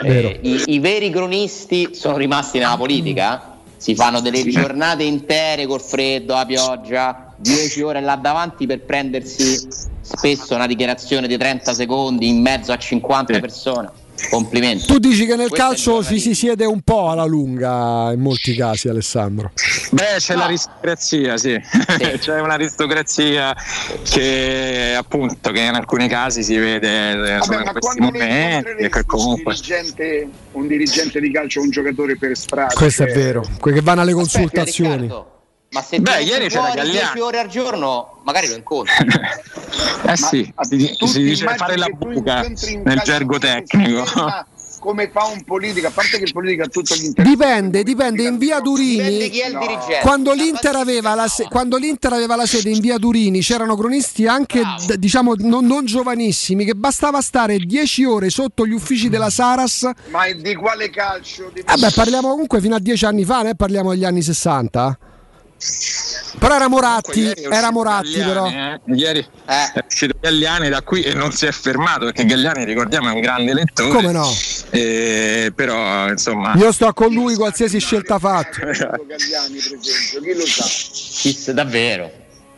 Eh, 0.04 0.40
i, 0.42 0.64
I 0.68 0.80
veri 0.80 1.10
cronisti 1.10 1.90
sono 1.94 2.18
rimasti 2.18 2.60
nella 2.60 2.78
politica, 2.78 3.58
si 3.78 3.96
fanno 3.96 4.20
delle 4.20 4.44
giornate 4.48 5.04
intere 5.04 5.66
col 5.66 5.82
freddo, 5.82 6.34
la 6.34 6.46
pioggia, 6.46 7.34
10 7.38 7.82
ore 7.82 8.02
là 8.02 8.16
davanti 8.16 8.66
per 8.66 8.82
prendersi 8.82 9.68
spesso 10.02 10.56
una 10.56 10.68
dichiarazione 10.68 11.28
di 11.28 11.38
30 11.38 11.74
secondi 11.74 12.28
in 12.28 12.42
mezzo 12.42 12.72
a 12.72 12.78
50 12.78 13.40
persone. 13.40 13.90
Complimenti. 14.30 14.86
Tu 14.86 14.98
dici 15.00 15.26
che 15.26 15.36
nel 15.36 15.50
Questo 15.50 15.56
è 15.56 15.68
calcio 15.70 16.04
ci 16.04 16.20
si 16.20 16.34
siede 16.34 16.66
un 16.66 16.82
po' 16.82 17.10
alla 17.10 17.26
lunga 17.26 18.12
in 18.14 18.20
molti 18.22 18.56
casi, 18.56 18.88
Alessandro. 18.88 19.52
Beh, 19.92 20.16
c'è 20.18 20.36
l'aristocrazia, 20.36 21.38
sì. 21.38 21.60
c'è 22.20 22.40
un'aristocrazia 22.40 23.56
che 24.04 24.96
appunto 24.98 25.52
che 25.52 25.60
in 25.60 25.74
alcuni 25.76 26.08
casi 26.08 26.44
si 26.44 26.56
vede 26.58 27.12
eh, 27.12 27.16
Vabbè, 27.16 27.44
sono 27.44 27.64
ma 27.64 27.72
questi 27.72 28.00
momenti 28.00 28.74
che 28.76 28.98
un 28.98 29.04
comunque 29.06 29.54
dirigente, 29.54 30.30
un 30.54 30.68
dirigente 30.68 31.20
di 31.20 31.32
calcio 31.32 31.62
un 31.62 31.70
giocatore 31.70 32.18
per 32.18 32.36
strada 32.38 32.74
Questo 32.74 33.04
è 33.04 33.08
che- 33.08 33.14
vero, 33.14 33.46
quelli 33.60 33.78
che 33.78 33.84
vanno 33.84 34.02
alle 34.02 34.14
consultazioni. 34.14 35.34
Ma 35.72 35.82
se 35.82 36.00
Beh, 36.00 36.22
ieri 36.22 36.48
c'era 36.48 36.62
fuori 36.64 36.76
Galliani. 36.78 37.00
10 37.14 37.20
ore 37.20 37.40
al 37.40 37.48
giorno, 37.48 38.20
magari 38.24 38.48
lo 38.48 38.56
incontri. 38.56 38.94
Eh 40.08 40.16
sì, 40.18 40.54
si, 40.62 40.96
si 41.06 41.24
dice 41.24 41.48
fare 41.56 41.76
la 41.76 41.88
buca 41.88 42.42
nel 42.84 43.02
gergo 43.04 43.38
tecnico. 43.40 44.06
come 44.80 45.10
fa 45.10 45.26
un 45.26 45.44
politico, 45.44 45.88
a 45.88 45.92
parte 45.92 46.18
che 46.18 46.26
il 46.26 46.32
politico 46.32 46.64
ha 46.64 46.68
tutto 46.68 46.94
l'interesse. 46.94 47.36
Dipende, 47.36 47.84
dipende. 47.84 48.24
In 48.24 48.38
via 48.38 48.60
Durini, 48.60 49.30
chi 49.30 49.40
è 49.40 49.48
il 49.48 49.58
dirigente. 49.58 50.00
quando 50.02 50.32
l'Inter, 50.34 50.76
aveva 50.76 51.16
la 51.16 51.28
se- 51.28 51.48
quando 51.50 51.76
l'Inter 51.78 52.14
aveva 52.14 52.36
la 52.36 52.46
sede 52.46 52.70
in 52.70 52.80
via 52.80 52.98
Durini, 52.98 53.42
c'erano 53.42 53.76
cronisti 53.76 54.28
anche 54.28 54.62
d- 54.86 54.96
diciamo 54.96 55.34
non, 55.40 55.66
non 55.66 55.86
giovanissimi, 55.86 56.66
che 56.66 56.76
bastava 56.76 57.20
stare 57.22 57.58
10 57.58 58.06
ore 58.06 58.30
sotto 58.30 58.66
gli 58.66 58.74
uffici 58.74 59.10
della 59.10 59.32
Saras. 59.32 59.90
Ma 60.12 60.32
di 60.32 60.56
quale 60.56 60.90
calcio? 60.92 61.50
Di... 61.54 61.64
Vabbè, 61.66 61.92
parliamo 61.92 62.30
comunque 62.30 62.62
fino 62.62 62.76
a 62.76 62.80
10 62.80 63.06
anni 63.06 63.26
fa, 63.26 63.42
ne 63.42 63.56
parliamo 63.56 63.90
degli 63.90 64.06
anni 64.06 64.22
60. 64.22 64.98
Però 66.38 66.54
era 66.56 66.68
Moratti, 66.68 67.24
era 67.24 67.50
uscito 67.50 67.72
Moratti 67.72 68.18
però. 68.20 68.44
Galliani, 68.44 68.82
eh. 68.86 68.94
Ieri 68.94 69.26
è 69.46 69.84
uscito 69.88 70.16
Galliani 70.20 70.70
da 70.70 70.82
qui 70.82 71.02
e 71.02 71.14
non 71.14 71.32
si 71.32 71.46
è 71.46 71.52
fermato 71.52 72.06
perché 72.06 72.26
Galliani, 72.26 72.66
ricordiamo, 72.66 73.10
è 73.10 73.14
un 73.14 73.22
grande 73.22 73.54
lettore. 73.54 73.90
Come 73.90 74.12
no? 74.12 74.30
Eh, 74.70 75.52
però, 75.56 76.10
insomma... 76.10 76.54
Io 76.56 76.72
sto 76.72 76.92
con 76.94 77.14
lui 77.14 77.36
qualsiasi 77.36 77.80
scelta 77.80 78.20
fatta. 78.20 78.60
Galliani, 78.60 79.58
per 79.58 79.78
esempio, 79.80 80.22
chi 80.22 80.34
lo 80.36 80.46
sa? 80.46 80.64
Chissà, 80.66 81.54
davvero. 81.54 82.12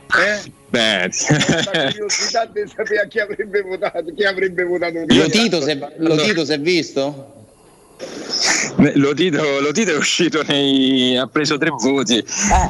Eh? 0.07 0.51
Beh, 0.69 1.09
La 1.09 1.91
curiosità 1.91 2.45
di 2.45 2.63
sapere 2.73 3.07
chi 3.07 3.19
avrebbe 3.19 3.61
votato, 3.61 4.03
chi 4.13 4.23
avrebbe 4.25 4.63
votato 4.63 5.05
Lo 5.07 5.29
Tito, 5.29 5.61
se, 5.61 5.79
lo 5.97 6.15
Tito 6.17 6.43
si 6.43 6.51
è 6.51 6.59
visto? 6.59 7.36
Lo 8.93 9.13
Tito, 9.15 9.59
lo 9.59 9.71
Tito 9.71 9.91
è 9.91 9.97
uscito 9.97 10.43
nei. 10.43 11.17
ha 11.17 11.25
preso 11.25 11.57
tre 11.57 11.69
voti, 11.71 12.23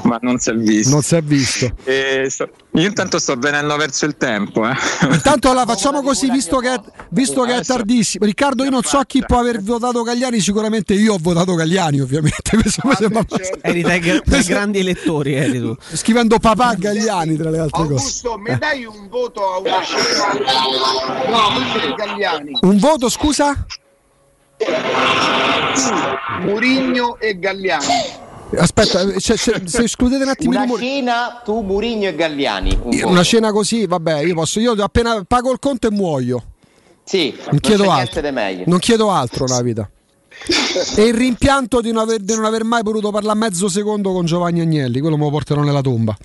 ma 0.03 0.17
non 0.21 0.37
si 0.39 0.49
è 0.51 0.53
visto. 0.55 0.89
Non 0.91 1.01
si 1.01 1.15
è 1.15 1.21
visto. 1.21 1.69
E 1.83 2.27
sto- 2.29 2.49
io 2.71 2.87
intanto 2.87 3.19
sto 3.19 3.35
venendo 3.35 3.75
verso 3.75 4.05
il 4.05 4.15
tempo. 4.15 4.65
Eh. 4.67 4.73
Intanto 5.11 5.51
la 5.51 5.65
facciamo 5.65 6.01
così, 6.01 6.29
visto 6.29 6.59
che, 6.59 6.73
è, 6.75 6.79
visto 7.09 7.43
che 7.43 7.57
è 7.57 7.61
tardissimo. 7.63 8.23
Riccardo, 8.25 8.63
io 8.63 8.69
non 8.69 8.83
so 8.83 9.01
chi 9.05 9.21
può 9.25 9.39
aver 9.39 9.61
votato 9.61 10.01
Gagliani, 10.03 10.39
sicuramente 10.39 10.93
io 10.93 11.13
ho 11.15 11.17
votato 11.19 11.55
Gagliani, 11.55 11.99
ovviamente. 11.99 12.55
Questo 12.61 12.81
mi 12.87 12.93
sembra 12.95 13.19
abbastanza- 13.19 13.57
Eri 13.67 13.81
tra 13.81 13.93
i 13.95 13.99
gra- 13.99 14.19
tra 14.21 14.37
i 14.37 14.43
grandi 14.43 14.79
elettori, 14.79 15.33
eri 15.33 15.59
tu. 15.59 15.75
Scrivendo 15.93 16.39
papà 16.39 16.75
Gagliani, 16.75 17.35
tra 17.35 17.49
le 17.49 17.59
altre 17.59 17.81
cose. 17.81 17.93
Augusto, 17.93 18.37
mi 18.37 18.57
dai 18.57 18.85
un 18.85 19.07
voto 19.09 19.53
a 19.53 19.57
una 19.59 19.81
scena? 19.81 20.33
No, 21.29 21.95
Galliani. 21.95 22.51
Un 22.61 22.77
voto, 22.77 23.09
scusa? 23.09 23.65
Murigno 26.41 27.17
e 27.19 27.37
Galliani. 27.39 27.85
Aspetta, 28.57 29.05
c'è- 29.13 29.35
c'è- 29.35 29.61
se 29.65 29.83
escludete 29.83 30.23
un 30.23 30.29
attimo 30.29 30.51
Una 30.51 30.65
Mur- 30.65 30.79
cena 30.79 31.41
tu, 31.43 31.61
Murigno 31.61 32.07
e 32.07 32.15
Galliani. 32.15 32.79
Un 32.81 33.01
una 33.03 33.21
scena 33.21 33.51
così, 33.51 33.85
vabbè, 33.85 34.21
io 34.21 34.33
posso, 34.33 34.59
io 34.59 34.71
appena 34.81 35.23
pago 35.27 35.51
il 35.51 35.59
conto 35.59 35.87
e 35.87 35.91
muoio. 35.91 36.43
Sì, 37.03 37.35
Non 37.49 37.59
chiedo 37.59 37.83
c'è 37.83 37.89
altro. 37.89 38.21
Non 38.65 38.79
chiedo 38.79 39.11
altro 39.11 39.45
nella 39.45 39.61
vita. 39.61 39.89
E 40.95 41.03
il 41.03 41.13
rimpianto 41.13 41.81
di 41.81 41.91
non, 41.91 42.03
aver, 42.03 42.19
di 42.19 42.35
non 42.35 42.45
aver 42.45 42.63
mai 42.63 42.83
potuto 42.83 43.11
parlare 43.11 43.37
mezzo 43.39 43.69
secondo 43.69 44.11
con 44.11 44.25
Giovanni 44.25 44.61
Agnelli, 44.61 44.99
quello 44.99 45.17
me 45.17 45.23
lo 45.23 45.29
porterò 45.31 45.61
nella 45.61 45.81
tomba. 45.81 46.15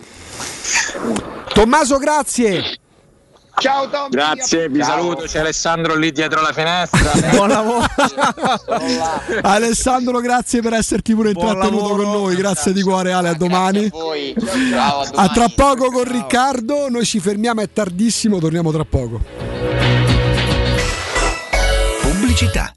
Tommaso, 1.54 1.98
grazie. 1.98 2.78
Ciao 3.56 3.88
Tom. 3.88 4.08
Grazie, 4.10 4.68
vi 4.68 4.82
saluto. 4.82 5.24
C'è 5.24 5.40
Alessandro 5.40 5.94
lì 5.94 6.10
dietro 6.10 6.40
la 6.40 6.52
finestra. 6.52 7.12
Buon 7.30 7.48
lavoro. 7.48 7.86
Alessandro, 9.42 10.20
grazie 10.20 10.60
per 10.62 10.74
esserti 10.74 11.14
pure 11.14 11.30
intrattenuto 11.30 11.96
con 11.96 12.10
noi. 12.10 12.34
Grazie 12.34 12.72
di 12.72 12.82
cuore, 12.82 13.12
Ale. 13.12 13.30
A 13.30 13.34
domani. 13.34 13.90
Ciao, 14.70 15.02
a 15.14 15.28
tra 15.28 15.48
poco 15.54 15.90
con 15.90 16.04
Riccardo. 16.04 16.88
Noi 16.88 17.04
ci 17.04 17.20
fermiamo, 17.20 17.60
è 17.60 17.70
tardissimo. 17.72 18.38
Torniamo 18.38 18.72
tra 18.72 18.84
poco. 18.84 19.20
Pubblicità. 22.00 22.74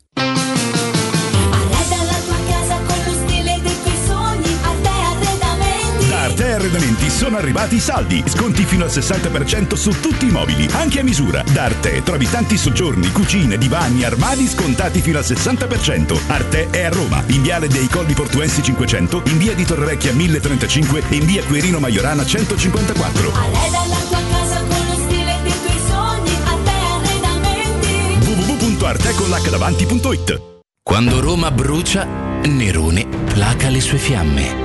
Arredamenti 6.66 7.12
sono 7.12 7.38
arrivati 7.38 7.76
i 7.76 7.80
saldi. 7.80 8.24
Sconti 8.26 8.66
fino 8.66 8.86
al 8.86 8.90
60% 8.90 9.76
su 9.76 9.92
tutti 10.02 10.26
i 10.26 10.32
mobili, 10.32 10.68
anche 10.72 11.00
a 11.00 11.04
misura. 11.04 11.44
Da 11.52 11.66
Arte 11.66 12.02
trovi 12.02 12.28
tanti 12.28 12.58
soggiorni, 12.58 13.12
cucine, 13.12 13.60
divani, 13.60 14.04
armadi 14.04 14.48
scontati 14.48 15.00
fino 15.00 15.20
al 15.20 15.24
60%. 15.24 16.20
Arte 16.26 16.72
è 16.72 16.86
a 16.86 16.90
Roma, 16.90 17.24
in 17.28 17.44
viale 17.44 17.68
dei 17.68 17.88
Colli 17.88 18.14
Portuensi 18.14 18.64
500, 18.64 19.22
in 19.26 19.38
via 19.38 19.54
di 19.54 19.64
Torrevecchia 19.64 20.12
1035 20.14 21.04
e 21.08 21.16
in 21.18 21.28
via 21.28 21.44
Quirino 21.44 21.78
Maiorana 21.78 22.26
154. 22.26 23.32
Arreda 23.32 23.86
la 23.88 24.02
tua 24.10 24.22
casa 24.32 24.64
con 24.64 24.86
lo 24.88 24.96
stile 25.06 25.38
dei 25.44 25.54
tuoi 25.62 25.80
sogni, 25.88 26.36
Arte 26.46 26.72
Arredamenti. 26.98 28.26
www.arteconlacdavanti.it 28.26 30.42
Quando 30.82 31.20
Roma 31.20 31.52
brucia, 31.52 32.08
Nerone 32.44 33.06
placa 33.32 33.70
le 33.70 33.82
sue 33.82 34.00
fiamme. 34.00 34.65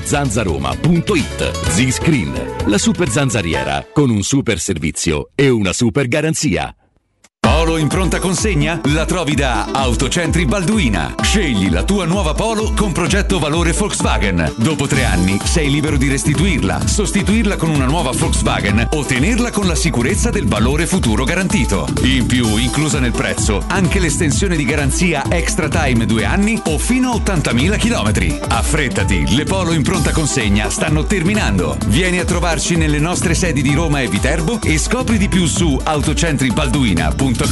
zanzaroma.it. 0.00 1.68
Z-Screen, 1.68 2.32
la 2.66 2.78
super 2.78 3.08
zanzariera, 3.08 3.86
con 3.92 4.10
un 4.10 4.22
super 4.22 4.58
servizio 4.58 5.30
e 5.34 5.48
una 5.48 5.72
super 5.72 6.08
garanzia. 6.08 6.74
Polo 7.62 7.76
in 7.76 7.86
pronta 7.86 8.18
consegna? 8.18 8.80
La 8.86 9.04
trovi 9.04 9.36
da 9.36 9.68
Autocentri 9.70 10.46
Balduina. 10.46 11.14
Scegli 11.22 11.70
la 11.70 11.84
tua 11.84 12.06
nuova 12.06 12.34
Polo 12.34 12.72
con 12.76 12.90
progetto 12.90 13.38
valore 13.38 13.70
Volkswagen. 13.70 14.54
Dopo 14.56 14.88
tre 14.88 15.04
anni 15.04 15.38
sei 15.44 15.70
libero 15.70 15.96
di 15.96 16.08
restituirla, 16.08 16.84
sostituirla 16.84 17.54
con 17.54 17.70
una 17.70 17.84
nuova 17.84 18.10
Volkswagen 18.10 18.88
o 18.90 19.04
tenerla 19.04 19.52
con 19.52 19.68
la 19.68 19.76
sicurezza 19.76 20.30
del 20.30 20.48
valore 20.48 20.88
futuro 20.88 21.22
garantito. 21.22 21.86
In 22.02 22.26
più, 22.26 22.56
inclusa 22.56 22.98
nel 22.98 23.12
prezzo, 23.12 23.62
anche 23.68 24.00
l'estensione 24.00 24.56
di 24.56 24.64
garanzia 24.64 25.22
Extra 25.28 25.68
Time 25.68 26.04
due 26.04 26.24
anni 26.24 26.60
o 26.64 26.78
fino 26.78 27.12
a 27.12 27.14
80.000 27.14 27.78
km. 27.78 28.38
Affrettati, 28.48 29.36
le 29.36 29.44
Polo 29.44 29.72
in 29.72 29.84
pronta 29.84 30.10
consegna 30.10 30.68
stanno 30.68 31.04
terminando. 31.04 31.76
Vieni 31.86 32.18
a 32.18 32.24
trovarci 32.24 32.74
nelle 32.74 32.98
nostre 32.98 33.34
sedi 33.34 33.62
di 33.62 33.72
Roma 33.72 34.00
e 34.00 34.08
Viterbo 34.08 34.58
e 34.64 34.78
scopri 34.78 35.16
di 35.16 35.28
più 35.28 35.46
su 35.46 35.78
autocentribalduina.com. 35.80 37.51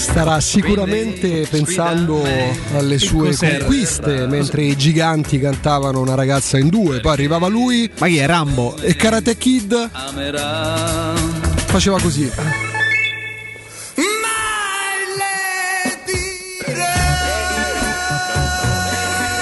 Starà 0.00 0.40
sicuramente 0.40 1.46
pensando 1.50 2.24
alle 2.74 2.98
sue 2.98 3.36
conquiste 3.36 4.26
mentre 4.26 4.62
i 4.62 4.74
giganti 4.74 5.38
cantavano 5.38 6.00
una 6.00 6.14
ragazza 6.14 6.56
in 6.56 6.68
due. 6.68 7.00
Poi 7.00 7.12
arrivava 7.12 7.48
lui. 7.48 7.88
Ma 7.98 8.06
chi 8.06 8.16
è 8.16 8.26
Rambo? 8.26 8.76
E 8.78 8.96
Karate 8.96 9.36
Kid 9.36 9.90
faceva 11.66 12.00
così. 12.00 12.32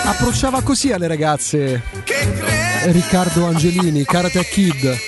Approcciava 0.05 0.63
così 0.63 0.91
alle 0.91 1.07
ragazze 1.07 1.83
Riccardo 2.87 3.47
Angelini, 3.47 4.05
Karate 4.05 4.45
Kid. 4.45 4.99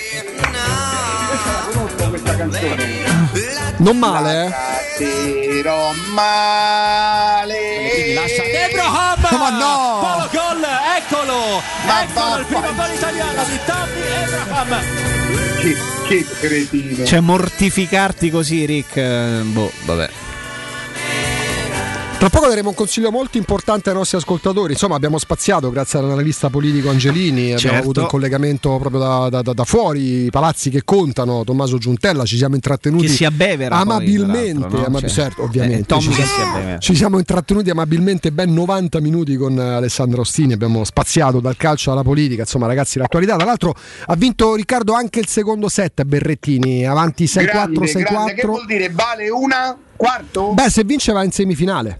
Non 3.77 3.97
male, 3.97 4.45
eh? 4.45 5.40
Tiro 5.61 5.93
male. 6.13 8.13
lascia 8.15 8.41
Abraham! 8.41 9.21
Ma 9.37 9.49
no! 9.51 9.99
Polo 10.01 10.27
gol, 10.31 10.65
eccolo! 10.97 11.61
Ma 11.85 12.01
Eccolo 12.01 12.39
il 12.39 12.45
primo 12.47 12.73
gol 12.73 12.91
italiano 12.95 13.43
di 13.43 13.59
Tommy 13.67 14.01
Abraham! 14.23 14.81
Che, 15.59 15.77
che 16.07 16.25
cretino. 16.39 17.05
Cioè 17.05 17.19
mortificarti 17.19 18.31
così 18.31 18.65
Rick, 18.65 18.97
eh, 18.97 19.41
boh, 19.43 19.71
vabbè. 19.85 20.09
Tra 22.21 22.29
poco 22.29 22.49
daremo 22.49 22.69
un 22.69 22.75
consiglio 22.75 23.09
molto 23.09 23.39
importante 23.39 23.89
ai 23.89 23.95
nostri 23.95 24.15
ascoltatori. 24.15 24.73
Insomma, 24.73 24.93
abbiamo 24.93 25.17
spaziato 25.17 25.71
grazie 25.71 25.97
all'analista 25.97 26.51
politico 26.51 26.91
Angelini. 26.91 27.45
Abbiamo 27.53 27.57
Certo. 27.59 27.77
avuto 27.79 28.01
un 28.01 28.05
collegamento 28.05 28.77
proprio 28.77 28.99
da, 29.01 29.29
da- 29.29 29.41
da- 29.41 29.53
da 29.53 29.63
fuori, 29.63 30.25
i 30.25 30.29
palazzi 30.29 30.69
che 30.69 30.83
contano. 30.85 31.43
Tommaso 31.43 31.79
Giuntella, 31.79 32.23
ci 32.23 32.37
siamo 32.37 32.53
intrattenuti 32.53 33.07
Che 33.07 33.11
si 33.11 33.25
abbevera 33.25 33.73
poi, 33.73 33.81
amabilmente. 33.81 34.59
l'altro, 34.59 34.77
no? 34.81 34.85
amab- 34.85 34.99
Cioè, 35.01 35.09
certo, 35.09 35.41
ovviamente. 35.45 35.95
eh, 35.95 35.99
ci, 35.99 36.09
che 36.09 36.23
si 36.23 36.41
abbevera. 36.41 36.77
ci 36.77 36.95
siamo 36.95 37.17
intrattenuti 37.17 37.71
amabilmente 37.71 38.31
ben 38.31 38.53
90 38.53 38.99
minuti 38.99 39.35
con 39.35 39.57
eh, 39.57 39.73
Alessandro 39.73 40.21
Ostini. 40.21 40.53
Abbiamo 40.53 40.83
spaziato 40.83 41.39
dal 41.39 41.57
calcio 41.57 41.91
alla 41.91 42.03
politica. 42.03 42.43
Insomma, 42.43 42.67
ragazzi, 42.67 42.99
l'attualità. 42.99 43.35
Tra 43.35 43.45
l'altro, 43.45 43.73
ha 44.05 44.15
vinto 44.15 44.53
Riccardo 44.53 44.93
anche 44.93 45.19
il 45.19 45.25
secondo 45.27 45.69
set. 45.69 46.03
Berrettini 46.03 46.85
avanti 46.85 47.23
6-4, 47.23 47.41
Grande, 47.41 47.79
grande. 48.03 48.33
Che 48.35 48.41
6-4. 48.43 48.45
vuol 48.45 48.65
dire? 48.67 48.89
Vale 48.91 49.27
una? 49.31 49.75
Quarto? 49.95 50.53
Beh, 50.53 50.69
se 50.69 50.83
vince 50.83 51.11
va 51.13 51.23
in 51.23 51.31
semifinale. 51.31 51.99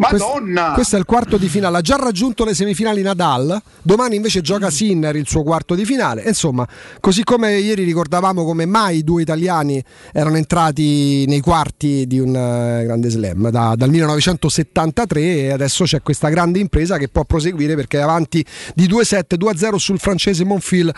Madonna! 0.00 0.40
Questo, 0.40 0.72
questo 0.74 0.96
è 0.96 0.98
il 0.98 1.04
quarto 1.04 1.36
di 1.36 1.48
finale. 1.48 1.76
Ha 1.76 1.80
già 1.82 1.96
raggiunto 1.96 2.46
le 2.46 2.54
semifinali 2.54 3.02
Nadal. 3.02 3.60
Domani 3.82 4.16
invece 4.16 4.40
gioca 4.40 4.70
Sinner 4.70 5.14
il 5.14 5.28
suo 5.28 5.42
quarto 5.42 5.74
di 5.74 5.84
finale. 5.84 6.22
Insomma, 6.22 6.66
così 7.00 7.22
come 7.22 7.58
ieri 7.58 7.84
ricordavamo 7.84 8.44
come 8.44 8.64
mai 8.64 8.98
i 8.98 9.04
due 9.04 9.20
italiani 9.20 9.82
erano 10.12 10.36
entrati 10.36 11.26
nei 11.26 11.40
quarti 11.40 12.06
di 12.06 12.18
un 12.18 12.34
eh, 12.34 12.84
grande 12.84 13.10
slam 13.10 13.50
da- 13.50 13.74
dal 13.76 13.90
1973 13.90 15.20
e 15.20 15.50
adesso 15.50 15.84
c'è 15.84 16.00
questa 16.00 16.30
grande 16.30 16.60
impresa 16.60 16.96
che 16.96 17.08
può 17.08 17.24
proseguire 17.24 17.74
perché 17.74 17.98
è 17.98 18.02
avanti 18.02 18.44
di 18.74 18.88
2-7, 18.88 19.36
2-0 19.36 19.74
sul 19.76 19.98
francese 19.98 20.44
Monfil 20.44 20.90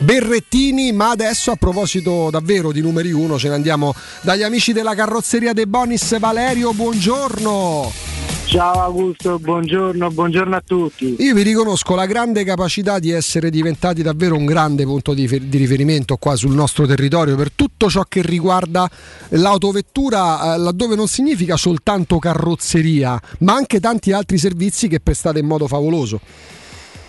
Berrettini. 0.00 0.90
Ma 0.90 1.10
adesso 1.10 1.52
a 1.52 1.56
proposito 1.56 2.28
davvero 2.30 2.72
di 2.72 2.80
numeri 2.80 3.12
1 3.12 3.38
ce 3.38 3.48
ne 3.50 3.54
andiamo 3.54 3.94
dagli 4.22 4.42
amici 4.42 4.72
della 4.72 4.96
carrozzeria 4.96 5.52
De 5.52 5.66
Bonis. 5.68 6.18
Valerio, 6.18 6.72
buongiorno. 6.72 8.17
Ciao 8.48 8.80
Augusto, 8.80 9.38
buongiorno, 9.38 10.10
buongiorno 10.10 10.56
a 10.56 10.62
tutti. 10.66 11.16
Io 11.18 11.34
vi 11.34 11.42
riconosco 11.42 11.94
la 11.94 12.06
grande 12.06 12.44
capacità 12.44 12.98
di 12.98 13.10
essere 13.10 13.50
diventati 13.50 14.00
davvero 14.00 14.36
un 14.36 14.46
grande 14.46 14.84
punto 14.84 15.12
di, 15.12 15.28
di 15.28 15.58
riferimento 15.58 16.16
qua 16.16 16.34
sul 16.34 16.54
nostro 16.54 16.86
territorio 16.86 17.36
per 17.36 17.52
tutto 17.52 17.90
ciò 17.90 18.04
che 18.08 18.22
riguarda 18.22 18.88
l'autovettura, 19.32 20.54
eh, 20.54 20.58
laddove 20.60 20.96
non 20.96 21.08
significa 21.08 21.58
soltanto 21.58 22.18
carrozzeria, 22.18 23.20
ma 23.40 23.52
anche 23.52 23.80
tanti 23.80 24.12
altri 24.12 24.38
servizi 24.38 24.88
che 24.88 25.00
prestate 25.00 25.40
in 25.40 25.46
modo 25.46 25.66
favoloso. 25.66 26.18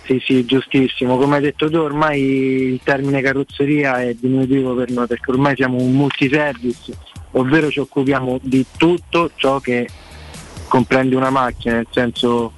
Sì, 0.04 0.22
sì, 0.22 0.44
giustissimo. 0.44 1.18
Come 1.18 1.38
hai 1.38 1.42
detto 1.42 1.70
tu, 1.70 1.78
ormai 1.78 2.20
il 2.22 2.82
termine 2.84 3.22
carrozzeria 3.22 4.02
è 4.02 4.14
diminutivo 4.14 4.76
per 4.76 4.92
noi 4.92 5.08
perché 5.08 5.32
ormai 5.32 5.56
siamo 5.56 5.78
un 5.78 5.94
multiservice, 5.94 6.98
ovvero 7.32 7.72
ci 7.72 7.80
occupiamo 7.80 8.40
di 8.42 8.66
tutto 8.76 9.32
ciò 9.38 9.62
che 9.62 9.88
comprende 10.70 11.18
una 11.18 11.30
macchina, 11.30 11.76
nel 11.76 11.88
senso 11.92 12.54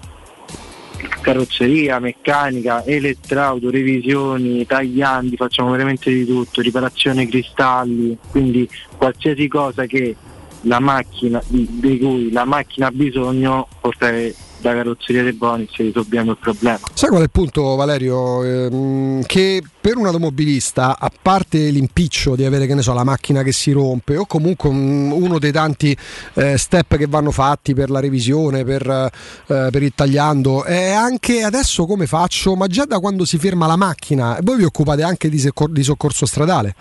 carrozzeria, 1.21 1.99
meccanica, 1.99 2.83
elettrauto, 2.83 3.71
revisioni, 3.71 4.65
tagliandi, 4.65 5.35
facciamo 5.35 5.71
veramente 5.71 6.11
di 6.11 6.25
tutto, 6.25 6.61
riparazione 6.61 7.27
cristalli, 7.27 8.15
quindi 8.29 8.69
qualsiasi 8.97 9.47
cosa 9.47 9.85
che 9.85 10.15
la 10.61 10.79
macchina 10.79 11.41
di, 11.47 11.97
cui 11.97 12.31
la 12.31 12.45
macchina 12.45 12.87
ha 12.87 12.91
bisogno 12.91 13.67
portare 13.79 14.35
da 14.61 14.73
carrozzeria 14.73 15.23
dei 15.23 15.33
Bonis 15.33 15.69
e 15.77 15.83
risolviamo 15.83 16.31
il 16.31 16.37
problema. 16.39 16.79
Sai 16.93 17.09
qual 17.09 17.21
è 17.21 17.23
il 17.23 17.31
punto, 17.31 17.75
Valerio? 17.75 18.43
Ehm, 18.43 19.23
che 19.23 19.61
per 19.81 19.97
un 19.97 20.05
automobilista, 20.05 20.97
a 20.97 21.11
parte 21.21 21.69
l'impiccio 21.69 22.35
di 22.35 22.45
avere 22.45 22.81
so, 22.81 22.93
la 22.93 23.03
macchina 23.03 23.41
che 23.43 23.51
si 23.51 23.71
rompe, 23.71 24.15
o 24.15 24.25
comunque 24.25 24.69
un- 24.69 25.11
uno 25.11 25.39
dei 25.39 25.51
tanti 25.51 25.97
eh, 26.35 26.57
step 26.57 26.95
che 26.97 27.07
vanno 27.07 27.31
fatti 27.31 27.73
per 27.73 27.89
la 27.89 27.99
revisione, 27.99 28.63
per, 28.63 28.87
eh, 28.87 29.09
per 29.45 29.83
il 29.83 29.91
tagliando, 29.93 30.63
è 30.63 30.91
anche 30.91 31.43
adesso 31.43 31.85
come 31.85 32.05
faccio, 32.05 32.55
ma 32.55 32.67
già 32.67 32.85
da 32.85 32.99
quando 32.99 33.25
si 33.25 33.37
ferma 33.37 33.65
la 33.65 33.75
macchina, 33.75 34.37
voi 34.41 34.57
vi 34.57 34.63
occupate 34.63 35.01
anche 35.01 35.29
di 35.29 35.83
soccorso 35.83 36.25
stradale. 36.25 36.75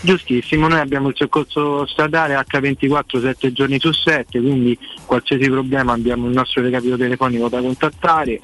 Giustissimo, 0.00 0.68
noi 0.68 0.78
abbiamo 0.78 1.08
il 1.08 1.14
soccorso 1.16 1.84
stradale 1.86 2.34
H24 2.34 3.20
7 3.20 3.52
giorni 3.52 3.80
su 3.80 3.92
7, 3.92 4.40
quindi 4.40 4.78
qualsiasi 5.04 5.50
problema 5.50 5.92
abbiamo 5.92 6.28
il 6.28 6.34
nostro 6.34 6.62
recapito 6.62 6.96
telefonico 6.96 7.48
da 7.48 7.60
contattare. 7.60 8.40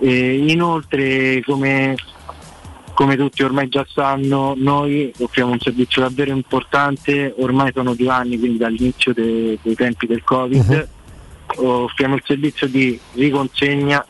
E 0.00 0.36
inoltre, 0.48 1.42
come, 1.44 1.94
come 2.94 3.16
tutti 3.16 3.42
ormai 3.42 3.68
già 3.68 3.86
sanno, 3.86 4.54
noi 4.56 5.12
offriamo 5.18 5.52
un 5.52 5.60
servizio 5.60 6.00
davvero 6.00 6.30
importante, 6.30 7.34
ormai 7.36 7.70
sono 7.74 7.94
due 7.94 8.08
anni, 8.08 8.38
quindi 8.38 8.56
dall'inizio 8.56 9.12
de- 9.12 9.58
dei 9.60 9.74
tempi 9.74 10.06
del 10.06 10.24
Covid, 10.24 10.88
offriamo 11.56 12.14
il 12.14 12.22
servizio 12.24 12.66
di 12.66 12.98
riconsegna 13.12 14.04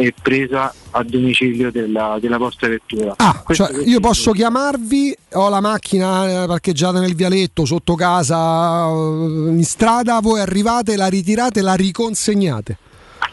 e 0.00 0.14
presa 0.20 0.72
a 0.92 1.02
domicilio 1.02 1.70
della, 1.70 2.16
della 2.18 2.38
vostra 2.38 2.68
vettura. 2.68 3.14
Questo 3.44 3.66
Cioè, 3.66 3.84
io 3.84 4.00
posso 4.00 4.32
chiamarvi, 4.32 5.14
ho 5.34 5.50
la 5.50 5.60
macchina 5.60 6.44
eh, 6.44 6.46
parcheggiata 6.46 7.00
nel 7.00 7.14
vialetto, 7.14 7.66
sotto 7.66 7.94
casa, 7.96 8.86
eh, 8.88 9.50
in 9.50 9.64
strada, 9.64 10.20
voi 10.20 10.40
arrivate, 10.40 10.96
la 10.96 11.06
ritirate, 11.06 11.60
la 11.60 11.74
riconsegnate. 11.74 12.78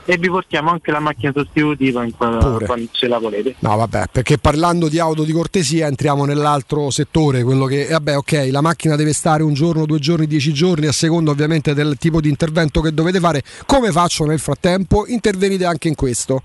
E 0.09 0.17
vi 0.17 0.29
portiamo 0.29 0.71
anche 0.71 0.89
la 0.89 1.01
macchina 1.01 1.33
sostitutiva 1.35 2.01
in 2.05 2.15
quando 2.15 2.61
se 2.93 3.07
la 3.09 3.17
volete. 3.17 3.55
No, 3.59 3.75
vabbè, 3.75 4.05
perché 4.09 4.37
parlando 4.37 4.87
di 4.87 4.99
auto 4.99 5.25
di 5.25 5.33
cortesia 5.33 5.87
entriamo 5.87 6.23
nell'altro 6.23 6.89
settore, 6.89 7.43
quello 7.43 7.65
che, 7.65 7.87
eh, 7.87 7.91
vabbè, 7.91 8.15
ok, 8.15 8.47
la 8.49 8.61
macchina 8.61 8.95
deve 8.95 9.11
stare 9.11 9.43
un 9.43 9.53
giorno, 9.53 9.85
due 9.85 9.99
giorni, 9.99 10.25
dieci 10.25 10.53
giorni, 10.53 10.87
a 10.87 10.93
seconda 10.93 11.31
ovviamente 11.31 11.73
del 11.73 11.97
tipo 11.99 12.21
di 12.21 12.29
intervento 12.29 12.79
che 12.79 12.93
dovete 12.93 13.19
fare. 13.19 13.43
Come 13.65 13.91
faccio 13.91 14.23
nel 14.23 14.39
frattempo? 14.39 15.05
Intervenite 15.07 15.65
anche 15.65 15.89
in 15.89 15.95
questo. 15.95 16.41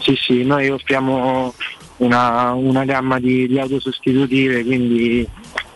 Sì, 0.00 0.14
sì, 0.20 0.44
noi 0.44 0.68
offriamo 0.68 1.54
una, 1.96 2.52
una 2.52 2.84
gamma 2.84 3.18
di, 3.18 3.48
di 3.48 3.58
auto 3.58 3.80
sostitutive, 3.80 4.62
quindi 4.62 5.26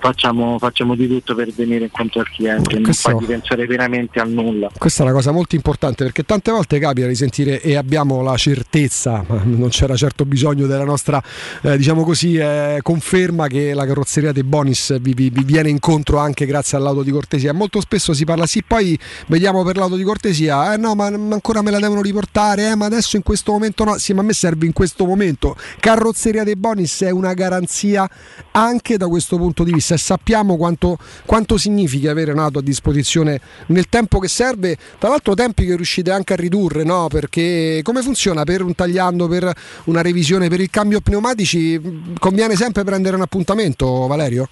facciamo, 0.02 0.58
facciamo 0.58 0.96
di 0.96 1.06
tutto 1.06 1.34
per 1.36 1.52
venire 1.52 1.84
incontro 1.84 2.20
al 2.20 2.28
cliente, 2.28 2.74
non 2.74 2.82
Questo- 2.82 3.10
fargli 3.10 3.26
pensare 3.26 3.66
veramente 3.66 4.18
a 4.18 4.24
nulla. 4.24 4.68
Questa 4.76 5.02
è 5.02 5.06
una 5.06 5.14
cosa 5.14 5.30
molto 5.30 5.54
importante 5.54 6.02
perché 6.02 6.24
tante 6.24 6.50
volte 6.50 6.80
capita 6.80 7.06
di 7.06 7.14
sentire 7.14 7.60
e 7.62 7.76
abbiamo 7.76 8.20
la 8.20 8.36
certezza, 8.36 9.24
ma 9.28 9.40
non 9.44 9.68
c'era 9.68 9.94
certo 9.94 10.24
bisogno 10.24 10.66
della 10.66 10.82
nostra, 10.84 11.22
eh, 11.62 11.76
diciamo 11.76 12.02
così, 12.04 12.34
eh, 12.36 12.80
conferma 12.82 13.46
che 13.46 13.72
la 13.74 13.86
carrozzeria 13.86 14.32
dei 14.32 14.42
Bonis 14.42 14.98
vi, 15.00 15.14
vi- 15.14 15.30
vi 15.30 15.44
viene 15.44 15.68
incontro 15.68 16.18
anche 16.18 16.46
grazie 16.46 16.76
all'auto 16.76 17.02
di 17.04 17.12
cortesia. 17.12 17.52
Molto 17.52 17.80
spesso 17.80 18.12
si 18.12 18.24
parla, 18.24 18.46
sì, 18.46 18.64
poi 18.64 18.98
vediamo 19.28 19.62
per 19.62 19.76
l'auto 19.76 19.94
di 19.94 20.02
cortesia, 20.02 20.74
eh 20.74 20.76
no, 20.78 20.94
ma 20.96 21.10
ma 21.12 21.34
ancora 21.34 21.62
me 21.62 21.70
la 21.70 21.78
devono 21.78 22.02
riportare, 22.02 22.70
eh, 22.70 22.74
ma 22.74 22.86
adesso 22.86 23.14
in 23.16 23.22
questo 23.22 23.52
momento 23.52 23.84
no, 23.84 23.98
sì, 23.98 24.12
ma 24.14 24.22
a 24.22 24.24
me 24.24 24.32
serve 24.32 24.66
in 24.66 24.72
questo 24.72 25.04
momento. 25.06 25.54
Carrozzeria 25.78 26.42
dei 26.42 26.56
Bonis 26.56 27.02
è 27.02 27.10
una 27.10 27.34
garanzia 27.34 28.08
anche 28.52 28.96
da 28.96 29.06
questo 29.06 29.36
punto 29.36 29.62
di 29.62 29.72
vista 29.72 29.91
e 29.94 29.98
sappiamo 29.98 30.56
quanto, 30.56 30.98
quanto 31.26 31.56
significa 31.56 32.10
avere 32.10 32.32
un'auto 32.32 32.58
a 32.58 32.62
disposizione 32.62 33.40
nel 33.66 33.88
tempo 33.88 34.18
che 34.18 34.28
serve, 34.28 34.76
tra 34.98 35.08
l'altro 35.08 35.34
tempi 35.34 35.66
che 35.66 35.76
riuscite 35.76 36.10
anche 36.10 36.32
a 36.32 36.36
ridurre, 36.36 36.84
no? 36.84 37.08
perché 37.08 37.80
come 37.82 38.02
funziona 38.02 38.44
per 38.44 38.62
un 38.62 38.74
tagliando, 38.74 39.28
per 39.28 39.52
una 39.84 40.02
revisione, 40.02 40.48
per 40.48 40.60
il 40.60 40.70
cambio 40.70 41.00
pneumatici, 41.00 41.80
conviene 42.18 42.56
sempre 42.56 42.84
prendere 42.84 43.16
un 43.16 43.22
appuntamento 43.22 44.06
Valerio? 44.06 44.48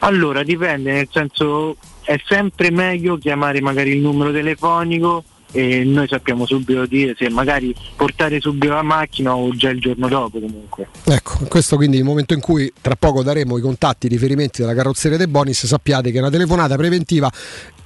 Allora 0.00 0.42
dipende, 0.42 0.92
nel 0.92 1.08
senso 1.10 1.76
è 2.02 2.18
sempre 2.24 2.70
meglio 2.70 3.18
chiamare 3.18 3.60
magari 3.60 3.90
il 3.90 4.00
numero 4.00 4.32
telefonico 4.32 5.24
e 5.52 5.84
noi 5.84 6.06
sappiamo 6.08 6.46
subito 6.46 6.86
dire 6.86 7.14
se 7.16 7.28
magari 7.28 7.74
portare 7.96 8.40
subito 8.40 8.72
la 8.72 8.82
macchina 8.82 9.34
o 9.34 9.54
già 9.54 9.70
il 9.70 9.80
giorno 9.80 10.08
dopo 10.08 10.38
comunque. 10.38 10.88
Ecco, 11.04 11.38
questo 11.48 11.76
quindi 11.76 11.96
il 11.96 12.04
momento 12.04 12.34
in 12.34 12.40
cui 12.40 12.72
tra 12.80 12.96
poco 12.96 13.22
daremo 13.22 13.58
i 13.58 13.60
contatti, 13.60 14.06
i 14.06 14.08
riferimenti 14.08 14.60
della 14.60 14.74
carrozzeria 14.74 15.18
dei 15.18 15.26
Bonis, 15.26 15.66
sappiate 15.66 16.10
che 16.10 16.18
è 16.18 16.20
una 16.20 16.30
telefonata 16.30 16.76
preventiva 16.76 17.30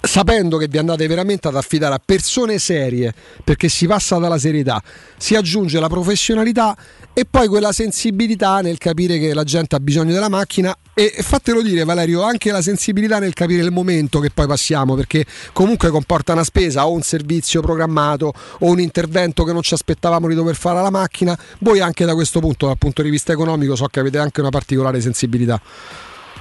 sapendo 0.00 0.58
che 0.58 0.68
vi 0.68 0.78
andate 0.78 1.06
veramente 1.06 1.48
ad 1.48 1.56
affidare 1.56 1.94
a 1.94 2.00
persone 2.04 2.58
serie, 2.58 3.14
perché 3.42 3.68
si 3.68 3.86
passa 3.86 4.18
dalla 4.18 4.38
serietà, 4.38 4.82
si 5.16 5.34
aggiunge 5.34 5.80
la 5.80 5.88
professionalità 5.88 6.76
e 7.14 7.24
poi 7.24 7.46
quella 7.46 7.72
sensibilità 7.72 8.60
nel 8.60 8.76
capire 8.76 9.18
che 9.18 9.32
la 9.32 9.44
gente 9.44 9.76
ha 9.76 9.80
bisogno 9.80 10.12
della 10.12 10.28
macchina. 10.28 10.76
E 10.92 11.12
fatelo 11.20 11.62
dire 11.62 11.84
Valerio, 11.84 12.22
anche 12.22 12.50
la 12.50 12.60
sensibilità 12.60 13.18
nel 13.18 13.32
capire 13.32 13.62
il 13.62 13.70
momento 13.70 14.18
che 14.18 14.30
poi 14.30 14.46
passiamo, 14.46 14.94
perché 14.94 15.24
comunque 15.52 15.90
comporta 15.90 16.32
una 16.32 16.44
spesa 16.44 16.86
o 16.86 16.92
un 16.92 17.02
servizio 17.02 17.60
programmato 17.62 18.32
o 18.58 18.66
un 18.66 18.80
intervento 18.80 19.44
che 19.44 19.52
non 19.52 19.62
ci 19.62 19.74
aspettavamo 19.74 20.28
di 20.28 20.34
dover 20.34 20.56
fare 20.56 20.78
alla 20.78 20.90
macchina, 20.90 21.38
voi 21.60 21.80
anche 21.80 22.04
da 22.04 22.14
questo 22.14 22.40
punto, 22.40 22.66
dal 22.66 22.78
punto 22.78 23.02
di 23.02 23.10
vista 23.10 23.32
economico, 23.32 23.76
so 23.76 23.86
che 23.86 24.00
avete 24.00 24.18
anche 24.18 24.40
una 24.40 24.50
particolare 24.50 25.00
sensibilità. 25.00 25.60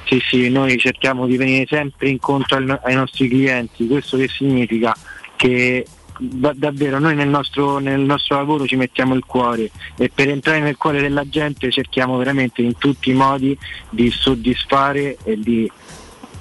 Sì, 0.06 0.22
sì, 0.28 0.50
noi 0.50 0.78
cerchiamo 0.78 1.26
di 1.26 1.38
venire 1.38 1.66
sempre 1.68 2.10
incontro 2.10 2.58
ai 2.84 2.96
nostri 2.96 3.28
clienti, 3.28 3.88
questo 3.88 4.18
che 4.18 4.28
significa? 4.28 4.96
Che 5.36 5.86
da- 6.18 6.54
davvero 6.56 7.00
noi 7.00 7.16
nel 7.16 7.28
nostro, 7.28 7.80
nel 7.80 8.02
nostro 8.02 8.38
lavoro 8.38 8.66
ci 8.66 8.76
mettiamo 8.76 9.16
il 9.16 9.26
cuore 9.26 9.72
e 9.98 10.10
per 10.14 10.30
entrare 10.30 10.60
nel 10.60 10.78
cuore 10.78 11.02
della 11.02 11.28
gente 11.28 11.72
cerchiamo 11.72 12.18
veramente 12.18 12.62
in 12.62 12.78
tutti 12.78 13.10
i 13.10 13.14
modi 13.14 13.58
di 13.90 14.10
soddisfare 14.10 15.18
e 15.24 15.40
di 15.40 15.70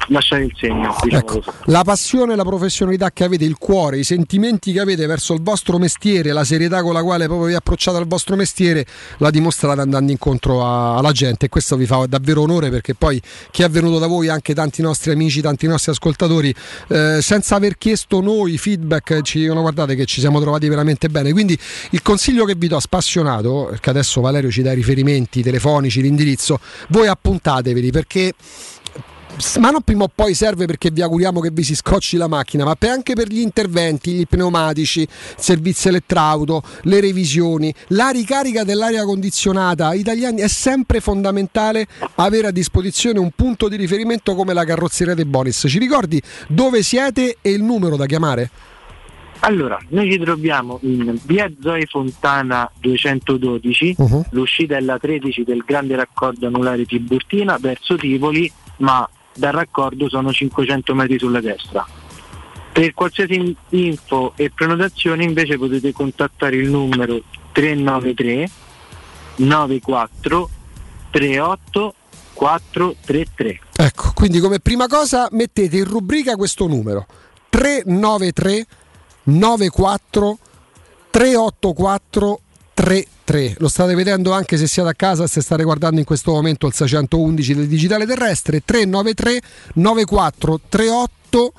lasciare 0.08 0.44
il 0.44 0.54
segno. 0.56 0.94
Diciamo 1.02 1.22
Ecco, 1.22 1.42
la 1.66 1.82
passione, 1.82 2.36
la 2.36 2.44
professionalità 2.44 3.10
che 3.10 3.24
avete, 3.24 3.44
il 3.44 3.56
cuore, 3.58 3.98
i 3.98 4.04
sentimenti 4.04 4.72
che 4.72 4.80
avete 4.80 5.06
verso 5.06 5.34
il 5.34 5.42
vostro 5.42 5.78
mestiere, 5.78 6.32
la 6.32 6.44
serietà 6.44 6.82
con 6.82 6.92
la 6.92 7.02
quale 7.02 7.26
proprio 7.26 7.48
vi 7.48 7.54
approcciate 7.54 7.96
al 7.96 8.06
vostro 8.06 8.36
mestiere, 8.36 8.84
la 9.18 9.30
dimostrate 9.30 9.80
andando 9.80 10.10
incontro 10.12 10.64
a- 10.64 10.96
alla 10.96 11.12
gente 11.12 11.46
e 11.46 11.48
questo 11.48 11.76
vi 11.76 11.86
fa 11.86 12.04
davvero 12.06 12.42
onore 12.42 12.70
perché 12.70 12.94
poi 12.94 13.20
chi 13.50 13.62
è 13.62 13.68
venuto 13.68 13.98
da 13.98 14.06
voi, 14.06 14.28
anche 14.28 14.54
tanti 14.54 14.82
nostri 14.82 15.12
amici, 15.12 15.40
tanti 15.40 15.66
nostri 15.66 15.92
ascoltatori, 15.92 16.54
eh, 16.88 17.18
senza 17.20 17.56
aver 17.56 17.76
chiesto 17.78 18.20
noi 18.20 18.58
feedback, 18.58 19.22
ci 19.22 19.40
dicono 19.40 19.60
guardate 19.60 19.94
che 19.94 20.04
ci 20.04 20.20
siamo 20.20 20.40
trovati 20.40 20.68
veramente 20.68 21.08
bene. 21.08 21.32
Quindi 21.32 21.58
il 21.90 22.02
consiglio 22.02 22.44
che 22.44 22.54
vi 22.56 22.68
do 22.68 22.80
spassionato, 22.80 23.66
perché 23.70 23.90
adesso 23.90 24.20
Valerio 24.20 24.50
ci 24.50 24.62
dà 24.62 24.72
i 24.72 24.74
riferimenti 24.74 25.42
telefonici, 25.42 26.00
l'indirizzo, 26.00 26.60
voi 26.88 27.08
appuntateveli 27.08 27.90
perché 27.90 28.32
ma 29.58 29.70
non 29.70 29.82
prima 29.82 30.04
o 30.04 30.10
poi 30.14 30.34
serve 30.34 30.66
perché 30.66 30.90
vi 30.90 31.02
auguriamo 31.02 31.40
che 31.40 31.50
vi 31.50 31.62
si 31.62 31.74
scocci 31.74 32.16
la 32.16 32.28
macchina, 32.28 32.64
ma 32.64 32.74
per- 32.74 32.90
anche 32.90 33.14
per 33.14 33.28
gli 33.28 33.40
interventi, 33.40 34.20
i 34.20 34.26
pneumatici, 34.26 35.00
il 35.00 35.08
servizio 35.36 35.90
elettrauto, 35.90 36.62
le 36.82 37.00
revisioni, 37.00 37.74
la 37.88 38.10
ricarica 38.10 38.64
dell'aria 38.64 39.04
condizionata. 39.04 39.94
Italiani 39.94 40.40
è 40.40 40.48
sempre 40.48 41.00
fondamentale 41.00 41.86
avere 42.16 42.48
a 42.48 42.50
disposizione 42.50 43.18
un 43.18 43.30
punto 43.34 43.68
di 43.68 43.76
riferimento 43.76 44.34
come 44.34 44.52
la 44.52 44.64
carrozzeria 44.64 45.14
De 45.14 45.24
Bonis. 45.26 45.64
Ci 45.68 45.78
ricordi 45.78 46.20
dove 46.48 46.82
siete 46.82 47.38
e 47.40 47.50
il 47.50 47.62
numero 47.62 47.96
da 47.96 48.06
chiamare? 48.06 48.50
Allora, 49.44 49.76
noi 49.88 50.08
ci 50.10 50.18
troviamo 50.18 50.78
in 50.82 51.18
via 51.24 51.50
Zoe 51.60 51.86
Fontana 51.86 52.70
212, 52.80 53.94
Uh-huh. 53.98 54.24
l'uscita 54.30 54.76
è 54.76 54.80
la 54.80 54.98
13 54.98 55.42
del 55.42 55.64
grande 55.66 55.96
raccordo 55.96 56.46
anulare 56.46 56.84
Tiburtina 56.86 57.58
verso 57.60 57.96
Tivoli, 57.96 58.50
ma 58.78 59.08
dal 59.34 59.52
raccordo 59.52 60.08
sono 60.08 60.32
500 60.32 60.94
metri 60.94 61.18
sulla 61.18 61.40
destra. 61.40 61.86
Per 62.72 62.94
qualsiasi 62.94 63.34
in- 63.34 63.54
info 63.70 64.32
e 64.36 64.50
prenotazione 64.50 65.24
invece 65.24 65.58
potete 65.58 65.92
contattare 65.92 66.56
il 66.56 66.70
numero 66.70 67.22
393 67.52 68.50
94 69.36 70.50
38 71.10 71.94
433. 72.32 73.60
Ecco, 73.76 74.12
quindi 74.14 74.40
come 74.40 74.58
prima 74.58 74.86
cosa 74.86 75.28
mettete 75.32 75.76
in 75.76 75.84
rubrica 75.84 76.34
questo 76.34 76.66
numero 76.66 77.06
393 77.50 78.66
94 79.24 80.38
384 81.10 82.40
33. 82.74 83.56
Lo 83.58 83.68
state 83.68 83.94
vedendo 83.94 84.32
anche 84.32 84.56
se 84.56 84.66
siete 84.66 84.88
a 84.88 84.94
casa, 84.94 85.26
se 85.26 85.40
state 85.40 85.62
guardando 85.62 86.00
in 86.00 86.06
questo 86.06 86.32
momento 86.32 86.66
il 86.66 86.72
611 86.72 87.54
del 87.54 87.66
digitale 87.66 88.06
terrestre 88.06 88.62
393 88.64 89.42
94 89.74 90.60
38 90.68 91.52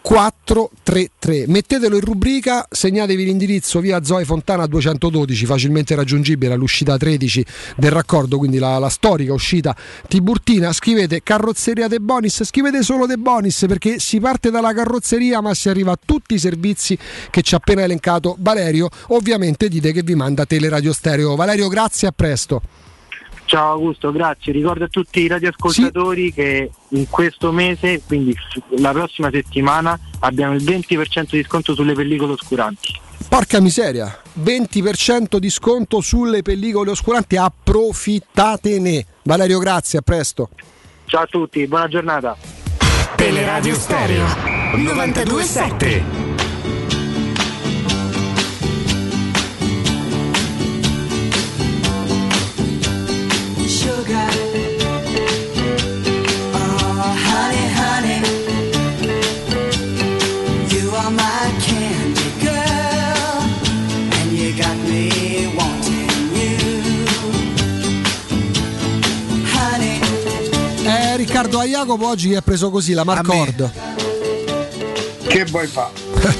433. 0.00 1.44
Mettetelo 1.48 1.96
in 1.96 2.00
rubrica, 2.00 2.66
segnatevi 2.70 3.24
l'indirizzo 3.24 3.80
via 3.80 4.02
Zoe 4.02 4.24
Fontana 4.24 4.66
212, 4.66 5.44
facilmente 5.44 5.94
raggiungibile 5.94 6.54
all'uscita 6.54 6.96
13 6.96 7.44
del 7.76 7.90
raccordo, 7.90 8.38
quindi 8.38 8.58
la, 8.58 8.78
la 8.78 8.88
storica 8.88 9.32
uscita 9.32 9.76
Tiburtina. 10.06 10.72
Scrivete 10.72 11.22
carrozzeria 11.22 11.88
De 11.88 12.00
Bonis, 12.00 12.44
scrivete 12.44 12.82
solo 12.82 13.06
De 13.06 13.16
Bonis 13.16 13.64
perché 13.68 13.98
si 13.98 14.20
parte 14.20 14.50
dalla 14.50 14.72
carrozzeria 14.72 15.40
ma 15.40 15.52
si 15.54 15.68
arriva 15.68 15.92
a 15.92 15.98
tutti 16.02 16.34
i 16.34 16.38
servizi 16.38 16.98
che 17.30 17.42
ci 17.42 17.54
ha 17.54 17.58
appena 17.58 17.82
elencato 17.82 18.36
Valerio. 18.38 18.88
Ovviamente 19.08 19.68
dite 19.68 19.92
che 19.92 20.02
vi 20.02 20.14
manda 20.14 20.46
Teleradio 20.46 20.92
Stereo. 20.92 21.36
Valerio, 21.36 21.68
grazie, 21.68 22.08
a 22.08 22.12
presto. 22.12 22.87
Ciao 23.48 23.72
Augusto, 23.72 24.12
grazie. 24.12 24.52
Ricordo 24.52 24.84
a 24.84 24.88
tutti 24.88 25.20
i 25.20 25.26
radioascoltatori 25.26 26.34
che 26.34 26.70
in 26.88 27.08
questo 27.08 27.50
mese, 27.50 28.02
quindi 28.06 28.36
la 28.76 28.92
prossima 28.92 29.30
settimana, 29.30 29.98
abbiamo 30.18 30.54
il 30.54 30.62
20% 30.62 31.28
di 31.30 31.42
sconto 31.44 31.74
sulle 31.74 31.94
pellicole 31.94 32.32
oscuranti. 32.32 33.00
Porca 33.26 33.58
miseria, 33.60 34.20
20% 34.38 35.38
di 35.38 35.48
sconto 35.48 36.02
sulle 36.02 36.42
pellicole 36.42 36.90
oscuranti, 36.90 37.38
approfittatene. 37.38 39.06
Valerio, 39.22 39.58
grazie, 39.60 40.00
a 40.00 40.02
presto. 40.02 40.50
Ciao 41.06 41.22
a 41.22 41.26
tutti, 41.26 41.66
buona 41.66 41.88
giornata. 41.88 42.36
Teleradio 43.16 43.74
Stereo 43.74 44.26
927. 44.74 46.27
Riccardo 71.18 71.58
A. 71.58 71.64
Jacopo 71.64 72.06
oggi 72.06 72.32
è 72.32 72.40
preso 72.42 72.70
così 72.70 72.92
la 72.92 73.02
Marcord. 73.02 73.68
Che 75.26 75.44
vuoi 75.46 75.66
fare? 75.66 75.90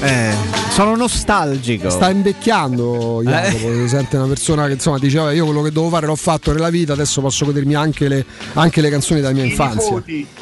Eh, 0.03 0.33
sono 0.71 0.95
nostalgico. 0.95 1.91
Sta 1.91 2.11
invecchiando 2.11 3.21
Jacopo, 3.25 3.73
si 3.73 3.89
sente 3.89 4.17
una 4.17 4.27
persona 4.29 4.67
che 4.69 4.75
insomma 4.75 4.99
diceva 5.01 5.33
io 5.33 5.45
quello 5.47 5.63
che 5.63 5.73
devo 5.73 5.89
fare 5.89 6.07
l'ho 6.07 6.15
fatto 6.15 6.53
nella 6.53 6.71
vita, 6.71 6.93
adesso 6.93 7.21
posso 7.21 7.45
godermi 7.45 7.75
anche 7.75 8.07
le, 8.07 8.25
anche 8.55 8.81
le 8.81 8.89
canzoni 8.89 9.21
della 9.21 9.33
mia 9.33 9.43
infanzia. 9.45 9.91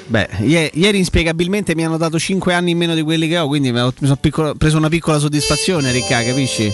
Beh, 0.06 0.28
ie- 0.40 0.70
ieri 0.74 0.98
inspiegabilmente 0.98 1.74
mi 1.74 1.84
hanno 1.86 1.96
dato 1.96 2.18
5 2.18 2.52
anni 2.52 2.72
in 2.72 2.76
meno 2.76 2.94
di 2.94 3.00
quelli 3.02 3.28
che 3.28 3.38
ho, 3.38 3.46
quindi 3.46 3.72
mi 3.72 3.80
ho- 3.80 3.86
mi 3.98 4.06
sono 4.06 4.18
piccolo- 4.20 4.54
preso 4.54 4.76
una 4.76 4.88
piccola 4.90 5.18
soddisfazione, 5.18 5.90
Ricca, 5.92 6.22
capisci? 6.22 6.70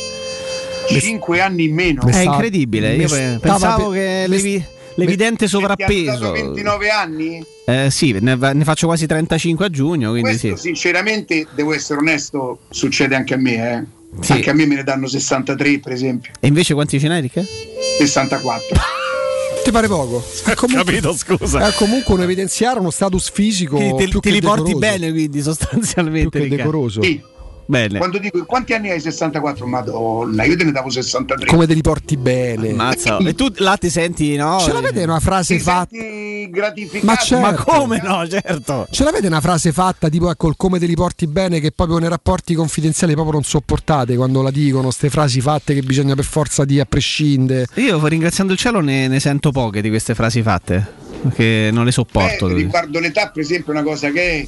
5 0.88 1.40
anni 1.40 1.64
in 1.66 1.74
meno. 1.74 2.02
È 2.08 2.22
incredibile, 2.22 2.96
io 2.96 3.08
pe- 3.08 3.38
pensavo 3.40 3.90
che 3.90 4.24
l'evi- 4.26 4.64
l'evidente 4.96 5.46
Ti 5.46 5.56
hanno 5.56 5.66
dato 5.66 5.82
sovrappeso. 5.84 6.32
29 6.32 6.88
anni? 6.90 7.44
Eh, 7.66 7.88
sì, 7.90 8.16
ne, 8.20 8.34
ne 8.36 8.64
faccio 8.64 8.86
quasi 8.86 9.06
35 9.06 9.66
a 9.66 9.68
giugno, 9.68 10.10
quindi 10.10 10.30
Questo 10.30 10.56
sì. 10.56 10.62
sinceramente, 10.62 11.46
devo 11.54 11.72
essere 11.74 11.98
onesto, 12.00 12.58
succede 12.70 13.14
anche 13.14 13.34
a 13.34 13.36
me. 13.36 13.54
eh. 13.54 14.00
Anche 14.32 14.50
a 14.50 14.52
me 14.52 14.66
me 14.66 14.74
ne 14.74 14.82
danno 14.84 15.06
63 15.06 15.78
per 15.78 15.92
esempio. 15.92 16.32
E 16.38 16.46
invece 16.46 16.74
quanti 16.74 17.00
ce 17.00 17.08
n'hai, 17.08 17.22
Ricca? 17.22 17.42
64. 17.98 18.76
Ti 19.64 19.70
pare 19.70 19.86
poco? 19.88 20.22
È 20.44 20.54
comunque, 20.54 20.84
Capito, 21.00 21.16
scusa. 21.16 21.68
È 21.68 21.72
comunque 21.74 22.14
un 22.14 22.22
evidenziare 22.22 22.78
uno 22.80 22.90
status 22.90 23.30
fisico. 23.30 23.76
Quindi 23.76 23.96
te, 24.04 24.08
più 24.10 24.18
te 24.20 24.28
che 24.28 24.34
li 24.34 24.40
porti 24.42 24.72
decoroso. 24.72 24.78
bene, 24.78 25.12
quindi 25.12 25.40
sostanzialmente. 25.40 26.40
Più 26.40 26.48
che 26.48 26.56
decoroso. 26.56 27.02
Sì. 27.02 27.22
Bene. 27.66 27.98
Quando 27.98 28.18
dico 28.18 28.44
quanti 28.44 28.74
anni 28.74 28.90
hai 28.90 29.00
64? 29.00 29.66
Madonna, 29.66 30.44
io 30.44 30.56
te 30.56 30.64
ne 30.64 30.72
davo 30.72 30.90
63. 30.90 31.46
Come 31.46 31.66
te 31.66 31.74
li 31.74 31.80
porti 31.80 32.16
bene? 32.16 32.72
Mazza. 32.72 33.18
E 33.18 33.34
tu 33.34 33.48
là 33.56 33.76
ti 33.76 33.88
senti, 33.88 34.36
no? 34.36 34.58
Ce 34.60 34.72
l'avete 34.72 35.02
una 35.04 35.20
frase 35.20 35.56
Ti 35.56 35.62
fatta? 35.62 35.88
senti 35.90 36.50
gratificato? 36.50 37.06
Ma 37.06 37.16
certo. 37.16 37.40
Ma 37.46 37.54
come 37.54 38.00
no, 38.02 38.26
certo. 38.28 38.86
Ce 38.90 39.04
l'avete 39.04 39.26
una 39.26 39.40
frase 39.40 39.72
fatta 39.72 40.08
tipo 40.08 40.30
ecco 40.30 40.48
il 40.48 40.54
come 40.56 40.78
te 40.78 40.86
li 40.86 40.94
porti 40.94 41.26
bene 41.26 41.60
che 41.60 41.70
proprio 41.72 41.98
nei 41.98 42.08
rapporti 42.08 42.54
confidenziali 42.54 43.12
proprio 43.12 43.34
non 43.34 43.44
sopportate 43.44 44.16
quando 44.16 44.42
la 44.42 44.50
dicono, 44.50 44.84
queste 44.84 45.08
frasi 45.10 45.40
fatte 45.40 45.74
che 45.74 45.82
bisogna 45.82 46.14
per 46.14 46.24
forza 46.24 46.64
di 46.64 46.80
a 46.80 46.84
prescindere. 46.84 47.66
Io 47.76 48.04
ringraziando 48.06 48.52
il 48.52 48.58
cielo 48.58 48.80
ne, 48.80 49.08
ne 49.08 49.20
sento 49.20 49.50
poche 49.50 49.80
di 49.80 49.88
queste 49.88 50.14
frasi 50.14 50.42
fatte, 50.42 50.86
perché 51.22 51.70
non 51.72 51.84
le 51.84 51.92
sopporto. 51.92 52.46
Beh, 52.46 52.54
riguardo 52.54 52.98
l'età, 52.98 53.30
per 53.30 53.42
esempio, 53.42 53.72
una 53.72 53.82
cosa 53.82 54.10
che 54.10 54.40
è 54.40 54.46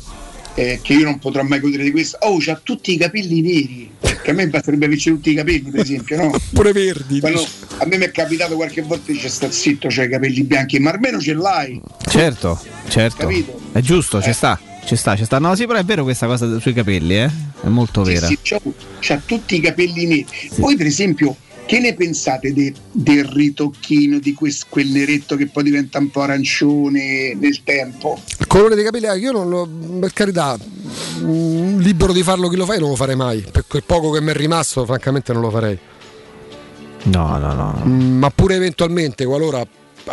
eh, 0.55 0.81
che 0.83 0.93
io 0.95 1.05
non 1.05 1.19
potrò 1.19 1.43
mai 1.43 1.61
godere 1.61 1.83
di 1.85 1.91
questo. 1.91 2.19
Oh, 2.21 2.37
c'ha 2.39 2.59
tutti 2.63 2.93
i 2.93 2.97
capelli 2.97 3.41
neri. 3.41 3.91
Che 4.23 4.31
a 4.31 4.35
me 4.35 4.49
basterebbe 4.49 4.87
averci 4.87 5.11
tutti 5.11 5.31
i 5.31 5.35
capelli, 5.35 5.71
per 5.71 5.81
esempio, 5.81 6.17
no? 6.17 6.37
Pure 6.53 6.73
verdi. 6.73 7.21
Quando- 7.21 7.47
a 7.79 7.87
me 7.87 7.99
mi 7.99 8.05
è 8.05 8.11
capitato 8.11 8.55
qualche 8.55 8.83
volta 8.83 9.11
dice 9.13 9.29
sta 9.29 9.51
zitto, 9.51 9.89
c'hai 9.91 10.07
i 10.07 10.11
capelli 10.11 10.43
bianchi, 10.45 10.79
ma 10.79 10.91
almeno 10.91 11.21
ce 11.21 11.35
l'hai. 11.35 11.81
Certo, 12.09 12.59
certo. 12.89 13.27
Capito? 13.27 13.61
È 13.73 13.81
giusto, 13.81 14.23
ci 14.23 14.33
sta. 14.33 14.59
Ci 14.85 14.97
sta, 14.97 15.17
ci 15.17 15.25
sta. 15.25 15.39
No, 15.39 15.55
sì, 15.55 15.67
però 15.67 15.79
è 15.79 15.85
vero 15.85 16.03
questa 16.05 16.27
cosa 16.27 16.59
sui 16.61 16.73
capelli, 16.75 17.17
eh? 17.17 17.31
È 17.63 17.69
molto 17.69 18.05
Sì, 18.05 18.13
vera. 18.13 18.27
sì, 18.27 18.39
c'ha, 18.43 18.61
c'ha 19.01 19.21
tutti 19.25 19.57
i 19.57 19.61
capelli 19.61 20.05
neri. 20.07 20.27
Poi, 20.59 20.77
per 20.77 20.87
esempio, 20.87 21.37
che 21.67 21.81
ne 21.81 21.95
pensate 21.95 22.53
de- 22.53 22.75
del 22.93 23.25
ritocchino 23.25 24.19
di 24.19 24.35
quel, 24.35 24.55
quel 24.69 24.89
neretto 24.89 25.37
che 25.37 25.47
poi 25.47 25.63
diventa 25.63 25.99
un 25.99 26.11
po' 26.11 26.23
arancione 26.23 27.35
nel 27.35 27.63
tempo? 27.63 28.21
Il 28.39 28.47
colore 28.47 28.75
dei 28.75 28.85
capelli, 28.85 29.07
eh, 29.07 29.19
io 29.19 29.33
non 29.33 29.49
lo, 29.49 29.69
per 29.99 30.13
carità, 30.13 30.59
mm, 31.21 31.79
libero 31.79 32.13
di 32.13 32.23
farlo 32.23 32.49
chi 32.49 32.57
lo 32.57 32.65
fa, 32.65 32.75
io 32.75 32.81
non 32.81 32.91
lo 32.91 32.97
farei 32.97 33.17
mai. 33.17 33.45
Per 33.51 33.65
quel 33.67 33.83
poco 33.85 34.11
che 34.11 34.21
mi 34.21 34.31
è 34.31 34.35
rimasto, 34.35 34.85
francamente 34.85 35.33
non 35.33 35.43
lo 35.43 35.51
farei. 35.51 35.79
No, 37.05 37.39
no, 37.39 37.55
no. 37.55 37.83
Mm, 37.85 38.19
ma 38.19 38.31
pure 38.31 38.57
eventualmente, 38.57 39.25
qualora... 39.25 39.67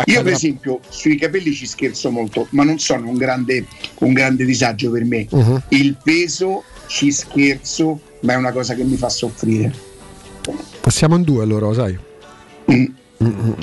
Io, 0.05 0.23
per 0.23 0.31
esempio, 0.31 0.79
sui 0.87 1.17
capelli 1.17 1.53
ci 1.53 1.65
scherzo 1.65 2.11
molto, 2.11 2.47
ma 2.51 2.63
non 2.63 2.79
sono 2.79 3.09
un 3.09 3.17
grande, 3.17 3.65
un 3.99 4.13
grande 4.13 4.45
disagio 4.45 4.89
per 4.89 5.03
me. 5.03 5.27
Mhm. 5.29 5.63
Il 5.69 5.97
peso 6.01 6.63
ci 6.87 7.11
scherzo, 7.11 7.99
ma 8.21 8.33
è 8.33 8.35
una 8.37 8.53
cosa 8.53 8.73
che 8.73 8.85
mi 8.85 8.95
fa 8.95 9.09
soffrire. 9.09 9.89
Passiamo 10.91 11.15
in 11.15 11.21
due 11.23 11.41
allora, 11.41 11.67
lo 11.67 11.73
sai. 11.73 11.97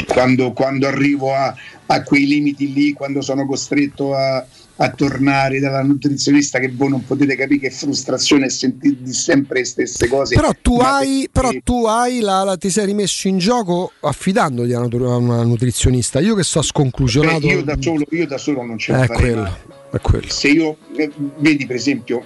Quando, 0.07 0.53
quando 0.53 0.87
arrivo 0.87 1.35
a, 1.35 1.55
a 1.85 2.03
quei 2.03 2.27
limiti 2.27 2.73
lì, 2.73 2.95
quando 2.95 3.21
sono 3.21 3.45
costretto 3.45 4.15
a, 4.15 4.43
a 4.77 4.91
tornare 4.93 5.59
dalla 5.61 5.83
nutrizionista 5.83 6.59
che 6.59 6.73
voi 6.75 6.89
non 6.89 7.05
potete 7.05 7.37
capire 7.37 7.69
che 7.69 7.71
frustrazione 7.71 8.49
sentirvi 8.49 9.13
sempre 9.13 9.59
le 9.59 9.67
stesse 9.67 10.09
cose. 10.09 10.37
Però 10.37 10.53
tu 10.63 10.79
hai, 10.79 11.29
però 11.31 11.51
tu 11.63 11.85
hai 11.85 12.21
la, 12.21 12.45
la- 12.45 12.57
ti 12.57 12.71
sei 12.71 12.87
rimesso 12.87 13.29
in 13.29 13.37
gioco 13.37 13.93
affidandoti 14.01 14.73
a 14.73 14.81
una, 14.81 15.43
nutrizionista. 15.43 16.21
Io 16.21 16.35
che 16.35 16.45
so 16.45 16.63
sconclusionato. 16.63 17.41
Beh, 17.41 17.53
io, 17.53 17.63
da 17.63 17.77
solo, 17.79 18.07
io 18.09 18.27
da 18.27 18.39
solo 18.39 18.63
non 18.65 18.79
ce 18.79 18.93
la 18.93 19.05
farei 19.05 19.33
quello, 19.33 19.59
è 19.93 19.99
quello. 20.01 20.29
Se 20.31 20.49
io, 20.49 20.79
eh, 20.97 21.11
vedi 21.41 21.67
per 21.67 21.77
esempio, 21.77 22.25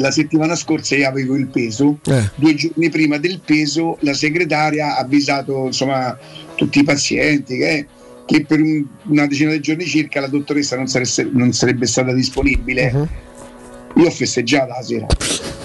la 0.00 0.10
settimana 0.10 0.54
scorsa 0.56 0.96
io 0.96 1.08
avevo 1.08 1.36
il 1.36 1.46
peso, 1.48 1.98
Eh. 2.04 2.30
due 2.34 2.54
giorni 2.54 2.88
prima 2.90 3.18
del 3.18 3.40
peso 3.44 3.96
la 4.00 4.14
segretaria 4.14 4.96
ha 4.96 4.98
avvisato 4.98 5.66
insomma, 5.66 6.16
tutti 6.54 6.80
i 6.80 6.84
pazienti 6.84 7.56
che, 7.56 7.86
che 8.26 8.44
per 8.44 8.60
un- 8.60 8.84
una 9.04 9.26
decina 9.26 9.52
di 9.52 9.60
giorni 9.60 9.86
circa 9.86 10.20
la 10.20 10.26
dottoressa 10.28 10.76
non, 10.76 10.86
saresse- 10.88 11.28
non 11.30 11.52
sarebbe 11.52 11.86
stata 11.86 12.12
disponibile. 12.12 12.92
Mhm. 12.92 13.08
Io 13.96 14.06
ho 14.06 14.10
festeggiato 14.10 14.72
la 14.72 14.82
sera. 14.82 15.06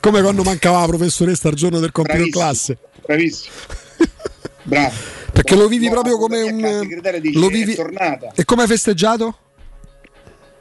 Come 0.00 0.20
quando 0.22 0.42
mancava 0.42 0.80
la 0.80 0.86
professoressa 0.86 1.48
al 1.48 1.54
giorno 1.54 1.80
del 1.80 1.92
compito 1.92 2.22
in 2.22 2.30
classe. 2.30 2.78
Bravissimo. 3.04 3.54
Bravo. 4.64 4.92
Perché 5.32 5.54
lo 5.56 5.68
vivi 5.68 5.86
No, 5.86 5.92
proprio 5.92 6.18
come 6.18 6.40
un. 6.42 6.56
dice, 6.56 7.32
Lo 7.38 7.48
"È 7.48 7.50
vivi... 7.50 7.74
tornata. 7.74 8.32
E 8.34 8.44
come 8.44 8.62
hai 8.62 8.68
festeggiato? 8.68 9.36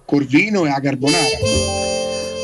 Corvino 0.05 0.65
e 0.65 0.69
a 0.69 0.79
carbonara. 0.79 1.25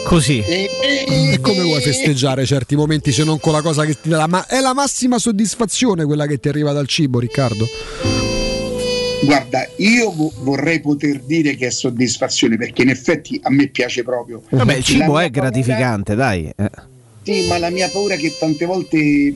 Così. 0.05 0.39
E 0.39 1.39
come 1.41 1.61
vuoi 1.61 1.81
festeggiare 1.81 2.45
certi 2.45 2.75
momenti 2.75 3.11
se 3.11 3.23
non 3.23 3.39
con 3.39 3.53
la 3.53 3.61
cosa 3.61 3.85
che 3.85 3.95
ti 3.99 4.09
dà? 4.09 4.27
Ma 4.27 4.45
è 4.47 4.59
la 4.59 4.73
massima 4.73 5.17
soddisfazione 5.17 6.05
quella 6.05 6.25
che 6.27 6.39
ti 6.39 6.49
arriva 6.49 6.71
dal 6.71 6.87
cibo, 6.87 7.19
Riccardo? 7.19 7.67
Guarda, 9.23 9.65
io 9.77 10.11
vo- 10.11 10.33
vorrei 10.39 10.81
poter 10.81 11.21
dire 11.21 11.55
che 11.55 11.67
è 11.67 11.71
soddisfazione 11.71 12.57
perché 12.57 12.81
in 12.81 12.89
effetti 12.89 13.39
a 13.43 13.49
me 13.49 13.67
piace 13.67 14.03
proprio. 14.03 14.43
Vabbè, 14.49 14.75
il 14.75 14.83
cibo 14.83 15.17
è 15.17 15.29
gratificante, 15.29 16.13
dai. 16.15 16.51
eh. 16.55 16.69
Sì, 17.23 17.47
ma 17.47 17.57
la 17.57 17.69
mia 17.69 17.87
paura 17.87 18.15
è 18.15 18.17
che 18.17 18.35
tante 18.37 18.65
volte 18.65 19.33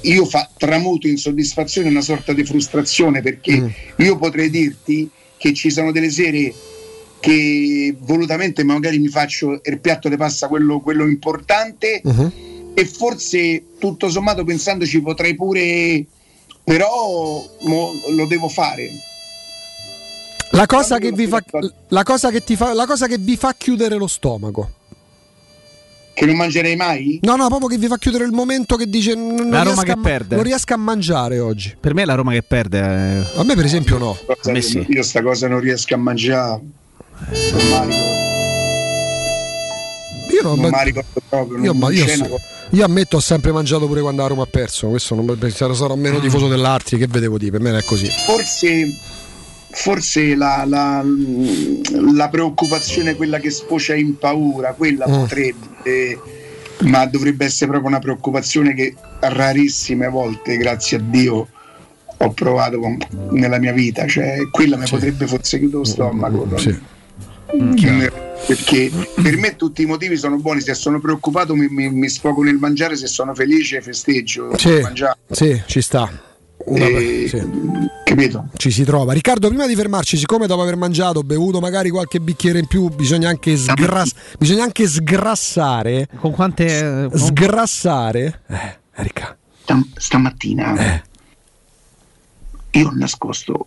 io 0.00 0.24
fa- 0.26 0.50
tramuto 0.56 1.06
in 1.06 1.16
soddisfazione 1.18 1.88
una 1.88 2.00
sorta 2.00 2.32
di 2.32 2.44
frustrazione 2.44 3.22
perché 3.22 3.72
io 3.96 4.16
potrei 4.18 4.50
dirti 4.50 5.08
che 5.36 5.54
ci 5.54 5.70
sono 5.70 5.92
delle 5.92 6.10
sere 6.10 6.52
che 7.20 7.96
volutamente 8.00 8.62
magari 8.64 8.98
mi 8.98 9.08
faccio 9.08 9.60
il 9.64 9.80
piatto 9.80 10.08
di 10.08 10.16
pasta 10.16 10.48
quello, 10.48 10.80
quello 10.80 11.06
importante 11.06 12.00
e 12.74 12.84
forse 12.86 13.64
tutto 13.78 14.08
sommato 14.08 14.44
pensandoci 14.44 15.00
potrei 15.02 15.34
pure 15.34 16.04
però 16.62 17.44
mo 17.62 17.92
lo 18.14 18.26
devo 18.26 18.48
fare 18.48 18.90
La 20.52 20.66
cosa, 20.66 20.98
che 20.98 21.12
vi 21.12 21.26
fa, 21.26 21.42
la, 21.88 22.02
cosa 22.02 22.30
che 22.30 22.42
ti 22.44 22.56
fa, 22.56 22.72
la 22.74 22.86
cosa 22.86 23.06
che 23.06 23.18
vi 23.18 23.36
fa 23.36 23.54
chiudere 23.56 23.96
lo 23.96 24.06
stomaco. 24.06 24.70
Che 26.14 26.26
non 26.26 26.36
mangerei 26.36 26.74
mai? 26.74 27.20
No, 27.22 27.36
no, 27.36 27.46
proprio 27.48 27.68
che 27.68 27.78
vi 27.78 27.86
fa 27.86 27.96
chiudere 27.96 28.24
il 28.24 28.32
momento 28.32 28.76
che 28.76 28.86
dice 28.86 29.14
non, 29.14 29.50
La 29.50 29.62
Roma 29.62 29.82
riesco 29.82 29.82
che 29.82 29.90
a, 29.92 29.96
perde. 30.00 30.34
non 30.34 30.44
riesco 30.44 30.74
a 30.74 30.76
mangiare 30.76 31.38
oggi. 31.38 31.76
Per 31.78 31.94
me 31.94 32.02
è 32.02 32.04
la 32.04 32.14
Roma 32.14 32.32
che 32.32 32.42
perde. 32.42 32.78
eh. 32.80 33.38
A 33.38 33.44
me 33.44 33.54
per 33.54 33.64
esempio 33.64 33.98
no. 33.98 34.18
A 34.26 34.50
me 34.50 34.60
sì. 34.60 34.84
io 34.88 35.02
sta 35.02 35.22
cosa 35.22 35.46
non 35.48 35.60
riesco 35.60 35.94
a 35.94 35.98
mangiare 35.98 36.60
non 37.18 37.86
mi 37.86 37.94
ricordo. 37.94 38.26
Io 40.30 40.42
non, 40.42 40.58
non 40.60 40.70
mi 40.70 40.84
ricordo 40.84 41.22
proprio 41.28 41.58
io, 41.58 41.64
non- 41.72 41.78
ma 41.78 41.86
non 41.88 41.96
io 41.96 42.06
so- 42.06 42.40
io 42.70 42.84
ammetto 42.84 43.16
ho 43.16 43.20
sempre 43.20 43.50
mangiato 43.50 43.86
pure 43.86 44.00
quando 44.02 44.22
la 44.22 44.28
Roma 44.28 44.42
ha 44.42 44.48
perso. 44.50 44.88
Questo 44.88 45.14
non 45.14 45.38
sarò, 45.50 45.72
sarò 45.74 45.94
meno 45.96 46.20
tifoso 46.20 46.48
dell'Arti, 46.48 46.96
che 46.98 47.06
vedevo 47.06 47.38
dire, 47.38 47.52
per 47.52 47.60
me 47.60 47.70
non 47.70 47.78
è 47.78 47.82
così. 47.82 48.06
forse, 48.26 48.86
forse 49.70 50.34
la, 50.34 50.64
la- 50.66 51.02
la 52.14 52.28
preoccupazione, 52.28 53.14
quella 53.16 53.38
che 53.38 53.50
sfocia 53.50 53.94
in 53.94 54.18
paura, 54.18 54.74
quella 54.74 55.08
Mm. 55.08 55.12
potrebbe, 55.12 56.20
ma 56.82 57.06
dovrebbe 57.06 57.46
essere 57.46 57.70
proprio 57.70 57.88
una 57.90 57.98
preoccupazione 58.00 58.74
che 58.74 58.94
rarissime 59.20 60.08
volte, 60.08 60.56
grazie 60.58 60.98
a 60.98 61.00
Dio, 61.02 61.48
ho 62.20 62.30
provato 62.32 62.78
con- 62.78 62.98
nella 63.30 63.58
mia 63.58 63.72
vita. 63.72 64.06
Cioè, 64.06 64.36
quella 64.50 64.76
mi 64.76 64.86
potrebbe 64.88 65.26
forse 65.26 65.58
chiudere 65.58 65.78
lo 65.78 65.84
stomaco. 65.88 66.46
no? 66.50 66.54
Che 66.56 66.78
me- 67.56 68.26
Perché 68.46 68.90
per 69.20 69.36
me 69.36 69.56
tutti 69.56 69.82
i 69.82 69.86
motivi 69.86 70.16
sono 70.16 70.36
buoni, 70.38 70.60
se 70.60 70.74
sono 70.74 71.00
preoccupato 71.00 71.54
mi, 71.54 71.66
mi- 71.68 71.90
mi 71.90 72.08
sfogo 72.08 72.42
nel 72.42 72.56
mangiare, 72.56 72.96
se 72.96 73.06
sono 73.06 73.34
felice 73.34 73.80
festeggio. 73.82 74.56
Sì, 74.56 74.80
mangiare. 74.80 75.18
sì, 75.30 75.60
ci 75.66 75.80
sta. 75.82 76.08
Eh, 76.66 77.26
sì. 77.28 77.42
Capito? 78.04 78.48
Ci 78.56 78.70
si 78.70 78.84
trova. 78.84 79.12
Riccardo, 79.12 79.48
prima 79.48 79.66
di 79.66 79.74
fermarci, 79.74 80.16
siccome 80.16 80.46
dopo 80.46 80.62
aver 80.62 80.76
mangiato, 80.76 81.22
bevuto 81.22 81.60
magari 81.60 81.90
qualche 81.90 82.20
bicchiere 82.20 82.58
in 82.60 82.66
più, 82.66 82.88
bisogna 82.88 83.28
anche, 83.28 83.56
sgras- 83.56 84.14
bisogna 84.38 84.64
anche 84.64 84.86
sgrassare. 84.86 86.08
Con 86.20 86.32
quante. 86.32 87.08
Sgrassare. 87.14 88.42
Eh, 88.48 88.78
Erika. 88.94 89.36
Stam- 89.62 89.86
stamattina 89.96 91.02
io 92.72 92.86
ho 92.88 92.92
nascosto 92.94 93.66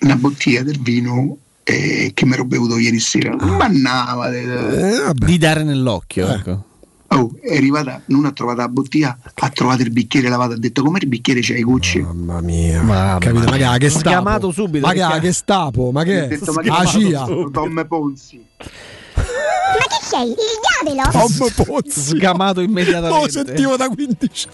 una 0.00 0.16
bottiglia 0.16 0.62
del 0.62 0.80
vino 0.80 1.36
eh, 1.68 2.10
che 2.14 2.24
mi 2.26 2.32
ero 2.32 2.44
bevuto 2.44 2.78
ieri 2.78 2.98
sera. 2.98 3.34
Mannava. 3.36 4.30
Eh, 4.34 5.12
Di 5.14 5.38
dare 5.38 5.62
nell'occhio. 5.64 6.28
Ecco. 6.28 6.62
Oh, 7.10 7.30
è 7.40 7.56
arrivata, 7.56 8.02
non 8.06 8.26
ha 8.26 8.32
trovato 8.32 8.60
la 8.60 8.68
bottiglia, 8.68 9.16
ha 9.34 9.48
trovato 9.48 9.80
il 9.80 9.90
bicchiere 9.90 10.28
lavato, 10.28 10.52
ha 10.52 10.58
detto 10.58 10.82
come 10.82 10.98
il 11.00 11.08
bicchiere 11.08 11.40
c'hai 11.42 11.60
i 11.60 11.62
Gucci. 11.62 12.00
Mamma 12.00 12.40
mia. 12.42 13.16
Capito? 13.18 13.44
Ma 13.48 13.56
che, 13.56 13.64
ma 13.64 13.78
che 13.78 13.88
stapo? 13.88 14.08
chiamato 14.08 14.50
subito, 14.50 14.86
Ma 14.86 14.92
che, 14.92 14.98
perché- 15.00 15.20
che 15.20 15.32
stapo? 15.32 15.90
Ma 15.90 16.00
Ha 16.02 16.04
che? 16.04 16.26
detto, 16.28 16.52
ma 16.52 16.60
che 16.60 16.86
CIA. 16.86 17.24
Tom 17.50 17.84
Ponzi. 17.88 18.44
Ma 18.58 19.22
che 19.24 19.98
sei? 20.02 20.28
Il 20.28 20.36
diavolo? 20.84 21.10
Tom 21.10 21.64
Ponzi. 21.64 22.00
Sgamato 22.00 22.60
immediatamente. 22.60 23.24
Lo 23.24 23.28
sentivo 23.30 23.76
da 23.76 23.88
15 23.88 24.48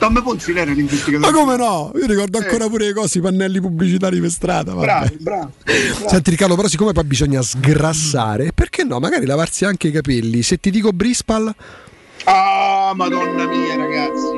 Tom 0.00 0.22
Ponzi 0.22 0.50
era 0.52 0.72
l'investigatore. 0.72 1.30
Ma 1.30 1.38
come 1.38 1.56
no? 1.56 1.92
Io 1.94 2.06
ricordo 2.06 2.38
ancora 2.38 2.66
pure 2.68 2.86
le 2.86 2.92
cose, 2.94 3.18
i 3.18 3.20
pannelli 3.20 3.60
pubblicitari 3.60 4.18
per 4.18 4.30
strada. 4.30 4.72
vabbè. 4.72 4.84
Bravo, 4.86 5.10
bravo. 5.18 5.52
Senti 6.08 6.30
Riccardo, 6.30 6.56
però 6.56 6.68
siccome 6.68 6.92
poi 6.92 7.04
bisogna 7.04 7.42
sgrassare, 7.42 8.52
perché 8.52 8.82
no? 8.82 8.98
Magari 8.98 9.26
lavarsi 9.26 9.66
anche 9.66 9.88
i 9.88 9.90
capelli. 9.92 10.42
Se 10.42 10.56
ti 10.58 10.70
dico 10.70 10.90
Brispal, 10.92 11.54
Ah, 12.24 12.92
madonna 12.94 13.46
mia, 13.46 13.76
ragazzi. 13.76 14.28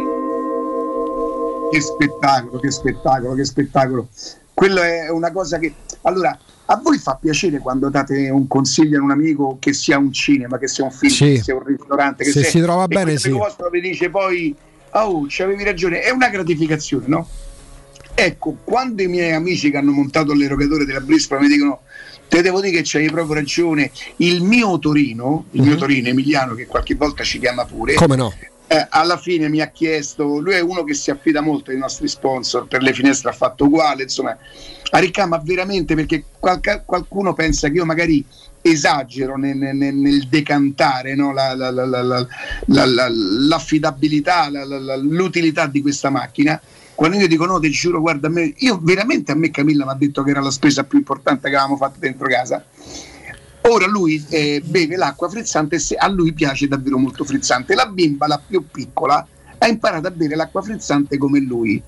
Che 1.71 1.81
spettacolo, 1.81 2.59
che 2.61 2.71
spettacolo, 2.71 3.35
che 3.35 3.45
spettacolo. 3.45 4.09
Quello 4.55 4.83
è 4.83 5.09
una 5.11 5.33
cosa 5.33 5.59
che... 5.59 5.73
Allora, 6.03 6.37
a 6.67 6.77
voi 6.83 6.99
fa 6.99 7.17
piacere 7.21 7.59
quando 7.59 7.89
date 7.89 8.29
un 8.31 8.47
consiglio 8.47 8.99
a 9.01 9.03
un 9.03 9.11
amico 9.11 9.57
che 9.59 9.73
sia 9.73 9.97
un 9.99 10.13
cinema, 10.13 10.59
che 10.59 10.69
sia 10.69 10.85
un 10.85 10.91
film, 10.91 11.13
Sì. 11.13 11.25
che 11.35 11.43
sia 11.43 11.55
un 11.55 11.65
ristorante, 11.65 12.25
che 12.25 12.31
Se 12.31 12.41
sia... 12.43 12.51
si 12.51 12.61
trova 12.61 12.85
e 12.85 12.89
bene, 12.89 13.17
sì. 13.19 13.31
vostro 13.31 13.69
vi 13.71 13.81
dice 13.81 14.11
poi, 14.11 14.55
oh, 14.93 15.27
c'avevi 15.29 15.65
ragione, 15.65 16.01
è 16.01 16.11
una 16.11 16.29
gratificazione, 16.29 17.05
no? 17.07 17.29
Ecco, 18.15 18.59
quando 18.63 19.03
i 19.03 19.07
miei 19.07 19.33
amici 19.33 19.71
che 19.71 19.79
hanno 19.79 19.91
montato 19.93 20.35
l'erogatore 20.35 20.85
della 20.85 21.01
Brisbane 21.01 21.47
mi 21.47 21.49
dicono 21.55 21.81
te 22.29 22.43
devo 22.43 22.61
dire 22.61 22.77
che 22.77 22.83
c'hai 22.85 23.11
proprio 23.11 23.35
ragione, 23.35 23.91
il 24.17 24.43
mio 24.43 24.79
Torino, 24.79 25.47
il 25.53 25.63
mio 25.63 25.77
Torino 25.77 26.09
Emiliano 26.09 26.55
che 26.55 26.67
qualche 26.67 26.95
volta 26.95 27.23
ci 27.25 27.39
chiama 27.39 27.65
pure, 27.65 27.93
Mhm. 27.93 27.99
come 27.99 28.17
no? 28.17 28.33
eh, 28.69 28.87
alla 28.89 29.19
fine 29.19 29.49
mi 29.51 29.61
ha 29.61 29.69
chiesto, 29.69 30.39
lui 30.39 30.55
è 30.55 30.61
uno 30.61 30.83
che 30.85 30.95
si 30.95 31.11
affida 31.11 31.43
molto 31.43 31.71
ai 31.71 31.77
nostri 31.79 32.09
sponsor, 32.09 32.67
per 32.67 32.81
le 32.83 32.95
finestre 32.95 33.29
ha 33.31 33.35
fatto 33.35 33.65
uguale, 33.65 34.05
insomma, 34.05 34.35
a 34.91 34.99
Ricca, 34.99 35.27
ma 35.27 35.41
veramente 35.45 35.95
perché 35.95 36.25
qualca- 36.39 36.81
qualcuno 36.81 37.35
pensa 37.35 37.69
che 37.69 37.75
io 37.75 37.85
magari 37.85 38.25
esagero 38.63 39.37
nel, 39.37 39.57
nel- 39.57 39.95
nel 39.95 40.27
decantare 40.29 41.15
no? 41.15 41.33
la- 41.33 41.55
la- 41.55 41.71
la- 41.71 41.85
la- 41.85 42.03
la- 42.03 42.27
la- 42.67 42.87
la- 42.87 43.09
l'affidabilità, 43.11 44.49
la- 44.51 44.65
la- 44.65 44.79
la- 44.79 44.97
l'utilità 44.97 45.67
di 45.67 45.83
questa 45.83 46.11
macchina. 46.11 46.61
Quando 46.95 47.17
io 47.17 47.27
dico 47.27 47.45
no, 47.47 47.59
ti 47.59 47.71
giuro, 47.71 48.01
guarda, 48.01 48.29
a 48.29 48.31
me, 48.31 48.53
io 48.59 48.79
veramente 48.81 49.33
a 49.33 49.35
me 49.35 49.51
Camilla 49.51 49.85
mi 49.85 49.91
ha 49.91 49.95
detto 49.95 50.23
che 50.23 50.31
era 50.31 50.41
la 50.41 50.51
spesa 50.51 50.85
più 50.85 50.99
importante 50.99 51.49
che 51.49 51.57
avevamo 51.57 51.77
fatto 51.77 51.99
dentro 51.99 52.29
casa. 52.29 52.65
Ora 53.63 53.87
lui 53.87 54.25
eh, 54.29 54.61
beve 54.65 54.97
l'acqua 54.97 55.29
frizzante 55.29 55.77
e 55.77 55.97
a 55.97 56.09
lui 56.09 56.33
piace 56.33 56.69
davvero 56.69 56.99
molto 56.99 57.25
frizzante. 57.25 57.75
La 57.75 57.87
bimba, 57.87 58.27
la 58.27 58.41
più 58.45 58.65
piccola, 58.71 59.27
ha 59.59 59.67
imparato 59.69 60.07
a 60.09 60.11
bere 60.11 60.37
l'acqua 60.37 60.63
frizzante 60.63 61.17
come 61.17 61.41
lui. 61.41 61.81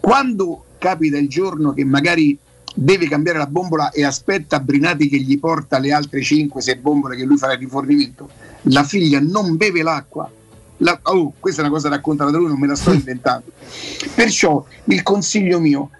Quando 0.00 0.64
capita 0.78 1.18
il 1.18 1.28
giorno 1.28 1.72
che 1.72 1.84
magari 1.84 2.38
deve 2.80 3.08
cambiare 3.08 3.38
la 3.38 3.48
bombola 3.48 3.90
e 3.90 4.04
aspetta 4.04 4.60
Brinati 4.60 5.08
che 5.08 5.18
gli 5.18 5.36
porta 5.40 5.80
le 5.80 5.92
altre 5.92 6.20
5-6 6.20 6.80
bombole 6.80 7.16
che 7.16 7.24
lui 7.24 7.36
farà 7.36 7.54
il 7.54 7.58
rifornimento, 7.58 8.30
la 8.62 8.84
figlia 8.84 9.18
non 9.20 9.56
beve 9.56 9.82
l'acqua. 9.82 10.30
La- 10.78 11.00
oh, 11.02 11.32
questa 11.40 11.60
è 11.60 11.64
una 11.64 11.72
cosa 11.72 11.88
raccontata 11.88 12.30
da 12.30 12.38
lui, 12.38 12.46
non 12.46 12.60
me 12.60 12.68
la 12.68 12.76
sto 12.76 12.92
inventando. 12.92 13.50
Perciò 14.14 14.64
il 14.84 15.02
consiglio 15.02 15.58
mio, 15.58 15.90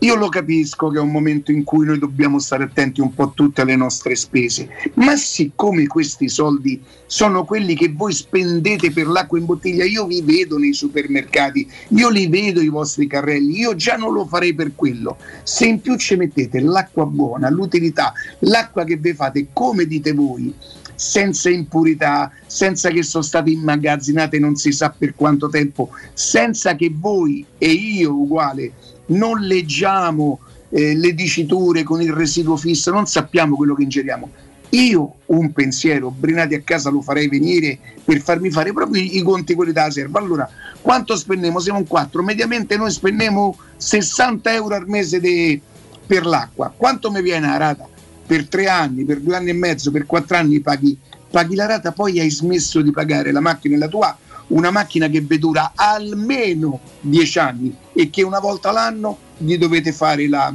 Io 0.00 0.14
lo 0.14 0.28
capisco 0.28 0.90
che 0.90 0.98
è 0.98 1.00
un 1.00 1.10
momento 1.10 1.50
in 1.50 1.64
cui 1.64 1.84
noi 1.84 1.98
dobbiamo 1.98 2.38
stare 2.38 2.62
attenti 2.62 3.00
un 3.00 3.12
po' 3.12 3.24
a 3.24 3.32
tutte 3.34 3.64
le 3.64 3.74
nostre 3.74 4.14
spese, 4.14 4.68
ma 4.94 5.16
siccome 5.16 5.88
questi 5.88 6.28
soldi 6.28 6.80
sono 7.06 7.44
quelli 7.44 7.74
che 7.74 7.92
voi 7.92 8.12
spendete 8.12 8.92
per 8.92 9.08
l'acqua 9.08 9.38
in 9.38 9.46
bottiglia, 9.46 9.84
io 9.84 10.06
vi 10.06 10.22
vedo 10.22 10.56
nei 10.56 10.72
supermercati, 10.72 11.68
io 11.88 12.10
li 12.10 12.28
vedo 12.28 12.60
i 12.60 12.68
vostri 12.68 13.08
carrelli, 13.08 13.58
io 13.58 13.74
già 13.74 13.96
non 13.96 14.12
lo 14.12 14.24
farei 14.24 14.54
per 14.54 14.76
quello. 14.76 15.16
Se 15.42 15.66
in 15.66 15.80
più 15.80 15.96
ci 15.96 16.14
mettete 16.14 16.60
l'acqua 16.60 17.04
buona, 17.04 17.50
l'utilità, 17.50 18.12
l'acqua 18.40 18.84
che 18.84 18.96
vi 18.96 19.14
fate 19.14 19.48
come 19.52 19.84
dite 19.84 20.12
voi, 20.12 20.54
senza 20.94 21.48
impurità, 21.48 22.30
senza 22.46 22.90
che 22.90 23.04
sono 23.04 23.22
state 23.22 23.50
immagazzinate 23.50 24.38
non 24.38 24.56
si 24.56 24.72
sa 24.72 24.94
per 24.96 25.14
quanto 25.14 25.48
tempo, 25.48 25.90
senza 26.12 26.74
che 26.74 26.92
voi 26.92 27.44
e 27.56 27.70
io 27.70 28.14
uguale 28.14 28.72
non 29.08 29.40
leggiamo 29.40 30.40
eh, 30.70 30.94
le 30.94 31.14
diciture 31.14 31.82
con 31.82 32.02
il 32.02 32.12
residuo 32.12 32.56
fisso, 32.56 32.90
non 32.90 33.06
sappiamo 33.06 33.56
quello 33.56 33.74
che 33.74 33.82
ingeriamo. 33.82 34.30
Io 34.70 35.14
un 35.26 35.52
pensiero, 35.52 36.10
Brinati 36.10 36.54
a 36.54 36.60
casa 36.60 36.90
lo 36.90 37.00
farei 37.00 37.28
venire 37.28 37.78
per 38.04 38.20
farmi 38.20 38.50
fare 38.50 38.72
proprio 38.72 39.02
i, 39.02 39.22
conti 39.22 39.54
quelli 39.54 39.72
della 39.72 39.90
serva. 39.90 40.18
Allora, 40.18 40.48
quanto 40.82 41.16
spendiamo? 41.16 41.58
Siamo 41.58 41.78
un 41.78 41.86
4, 41.86 42.22
mediamente 42.22 42.76
noi 42.76 42.90
spendiamo 42.90 43.56
60 43.76 44.52
euro 44.52 44.74
al 44.74 44.86
mese 44.86 45.20
de- 45.20 45.58
per 46.06 46.26
l'acqua. 46.26 46.72
Quanto 46.76 47.10
mi 47.10 47.22
viene 47.22 47.46
la 47.46 47.56
rata? 47.56 47.88
Per 48.26 48.46
tre 48.46 48.66
anni, 48.68 49.04
per 49.04 49.20
due 49.20 49.36
anni 49.36 49.50
e 49.50 49.54
mezzo, 49.54 49.90
per 49.90 50.04
quattro 50.04 50.36
anni 50.36 50.60
paghi, 50.60 50.98
paghi 51.30 51.54
la 51.54 51.64
rata, 51.64 51.92
poi 51.92 52.20
hai 52.20 52.30
smesso 52.30 52.82
di 52.82 52.90
pagare 52.90 53.32
la 53.32 53.40
macchina 53.40 53.74
e 53.74 53.78
la 53.78 53.88
tua 53.88 54.18
una 54.48 54.70
macchina 54.70 55.08
che 55.08 55.20
vi 55.20 55.38
dura 55.38 55.72
almeno 55.74 56.80
10 57.00 57.38
anni 57.38 57.74
e 57.92 58.10
che 58.10 58.22
una 58.22 58.38
volta 58.38 58.70
l'anno 58.70 59.18
gli 59.36 59.56
dovete 59.56 59.92
fare 59.92 60.28
la, 60.28 60.52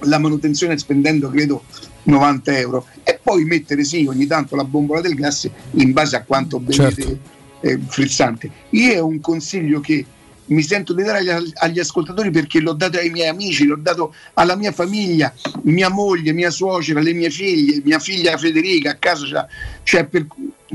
la 0.00 0.18
manutenzione 0.18 0.78
spendendo 0.78 1.28
credo 1.30 1.64
90 2.04 2.58
euro 2.58 2.86
e 3.02 3.18
poi 3.22 3.44
mettere 3.44 3.84
sì 3.84 4.06
ogni 4.08 4.26
tanto 4.26 4.56
la 4.56 4.64
bombola 4.64 5.00
del 5.00 5.14
gas 5.14 5.48
in 5.72 5.92
base 5.92 6.16
a 6.16 6.22
quanto 6.24 6.58
bevete 6.58 7.02
Certo. 7.02 7.18
eh, 7.60 7.78
frizzante. 7.86 8.50
Io 8.70 8.92
è 8.92 9.00
un 9.00 9.20
consiglio 9.20 9.80
che 9.80 10.04
mi 10.46 10.62
sento 10.62 10.92
di 10.94 11.02
dare 11.02 11.18
agli, 11.18 11.52
agli 11.54 11.78
ascoltatori 11.78 12.30
perché 12.30 12.58
l'ho 12.60 12.72
dato 12.72 12.98
ai 12.98 13.10
miei 13.10 13.28
amici, 13.28 13.66
l'ho 13.66 13.76
dato 13.76 14.14
alla 14.34 14.56
mia 14.56 14.72
famiglia, 14.72 15.32
mia 15.62 15.88
moglie, 15.88 16.32
mia 16.32 16.50
suocera, 16.50 17.00
le 17.00 17.12
mie 17.12 17.30
figlie, 17.30 17.80
mia 17.84 17.98
figlia 17.98 18.36
Federica 18.36 18.90
a 18.90 18.94
casa, 18.94 19.46
cioè 19.84 20.06
per, 20.06 20.26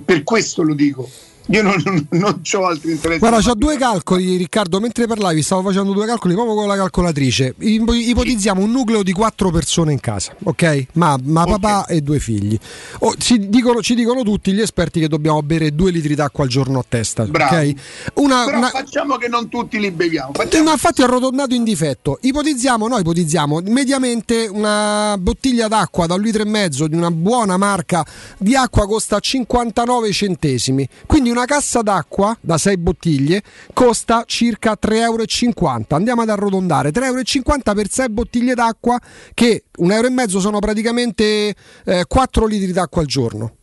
per 0.04 0.24
questo 0.24 0.62
lo 0.62 0.74
dico. 0.74 1.10
Io 1.48 1.62
non, 1.62 1.76
non, 1.86 2.08
non 2.12 2.42
ho 2.54 2.66
altri 2.66 2.92
interessi. 2.92 3.20
Guarda, 3.20 3.40
c'ho 3.42 3.54
due 3.56 3.78
calcoli, 3.78 4.36
Riccardo. 4.38 4.80
Mentre 4.80 5.06
parlavi, 5.08 5.42
stavo 5.42 5.62
facendo 5.64 5.94
due 5.94 6.06
calcoli 6.06 6.34
proprio 6.34 6.56
con 6.56 6.68
la 6.68 6.76
calcolatrice. 6.76 7.56
Ipo- 7.60 7.94
Ipotizziamo 7.94 8.62
un 8.62 8.72
nucleo 8.72 9.04
di 9.04 9.12
quattro 9.12 9.52
persone 9.52 9.92
in 9.92 10.00
casa, 10.00 10.36
ok? 10.44 10.86
Ma, 10.94 11.18
ma 11.24 11.44
papà 11.46 11.86
e 11.86 12.02
due 12.02 12.20
figli. 12.20 12.58
Oh, 13.00 13.14
ci, 13.18 13.50
dicono, 13.50 13.82
ci 13.82 13.94
dicono 13.96 14.24
tutti 14.24 14.52
gli 14.54 14.62
esperti 14.62 15.00
che 15.00 15.08
dobbiamo 15.08 15.42
bere 15.44 15.74
due 15.76 15.92
litri 15.92 16.16
d'acqua 16.16 16.44
al 16.46 16.50
giorno 16.50 16.80
a 16.80 16.86
testa, 16.88 17.26
Bravo. 17.26 17.56
ok? 17.56 17.74
Una, 18.16 18.46
una- 18.46 18.70
facciamo 18.70 19.18
che 19.18 19.28
non 19.28 19.48
tutti 19.50 19.80
li 19.80 19.92
beviamo. 19.92 20.32
Eh, 20.34 20.62
Ma 20.62 20.72
infatti 20.72 21.02
ho 21.02 21.06
arrotondato 21.06 21.54
in 21.54 21.64
difetto. 21.64 22.18
Ipotizziamo, 22.22 22.88
no, 22.88 22.98
ipotizziamo 22.98 23.62
mediamente 23.66 24.48
una 24.52 25.16
bottiglia 25.20 25.68
d'acqua 25.68 26.06
da 26.08 26.16
un 26.16 26.22
litro 26.22 26.42
e 26.42 26.46
mezzo 26.46 26.88
di 26.88 26.96
una 26.96 27.12
buona 27.12 27.58
marca 27.58 28.04
di 28.38 28.56
acqua 28.56 28.88
costa 28.88 29.20
59 29.20 30.12
centesimi. 30.12 30.88
Quindi 31.06 31.30
una 31.36 31.46
cassa 31.46 31.82
d'acqua 31.82 32.36
da 32.42 32.58
6 32.58 32.78
bottiglie 32.78 33.44
costa 33.74 34.24
circa 34.26 34.78
3,50 34.82 34.98
euro. 35.02 35.84
Andiamo 35.90 36.22
ad 36.22 36.30
arrotondare 36.30 36.90
3,50 36.92 37.02
euro 37.04 37.74
per 37.74 37.90
6 37.90 38.10
bottiglie 38.10 38.54
d'acqua, 38.56 39.00
che 39.34 39.66
un 39.78 39.92
euro 39.92 40.08
e 40.08 40.10
mezzo 40.12 40.40
sono 40.40 40.60
praticamente 40.60 41.56
eh, 41.86 42.06
4 42.08 42.46
litri 42.46 42.72
d'acqua 42.72 43.02
al 43.02 43.08
giorno. 43.08 43.56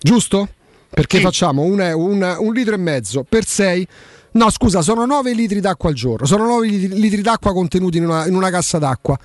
Giusto? 0.00 0.48
Perché 0.88 1.18
facciamo 1.20 1.62
un, 1.62 1.78
un- 1.80 2.36
un 2.38 2.52
litro 2.52 2.74
e 2.74 2.78
mezzo 2.78 3.24
per 3.28 3.44
6. 3.44 3.86
No, 4.32 4.50
scusa, 4.50 4.80
sono 4.80 5.04
9 5.06 5.32
litri 5.32 5.60
d'acqua 5.60 5.88
al 5.90 5.94
giorno. 5.94 6.26
Sono 6.26 6.46
9 6.46 6.66
litri, 6.66 6.98
litri 7.00 7.20
d'acqua 7.22 7.52
contenuti 7.52 7.98
in 7.98 8.04
una, 8.04 8.26
in 8.26 8.34
una 8.34 8.50
cassa 8.50 8.78
d'acqua. 8.78 9.18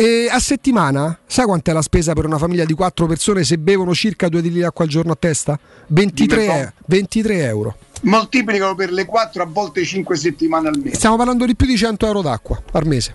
E 0.00 0.28
a 0.30 0.38
settimana, 0.38 1.18
sai 1.26 1.44
quant'è 1.44 1.74
la 1.74 1.82
spesa 1.82 2.14
per 2.14 2.24
una 2.24 2.38
famiglia 2.38 2.64
di 2.64 2.72
4 2.72 3.04
persone 3.04 3.44
se 3.44 3.58
bevono 3.58 3.92
circa 3.92 4.30
2 4.30 4.40
litri 4.40 4.60
d'acqua 4.60 4.86
al 4.86 4.90
giorno 4.90 5.12
a 5.12 5.14
testa? 5.14 5.60
23, 5.88 6.36
Dimmi 6.38 6.48
un 6.48 6.56
e- 6.56 6.72
23 6.86 7.42
euro. 7.42 7.76
Moltiplicano 8.04 8.74
per 8.74 8.92
le 8.92 9.04
4 9.04 9.42
a 9.42 9.44
volte 9.44 9.84
5 9.84 10.16
settimane 10.16 10.68
al 10.68 10.78
mese. 10.82 10.94
Stiamo 10.94 11.16
parlando 11.18 11.44
di 11.44 11.54
più 11.54 11.66
di 11.66 11.76
100 11.76 12.06
euro 12.06 12.22
d'acqua 12.22 12.62
al 12.72 12.86
mese. 12.86 13.14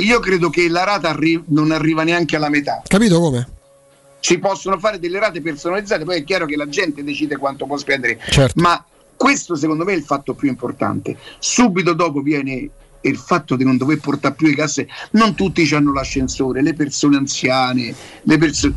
Io 0.00 0.18
credo 0.18 0.50
che 0.50 0.68
la 0.68 0.82
rata 0.82 1.10
arri- 1.10 1.44
non 1.46 1.70
arriva 1.70 2.02
neanche 2.02 2.34
alla 2.34 2.48
metà. 2.48 2.82
Capito 2.88 3.20
come? 3.20 3.48
Si 4.18 4.36
possono 4.40 4.80
fare 4.80 4.98
delle 4.98 5.20
rate 5.20 5.40
personalizzate, 5.40 6.02
poi 6.02 6.18
è 6.18 6.24
chiaro 6.24 6.44
che 6.44 6.56
la 6.56 6.68
gente 6.68 7.04
decide 7.04 7.36
quanto 7.36 7.66
può 7.66 7.76
spendere. 7.76 8.18
Certo. 8.28 8.60
Ma 8.60 8.84
questo 9.14 9.54
secondo 9.54 9.84
me 9.84 9.92
è 9.92 9.96
il 9.96 10.02
fatto 10.02 10.34
più 10.34 10.48
importante. 10.48 11.16
Subito 11.38 11.92
dopo 11.92 12.20
viene 12.20 12.68
il 13.02 13.16
fatto 13.16 13.56
di 13.56 13.64
non 13.64 13.76
dover 13.76 13.98
portare 13.98 14.34
più 14.34 14.46
le 14.46 14.54
casse. 14.54 14.88
Non 15.12 15.34
tutti 15.34 15.68
hanno 15.74 15.92
l'ascensore, 15.92 16.62
le 16.62 16.74
persone 16.74 17.16
anziane, 17.16 17.94
le 18.22 18.38
persone... 18.38 18.74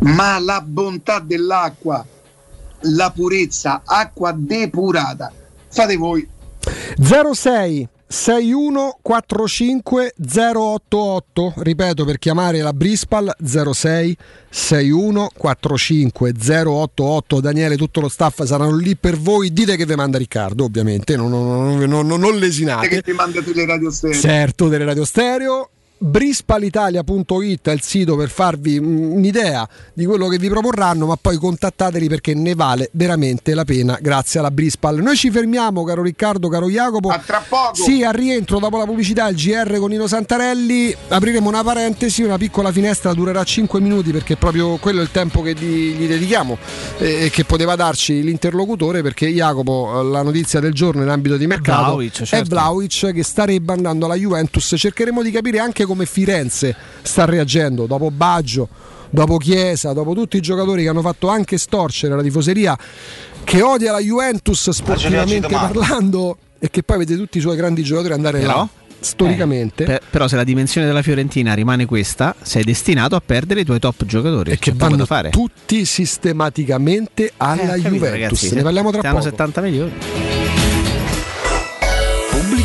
ma 0.00 0.38
la 0.38 0.60
bontà 0.60 1.18
dell'acqua, 1.20 2.04
la 2.80 3.10
purezza, 3.10 3.82
acqua 3.84 4.32
depurata. 4.36 5.32
Fate 5.68 5.96
voi. 5.96 6.26
06 6.98 7.88
6145 8.08 10.14
088 10.16 11.54
ripeto 11.56 12.04
per 12.04 12.18
chiamare 12.18 12.60
la 12.60 12.72
Brispal 12.72 13.34
06 13.42 14.16
6145 14.48 16.32
088 16.64 17.40
Daniele 17.40 17.76
tutto 17.76 18.00
lo 18.00 18.08
staff 18.08 18.44
saranno 18.44 18.76
lì 18.76 18.96
per 18.96 19.18
voi. 19.18 19.52
Dite 19.52 19.76
che 19.76 19.86
vi 19.86 19.94
manda 19.94 20.18
Riccardo 20.18 20.64
ovviamente. 20.64 21.16
Non, 21.16 21.30
non, 21.30 21.78
non, 21.78 22.06
non- 22.06 22.36
lesinate. 22.36 22.88
Che 22.88 23.02
ti 23.02 23.12
manda 23.12 23.40
le 23.44 23.66
radio 23.66 23.90
stereo. 23.90 24.20
Certo, 24.20 24.68
delle 24.68 24.84
radio 24.84 25.04
stereo. 25.04 25.70
Brispalitalia.it 25.98 27.68
è 27.68 27.72
il 27.72 27.80
sito 27.80 28.16
per 28.16 28.28
farvi 28.28 28.76
un'idea 28.76 29.66
di 29.94 30.04
quello 30.04 30.28
che 30.28 30.36
vi 30.36 30.50
proporranno, 30.50 31.06
ma 31.06 31.16
poi 31.16 31.38
contattateli 31.38 32.06
perché 32.06 32.34
ne 32.34 32.54
vale 32.54 32.90
veramente 32.92 33.54
la 33.54 33.64
pena. 33.64 33.98
Grazie 34.00 34.40
alla 34.40 34.50
Brispal. 34.50 35.00
Noi 35.00 35.16
ci 35.16 35.30
fermiamo, 35.30 35.84
caro 35.84 36.02
Riccardo, 36.02 36.48
caro 36.48 36.68
Jacopo. 36.68 37.08
A 37.08 37.18
tra 37.24 37.42
poco. 37.48 37.74
Sì, 37.76 38.04
al 38.04 38.12
rientro 38.12 38.58
dopo 38.58 38.76
la 38.76 38.84
pubblicità, 38.84 39.26
il 39.28 39.36
GR 39.36 39.78
con 39.78 39.88
Nino 39.88 40.06
Santarelli. 40.06 40.94
Apriremo 41.08 41.48
una 41.48 41.62
parentesi, 41.62 42.22
una 42.22 42.36
piccola 42.36 42.70
finestra 42.72 43.14
durerà 43.14 43.42
5 43.42 43.80
minuti 43.80 44.10
perché 44.10 44.36
proprio 44.36 44.76
quello 44.76 45.00
è 45.00 45.02
il 45.02 45.10
tempo 45.10 45.40
che 45.40 45.54
gli 45.54 46.06
dedichiamo 46.06 46.58
eh, 46.98 47.24
e 47.24 47.30
che 47.30 47.44
poteva 47.44 47.74
darci 47.74 48.22
l'interlocutore 48.22 49.00
perché 49.00 49.28
Jacopo, 49.28 49.98
eh, 49.98 50.04
la 50.04 50.22
notizia 50.22 50.60
del 50.60 50.74
giorno 50.74 51.02
in 51.02 51.08
ambito 51.08 51.38
di 51.38 51.46
mercato 51.46 52.00
è 52.02 52.10
certo. 52.10 52.48
Vlahovic 52.50 53.12
che 53.14 53.22
starebbe 53.22 53.72
andando 53.72 54.04
alla 54.04 54.16
Juventus. 54.16 54.74
Cercheremo 54.76 55.22
di 55.22 55.30
capire 55.30 55.58
anche 55.58 55.84
come 55.86 56.04
Firenze 56.06 56.74
sta 57.02 57.24
reagendo 57.24 57.86
dopo 57.86 58.10
Baggio, 58.10 58.68
dopo 59.10 59.36
Chiesa, 59.38 59.92
dopo 59.92 60.12
tutti 60.14 60.36
i 60.36 60.40
giocatori 60.40 60.82
che 60.82 60.88
hanno 60.88 61.00
fatto 61.02 61.28
anche 61.28 61.56
storcere 61.58 62.14
la 62.14 62.22
tifoseria 62.22 62.76
che 63.44 63.62
odia 63.62 63.92
la 63.92 64.00
Juventus 64.00 64.70
sportivamente 64.70 65.46
parlando 65.48 66.36
e 66.58 66.68
che 66.70 66.82
poi 66.82 66.98
vede 66.98 67.16
tutti 67.16 67.38
i 67.38 67.40
suoi 67.40 67.56
grandi 67.56 67.82
giocatori 67.82 68.12
andare 68.14 68.40
Però? 68.40 68.56
là. 68.56 68.68
Storicamente, 68.98 69.84
Per- 69.84 70.00
però 70.10 70.26
se 70.26 70.36
la 70.36 70.42
dimensione 70.42 70.86
della 70.86 71.02
Fiorentina 71.02 71.52
rimane 71.54 71.84
questa, 71.84 72.34
sei 72.42 72.64
destinato 72.64 73.14
a 73.14 73.22
perdere 73.24 73.60
i 73.60 73.64
tuoi 73.64 73.78
top 73.78 74.04
giocatori. 74.06 74.50
e 74.50 74.58
che 74.58 74.72
vanno 74.74 75.04
fare. 75.04 75.28
tutti 75.30 75.84
sistematicamente 75.84 77.30
alla 77.36 77.62
Eh, 77.62 77.66
capito, 77.82 77.88
Juventus. 77.90 78.10
ragazzi, 78.10 78.54
ne 78.54 78.62
parliamo 78.62 78.90
tra 78.90 79.02
poco. 79.10 79.22
70 79.22 79.60
milioni. 79.60 79.92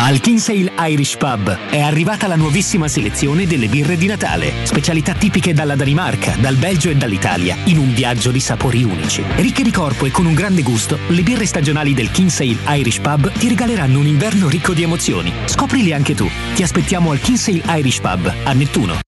Al 0.00 0.20
Kinsale 0.20 0.72
Irish 0.78 1.16
Pub 1.16 1.56
è 1.68 1.80
arrivata 1.80 2.28
la 2.28 2.36
nuovissima 2.36 2.86
selezione 2.86 3.46
delle 3.46 3.66
birre 3.66 3.96
di 3.96 4.06
Natale, 4.06 4.52
specialità 4.62 5.12
tipiche 5.12 5.52
dalla 5.52 5.74
Danimarca, 5.74 6.36
dal 6.38 6.54
Belgio 6.54 6.88
e 6.88 6.94
dall'Italia, 6.94 7.56
in 7.64 7.78
un 7.78 7.92
viaggio 7.92 8.30
di 8.30 8.40
sapori 8.40 8.84
unici. 8.84 9.24
Ricche 9.36 9.64
di 9.64 9.72
corpo 9.72 10.06
e 10.06 10.10
con 10.10 10.26
un 10.26 10.34
grande 10.34 10.62
gusto, 10.62 10.98
le 11.08 11.22
birre 11.22 11.46
stagionali 11.46 11.94
del 11.94 12.12
Kinsale 12.12 12.56
Irish 12.68 13.00
Pub 13.00 13.30
ti 13.32 13.48
regaleranno 13.48 13.98
un 13.98 14.06
inverno 14.06 14.48
ricco 14.48 14.72
di 14.72 14.84
emozioni. 14.84 15.32
Scoprili 15.46 15.92
anche 15.92 16.14
tu. 16.14 16.30
Ti 16.54 16.62
aspettiamo 16.62 17.10
al 17.10 17.20
Kinsale 17.20 17.62
Irish 17.66 17.98
Pub 17.98 18.32
a 18.44 18.52
Nettuno. 18.52 19.07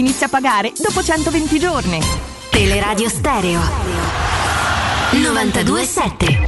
inizia 0.00 0.26
a 0.26 0.28
pagare 0.30 0.72
dopo 0.76 1.02
120 1.02 1.58
giorni. 1.58 2.00
Teleradio 2.50 3.08
Stereo 3.08 3.60
927 5.12 6.46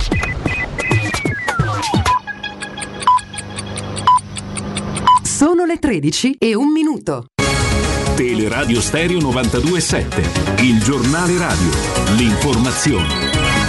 Sono 5.22 5.64
le 5.64 5.78
13 5.78 6.36
e 6.38 6.54
un 6.54 6.70
minuto. 6.70 7.26
Teleradio 8.14 8.80
Stereo 8.80 9.18
927, 9.20 10.62
il 10.62 10.82
giornale 10.82 11.36
radio, 11.36 11.70
l'informazione. 12.16 13.61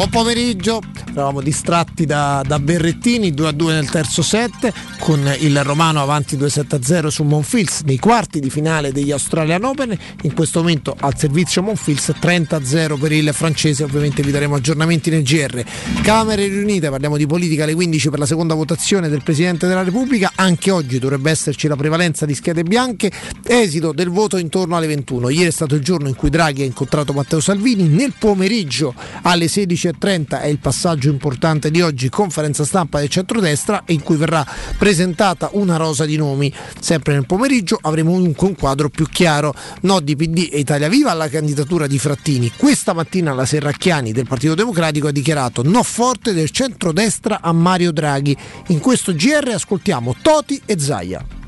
Buon 0.00 0.12
pomeriggio, 0.12 0.80
eravamo 1.10 1.42
distratti 1.42 2.06
da, 2.06 2.42
da 2.46 2.58
Berrettini 2.58 3.34
2 3.34 3.48
a 3.48 3.52
2 3.52 3.74
nel 3.74 3.90
terzo 3.90 4.22
set 4.22 4.72
con 4.98 5.30
il 5.40 5.62
Romano 5.62 6.00
avanti 6.00 6.38
2-7-0 6.38 7.08
su 7.08 7.22
Monfils 7.22 7.82
nei 7.84 7.98
quarti 7.98 8.40
di 8.40 8.48
finale 8.48 8.92
degli 8.92 9.10
Australian 9.10 9.62
Open. 9.64 9.94
In 10.22 10.32
questo 10.32 10.60
momento 10.60 10.96
al 10.98 11.18
servizio 11.18 11.62
Monfils 11.62 12.14
30-0 12.18 12.98
per 12.98 13.12
il 13.12 13.30
francese. 13.34 13.84
Ovviamente 13.84 14.22
vi 14.22 14.30
daremo 14.30 14.54
aggiornamenti 14.54 15.10
nel 15.10 15.22
GR 15.22 15.62
Camere 16.02 16.46
riunite 16.48 16.88
parliamo 16.88 17.18
di 17.18 17.26
politica 17.26 17.64
alle 17.64 17.74
15 17.74 18.08
per 18.08 18.18
la 18.20 18.26
seconda 18.26 18.54
votazione 18.54 19.10
del 19.10 19.22
Presidente 19.22 19.66
della 19.66 19.82
Repubblica. 19.82 20.32
Anche 20.34 20.70
oggi 20.70 20.98
dovrebbe 20.98 21.30
esserci 21.30 21.68
la 21.68 21.76
prevalenza 21.76 22.24
di 22.24 22.34
schede 22.34 22.62
bianche. 22.62 23.12
Esito 23.46 23.92
del 23.92 24.08
voto 24.08 24.38
intorno 24.38 24.76
alle 24.76 24.86
21 24.86 25.28
ieri 25.28 25.48
è 25.48 25.52
stato 25.52 25.74
il 25.74 25.82
giorno 25.82 26.08
in 26.08 26.14
cui 26.14 26.30
Draghi 26.30 26.62
ha 26.62 26.64
incontrato 26.64 27.12
Matteo 27.12 27.40
Salvini. 27.40 27.86
Nel 27.86 28.14
pomeriggio 28.18 28.94
alle 29.22 29.48
16.30 29.90 30.40
è 30.40 30.46
il 30.46 30.58
passaggio 30.58 31.08
importante 31.08 31.70
di 31.70 31.80
oggi 31.80 32.08
conferenza 32.08 32.64
stampa 32.64 33.00
del 33.00 33.08
centrodestra 33.08 33.82
in 33.86 34.02
cui 34.02 34.16
verrà 34.16 34.46
presentata 34.78 35.50
una 35.52 35.76
rosa 35.76 36.04
di 36.04 36.16
nomi. 36.16 36.52
Sempre 36.78 37.14
nel 37.14 37.26
pomeriggio 37.26 37.78
avremo 37.80 38.16
dunque 38.18 38.48
un 38.48 38.54
quadro 38.54 38.88
più 38.88 39.06
chiaro. 39.06 39.54
No 39.82 40.00
di 40.00 40.16
PD 40.16 40.48
e 40.52 40.58
Italia 40.58 40.88
Viva 40.88 41.10
alla 41.10 41.28
candidatura 41.28 41.86
di 41.86 41.98
Frattini. 41.98 42.52
Questa 42.56 42.92
mattina 42.92 43.32
la 43.32 43.44
Serracchiani 43.44 44.12
del 44.12 44.26
Partito 44.26 44.54
Democratico 44.54 45.08
ha 45.08 45.12
dichiarato 45.12 45.62
no 45.62 45.82
forte 45.82 46.32
del 46.32 46.50
centrodestra 46.50 47.40
a 47.40 47.52
Mario 47.52 47.92
Draghi. 47.92 48.36
In 48.68 48.80
questo 48.80 49.12
GR 49.14 49.48
ascoltiamo 49.52 50.16
Toti 50.22 50.60
e 50.64 50.78
Zaia. 50.78 51.39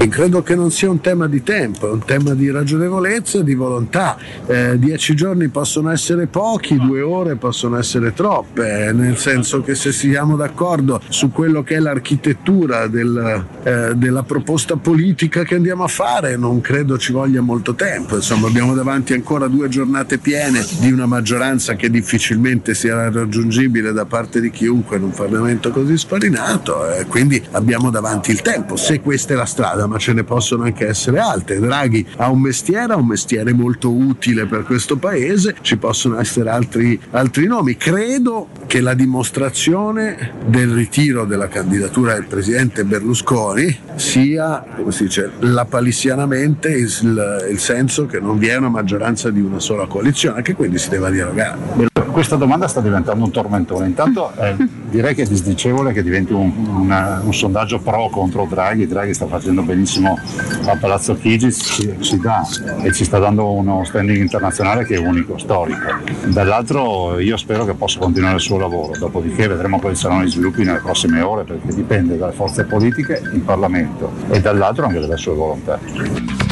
E 0.00 0.06
credo 0.06 0.44
che 0.44 0.54
non 0.54 0.70
sia 0.70 0.88
un 0.88 1.00
tema 1.00 1.26
di 1.26 1.42
tempo, 1.42 1.88
è 1.88 1.90
un 1.90 2.04
tema 2.04 2.32
di 2.32 2.48
ragionevolezza 2.52 3.40
e 3.40 3.42
di 3.42 3.56
volontà. 3.56 4.16
Eh, 4.46 4.78
dieci 4.78 5.16
giorni 5.16 5.48
possono 5.48 5.90
essere 5.90 6.28
pochi, 6.28 6.76
due 6.76 7.00
ore 7.00 7.34
possono 7.34 7.76
essere 7.76 8.12
troppe, 8.12 8.92
nel 8.94 9.16
senso 9.16 9.60
che 9.60 9.74
se 9.74 9.90
siamo 9.90 10.36
d'accordo 10.36 11.00
su 11.08 11.32
quello 11.32 11.64
che 11.64 11.74
è 11.74 11.78
l'architettura 11.80 12.86
del, 12.86 13.44
eh, 13.64 13.96
della 13.96 14.22
proposta 14.22 14.76
politica 14.76 15.42
che 15.42 15.56
andiamo 15.56 15.82
a 15.82 15.88
fare, 15.88 16.36
non 16.36 16.60
credo 16.60 16.96
ci 16.96 17.10
voglia 17.10 17.40
molto 17.40 17.74
tempo. 17.74 18.14
Insomma, 18.14 18.46
abbiamo 18.46 18.74
davanti 18.74 19.14
ancora 19.14 19.48
due 19.48 19.68
giornate 19.68 20.18
piene 20.18 20.64
di 20.78 20.92
una 20.92 21.06
maggioranza 21.06 21.74
che 21.74 21.90
difficilmente 21.90 22.72
sia 22.72 23.10
raggiungibile 23.10 23.92
da 23.92 24.04
parte 24.04 24.40
di 24.40 24.52
chiunque 24.52 24.96
in 24.96 25.02
un 25.02 25.10
Parlamento 25.10 25.72
così 25.72 25.98
sfarinato, 25.98 26.88
eh, 26.88 27.06
quindi 27.06 27.44
abbiamo 27.50 27.90
davanti 27.90 28.30
il 28.30 28.42
tempo. 28.42 28.76
Se 28.76 29.00
questa 29.00 29.32
è 29.32 29.36
la 29.36 29.44
strada, 29.44 29.86
ma 29.88 29.98
ce 29.98 30.12
ne 30.12 30.24
possono 30.24 30.64
anche 30.64 30.86
essere 30.86 31.18
altre. 31.18 31.58
Draghi 31.58 32.06
ha 32.16 32.30
un 32.30 32.40
mestiere, 32.40 32.92
ha 32.92 32.96
un 32.96 33.06
mestiere 33.06 33.52
molto 33.52 33.90
utile 33.90 34.46
per 34.46 34.62
questo 34.62 34.96
paese, 34.96 35.56
ci 35.62 35.76
possono 35.76 36.18
essere 36.20 36.50
altri, 36.50 37.00
altri 37.10 37.46
nomi. 37.46 37.76
Credo 37.76 38.48
che 38.66 38.80
la 38.80 38.94
dimostrazione 38.94 40.32
del 40.46 40.72
ritiro 40.72 41.24
della 41.24 41.48
candidatura 41.48 42.14
del 42.14 42.26
presidente 42.26 42.84
Berlusconi 42.84 43.76
sia, 43.96 44.64
come 44.76 44.92
si 44.92 45.04
dice, 45.04 45.32
lapalissianamente 45.40 46.68
il, 46.68 47.46
il 47.50 47.58
senso 47.58 48.06
che 48.06 48.20
non 48.20 48.38
vi 48.38 48.48
è 48.48 48.56
una 48.56 48.68
maggioranza 48.68 49.30
di 49.30 49.40
una 49.40 49.58
sola 49.58 49.86
coalizione, 49.86 50.42
che 50.42 50.54
quindi 50.54 50.78
si 50.78 50.90
deve 50.90 51.10
dialogare. 51.10 51.87
Questa 52.18 52.34
domanda 52.34 52.66
sta 52.66 52.80
diventando 52.80 53.24
un 53.24 53.30
tormentone. 53.30 53.86
Intanto 53.86 54.32
eh, 54.34 54.56
direi 54.90 55.14
che 55.14 55.22
è 55.22 55.24
disdicevole 55.24 55.92
che 55.92 56.02
diventi 56.02 56.32
un, 56.32 56.52
una- 56.66 57.20
un 57.22 57.32
sondaggio 57.32 57.78
pro 57.78 58.08
contro 58.08 58.44
Draghi. 58.50 58.88
Draghi 58.88 59.14
sta 59.14 59.28
facendo 59.28 59.62
benissimo 59.62 60.18
a 60.66 60.76
Palazzo 60.76 61.14
Chigi, 61.14 61.52
si, 61.52 61.94
si 62.00 62.18
dà 62.18 62.42
e 62.82 62.92
ci 62.92 63.04
sta 63.04 63.20
dando 63.20 63.52
uno 63.52 63.84
standing 63.84 64.18
internazionale 64.20 64.84
che 64.84 64.96
è 64.96 64.98
unico, 64.98 65.38
storico. 65.38 65.78
Dall'altro 66.24 67.20
io 67.20 67.36
spero 67.36 67.64
che 67.64 67.74
possa 67.74 68.00
continuare 68.00 68.34
il 68.34 68.40
suo 68.40 68.58
lavoro, 68.58 68.98
dopodiché 68.98 69.46
vedremo 69.46 69.78
quali 69.78 69.94
saranno 69.94 70.24
gli 70.24 70.30
sviluppi 70.30 70.64
nelle 70.64 70.80
prossime 70.80 71.20
ore 71.20 71.44
perché 71.44 71.72
dipende 71.72 72.18
dalle 72.18 72.32
forze 72.32 72.64
politiche 72.64 73.22
in 73.32 73.44
Parlamento 73.44 74.10
e 74.28 74.40
dall'altro 74.40 74.86
anche 74.86 74.98
dalle 74.98 75.16
sue 75.16 75.34
volontà. 75.34 76.47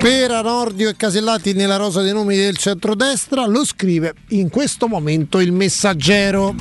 Per 0.00 0.30
Anordio 0.30 0.88
e 0.88 0.96
Casellati 0.96 1.52
nella 1.52 1.76
rosa 1.76 2.00
dei 2.00 2.14
nomi 2.14 2.34
del 2.34 2.56
centrodestra 2.56 3.44
lo 3.44 3.66
scrive 3.66 4.14
in 4.28 4.48
questo 4.48 4.88
momento 4.88 5.40
il 5.40 5.52
messaggero. 5.52 6.54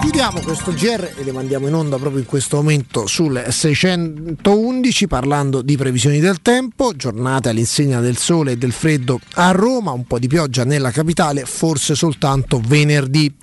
Chiudiamo 0.00 0.38
questo 0.42 0.72
GR 0.72 1.14
e 1.16 1.24
le 1.24 1.32
mandiamo 1.32 1.66
in 1.66 1.74
onda 1.74 1.96
proprio 1.96 2.20
in 2.20 2.26
questo 2.26 2.58
momento 2.58 3.08
sul 3.08 3.44
611 3.48 5.08
parlando 5.08 5.62
di 5.62 5.76
previsioni 5.76 6.20
del 6.20 6.40
tempo, 6.40 6.94
giornate 6.94 7.48
all'insegna 7.48 7.98
del 7.98 8.16
sole 8.16 8.52
e 8.52 8.56
del 8.56 8.70
freddo 8.70 9.18
a 9.34 9.50
Roma, 9.50 9.90
un 9.90 10.04
po' 10.04 10.20
di 10.20 10.28
pioggia 10.28 10.62
nella 10.62 10.92
capitale, 10.92 11.44
forse 11.44 11.96
soltanto 11.96 12.62
venerdì. 12.64 13.34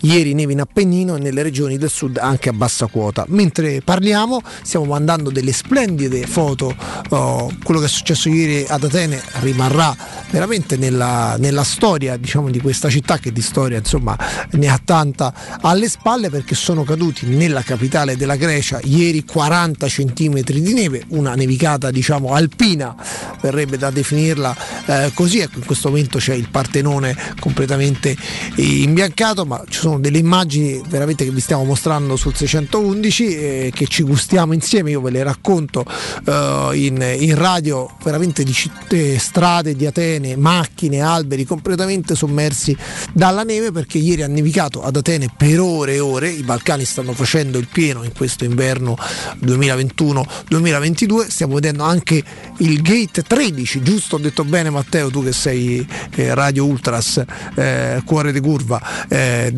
Ieri 0.00 0.34
neve 0.34 0.52
in 0.52 0.60
Appennino 0.60 1.16
e 1.16 1.18
nelle 1.20 1.42
regioni 1.42 1.76
del 1.76 1.90
sud 1.90 2.18
anche 2.18 2.48
a 2.48 2.52
bassa 2.52 2.86
quota. 2.86 3.24
Mentre 3.28 3.82
parliamo 3.82 4.40
stiamo 4.62 4.86
mandando 4.86 5.30
delle 5.30 5.52
splendide 5.52 6.26
foto, 6.26 6.74
oh, 7.10 7.52
quello 7.62 7.80
che 7.80 7.86
è 7.86 7.88
successo 7.88 8.28
ieri 8.28 8.64
ad 8.66 8.84
Atene 8.84 9.20
rimarrà 9.40 9.94
veramente 10.30 10.76
nella, 10.76 11.36
nella 11.38 11.64
storia 11.64 12.16
diciamo, 12.16 12.50
di 12.50 12.60
questa 12.60 12.88
città 12.88 13.18
che 13.18 13.32
di 13.32 13.42
storia 13.42 13.78
insomma 13.78 14.16
ne 14.52 14.68
ha 14.68 14.80
tanta 14.82 15.32
alle 15.60 15.88
spalle 15.88 16.30
perché 16.30 16.54
sono 16.54 16.84
caduti 16.84 17.26
nella 17.26 17.62
capitale 17.62 18.16
della 18.16 18.36
Grecia 18.36 18.80
ieri 18.84 19.24
40 19.24 19.86
cm 19.86 20.40
di 20.42 20.72
neve, 20.72 21.04
una 21.08 21.34
nevicata 21.34 21.90
diciamo 21.90 22.32
alpina, 22.32 22.94
verrebbe 23.40 23.76
da 23.76 23.90
definirla 23.90 24.56
eh, 24.86 25.10
così, 25.14 25.40
ecco 25.40 25.58
in 25.58 25.64
questo 25.64 25.88
momento 25.88 26.18
c'è 26.18 26.34
il 26.34 26.48
Partenone 26.48 27.16
completamente 27.38 28.16
imbiancato, 28.56 29.44
ma 29.44 29.62
ci 29.68 29.78
sono 29.78 29.89
delle 29.98 30.18
immagini 30.18 30.80
veramente 30.88 31.24
che 31.24 31.30
vi 31.30 31.40
stiamo 31.40 31.64
mostrando 31.64 32.16
sul 32.16 32.34
611 32.34 33.36
eh, 33.36 33.70
che 33.74 33.86
ci 33.86 34.02
gustiamo 34.02 34.52
insieme, 34.52 34.90
io 34.90 35.00
ve 35.00 35.10
le 35.10 35.22
racconto 35.22 35.84
eh, 36.24 36.70
in, 36.74 37.16
in 37.18 37.34
radio 37.34 37.90
veramente 38.02 38.44
di 38.44 38.52
città, 38.52 38.96
strade 39.18 39.74
di 39.74 39.86
Atene, 39.86 40.36
macchine, 40.36 41.00
alberi 41.00 41.44
completamente 41.44 42.14
sommersi 42.14 42.76
dalla 43.12 43.42
neve 43.42 43.72
perché 43.72 43.98
ieri 43.98 44.22
ha 44.22 44.28
nevicato 44.28 44.82
ad 44.82 44.96
Atene 44.96 45.28
per 45.36 45.60
ore 45.60 45.94
e 45.94 46.00
ore, 46.00 46.28
i 46.28 46.42
Balcani 46.42 46.84
stanno 46.84 47.12
facendo 47.12 47.58
il 47.58 47.68
pieno 47.70 48.02
in 48.02 48.12
questo 48.12 48.44
inverno 48.44 48.96
2021-2022, 49.44 51.28
stiamo 51.28 51.54
vedendo 51.54 51.84
anche 51.84 52.22
il 52.58 52.82
gate 52.82 53.22
13, 53.22 53.82
giusto? 53.82 54.16
Ho 54.16 54.18
detto 54.18 54.44
bene 54.44 54.70
Matteo, 54.70 55.10
tu 55.10 55.22
che 55.22 55.32
sei 55.32 55.86
eh, 56.16 56.34
Radio 56.34 56.66
Ultras, 56.66 57.22
eh, 57.54 58.02
cuore 58.04 58.32
di 58.32 58.40
curva 58.40 58.80
eh, 59.08 59.50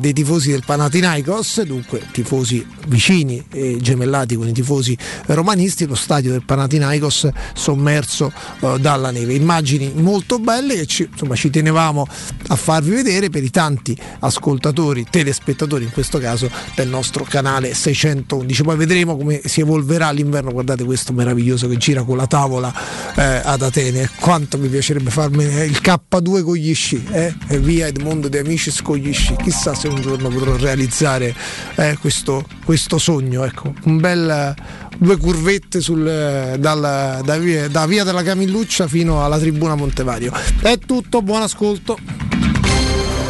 dei 0.00 0.12
tifosi 0.12 0.50
del 0.50 0.62
Panathinaikos, 0.64 1.62
dunque 1.62 2.02
tifosi 2.10 2.66
vicini 2.88 3.44
e 3.50 3.78
gemellati 3.80 4.34
con 4.34 4.48
i 4.48 4.52
tifosi 4.52 4.96
romanisti, 5.26 5.86
lo 5.86 5.94
stadio 5.94 6.32
del 6.32 6.42
Panathinaikos 6.44 7.28
sommerso 7.54 8.32
eh, 8.60 8.78
dalla 8.80 9.10
neve. 9.10 9.34
Immagini 9.34 9.92
molto 9.94 10.38
belle 10.38 10.74
che 10.74 10.86
ci, 10.86 11.08
insomma, 11.10 11.34
ci 11.34 11.50
tenevamo 11.50 12.06
a 12.48 12.56
farvi 12.56 12.90
vedere 12.90 13.30
per 13.30 13.42
i 13.44 13.50
tanti 13.50 13.96
ascoltatori, 14.20 15.06
telespettatori 15.08 15.84
in 15.84 15.92
questo 15.92 16.18
caso 16.18 16.50
del 16.74 16.88
nostro 16.88 17.24
canale 17.24 17.74
611. 17.74 18.62
Poi 18.62 18.76
vedremo 18.76 19.16
come 19.16 19.40
si 19.44 19.60
evolverà 19.60 20.10
l'inverno. 20.10 20.50
Guardate 20.50 20.84
questo 20.84 21.12
meraviglioso 21.12 21.68
che 21.68 21.76
gira 21.76 22.02
con 22.02 22.16
la 22.16 22.26
tavola 22.26 22.72
eh, 23.16 23.40
ad 23.44 23.62
Atene. 23.62 24.10
Quanto 24.18 24.58
mi 24.58 24.68
piacerebbe 24.68 25.10
farmi 25.10 25.44
il 25.44 25.80
K2 25.82 26.42
con 26.42 26.54
gli 26.54 26.74
sci, 26.74 27.04
eh? 27.10 27.34
E 27.46 27.58
via 27.58 27.86
Edmondo 27.86 28.28
De 28.28 28.38
Amicis 28.38 28.82
con 28.82 28.96
gli 28.96 29.12
sci. 29.12 29.36
Chissà 29.36 29.67
se 29.74 29.88
un 29.88 30.00
giorno 30.00 30.28
potrò 30.28 30.56
realizzare 30.56 31.34
eh, 31.76 31.96
questo, 32.00 32.44
questo 32.64 32.98
sogno. 32.98 33.44
Ecco, 33.44 33.72
un 33.84 33.98
bel 33.98 34.54
due 34.96 35.16
curvette 35.16 35.80
sul, 35.80 36.56
dalla- 36.58 37.20
da, 37.24 37.38
via, 37.38 37.68
da 37.68 37.86
via 37.86 38.04
della 38.04 38.22
Camilluccia 38.22 38.86
fino 38.88 39.24
alla 39.24 39.38
tribuna 39.38 39.74
Montevario. 39.74 40.32
È 40.60 40.78
tutto, 40.78 41.22
buon 41.22 41.42
ascolto. 41.42 41.98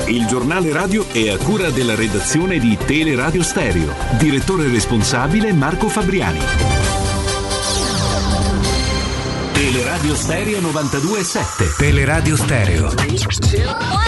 Il 0.06 0.26
giornale 0.26 0.72
radio 0.72 1.06
è 1.12 1.28
a 1.28 1.36
cura 1.36 1.68
della 1.70 1.94
redazione 1.94 2.58
di 2.58 2.78
Teleradio 2.82 3.42
Stereo. 3.42 3.94
Direttore 4.18 4.66
responsabile 4.68 5.52
Marco 5.52 5.88
Fabriani. 5.88 6.40
Teleradio 9.52 10.14
Stereo 10.14 10.60
92.7. 10.60 11.76
Teleradio 11.76 12.36
Stereo 12.36 14.07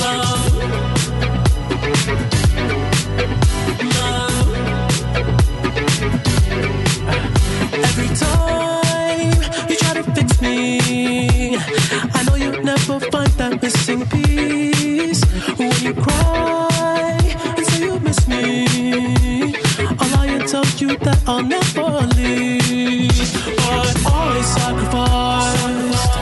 Never 12.91 13.09
find 13.09 13.31
that 13.37 13.61
missing 13.61 14.05
piece. 14.07 15.23
When 15.57 15.71
you 15.81 15.93
cry 15.93 17.17
and 17.57 17.65
say 17.65 17.85
you 17.85 17.99
miss 17.99 18.27
me, 18.27 19.53
I'll 19.97 20.09
lie 20.11 20.27
and 20.27 20.47
tell 20.47 20.65
you 20.77 20.97
that 20.97 21.19
I'll 21.27 21.43
never 21.43 22.07
leave. 22.15 23.11
But 23.55 23.95
always 24.05 24.45
sacrificed 24.45 26.15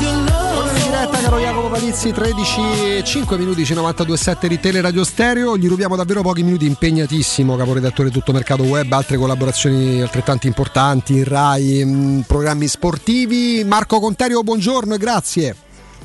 your 0.00 0.16
love. 0.24 0.72
Diretta 0.84 1.18
caro 1.18 1.38
Jacopo 1.38 1.68
Palizzi 1.68 2.12
13 2.12 2.60
e 2.98 3.02
5 3.04 3.36
minuti 3.36 3.64
c 3.64 3.72
92.7 3.72 4.46
di 4.46 4.60
Teleradio 4.60 5.04
Stereo 5.04 5.56
gli 5.58 5.68
rubiamo 5.68 5.96
davvero 5.96 6.22
pochi 6.22 6.42
minuti 6.42 6.64
impegnatissimo 6.64 7.56
caporedattore 7.56 8.10
tutto 8.10 8.32
mercato 8.32 8.62
web 8.62 8.90
altre 8.92 9.16
collaborazioni 9.16 10.00
altrettanto 10.00 10.46
importanti 10.46 11.14
in 11.14 11.24
Rai 11.24 11.84
mh, 11.84 12.24
programmi 12.26 12.68
sportivi 12.68 13.64
Marco 13.64 13.98
Conterio 14.00 14.42
buongiorno 14.42 14.94
e 14.94 14.98
grazie 14.98 15.56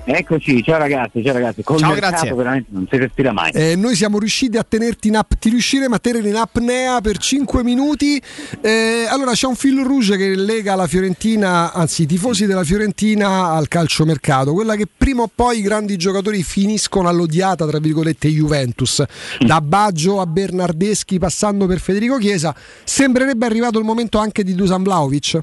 Eccoci, 0.04 0.64
ciao 0.64 0.80
ragazzi, 0.80 1.24
ciao 1.24 1.34
ragazzi. 1.34 1.62
Col 1.64 1.78
Ciao, 1.78 1.94
grazie. 1.94 2.34
veramente 2.34 2.70
non 2.72 2.88
si 2.90 2.98
respira 2.98 3.32
mai. 3.32 3.52
Eh, 3.52 3.76
noi 3.76 3.96
siamo 3.96 4.18
riusciti 4.18 4.58
a 4.58 4.64
tenerti 4.64 5.10
in 5.10 5.18
app, 5.18 5.34
ti 5.40 5.50
riusciremo 5.50 5.94
a 5.94 6.00
tenere 6.00 6.28
in 6.28 6.36
apnea 6.36 7.00
per 7.02 7.18
5 7.18 7.64
minuti. 7.64 8.22
Eh, 8.62 9.06
allora 9.08 9.32
c'è 9.32 9.46
un 9.46 9.56
fil 9.56 9.80
rouge 9.84 10.18
che 10.18 10.36
lega 10.36 10.74
la 10.76 10.88
Fiorentina, 10.88 11.72
anzi 11.72 12.04
i 12.04 12.06
tifosi 12.08 12.48
della 12.48 12.64
Fiorentina 12.64 13.52
al 13.52 13.68
calciomercato, 13.68 14.54
quella 14.54 14.76
che 14.76 14.88
prima 14.96 15.22
o 15.22 15.30
poi 15.34 15.60
i 15.60 15.62
grandi 15.62 15.98
giocatori 15.98 16.42
finiscono 16.42 17.08
all'odiata, 17.08 17.68
tra 17.68 17.80
virgolette, 17.80 18.28
Juventus. 18.28 19.04
Da 19.40 19.62
Baggio 19.62 20.20
a 20.20 20.26
Bernardeschi 20.26 21.20
passando 21.20 21.68
per 21.68 21.80
Federico 21.80 22.18
Chiesa, 22.18 22.56
sembrerebbe 22.84 23.46
arrivato 23.46 23.78
il 23.78 23.86
momento 23.86 24.18
anche 24.18 24.44
di 24.44 24.56
Dusan 24.56 24.82
Vlaovic. 24.82 25.42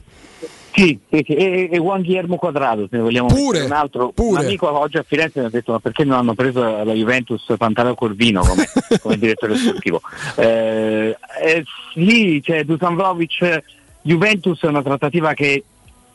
Sì, 0.78 0.98
sì, 1.10 1.24
sì. 1.26 1.34
E, 1.34 1.68
e 1.72 1.76
Juan 1.78 2.02
Guillermo 2.02 2.36
Quadrado, 2.36 2.86
se 2.88 2.96
ne 2.96 3.02
vogliamo 3.02 3.26
Pure, 3.28 3.62
un 3.62 3.72
altro. 3.72 4.10
pure. 4.12 4.38
Un 4.40 4.44
amico 4.46 4.70
oggi 4.78 4.96
a 4.98 5.04
Firenze 5.06 5.40
mi 5.40 5.46
ha 5.46 5.50
detto 5.50 5.72
ma 5.72 5.80
perché 5.80 6.04
non 6.04 6.16
hanno 6.18 6.34
preso 6.34 6.60
la 6.62 6.92
Juventus 6.92 7.44
Pantaleo 7.56 7.94
Corvino 7.94 8.42
come, 8.42 8.66
come 9.02 9.18
direttore 9.18 9.56
sportivo? 9.56 10.00
Eh, 10.36 11.16
eh, 11.42 11.64
sì, 11.94 12.40
cioè 12.44 12.64
Dusan 12.64 12.94
Vlahovic, 12.94 13.62
Juventus 14.02 14.62
è 14.62 14.66
una 14.66 14.82
trattativa 14.82 15.34
che 15.34 15.62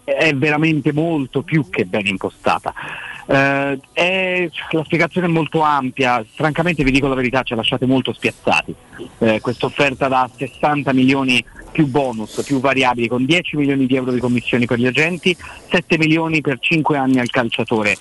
è 0.05 0.33
veramente 0.33 0.91
molto 0.93 1.41
più 1.43 1.69
che 1.69 1.85
ben 1.85 2.05
impostata. 2.07 2.73
Eh, 3.25 3.79
è- 3.93 4.49
la 4.71 4.83
spiegazione 4.83 5.27
è 5.27 5.29
molto 5.29 5.61
ampia, 5.61 6.25
francamente 6.35 6.83
vi 6.83 6.91
dico 6.91 7.07
la 7.07 7.15
verità, 7.15 7.41
ci 7.43 7.53
ha 7.53 7.55
lasciate 7.55 7.85
molto 7.85 8.11
spiazzati. 8.13 8.75
Eh, 9.19 9.39
questa 9.41 9.65
offerta 9.65 10.07
da 10.09 10.29
60 10.35 10.91
milioni 10.93 11.43
più 11.73 11.87
bonus, 11.87 12.41
più 12.45 12.61
variabili, 12.61 13.09
con 13.09 13.25
10 13.25 13.57
milioni 13.57 13.85
di 13.85 13.95
euro 13.95 14.11
di 14.11 14.19
commissioni 14.19 14.65
per 14.65 14.77
gli 14.77 14.85
agenti, 14.85 15.35
7 15.69 15.97
milioni 15.97 16.39
per 16.39 16.59
5 16.59 16.95
anni 16.95 17.19
al 17.19 17.29
calciatore. 17.29 17.97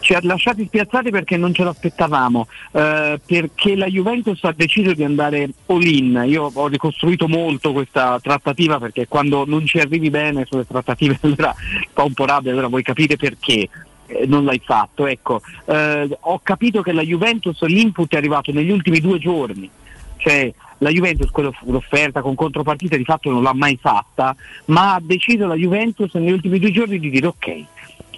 Ci 0.00 0.12
ha 0.12 0.20
lasciati 0.22 0.66
spiazzati 0.66 1.08
perché 1.08 1.38
non 1.38 1.54
ce 1.54 1.64
l'aspettavamo, 1.64 2.46
eh, 2.72 3.18
perché 3.24 3.74
la 3.74 3.86
Juventus 3.86 4.44
ha 4.44 4.52
deciso 4.54 4.92
di 4.92 5.02
andare 5.02 5.48
all-in. 5.64 6.24
Io 6.26 6.50
ho 6.52 6.66
ricostruito 6.66 7.26
molto 7.26 7.72
questa 7.72 8.18
trattativa 8.20 8.78
perché 8.78 9.08
quando 9.08 9.46
non 9.46 9.64
ci 9.64 9.78
arrivi 9.78 10.10
bene 10.10 10.44
sulle 10.44 10.66
trattative 10.66 11.16
allora 11.22 11.54
fa 11.94 12.02
un 12.02 12.12
po' 12.12 12.26
rabbia, 12.26 12.50
allora 12.50 12.66
voi 12.66 12.82
capite 12.82 13.16
perché 13.16 13.66
eh, 14.06 14.26
non 14.26 14.44
l'hai 14.44 14.60
fatto. 14.62 15.06
Ecco, 15.06 15.40
eh, 15.64 16.18
ho 16.20 16.40
capito 16.42 16.82
che 16.82 16.92
la 16.92 17.02
Juventus 17.02 17.62
l'input 17.62 18.12
è 18.12 18.16
arrivato 18.16 18.52
negli 18.52 18.70
ultimi 18.70 19.00
due 19.00 19.18
giorni, 19.18 19.70
cioè 20.18 20.52
la 20.84 20.90
Juventus 20.90 21.30
quello- 21.30 21.54
l'offerta 21.64 22.20
con 22.20 22.34
contropartita 22.34 22.96
di 22.96 23.04
fatto 23.04 23.30
non 23.30 23.42
l'ha 23.42 23.54
mai 23.54 23.78
fatta, 23.80 24.36
ma 24.66 24.94
ha 24.94 25.00
deciso 25.02 25.46
la 25.46 25.54
Juventus 25.54 26.12
negli 26.14 26.30
ultimi 26.30 26.58
due 26.58 26.70
giorni 26.70 26.98
di 26.98 27.08
dire 27.08 27.26
ok, 27.26 27.64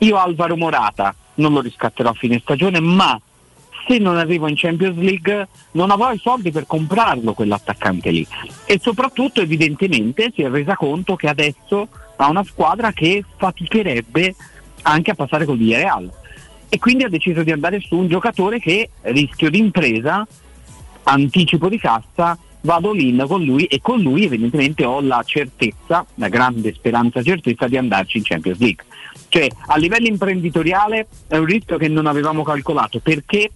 io 0.00 0.16
Alvaro 0.16 0.56
Morata 0.56 1.14
non 1.34 1.52
lo 1.52 1.60
riscatterò 1.60 2.10
a 2.10 2.14
fine 2.14 2.40
stagione, 2.40 2.80
ma 2.80 3.18
se 3.86 3.98
non 3.98 4.16
arrivo 4.16 4.48
in 4.48 4.56
Champions 4.56 4.96
League 4.96 5.48
non 5.72 5.92
avrò 5.92 6.10
i 6.10 6.18
soldi 6.18 6.50
per 6.50 6.66
comprarlo 6.66 7.34
quell'attaccante 7.34 8.10
lì. 8.10 8.26
E 8.64 8.80
soprattutto 8.82 9.40
evidentemente 9.40 10.32
si 10.34 10.42
è 10.42 10.50
resa 10.50 10.74
conto 10.74 11.14
che 11.14 11.28
adesso 11.28 11.86
ha 12.16 12.28
una 12.28 12.42
squadra 12.42 12.90
che 12.92 13.22
faticherebbe 13.36 14.34
anche 14.82 15.12
a 15.12 15.14
passare 15.14 15.44
col 15.44 15.56
Villarreal. 15.56 16.10
E 16.68 16.78
quindi 16.80 17.04
ha 17.04 17.08
deciso 17.08 17.44
di 17.44 17.52
andare 17.52 17.78
su 17.78 17.96
un 17.96 18.08
giocatore 18.08 18.58
che 18.58 18.90
rischio 19.02 19.50
di 19.50 19.58
impresa, 19.58 20.26
anticipo 21.04 21.68
di 21.68 21.78
cassa, 21.78 22.36
vado 22.66 22.94
in 22.94 23.24
con 23.26 23.42
lui 23.42 23.64
e 23.64 23.80
con 23.80 24.00
lui 24.00 24.24
evidentemente 24.24 24.84
ho 24.84 25.00
la 25.00 25.22
certezza, 25.24 26.04
la 26.16 26.28
grande 26.28 26.74
speranza 26.74 27.22
certezza 27.22 27.68
di 27.68 27.78
andarci 27.78 28.18
in 28.18 28.24
Champions 28.24 28.58
League. 28.58 28.84
Cioè 29.28 29.48
a 29.68 29.76
livello 29.76 30.08
imprenditoriale 30.08 31.06
è 31.28 31.36
un 31.38 31.46
rischio 31.46 31.78
che 31.78 31.88
non 31.88 32.06
avevamo 32.06 32.42
calcolato 32.42 32.98
perché, 32.98 33.50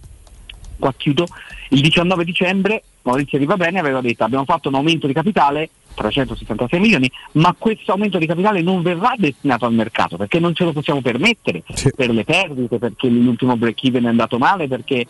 qua 0.79 0.93
chiudo, 0.95 1.27
il 1.69 1.81
19 1.81 2.23
dicembre 2.23 2.83
Maurizio 3.03 3.37
Di 3.37 3.45
Bene 3.45 3.79
aveva 3.79 4.01
detto 4.01 4.23
abbiamo 4.23 4.45
fatto 4.45 4.69
un 4.69 4.75
aumento 4.75 5.07
di 5.07 5.13
capitale 5.13 5.69
366 5.93 6.79
milioni, 6.79 7.11
ma 7.33 7.53
questo 7.57 7.91
aumento 7.91 8.17
di 8.17 8.25
capitale 8.25 8.61
non 8.61 8.81
verrà 8.81 9.13
destinato 9.17 9.65
al 9.65 9.73
mercato 9.73 10.15
perché 10.15 10.39
non 10.39 10.55
ce 10.55 10.63
lo 10.63 10.71
possiamo 10.71 11.01
permettere 11.01 11.63
per 11.95 12.11
le 12.11 12.23
perdite, 12.23 12.77
perché 12.77 13.07
l'ultimo 13.07 13.57
break 13.57 13.83
even 13.83 14.05
è 14.05 14.07
andato 14.07 14.37
male, 14.37 14.67
perché 14.67 15.05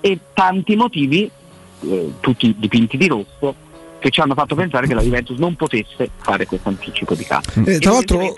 e 0.00 0.18
tanti 0.34 0.76
motivi, 0.76 1.30
eh, 1.80 2.12
tutti 2.20 2.54
dipinti 2.58 2.96
di 2.96 3.06
rosso, 3.08 3.54
che 3.98 4.10
ci 4.10 4.20
hanno 4.20 4.34
fatto 4.34 4.54
pensare 4.54 4.86
che 4.86 4.92
la 4.92 5.00
Juventus 5.00 5.38
non 5.38 5.56
potesse 5.56 6.10
fare 6.18 6.44
questo 6.44 6.68
anticipo 6.68 7.14
di 7.14 7.24
cassa. 7.24 7.62
Eh, 7.64 7.78
tra 7.78 7.92
l'altro- 7.92 8.34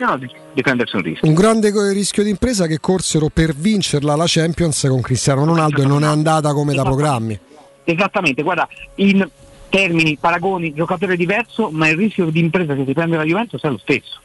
di 0.52 0.62
prendersi 0.62 0.94
un 0.94 1.02
rischio. 1.02 1.28
Un 1.28 1.34
grande 1.34 1.72
rischio 1.92 2.22
di 2.22 2.30
impresa 2.30 2.68
che 2.68 2.78
corsero 2.78 3.28
per 3.32 3.52
vincerla 3.52 4.14
la 4.14 4.26
Champions 4.26 4.86
con 4.88 5.00
Cristiano 5.00 5.44
Ronaldo 5.44 5.82
e 5.82 5.86
non 5.86 6.04
è 6.04 6.06
andata 6.06 6.52
come 6.52 6.72
da 6.72 6.84
programmi. 6.84 7.38
Esattamente, 7.82 8.42
guarda, 8.42 8.68
in 8.96 9.28
termini, 9.68 10.16
paragoni, 10.16 10.72
giocatore 10.72 11.16
diverso, 11.16 11.70
ma 11.70 11.88
il 11.88 11.96
rischio 11.96 12.26
di 12.26 12.38
impresa 12.38 12.74
che 12.74 12.84
si 12.86 12.92
prende 12.92 13.16
la 13.16 13.24
Juventus 13.24 13.60
è 13.62 13.68
lo 13.68 13.78
stesso. 13.78 14.20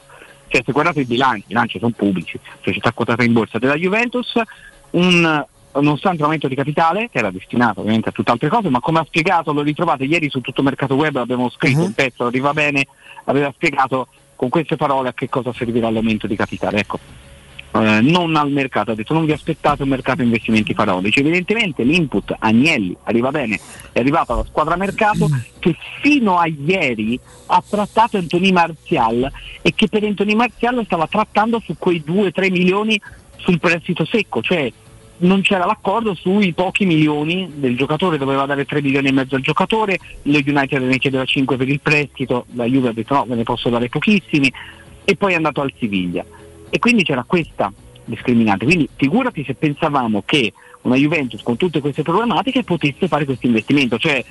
Cioè, 0.48 0.62
se 0.64 0.72
guardate 0.72 1.02
i 1.02 1.06
bilanci, 1.06 1.40
i 1.40 1.48
bilanci 1.48 1.80
sono 1.80 1.94
pubblici, 1.96 2.40
società 2.62 2.92
quotata 2.92 3.24
in 3.24 3.34
borsa 3.34 3.58
della 3.58 3.76
Juventus, 3.76 4.34
un, 4.92 5.46
nonostante 5.76 6.22
l'aumento 6.22 6.48
di 6.48 6.56
capitale, 6.56 7.10
che 7.10 7.20
era 7.20 7.32
destinato 7.32 7.80
ovviamente 7.80 8.10
a 8.10 8.12
tutt'altre 8.12 8.50
cose, 8.50 8.70
ma 8.70 8.80
come 8.80 9.00
ha 9.00 9.06
spiegato, 9.06 9.54
lo 9.54 9.62
ritrovate 9.62 10.04
ieri 10.04 10.30
su 10.30 10.42
tutto 10.42 10.64
Mercato 10.64 10.96
Web, 10.96 11.16
abbiamo 11.18 11.50
scritto 11.50 11.84
un 11.84 11.94
pezzo, 11.94 12.26
arriva 12.26 12.54
bene, 12.54 12.88
aveva 13.26 13.52
spiegato 13.54 14.08
con 14.36 14.50
queste 14.50 14.76
parole 14.76 15.10
a 15.10 15.14
che 15.14 15.30
cosa 15.30 15.54
servirà 15.54 15.90
l'aumento 15.90 16.28
di 16.28 16.36
capitale. 16.36 16.80
Ecco. 16.80 17.00
Eh, 17.74 18.02
non 18.02 18.36
al 18.36 18.52
mercato, 18.52 18.92
ha 18.92 18.96
detto 18.96 19.14
non 19.14 19.24
vi 19.24 19.32
aspettate 19.32 19.84
un 19.84 19.90
mercato 19.90 20.22
investimenti 20.22 20.74
faraonici. 20.74 21.20
Evidentemente 21.20 21.84
l'input 21.84 22.36
Agnelli 22.38 22.96
arriva 23.04 23.32
bene, 23.32 23.60
è 23.94 24.00
arrivato 24.00 24.34
alla 24.34 24.44
squadra 24.44 24.76
mercato 24.76 25.30
che 25.60 25.78
fino 26.02 26.38
a 26.38 26.48
ieri 26.48 27.18
ha 27.46 27.64
trattato 27.68 28.18
Anthony 28.18 28.52
Martial 28.52 29.32
e 29.62 29.74
che 29.74 29.88
per 29.88 30.04
Anthony 30.04 30.36
Martial 30.36 30.84
stava 30.84 31.08
trattando 31.08 31.62
su 31.64 31.76
quei 31.78 32.04
2-3 32.06 32.52
milioni 32.52 33.00
sul 33.38 33.60
prestito 33.60 34.06
secco, 34.06 34.42
cioè 34.42 34.72
non 35.22 35.42
c'era 35.42 35.66
l'accordo 35.66 36.14
sui 36.14 36.54
pochi 36.54 36.86
milioni 36.86 37.52
del 37.56 37.76
giocatore, 37.76 38.18
doveva 38.18 38.46
dare 38.46 38.66
3 38.66 38.82
milioni 38.82 39.10
e 39.10 39.12
mezzo 39.12 39.36
al 39.36 39.42
giocatore, 39.42 40.00
lo 40.24 40.40
United 40.44 40.82
ne 40.82 40.98
chiedeva 40.98 41.26
5 41.26 41.58
per 41.58 41.70
il 41.70 41.80
prestito, 41.80 42.46
la 42.54 42.66
Juve 42.66 42.90
ha 42.90 42.94
detto 42.94 43.14
no, 43.14 43.26
ve 43.28 43.36
ne 43.36 43.44
posso 43.44 43.70
dare 43.70 43.90
pochissimi 43.90 44.52
e 45.04 45.16
poi 45.16 45.34
è 45.34 45.36
andato 45.36 45.62
al 45.62 45.74
Siviglia. 45.78 46.24
E 46.70 46.80
quindi 46.80 47.04
c'era 47.04 47.24
questa 47.24 47.72
discriminante. 48.06 48.66
Quindi 48.66 48.88
figurati 48.96 49.44
se 49.44 49.54
pensavamo 49.56 50.24
che 50.26 50.54
una 50.82 50.96
Juventus 50.96 51.42
con 51.44 51.58
tutte 51.58 51.80
queste 51.80 52.02
problematiche 52.02 52.64
potesse 52.64 53.08
fare 53.08 53.26
questo 53.26 53.46
investimento. 53.46 53.98
Cioè, 53.98 54.24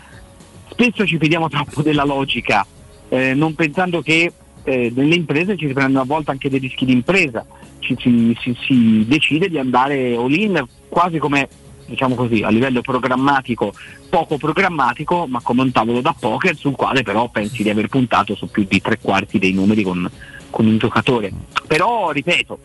spesso 0.70 1.07
ci 1.07 1.19
fidiamo 1.19 1.49
troppo 1.49 1.83
della 1.83 2.05
logica, 2.05 2.67
eh, 3.09 3.35
non 3.35 3.55
pensando 3.55 4.01
che 4.02 4.33
eh, 4.65 4.93
nelle 4.94 5.15
imprese 5.15 5.57
ci 5.57 5.67
si 5.67 5.73
prendono 5.73 6.02
a 6.02 6.07
volte 6.07 6.31
anche 6.31 6.51
dei 6.51 6.59
rischi 6.59 6.85
di 6.85 6.93
impresa, 6.93 7.44
ci, 7.81 7.97
si, 7.99 8.57
si- 8.60 9.05
decide 9.07 9.49
di 9.49 9.59
andare 9.59 10.15
all-in 10.15 10.65
quasi 10.91 11.19
come 11.19 11.49
diciamo 11.86 12.15
così, 12.15 12.43
a 12.43 12.51
livello 12.51 12.83
programmatico, 12.83 13.73
poco 14.09 14.36
programmatico, 14.36 15.27
ma 15.27 15.41
come 15.43 15.62
un 15.62 15.73
tavolo 15.73 16.01
da 16.01 16.15
poker 16.17 16.55
sul 16.57 16.77
quale 16.77 17.02
però 17.02 17.28
pensi 17.28 17.65
di 17.65 17.70
aver 17.70 17.89
puntato 17.89 18.36
su 18.36 18.49
più 18.49 18.65
di 18.69 18.81
tre 18.81 18.99
quarti 19.01 19.41
dei 19.41 19.52
numeri 19.52 19.83
con, 19.83 20.09
con 20.51 20.67
un 20.67 20.78
giocatore. 20.78 21.33
Però, 21.67 22.12
ripeto, 22.12 22.59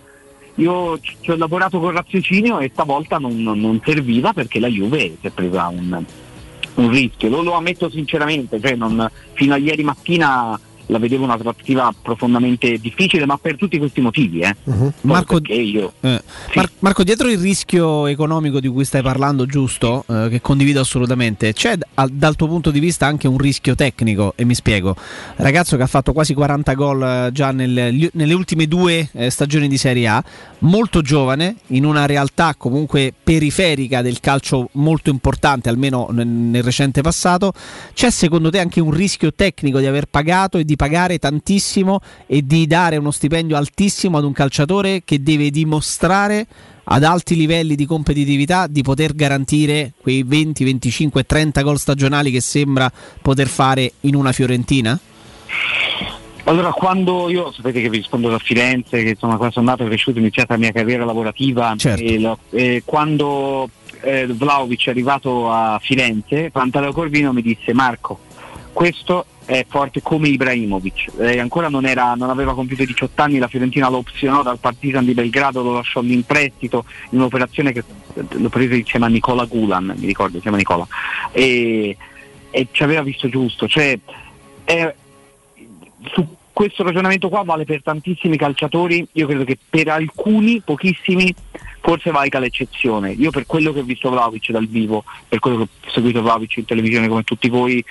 io 0.56 1.00
ci 1.00 1.32
ho 1.32 1.36
lavorato 1.38 1.80
con 1.80 1.92
raziocinio 1.92 2.60
e 2.60 2.70
stavolta 2.72 3.18
non- 3.18 3.42
non 3.42 3.82
serviva 3.84 4.32
perché 4.32 4.60
la 4.60 4.68
Juve 4.68 5.18
si 5.20 5.26
è 5.28 5.32
presa 5.32 5.70
un, 5.70 6.04
un 6.76 6.90
rischio. 6.92 7.28
Lo, 7.30 7.42
lo 7.42 7.54
ammetto 7.54 7.90
sinceramente, 7.90 8.62
cioè 8.62 8.76
non- 8.76 9.10
fino 9.34 9.56
a 9.56 9.58
ieri 9.58 9.84
mattina 9.84 10.60
la 10.88 11.00
vedevo 11.00 11.24
una 11.24 11.38
trattativa 11.38 11.94
profondamente 12.02 12.78
difficile, 12.78 13.26
ma 13.26 13.38
per 13.38 13.56
tutti 13.58 13.78
questi 13.78 14.02
motivi. 14.02 14.40
Eh. 14.42 14.56
Poi 14.64 14.92
Marco- 15.02 15.40
io 15.48 15.94
Eh, 16.02 16.22
Mar- 16.56 16.72
Marco, 16.80 17.04
dietro 17.04 17.30
il 17.30 17.38
rischio 17.40 18.08
economico 18.08 18.60
di 18.60 18.68
cui 18.68 18.86
stai 18.86 19.02
parlando, 19.02 19.46
giusto, 19.46 20.06
eh, 20.08 20.28
che 20.30 20.42
condivido 20.42 20.80
assolutamente, 20.80 21.54
c'è 21.54 21.78
al- 21.96 22.10
dal 22.12 22.36
tuo 22.36 22.48
punto 22.48 22.72
di 22.72 22.80
vista 22.80 23.06
anche 23.06 23.28
un 23.28 23.38
rischio 23.38 23.76
tecnico, 23.76 24.34
e 24.36 24.46
mi 24.46 24.54
spiego. 24.56 24.96
Ragazzo 25.38 25.76
che 25.78 25.84
ha 25.84 25.88
fatto 25.88 26.14
quasi 26.14 26.34
40 26.34 26.74
gol 26.74 27.02
eh, 27.04 27.30
già 27.34 27.52
nel- 27.52 28.10
nelle 28.14 28.34
ultime 28.34 28.68
due 28.68 29.10
eh, 29.14 29.30
stagioni 29.30 29.68
di 29.68 29.78
Serie 29.78 30.08
A, 30.08 30.24
molto 30.60 31.02
giovane, 31.02 31.56
in 31.68 31.86
una 31.86 32.06
realtà 32.06 32.56
comunque 32.58 33.14
periferica 33.24 34.02
del 34.02 34.20
calcio 34.20 34.70
molto 34.74 35.10
importante, 35.10 35.70
almeno 35.70 36.08
nel, 36.12 36.28
nel 36.28 36.64
recente 36.64 37.02
passato. 37.02 37.54
C'è 37.94 38.10
secondo 38.10 38.50
te 38.50 38.60
anche 38.60 38.80
un 38.80 38.92
rischio 38.92 39.34
tecnico 39.34 39.80
di 39.80 39.86
aver 39.86 40.06
pagato 40.06 40.58
e 40.58 40.66
di 40.66 40.75
pagare 40.76 41.18
tantissimo 41.20 42.00
e 42.28 42.46
di 42.46 42.68
dare 42.68 42.98
uno 42.98 43.12
stipendio 43.12 43.56
altissimo 43.58 44.18
ad 44.18 44.24
un 44.24 44.34
calciatore 44.34 45.02
che 45.04 45.22
deve 45.22 45.50
dimostrare 45.50 46.46
ad 46.88 47.04
alti 47.04 47.36
livelli 47.36 47.76
di 47.76 47.86
competitività 47.86 48.68
di 48.68 48.84
poter 48.84 49.14
garantire 49.16 49.94
quei 50.00 50.24
20, 50.24 50.64
25, 50.64 51.24
30 51.26 51.62
gol 51.64 51.80
stagionali 51.80 52.30
che 52.32 52.42
sembra 52.42 52.92
poter 53.22 53.48
fare 53.48 53.94
in 54.02 54.16
una 54.16 54.32
Fiorentina? 54.32 55.00
Allora, 56.48 56.72
quando 56.72 57.28
io 57.30 57.52
sapete 57.52 57.82
che 57.82 57.90
vi 57.90 57.98
rispondo 57.98 58.30
da 58.30 58.38
Firenze, 58.38 59.02
che 59.02 59.10
insomma 59.10 59.36
qua 59.38 59.50
sono 59.50 59.66
nato 59.66 59.84
e 59.84 59.88
cresciuto, 59.88 60.18
ho 60.18 60.22
iniziato 60.22 60.54
la 60.54 60.60
mia 60.60 60.72
carriera 60.72 61.04
lavorativa 61.04 61.74
Certo. 61.76 62.04
e, 62.04 62.20
lo- 62.20 62.38
e 62.52 62.84
quando 62.86 63.68
eh, 64.02 64.28
Vlaovic 64.28 64.86
è 64.86 64.90
arrivato 64.92 65.52
a 65.52 65.80
Firenze, 65.82 66.52
Pantaleo 66.52 66.92
Corvino 66.94 67.34
mi 67.34 67.42
disse 67.42 67.74
Marco, 67.74 68.20
questo 68.74 69.26
è 69.46 69.66
forte 69.68 70.02
come 70.02 70.28
Ibrahimovic. 70.30 71.12
Eh, 71.20 71.40
ancora 71.40 71.70
non, 71.70 71.86
era- 71.86 72.16
non 72.16 72.30
aveva 72.30 72.54
compiuto 72.54 72.84
18 72.84 73.22
anni, 73.22 73.38
la 73.38 73.48
Fiorentina 73.48 73.90
lo 73.90 73.98
opzionò 73.98 74.42
dal 74.44 74.60
Partizan 74.60 75.06
di 75.06 75.14
Belgrado, 75.14 75.62
lo 75.62 75.74
lasciò 75.74 76.02
lì 76.02 76.14
in 76.14 76.24
prestito 76.24 76.86
in 77.12 77.20
un'operazione 77.20 77.72
che 77.72 77.84
l'ho 78.14 78.50
preso 78.50 78.74
insieme 78.74 79.06
a 79.06 79.10
Nicola 79.10 79.46
Gulan, 79.46 79.94
mi 79.98 80.06
ricordo, 80.08 80.38
si 80.38 80.42
chiama 80.42 80.58
Nicola, 80.58 80.88
e, 81.32 81.96
e 82.50 82.68
ci 82.72 82.84
aveva 82.84 83.02
visto 83.04 83.30
giusto. 83.30 83.68
Cioè, 83.68 83.98
è- 84.64 84.96
su 86.14 86.28
questo 86.52 86.84
ragionamento 86.84 87.28
qua 87.30 87.44
vale 87.44 87.66
per 87.66 87.84
tantissimi 87.84 88.38
calciatori, 88.38 89.06
io 89.12 89.28
credo 89.28 89.44
che 89.44 89.58
per 89.70 89.90
alcuni, 89.90 90.62
pochissimi, 90.64 91.34
forse 91.82 92.12
valga 92.12 92.40
l'eccezione. 92.40 93.12
Io 93.12 93.30
per 93.30 93.46
quello 93.46 93.74
che 93.74 93.80
ho 93.82 93.84
visto 93.84 94.10
Vlaovic 94.10 94.52
dal 94.52 94.66
vivo, 94.66 95.04
per 95.28 95.40
quello 95.40 95.58
che 95.58 95.64
ho 95.64 95.92
seguito 95.92 96.22
Vlaovic 96.22 96.58
in 96.58 96.66
televisione 96.66 97.10
come 97.10 97.24
tutti 97.24 97.50
voi, 97.50 97.84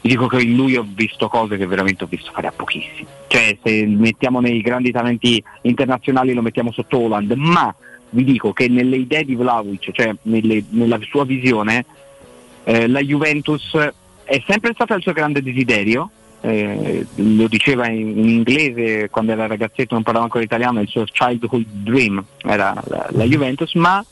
dico 0.00 0.26
che 0.26 0.40
in 0.40 0.54
lui 0.54 0.76
ho 0.76 0.86
visto 0.88 1.28
cose 1.28 1.56
che 1.56 1.66
veramente 1.66 2.04
ho 2.04 2.08
visto 2.08 2.30
fare 2.32 2.46
a 2.46 2.52
pochissimi. 2.52 3.06
Cioè 3.26 3.58
se 3.62 3.86
mettiamo 3.86 4.40
nei 4.40 4.60
grandi 4.60 4.90
talenti 4.90 5.42
internazionali 5.62 6.32
lo 6.32 6.42
mettiamo 6.42 6.72
sotto 6.72 6.98
Holland, 6.98 7.32
ma 7.32 7.74
vi 8.10 8.24
dico 8.24 8.52
che 8.52 8.68
nelle 8.68 8.96
idee 8.96 9.24
di 9.24 9.34
Vlaovic, 9.34 9.90
cioè 9.92 10.14
nelle- 10.22 10.64
nella 10.70 10.98
sua 11.02 11.24
visione, 11.24 11.84
eh, 12.64 12.86
la 12.86 13.00
Juventus 13.00 13.76
è 14.24 14.42
sempre 14.46 14.72
stata 14.72 14.94
il 14.94 15.02
suo 15.02 15.12
grande 15.12 15.42
desiderio, 15.42 16.10
eh, 16.40 17.06
lo 17.16 17.48
diceva 17.48 17.88
in, 17.88 18.16
in 18.18 18.28
inglese 18.28 19.08
quando 19.10 19.32
era 19.32 19.46
ragazzetto, 19.46 19.94
non 19.94 20.02
parlava 20.02 20.26
ancora 20.26 20.44
italiano, 20.44 20.80
il 20.80 20.88
suo 20.88 21.04
childhood 21.04 21.64
dream 21.66 22.24
era 22.44 22.74
la, 22.86 23.08
la 23.10 23.24
Juventus, 23.24 23.74
ma 23.74 24.04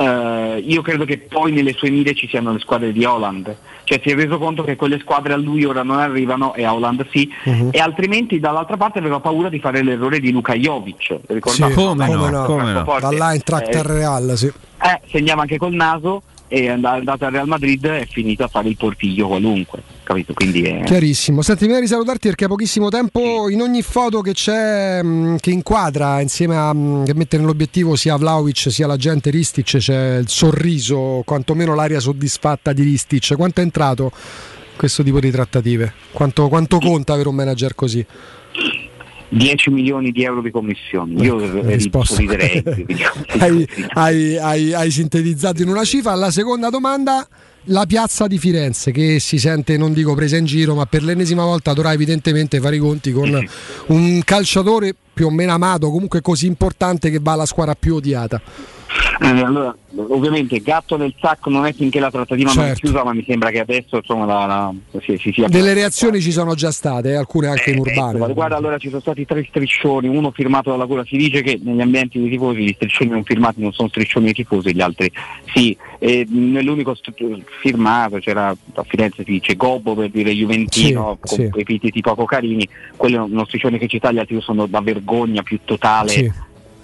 eh, 0.00 0.62
io 0.66 0.80
credo 0.80 1.04
che 1.04 1.18
poi 1.18 1.52
nelle 1.52 1.74
sue 1.74 1.90
mire 1.90 2.14
ci 2.14 2.26
siano 2.26 2.52
le 2.52 2.58
squadre 2.60 2.90
di 2.92 3.04
Holland, 3.04 3.54
cioè 3.84 4.00
si 4.02 4.10
è 4.10 4.14
reso 4.14 4.38
conto 4.38 4.62
che 4.64 4.76
quelle 4.76 4.98
squadre 4.98 5.34
a 5.34 5.36
lui 5.36 5.64
ora 5.64 5.82
non 5.82 5.98
arrivano 5.98 6.54
e 6.54 6.64
a 6.64 6.72
Holland 6.72 7.06
sì, 7.10 7.30
Mhm. 7.44 7.68
e 7.72 7.78
altrimenti 7.80 8.40
dall'altra 8.40 8.76
parte 8.78 8.98
aveva 8.98 9.20
paura 9.20 9.48
di 9.50 9.58
fare 9.58 9.82
l'errore 9.82 10.18
di 10.20 10.30
Luka 10.32 10.54
Jovic, 10.54 11.18
ricordate? 11.26 11.72
Sì, 11.72 11.74
come 12.46 12.72
no, 12.72 12.84
Forte. 12.84 13.00
Dall'Eintracht 13.16 13.74
Eh, 13.74 13.78
al 13.78 13.84
Real, 13.84 14.32
sì. 14.36 14.46
eh, 14.46 15.00
segnava 15.10 15.42
anche 15.42 15.58
col 15.58 15.72
naso 15.74 16.22
e 16.48 16.62
è 16.64 16.68
andato 16.68 17.24
al 17.26 17.30
Real 17.32 17.46
Madrid 17.46 17.84
e 17.84 18.00
è 18.00 18.06
finito 18.06 18.42
a 18.44 18.48
fare 18.48 18.68
il 18.68 18.76
portiglio 18.76 19.28
qualunque, 19.28 19.82
capito? 20.10 20.34
Quindi 20.34 20.62
è... 20.62 20.82
Chiarissimo. 20.82 21.42
Senti, 21.42 21.66
mi 21.66 21.72
devi 21.74 21.86
salutarti 21.86 22.26
perché 22.28 22.44
ha 22.44 22.48
pochissimo 22.48 22.88
tempo. 22.88 23.48
In 23.48 23.60
ogni 23.60 23.82
foto 23.82 24.20
che 24.20 24.32
c'è, 24.32 25.02
mh, 25.02 25.36
che 25.38 25.50
inquadra 25.50 26.20
insieme 26.20 26.56
a 26.56 26.72
mh, 26.72 27.04
che 27.04 27.14
mette 27.14 27.38
nell'obiettivo 27.38 27.94
sia 27.96 28.16
Vlaovic 28.16 28.70
sia 28.70 28.86
la 28.86 28.96
gente 28.96 29.30
Ristic, 29.30 29.76
c'è 29.76 30.16
il 30.16 30.28
sorriso, 30.28 31.22
quantomeno 31.24 31.74
l'aria 31.74 32.00
soddisfatta 32.00 32.72
di 32.72 32.82
Ristic. 32.82 33.34
Quanto 33.36 33.60
è 33.60 33.64
entrato 33.64 34.10
questo 34.76 35.02
tipo 35.02 35.20
di 35.20 35.30
trattative? 35.30 35.92
Quanto, 36.12 36.48
quanto 36.48 36.78
conta 36.78 37.12
avere 37.12 37.28
un 37.28 37.34
manager 37.36 37.74
così? 37.74 38.04
10 39.32 39.70
milioni 39.70 40.10
di 40.10 40.24
euro 40.24 40.42
di 40.42 40.50
commissioni. 40.50 41.14
Io 41.22 41.40
Ecco, 41.40 41.68
risposta. 41.68 42.16
riderei. 42.16 42.64
hai, 43.38 43.68
hai- 43.92 44.36
hai- 44.36 44.74
hai 44.74 44.90
sintetizzato 44.90 45.62
in 45.62 45.68
una 45.68 45.84
cifra. 45.84 46.14
La 46.16 46.32
seconda 46.32 46.68
domanda, 46.68 47.28
la 47.64 47.86
piazza 47.86 48.26
di 48.26 48.38
Firenze 48.38 48.90
che 48.90 49.20
si 49.20 49.38
sente, 49.38 49.76
non 49.76 49.92
dico 49.92 50.14
presa 50.14 50.36
in 50.36 50.44
giro, 50.44 50.74
ma 50.74 50.86
per 50.86 51.02
l'ennesima 51.02 51.44
volta 51.44 51.72
dovrà 51.72 51.92
evidentemente 51.92 52.60
fare 52.60 52.76
i 52.76 52.78
conti 52.78 53.12
con 53.12 53.28
un 53.88 54.22
calciatore 54.24 54.94
più 55.12 55.26
o 55.26 55.30
meno 55.30 55.52
amato, 55.52 55.90
comunque 55.90 56.20
così 56.20 56.46
importante 56.46 57.10
che 57.10 57.18
va 57.20 57.32
alla 57.32 57.46
squadra 57.46 57.74
più 57.74 57.96
odiata. 57.96 58.40
Eh, 59.20 59.26
allora, 59.26 59.74
ovviamente 60.08 60.60
gatto 60.60 60.96
nel 60.96 61.14
sacco 61.20 61.50
non 61.50 61.66
è 61.66 61.72
finché 61.72 62.00
la 62.00 62.10
trattativa 62.10 62.52
non 62.52 62.64
è 62.64 62.68
Certo. 62.68 62.86
chiusa, 62.86 63.04
ma 63.04 63.12
mi 63.12 63.24
sembra 63.26 63.50
che 63.50 63.60
adesso 63.60 63.96
insomma, 63.96 64.24
la, 64.24 64.46
la, 64.46 64.74
si, 65.00 65.16
si 65.18 65.32
sia 65.32 65.48
Delle 65.48 65.74
reazioni 65.74 66.20
ci 66.20 66.32
sono 66.32 66.54
già 66.54 66.70
state, 66.70 67.10
eh, 67.10 67.16
alcune 67.16 67.48
anche 67.48 67.70
in 67.70 67.78
urbane. 67.78 68.16
Guarda, 68.18 68.34
guarda, 68.34 68.56
allora 68.56 68.78
ci 68.78 68.88
sono 68.88 69.00
stati 69.00 69.24
tre 69.26 69.44
striscioni, 69.48 70.08
uno 70.08 70.30
firmato 70.30 70.70
dalla 70.70 70.86
Cura, 70.86 71.04
si 71.04 71.16
dice 71.16 71.42
che 71.42 71.58
negli 71.62 71.80
ambienti 71.80 72.18
dei 72.18 72.30
tifosi 72.30 72.62
gli 72.62 72.72
striscioni 72.74 73.10
non 73.10 73.24
firmati 73.24 73.60
non 73.60 73.72
sono 73.72 73.88
striscioni 73.88 74.26
dei 74.26 74.34
tifosi, 74.34 74.74
gli 74.74 74.80
altri 74.80 75.10
sì, 75.52 75.76
e 75.98 76.26
nell'unico 76.28 76.94
st- 76.94 77.12
firmato 77.60 78.18
c'era 78.18 78.48
a 78.48 78.84
Firenze 78.84 79.22
si 79.24 79.32
dice 79.32 79.54
Gobbo 79.56 79.94
per 79.94 80.10
dire 80.10 80.32
Juventino 80.32 81.18
Sì, 81.22 81.36
con 81.36 81.50
sì. 81.52 81.60
epiteti 81.60 82.00
poco 82.00 82.24
carini, 82.24 82.66
quello 82.96 83.16
è 83.16 83.20
uno 83.20 83.44
striscione 83.44 83.78
che 83.78 83.86
cita 83.86 84.10
gli 84.12 84.18
altri 84.18 84.40
sono 84.40 84.66
da 84.66 84.80
vergogna 84.80 85.42
più 85.42 85.58
totale. 85.64 86.08
Sì. 86.08 86.32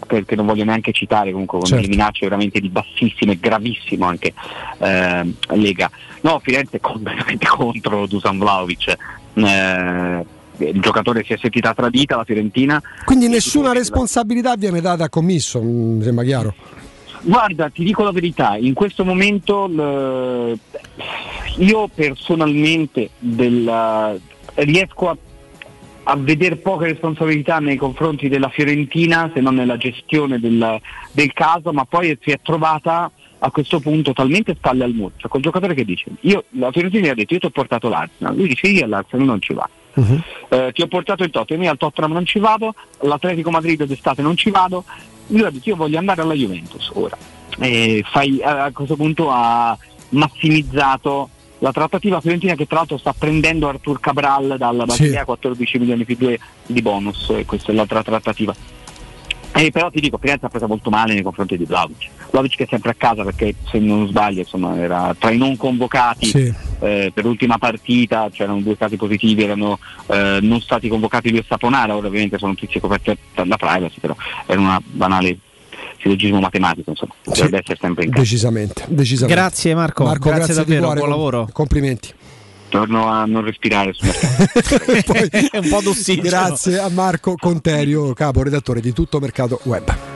Perché 0.07 0.37
non 0.37 0.47
voglio 0.47 0.65
neanche 0.65 0.93
citare 0.93 1.33
comunque 1.33 1.59
con 1.59 1.67
Certo. 1.67 1.83
delle 1.83 1.95
minacce 1.97 2.25
veramente 2.27 2.61
di 2.61 2.69
bassissimo 2.69 3.33
e 3.33 3.39
gravissimo 3.41 4.05
anche 4.07 4.33
ehm, 4.79 5.35
Lega. 5.55 5.91
No, 6.23 6.41
Firenze 6.43 6.77
è 6.77 6.81
completamente 6.81 7.47
contro 7.49 8.07
Dusan 8.07 8.39
Vlaovic. 8.39 8.97
Eh, 9.35 10.25
il 10.59 10.81
giocatore 10.81 11.23
si 11.25 11.35
è 11.35 11.37
sentita 11.39 11.75
tradita, 11.75 12.17
la 12.17 12.25
Fiorentina. 12.25 12.81
Quindi 13.05 13.29
nessuna 13.29 13.73
responsabilità 13.73 14.55
viene 14.57 14.81
data 14.81 15.05
a 15.05 15.09
commisso, 15.09 15.61
mm, 15.61 15.97
mi 15.99 16.03
sembra 16.03 16.25
chiaro. 16.25 16.55
Guarda, 17.23 17.69
ti 17.71 17.83
dico 17.85 18.03
la 18.05 18.13
verità, 18.13 18.57
in 18.57 18.73
questo 18.73 19.05
momento 19.05 19.67
l- 19.67 20.57
io 21.59 21.89
personalmente 21.93 23.11
del- 23.19 24.21
riesco 24.55 25.09
a, 25.11 25.17
a 26.09 26.17
vedere 26.17 26.57
poche 26.57 26.87
responsabilità 26.87 27.59
nei 27.59 27.77
confronti 27.77 28.29
della 28.29 28.49
Fiorentina, 28.49 29.29
se 29.35 29.41
non 29.41 29.57
nella 29.57 29.77
gestione 29.77 30.39
del, 30.39 30.81
del 31.11 31.33
caso, 31.33 31.73
ma 31.73 31.85
poi 31.85 32.17
si 32.21 32.31
è 32.31 32.39
trovata 32.41 33.11
a 33.39 33.51
questo 33.51 33.81
punto 33.81 34.13
talmente 34.13 34.55
spalle 34.55 34.85
al 34.85 34.93
muro, 34.93 35.15
cioè 35.17 35.29
col 35.29 35.41
giocatore 35.41 35.75
che 35.75 35.85
dice, 35.85 36.11
io, 36.21 36.45
la 36.51 36.71
Fiorentina 36.71 37.07
gli 37.07 37.11
ha 37.11 37.15
detto 37.15 37.35
io 37.35 37.41
ti 37.41 37.47
ho 37.47 37.51
portato 37.51 37.89
l'Arsenal, 37.89 38.37
lui 38.37 38.47
dice 38.47 38.69
io 38.69 38.85
all'Arsenal 38.85 39.27
non 39.27 39.41
ci 39.41 39.53
va. 39.53 39.69
Eh, 40.49 40.71
ti 40.73 40.83
ho 40.83 40.87
portato 40.87 41.25
il 41.25 41.31
Tottenham, 41.31 41.65
io 41.65 41.71
al 41.71 41.77
Tottenham 41.77 42.13
non 42.13 42.25
ci 42.25 42.39
vado, 42.39 42.75
all'Atletico 43.03 43.51
Madrid 43.51 43.83
d'estate 43.83 44.23
non 44.23 44.37
ci 44.37 44.51
vado, 44.51 44.85
lui 45.29 45.43
ha 45.43 45.51
detto 45.51 45.69
io 45.71 45.77
voglio 45.77 45.99
andare 45.99 46.23
alla 46.23 46.35
Juventus 46.35 46.89
ora. 46.95 47.17
E 47.59 48.05
fai- 48.07 48.41
a 48.43 48.71
questo 48.71 48.95
punto 48.95 49.29
ha 49.31 49.77
massimizzato 50.11 51.31
la 51.61 51.73
trattativa 51.73 52.21
fiorentina 52.21 52.55
che 52.55 52.67
tra 52.67 52.77
l'altro 52.79 52.99
sta 52.99 53.15
prendendo 53.17 53.69
Artur 53.69 53.99
Cabral 54.01 54.57
dalla 54.59 54.85
Basilea 54.85 55.25
14 55.25 55.79
milioni 55.79 56.05
più 56.05 56.17
2 56.17 56.39
di 56.67 56.83
bonus, 56.83 57.31
e 57.31 57.45
questa 57.45 57.73
è 57.73 57.75
l'altra 57.75 58.03
trattativa. 58.03 58.55
Eh, 59.55 59.71
però 59.71 59.91
ti 59.91 60.01
dico, 60.01 60.19
Firenze 60.19 60.45
ha 60.45 60.49
preso 60.51 60.67
molto 60.67 60.91
male 60.91 61.15
nei 61.15 61.23
confronti 61.23 61.57
di 61.57 61.65
Vlaovic. 61.65 62.09
Vlaovic 62.31 62.57
che 62.57 62.65
è 62.65 62.67
sempre 62.69 62.91
a 62.91 62.95
casa 62.95 63.23
perché 63.25 63.55
se 63.71 63.79
non 63.79 64.07
sbaglio 64.07 64.41
insomma, 64.41 64.77
era 64.77 65.15
tra 65.19 65.31
i 65.31 65.39
non 65.39 65.57
convocati 65.57 66.27
Sì. 66.27 66.55
eh, 66.81 67.11
per 67.15 67.25
l'ultima 67.25 67.57
partita, 67.57 68.29
c'erano 68.31 68.61
due 68.61 68.77
casi 68.77 68.97
positivi, 68.97 69.45
erano 69.45 69.79
eh, 70.09 70.41
non 70.43 70.61
stati 70.61 70.89
convocati 70.89 71.31
lui 71.31 71.39
e 71.39 71.45
Saponara, 71.49 71.97
ora 71.97 72.07
ovviamente 72.07 72.37
sono 72.37 72.55
tutti 72.55 72.79
coperti 72.79 73.17
dalla 73.35 73.57
privacy, 73.57 73.99
però 73.99 74.15
era 74.45 74.61
una 74.61 74.79
banale 74.85 75.39
sillogismo 76.07 76.41
matematico, 76.41 76.91
insomma, 76.91 77.15
dovrebbe 77.25 77.59
essere 77.59 77.79
sempre 77.81 78.05
in 78.05 78.11
casa. 78.11 78.23
Decisamente, 78.23 78.85
decisamente. 78.89 79.41
Grazie 79.41 79.75
Marco, 79.75 80.05
Marco 80.05 80.29
grazie, 80.29 80.55
grazie, 80.55 80.63
davvero, 80.63 80.85
cuore, 80.85 80.99
buon 81.01 81.11
lavoro. 81.11 81.49
Complimenti. 81.53 82.15
Torno 82.69 83.07
a 83.09 83.25
non 83.27 83.45
respirare 83.45 83.93
sul 83.93 84.07
mercato. 84.07 85.13
È 85.51 85.59
un 85.59 85.69
po' 85.69 85.81
d'ossigeno. 85.81 86.29
Grazie 86.29 86.79
a 86.79 86.89
Marco 86.89 87.35
Conterio, 87.37 88.13
capo 88.13 88.43
redattore 88.43 88.81
di 88.81 88.93
Tutto 88.93 89.19
Mercato 89.19 89.61
Web. 89.65 90.16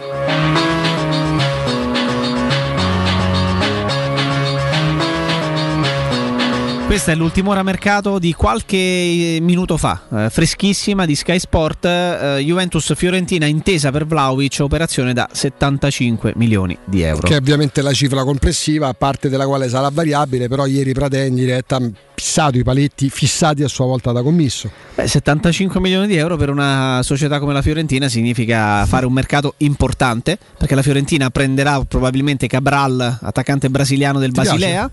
Questa 6.90 7.12
è 7.12 7.14
l'ultima 7.14 7.50
ora 7.50 7.62
mercato 7.62 8.18
di 8.18 8.32
qualche 8.32 9.38
minuto 9.40 9.76
fa, 9.76 10.08
eh, 10.12 10.28
freschissima 10.28 11.06
di 11.06 11.14
Sky 11.14 11.38
Sport, 11.38 11.84
eh, 11.84 12.42
Juventus 12.44 12.92
Fiorentina 12.96 13.46
intesa 13.46 13.92
per 13.92 14.06
Vlaovic, 14.06 14.58
operazione 14.58 15.12
da 15.12 15.28
75 15.30 16.32
milioni 16.34 16.76
di 16.84 17.02
euro. 17.02 17.28
Che 17.28 17.34
è 17.34 17.36
ovviamente 17.36 17.80
la 17.80 17.92
cifra 17.92 18.24
complessiva, 18.24 18.88
a 18.88 18.94
parte 18.94 19.28
della 19.28 19.46
quale 19.46 19.68
sarà 19.68 19.88
variabile, 19.88 20.48
però 20.48 20.66
ieri 20.66 20.92
Prate 20.92 21.26
in 21.26 21.36
diretta 21.36 21.78
fissato 22.20 22.58
i 22.58 22.62
paletti 22.62 23.08
fissati 23.08 23.62
a 23.62 23.68
sua 23.68 23.86
volta 23.86 24.12
da 24.12 24.22
commisso. 24.22 24.70
Beh, 24.94 25.06
75 25.06 25.80
milioni 25.80 26.06
di 26.06 26.16
euro 26.16 26.36
per 26.36 26.50
una 26.50 27.00
società 27.02 27.38
come 27.38 27.54
la 27.54 27.62
Fiorentina 27.62 28.08
significa 28.08 28.84
fare 28.84 29.06
un 29.06 29.12
mercato 29.14 29.54
importante, 29.58 30.38
perché 30.58 30.74
la 30.74 30.82
Fiorentina 30.82 31.30
prenderà 31.30 31.82
probabilmente 31.88 32.46
Cabral, 32.46 33.18
attaccante 33.22 33.70
brasiliano 33.70 34.18
del 34.18 34.32
Basilea. 34.32 34.90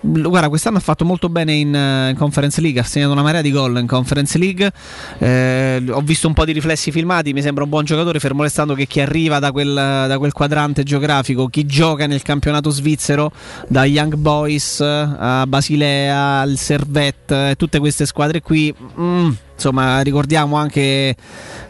Guarda, 0.00 0.48
quest'anno 0.48 0.76
ha 0.76 0.80
fatto 0.80 1.04
molto 1.04 1.28
bene 1.28 1.52
in, 1.52 1.74
eh, 1.74 2.10
in 2.10 2.16
Conference 2.16 2.60
League, 2.60 2.80
ha 2.80 2.84
segnato 2.84 3.10
una 3.10 3.22
marea 3.22 3.40
di 3.40 3.50
gol 3.50 3.76
in 3.78 3.88
Conference 3.88 4.38
League. 4.38 4.70
Eh, 5.18 5.82
ho 5.90 6.00
visto 6.00 6.28
un 6.28 6.34
po' 6.34 6.44
di 6.44 6.52
riflessi 6.52 6.92
filmati, 6.92 7.32
mi 7.32 7.42
sembra 7.42 7.64
un 7.64 7.70
buon 7.70 7.84
giocatore, 7.84 8.20
fermo 8.20 8.44
restando 8.44 8.74
che 8.74 8.86
chi 8.86 9.00
arriva 9.00 9.40
da 9.40 9.50
quel, 9.50 9.74
da 9.74 10.16
quel 10.16 10.32
quadrante 10.32 10.84
geografico, 10.84 11.48
chi 11.48 11.66
gioca 11.66 12.06
nel 12.06 12.22
campionato 12.22 12.70
svizzero, 12.70 13.32
da 13.66 13.84
Young 13.84 14.14
Boys 14.14 14.80
a 14.80 15.44
Basilea, 15.44 16.38
al 16.38 16.56
Servette, 16.68 17.50
eh, 17.50 17.54
tutte 17.56 17.78
queste 17.78 18.04
squadre 18.04 18.42
qui. 18.42 18.74
mm, 19.00 19.30
insomma 19.58 20.00
ricordiamo 20.02 20.54
anche 20.56 21.16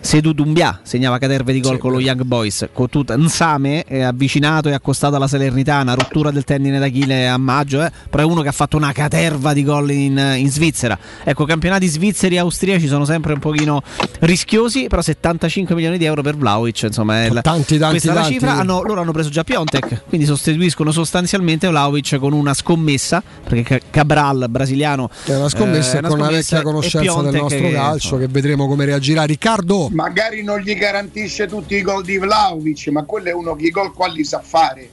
Sedu 0.00 0.32
Dumbia 0.32 0.80
segnava 0.82 1.16
caterve 1.16 1.54
di 1.54 1.60
gol 1.60 1.78
con 1.78 1.90
lo 1.92 2.00
Young 2.00 2.22
Boys. 2.22 2.68
Con 2.72 2.88
tutta 2.90 3.16
Nsame 3.16 3.84
è 3.84 4.02
avvicinato 4.02 4.68
e 4.68 4.72
accostato 4.74 5.16
alla 5.16 5.26
Salernitana. 5.26 5.94
Rottura 5.94 6.30
del 6.30 6.44
tendine 6.44 6.78
d'Achille 6.78 7.26
a 7.28 7.38
maggio 7.38 7.82
eh, 7.82 7.90
però 8.10 8.22
è 8.22 8.26
uno 8.26 8.42
che 8.42 8.48
ha 8.48 8.52
fatto 8.52 8.76
una 8.76 8.92
caterva 8.92 9.52
di 9.54 9.64
gol 9.64 9.90
in, 9.90 10.34
in 10.36 10.50
Svizzera. 10.50 10.96
Ecco 11.24 11.44
campionati 11.46 11.86
svizzeri 11.86 12.34
e 12.34 12.38
austriaci 12.38 12.86
sono 12.86 13.04
sempre 13.06 13.32
un 13.32 13.38
pochino 13.40 13.82
rischiosi 14.20 14.86
però 14.88 15.00
75 15.00 15.74
milioni 15.74 15.96
di 15.98 16.04
euro 16.04 16.22
per 16.22 16.36
Vlaovic 16.36 16.82
insomma 16.82 17.22
è 17.24 17.30
la- 17.30 17.40
Tanti, 17.40 17.78
tanti, 17.78 17.98
questa 17.98 18.10
è 18.12 18.14
la 18.14 18.24
cifra. 18.24 18.52
Hanno- 18.56 18.82
loro 18.82 19.00
hanno 19.00 19.12
preso 19.12 19.30
già 19.30 19.44
Piontek 19.44 20.02
quindi 20.08 20.26
sostituiscono 20.26 20.90
sostanzialmente 20.90 21.68
Vlaovic 21.68 22.16
con 22.18 22.32
una 22.32 22.52
scommessa 22.54 23.22
perché 23.44 23.62
Ca- 23.62 23.80
Cabral 23.90 24.46
brasiliano 24.50 25.08
È 25.24 25.34
una 25.34 25.48
scommessa 25.48 25.98
eh, 25.98 26.02
con 26.02 26.12
una 26.18 26.24
scommessa 26.26 26.56
vecchia 26.56 26.58
e 26.58 26.62
conoscenza 26.62 27.22
del 27.22 27.40
nostro 27.40 27.68
calcio 27.82 28.16
che 28.18 28.26
vedremo 28.28 28.66
come 28.68 28.84
reagirà. 28.84 29.24
Riccardo, 29.24 29.88
Magari 29.92 30.42
non 30.42 30.60
gli 30.60 30.74
garantisce 30.76 31.46
tutti 31.46 31.74
i 31.74 31.82
gol 31.82 32.04
di 32.04 32.18
Vlaovic, 32.18 32.88
ma 32.88 33.04
quello 33.04 33.28
è 33.28 33.32
uno 33.32 33.54
che 33.56 33.66
i 33.66 33.70
gol 33.70 33.92
qua 33.92 34.06
li 34.08 34.24
sa 34.24 34.40
fare. 34.40 34.90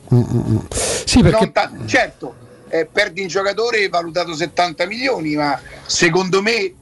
sì, 1.05 1.21
perché 1.21 1.51
ta- 1.51 1.71
certo, 1.85 2.35
eh, 2.69 2.85
perdi 2.91 3.21
un 3.21 3.27
giocatore 3.27 3.87
valutato 3.89 4.33
70 4.33 4.85
milioni, 4.85 5.35
ma 5.35 5.59
secondo 5.85 6.41
me 6.41 6.73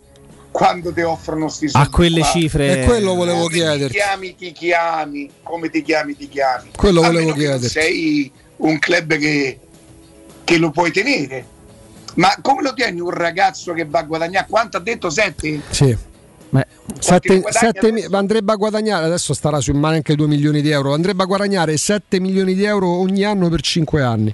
quando 0.51 0.93
ti 0.93 1.01
offrono 1.01 1.49
sti 1.49 1.69
soldi 1.69 1.87
A 1.87 1.89
quelle 1.89 2.19
qua, 2.19 2.29
cifre- 2.29 2.81
E 2.81 2.85
quello 2.85 3.15
volevo 3.15 3.43
come 3.43 3.53
chiederti. 3.55 3.87
Ti 3.87 3.99
chiami, 3.99 4.35
ti 4.35 4.51
chiami, 4.51 5.29
come 5.41 5.69
ti 5.69 5.81
chiami, 5.81 6.15
ti 6.15 6.29
chiami. 6.29 6.69
Quello 6.75 7.01
A 7.01 7.07
volevo 7.07 7.33
chiederti. 7.33 7.67
sei 7.69 8.31
un 8.57 8.77
club 8.79 9.15
che, 9.17 9.59
che 10.43 10.57
lo 10.57 10.69
puoi 10.69 10.91
tenere. 10.91 11.45
Ma 12.15 12.35
come 12.41 12.61
lo 12.61 12.73
tieni 12.73 12.99
un 12.99 13.09
ragazzo 13.09 13.73
che 13.73 13.85
va 13.85 13.99
a 13.99 14.03
guadagnare? 14.03 14.45
Quanto 14.49 14.77
ha 14.77 14.79
detto? 14.79 15.09
7? 15.09 15.61
sì. 15.69 15.97
Sette- 16.99 17.43
sette 17.49 18.07
andrebbe 18.11 18.51
a 18.51 18.55
guadagnare, 18.55 19.05
adesso 19.05 19.33
starà 19.33 19.59
sui 19.59 19.73
mani 19.73 19.95
anche 19.95 20.15
2 20.15 20.27
milioni 20.27 20.61
di 20.61 20.69
euro, 20.69 20.93
andrebbe 20.93 21.23
a 21.23 21.25
guadagnare 21.25 21.75
7 21.75 22.19
milioni 22.19 22.53
di 22.53 22.63
euro 22.63 22.87
ogni 22.87 23.23
anno 23.23 23.49
per 23.49 23.61
5 23.61 24.01
anni. 24.03 24.33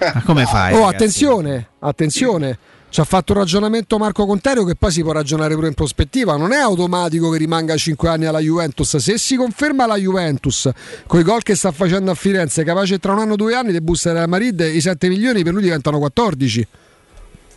Ma 0.00 0.22
come 0.24 0.46
fai? 0.46 0.72
Oh, 0.72 0.78
ragazzi? 0.78 0.94
attenzione, 0.94 1.68
attenzione. 1.78 2.58
Ci 2.88 3.00
ha 3.00 3.04
fatto 3.04 3.34
un 3.34 3.38
ragionamento 3.38 3.98
Marco 3.98 4.26
Conterio 4.26 4.64
che 4.64 4.74
poi 4.74 4.90
si 4.90 5.02
può 5.02 5.12
ragionare 5.12 5.54
pure 5.54 5.68
in 5.68 5.74
prospettiva. 5.74 6.36
Non 6.36 6.50
è 6.52 6.56
automatico 6.56 7.30
che 7.30 7.38
rimanga 7.38 7.76
5 7.76 8.08
anni 8.08 8.24
alla 8.24 8.40
Juventus. 8.40 8.96
Se 8.96 9.16
si 9.16 9.36
conferma 9.36 9.86
la 9.86 9.96
Juventus 9.96 10.68
con 11.06 11.20
i 11.20 11.22
gol 11.22 11.42
che 11.42 11.54
sta 11.54 11.70
facendo 11.70 12.10
a 12.10 12.14
Firenze, 12.14 12.64
capace 12.64 12.98
tra 12.98 13.12
un 13.12 13.20
anno 13.20 13.34
o 13.34 13.36
due 13.36 13.54
anni 13.54 13.70
di 13.70 13.80
bussare 13.80 14.18
a 14.20 14.26
Madrid, 14.26 14.58
i 14.60 14.80
7 14.80 15.08
milioni 15.08 15.44
per 15.44 15.52
lui 15.52 15.62
diventano 15.62 15.98
14. 15.98 16.66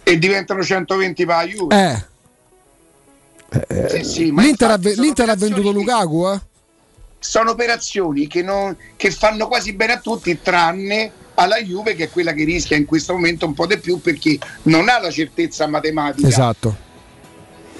E 0.03 0.17
diventano 0.19 0.63
120 0.63 1.25
per 1.25 1.35
la 1.35 1.45
Juve. 1.45 1.75
Eh. 1.75 2.11
Sì, 3.89 4.03
sì, 4.03 4.31
ma 4.31 4.41
L'Inter, 4.41 4.71
ha, 4.71 4.79
l'Inter 4.81 5.29
ha 5.29 5.35
venduto 5.35 5.71
Lukaku, 5.71 6.27
eh? 6.27 6.41
sono 7.19 7.51
operazioni 7.51 8.27
che, 8.27 8.41
non- 8.41 8.75
che 8.95 9.11
fanno 9.11 9.47
quasi 9.47 9.73
bene 9.73 9.93
a 9.93 9.99
tutti, 9.99 10.41
tranne 10.41 11.11
alla 11.35 11.57
Juve, 11.61 11.95
che 11.95 12.05
è 12.05 12.09
quella 12.09 12.33
che 12.33 12.43
rischia 12.43 12.75
in 12.75 12.85
questo 12.85 13.13
momento 13.13 13.45
un 13.45 13.53
po' 13.53 13.65
di 13.65 13.77
più 13.77 14.01
perché 14.01 14.37
non 14.63 14.89
ha 14.89 14.99
la 14.99 15.09
certezza 15.11 15.67
matematica. 15.67 16.27
Esatto. 16.27 16.75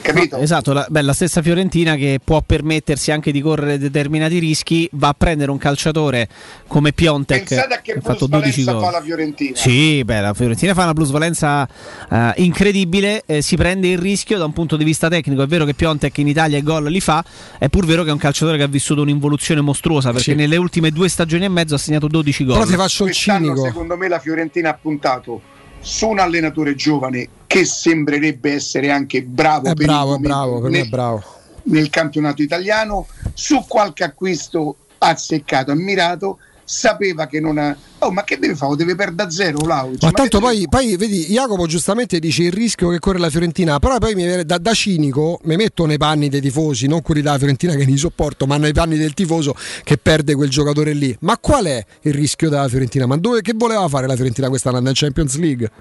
Capito? 0.04 0.38
Esatto, 0.38 0.74
la, 0.74 0.86
beh, 0.90 1.02
la 1.02 1.14
stessa 1.14 1.42
Fiorentina 1.42 1.96
che 1.96 2.20
può 2.24 2.42
permettersi 2.46 3.12
anche 3.12 3.32
di 3.32 3.40
correre 3.42 3.78
determinati 3.78 4.38
rischi, 4.38 4.88
va 4.94 5.08
a 5.08 5.14
prendere 5.18 5.50
un 5.50 5.58
calciatore 5.58 6.28
come 6.68 6.92
Piontek 6.92 7.48
Pensate 7.48 7.74
a 7.76 7.82
che 7.82 7.94
ha 7.94 8.02
fatto 8.02 8.28
12 8.28 8.64
plusvalenza 8.64 8.72
gol. 8.74 8.84
fa 8.84 8.92
la 8.92 9.02
Fiorentina. 9.04 9.56
Sì, 9.56 10.04
beh, 10.04 10.20
la 10.20 10.34
Fiorentina 10.34 10.74
fa 10.74 10.84
una 10.84 10.94
plusvalenza 10.94 11.68
eh, 12.12 12.34
incredibile, 12.38 13.24
eh, 13.26 13.42
si 13.42 13.56
prende 13.56 13.88
il 13.88 13.98
rischio 13.98 14.38
da 14.38 14.44
un 14.46 14.52
punto 14.54 14.76
di 14.76 14.84
vista 14.84 15.08
tecnico. 15.08 15.42
È 15.42 15.48
vero 15.48 15.64
che 15.66 15.74
Piontek 15.74 16.18
in 16.18 16.28
Italia 16.28 16.58
i 16.58 16.64
gol 16.64 16.84
li 16.92 17.00
fa, 17.00 17.24
è 17.58 17.70
pur 17.70 17.86
vero 17.86 18.04
che 18.04 18.10
è 18.10 18.12
un 18.12 18.20
calciatore 18.20 18.58
che 18.58 18.64
ha 18.64 18.68
vissuto 18.68 19.02
un'involuzione 19.02 19.62
mostruosa 19.62 20.10
perché 20.12 20.32
Sì. 20.32 20.36
nelle 20.36 20.58
ultime 20.58 20.92
due 20.92 21.08
stagioni 21.08 21.46
e 21.46 21.50
mezzo 21.50 21.76
ha 21.76 21.78
segnato 21.78 22.08
12 22.08 22.44
gol. 22.44 22.56
Però 22.58 22.66
ti 22.70 22.76
faccio 22.76 23.06
il 23.06 23.14
cinico. 23.14 23.64
secondo 23.64 23.96
me, 23.96 24.10
la 24.10 24.20
Fiorentina 24.20 24.70
ha 24.72 24.78
puntato 24.80 25.42
su 25.84 26.08
un 26.08 26.20
allenatore 26.20 26.76
giovane 26.76 27.28
che 27.46 27.66
sembrerebbe 27.66 28.54
essere 28.54 28.90
anche 28.90 29.22
bravo, 29.22 29.68
È 29.68 29.74
per 29.74 29.86
bravo, 29.86 30.18
bravo, 30.18 30.62
per 30.62 30.72
nel, 30.72 30.90
bravo. 30.90 31.22
nel 31.64 31.90
campionato 31.90 32.42
italiano, 32.42 33.06
su 33.34 33.64
qualche 33.68 34.06
acquisto 34.06 34.78
azzeccato, 34.98 35.72
ammirato, 35.72 36.40
sapeva 36.64 37.28
che 37.28 37.40
non 37.40 37.58
ha... 37.58 37.76
Oh, 38.00 38.12
ma 38.12 38.24
che 38.24 38.38
deve 38.38 38.56
fare? 38.56 38.76
Deve 38.76 38.96
perdere 38.96 39.28
da 39.28 39.30
zero 39.30 39.58
Vlahovic? 39.60 40.02
Ma 40.02 40.08
Ma 40.08 40.14
tanto 40.14 40.40
poi, 40.40 40.66
poi 40.70 40.96
vedi, 40.98 41.26
Jacopo 41.26 41.66
giustamente 41.68 42.20
dice 42.20 42.44
il 42.44 42.52
rischio 42.52 42.90
che 42.90 43.00
corre 43.00 43.20
la 43.20 43.30
Fiorentina, 43.30 43.80
però 43.80 43.98
poi 43.98 44.16
mi 44.16 44.44
da, 44.44 44.58
da 44.58 44.74
cinico, 44.74 45.40
mi 45.44 45.56
metto 45.56 45.86
nei 45.86 45.98
panni 45.98 46.30
dei 46.30 46.42
tifosi, 46.42 46.88
non 46.88 47.02
quelli 47.02 47.22
della 47.22 47.38
Fiorentina 47.38 47.76
che 47.76 47.84
li 47.84 47.98
sopporto, 47.98 48.46
ma 48.46 48.58
nei 48.58 48.74
panni 48.74 48.98
del 48.98 49.14
tifoso 49.14 49.56
che 49.84 49.98
perde 49.98 50.36
quel 50.36 50.50
giocatore 50.50 50.94
lì. 50.94 51.16
Ma 51.22 51.38
qual 51.38 51.66
è 51.66 51.86
il 52.02 52.14
rischio 52.14 52.50
della 52.50 52.68
Fiorentina? 52.68 53.06
Ma 53.06 53.18
dove, 53.18 53.42
che 53.42 53.54
voleva 53.56 53.88
fare 53.88 54.08
la 54.08 54.16
Fiorentina 54.16 54.50
quest'anno 54.50 54.80
in 54.80 54.92
Champions 54.94 55.38
League? 55.38 55.72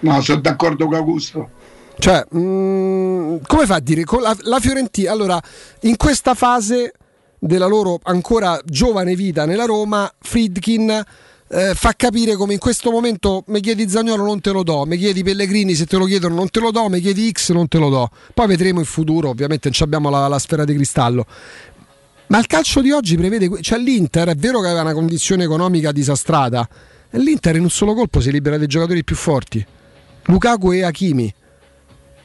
No, 0.00 0.20
sono 0.20 0.40
d'accordo 0.40 0.86
con 0.86 0.94
Augusto. 0.94 1.50
Cioè, 1.98 2.26
mm, 2.36 3.36
come 3.46 3.66
fa 3.66 3.76
a 3.76 3.80
dire? 3.80 4.04
Con 4.04 4.20
la, 4.20 4.36
la 4.42 4.60
Fiorentina, 4.60 5.10
allora, 5.10 5.40
in 5.80 5.96
questa 5.96 6.34
fase 6.34 6.92
della 7.38 7.66
loro 7.66 7.98
ancora 8.02 8.60
giovane 8.64 9.14
vita 9.14 9.44
nella 9.44 9.64
Roma, 9.64 10.10
Friedkin 10.18 11.04
eh, 11.48 11.74
fa 11.74 11.92
capire 11.96 12.34
come 12.34 12.54
in 12.54 12.58
questo 12.58 12.90
momento 12.90 13.44
mi 13.48 13.60
chiedi 13.60 13.88
Zagnolo 13.88 14.24
non 14.24 14.40
te 14.40 14.50
lo 14.50 14.62
do, 14.62 14.84
mi 14.84 14.96
chiedi 14.96 15.22
Pellegrini 15.22 15.74
se 15.74 15.86
te 15.86 15.96
lo 15.96 16.04
chiedono 16.04 16.34
non 16.34 16.50
te 16.50 16.60
lo 16.60 16.70
do, 16.70 16.88
mi 16.88 17.00
chiedi 17.00 17.30
X 17.30 17.52
non 17.52 17.68
te 17.68 17.78
lo 17.78 17.88
do. 17.88 18.10
Poi 18.34 18.46
vedremo 18.46 18.80
in 18.80 18.86
futuro, 18.86 19.28
ovviamente 19.28 19.70
non 19.70 19.78
abbiamo 19.82 20.10
la, 20.10 20.26
la 20.28 20.38
sfera 20.38 20.64
di 20.64 20.74
cristallo. 20.74 21.24
Ma 22.28 22.38
il 22.38 22.46
calcio 22.46 22.80
di 22.80 22.90
oggi 22.90 23.16
prevede, 23.16 23.62
cioè 23.62 23.78
l'Inter 23.78 24.28
è 24.28 24.34
vero 24.34 24.60
che 24.60 24.66
aveva 24.66 24.82
una 24.82 24.94
condizione 24.94 25.44
economica 25.44 25.92
disastrata, 25.92 26.68
l'Inter 27.10 27.54
in 27.54 27.62
un 27.62 27.70
solo 27.70 27.94
colpo 27.94 28.20
si 28.20 28.32
libera 28.32 28.58
dei 28.58 28.66
giocatori 28.66 29.04
più 29.04 29.14
forti, 29.14 29.64
Lukaku 30.24 30.72
e 30.72 30.82
Hakimi. 30.82 31.34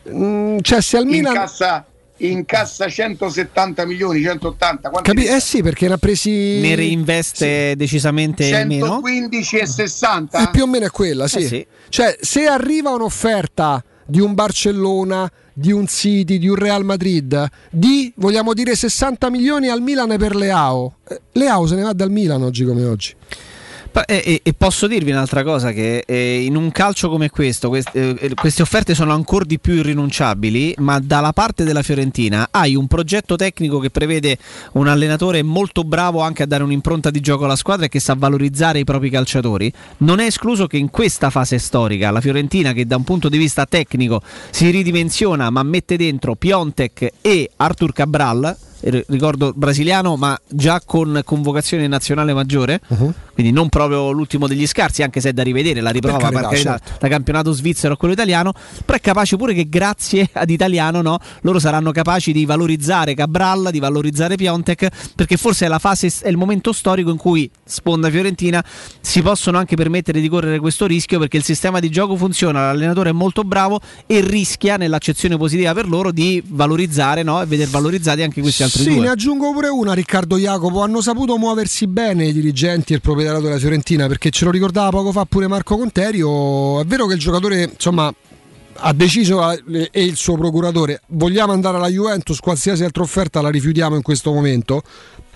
Mm, 0.10 0.58
cioè 0.62 0.82
se 0.82 0.98
al 0.98 1.06
Milan... 1.06 1.34
Incassa, 1.34 1.86
incassa 2.30 2.88
170 2.88 3.86
milioni, 3.86 4.22
180. 4.22 4.90
quanti 4.90 5.10
Capi- 5.10 5.28
eh 5.28 5.40
sì, 5.40 5.62
perché 5.62 5.88
ne 5.88 5.94
ha 5.94 5.98
presi... 5.98 6.60
Ne 6.60 6.76
reinveste 6.76 7.76
decisamente 7.76 8.50
meno. 8.66 8.86
115 8.86 9.58
e 9.58 9.66
60. 9.66 10.44
Eh, 10.44 10.50
più 10.52 10.64
o 10.64 10.68
meno 10.68 10.86
è 10.86 10.90
quella, 10.90 11.28
sì. 11.28 11.38
Eh 11.40 11.48
sì. 11.48 11.68
Cioè, 11.90 12.18
se 12.20 12.46
arriva 12.46 12.92
un'offerta 12.92 13.84
di 14.06 14.20
un 14.20 14.34
Barcellona, 14.34 15.32
di 15.54 15.72
un 15.72 15.88
City, 15.88 16.38
di 16.38 16.48
un 16.48 16.56
Real 16.56 16.84
Madrid, 16.84 17.48
di, 17.70 18.12
vogliamo 18.16 18.54
dire, 18.54 18.76
60 18.76 19.30
milioni 19.30 19.70
al 19.70 19.82
Milan 19.82 20.16
per 20.18 20.36
Leao, 20.36 20.98
eh, 21.08 21.22
Leao 21.34 21.66
se 21.68 21.76
ne 21.76 21.84
va 21.84 21.94
dal 21.94 22.12
Milan 22.12 22.42
oggi 22.42 22.66
come 22.66 22.86
oggi. 22.86 23.16
E, 24.06 24.40
e- 24.42 24.54
posso 24.54 24.88
dirvi 24.88 25.12
un'altra 25.12 25.44
cosa, 25.44 25.74
che 25.74 26.04
eh, 26.08 26.44
in 26.44 26.56
un 26.56 26.72
calcio 26.72 27.10
come 27.10 27.30
questo, 27.30 27.68
quest- 27.68 27.94
eh, 27.94 28.32
queste 28.36 28.62
offerte 28.62 28.96
sono 28.96 29.12
ancora 29.14 29.44
di 29.44 29.60
più 29.60 29.74
irrinunciabili, 29.74 30.76
ma 30.78 31.00
dalla 31.00 31.34
parte 31.34 31.66
della 31.66 31.82
Fiorentina 31.82 32.48
hai 32.52 32.76
un 32.76 32.88
progetto 32.88 33.36
tecnico 33.36 33.80
che 33.80 33.90
prevede 33.90 34.38
un 34.74 34.88
allenatore 34.88 35.44
molto 35.44 35.84
bravo 35.84 36.22
anche 36.22 36.44
a 36.44 36.46
dare 36.46 36.64
un'impronta 36.64 37.10
di 37.10 37.20
gioco 37.20 37.44
alla 37.44 37.58
squadra 37.58 37.86
e 37.86 37.90
che 37.90 38.00
sa 38.00 38.16
valorizzare 38.18 38.80
i 38.80 38.86
propri 38.86 39.10
calciatori. 39.10 39.72
Non 39.98 40.20
è 40.20 40.26
escluso 40.26 40.68
che 40.68 40.78
in 40.78 40.90
questa 40.90 41.30
fase 41.30 41.58
storica 41.58 42.12
la 42.12 42.22
Fiorentina, 42.22 42.72
che 42.72 42.86
da 42.86 42.96
un 42.96 43.04
punto 43.04 43.28
di 43.28 43.38
vista 43.38 43.66
tecnico 43.66 44.22
si 44.52 44.70
ridimensiona, 44.70 45.50
ma 45.50 45.64
mette 45.64 45.98
dentro 45.98 46.36
Piontek 46.36 47.12
e 47.22 47.50
Artur 47.58 47.92
Cabral, 47.92 48.56
ricordo 48.82 49.54
brasiliano, 49.56 50.16
ma 50.16 50.40
già 50.48 50.82
con 50.84 51.22
convocazione 51.24 51.88
nazionale 51.88 52.34
maggiore, 52.34 52.82
quindi 53.34 53.52
non 53.52 53.70
proprio 53.70 54.12
l'ultimo 54.12 54.48
degli 54.48 54.68
scarsi, 54.68 55.04
anche 55.04 55.22
se 55.22 55.30
è 55.30 55.34
da 55.34 55.44
rivedere 55.44 55.82
la 55.82 55.92
riprova 55.92 56.18
Per 56.18 56.50
carità, 56.50 56.78
certo. 56.80 57.00
da 57.00 57.08
campionato 57.08 57.52
svizzero 57.52 57.94
a 57.94 57.98
quello 57.98 58.14
italiano, 58.14 58.54
però 58.86 58.98
è 58.98 59.02
capace 59.02 59.38
pure 59.38 59.54
che 59.54 59.70
grazie 59.70 60.30
ad 60.34 60.50
italiano 60.50 61.02
no, 61.02 61.20
loro 61.42 61.60
saranno 61.60 61.92
capaci 61.92 62.32
di 62.32 62.46
valorizzare 62.46 63.14
Cabral, 63.14 63.70
di 63.72 63.80
valorizzare 63.80 64.36
Piontek, 64.36 65.14
perché 65.16 65.38
forse 65.38 65.66
è 65.66 65.70
la 65.70 65.80
fase, 65.80 66.12
è 66.22 66.30
il 66.30 66.38
momento 66.38 66.72
storico 66.72 67.12
in 67.12 67.18
cui 67.18 67.50
sponda 67.72 68.10
Fiorentina 68.10 68.64
si 69.00 69.22
possono 69.22 69.58
anche 69.58 69.76
permettere 69.76 70.20
di 70.20 70.28
correre 70.28 70.60
questo 70.60 70.86
rischio 70.86 71.18
perché 71.20 71.38
il 71.38 71.44
sistema 71.44 71.80
di 71.80 71.90
gioco 71.90 72.16
funziona, 72.16 72.66
l'allenatore 72.66 73.10
è 73.10 73.14
molto 73.14 73.44
bravo 73.44 73.80
e 74.06 74.22
rischia 74.22 74.78
nell'accezione 74.78 75.38
positiva 75.38 75.74
per 75.74 75.88
loro 75.88 76.12
di 76.12 76.44
valorizzare 76.46 77.24
no, 77.24 77.42
e 77.42 77.46
veder 77.46 77.70
valorizzati 77.70 78.22
anche 78.22 78.42
questi 78.42 78.64
altri 78.64 78.84
Sì, 78.84 78.90
due. 78.90 79.00
ne 79.00 79.10
aggiungo 79.10 79.52
pure 79.54 79.70
una, 79.70 79.94
Riccardo 79.94 80.38
Jacopo. 80.38 80.82
Hanno 80.82 81.02
saputo 81.02 81.38
muoversi 81.38 81.88
bene 81.88 82.26
i 82.26 82.34
dirigenti 82.34 82.94
e 82.94 82.98
il 82.98 83.02
proprietario 83.02 83.42
della 83.42 83.58
Fiorentina, 83.58 84.08
perché 84.08 84.30
ce 84.30 84.46
lo 84.46 84.52
ricordava 84.52 84.90
poco 84.90 85.12
fa 85.12 85.26
pure 85.26 85.48
Marco 85.48 85.78
Conterio. 85.78 86.82
È 86.82 86.86
vero 86.86 87.06
che 87.08 87.14
il 87.14 87.20
giocatore, 87.20 87.70
insomma, 87.74 88.14
ha 88.84 88.94
deciso 88.94 89.52
eh, 89.52 89.90
e 89.92 90.04
il 90.04 90.16
suo 90.16 90.36
procuratore 90.38 91.02
vogliamo 91.08 91.52
andare 91.52 91.78
alla 91.78 91.90
Juventus, 91.90 92.40
qualsiasi 92.40 92.84
altra 92.84 93.04
offerta 93.04 93.42
la 93.42 93.50
rifiutiamo 93.50 93.96
in 93.96 94.02
questo 94.02 94.32
momento. 94.32 94.82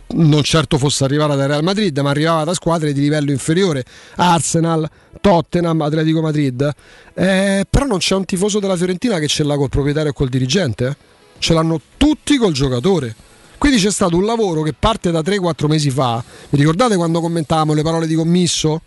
Non 0.08 0.44
certo 0.44 0.78
fosse 0.78 1.04
arrivata 1.04 1.36
dal 1.36 1.48
Real 1.48 1.64
Madrid, 1.64 1.98
ma 2.00 2.10
arrivava 2.12 2.44
da 2.44 2.54
squadre 2.54 2.94
di 2.94 3.02
livello 3.02 3.32
inferiore, 3.32 3.84
Arsenal, 4.16 4.90
Tottenham, 5.20 5.82
Atletico 5.82 6.22
Madrid. 6.22 6.74
Eh, 7.14 7.66
però 7.70 7.86
non 7.86 7.98
c'è 7.98 8.16
un 8.16 8.26
tifoso 8.26 8.60
della 8.60 8.78
Fiorentina 8.78 9.20
che 9.20 9.28
ce 9.28 9.44
l'ha 9.44 9.56
col 9.56 9.70
proprietario 9.70 10.12
e 10.12 10.14
col 10.14 10.30
dirigente, 10.30 10.96
ce 11.40 11.54
l'hanno 11.54 11.82
tutti 11.98 12.38
col 12.38 12.54
giocatore. 12.54 13.16
Quindi 13.58 13.80
c'è 13.80 13.92
stato 13.92 14.16
un 14.16 14.26
lavoro 14.26 14.62
che 14.62 14.74
parte 14.78 15.12
da 15.12 15.22
3-4 15.22 15.68
mesi 15.68 15.90
fa. 15.90 16.24
Vi 16.50 16.58
ricordate 16.58 16.96
quando 16.96 17.20
commentavamo 17.20 17.74
le 17.74 17.82
parole 17.82 18.06
di 18.06 18.14
commisso? 18.16 18.82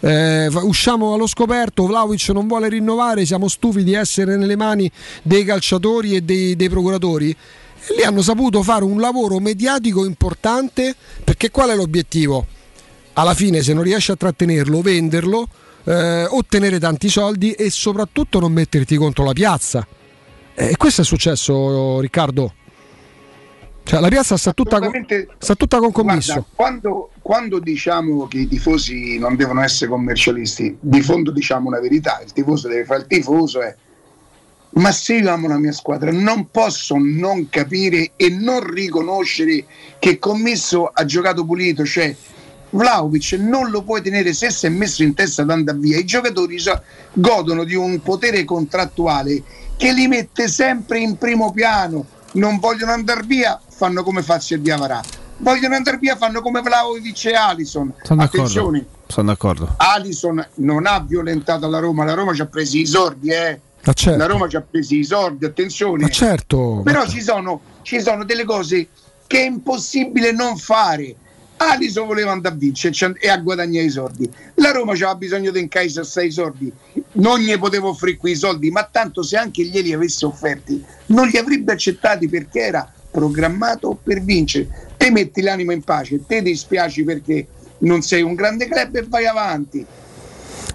Eh, 0.00 0.46
usciamo 0.46 1.14
allo 1.14 1.26
scoperto, 1.26 1.84
Vlaovic 1.86 2.28
non 2.28 2.46
vuole 2.46 2.68
rinnovare, 2.68 3.26
siamo 3.26 3.48
stufi 3.48 3.82
di 3.82 3.94
essere 3.94 4.36
nelle 4.36 4.54
mani 4.54 4.90
dei 5.22 5.44
calciatori 5.44 6.14
e 6.14 6.20
dei, 6.20 6.54
dei 6.56 6.68
procuratori. 6.68 7.36
E 7.88 7.94
lì 7.94 8.02
hanno 8.02 8.20
saputo 8.20 8.62
fare 8.62 8.84
un 8.84 9.00
lavoro 9.00 9.38
mediatico 9.38 10.04
importante 10.04 10.94
perché 11.24 11.50
qual 11.50 11.70
è 11.70 11.74
l'obiettivo? 11.74 12.46
Alla 13.14 13.34
fine 13.34 13.62
se 13.62 13.72
non 13.72 13.82
riesci 13.82 14.10
a 14.10 14.16
trattenerlo, 14.16 14.82
venderlo, 14.82 15.48
eh, 15.84 16.24
ottenere 16.24 16.78
tanti 16.78 17.08
soldi 17.08 17.52
e 17.52 17.70
soprattutto 17.70 18.40
non 18.40 18.52
metterti 18.52 18.96
contro 18.96 19.24
la 19.24 19.32
piazza. 19.32 19.86
E 20.54 20.76
questo 20.76 21.00
è 21.00 21.04
successo 21.04 22.00
Riccardo. 22.00 22.52
Cioè, 23.84 24.00
la 24.00 24.08
piazza 24.08 24.36
sta 24.36 24.52
tutta, 24.52 24.78
sta 25.38 25.54
tutta 25.54 25.78
con 25.78 25.90
commisso. 25.90 26.32
Guarda, 26.32 26.50
quando, 26.54 27.10
quando 27.22 27.58
diciamo 27.58 28.26
che 28.28 28.40
i 28.40 28.48
tifosi 28.48 29.18
non 29.18 29.34
devono 29.34 29.62
essere 29.62 29.88
commercialisti, 29.90 30.76
di 30.78 31.00
fondo 31.00 31.30
diciamo 31.30 31.68
una 31.68 31.80
verità, 31.80 32.20
il 32.22 32.30
tifoso 32.32 32.68
deve 32.68 32.84
fare 32.84 33.00
il 33.00 33.06
tifoso 33.06 33.62
è 33.62 33.74
ma 34.70 34.92
se 34.92 35.14
io 35.14 35.30
amo 35.30 35.48
la 35.48 35.58
mia 35.58 35.72
squadra 35.72 36.12
non 36.12 36.50
posso 36.50 36.96
non 36.98 37.48
capire 37.48 38.12
e 38.16 38.28
non 38.28 38.60
riconoscere 38.60 39.64
che 39.98 40.18
commesso 40.18 40.90
ha 40.92 41.04
giocato 41.04 41.44
pulito, 41.44 41.84
cioè 41.84 42.14
Vlaovic 42.70 43.32
non 43.32 43.70
lo 43.70 43.82
puoi 43.82 44.02
tenere 44.02 44.32
se 44.32 44.50
si 44.50 44.66
è 44.66 44.68
messo 44.68 45.02
in 45.02 45.14
testa 45.14 45.42
ad 45.42 45.50
andare 45.50 45.78
via. 45.78 45.98
I 45.98 46.04
giocatori 46.04 46.58
godono 47.12 47.64
di 47.64 47.74
un 47.74 48.00
potere 48.02 48.44
contrattuale 48.44 49.42
che 49.76 49.92
li 49.92 50.06
mette 50.06 50.48
sempre 50.48 50.98
in 50.98 51.16
primo 51.16 51.50
piano. 51.52 52.04
Non 52.32 52.58
vogliono 52.58 52.92
andare 52.92 53.22
via, 53.24 53.58
fanno 53.68 54.02
come 54.02 54.22
Fazio 54.22 54.56
e 54.56 54.60
Diavarà. 54.60 55.00
Vogliono 55.38 55.76
andare 55.76 55.98
via, 55.98 56.16
fanno 56.16 56.42
come 56.42 56.60
Vlaovic 56.60 57.24
e 57.26 57.34
Alison. 57.34 57.94
Sono 58.02 58.22
Attenzione, 58.22 58.78
d'accordo. 58.80 59.12
Sono 59.12 59.26
d'accordo. 59.28 59.74
Alison 59.78 60.46
non 60.56 60.84
ha 60.86 61.00
violentato 61.00 61.68
la 61.68 61.78
Roma, 61.78 62.04
la 62.04 62.14
Roma 62.14 62.34
ci 62.34 62.42
ha 62.42 62.46
preso 62.46 62.76
i 62.76 62.86
sordi, 62.86 63.30
eh. 63.30 63.60
Ma 63.88 63.94
certo. 63.94 64.18
La 64.18 64.26
Roma 64.26 64.48
ci 64.48 64.56
ha 64.56 64.60
preso 64.60 64.94
i 64.94 65.02
sordi, 65.02 65.46
attenzione. 65.46 66.10
Certo. 66.10 66.82
Però 66.84 67.06
ci 67.06 67.22
sono, 67.22 67.60
ci 67.80 68.00
sono 68.00 68.24
delle 68.24 68.44
cose 68.44 68.88
che 69.26 69.40
è 69.40 69.46
impossibile 69.46 70.30
non 70.30 70.58
fare. 70.58 71.14
Alison 71.56 72.06
voleva 72.06 72.30
andare 72.30 72.54
a 72.54 72.58
vincere 72.58 73.14
e 73.18 73.28
a 73.30 73.38
guadagnare 73.38 73.86
i 73.86 73.90
soldi. 73.90 74.30
La 74.56 74.72
Roma 74.72 74.92
aveva 74.92 75.14
bisogno 75.14 75.50
di 75.50 75.66
Kaiser 75.68 76.04
6 76.04 76.30
soldi. 76.30 76.70
Non 77.12 77.38
gli 77.38 77.58
potevo 77.58 77.88
offrire 77.88 78.18
quei 78.18 78.36
soldi, 78.36 78.70
ma 78.70 78.86
tanto 78.90 79.22
se 79.22 79.36
anche 79.36 79.64
glieli 79.64 79.94
avesse 79.94 80.26
offerti, 80.26 80.84
non 81.06 81.26
li 81.26 81.38
avrebbe 81.38 81.72
accettati 81.72 82.28
perché 82.28 82.60
era 82.60 82.92
programmato 83.10 83.98
per 84.00 84.20
vincere. 84.20 84.68
Te 84.98 85.10
metti 85.10 85.40
l'anima 85.40 85.72
in 85.72 85.82
pace, 85.82 86.20
te 86.26 86.42
dispiaci 86.42 87.04
perché 87.04 87.46
non 87.78 88.02
sei 88.02 88.20
un 88.20 88.34
grande 88.34 88.68
club 88.68 88.96
e 88.96 89.06
vai 89.08 89.26
avanti. 89.26 89.84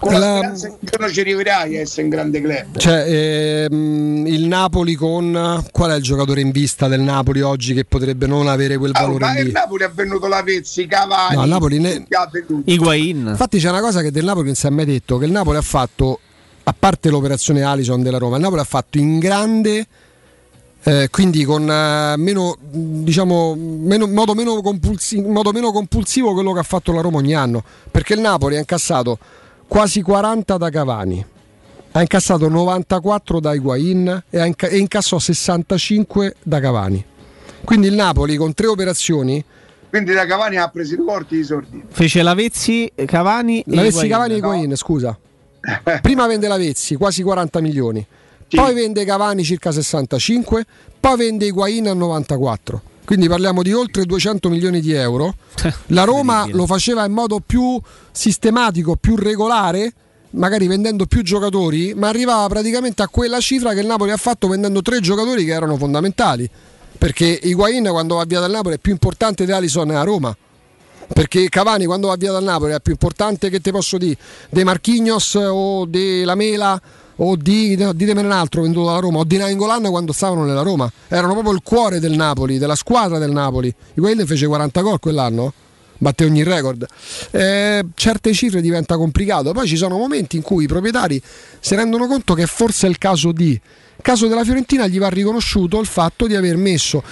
Con 0.00 0.12
la, 0.12 0.18
La- 0.18 0.36
speranza 0.36 0.66
che 0.68 0.72
un 0.80 0.88
giorno 0.90 1.08
ci 1.10 1.20
arriverai 1.20 1.76
a 1.76 1.80
essere 1.80 2.02
un 2.02 2.08
grande 2.08 2.40
club. 2.40 2.76
Cioè, 2.76 3.64
ehm, 3.70 4.26
il 4.26 4.46
Napoli 4.46 4.94
con 4.94 5.64
qual 5.72 5.90
è 5.92 5.96
il 5.96 6.02
giocatore 6.02 6.40
in 6.40 6.50
vista 6.50 6.88
del 6.88 7.00
Napoli 7.00 7.40
oggi 7.40 7.74
che 7.74 7.84
potrebbe 7.84 8.26
non 8.26 8.48
avere 8.48 8.76
quel 8.76 8.90
Oh, 8.94 9.00
valore 9.00 9.24
ma 9.24 9.32
lì? 9.32 9.40
il 9.46 9.52
Napoli 9.52 9.84
ha 9.84 9.88
venuto 9.94 10.26
la 10.26 10.42
Vezzi, 10.42 10.86
Cavani, 10.86 11.36
No, 11.36 11.42
il 11.44 11.48
Napoli 11.48 11.78
ne-. 11.78 12.06
Higuain. 12.64 13.26
Infatti 13.28 13.58
c'è 13.58 13.68
una 13.70 13.80
cosa 13.80 14.02
che 14.02 14.10
del 14.10 14.24
Napoli 14.24 14.46
non 14.46 14.54
si 14.54 14.66
è 14.66 14.70
mai 14.70 14.84
detto, 14.84 15.18
che 15.18 15.24
il 15.26 15.32
Napoli 15.32 15.56
ha 15.56 15.62
fatto, 15.62 16.18
a 16.64 16.74
parte 16.78 17.08
l'operazione 17.10 17.62
Alison 17.62 18.02
della 18.02 18.18
Roma, 18.18 18.36
il 18.36 18.42
Napoli 18.42 18.60
ha 18.60 18.64
fatto 18.64 18.98
in 18.98 19.18
grande, 19.18 19.86
eh, 20.82 21.08
quindi 21.10 21.44
con 21.44 21.70
eh, 21.70 22.14
meno, 22.18 22.56
diciamo, 22.60 23.54
meno, 23.56 24.06
modo, 24.06 24.34
meno 24.34 24.60
modo 24.60 25.52
meno 25.52 25.72
compulsivo 25.72 26.32
quello 26.34 26.52
che 26.52 26.58
ha 26.58 26.64
fatto 26.64 26.92
la 26.92 27.00
Roma 27.00 27.18
ogni 27.18 27.34
anno, 27.34 27.62
perché 27.90 28.14
il 28.14 28.20
Napoli 28.20 28.56
ha 28.56 28.58
incassato 28.58 29.18
quasi 29.66 30.02
40 30.02 30.56
da 30.56 30.70
Cavani, 30.70 31.24
ha 31.92 32.00
incassato 32.00 32.48
94 32.48 33.40
da 33.40 33.54
Higuain 33.54 34.22
e, 34.30 34.46
inca- 34.46 34.68
e 34.68 34.78
incassò 34.78 35.18
65 35.18 36.36
da 36.42 36.60
Cavani. 36.60 37.04
Quindi 37.64 37.86
il 37.86 37.94
Napoli 37.94 38.36
con 38.36 38.52
tre 38.52 38.66
operazioni 38.66 39.42
Quindi 39.88 40.12
da 40.12 40.26
Cavani 40.26 40.56
ha 40.58 40.68
preso 40.68 40.94
i 40.94 40.98
porti 40.98 41.36
i 41.36 41.44
sordi. 41.44 41.82
Fece 41.88 42.22
Lavezzi, 42.22 42.92
Cavani 43.06 43.60
e 43.60 43.74
Lavezzi. 43.74 44.08
Cavani 44.08 44.34
e 44.34 44.36
Higuain, 44.36 44.76
scusa. 44.76 45.16
Prima 46.02 46.26
vende 46.26 46.46
Lavezzi, 46.48 46.96
quasi 46.96 47.22
40 47.22 47.60
milioni. 47.60 48.06
Poi 48.48 48.74
vende 48.74 49.04
Cavani 49.04 49.42
circa 49.42 49.72
65, 49.72 50.64
poi 51.00 51.16
vende 51.16 51.46
Higuain 51.46 51.88
a 51.88 51.94
94. 51.94 52.82
Quindi 53.04 53.28
parliamo 53.28 53.62
di 53.62 53.72
oltre 53.72 54.04
200 54.04 54.48
milioni 54.48 54.80
di 54.80 54.92
euro. 54.92 55.34
La 55.88 56.04
Roma 56.04 56.46
lo 56.50 56.66
faceva 56.66 57.04
in 57.04 57.12
modo 57.12 57.40
più 57.44 57.80
sistematico, 58.10 58.96
più 58.96 59.16
regolare, 59.16 59.92
magari 60.30 60.66
vendendo 60.66 61.04
più 61.06 61.22
giocatori, 61.22 61.94
ma 61.94 62.08
arrivava 62.08 62.46
praticamente 62.48 63.02
a 63.02 63.08
quella 63.08 63.40
cifra 63.40 63.74
che 63.74 63.80
il 63.80 63.86
Napoli 63.86 64.10
ha 64.10 64.16
fatto 64.16 64.48
vendendo 64.48 64.80
tre 64.80 65.00
giocatori 65.00 65.44
che 65.44 65.52
erano 65.52 65.76
fondamentali. 65.76 66.48
Perché 66.96 67.38
Higuain 67.42 67.86
quando 67.90 68.16
va 68.16 68.24
via 68.24 68.40
dal 68.40 68.50
Napoli 68.50 68.76
è 68.76 68.78
più 68.78 68.92
importante 68.92 69.44
di 69.44 69.52
Alisson 69.52 69.90
a 69.90 70.02
Roma. 70.02 70.34
Perché 71.06 71.48
Cavani 71.50 71.84
quando 71.84 72.08
va 72.08 72.16
via 72.16 72.32
dal 72.32 72.42
Napoli 72.42 72.72
è 72.72 72.80
più 72.80 72.92
importante 72.92 73.50
che 73.50 73.60
te 73.60 73.70
posso 73.70 73.98
dire 73.98 74.16
dei 74.48 74.64
Marchignos 74.64 75.34
o 75.34 75.84
della 75.84 76.34
Mela 76.34 76.80
o 77.16 77.36
di 77.36 77.76
ditemene 77.76 78.26
un 78.26 78.32
altro 78.32 78.62
venduto 78.62 78.86
dalla 78.86 78.98
Roma. 78.98 79.18
O 79.18 79.24
di 79.24 79.36
Nainggolan 79.36 79.84
quando 79.90 80.12
stavano 80.12 80.44
nella 80.44 80.62
Roma. 80.62 80.90
Erano 81.08 81.32
proprio 81.32 81.52
il 81.52 81.60
cuore 81.62 82.00
del 82.00 82.12
Napoli 82.12 82.58
della 82.58 82.74
squadra 82.74 83.18
del 83.18 83.30
Napoli. 83.30 83.72
Higuain 83.94 84.26
fece 84.26 84.46
40 84.46 84.80
gol 84.80 85.00
quell'anno 85.00 85.52
batte 85.98 86.24
ogni 86.24 86.42
record. 86.42 86.86
Eh, 87.30 87.84
certe 87.94 88.32
cifre 88.32 88.60
diventa 88.60 88.96
complicato. 88.96 89.52
Poi 89.52 89.66
ci 89.66 89.76
sono 89.76 89.96
momenti 89.96 90.36
in 90.36 90.42
cui 90.42 90.64
i 90.64 90.66
proprietari 90.66 91.20
si 91.60 91.74
rendono 91.74 92.06
conto 92.06 92.34
che 92.34 92.46
forse 92.46 92.86
è 92.86 92.90
il 92.90 92.98
caso 92.98 93.32
di. 93.32 93.60
Caso 94.02 94.26
della 94.26 94.44
Fiorentina 94.44 94.86
gli 94.86 94.98
va 94.98 95.08
riconosciuto 95.08 95.80
il 95.80 95.86
fatto 95.86 96.26
di 96.26 96.34
aver 96.34 96.56
messo 96.56 97.02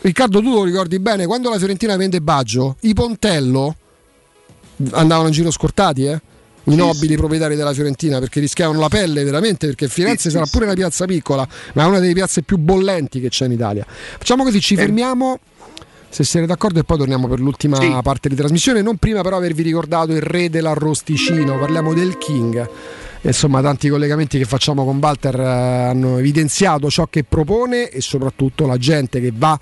Riccardo 0.00 0.40
tu 0.40 0.54
lo 0.54 0.62
ricordi 0.62 0.98
bene 1.00 1.26
quando 1.26 1.50
la 1.50 1.58
Fiorentina 1.58 1.96
vende 1.96 2.20
Baggio 2.20 2.76
i 2.82 2.94
Pontello 2.94 3.74
andavano 4.92 5.28
in 5.28 5.32
giro 5.32 5.50
scortati, 5.50 6.04
eh? 6.04 6.20
I 6.68 6.76
nobili 6.76 7.16
proprietari 7.16 7.56
della 7.56 7.72
Fiorentina 7.72 8.18
perché 8.18 8.40
rischiavano 8.40 8.80
la 8.80 8.88
pelle 8.88 9.24
veramente 9.24 9.66
perché 9.66 9.88
Firenze 9.88 10.30
sarà 10.30 10.46
pure 10.50 10.64
una 10.64 10.74
piazza 10.74 11.06
piccola, 11.06 11.46
ma 11.74 11.84
è 11.84 11.86
una 11.86 11.98
delle 11.98 12.12
piazze 12.12 12.42
più 12.42 12.58
bollenti 12.58 13.20
che 13.20 13.28
c'è 13.28 13.46
in 13.46 13.52
Italia. 13.52 13.86
Facciamo 13.86 14.44
così, 14.44 14.60
ci 14.60 14.76
fermiamo. 14.76 15.38
Se 16.10 16.24
siete 16.24 16.46
d'accordo, 16.46 16.80
e 16.80 16.84
poi 16.84 16.96
torniamo 16.96 17.28
per 17.28 17.38
l'ultima 17.38 18.00
parte 18.00 18.30
di 18.30 18.34
trasmissione. 18.34 18.80
Non 18.80 18.96
prima, 18.96 19.20
però, 19.20 19.36
avervi 19.36 19.62
ricordato 19.62 20.12
il 20.12 20.22
re 20.22 20.48
dell'arrosticino. 20.48 21.58
Parliamo 21.58 21.92
del 21.92 22.16
King. 22.16 22.68
E, 23.20 23.28
Insomma, 23.38 23.60
tanti 23.60 23.88
collegamenti 23.88 24.38
che 24.38 24.44
facciamo 24.44 24.84
con 24.84 24.98
Walter 25.00 25.38
eh, 25.38 25.44
hanno 25.44 26.18
evidenziato 26.18 26.90
ciò 26.90 27.06
che 27.06 27.24
propone 27.24 27.88
e 27.88 28.00
soprattutto 28.00 28.66
la 28.66 28.76
gente 28.76 29.20
che 29.20 29.32
va 29.32 29.58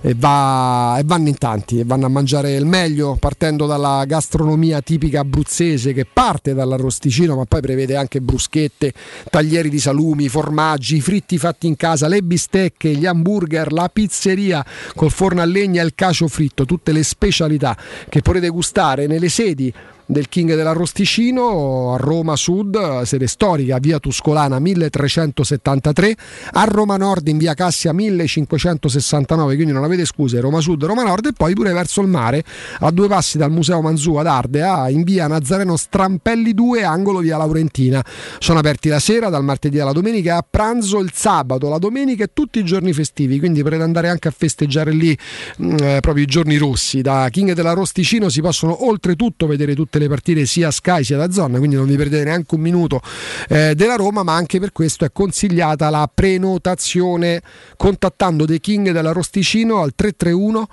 e, 0.00 0.14
va 0.16 0.96
e 0.98 1.02
vanno 1.04 1.28
in 1.28 1.36
tanti 1.36 1.80
e 1.80 1.84
vanno 1.84 2.06
a 2.06 2.08
mangiare 2.08 2.54
il 2.54 2.64
meglio 2.64 3.16
partendo 3.18 3.66
dalla 3.66 4.04
gastronomia 4.06 4.80
tipica 4.80 5.20
abruzzese 5.20 5.92
che 5.92 6.06
parte 6.10 6.54
dall'arrosticino 6.54 7.36
ma 7.36 7.44
poi 7.44 7.60
prevede 7.60 7.96
anche 7.96 8.20
bruschette, 8.20 8.92
taglieri 9.30 9.68
di 9.68 9.78
salumi, 9.78 10.28
formaggi, 10.28 11.00
fritti 11.00 11.38
fatti 11.38 11.66
in 11.66 11.76
casa, 11.76 12.08
le 12.08 12.22
bistecche, 12.22 12.90
gli 12.90 13.06
hamburger, 13.06 13.72
la 13.72 13.90
pizzeria 13.92 14.64
col 14.94 15.10
forno 15.10 15.40
a 15.42 15.44
legna 15.44 15.82
e 15.82 15.84
il 15.84 15.92
cacio 15.94 16.28
fritto, 16.28 16.64
tutte 16.64 16.92
le 16.92 17.02
specialità 17.02 17.76
che 18.08 18.22
potete 18.22 18.48
gustare 18.48 19.06
nelle 19.06 19.28
sedi 19.28 19.72
del 20.08 20.28
King 20.28 20.54
dell'Arrosticino 20.54 21.92
a 21.92 21.98
Roma 21.98 22.34
Sud, 22.34 23.02
sede 23.02 23.26
storica, 23.26 23.78
via 23.78 23.98
Tuscolana 23.98 24.58
1373, 24.58 26.16
a 26.52 26.64
Roma 26.64 26.96
Nord 26.96 27.28
in 27.28 27.36
via 27.36 27.52
Cassia 27.52 27.92
1569, 27.92 29.54
quindi 29.54 29.72
non 29.72 29.84
avete 29.84 30.06
scuse, 30.06 30.40
Roma 30.40 30.60
Sud, 30.60 30.82
Roma 30.84 31.02
Nord 31.02 31.26
e 31.26 31.32
poi 31.32 31.52
pure 31.52 31.72
verso 31.74 32.00
il 32.00 32.08
mare, 32.08 32.42
a 32.80 32.90
due 32.90 33.06
passi 33.06 33.36
dal 33.36 33.50
Museo 33.50 33.82
Manzù 33.82 34.14
ad 34.14 34.26
Ardea, 34.26 34.88
in 34.88 35.02
via 35.02 35.26
Nazareno 35.26 35.76
Strampelli 35.76 36.54
2, 36.54 36.84
angolo 36.84 37.18
via 37.18 37.36
Laurentina. 37.36 38.02
Sono 38.38 38.60
aperti 38.60 38.88
la 38.88 39.00
sera, 39.00 39.28
dal 39.28 39.44
martedì 39.44 39.78
alla 39.78 39.92
domenica, 39.92 40.38
a 40.38 40.46
pranzo 40.48 41.00
il 41.00 41.10
sabato, 41.12 41.68
la 41.68 41.78
domenica 41.78 42.24
e 42.24 42.30
tutti 42.32 42.58
i 42.58 42.64
giorni 42.64 42.94
festivi, 42.94 43.38
quindi 43.38 43.62
potete 43.62 43.82
andare 43.82 44.08
anche 44.08 44.28
a 44.28 44.32
festeggiare 44.34 44.90
lì 44.90 45.16
mh, 45.58 45.76
eh, 45.80 45.98
proprio 46.00 46.24
i 46.24 46.26
giorni 46.26 46.56
rossi. 46.56 47.02
Da 47.02 47.28
King 47.30 47.52
dell'Arrosticino 47.52 48.30
si 48.30 48.40
possono 48.40 48.86
oltretutto 48.86 49.46
vedere 49.46 49.74
tutte 49.74 49.97
le 49.98 50.08
partite 50.08 50.46
sia 50.46 50.70
Sky 50.70 51.04
sia 51.04 51.16
da 51.16 51.30
Zona, 51.30 51.58
quindi 51.58 51.76
non 51.76 51.86
vi 51.86 51.96
perdete 51.96 52.24
neanche 52.24 52.54
un 52.54 52.60
minuto 52.60 53.00
eh, 53.48 53.74
della 53.74 53.96
Roma, 53.96 54.22
ma 54.22 54.34
anche 54.34 54.58
per 54.58 54.72
questo 54.72 55.04
è 55.04 55.10
consigliata 55.12 55.90
la 55.90 56.10
prenotazione 56.12 57.42
contattando 57.76 58.44
The 58.44 58.60
King 58.60 58.90
dell'Arrosticino 58.90 59.80
al 59.82 59.92
331 59.94 60.68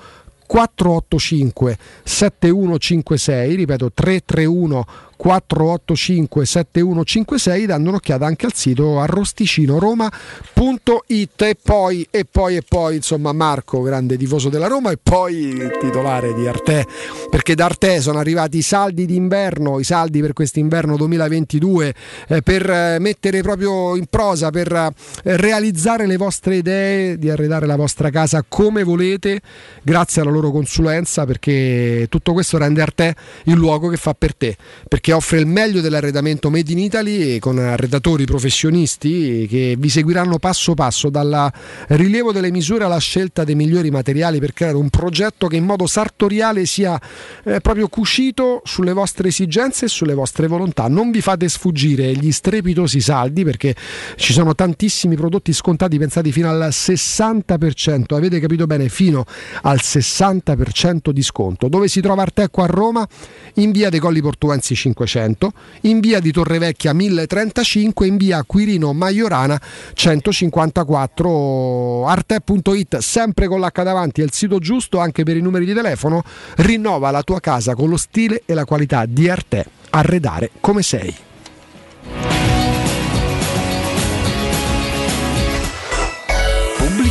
485 0.48 1.78
7156, 2.04 3.56
ripeto 3.56 3.92
331 3.94 4.86
485 5.16 6.46
7156 6.46 7.66
dando 7.66 7.90
un'occhiata 7.90 8.26
anche 8.26 8.46
al 8.46 8.54
sito 8.54 9.00
arrosticinoroma.it 9.00 11.42
e 11.42 11.58
poi 11.62 12.08
e 12.10 12.26
poi 12.30 12.58
e 12.58 12.64
poi 12.68 12.98
insomma 12.98 13.32
Marco 13.34 13.82
grande 13.82 14.18
tifoso 14.18 14.50
della 14.50 14.68
Roma 14.68 14.92
e 14.92 14.98
poi 15.02 15.36
il 15.36 15.78
titolare 15.80 16.34
di 16.34 16.48
Arte 16.48 16.86
perché 17.30 17.56
da 17.56 17.66
Arte 17.66 18.02
sono 18.02 18.20
arrivati 18.20 18.58
i 18.58 18.62
saldi 18.62 19.06
d'inverno 19.06 19.80
i 19.80 19.84
saldi 19.84 20.22
per 20.22 20.34
quest'inverno 20.34 20.98
2022 20.98 21.94
eh, 22.28 22.42
per 22.42 22.70
eh, 22.70 22.98
mettere 23.00 23.42
proprio 23.42 23.96
in 23.96 24.06
prosa 24.08 24.50
per 24.50 24.72
eh, 24.72 24.92
realizzare 25.38 26.06
le 26.06 26.18
vostre 26.18 26.58
idee 26.58 27.18
di 27.18 27.30
arredare 27.30 27.66
la 27.66 27.76
vostra 27.76 28.10
casa 28.10 28.44
come 28.48 28.84
volete 28.84 29.42
grazie 29.82 30.22
alla 30.22 30.32
loro 30.32 30.52
consulenza 30.52 31.26
perché 31.26 32.08
tutto 32.10 32.34
questo 32.34 32.58
rende 32.58 32.82
Arte 32.82 33.16
il 33.46 33.56
luogo 33.56 33.90
che 33.90 33.98
fa 33.98 34.14
per 34.14 34.36
te. 34.36 34.56
Perché 34.88 35.05
offre 35.12 35.40
il 35.40 35.46
meglio 35.46 35.82
dell'arredamento 35.82 36.50
made 36.50 36.72
in 36.72 36.80
Italy 36.80 37.40
con 37.40 37.60
arredatori 37.60 38.26
professionisti 38.26 39.46
che 39.48 39.76
vi 39.78 39.90
seguiranno 39.90 40.40
passo 40.40 40.74
passo 40.74 41.10
dal 41.10 41.52
rilievo 41.90 42.32
delle 42.32 42.52
misure 42.52 42.86
alla 42.86 42.98
scelta 42.98 43.44
dei 43.44 43.56
migliori 43.56 43.92
materiali 43.92 44.40
per 44.40 44.54
creare 44.54 44.78
un 44.78 44.90
progetto 44.90 45.48
che 45.48 45.58
in 45.58 45.66
modo 45.66 45.86
sartoriale 45.88 46.66
sia 46.66 47.00
eh, 47.44 47.60
proprio 47.62 47.88
cucito 47.88 48.62
sulle 48.64 48.94
vostre 48.94 49.28
esigenze 49.28 49.86
e 49.86 49.88
sulle 49.90 50.14
vostre 50.14 50.48
volontà. 50.48 50.88
Non 50.88 51.12
vi 51.12 51.22
fate 51.22 51.50
sfuggire 51.50 52.14
gli 52.14 52.32
strepitosi 52.32 53.02
saldi 53.02 53.44
perché 53.44 53.76
ci 54.16 54.34
sono 54.34 54.56
tantissimi 54.56 55.16
prodotti 55.16 55.54
scontati 55.54 55.98
pensati 55.98 56.32
fino 56.32 56.50
al 56.50 56.70
60%, 56.70 58.14
avete 58.16 58.40
capito 58.40 58.66
bene, 58.66 58.90
fino 58.90 59.26
al 59.62 59.80
60% 59.82 61.10
di 61.10 61.22
sconto. 61.22 61.68
Dove 61.68 61.88
si 61.88 62.02
trova 62.02 62.22
Artecco 62.22 62.62
a 62.62 62.68
Roma? 62.68 63.08
In 63.56 63.72
via 63.72 63.90
dei 63.90 64.00
Colli 64.00 64.22
Portuensi 64.22 64.76
500, 64.96 65.52
in 65.82 66.00
via 66.00 66.20
di 66.20 66.32
Torrevecchia 66.32 66.94
1035, 66.94 68.08
in 68.08 68.18
via 68.18 68.44
Quirino 68.44 68.94
Maiorana 68.94 69.60
154. 69.94 72.08
Arte.it, 72.08 72.98
sempre 72.98 73.48
con 73.48 73.60
l'H 73.60 73.84
davanti, 73.84 74.22
è 74.22 74.24
il 74.24 74.32
sito 74.32 74.60
giusto 74.60 75.00
anche 75.00 75.24
per 75.24 75.38
i 75.38 75.42
numeri 75.42 75.66
di 75.66 75.74
telefono. 75.74 76.24
Rinnova 76.58 77.12
la 77.12 77.22
tua 77.22 77.40
casa 77.40 77.76
con 77.76 77.90
lo 77.90 77.98
stile 77.98 78.42
e 78.46 78.54
la 78.54 78.66
qualità 78.66 79.06
di 79.06 79.30
Arte. 79.30 79.66
Arredare 79.92 80.52
come 80.62 80.82
sei. 80.82 81.16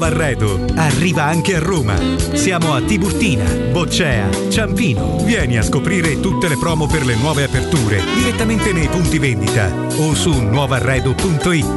Nuovo 0.00 0.16
arredo 0.16 0.64
arriva 0.76 1.24
anche 1.24 1.56
a 1.56 1.58
Roma. 1.58 1.94
Siamo 2.32 2.72
a 2.72 2.80
Tiburtina, 2.80 3.44
Boccea, 3.70 4.30
Ciampino. 4.48 5.22
Vieni 5.24 5.58
a 5.58 5.62
scoprire 5.62 6.20
tutte 6.20 6.48
le 6.48 6.56
promo 6.56 6.86
per 6.86 7.04
le 7.04 7.16
nuove 7.16 7.44
aperture 7.44 8.02
direttamente 8.14 8.72
nei 8.72 8.88
punti 8.88 9.18
vendita 9.18 9.70
o 9.98 10.14
su 10.14 10.32
nuovarredo.it. 10.32 11.76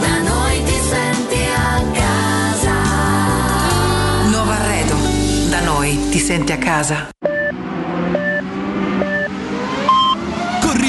Da 0.00 0.20
noi 0.22 0.64
ti 0.64 0.78
senti 0.88 1.36
a 1.54 1.82
casa. 1.92 2.72
Nuovo 4.30 4.50
arredo. 4.50 4.94
Da 5.50 5.60
noi 5.60 6.08
ti 6.08 6.18
senti 6.18 6.52
a 6.52 6.56
casa. 6.56 7.10
Corri 10.62 10.88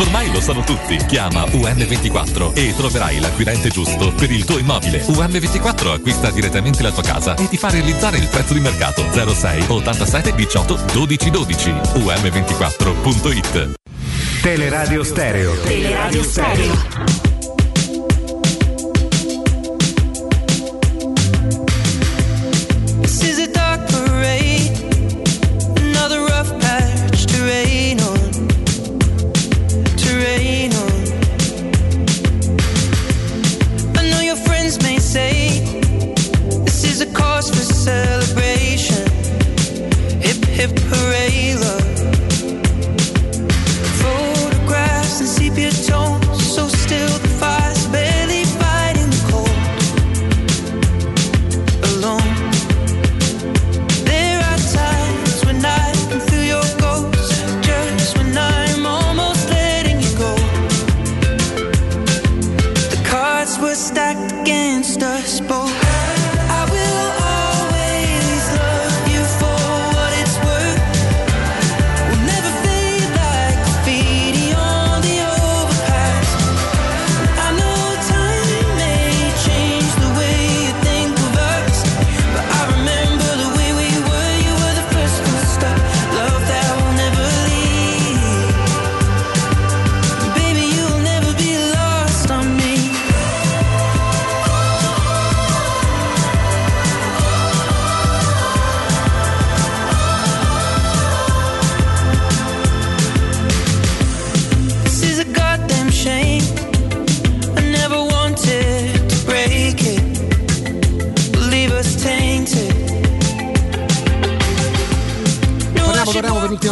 Ormai 0.00 0.32
lo 0.32 0.40
sanno 0.40 0.62
tutti. 0.62 0.96
Chiama 0.96 1.44
UM24 1.44 2.54
e 2.54 2.74
troverai 2.74 3.20
l'acquirente 3.20 3.68
giusto 3.68 4.10
per 4.12 4.30
il 4.30 4.46
tuo 4.46 4.56
immobile. 4.56 5.04
UM24 5.04 5.92
acquista 5.92 6.30
direttamente 6.30 6.82
la 6.82 6.90
tua 6.90 7.02
casa 7.02 7.34
e 7.34 7.46
ti 7.48 7.58
fa 7.58 7.68
realizzare 7.68 8.16
il 8.16 8.28
prezzo 8.28 8.54
di 8.54 8.60
mercato 8.60 9.04
06 9.12 9.64
87 9.68 10.34
18 10.34 10.78
12 10.92 11.30
12. 11.30 11.70
UM24.it 11.70 13.72
Teleradio 14.40 15.04
Stereo. 15.04 15.60
Teleradio 15.60 16.22
Stereo. 16.22 17.29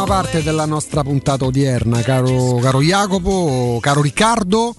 Parte 0.09 0.43
della 0.43 0.65
nostra 0.65 1.03
puntata 1.03 1.45
odierna, 1.45 2.01
caro, 2.01 2.55
caro 2.63 2.81
Jacopo, 2.81 3.77
caro 3.79 4.01
Riccardo. 4.01 4.75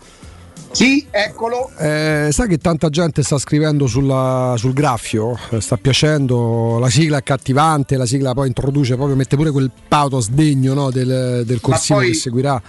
Sì, 0.71 1.05
eccolo. 1.11 1.69
Eh, 1.77 2.29
sai 2.31 2.47
che 2.47 2.57
tanta 2.57 2.89
gente 2.89 3.21
sta 3.21 3.37
scrivendo 3.37 3.85
sulla- 3.85 4.55
sul 4.57 4.73
graffio, 4.73 5.37
sta 5.59 5.77
piacendo, 5.77 6.79
la 6.79 6.89
sigla 6.89 7.17
è 7.17 7.19
accattivante, 7.19 7.95
la 7.95 8.07
sigla 8.07 8.33
poi 8.33 8.47
introduce 8.47 8.95
proprio, 8.95 9.15
mette 9.15 9.35
pure 9.35 9.51
quel 9.51 9.69
pathos 9.87 10.29
degno 10.29 10.73
no, 10.73 10.89
del, 10.89 11.43
del 11.45 11.61
corsivo 11.61 11.99
poi- 11.99 12.07
che 12.09 12.13
seguirà. 12.15 12.61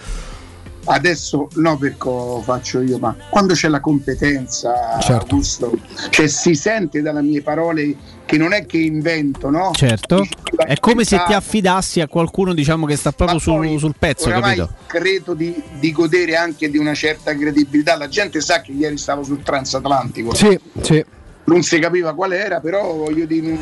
Adesso 0.93 1.49
no 1.55 1.77
perché 1.79 2.09
faccio 2.43 2.81
io, 2.81 2.99
ma 2.99 3.15
quando 3.29 3.55
c'è 3.55 3.69
la 3.69 3.79
competenza, 3.79 4.99
Certo. 5.01 5.35
Augusto, 5.35 5.73
cioè 6.11 6.27
si 6.27 6.55
sente 6.57 7.01
dalle 7.01 7.23
mie 7.23 7.43
parole 7.43 7.95
che 8.27 8.37
non 8.37 8.53
è 8.53 8.67
che 8.67 8.79
invento, 8.79 9.51
no? 9.51 9.71
Certo, 9.73 10.27
è 10.57 10.77
come 10.81 11.05
se 11.05 11.23
ti 11.27 11.33
affidassi 11.33 12.01
a 12.01 12.09
qualcuno 12.09 12.53
diciamo 12.55 12.87
che 12.87 12.97
sta 12.97 13.13
proprio 13.13 13.39
su- 13.39 13.79
sul 13.79 13.95
pezzo, 13.97 14.29
capito? 14.31 14.69
credo 14.87 15.35
di, 15.35 15.63
di 15.79 15.93
godere 15.93 16.35
anche 16.37 16.69
di 16.69 16.79
una 16.79 16.95
certa 16.95 17.37
credibilità. 17.37 17.97
La 17.97 18.09
gente 18.09 18.41
sa 18.41 18.61
che 18.61 18.73
ieri 18.73 18.99
stavo 18.99 19.23
sul 19.23 19.43
transatlantico. 19.45 20.35
Sì, 20.35 20.59
sì. 20.81 21.05
Non 21.45 21.63
si 21.63 21.79
capiva 21.79 22.15
qual 22.15 22.33
era, 22.33 22.59
però 22.61 22.93
voglio 22.95 23.27
dire. 23.27 23.57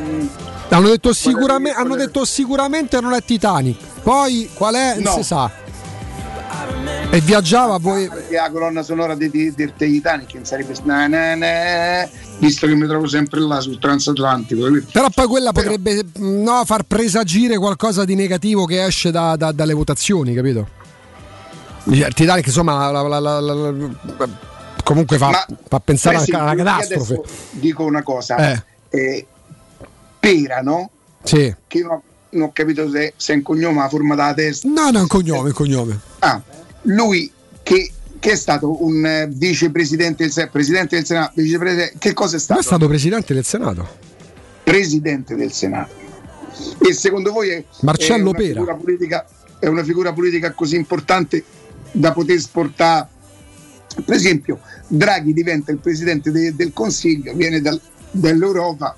Hanno 0.71 0.89
detto, 0.89 1.13
sicurame- 1.13 1.73
hanno 1.73 1.95
detto 1.95 2.25
sicuramente 2.25 3.01
non 3.01 3.13
è 3.13 3.23
Titanic, 3.23 3.77
poi 4.03 4.49
qual 4.55 4.75
è? 4.75 4.95
Non 4.95 5.03
No. 5.05 5.13
si 5.13 5.23
sa. 5.25 5.51
E 7.11 7.20
viaggiava 7.23 7.75
a 7.75 7.78
voi. 7.78 8.07
Perché 8.07 8.35
la 8.37 8.51
colonna 8.51 8.83
sonora 8.83 9.15
di, 9.15 9.31
di, 9.31 9.53
del 9.55 9.73
Titanic 9.77 10.35
non 10.35 10.45
sarebbe 10.45 10.75
na, 10.85 11.07
na, 11.07 11.35
na, 11.35 12.09
visto 12.39 12.67
che 12.67 12.75
mi 12.75 12.87
trovo 12.87 13.07
sempre 13.09 13.41
là 13.41 13.61
sul 13.61 13.78
transatlantico. 13.78 14.69
Però 14.93 15.09
poi 15.09 15.27
quella 15.27 15.53
potrebbe 15.53 16.05
mh, 16.05 16.43
no, 16.43 16.62
far 16.67 16.83
presagire 16.83 17.57
qualcosa 17.57 18.05
di 18.05 18.15
negativo 18.15 18.67
che 18.67 18.85
esce 18.85 19.11
da- 19.11 19.37
da- 19.37 19.53
dalle 19.53 19.73
votazioni, 19.73 20.35
capito? 20.35 20.69
Dice, 21.85 22.11
Titanic, 22.11 22.47
insomma, 22.47 22.91
la- 22.91 23.01
la- 23.01 23.19
la- 23.19 23.41
la- 23.41 23.55
la- 23.70 24.28
comunque 24.85 25.17
fa, 25.17 25.31
Ma, 25.31 25.47
fa 25.67 25.81
pensare 25.81 26.17
per 26.17 26.25
esempio, 26.28 26.47
alla 26.47 26.62
catastrofe. 26.62 27.20
Dico 27.53 27.85
una 27.85 28.03
cosa. 28.03 28.37
Eh. 28.53 28.62
Eh, 28.91 29.27
Pera, 30.20 30.61
no? 30.61 30.91
Sì. 31.23 31.55
Che 31.67 31.81
non, 31.81 32.01
non 32.31 32.49
ho 32.49 32.53
capito 32.53 32.91
se, 32.91 33.15
se 33.17 33.33
è 33.33 33.37
un 33.37 33.43
cognome 33.43 33.81
a 33.81 33.89
forma 33.89 34.15
della 34.15 34.35
testa. 34.35 34.69
No, 34.69 34.91
no, 34.91 34.99
è 34.99 35.03
un 35.03 35.07
cognome, 35.07 35.41
è 35.41 35.43
un 35.47 35.53
cognome. 35.53 35.99
Ah, 36.19 36.41
lui 36.83 37.31
che, 37.63 37.93
che 38.19 38.33
è 38.33 38.37
stato 38.37 38.85
un 38.85 39.05
eh, 39.05 39.29
vicepresidente 39.31 40.29
del 40.29 40.49
presidente 40.51 40.97
del 40.97 41.05
Senato, 41.05 41.33
vicepresidente, 41.37 41.95
che 41.99 42.13
cosa 42.13 42.37
è 42.37 42.39
stato? 42.39 42.61
è 42.61 42.63
stato 42.63 42.87
presidente 42.89 43.35
del 43.35 43.45
Senato. 43.45 43.89
Presidente 44.63 45.35
del 45.35 45.53
Senato. 45.53 45.95
E 46.79 46.93
secondo 46.93 47.33
voi 47.33 47.51
è, 47.51 47.65
Marcello 47.83 48.35
è 48.35 48.59
una 48.59 48.75
politica, 48.75 49.27
è 49.59 49.67
una 49.67 49.85
figura 49.85 50.13
politica 50.13 50.53
così 50.53 50.77
importante 50.77 51.45
da 51.93 52.13
poter 52.13 52.39
sportare? 52.41 53.09
Per 54.05 54.15
esempio, 54.15 54.61
Draghi 54.87 55.33
diventa 55.33 55.73
il 55.73 55.79
presidente 55.79 56.31
de- 56.31 56.55
del 56.55 56.73
Consiglio, 56.73 57.35
viene 57.35 57.61
dal- 57.61 57.81
dall'Europa, 58.11 58.97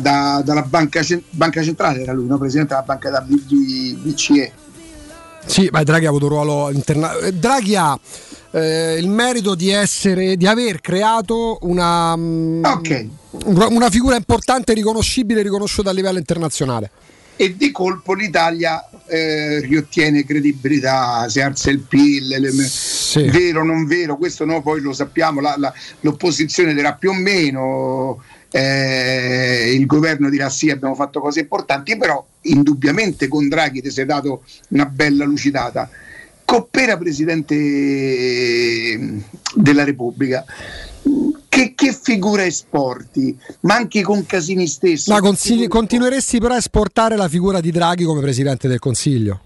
da- 0.00 0.42
dalla 0.44 0.62
banca, 0.62 1.02
banca 1.30 1.62
centrale, 1.62 2.02
era 2.02 2.12
lui, 2.12 2.26
no? 2.26 2.38
presidente 2.38 2.74
della 2.74 2.84
banca 2.84 3.10
da 3.10 3.20
BCE. 3.20 4.52
Sì, 5.46 5.68
ma 5.70 5.82
Draghi 5.82 6.06
ha 6.06 6.08
avuto 6.08 6.24
un 6.26 6.30
ruolo 6.30 6.70
internazionale. 6.72 7.38
Draghi 7.38 7.76
ha 7.76 7.98
eh, 8.52 8.96
il 8.98 9.08
merito 9.08 9.54
di 9.54 9.70
essere, 9.70 10.36
di 10.36 10.46
aver 10.46 10.80
creato 10.80 11.58
una, 11.62 12.16
mm, 12.16 12.64
un- 13.44 13.66
una 13.70 13.90
figura 13.90 14.16
importante, 14.16 14.72
riconoscibile 14.74 15.40
e 15.40 15.42
riconosciuta 15.42 15.90
a 15.90 15.92
livello 15.92 16.18
internazionale. 16.18 16.90
e 17.36 17.56
di 17.56 17.72
colpo 17.72 18.14
l'Italia 18.14 18.88
eh, 19.08 19.58
riottiene 19.58 20.24
credibilità, 20.24 21.28
si 21.28 21.40
alza 21.40 21.68
il 21.68 21.80
PIL, 21.80 22.28
le- 22.28 22.52
vero 23.28 23.62
o 23.62 23.64
non 23.64 23.86
vero, 23.86 24.16
questo 24.16 24.44
noi 24.44 24.62
poi 24.62 24.80
lo 24.80 24.92
sappiamo, 24.92 25.40
la- 25.40 25.56
la- 25.58 25.72
l'opposizione 26.02 26.72
dirà 26.74 26.92
più 26.94 27.10
o 27.10 27.14
meno, 27.14 28.22
eh, 28.56 29.74
il 29.74 29.84
governo 29.84 30.30
dirà 30.30 30.48
sì, 30.48 30.70
abbiamo 30.70 30.94
fatto 30.94 31.20
cose 31.20 31.40
importanti, 31.40 31.96
però 31.96 32.24
indubbiamente 32.42 33.26
con 33.26 33.48
Draghi 33.48 33.82
ti 33.82 33.90
sei 33.90 34.04
dato 34.04 34.44
una 34.68 34.86
bella 34.86 35.24
lucidata. 35.24 35.90
Coppera 36.44 36.96
Presidente 36.96 37.54
eh, 37.56 39.22
della 39.56 39.82
Repubblica, 39.82 40.44
che, 41.48 41.72
che 41.74 41.98
figura 42.00 42.44
esporti, 42.44 43.36
ma 43.62 43.74
anche 43.74 44.02
con 44.02 44.24
Casini 44.24 44.68
stesso. 44.68 45.12
Ma 45.12 45.18
consigli- 45.18 45.66
continueresti 45.66 46.38
però 46.38 46.54
a 46.54 46.58
esportare 46.58 47.16
la 47.16 47.28
figura 47.28 47.60
di 47.60 47.72
Draghi 47.72 48.04
come 48.04 48.20
presidente 48.20 48.68
del 48.68 48.78
Consiglio? 48.78 49.40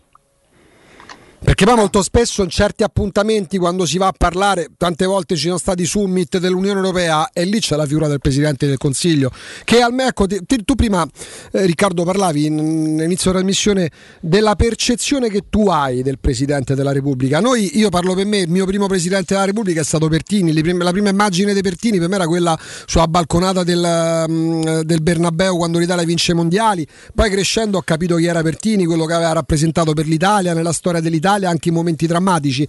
Perché 1.41 1.65
poi 1.65 1.77
molto 1.77 2.03
spesso 2.03 2.43
in 2.43 2.51
certi 2.51 2.83
appuntamenti 2.83 3.59
quando 3.59 3.87
si 3.87 3.97
va 3.97 4.09
a 4.09 4.15
parlare, 4.17 4.71
tante 4.77 5.07
volte 5.07 5.37
ci 5.37 5.47
sono 5.47 5.57
stati 5.57 5.87
summit 5.87 6.39
dell'Unione 6.39 6.79
Europea 6.79 7.31
e 7.33 7.45
lì 7.45 7.61
c'è 7.61 7.77
la 7.77 7.87
figura 7.87 8.09
del 8.09 8.19
Presidente 8.19 8.67
del 8.67 8.77
Consiglio. 8.77 9.31
Che 9.65 9.79
ti- 10.27 10.41
ti- 10.45 10.65
tu 10.65 10.75
prima 10.75 11.07
eh, 11.53 11.65
Riccardo 11.65 12.03
parlavi 12.03 12.47
in, 12.47 12.59
all'inizio 12.99 13.31
della 13.31 13.43
trasmissione 13.45 13.91
della 14.21 14.57
percezione 14.57 15.31
che 15.31 15.45
tu 15.49 15.69
hai 15.69 16.03
del 16.03 16.19
Presidente 16.19 16.75
della 16.75 16.91
Repubblica. 16.93 17.39
Noi, 17.39 17.79
io 17.79 17.89
parlo 17.89 18.15
per 18.15 18.27
me, 18.27 18.39
il 18.39 18.51
mio 18.51 18.67
primo 18.67 18.87
Presidente 18.87 19.35
della 19.35 19.47
Repubblica 19.47 19.81
è 19.81 19.85
stato 19.85 20.09
Pertini, 20.09 20.53
prime- 20.61 20.83
la 20.83 20.91
prima 20.91 21.09
immagine 21.11 21.55
di 21.55 21.61
Pertini 21.61 21.99
per 21.99 22.09
me 22.09 22.17
era 22.17 22.27
quella 22.27 22.59
sulla 22.85 23.07
balconata 23.07 23.63
del, 23.63 24.25
mm, 24.29 24.81
del 24.81 25.03
Bernabeu 25.03 25.57
quando 25.57 25.79
l'Italia 25.79 26.05
vince 26.05 26.33
i 26.33 26.35
mondiali, 26.35 26.87
poi 27.15 27.31
crescendo 27.31 27.79
ho 27.79 27.83
capito 27.83 28.17
chi 28.17 28.27
era 28.27 28.43
Pertini, 28.43 28.85
quello 28.87 29.07
che 29.07 29.13
aveva 29.15 29.33
rappresentato 29.33 29.93
per 29.93 30.07
l'Italia, 30.07 30.53
nella 30.53 30.73
storia 30.73 31.01
dell'Italia, 31.01 31.27
anche 31.29 31.69
in 31.69 31.75
momenti 31.75 32.07
drammatici. 32.07 32.67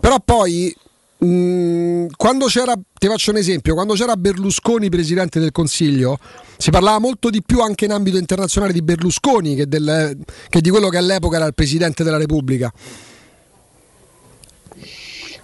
Però 0.00 0.18
poi 0.20 0.74
Mm, 1.24 2.06
quando 2.16 2.46
c'era, 2.46 2.74
ti 2.98 3.06
faccio 3.06 3.30
un 3.30 3.36
esempio, 3.36 3.74
quando 3.74 3.94
c'era 3.94 4.16
Berlusconi 4.16 4.88
presidente 4.88 5.38
del 5.38 5.52
Consiglio, 5.52 6.18
si 6.56 6.70
parlava 6.70 6.98
molto 6.98 7.30
di 7.30 7.42
più 7.44 7.60
anche 7.60 7.84
in 7.84 7.92
ambito 7.92 8.18
internazionale 8.18 8.72
di 8.72 8.82
Berlusconi 8.82 9.54
che, 9.54 9.68
del- 9.68 10.18
che 10.48 10.60
di 10.60 10.68
quello 10.68 10.88
che 10.88 10.96
all'epoca 10.96 11.36
era 11.36 11.46
il 11.46 11.54
presidente 11.54 12.02
della 12.02 12.16
Repubblica. 12.16 12.72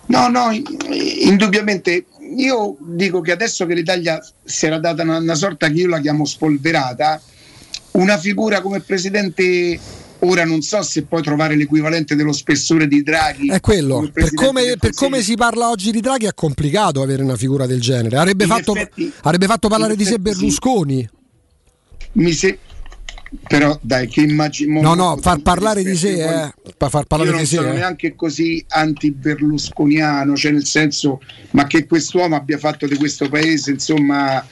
No, 0.06 0.28
no, 0.28 0.50
indubbiamente. 0.50 2.06
Io 2.36 2.76
dico 2.80 3.20
che 3.20 3.32
adesso 3.32 3.64
che 3.64 3.74
l'Italia 3.74 4.20
si 4.44 4.66
era 4.66 4.78
data 4.78 5.02
una, 5.02 5.18
una 5.18 5.34
sorta 5.34 5.68
che 5.68 5.74
io 5.74 5.88
la 5.88 6.00
chiamo 6.00 6.24
spolverata, 6.24 7.20
una 7.92 8.18
figura 8.18 8.60
come 8.60 8.80
presidente, 8.80 9.78
ora 10.20 10.44
non 10.44 10.62
so 10.62 10.82
se 10.82 11.02
puoi 11.05 11.22
trovare 11.22 11.56
l'equivalente 11.56 12.14
dello 12.14 12.32
spessore 12.32 12.88
di 12.88 13.02
Draghi. 13.02 13.48
È 13.48 13.60
quello. 13.60 14.08
Per 14.12 14.34
come, 14.34 14.76
per 14.78 14.92
come 14.94 15.22
si 15.22 15.34
parla 15.34 15.70
oggi 15.70 15.90
di 15.90 16.00
Draghi 16.00 16.26
è 16.26 16.34
complicato 16.34 17.02
avere 17.02 17.22
una 17.22 17.36
figura 17.36 17.66
del 17.66 17.80
genere. 17.80 18.16
Avrebbe, 18.16 18.47
fatto, 18.47 18.74
effetti- 18.74 19.12
avrebbe 19.22 19.47
fatto 19.47 19.68
parlare 19.68 19.97
di 19.97 20.05
sé. 20.05 20.18
Berlusconi. 20.18 21.08
Mi 22.12 22.32
se... 22.32 22.58
Però 23.47 23.78
dai, 23.82 24.08
che 24.08 24.22
immagino. 24.22 24.80
No, 24.80 24.94
no, 24.94 25.18
far 25.20 25.42
parlare 25.42 25.82
di 25.84 25.94
sé, 25.94 26.14
eh. 26.14 26.55
Far 26.78 27.05
parlare 27.05 27.28
io 27.28 27.36
non 27.36 27.40
di 27.42 27.47
sé. 27.47 27.56
sono 27.56 27.72
eh. 27.72 27.74
neanche 27.74 28.14
così 28.14 28.64
anti-berlusconiano, 28.66 30.34
cioè 30.34 30.52
nel 30.52 30.64
senso, 30.64 31.20
ma 31.50 31.66
che 31.66 31.86
quest'uomo 31.86 32.36
abbia 32.36 32.56
fatto 32.56 32.86
di 32.86 32.97
questo 32.97 33.28
paese, 33.28 33.72
insomma, 33.72 34.42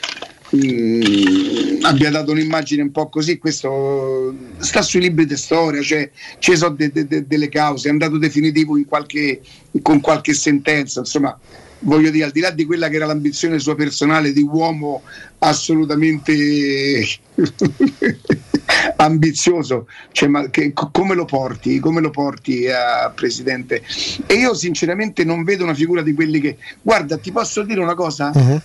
mm, 0.54 1.84
abbia 1.84 2.10
dato 2.10 2.32
un'immagine 2.32 2.82
un 2.82 2.90
po' 2.90 3.08
così, 3.08 3.38
questo 3.38 4.34
sta 4.58 4.82
sui 4.82 5.00
libri 5.00 5.26
di 5.26 5.36
storia, 5.36 5.82
cioè 5.82 6.10
ci 6.38 6.56
sono 6.56 6.74
de- 6.74 6.90
de- 6.92 7.06
de- 7.06 7.26
delle 7.26 7.48
cause, 7.48 7.88
è 7.88 7.90
andato 7.90 8.18
definitivo 8.18 8.76
in 8.76 8.86
qualche, 8.86 9.40
con 9.82 10.00
qualche 10.00 10.34
sentenza, 10.34 11.00
insomma. 11.00 11.38
Voglio 11.80 12.08
dire, 12.10 12.24
al 12.24 12.30
di 12.32 12.40
là 12.40 12.50
di 12.50 12.64
quella 12.64 12.88
che 12.88 12.96
era 12.96 13.04
l'ambizione 13.04 13.58
sua 13.58 13.74
personale 13.74 14.32
di 14.32 14.40
uomo 14.40 15.02
assolutamente 15.40 17.04
ambizioso, 18.96 19.86
cioè, 20.12 20.28
ma 20.28 20.48
che- 20.48 20.72
co- 20.72 20.90
come 20.90 21.14
lo 21.14 21.26
porti? 21.26 21.78
Come 21.78 22.00
lo 22.00 22.10
porti 22.10 22.66
a 22.68 23.10
presidente? 23.14 23.82
E 24.26 24.34
io 24.34 24.54
sinceramente 24.54 25.22
non 25.22 25.44
vedo 25.44 25.64
una 25.64 25.74
figura 25.74 26.02
di 26.02 26.14
quelli 26.14 26.40
che 26.40 26.56
guarda, 26.82 27.18
ti 27.18 27.30
posso 27.30 27.62
dire 27.62 27.80
una 27.80 27.94
cosa? 27.94 28.32
Mhm. 28.34 28.62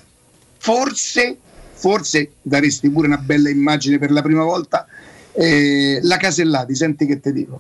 Forse, 0.58 1.38
forse 1.82 2.34
daresti 2.44 2.90
pure 2.92 3.08
una 3.08 3.18
bella 3.18 3.50
immagine 3.50 3.98
per 3.98 4.12
la 4.12 4.22
prima 4.22 4.44
volta. 4.44 4.86
eh, 5.34 6.00
la 6.04 6.18
Casellati, 6.18 6.76
senti 6.76 7.06
che 7.06 7.20
ti 7.22 7.32
dico. 7.32 7.60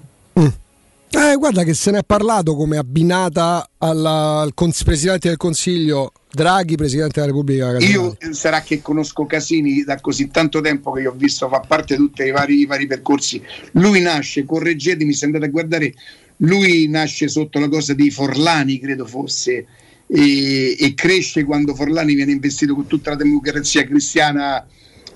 Eh, 1.13 1.35
guarda 1.37 1.63
che 1.63 1.73
se 1.73 1.91
ne 1.91 1.99
è 1.99 2.03
parlato 2.05 2.55
come 2.55 2.77
abbinata 2.77 3.67
alla- 3.79 4.41
al 4.41 4.53
cons- 4.53 4.83
Presidente 4.83 5.27
del 5.29 5.37
Consiglio 5.37 6.11
Draghi, 6.31 6.75
Presidente 6.75 7.13
della 7.15 7.27
Repubblica. 7.27 7.77
Io 7.79 8.15
eh, 8.19 8.33
sarà 8.33 8.61
che 8.61 8.81
conosco 8.81 9.25
Casini 9.25 9.83
da 9.83 9.99
così 10.01 10.29
tanto 10.29 10.61
tempo 10.61 10.91
che 10.91 11.01
io 11.01 11.11
ho 11.11 11.15
visto 11.15 11.47
fa 11.49 11.59
parte 11.61 11.95
di 11.95 12.01
tutti 12.01 12.23
i 12.23 12.31
vari, 12.31 12.59
i 12.59 12.65
vari 12.65 12.87
percorsi. 12.87 13.41
Lui 13.73 13.99
nasce, 14.01 14.45
correggetemi 14.45 15.13
se 15.13 15.25
andate 15.25 15.45
a 15.45 15.49
guardare, 15.49 15.93
lui 16.37 16.87
nasce 16.87 17.27
sotto 17.27 17.59
la 17.59 17.67
cosa 17.69 17.93
di 17.93 18.09
Forlani, 18.11 18.79
credo 18.79 19.05
fosse, 19.05 19.65
e, 20.13 20.75
e 20.77 20.93
cresce 20.93 21.45
quando 21.45 21.73
Forlani 21.73 22.13
viene 22.13 22.33
investito 22.33 22.75
con 22.75 22.85
tutta 22.85 23.11
la 23.11 23.15
democrazia 23.15 23.85
cristiana 23.85 24.65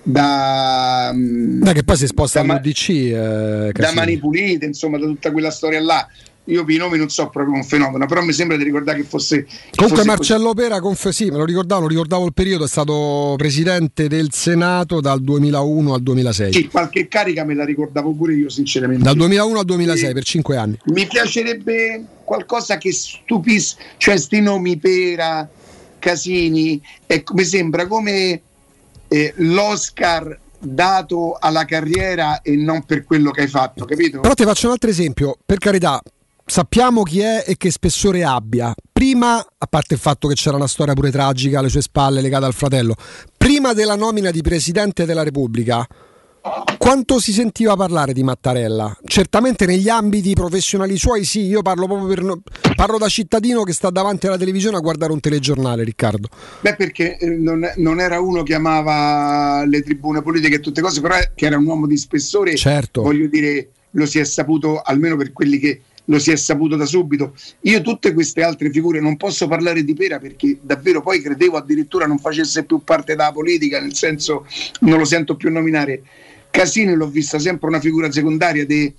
da, 0.08 1.12
Dai, 1.16 1.74
che 1.74 1.84
poi 1.84 1.98
si 1.98 2.06
sposta 2.06 2.44
da 2.44 2.54
all'UDC. 2.54 2.90
Eh, 2.90 3.72
da 3.74 3.92
mani 3.92 4.18
pulite, 4.20 4.66
insomma, 4.66 5.00
da 5.00 5.06
tutta 5.08 5.32
quella 5.32 5.50
storia 5.50 5.82
là. 5.82 6.08
Io 6.46 6.64
per 6.64 6.76
i 6.76 6.78
nomi 6.78 6.98
non 6.98 7.10
so 7.10 7.28
proprio 7.30 7.56
un 7.56 7.64
fenomeno, 7.64 8.06
però 8.06 8.22
mi 8.22 8.34
sembra 8.34 8.56
di 8.58 8.64
ricordare 8.64 9.00
che 9.00 9.04
fosse. 9.08 9.46
che 9.46 9.56
Comunque 9.76 10.04
fosse 10.04 10.10
Marcello 10.10 10.54
Pera, 10.54 10.80
conf- 10.80 11.10
sì, 11.10 11.30
me 11.30 11.38
lo 11.38 11.46
ricordavo, 11.46 11.82
lo 11.82 11.88
ricordavo 11.88 12.26
il 12.26 12.34
periodo, 12.34 12.66
è 12.66 12.68
stato 12.68 13.34
presidente 13.38 14.08
del 14.08 14.32
Senato 14.32 15.02
dal 15.02 15.22
2001 15.22 15.94
al 15.94 16.02
2006. 16.02 16.48
così. 16.48 16.60
Sì, 16.62 16.68
qualche 16.68 17.08
carica 17.08 17.44
me 17.44 17.56
la 17.56 17.66
ricordavo 17.66 18.14
pure 18.14 18.36
io, 18.36 18.50
sinceramente. 18.50 19.04
Dal 19.04 19.16
2001 19.16 19.60
al 19.60 19.66
2006, 19.66 20.14
per 20.14 20.24
5 20.24 20.58
anni. 20.58 20.78
Mi 20.86 21.08
piacerebbe 21.08 22.06
qualcosa 22.24 22.78
che 22.78 22.92
stupisse, 22.92 23.78
cioè 23.98 24.18
sti 24.18 24.42
nomi 24.42 24.78
Pera, 24.78 25.50
Casini, 25.98 26.80
ecco, 27.08 27.34
mi 27.34 27.44
sembra 27.44 27.88
come 27.88 28.42
eh, 29.08 29.34
l'Oscar 29.38 30.40
dato 30.60 31.38
alla 31.40 31.66
carriera 31.66 32.42
e 32.42 32.56
non 32.56 32.84
per 32.84 33.04
quello 33.04 33.32
che 33.32 33.42
hai 33.42 33.48
fatto, 33.48 33.86
capito? 33.86 34.20
Però 34.20 34.34
ti 34.34 34.44
faccio 34.44 34.68
un 34.68 34.74
altro 34.74 34.90
esempio, 34.90 35.38
per 35.46 35.58
carità, 35.58 36.02
sappiamo 36.46 37.04
chi 37.04 37.20
è 37.22 37.44
e 37.46 37.58
che 37.58 37.72
spessore 37.72 38.24
abbia. 38.24 38.74
Prima, 38.92 39.38
a 39.38 39.68
parte 39.68 39.96
il 39.96 40.00
fatto 40.00 40.28
che 40.28 40.36
c'era 40.36 40.56
una 40.56 40.68
storia 40.68 40.94
pure 40.94 41.12
tragica 41.12 41.60
alle 41.60 41.70
sue 41.70 41.82
spalle 41.82 42.22
legata 42.22 42.46
al 42.46 42.54
fratello, 42.54 42.96
prima 43.36 43.74
della 43.74 43.96
nomina 43.96 44.32
di 44.32 44.42
Presidente 44.42 45.06
della 45.06 45.24
Repubblica, 45.24 45.86
quanto 46.78 47.20
si 47.20 47.34
sentiva 47.34 47.76
parlare 47.76 48.14
di 48.14 48.22
Mattarella? 48.22 48.96
Certamente 49.04 49.66
negli 49.66 49.90
ambiti 49.90 50.34
professionali 50.34 50.96
suoi 50.96 51.24
sì, 51.26 51.42
io 51.42 51.64
parlo 51.64 51.88
proprio 51.88 52.08
per 52.08 52.22
no- 52.22 52.42
parlo 52.76 53.00
da 53.00 53.08
cittadino 53.08 53.64
che 53.64 53.74
sta 53.74 53.90
davanti 53.90 54.28
alla 54.28 54.38
televisione 54.38 54.78
a 54.78 54.80
guardare 54.80 55.12
un 55.12 55.20
telegiornale, 55.20 55.84
Riccardo. 55.84 56.30
Beh, 56.62 56.76
perché 56.76 57.18
eh, 57.18 57.30
non, 57.30 57.68
non 57.78 58.00
era 58.00 58.20
uno 58.20 58.44
che 58.44 58.54
amava 58.54 59.66
le 59.66 59.82
tribune 59.82 60.22
politiche 60.22 60.56
e 60.56 60.60
tutte 60.60 60.82
cose, 60.82 61.02
però 61.02 61.16
che 61.34 61.46
era 61.48 61.58
un 61.58 61.66
uomo 61.66 61.88
di 61.88 61.98
spessore. 61.98 62.56
Certo. 62.56 63.02
Voglio 63.02 63.28
dire, 63.28 63.72
lo 63.92 64.06
si 64.06 64.20
è 64.20 64.24
saputo, 64.24 64.82
almeno 64.82 65.18
per 65.18 65.34
quelli 65.34 65.58
che 65.58 65.82
lo 66.06 66.20
si 66.20 66.32
è 66.32 66.36
saputo 66.36 66.76
da 66.76 66.86
subito. 66.86 67.34
Io 67.62 67.82
tutte 67.82 68.14
queste 68.14 68.44
altre 68.44 68.70
figure 68.70 69.00
non 69.00 69.18
posso 69.18 69.48
parlare 69.48 69.84
di 69.84 69.94
Pera 69.94 70.20
perché 70.20 70.58
davvero 70.62 71.02
poi 71.02 71.22
credevo 71.22 71.58
addirittura 71.58 72.06
non 72.06 72.20
facesse 72.20 72.64
più 72.64 72.84
parte 72.84 73.16
della 73.16 73.32
politica, 73.32 73.80
nel 73.80 73.96
senso 73.96 74.46
non 74.82 74.98
lo 75.00 75.06
sento 75.06 75.36
più 75.36 75.52
nominare. 75.52 76.02
Casini 76.56 76.94
l'ho 76.96 77.10
vista 77.10 77.38
sempre 77.38 77.68
una 77.68 77.82
figura 77.82 78.10
secondaria 78.10 78.66
di, 78.66 78.94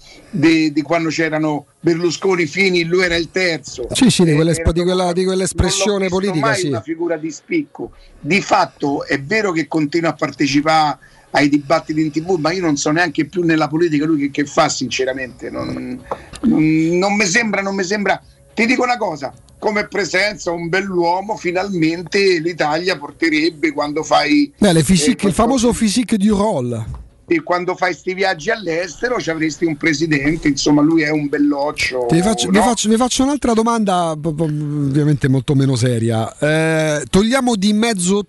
quando 0.83 1.09
c'erano 1.09 1.65
Berlusconi, 1.81 2.45
Fini, 2.45 2.85
lui 2.85 3.03
era 3.05 3.17
il 3.17 3.31
terzo. 3.31 3.87
Sì, 3.93 4.11
sì, 4.11 4.25
di, 4.25 4.33
Eh, 4.33 4.35
quell'esp- 4.35 4.61
era 4.61 4.73
di 4.73 4.83
quella- 4.83 5.13
di 5.15 5.25
quell'espressione 5.25 6.07
non 6.07 6.09
l'ho 6.11 6.19
visto 6.19 6.33
politica, 6.33 6.47
mai 6.47 6.61
sì. 6.61 6.67
una 6.69 6.83
figura 6.83 7.17
di 7.17 7.31
spicco. 7.31 7.93
Di 8.21 8.43
fatto 8.43 9.07
è 9.07 9.19
vero 9.23 9.53
che 9.53 9.67
continua 9.69 10.11
a 10.11 10.13
partecipare 10.13 10.99
ai 11.37 11.49
dibattiti 11.51 12.01
in 12.01 12.11
tv, 12.11 12.39
ma 12.39 12.51
io 12.53 12.63
non 12.63 12.77
so 12.77 12.91
neanche 12.91 13.27
più 13.27 13.43
nella 13.43 13.69
politica 13.69 14.07
lui 14.07 14.19
che, 14.19 14.31
che 14.31 14.47
fa 14.47 14.69
sinceramente. 14.71 15.51
Non, 15.51 16.03
non- 16.41 17.15
mi 17.15 17.27
sembra, 17.27 17.61
non 17.61 17.75
mi 17.75 17.85
sembra. 17.85 18.21
Ti 18.55 18.65
dico 18.65 18.83
una 18.83 18.97
cosa, 18.97 19.35
come 19.59 19.87
presenza 19.87 20.51
un 20.51 20.71
bell'uomo 20.71 21.37
finalmente 21.37 22.39
l'Italia 22.41 22.97
porterebbe 22.97 23.73
quando 23.73 24.03
fai... 24.03 24.51
Beh, 24.57 24.73
le 24.73 24.83
physique- 24.83 25.27
eh, 25.27 25.29
il 25.29 25.35
famoso 25.35 25.73
physique 25.73 26.17
du 26.17 26.35
rôle. 26.35 27.05
e 27.29 27.43
quando 27.43 27.75
fai 27.77 27.93
sti 27.93 28.15
viaggi 28.15 28.51
all'estero 28.51 29.21
ci 29.21 29.29
avresti 29.29 29.67
un 29.67 29.77
presidente, 29.77 30.49
insomma 30.49 30.81
lui 30.81 31.03
è 31.03 31.11
un 31.11 31.29
belloccio. 31.29 32.07
Ti 32.09 32.23
faccio, 32.23 32.49
vi 32.49 32.57
no? 32.57 32.63
faccio- 32.63 32.89
vi 32.89 32.97
faccio 32.97 33.25
un'altra 33.25 33.53
domanda, 33.53 34.13
ovviamente 34.13 35.29
molto 35.29 35.55
meno 35.55 35.77
seria. 35.77 36.35
Eh, 36.39 37.05
togliamo 37.11 37.57
di 37.57 37.73
mezzo 37.75 38.25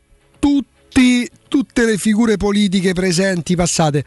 tutti, 0.98 1.30
tutte 1.48 1.86
le 1.86 1.98
figure 1.98 2.38
politiche 2.38 2.94
presenti, 2.94 3.56
passate. 3.56 4.04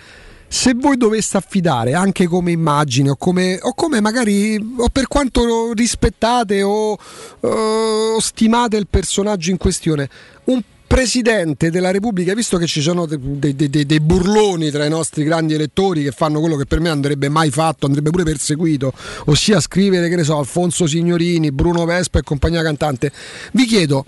Se 0.48 0.74
voi 0.74 0.96
doveste 0.96 1.36
affidare 1.36 1.94
anche 1.94 2.26
come 2.26 2.50
immagine 2.50 3.10
o 3.10 3.16
come, 3.16 3.60
o 3.62 3.72
come 3.74 4.00
magari 4.00 4.56
o 4.76 4.88
per 4.88 5.06
quanto 5.06 5.72
rispettate 5.72 6.62
o, 6.62 6.98
o 7.40 8.18
stimate 8.18 8.76
il 8.76 8.88
personaggio 8.90 9.50
in 9.50 9.56
questione, 9.56 10.08
un 10.46 10.60
presidente 10.84 11.70
della 11.70 11.92
Repubblica, 11.92 12.34
visto 12.34 12.58
che 12.58 12.66
ci 12.66 12.80
sono 12.80 13.06
dei, 13.06 13.54
dei- 13.54 13.70
dei- 13.70 13.86
dei 13.86 14.00
burloni 14.00 14.72
tra 14.72 14.84
i 14.84 14.90
nostri 14.90 15.22
grandi 15.22 15.54
elettori 15.54 16.02
che 16.02 16.10
fanno 16.10 16.40
quello 16.40 16.56
che 16.56 16.66
per 16.66 16.80
me 16.80 16.88
andrebbe 16.88 17.28
mai 17.28 17.52
fatto, 17.52 17.86
andrebbe 17.86 18.10
pure 18.10 18.24
perseguito, 18.24 18.92
ossia 19.26 19.60
scrivere, 19.60 20.08
che 20.08 20.16
ne 20.16 20.24
so, 20.24 20.36
Alfonso 20.36 20.88
Signorini, 20.88 21.52
Bruno 21.52 21.84
Vespa 21.84 22.18
e 22.18 22.22
compagnia 22.22 22.62
cantante, 22.64 23.12
vi 23.52 23.66
chiedo 23.66 24.04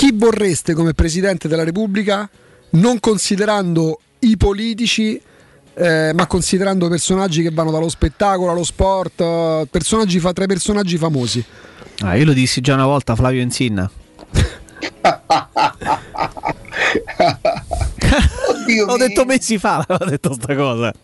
chi 0.00 0.12
vorreste 0.14 0.72
come 0.72 0.94
presidente 0.94 1.46
della 1.46 1.62
Repubblica, 1.62 2.26
non 2.70 2.98
considerando 3.00 4.00
i 4.20 4.38
politici, 4.38 5.20
eh, 5.74 6.12
ma 6.14 6.26
considerando 6.26 6.88
personaggi 6.88 7.42
che 7.42 7.50
vanno 7.50 7.70
dallo 7.70 7.90
spettacolo 7.90 8.50
allo 8.50 8.64
sport, 8.64 9.20
eh, 9.20 9.68
personaggi 9.70 10.18
fa- 10.18 10.32
tra 10.32 10.44
i 10.44 10.46
personaggi 10.46 10.96
famosi. 10.96 11.44
Ah, 11.98 12.16
io 12.16 12.24
lo 12.24 12.32
dissi 12.32 12.62
già 12.62 12.72
una 12.72 12.86
volta, 12.86 13.14
Flavio 13.14 13.42
Insinna. 13.42 13.90
Ho 18.86 18.96
detto 18.96 19.26
mesi 19.26 19.58
fa, 19.58 19.84
ho 19.86 20.04
detto 20.06 20.32
sta 20.32 20.56
cosa. 20.56 20.94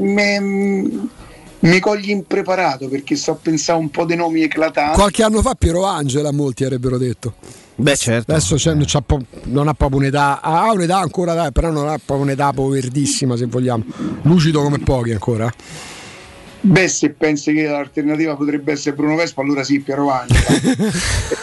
Me- 0.00 0.40
mi 0.40 1.78
cogli 1.78 2.10
impreparato 2.10 2.88
perché 2.88 3.14
sto 3.14 3.30
a 3.30 3.38
pensare 3.40 3.78
un 3.78 3.90
po' 3.90 4.04
dei 4.04 4.16
nomi 4.16 4.42
eclatanti. 4.42 4.98
Qualche 4.98 5.22
anno 5.22 5.40
fa 5.40 5.54
Piero 5.54 5.84
Angela, 5.84 6.32
molti 6.32 6.64
avrebbero 6.64 6.98
detto. 6.98 7.34
Beh, 7.74 7.96
certo. 7.96 8.32
Adesso 8.32 8.56
c'è- 8.56 8.76
c'ha 8.84 9.00
po- 9.00 9.24
non 9.44 9.66
ha 9.68 9.74
proprio 9.74 9.98
un'età, 9.98 10.40
ha 10.40 10.70
un'età 10.72 10.98
ancora, 10.98 11.34
dai, 11.34 11.52
però 11.52 11.70
non 11.70 11.88
ha 11.88 11.96
proprio 11.96 12.26
un'età 12.26 12.52
poverdissima 12.52 13.36
se 13.36 13.46
vogliamo. 13.46 13.84
Lucido 14.22 14.62
come 14.62 14.78
pochi 14.78 15.12
ancora. 15.12 15.52
Beh, 16.64 16.86
se 16.86 17.10
pensi 17.10 17.52
che 17.52 17.64
l'alternativa 17.64 18.36
potrebbe 18.36 18.70
essere 18.72 18.94
Bruno 18.94 19.16
Vespa, 19.16 19.40
allora 19.42 19.64
sì, 19.64 19.80
Piero 19.80 20.10
Angela. 20.10 20.90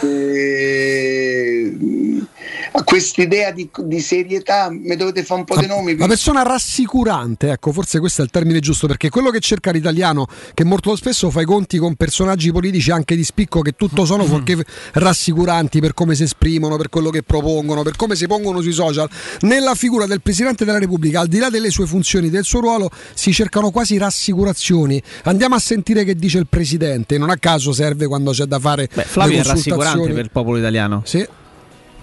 Eh, 0.02 1.76
a 2.22 2.39
quest'idea 2.84 3.50
di, 3.50 3.68
di 3.84 4.00
serietà 4.00 4.70
mi 4.70 4.96
dovete 4.96 5.24
fare 5.24 5.40
un 5.40 5.46
po' 5.46 5.58
di 5.58 5.66
nomi. 5.66 5.92
Una 5.92 6.06
persona 6.06 6.42
rassicurante, 6.42 7.50
ecco, 7.50 7.72
forse 7.72 7.98
questo 7.98 8.22
è 8.22 8.24
il 8.24 8.30
termine 8.30 8.60
giusto, 8.60 8.86
perché 8.86 9.08
quello 9.08 9.30
che 9.30 9.40
cerca 9.40 9.70
l'italiano, 9.70 10.26
che 10.54 10.64
molto 10.64 10.94
spesso 10.96 11.30
fa 11.30 11.40
i 11.40 11.44
conti 11.44 11.78
con 11.78 11.94
personaggi 11.94 12.52
politici 12.52 12.90
anche 12.90 13.16
di 13.16 13.24
spicco 13.24 13.60
che 13.60 13.72
tutto 13.72 14.04
sono 14.04 14.24
fuorché 14.24 14.64
rassicuranti 14.92 15.80
per 15.80 15.94
come 15.94 16.14
si 16.14 16.22
esprimono, 16.22 16.76
per 16.76 16.88
quello 16.88 17.10
che 17.10 17.22
propongono, 17.22 17.82
per 17.82 17.96
come 17.96 18.14
si 18.14 18.26
pongono 18.26 18.60
sui 18.60 18.72
social, 18.72 19.08
nella 19.40 19.74
figura 19.74 20.06
del 20.06 20.20
Presidente 20.20 20.64
della 20.64 20.78
Repubblica, 20.78 21.20
al 21.20 21.28
di 21.28 21.38
là 21.38 21.50
delle 21.50 21.70
sue 21.70 21.86
funzioni, 21.86 22.30
del 22.30 22.44
suo 22.44 22.60
ruolo, 22.60 22.90
si 23.14 23.32
cercano 23.32 23.70
quasi 23.70 23.98
rassicurazioni. 23.98 25.02
Andiamo 25.24 25.54
a 25.54 25.58
sentire 25.58 26.04
che 26.04 26.14
dice 26.14 26.38
il 26.38 26.46
Presidente, 26.48 27.18
non 27.18 27.30
a 27.30 27.36
caso 27.36 27.72
serve 27.72 28.06
quando 28.06 28.30
c'è 28.32 28.44
da 28.44 28.58
fare 28.58 28.88
Beh, 28.92 29.02
Flavio 29.02 29.40
è 29.40 29.42
rassicurante 29.42 30.08
per 30.12 30.24
il 30.24 30.30
popolo 30.30 30.58
italiano. 30.58 31.02
Sì. 31.04 31.26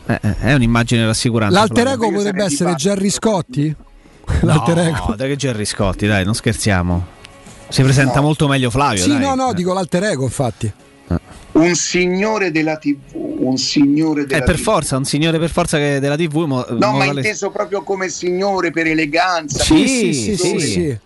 Eh, 0.07 0.19
eh, 0.21 0.37
è 0.39 0.53
un'immagine 0.53 1.05
rassicurante. 1.05 1.53
L'alter 1.53 1.87
ego 1.87 2.11
potrebbe 2.11 2.43
essere 2.45 2.73
Gerry 2.75 3.09
Scotti? 3.09 3.75
No, 4.27 4.35
L'alter 4.41 4.77
ego. 4.79 5.13
dai 5.15 5.29
che 5.29 5.35
Gerry 5.35 5.65
Scotti, 5.65 6.07
dai, 6.07 6.23
non 6.25 6.33
scherziamo. 6.33 7.05
Si 7.69 7.81
presenta 7.83 8.21
molto 8.21 8.47
meglio 8.47 8.69
Flavio, 8.69 9.03
Sì, 9.03 9.09
dai. 9.09 9.19
no, 9.19 9.35
no, 9.35 9.53
dico 9.53 9.73
l'alter 9.73 10.03
ego, 10.03 10.23
infatti. 10.23 10.71
Un 11.53 11.73
signore 11.75 12.51
della 12.51 12.77
TV, 12.77 12.97
un 13.13 13.57
signore 13.57 14.23
È 14.23 14.25
della 14.25 14.41
Eh, 14.43 14.45
per 14.45 14.55
TV. 14.55 14.61
forza, 14.61 14.97
un 14.97 15.05
signore 15.05 15.39
per 15.39 15.49
forza 15.49 15.77
che 15.77 15.99
della 15.99 16.15
TV. 16.15 16.43
mo- 16.45 16.65
No, 16.69 16.77
ma 16.77 16.91
modale- 16.91 17.21
inteso 17.21 17.49
proprio 17.49 17.81
come 17.83 18.09
signore 18.09 18.71
per 18.71 18.87
eleganza. 18.87 19.63
Sì, 19.63 19.73
per 19.73 19.87
sì, 19.87 20.13
sì, 20.13 20.35
dove- 20.35 20.59
sì, 20.59 20.71
sì. 20.71 20.97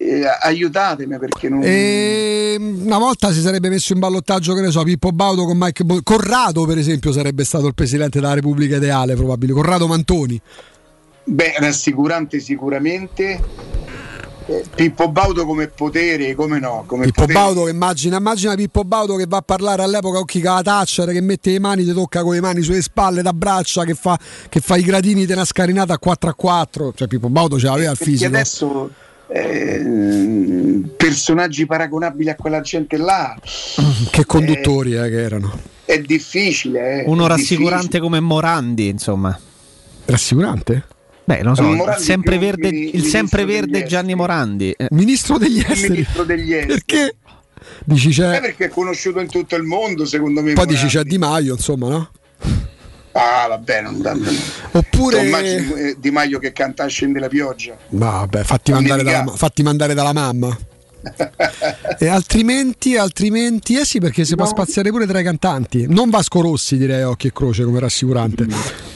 Eh, 0.00 0.22
aiutatemi 0.42 1.18
perché 1.18 1.48
non. 1.48 1.60
E 1.64 2.56
una 2.58 2.98
volta 2.98 3.32
si 3.32 3.40
sarebbe 3.40 3.68
messo 3.68 3.92
in 3.92 3.98
ballottaggio, 3.98 4.54
che 4.54 4.60
ne 4.60 4.70
so, 4.70 4.82
Pippo 4.84 5.10
Baudo 5.10 5.44
con 5.44 5.56
Mike 5.58 5.82
Bo- 5.82 6.00
Corrado, 6.04 6.64
per 6.66 6.78
esempio, 6.78 7.10
sarebbe 7.10 7.44
stato 7.44 7.66
il 7.66 7.74
presidente 7.74 8.20
della 8.20 8.34
Repubblica 8.34 8.76
ideale, 8.76 9.16
probabilmente. 9.16 9.60
Corrado 9.60 9.88
Mantoni. 9.88 10.40
Beh, 11.24 11.54
rassicurante 11.58 12.38
sicuramente. 12.38 13.40
Eh, 14.46 14.64
Pippo 14.74 15.10
Baudo 15.10 15.44
come 15.44 15.66
potere, 15.66 16.34
come 16.36 16.60
no? 16.60 16.84
Come 16.86 17.04
Pippo 17.06 17.22
potere. 17.22 17.38
Baudo 17.38 17.64
che 17.64 17.70
immagina, 17.70 18.16
immagina 18.18 18.54
Pippo 18.54 18.84
Baudo 18.84 19.16
che 19.16 19.26
va 19.28 19.38
a 19.38 19.42
parlare 19.42 19.82
all'epoca 19.82 20.20
occhi 20.20 20.40
con 20.40 20.54
la 20.54 20.62
Thatcher, 20.62 21.10
che 21.10 21.20
mette 21.20 21.50
le 21.50 21.58
mani, 21.58 21.84
ti 21.84 21.92
tocca 21.92 22.22
con 22.22 22.32
le 22.34 22.40
mani 22.40 22.62
sulle 22.62 22.80
spalle, 22.82 23.20
da 23.20 23.32
braccia, 23.32 23.84
che 23.84 23.94
fa, 23.94 24.16
che 24.48 24.60
fa 24.60 24.76
i 24.76 24.82
gradini 24.82 25.26
di 25.26 25.32
una 25.32 25.44
scarinata 25.44 25.92
a 25.94 25.98
4 25.98 26.30
a 26.30 26.34
4. 26.34 26.92
Cioè 26.94 27.08
Pippo 27.08 27.28
Baudo 27.28 27.58
ce 27.58 27.66
l'aveva 27.66 27.90
il 27.90 27.96
Perché 27.98 28.12
fisico. 28.12 28.28
adesso 28.30 28.90
eh, 29.28 30.82
personaggi 30.96 31.66
paragonabili 31.66 32.30
a 32.30 32.34
quella 32.34 32.60
gente 32.60 32.96
là 32.96 33.36
Che 34.10 34.24
conduttori 34.26 34.94
eh, 34.94 35.08
che 35.08 35.20
erano. 35.22 35.58
è 35.84 35.98
difficile. 36.00 37.02
eh, 37.02 37.04
Uno 37.06 37.24
è 37.24 37.28
rassicurante 37.28 37.98
come 38.00 38.20
Morandi, 38.20 38.88
insomma. 38.88 39.38
Rassicurante? 40.06 40.86
Beh, 41.24 41.42
non 41.42 41.54
so, 41.54 41.62
Un 41.62 41.70
il 41.72 41.76
Morandi 41.76 42.02
sempreverde, 42.02 42.68
il 42.68 43.04
sempreverde 43.04 43.84
Gianni 43.84 44.14
Morandi. 44.14 44.70
Eh, 44.76 44.86
Ministro 44.90 45.36
degli 45.36 45.58
Il 45.58 45.66
esteri. 45.68 45.92
ministro 45.92 46.24
degli 46.24 46.52
esteri. 46.54 46.66
Perché? 46.84 47.16
Dici 47.84 48.08
Eh, 48.08 48.12
c'è. 48.12 48.40
perché 48.40 48.64
è 48.66 48.68
conosciuto 48.68 49.20
in 49.20 49.28
tutto 49.28 49.54
il 49.56 49.62
mondo, 49.64 50.06
secondo 50.06 50.40
me. 50.40 50.52
Poi 50.54 50.64
Morandi. 50.64 50.74
dici 50.74 50.86
c'è 50.96 51.02
Di 51.04 51.18
Maio, 51.18 51.52
insomma, 51.54 51.88
no? 51.88 52.10
Ah, 53.20 53.48
vabbè, 53.48 53.82
non 53.82 54.00
da. 54.00 54.16
Oppure. 54.70 55.26
Immagino, 55.26 55.74
eh, 55.74 55.96
Di 55.98 56.10
Maio 56.12 56.38
che 56.38 56.52
canta 56.52 56.86
Scende 56.86 57.18
la 57.18 57.26
pioggia. 57.26 57.76
Vabbè, 57.88 58.44
fatti 58.44 58.70
mandare, 58.70 59.02
dalla, 59.02 59.32
fatti 59.34 59.62
mandare 59.64 59.94
dalla 59.94 60.12
mamma. 60.12 60.56
e 61.98 62.06
altrimenti, 62.06 62.96
altrimenti, 62.96 63.76
eh 63.76 63.84
sì, 63.84 63.98
perché 63.98 64.24
si 64.24 64.36
può 64.36 64.46
spaziare 64.46 64.90
pure 64.90 65.06
tra 65.06 65.18
i 65.18 65.24
cantanti. 65.24 65.86
Non 65.88 66.10
Vasco 66.10 66.40
Rossi, 66.40 66.76
direi 66.76 67.02
a 67.02 67.08
occhio 67.08 67.30
e 67.30 67.32
croce 67.32 67.64
come 67.64 67.80
rassicurante. 67.80 68.46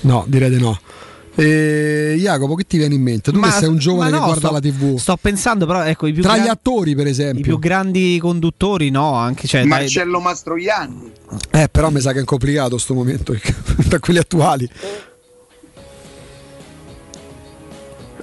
No, 0.02 0.24
direi 0.28 0.50
di 0.50 0.60
no. 0.60 0.78
E 1.34 2.14
Jacopo, 2.18 2.54
che 2.54 2.64
ti 2.64 2.76
viene 2.76 2.94
in 2.94 3.00
mente? 3.02 3.32
Tu 3.32 3.40
che 3.40 3.50
sei 3.50 3.68
un 3.68 3.78
giovane 3.78 4.10
ma 4.10 4.16
che 4.16 4.20
no, 4.20 4.26
guarda 4.26 4.46
sto- 4.48 4.52
la 4.52 4.60
TV. 4.60 4.96
Sto 4.98 5.16
pensando, 5.16 5.64
però, 5.64 5.82
ecco, 5.82 6.06
i 6.06 6.12
più, 6.12 6.20
Tra 6.22 6.34
gli 6.34 6.40
gran- 6.40 6.50
attori, 6.50 6.94
per 6.94 7.06
i 7.06 7.10
esempio. 7.10 7.42
più 7.42 7.58
grandi 7.58 8.18
conduttori, 8.20 8.90
no, 8.90 9.14
anche 9.14 9.46
cioè, 9.48 9.60
dai- 9.60 9.68
Marcello 9.70 10.20
Mastroianni. 10.20 11.10
Eh, 11.50 11.68
però 11.70 11.88
mi 11.88 12.00
sa 12.00 12.12
che 12.12 12.20
è 12.20 12.24
complicato 12.24 12.76
sto 12.76 12.92
momento 12.92 13.34
tra 13.88 13.98
quelli 13.98 14.18
attuali. 14.18 14.68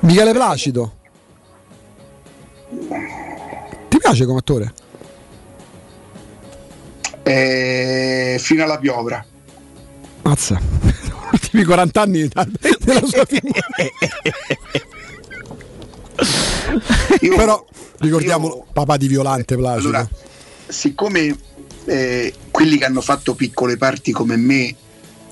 Michele 0.02 0.32
Placido. 0.32 0.94
Ti 3.90 3.98
piace 3.98 4.26
come 4.26 4.38
attore? 4.38 4.74
Eh, 7.24 8.38
fino 8.40 8.64
alla 8.64 8.78
piovra. 8.78 9.26
Mazza. 10.22 10.60
Ultimi 11.32 11.64
40 11.64 12.02
anni 12.02 12.28
della 12.80 13.06
sua 13.06 13.26
figura. 13.26 13.60
Però 17.36 17.66
ricordiamo 18.00 18.66
papà 18.72 18.98
di 18.98 19.08
Violante 19.08 19.56
Placido. 19.56 19.88
Allora, 19.90 20.08
siccome 20.68 21.36
eh, 21.86 22.34
quelli 22.52 22.78
che 22.78 22.86
hanno 22.86 23.02
fatto 23.02 23.34
piccole 23.36 23.78
parti 23.78 24.12
come 24.12 24.36
me 24.38 24.76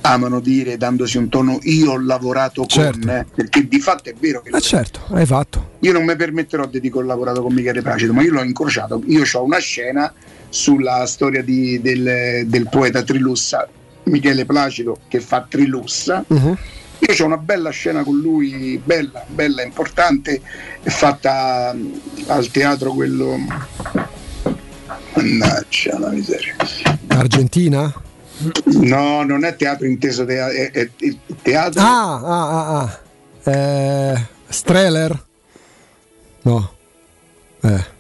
amano 0.02 0.40
dire 0.40 0.78
dandosi 0.78 1.18
un 1.18 1.28
tono 1.28 1.58
io 1.64 1.92
ho 1.92 2.00
lavorato 2.00 2.66
Certo. 2.66 3.00
con 3.00 3.10
eh, 3.10 3.26
perché 3.36 3.68
di 3.68 3.80
fatto 3.80 4.10
è 4.10 4.14
vero 4.18 4.42
che 4.42 4.56
Eh 4.56 4.62
certo, 4.62 5.02
hai 5.10 5.26
fatto. 5.26 5.72
io 5.80 5.92
non 5.92 6.06
mi 6.06 6.16
permetterò 6.16 6.66
di 6.66 6.80
dire 6.80 6.94
che 6.94 7.00
ho 7.00 7.04
lavorato 7.04 7.42
con 7.42 7.52
Michele 7.54 7.82
Placido 7.82 8.14
ma 8.14 8.22
io 8.22 8.32
l'ho 8.32 8.44
incrociato 8.44 9.02
io 9.08 9.24
ho 9.30 9.44
una 9.44 9.58
scena 9.58 10.14
sulla 10.50 11.06
storia 11.08 11.44
di- 11.44 11.82
del, 11.82 12.44
del 12.46 12.70
poeta 12.70 13.04
Trilussa 13.04 13.68
Michele 14.10 14.46
Placido 14.46 15.00
che 15.08 15.20
fa 15.20 15.46
Trilussa 15.48 16.24
Mhm. 16.28 16.58
io 17.00 17.24
ho 17.24 17.26
una 17.26 17.38
bella 17.38 17.70
scena 17.70 18.04
con 18.04 18.18
lui, 18.20 18.82
bella, 18.84 19.24
bella, 19.28 19.62
importante, 19.64 20.42
fatta 20.84 21.72
mm, 21.76 21.92
al 22.28 22.48
teatro 22.50 22.92
quello. 22.94 23.38
Mannaggia 25.16 25.98
la 26.00 26.10
miseria. 26.10 26.56
Argentina? 27.08 27.94
No, 28.66 29.24
non 29.24 29.44
è 29.46 29.56
teatro 29.56 29.86
inteso, 29.88 30.26
tea- 30.26 30.50
è, 30.50 30.72
è- 30.72 30.90
è 30.98 31.16
teatro. 31.42 31.82
Ah, 31.82 32.14
ah, 32.16 32.50
ah, 32.50 32.80
ah. 33.44 33.52
Eh, 33.52 34.26
Streller? 34.48 35.24
No. 36.44 36.72
Eh. 37.62 37.96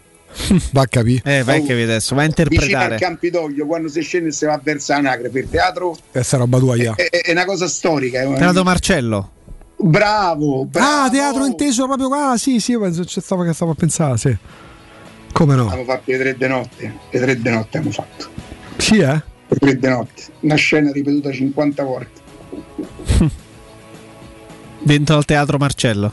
Va 0.71 0.81
a 0.81 0.87
capire. 0.87 1.21
Eh, 1.39 1.43
vai 1.43 1.61
che 1.63 1.73
vedi 1.73 1.83
adesso, 1.83 2.13
va 2.15 2.21
a 2.23 2.25
Vicino 2.27 2.47
al 2.47 2.57
interpretare. 2.57 2.97
Campidoglio, 2.97 3.65
quando 3.65 3.87
si 3.89 4.01
scende 4.01 4.29
e 4.29 4.31
si 4.31 4.45
va 4.45 4.59
verso 4.63 4.93
Anacre 4.93 5.29
per 5.29 5.47
teatro, 5.47 5.97
Questa 6.11 6.37
roba 6.37 6.59
tua, 6.59 6.75
ja. 6.75 6.93
è, 6.95 7.09
è 7.09 7.31
una 7.31 7.45
cosa 7.45 7.67
storica. 7.67 8.21
è- 8.21 8.33
Teatro 8.35 8.63
Marcello. 8.63 9.31
Bravo, 9.79 10.65
bravo. 10.65 11.05
Ah, 11.05 11.09
teatro 11.09 11.45
inteso 11.45 11.85
proprio. 11.85 12.09
Ah, 12.13 12.37
sì, 12.37 12.59
sì, 12.59 12.71
io 12.71 12.79
penso 12.79 13.05
ci 13.05 13.19
stavo, 13.21 13.43
che 13.43 13.53
stavo 13.53 13.71
a 13.71 13.75
pensare, 13.75 14.17
sì. 14.17 14.35
Come 15.33 15.55
no? 15.55 15.65
Abbiamo 15.67 15.83
fatto 15.83 16.03
le 16.11 16.17
tre 16.17 16.35
di 16.37 16.47
notte, 16.47 16.93
le 17.11 17.19
tre 17.19 17.39
di 17.39 17.49
notte 17.49 17.77
abbiamo 17.77 17.91
fatto. 17.95 18.27
Sì, 18.77 18.97
eh? 18.99 19.21
Le 19.49 19.57
tre 19.59 19.77
di 19.77 19.87
notte, 19.87 20.23
una 20.41 20.55
scena 20.55 20.91
ripetuta 20.91 21.31
50 21.31 21.83
volte. 21.83 22.21
Dentro 24.79 25.15
al 25.17 25.25
teatro 25.25 25.57
Marcello. 25.57 26.11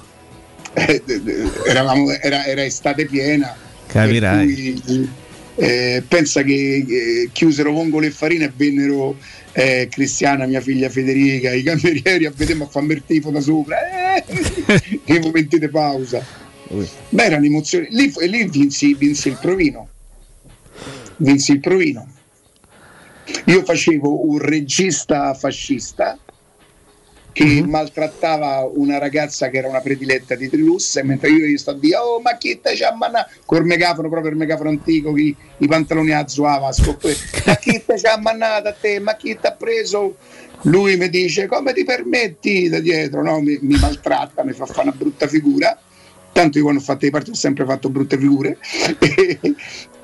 Eh, 0.73 1.03
eh, 1.07 1.23
eh, 1.25 1.51
eravamo- 1.69 2.11
era, 2.11 2.45
era 2.45 2.65
estate 2.65 3.07
piena. 3.07 3.55
Capirai. 3.87 4.81
cui, 4.85 5.09
eh, 5.57 6.03
pensa 6.07 6.43
che 6.43 6.85
eh, 6.89 7.31
chiusero 7.33 7.73
Vongole 7.73 8.09
e 8.09 8.11
Farina 8.11 8.45
e 8.45 8.53
vennero 8.55 9.17
eh, 9.53 9.89
Cristiana, 9.91 10.47
mia 10.47 10.61
figlia 10.61 10.89
Federica, 10.89 11.53
i 11.53 11.63
camerieri 11.63 12.27
a 12.27 12.33
vedere 12.35 12.63
a 12.63 12.67
farmi 12.67 12.95
il 12.95 13.05
tifo 13.07 13.31
da 13.31 13.41
sopra. 13.41 13.77
Eh, 14.17 14.25
nei 15.07 15.21
momenti 15.21 15.59
di 15.59 15.69
pausa. 15.69 16.25
Beh, 17.09 17.25
era 17.25 17.37
un'emozione. 17.37 17.89
Lì, 17.91 18.13
lì 18.29 18.49
vinsi, 18.49 18.95
vinsi 18.95 19.29
il 19.29 19.39
provino. 19.41 19.89
Vinsi 21.19 21.53
il 21.53 21.61
provino. 21.61 22.09
Io 23.47 23.65
facevo 23.65 24.29
un 24.29 24.39
regista 24.39 25.33
fascista 25.35 26.19
che 27.35 27.65
maltrattava 27.67 28.71
una 28.75 28.99
ragazza 28.99 29.49
che 29.49 29.59
era 29.59 29.67
una 29.67 29.81
prediletta 29.81 30.37
di 30.37 30.49
Trilus 30.49 30.97
e 30.97 31.03
mentre 31.03 31.31
io 31.31 31.47
gli 31.47 31.59
sto 31.59 31.71
a 31.71 31.75
dire 31.75 31.97
oh 31.97 32.21
ma 32.21 32.37
chi 32.37 32.61
te 32.61 32.75
c'ha 32.77 32.95
mannato 32.95 33.29
col 33.45 33.65
megafono 33.65 34.09
proprio 34.09 34.31
il 34.31 34.37
megafono 34.37 34.69
antico 34.69 35.13
chi, 35.13 35.35
i 35.59 35.67
pantaloni 35.67 36.13
a 36.13 36.29
zuava 36.29 36.71
scoppe, 36.71 37.17
ma 37.45 37.57
chi 37.57 37.83
te 37.85 37.95
c'ha 37.97 38.17
mannato 38.19 38.69
a 38.69 38.73
te? 38.73 39.01
Ma 39.01 39.17
chi 39.17 39.37
ti 39.39 39.47
ha 39.47 39.53
preso? 39.53 40.17
Lui 40.63 40.97
mi 40.97 41.11
dice 41.11 41.49
come 41.49 41.73
ti 41.75 41.85
permetti 41.85 42.69
da 42.69 42.79
dietro? 42.79 43.21
No? 43.23 43.41
mi, 43.41 43.59
mi 43.61 43.79
maltratta 43.81 44.45
mi 44.45 44.53
fa 44.53 44.67
fare 44.67 44.89
una 44.89 44.97
brutta 44.97 45.27
figura. 45.27 45.77
Tanto 46.33 46.59
io 46.59 46.65
quando 46.65 46.81
ho 46.81 46.85
fatto 46.85 47.05
i 47.05 47.11
parti 47.11 47.31
ho 47.31 47.35
sempre 47.35 47.65
fatto 47.65 47.91
brutte 47.91 48.17
figure. 48.17 48.59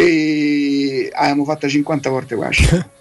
E, 0.01 0.07
e 0.07 1.11
abbiamo 1.13 1.45
fatto 1.45 1.69
50 1.69 2.09
volte 2.09 2.35
quasi 2.35 2.65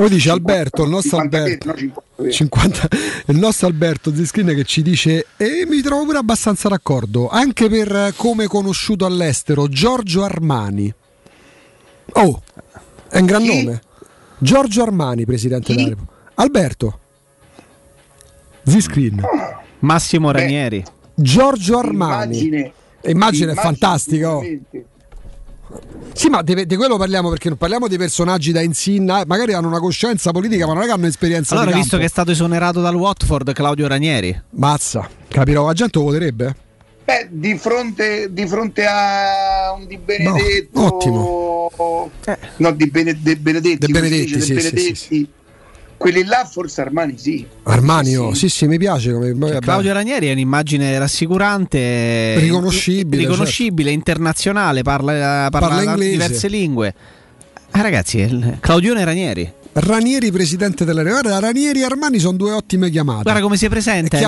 Poi 0.00 0.08
dice 0.08 0.30
Alberto, 0.30 0.84
il 0.84 0.88
nostro 0.88 1.18
50 1.18 1.36
Alberto, 1.36 1.66
no, 1.66 1.76
50. 1.76 2.30
50 2.30 2.88
il 3.26 3.36
nostro 3.36 3.66
Alberto 3.66 4.14
Ziscreen 4.14 4.54
che 4.54 4.64
ci 4.64 4.80
dice 4.80 5.26
e 5.36 5.66
mi 5.68 5.82
trovo 5.82 6.06
pure 6.06 6.16
abbastanza 6.16 6.70
d'accordo 6.70 7.28
anche 7.28 7.68
per 7.68 8.14
come 8.16 8.46
conosciuto 8.46 9.04
all'estero 9.04 9.68
Giorgio 9.68 10.24
Armani. 10.24 10.90
Oh 12.12 12.42
è 13.10 13.18
un 13.18 13.26
gran 13.26 13.42
nome. 13.42 13.82
Giorgio 14.38 14.82
Armani 14.84 15.26
presidente 15.26 15.74
della 15.74 15.88
Repubblica 15.88 16.32
Alberto. 16.36 16.98
Ziscreen 18.62 19.22
Massimo 19.80 20.30
Ranieri. 20.30 20.82
Giorgio 21.14 21.76
Armani. 21.76 22.38
Immagine- 22.38 22.56
immagine, 22.56 22.72
è 23.02 23.10
immagine 23.10 23.54
fantastica 23.54 24.34
oh. 24.34 24.42
Sì, 26.12 26.28
ma 26.28 26.42
di, 26.42 26.66
di 26.66 26.76
quello 26.76 26.96
parliamo 26.96 27.28
perché 27.30 27.48
non 27.48 27.56
parliamo 27.56 27.86
di 27.88 27.96
personaggi 27.96 28.52
da 28.52 28.60
insinna, 28.60 29.22
magari 29.26 29.52
hanno 29.52 29.68
una 29.68 29.78
coscienza 29.80 30.32
politica, 30.32 30.66
ma 30.66 30.74
non 30.74 30.82
è 30.82 30.86
che 30.86 30.92
hanno 30.92 31.06
esperienza 31.06 31.54
Allora, 31.54 31.72
di 31.72 31.78
visto 31.78 31.96
che 31.96 32.04
è 32.04 32.08
stato 32.08 32.30
esonerato 32.32 32.80
dal 32.80 32.94
Watford 32.94 33.52
Claudio 33.52 33.86
Ranieri. 33.86 34.38
Mazza, 34.50 35.08
capirò, 35.28 35.66
la 35.66 35.72
gente 35.72 35.98
lo 35.98 36.04
voterebbe? 36.06 36.56
Beh, 37.04 37.28
di 37.30 37.56
fronte, 37.56 38.32
di 38.32 38.46
fronte 38.46 38.84
a 38.86 39.72
un 39.76 39.86
Di 39.86 39.96
Benedetto, 39.98 40.94
ottimo. 40.94 42.10
no, 42.56 42.70
di, 42.72 42.86
Bene- 42.88 43.18
De 43.20 43.36
Benedetti, 43.36 43.86
De 43.86 43.92
Benedetti, 43.92 44.28
sì, 44.28 44.34
De 44.36 44.40
sì, 44.42 44.52
Benedetti, 44.54 45.28
quelli 46.00 46.24
là 46.24 46.48
forse 46.50 46.80
Armani 46.80 47.18
sì. 47.18 47.46
Armani, 47.64 48.16
oh, 48.16 48.32
sì, 48.32 48.48
sì, 48.48 48.66
mi 48.66 48.78
piace. 48.78 49.12
Come, 49.12 49.34
vabbè. 49.34 49.58
Claudio 49.58 49.92
Ranieri 49.92 50.28
è 50.28 50.32
un'immagine 50.32 50.98
rassicurante, 50.98 52.38
Riconoscibile, 52.38 53.24
riconoscibile 53.24 53.90
internazionale, 53.90 54.80
parla, 54.80 55.48
parla, 55.50 55.68
Parla 55.68 55.82
inglese. 55.82 56.10
diverse 56.10 56.48
lingue. 56.48 56.94
Ah, 57.72 57.82
ragazzi, 57.82 58.56
Claudione 58.60 59.04
Ranieri. 59.04 59.52
Ranieri, 59.72 60.32
presidente 60.32 60.86
della 60.86 61.02
Guarda, 61.02 61.38
Ranieri 61.38 61.80
e 61.82 61.84
Armani 61.84 62.18
sono 62.18 62.38
due 62.38 62.52
ottime 62.52 62.88
chiamate. 62.88 63.24
Guarda 63.24 63.42
come 63.42 63.58
si 63.58 63.68
presenta, 63.68 64.18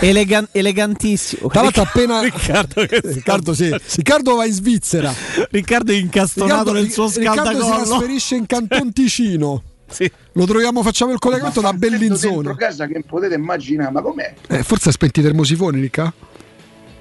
elegan- 0.00 0.48
elegantissimo. 0.50 1.48
Tra 1.50 1.62
l'altro 1.62 1.82
appena 1.82 2.20
Riccardo, 2.20 2.84
che 2.84 3.00
Riccardo, 3.00 3.54
sì. 3.54 3.72
Riccardo 3.94 4.34
va 4.34 4.44
in 4.44 4.52
Svizzera. 4.52 5.14
Riccardo 5.50 5.92
è 5.92 5.94
incastonato 5.94 6.72
nel 6.72 6.90
suo 6.90 7.06
Riccardo 7.06 7.42
si 7.42 7.48
scaldacollo. 7.54 7.84
trasferisce 7.84 8.34
in 8.34 8.46
Canton 8.46 8.92
Ticino. 8.92 9.62
Lo 10.32 10.46
troviamo, 10.46 10.82
facciamo 10.82 11.12
il 11.12 11.18
collegamento 11.18 11.60
da 11.60 11.70
dentro 11.70 11.88
Bellinzona. 11.90 12.56
casa 12.56 12.86
che 12.86 13.02
potete 13.06 13.34
immaginare, 13.34 13.90
ma 13.92 14.00
com'è? 14.02 14.34
Eh, 14.48 14.62
forse 14.62 14.88
ha 14.88 14.92
spenti 14.92 15.20
i 15.20 15.22
termosifoni, 15.22 15.80
Ricca? 15.80 16.12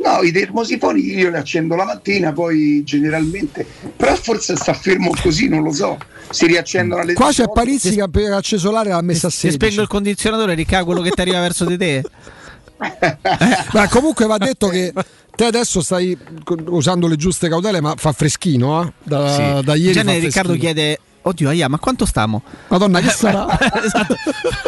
No, 0.06 0.22
i 0.22 0.32
termosifoni 0.34 1.02
io 1.02 1.30
li 1.30 1.38
accendo 1.38 1.76
la 1.76 1.86
mattina, 1.86 2.34
poi 2.34 2.84
generalmente, 2.84 3.66
però 3.96 4.14
forse 4.16 4.56
sta 4.58 4.74
fermo 4.74 5.12
così, 5.22 5.48
non 5.48 5.64
lo 5.64 5.72
so. 5.72 5.98
Si 6.30 6.46
riaccendono 6.46 7.02
alle 7.02 7.14
Qua 7.14 7.28
c'è 7.28 7.46
18. 7.46 7.52
Parizzi 7.54 7.94
che 7.96 8.02
ha 8.02 8.06
appena 8.06 8.36
acceso 8.36 8.70
l'aria 8.70 8.92
e 8.92 8.96
l'ha 8.96 9.02
messa 9.02 9.28
a 9.28 9.30
Se 9.30 9.50
16. 9.50 9.56
spengo 9.66 9.82
il 9.82 9.88
condizionatore, 9.88 10.54
Riccardo, 10.56 10.86
quello 10.86 11.02
che 11.02 11.12
ti 11.12 11.22
arriva 11.22 11.40
verso 11.40 11.64
di 11.64 11.78
te. 11.78 12.04
Ma 13.74 13.88
comunque 13.88 14.26
va 14.26 14.38
detto 14.38 14.68
che 14.68 14.92
te 15.36 15.46
adesso 15.46 15.82
stai 15.82 16.18
usando 16.68 17.08
le 17.08 17.16
giuste 17.16 17.48
cautele, 17.48 17.80
ma 17.80 17.94
fa 17.96 18.12
freschino, 18.12 18.84
eh? 18.84 18.92
Da, 19.04 19.32
Sì. 19.60 19.64
da 19.66 19.74
ieri. 19.76 19.88
In 19.88 19.94
genere 19.94 20.20
Riccardo 20.20 20.54
chiede 20.56 21.00
Oddio, 21.26 21.48
aia, 21.50 21.70
ma 21.70 21.80
quanto 21.80 22.06
stiamo? 22.06 22.42
Madonna, 22.68 23.00
che 23.00 23.08
sarà? 23.16 23.48
esatto. 23.82 24.16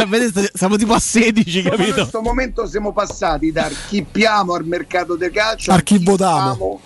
Vedete, 0.07 0.51
siamo 0.53 0.77
tipo 0.77 0.93
a 0.93 0.99
16, 0.99 1.59
In 1.59 1.63
capito? 1.69 1.93
questo 1.93 2.21
momento 2.21 2.65
siamo 2.65 2.93
passati 2.93 3.51
da 3.51 3.65
archippiamo 3.65 4.53
al 4.53 4.65
mercato 4.65 5.15
del 5.15 5.31
calcio. 5.31 5.71
Archivodamo. 5.71 6.79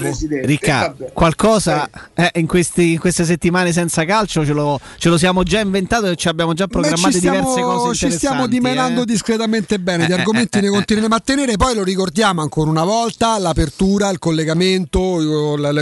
Presidente. 0.00 0.46
Ricca, 0.46 0.94
Eh, 0.98 1.12
qualcosa 1.12 1.88
eh, 2.14 2.30
in, 2.34 2.46
questi- 2.46 2.92
in 2.92 2.98
queste 2.98 3.24
settimane 3.24 3.72
senza 3.72 4.04
calcio 4.04 4.44
ce 4.44 4.52
lo, 4.52 4.80
ce 4.98 5.08
lo 5.08 5.16
siamo 5.16 5.44
già 5.44 5.60
inventato 5.60 6.06
e 6.06 6.16
ci 6.16 6.26
abbiamo 6.28 6.52
già 6.54 6.66
programmate 6.66 7.12
ci 7.12 7.18
stiamo, 7.18 7.38
diverse 7.38 7.60
cose 7.60 7.94
ci 7.94 8.10
stiamo 8.10 8.46
dimenando 8.48 9.02
eh. 9.02 9.04
discretamente 9.04 9.78
bene, 9.78 10.06
di 10.06 10.12
Eh, 10.12 10.16
eh, 10.16 10.18
argomenti 10.18 10.58
eh, 10.58 10.60
ne 10.62 10.66
eh, 10.66 10.70
continueremo 10.70 11.14
a 11.14 11.20
tenere, 11.20 11.56
poi 11.56 11.74
lo 11.76 11.84
ricordiamo 11.84 12.42
ancora 12.42 12.68
una 12.68 12.84
volta, 12.84 13.38
l'apertura, 13.38 14.08
il 14.10 14.18
collegamento, 14.18 14.98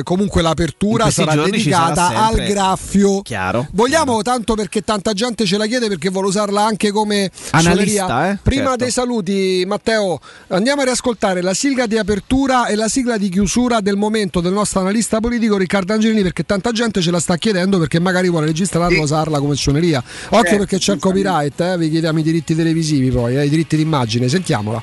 comunque 0.03 0.41
In 0.43 0.47
l'apertura 0.47 1.11
sarà 1.11 1.35
dedicata 1.43 2.09
sarà 2.09 2.27
al 2.27 2.35
graffio. 2.45 3.05
Chiaro. 3.23 3.67
Vogliamo 3.73 4.23
tanto 4.23 4.55
perché 4.55 4.83
tanta 4.83 5.13
gente 5.13 5.45
ce 5.45 5.57
la 5.57 5.67
chiede 5.67 5.89
perché 5.89 6.11
vuole 6.11 6.29
usarla 6.29 6.65
anche 6.65 6.91
come 6.91 7.31
Analista, 7.51 8.07
suoneria. 8.07 8.33
eh? 8.33 8.39
Prima 8.43 8.63
Certo. 8.63 8.77
dei 8.77 8.91
saluti, 8.91 9.65
Matteo, 9.67 10.21
andiamo 10.49 10.81
a 10.83 10.85
riascoltare 10.85 11.41
la 11.43 11.55
sigla 11.55 11.87
di 11.87 11.97
apertura 11.99 12.67
e 12.67 12.75
la 12.75 12.89
sigla 12.89 13.17
di 13.17 13.29
chiusura 13.29 13.81
del 13.81 13.97
momento 13.97 14.41
del 14.41 14.53
nostro 14.53 14.81
analista 14.81 15.21
politico 15.21 15.57
Riccardo 15.57 15.93
Angelini 15.93 16.23
perché 16.23 16.45
tanta 16.45 16.73
gente 16.73 17.01
ce 17.01 17.11
la 17.11 17.21
sta 17.21 17.37
chiedendo 17.37 17.79
perché 17.79 17.99
magari 18.01 18.29
vuole 18.29 18.47
registrarla 18.47 18.97
e 18.97 19.01
usarla 19.01 19.39
come 19.39 19.55
suoneria. 19.55 19.99
Occhio 20.27 20.43
Certo, 20.43 20.57
perché 20.59 20.79
c'è 20.79 20.93
il 20.95 20.99
copyright, 21.01 21.61
eh? 21.61 21.77
vi 21.79 21.91
chiediamo 21.91 22.19
i 22.19 22.23
diritti 22.23 22.55
televisivi 22.55 23.11
poi, 23.11 23.37
eh, 23.37 23.45
i 23.47 23.49
diritti 23.49 23.77
d'immagine, 23.77 24.29
sentiamola. 24.29 24.83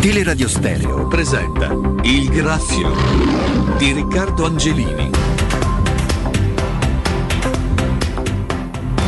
Teleradio 0.00 0.48
Stereo 0.48 1.06
presenta 1.06 1.72
Il 2.02 2.28
Graffio 2.30 2.92
di 3.78 3.92
Riccardo 3.92 4.46
Angelini. 4.46 5.31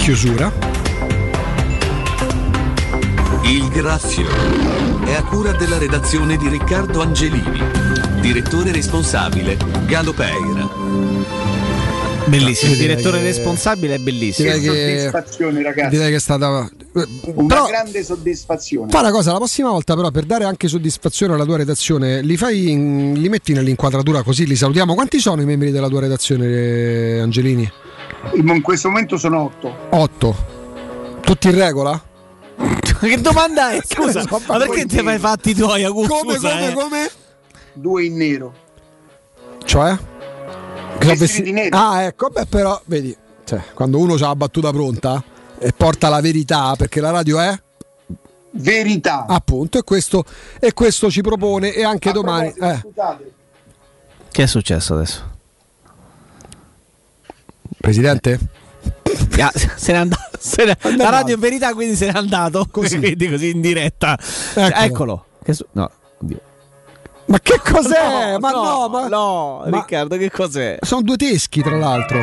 Chiusura. 0.04 0.52
Il 3.44 3.68
Graffio 3.70 4.26
è 5.06 5.14
a 5.14 5.22
cura 5.24 5.52
della 5.52 5.78
redazione 5.78 6.36
di 6.36 6.46
Riccardo 6.48 7.00
Angelini. 7.00 7.58
Direttore 8.20 8.70
responsabile 8.70 9.56
Galo 9.86 10.12
Peira. 10.12 10.68
Bellissimo, 12.26 12.72
il 12.72 12.78
direttore 12.78 13.16
che- 13.18 13.24
responsabile 13.24 13.94
è 13.94 13.98
bellissimo. 13.98 14.52
Direi 14.52 14.62
che, 14.62 14.98
soddisfazione, 14.98 15.62
ragazzi. 15.62 15.88
direi 15.96 16.10
che 16.10 16.16
è 16.16 16.20
stata... 16.20 16.48
Una 17.22 17.46
Però, 17.46 17.66
grande 17.66 18.04
soddisfazione. 18.04 18.90
Fa 18.90 19.00
una 19.00 19.10
cosa, 19.10 19.32
la 19.32 19.38
prossima 19.38 19.70
volta 19.70 19.94
però 19.96 20.10
per 20.10 20.24
dare 20.24 20.44
anche 20.44 20.68
soddisfazione 20.68 21.32
alla 21.32 21.44
tua 21.46 21.56
redazione, 21.56 22.20
li 22.20 22.36
fai 22.36 22.70
in- 22.70 23.14
li 23.16 23.28
metti 23.30 23.54
nell'inquadratura 23.54 24.22
così 24.22 24.46
li 24.46 24.54
salutiamo. 24.54 24.92
Quanti 24.92 25.18
sono 25.18 25.40
i 25.40 25.46
membri 25.46 25.70
della 25.70 25.88
tua 25.88 26.00
redazione, 26.00 26.46
eh, 26.46 27.18
Angelini? 27.20 27.72
In 28.32 28.62
questo 28.62 28.88
momento 28.88 29.16
sono 29.16 29.42
otto. 29.42 29.74
Otto. 29.90 30.36
Tutti 31.20 31.48
in 31.48 31.54
regola? 31.54 32.02
che 33.00 33.20
domanda 33.20 33.70
è? 33.70 33.80
Scusa, 33.86 34.22
So, 34.22 34.40
ma 34.46 34.56
perché 34.58 34.86
ti 34.86 34.98
fai 34.98 35.16
i 35.16 35.18
fatti 35.18 35.54
tuoi, 35.54 35.84
Augusto? 35.84 36.14
Come, 36.14 36.34
Scusa, 36.34 36.50
come, 36.50 36.68
eh. 36.68 36.72
come? 36.72 37.10
Due 37.72 38.04
in 38.04 38.16
nero. 38.16 38.54
Cioè? 39.64 39.96
Vestiti 40.98 41.42
di 41.42 41.52
nero. 41.52 41.76
Ah, 41.76 42.02
ecco, 42.02 42.28
beh, 42.28 42.46
però, 42.46 42.80
vedi, 42.86 43.16
cioè, 43.44 43.62
quando 43.74 43.98
uno 43.98 44.14
ha 44.14 44.18
la 44.18 44.36
battuta 44.36 44.70
pronta 44.70 45.22
e 45.58 45.72
porta 45.72 46.08
la 46.08 46.20
verità, 46.20 46.74
perché 46.76 47.00
la 47.00 47.10
radio 47.10 47.38
è 47.40 47.58
verità. 48.52 49.26
Appunto, 49.26 49.78
e 49.78 49.82
questo, 49.82 50.24
e 50.60 50.72
questo 50.72 51.10
ci 51.10 51.20
propone 51.20 51.72
e 51.72 51.84
anche 51.84 52.12
domani. 52.12 52.52
eh. 52.60 52.82
Che 54.30 54.42
è 54.42 54.46
successo 54.46 54.94
adesso? 54.94 55.32
Presidente? 57.84 58.38
Ah, 59.38 59.52
se 59.54 59.92
n'è 59.92 59.98
andato. 59.98 60.22
se 60.38 60.64
n'è- 60.64 60.96
la 60.96 61.10
radio 61.10 61.34
è 61.34 61.38
verità, 61.38 61.74
quindi 61.74 61.96
se 61.96 62.06
n'è 62.10 62.16
andato. 62.18 62.66
Così, 62.70 62.96
quindi 62.98 63.28
così 63.30 63.50
in 63.50 63.60
diretta. 63.60 64.16
Eccolo. 64.54 64.74
Eccolo. 64.84 65.24
Che 65.44 65.52
su- 65.52 65.66
no, 65.72 65.90
oddio. 66.22 66.40
Ma 67.26 67.38
che 67.40 67.60
cos'è? 67.62 68.32
No, 68.32 68.38
ma 68.38 68.50
no, 68.50 68.62
no, 68.62 68.88
ma, 68.88 69.08
no, 69.08 69.64
ma- 69.68 69.76
Riccardo, 69.78 70.16
che 70.16 70.30
cos'è? 70.30 70.78
Sono 70.80 71.02
due 71.02 71.16
teschi, 71.16 71.60
tra 71.62 71.76
l'altro. 71.76 72.18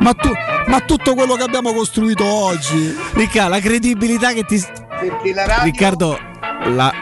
Ma, 0.00 0.12
tu- 0.14 0.32
ma 0.66 0.80
tutto 0.80 1.14
quello 1.14 1.34
che 1.36 1.44
abbiamo 1.44 1.72
costruito 1.72 2.24
oggi. 2.24 2.96
Riccardo, 3.14 3.50
la 3.50 3.60
credibilità 3.60 4.32
che 4.32 4.42
ti. 4.44 4.60
Perché 5.00 5.32
la 5.34 5.46
radio 5.46 5.64
Riccardo, 5.64 6.18
la 6.66 6.92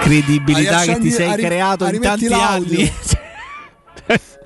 credibilità 0.00 0.80
che 0.82 0.98
ti 0.98 1.10
sei 1.12 1.30
arri- 1.30 1.44
creato 1.44 1.86
in 1.86 2.00
tanti 2.00 2.26
l'audio. 2.28 2.78
anni. 2.80 2.92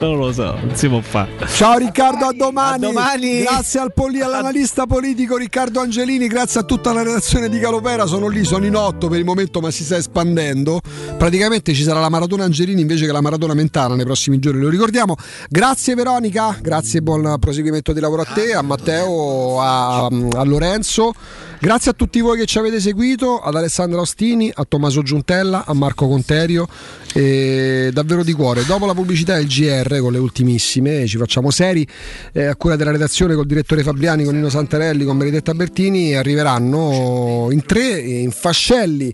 Non 0.00 0.16
lo 0.16 0.32
so, 0.32 0.54
non 0.62 0.76
si 0.76 0.86
può 0.86 1.00
fare. 1.00 1.28
Ciao 1.48 1.76
Riccardo, 1.76 2.26
a 2.26 2.32
domani. 2.32 2.84
A 2.84 2.88
domani. 2.88 3.40
Grazie 3.40 3.80
al 3.80 3.92
poli- 3.92 4.20
all'analista 4.20 4.86
politico 4.86 5.36
Riccardo 5.36 5.80
Angelini, 5.80 6.28
grazie 6.28 6.60
a 6.60 6.62
tutta 6.62 6.92
la 6.92 7.02
redazione 7.02 7.48
di 7.48 7.58
Calopera. 7.58 8.06
Sono 8.06 8.28
lì, 8.28 8.44
sono 8.44 8.64
in 8.64 8.76
otto 8.76 9.08
per 9.08 9.18
il 9.18 9.24
momento, 9.24 9.58
ma 9.60 9.72
si 9.72 9.82
sta 9.82 9.96
espandendo. 9.96 10.80
Praticamente 11.16 11.74
ci 11.74 11.82
sarà 11.82 11.98
la 11.98 12.10
maratona 12.10 12.44
Angelini 12.44 12.80
invece 12.80 13.06
che 13.06 13.12
la 13.12 13.20
maratona 13.20 13.54
Mentana 13.54 13.96
nei 13.96 14.04
prossimi 14.04 14.38
giorni, 14.38 14.60
lo 14.60 14.68
ricordiamo. 14.68 15.16
Grazie 15.48 15.96
Veronica, 15.96 16.56
grazie, 16.62 17.02
buon 17.02 17.36
proseguimento 17.40 17.92
di 17.92 17.98
lavoro 17.98 18.22
a 18.22 18.26
te, 18.32 18.52
a 18.52 18.62
Matteo, 18.62 19.60
a, 19.60 20.04
a 20.06 20.44
Lorenzo. 20.44 21.12
Grazie 21.60 21.90
a 21.90 21.94
tutti 21.94 22.20
voi 22.20 22.38
che 22.38 22.46
ci 22.46 22.56
avete 22.58 22.78
seguito, 22.78 23.40
ad 23.40 23.56
Alessandro 23.56 24.02
Ostini, 24.02 24.48
a 24.54 24.64
Tommaso 24.64 25.02
Giuntella, 25.02 25.64
a 25.66 25.74
Marco 25.74 26.06
Conterio. 26.06 26.68
E 27.12 27.90
davvero 27.92 28.22
di 28.22 28.32
cuore. 28.32 28.64
Dopo 28.64 28.86
la 28.86 28.94
pubblicità 28.94 29.36
e 29.36 29.40
il 29.40 29.48
GR 29.48 29.98
con 29.98 30.12
le 30.12 30.18
ultimissime, 30.18 31.04
ci 31.08 31.16
facciamo 31.16 31.50
seri 31.50 31.84
eh, 32.32 32.44
a 32.44 32.54
cura 32.54 32.76
della 32.76 32.92
redazione 32.92 33.34
col 33.34 33.46
direttore 33.46 33.82
Fabriani, 33.82 34.22
con 34.22 34.36
Nino 34.36 34.48
Santarelli, 34.48 35.04
con 35.04 35.18
Benedetta 35.18 35.52
Bertini. 35.52 36.14
Arriveranno 36.14 37.48
in 37.50 37.64
tre, 37.66 37.98
in 37.98 38.30
fascelli. 38.30 39.12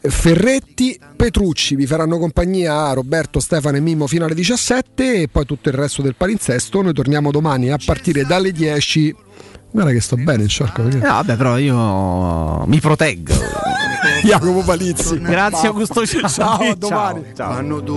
Ferretti, 0.00 0.98
Petrucci 1.16 1.76
vi 1.76 1.86
faranno 1.86 2.18
compagnia 2.18 2.88
a 2.88 2.92
Roberto, 2.94 3.38
Stefano 3.38 3.76
e 3.76 3.80
Mimmo 3.80 4.06
fino 4.08 4.24
alle 4.24 4.34
17 4.34 5.14
e 5.14 5.28
poi 5.28 5.46
tutto 5.46 5.68
il 5.68 5.76
resto 5.76 6.02
del 6.02 6.16
palinsesto. 6.16 6.82
Noi 6.82 6.92
torniamo 6.92 7.30
domani 7.30 7.70
a 7.70 7.78
partire 7.82 8.24
dalle 8.24 8.50
10. 8.50 9.14
Guarda 9.74 9.90
che 9.90 10.00
sto 10.00 10.14
bene 10.14 10.44
in 10.44 10.48
sciarco. 10.48 10.86
Eh, 10.86 10.98
vabbè, 10.98 11.34
però 11.34 11.58
io 11.58 12.64
mi 12.66 12.78
proteggo. 12.78 13.34
Jacopo 14.22 14.62
Palizzi. 14.62 15.18
Grazie 15.18 15.66
Augusto 15.66 16.06
Ciao. 16.06 16.28
Ciao, 16.28 16.60
a 16.60 16.74
domani. 16.76 17.24
Ciao. 17.34 17.50
Quando 17.50 17.82
tu 17.82 17.92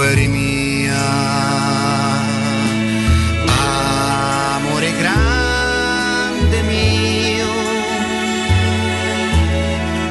eri 0.00 0.28
mia, 0.28 0.94
amore 4.54 4.92
grande 4.96 6.62
mio, 6.62 7.46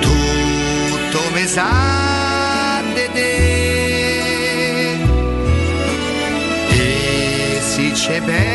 tutto 0.02 1.20
mi 1.34 1.48
sa 1.48 2.84
te 3.14 3.22
e 6.70 7.60
se 7.62 7.94
ci 7.94 8.22
penso 8.26 8.55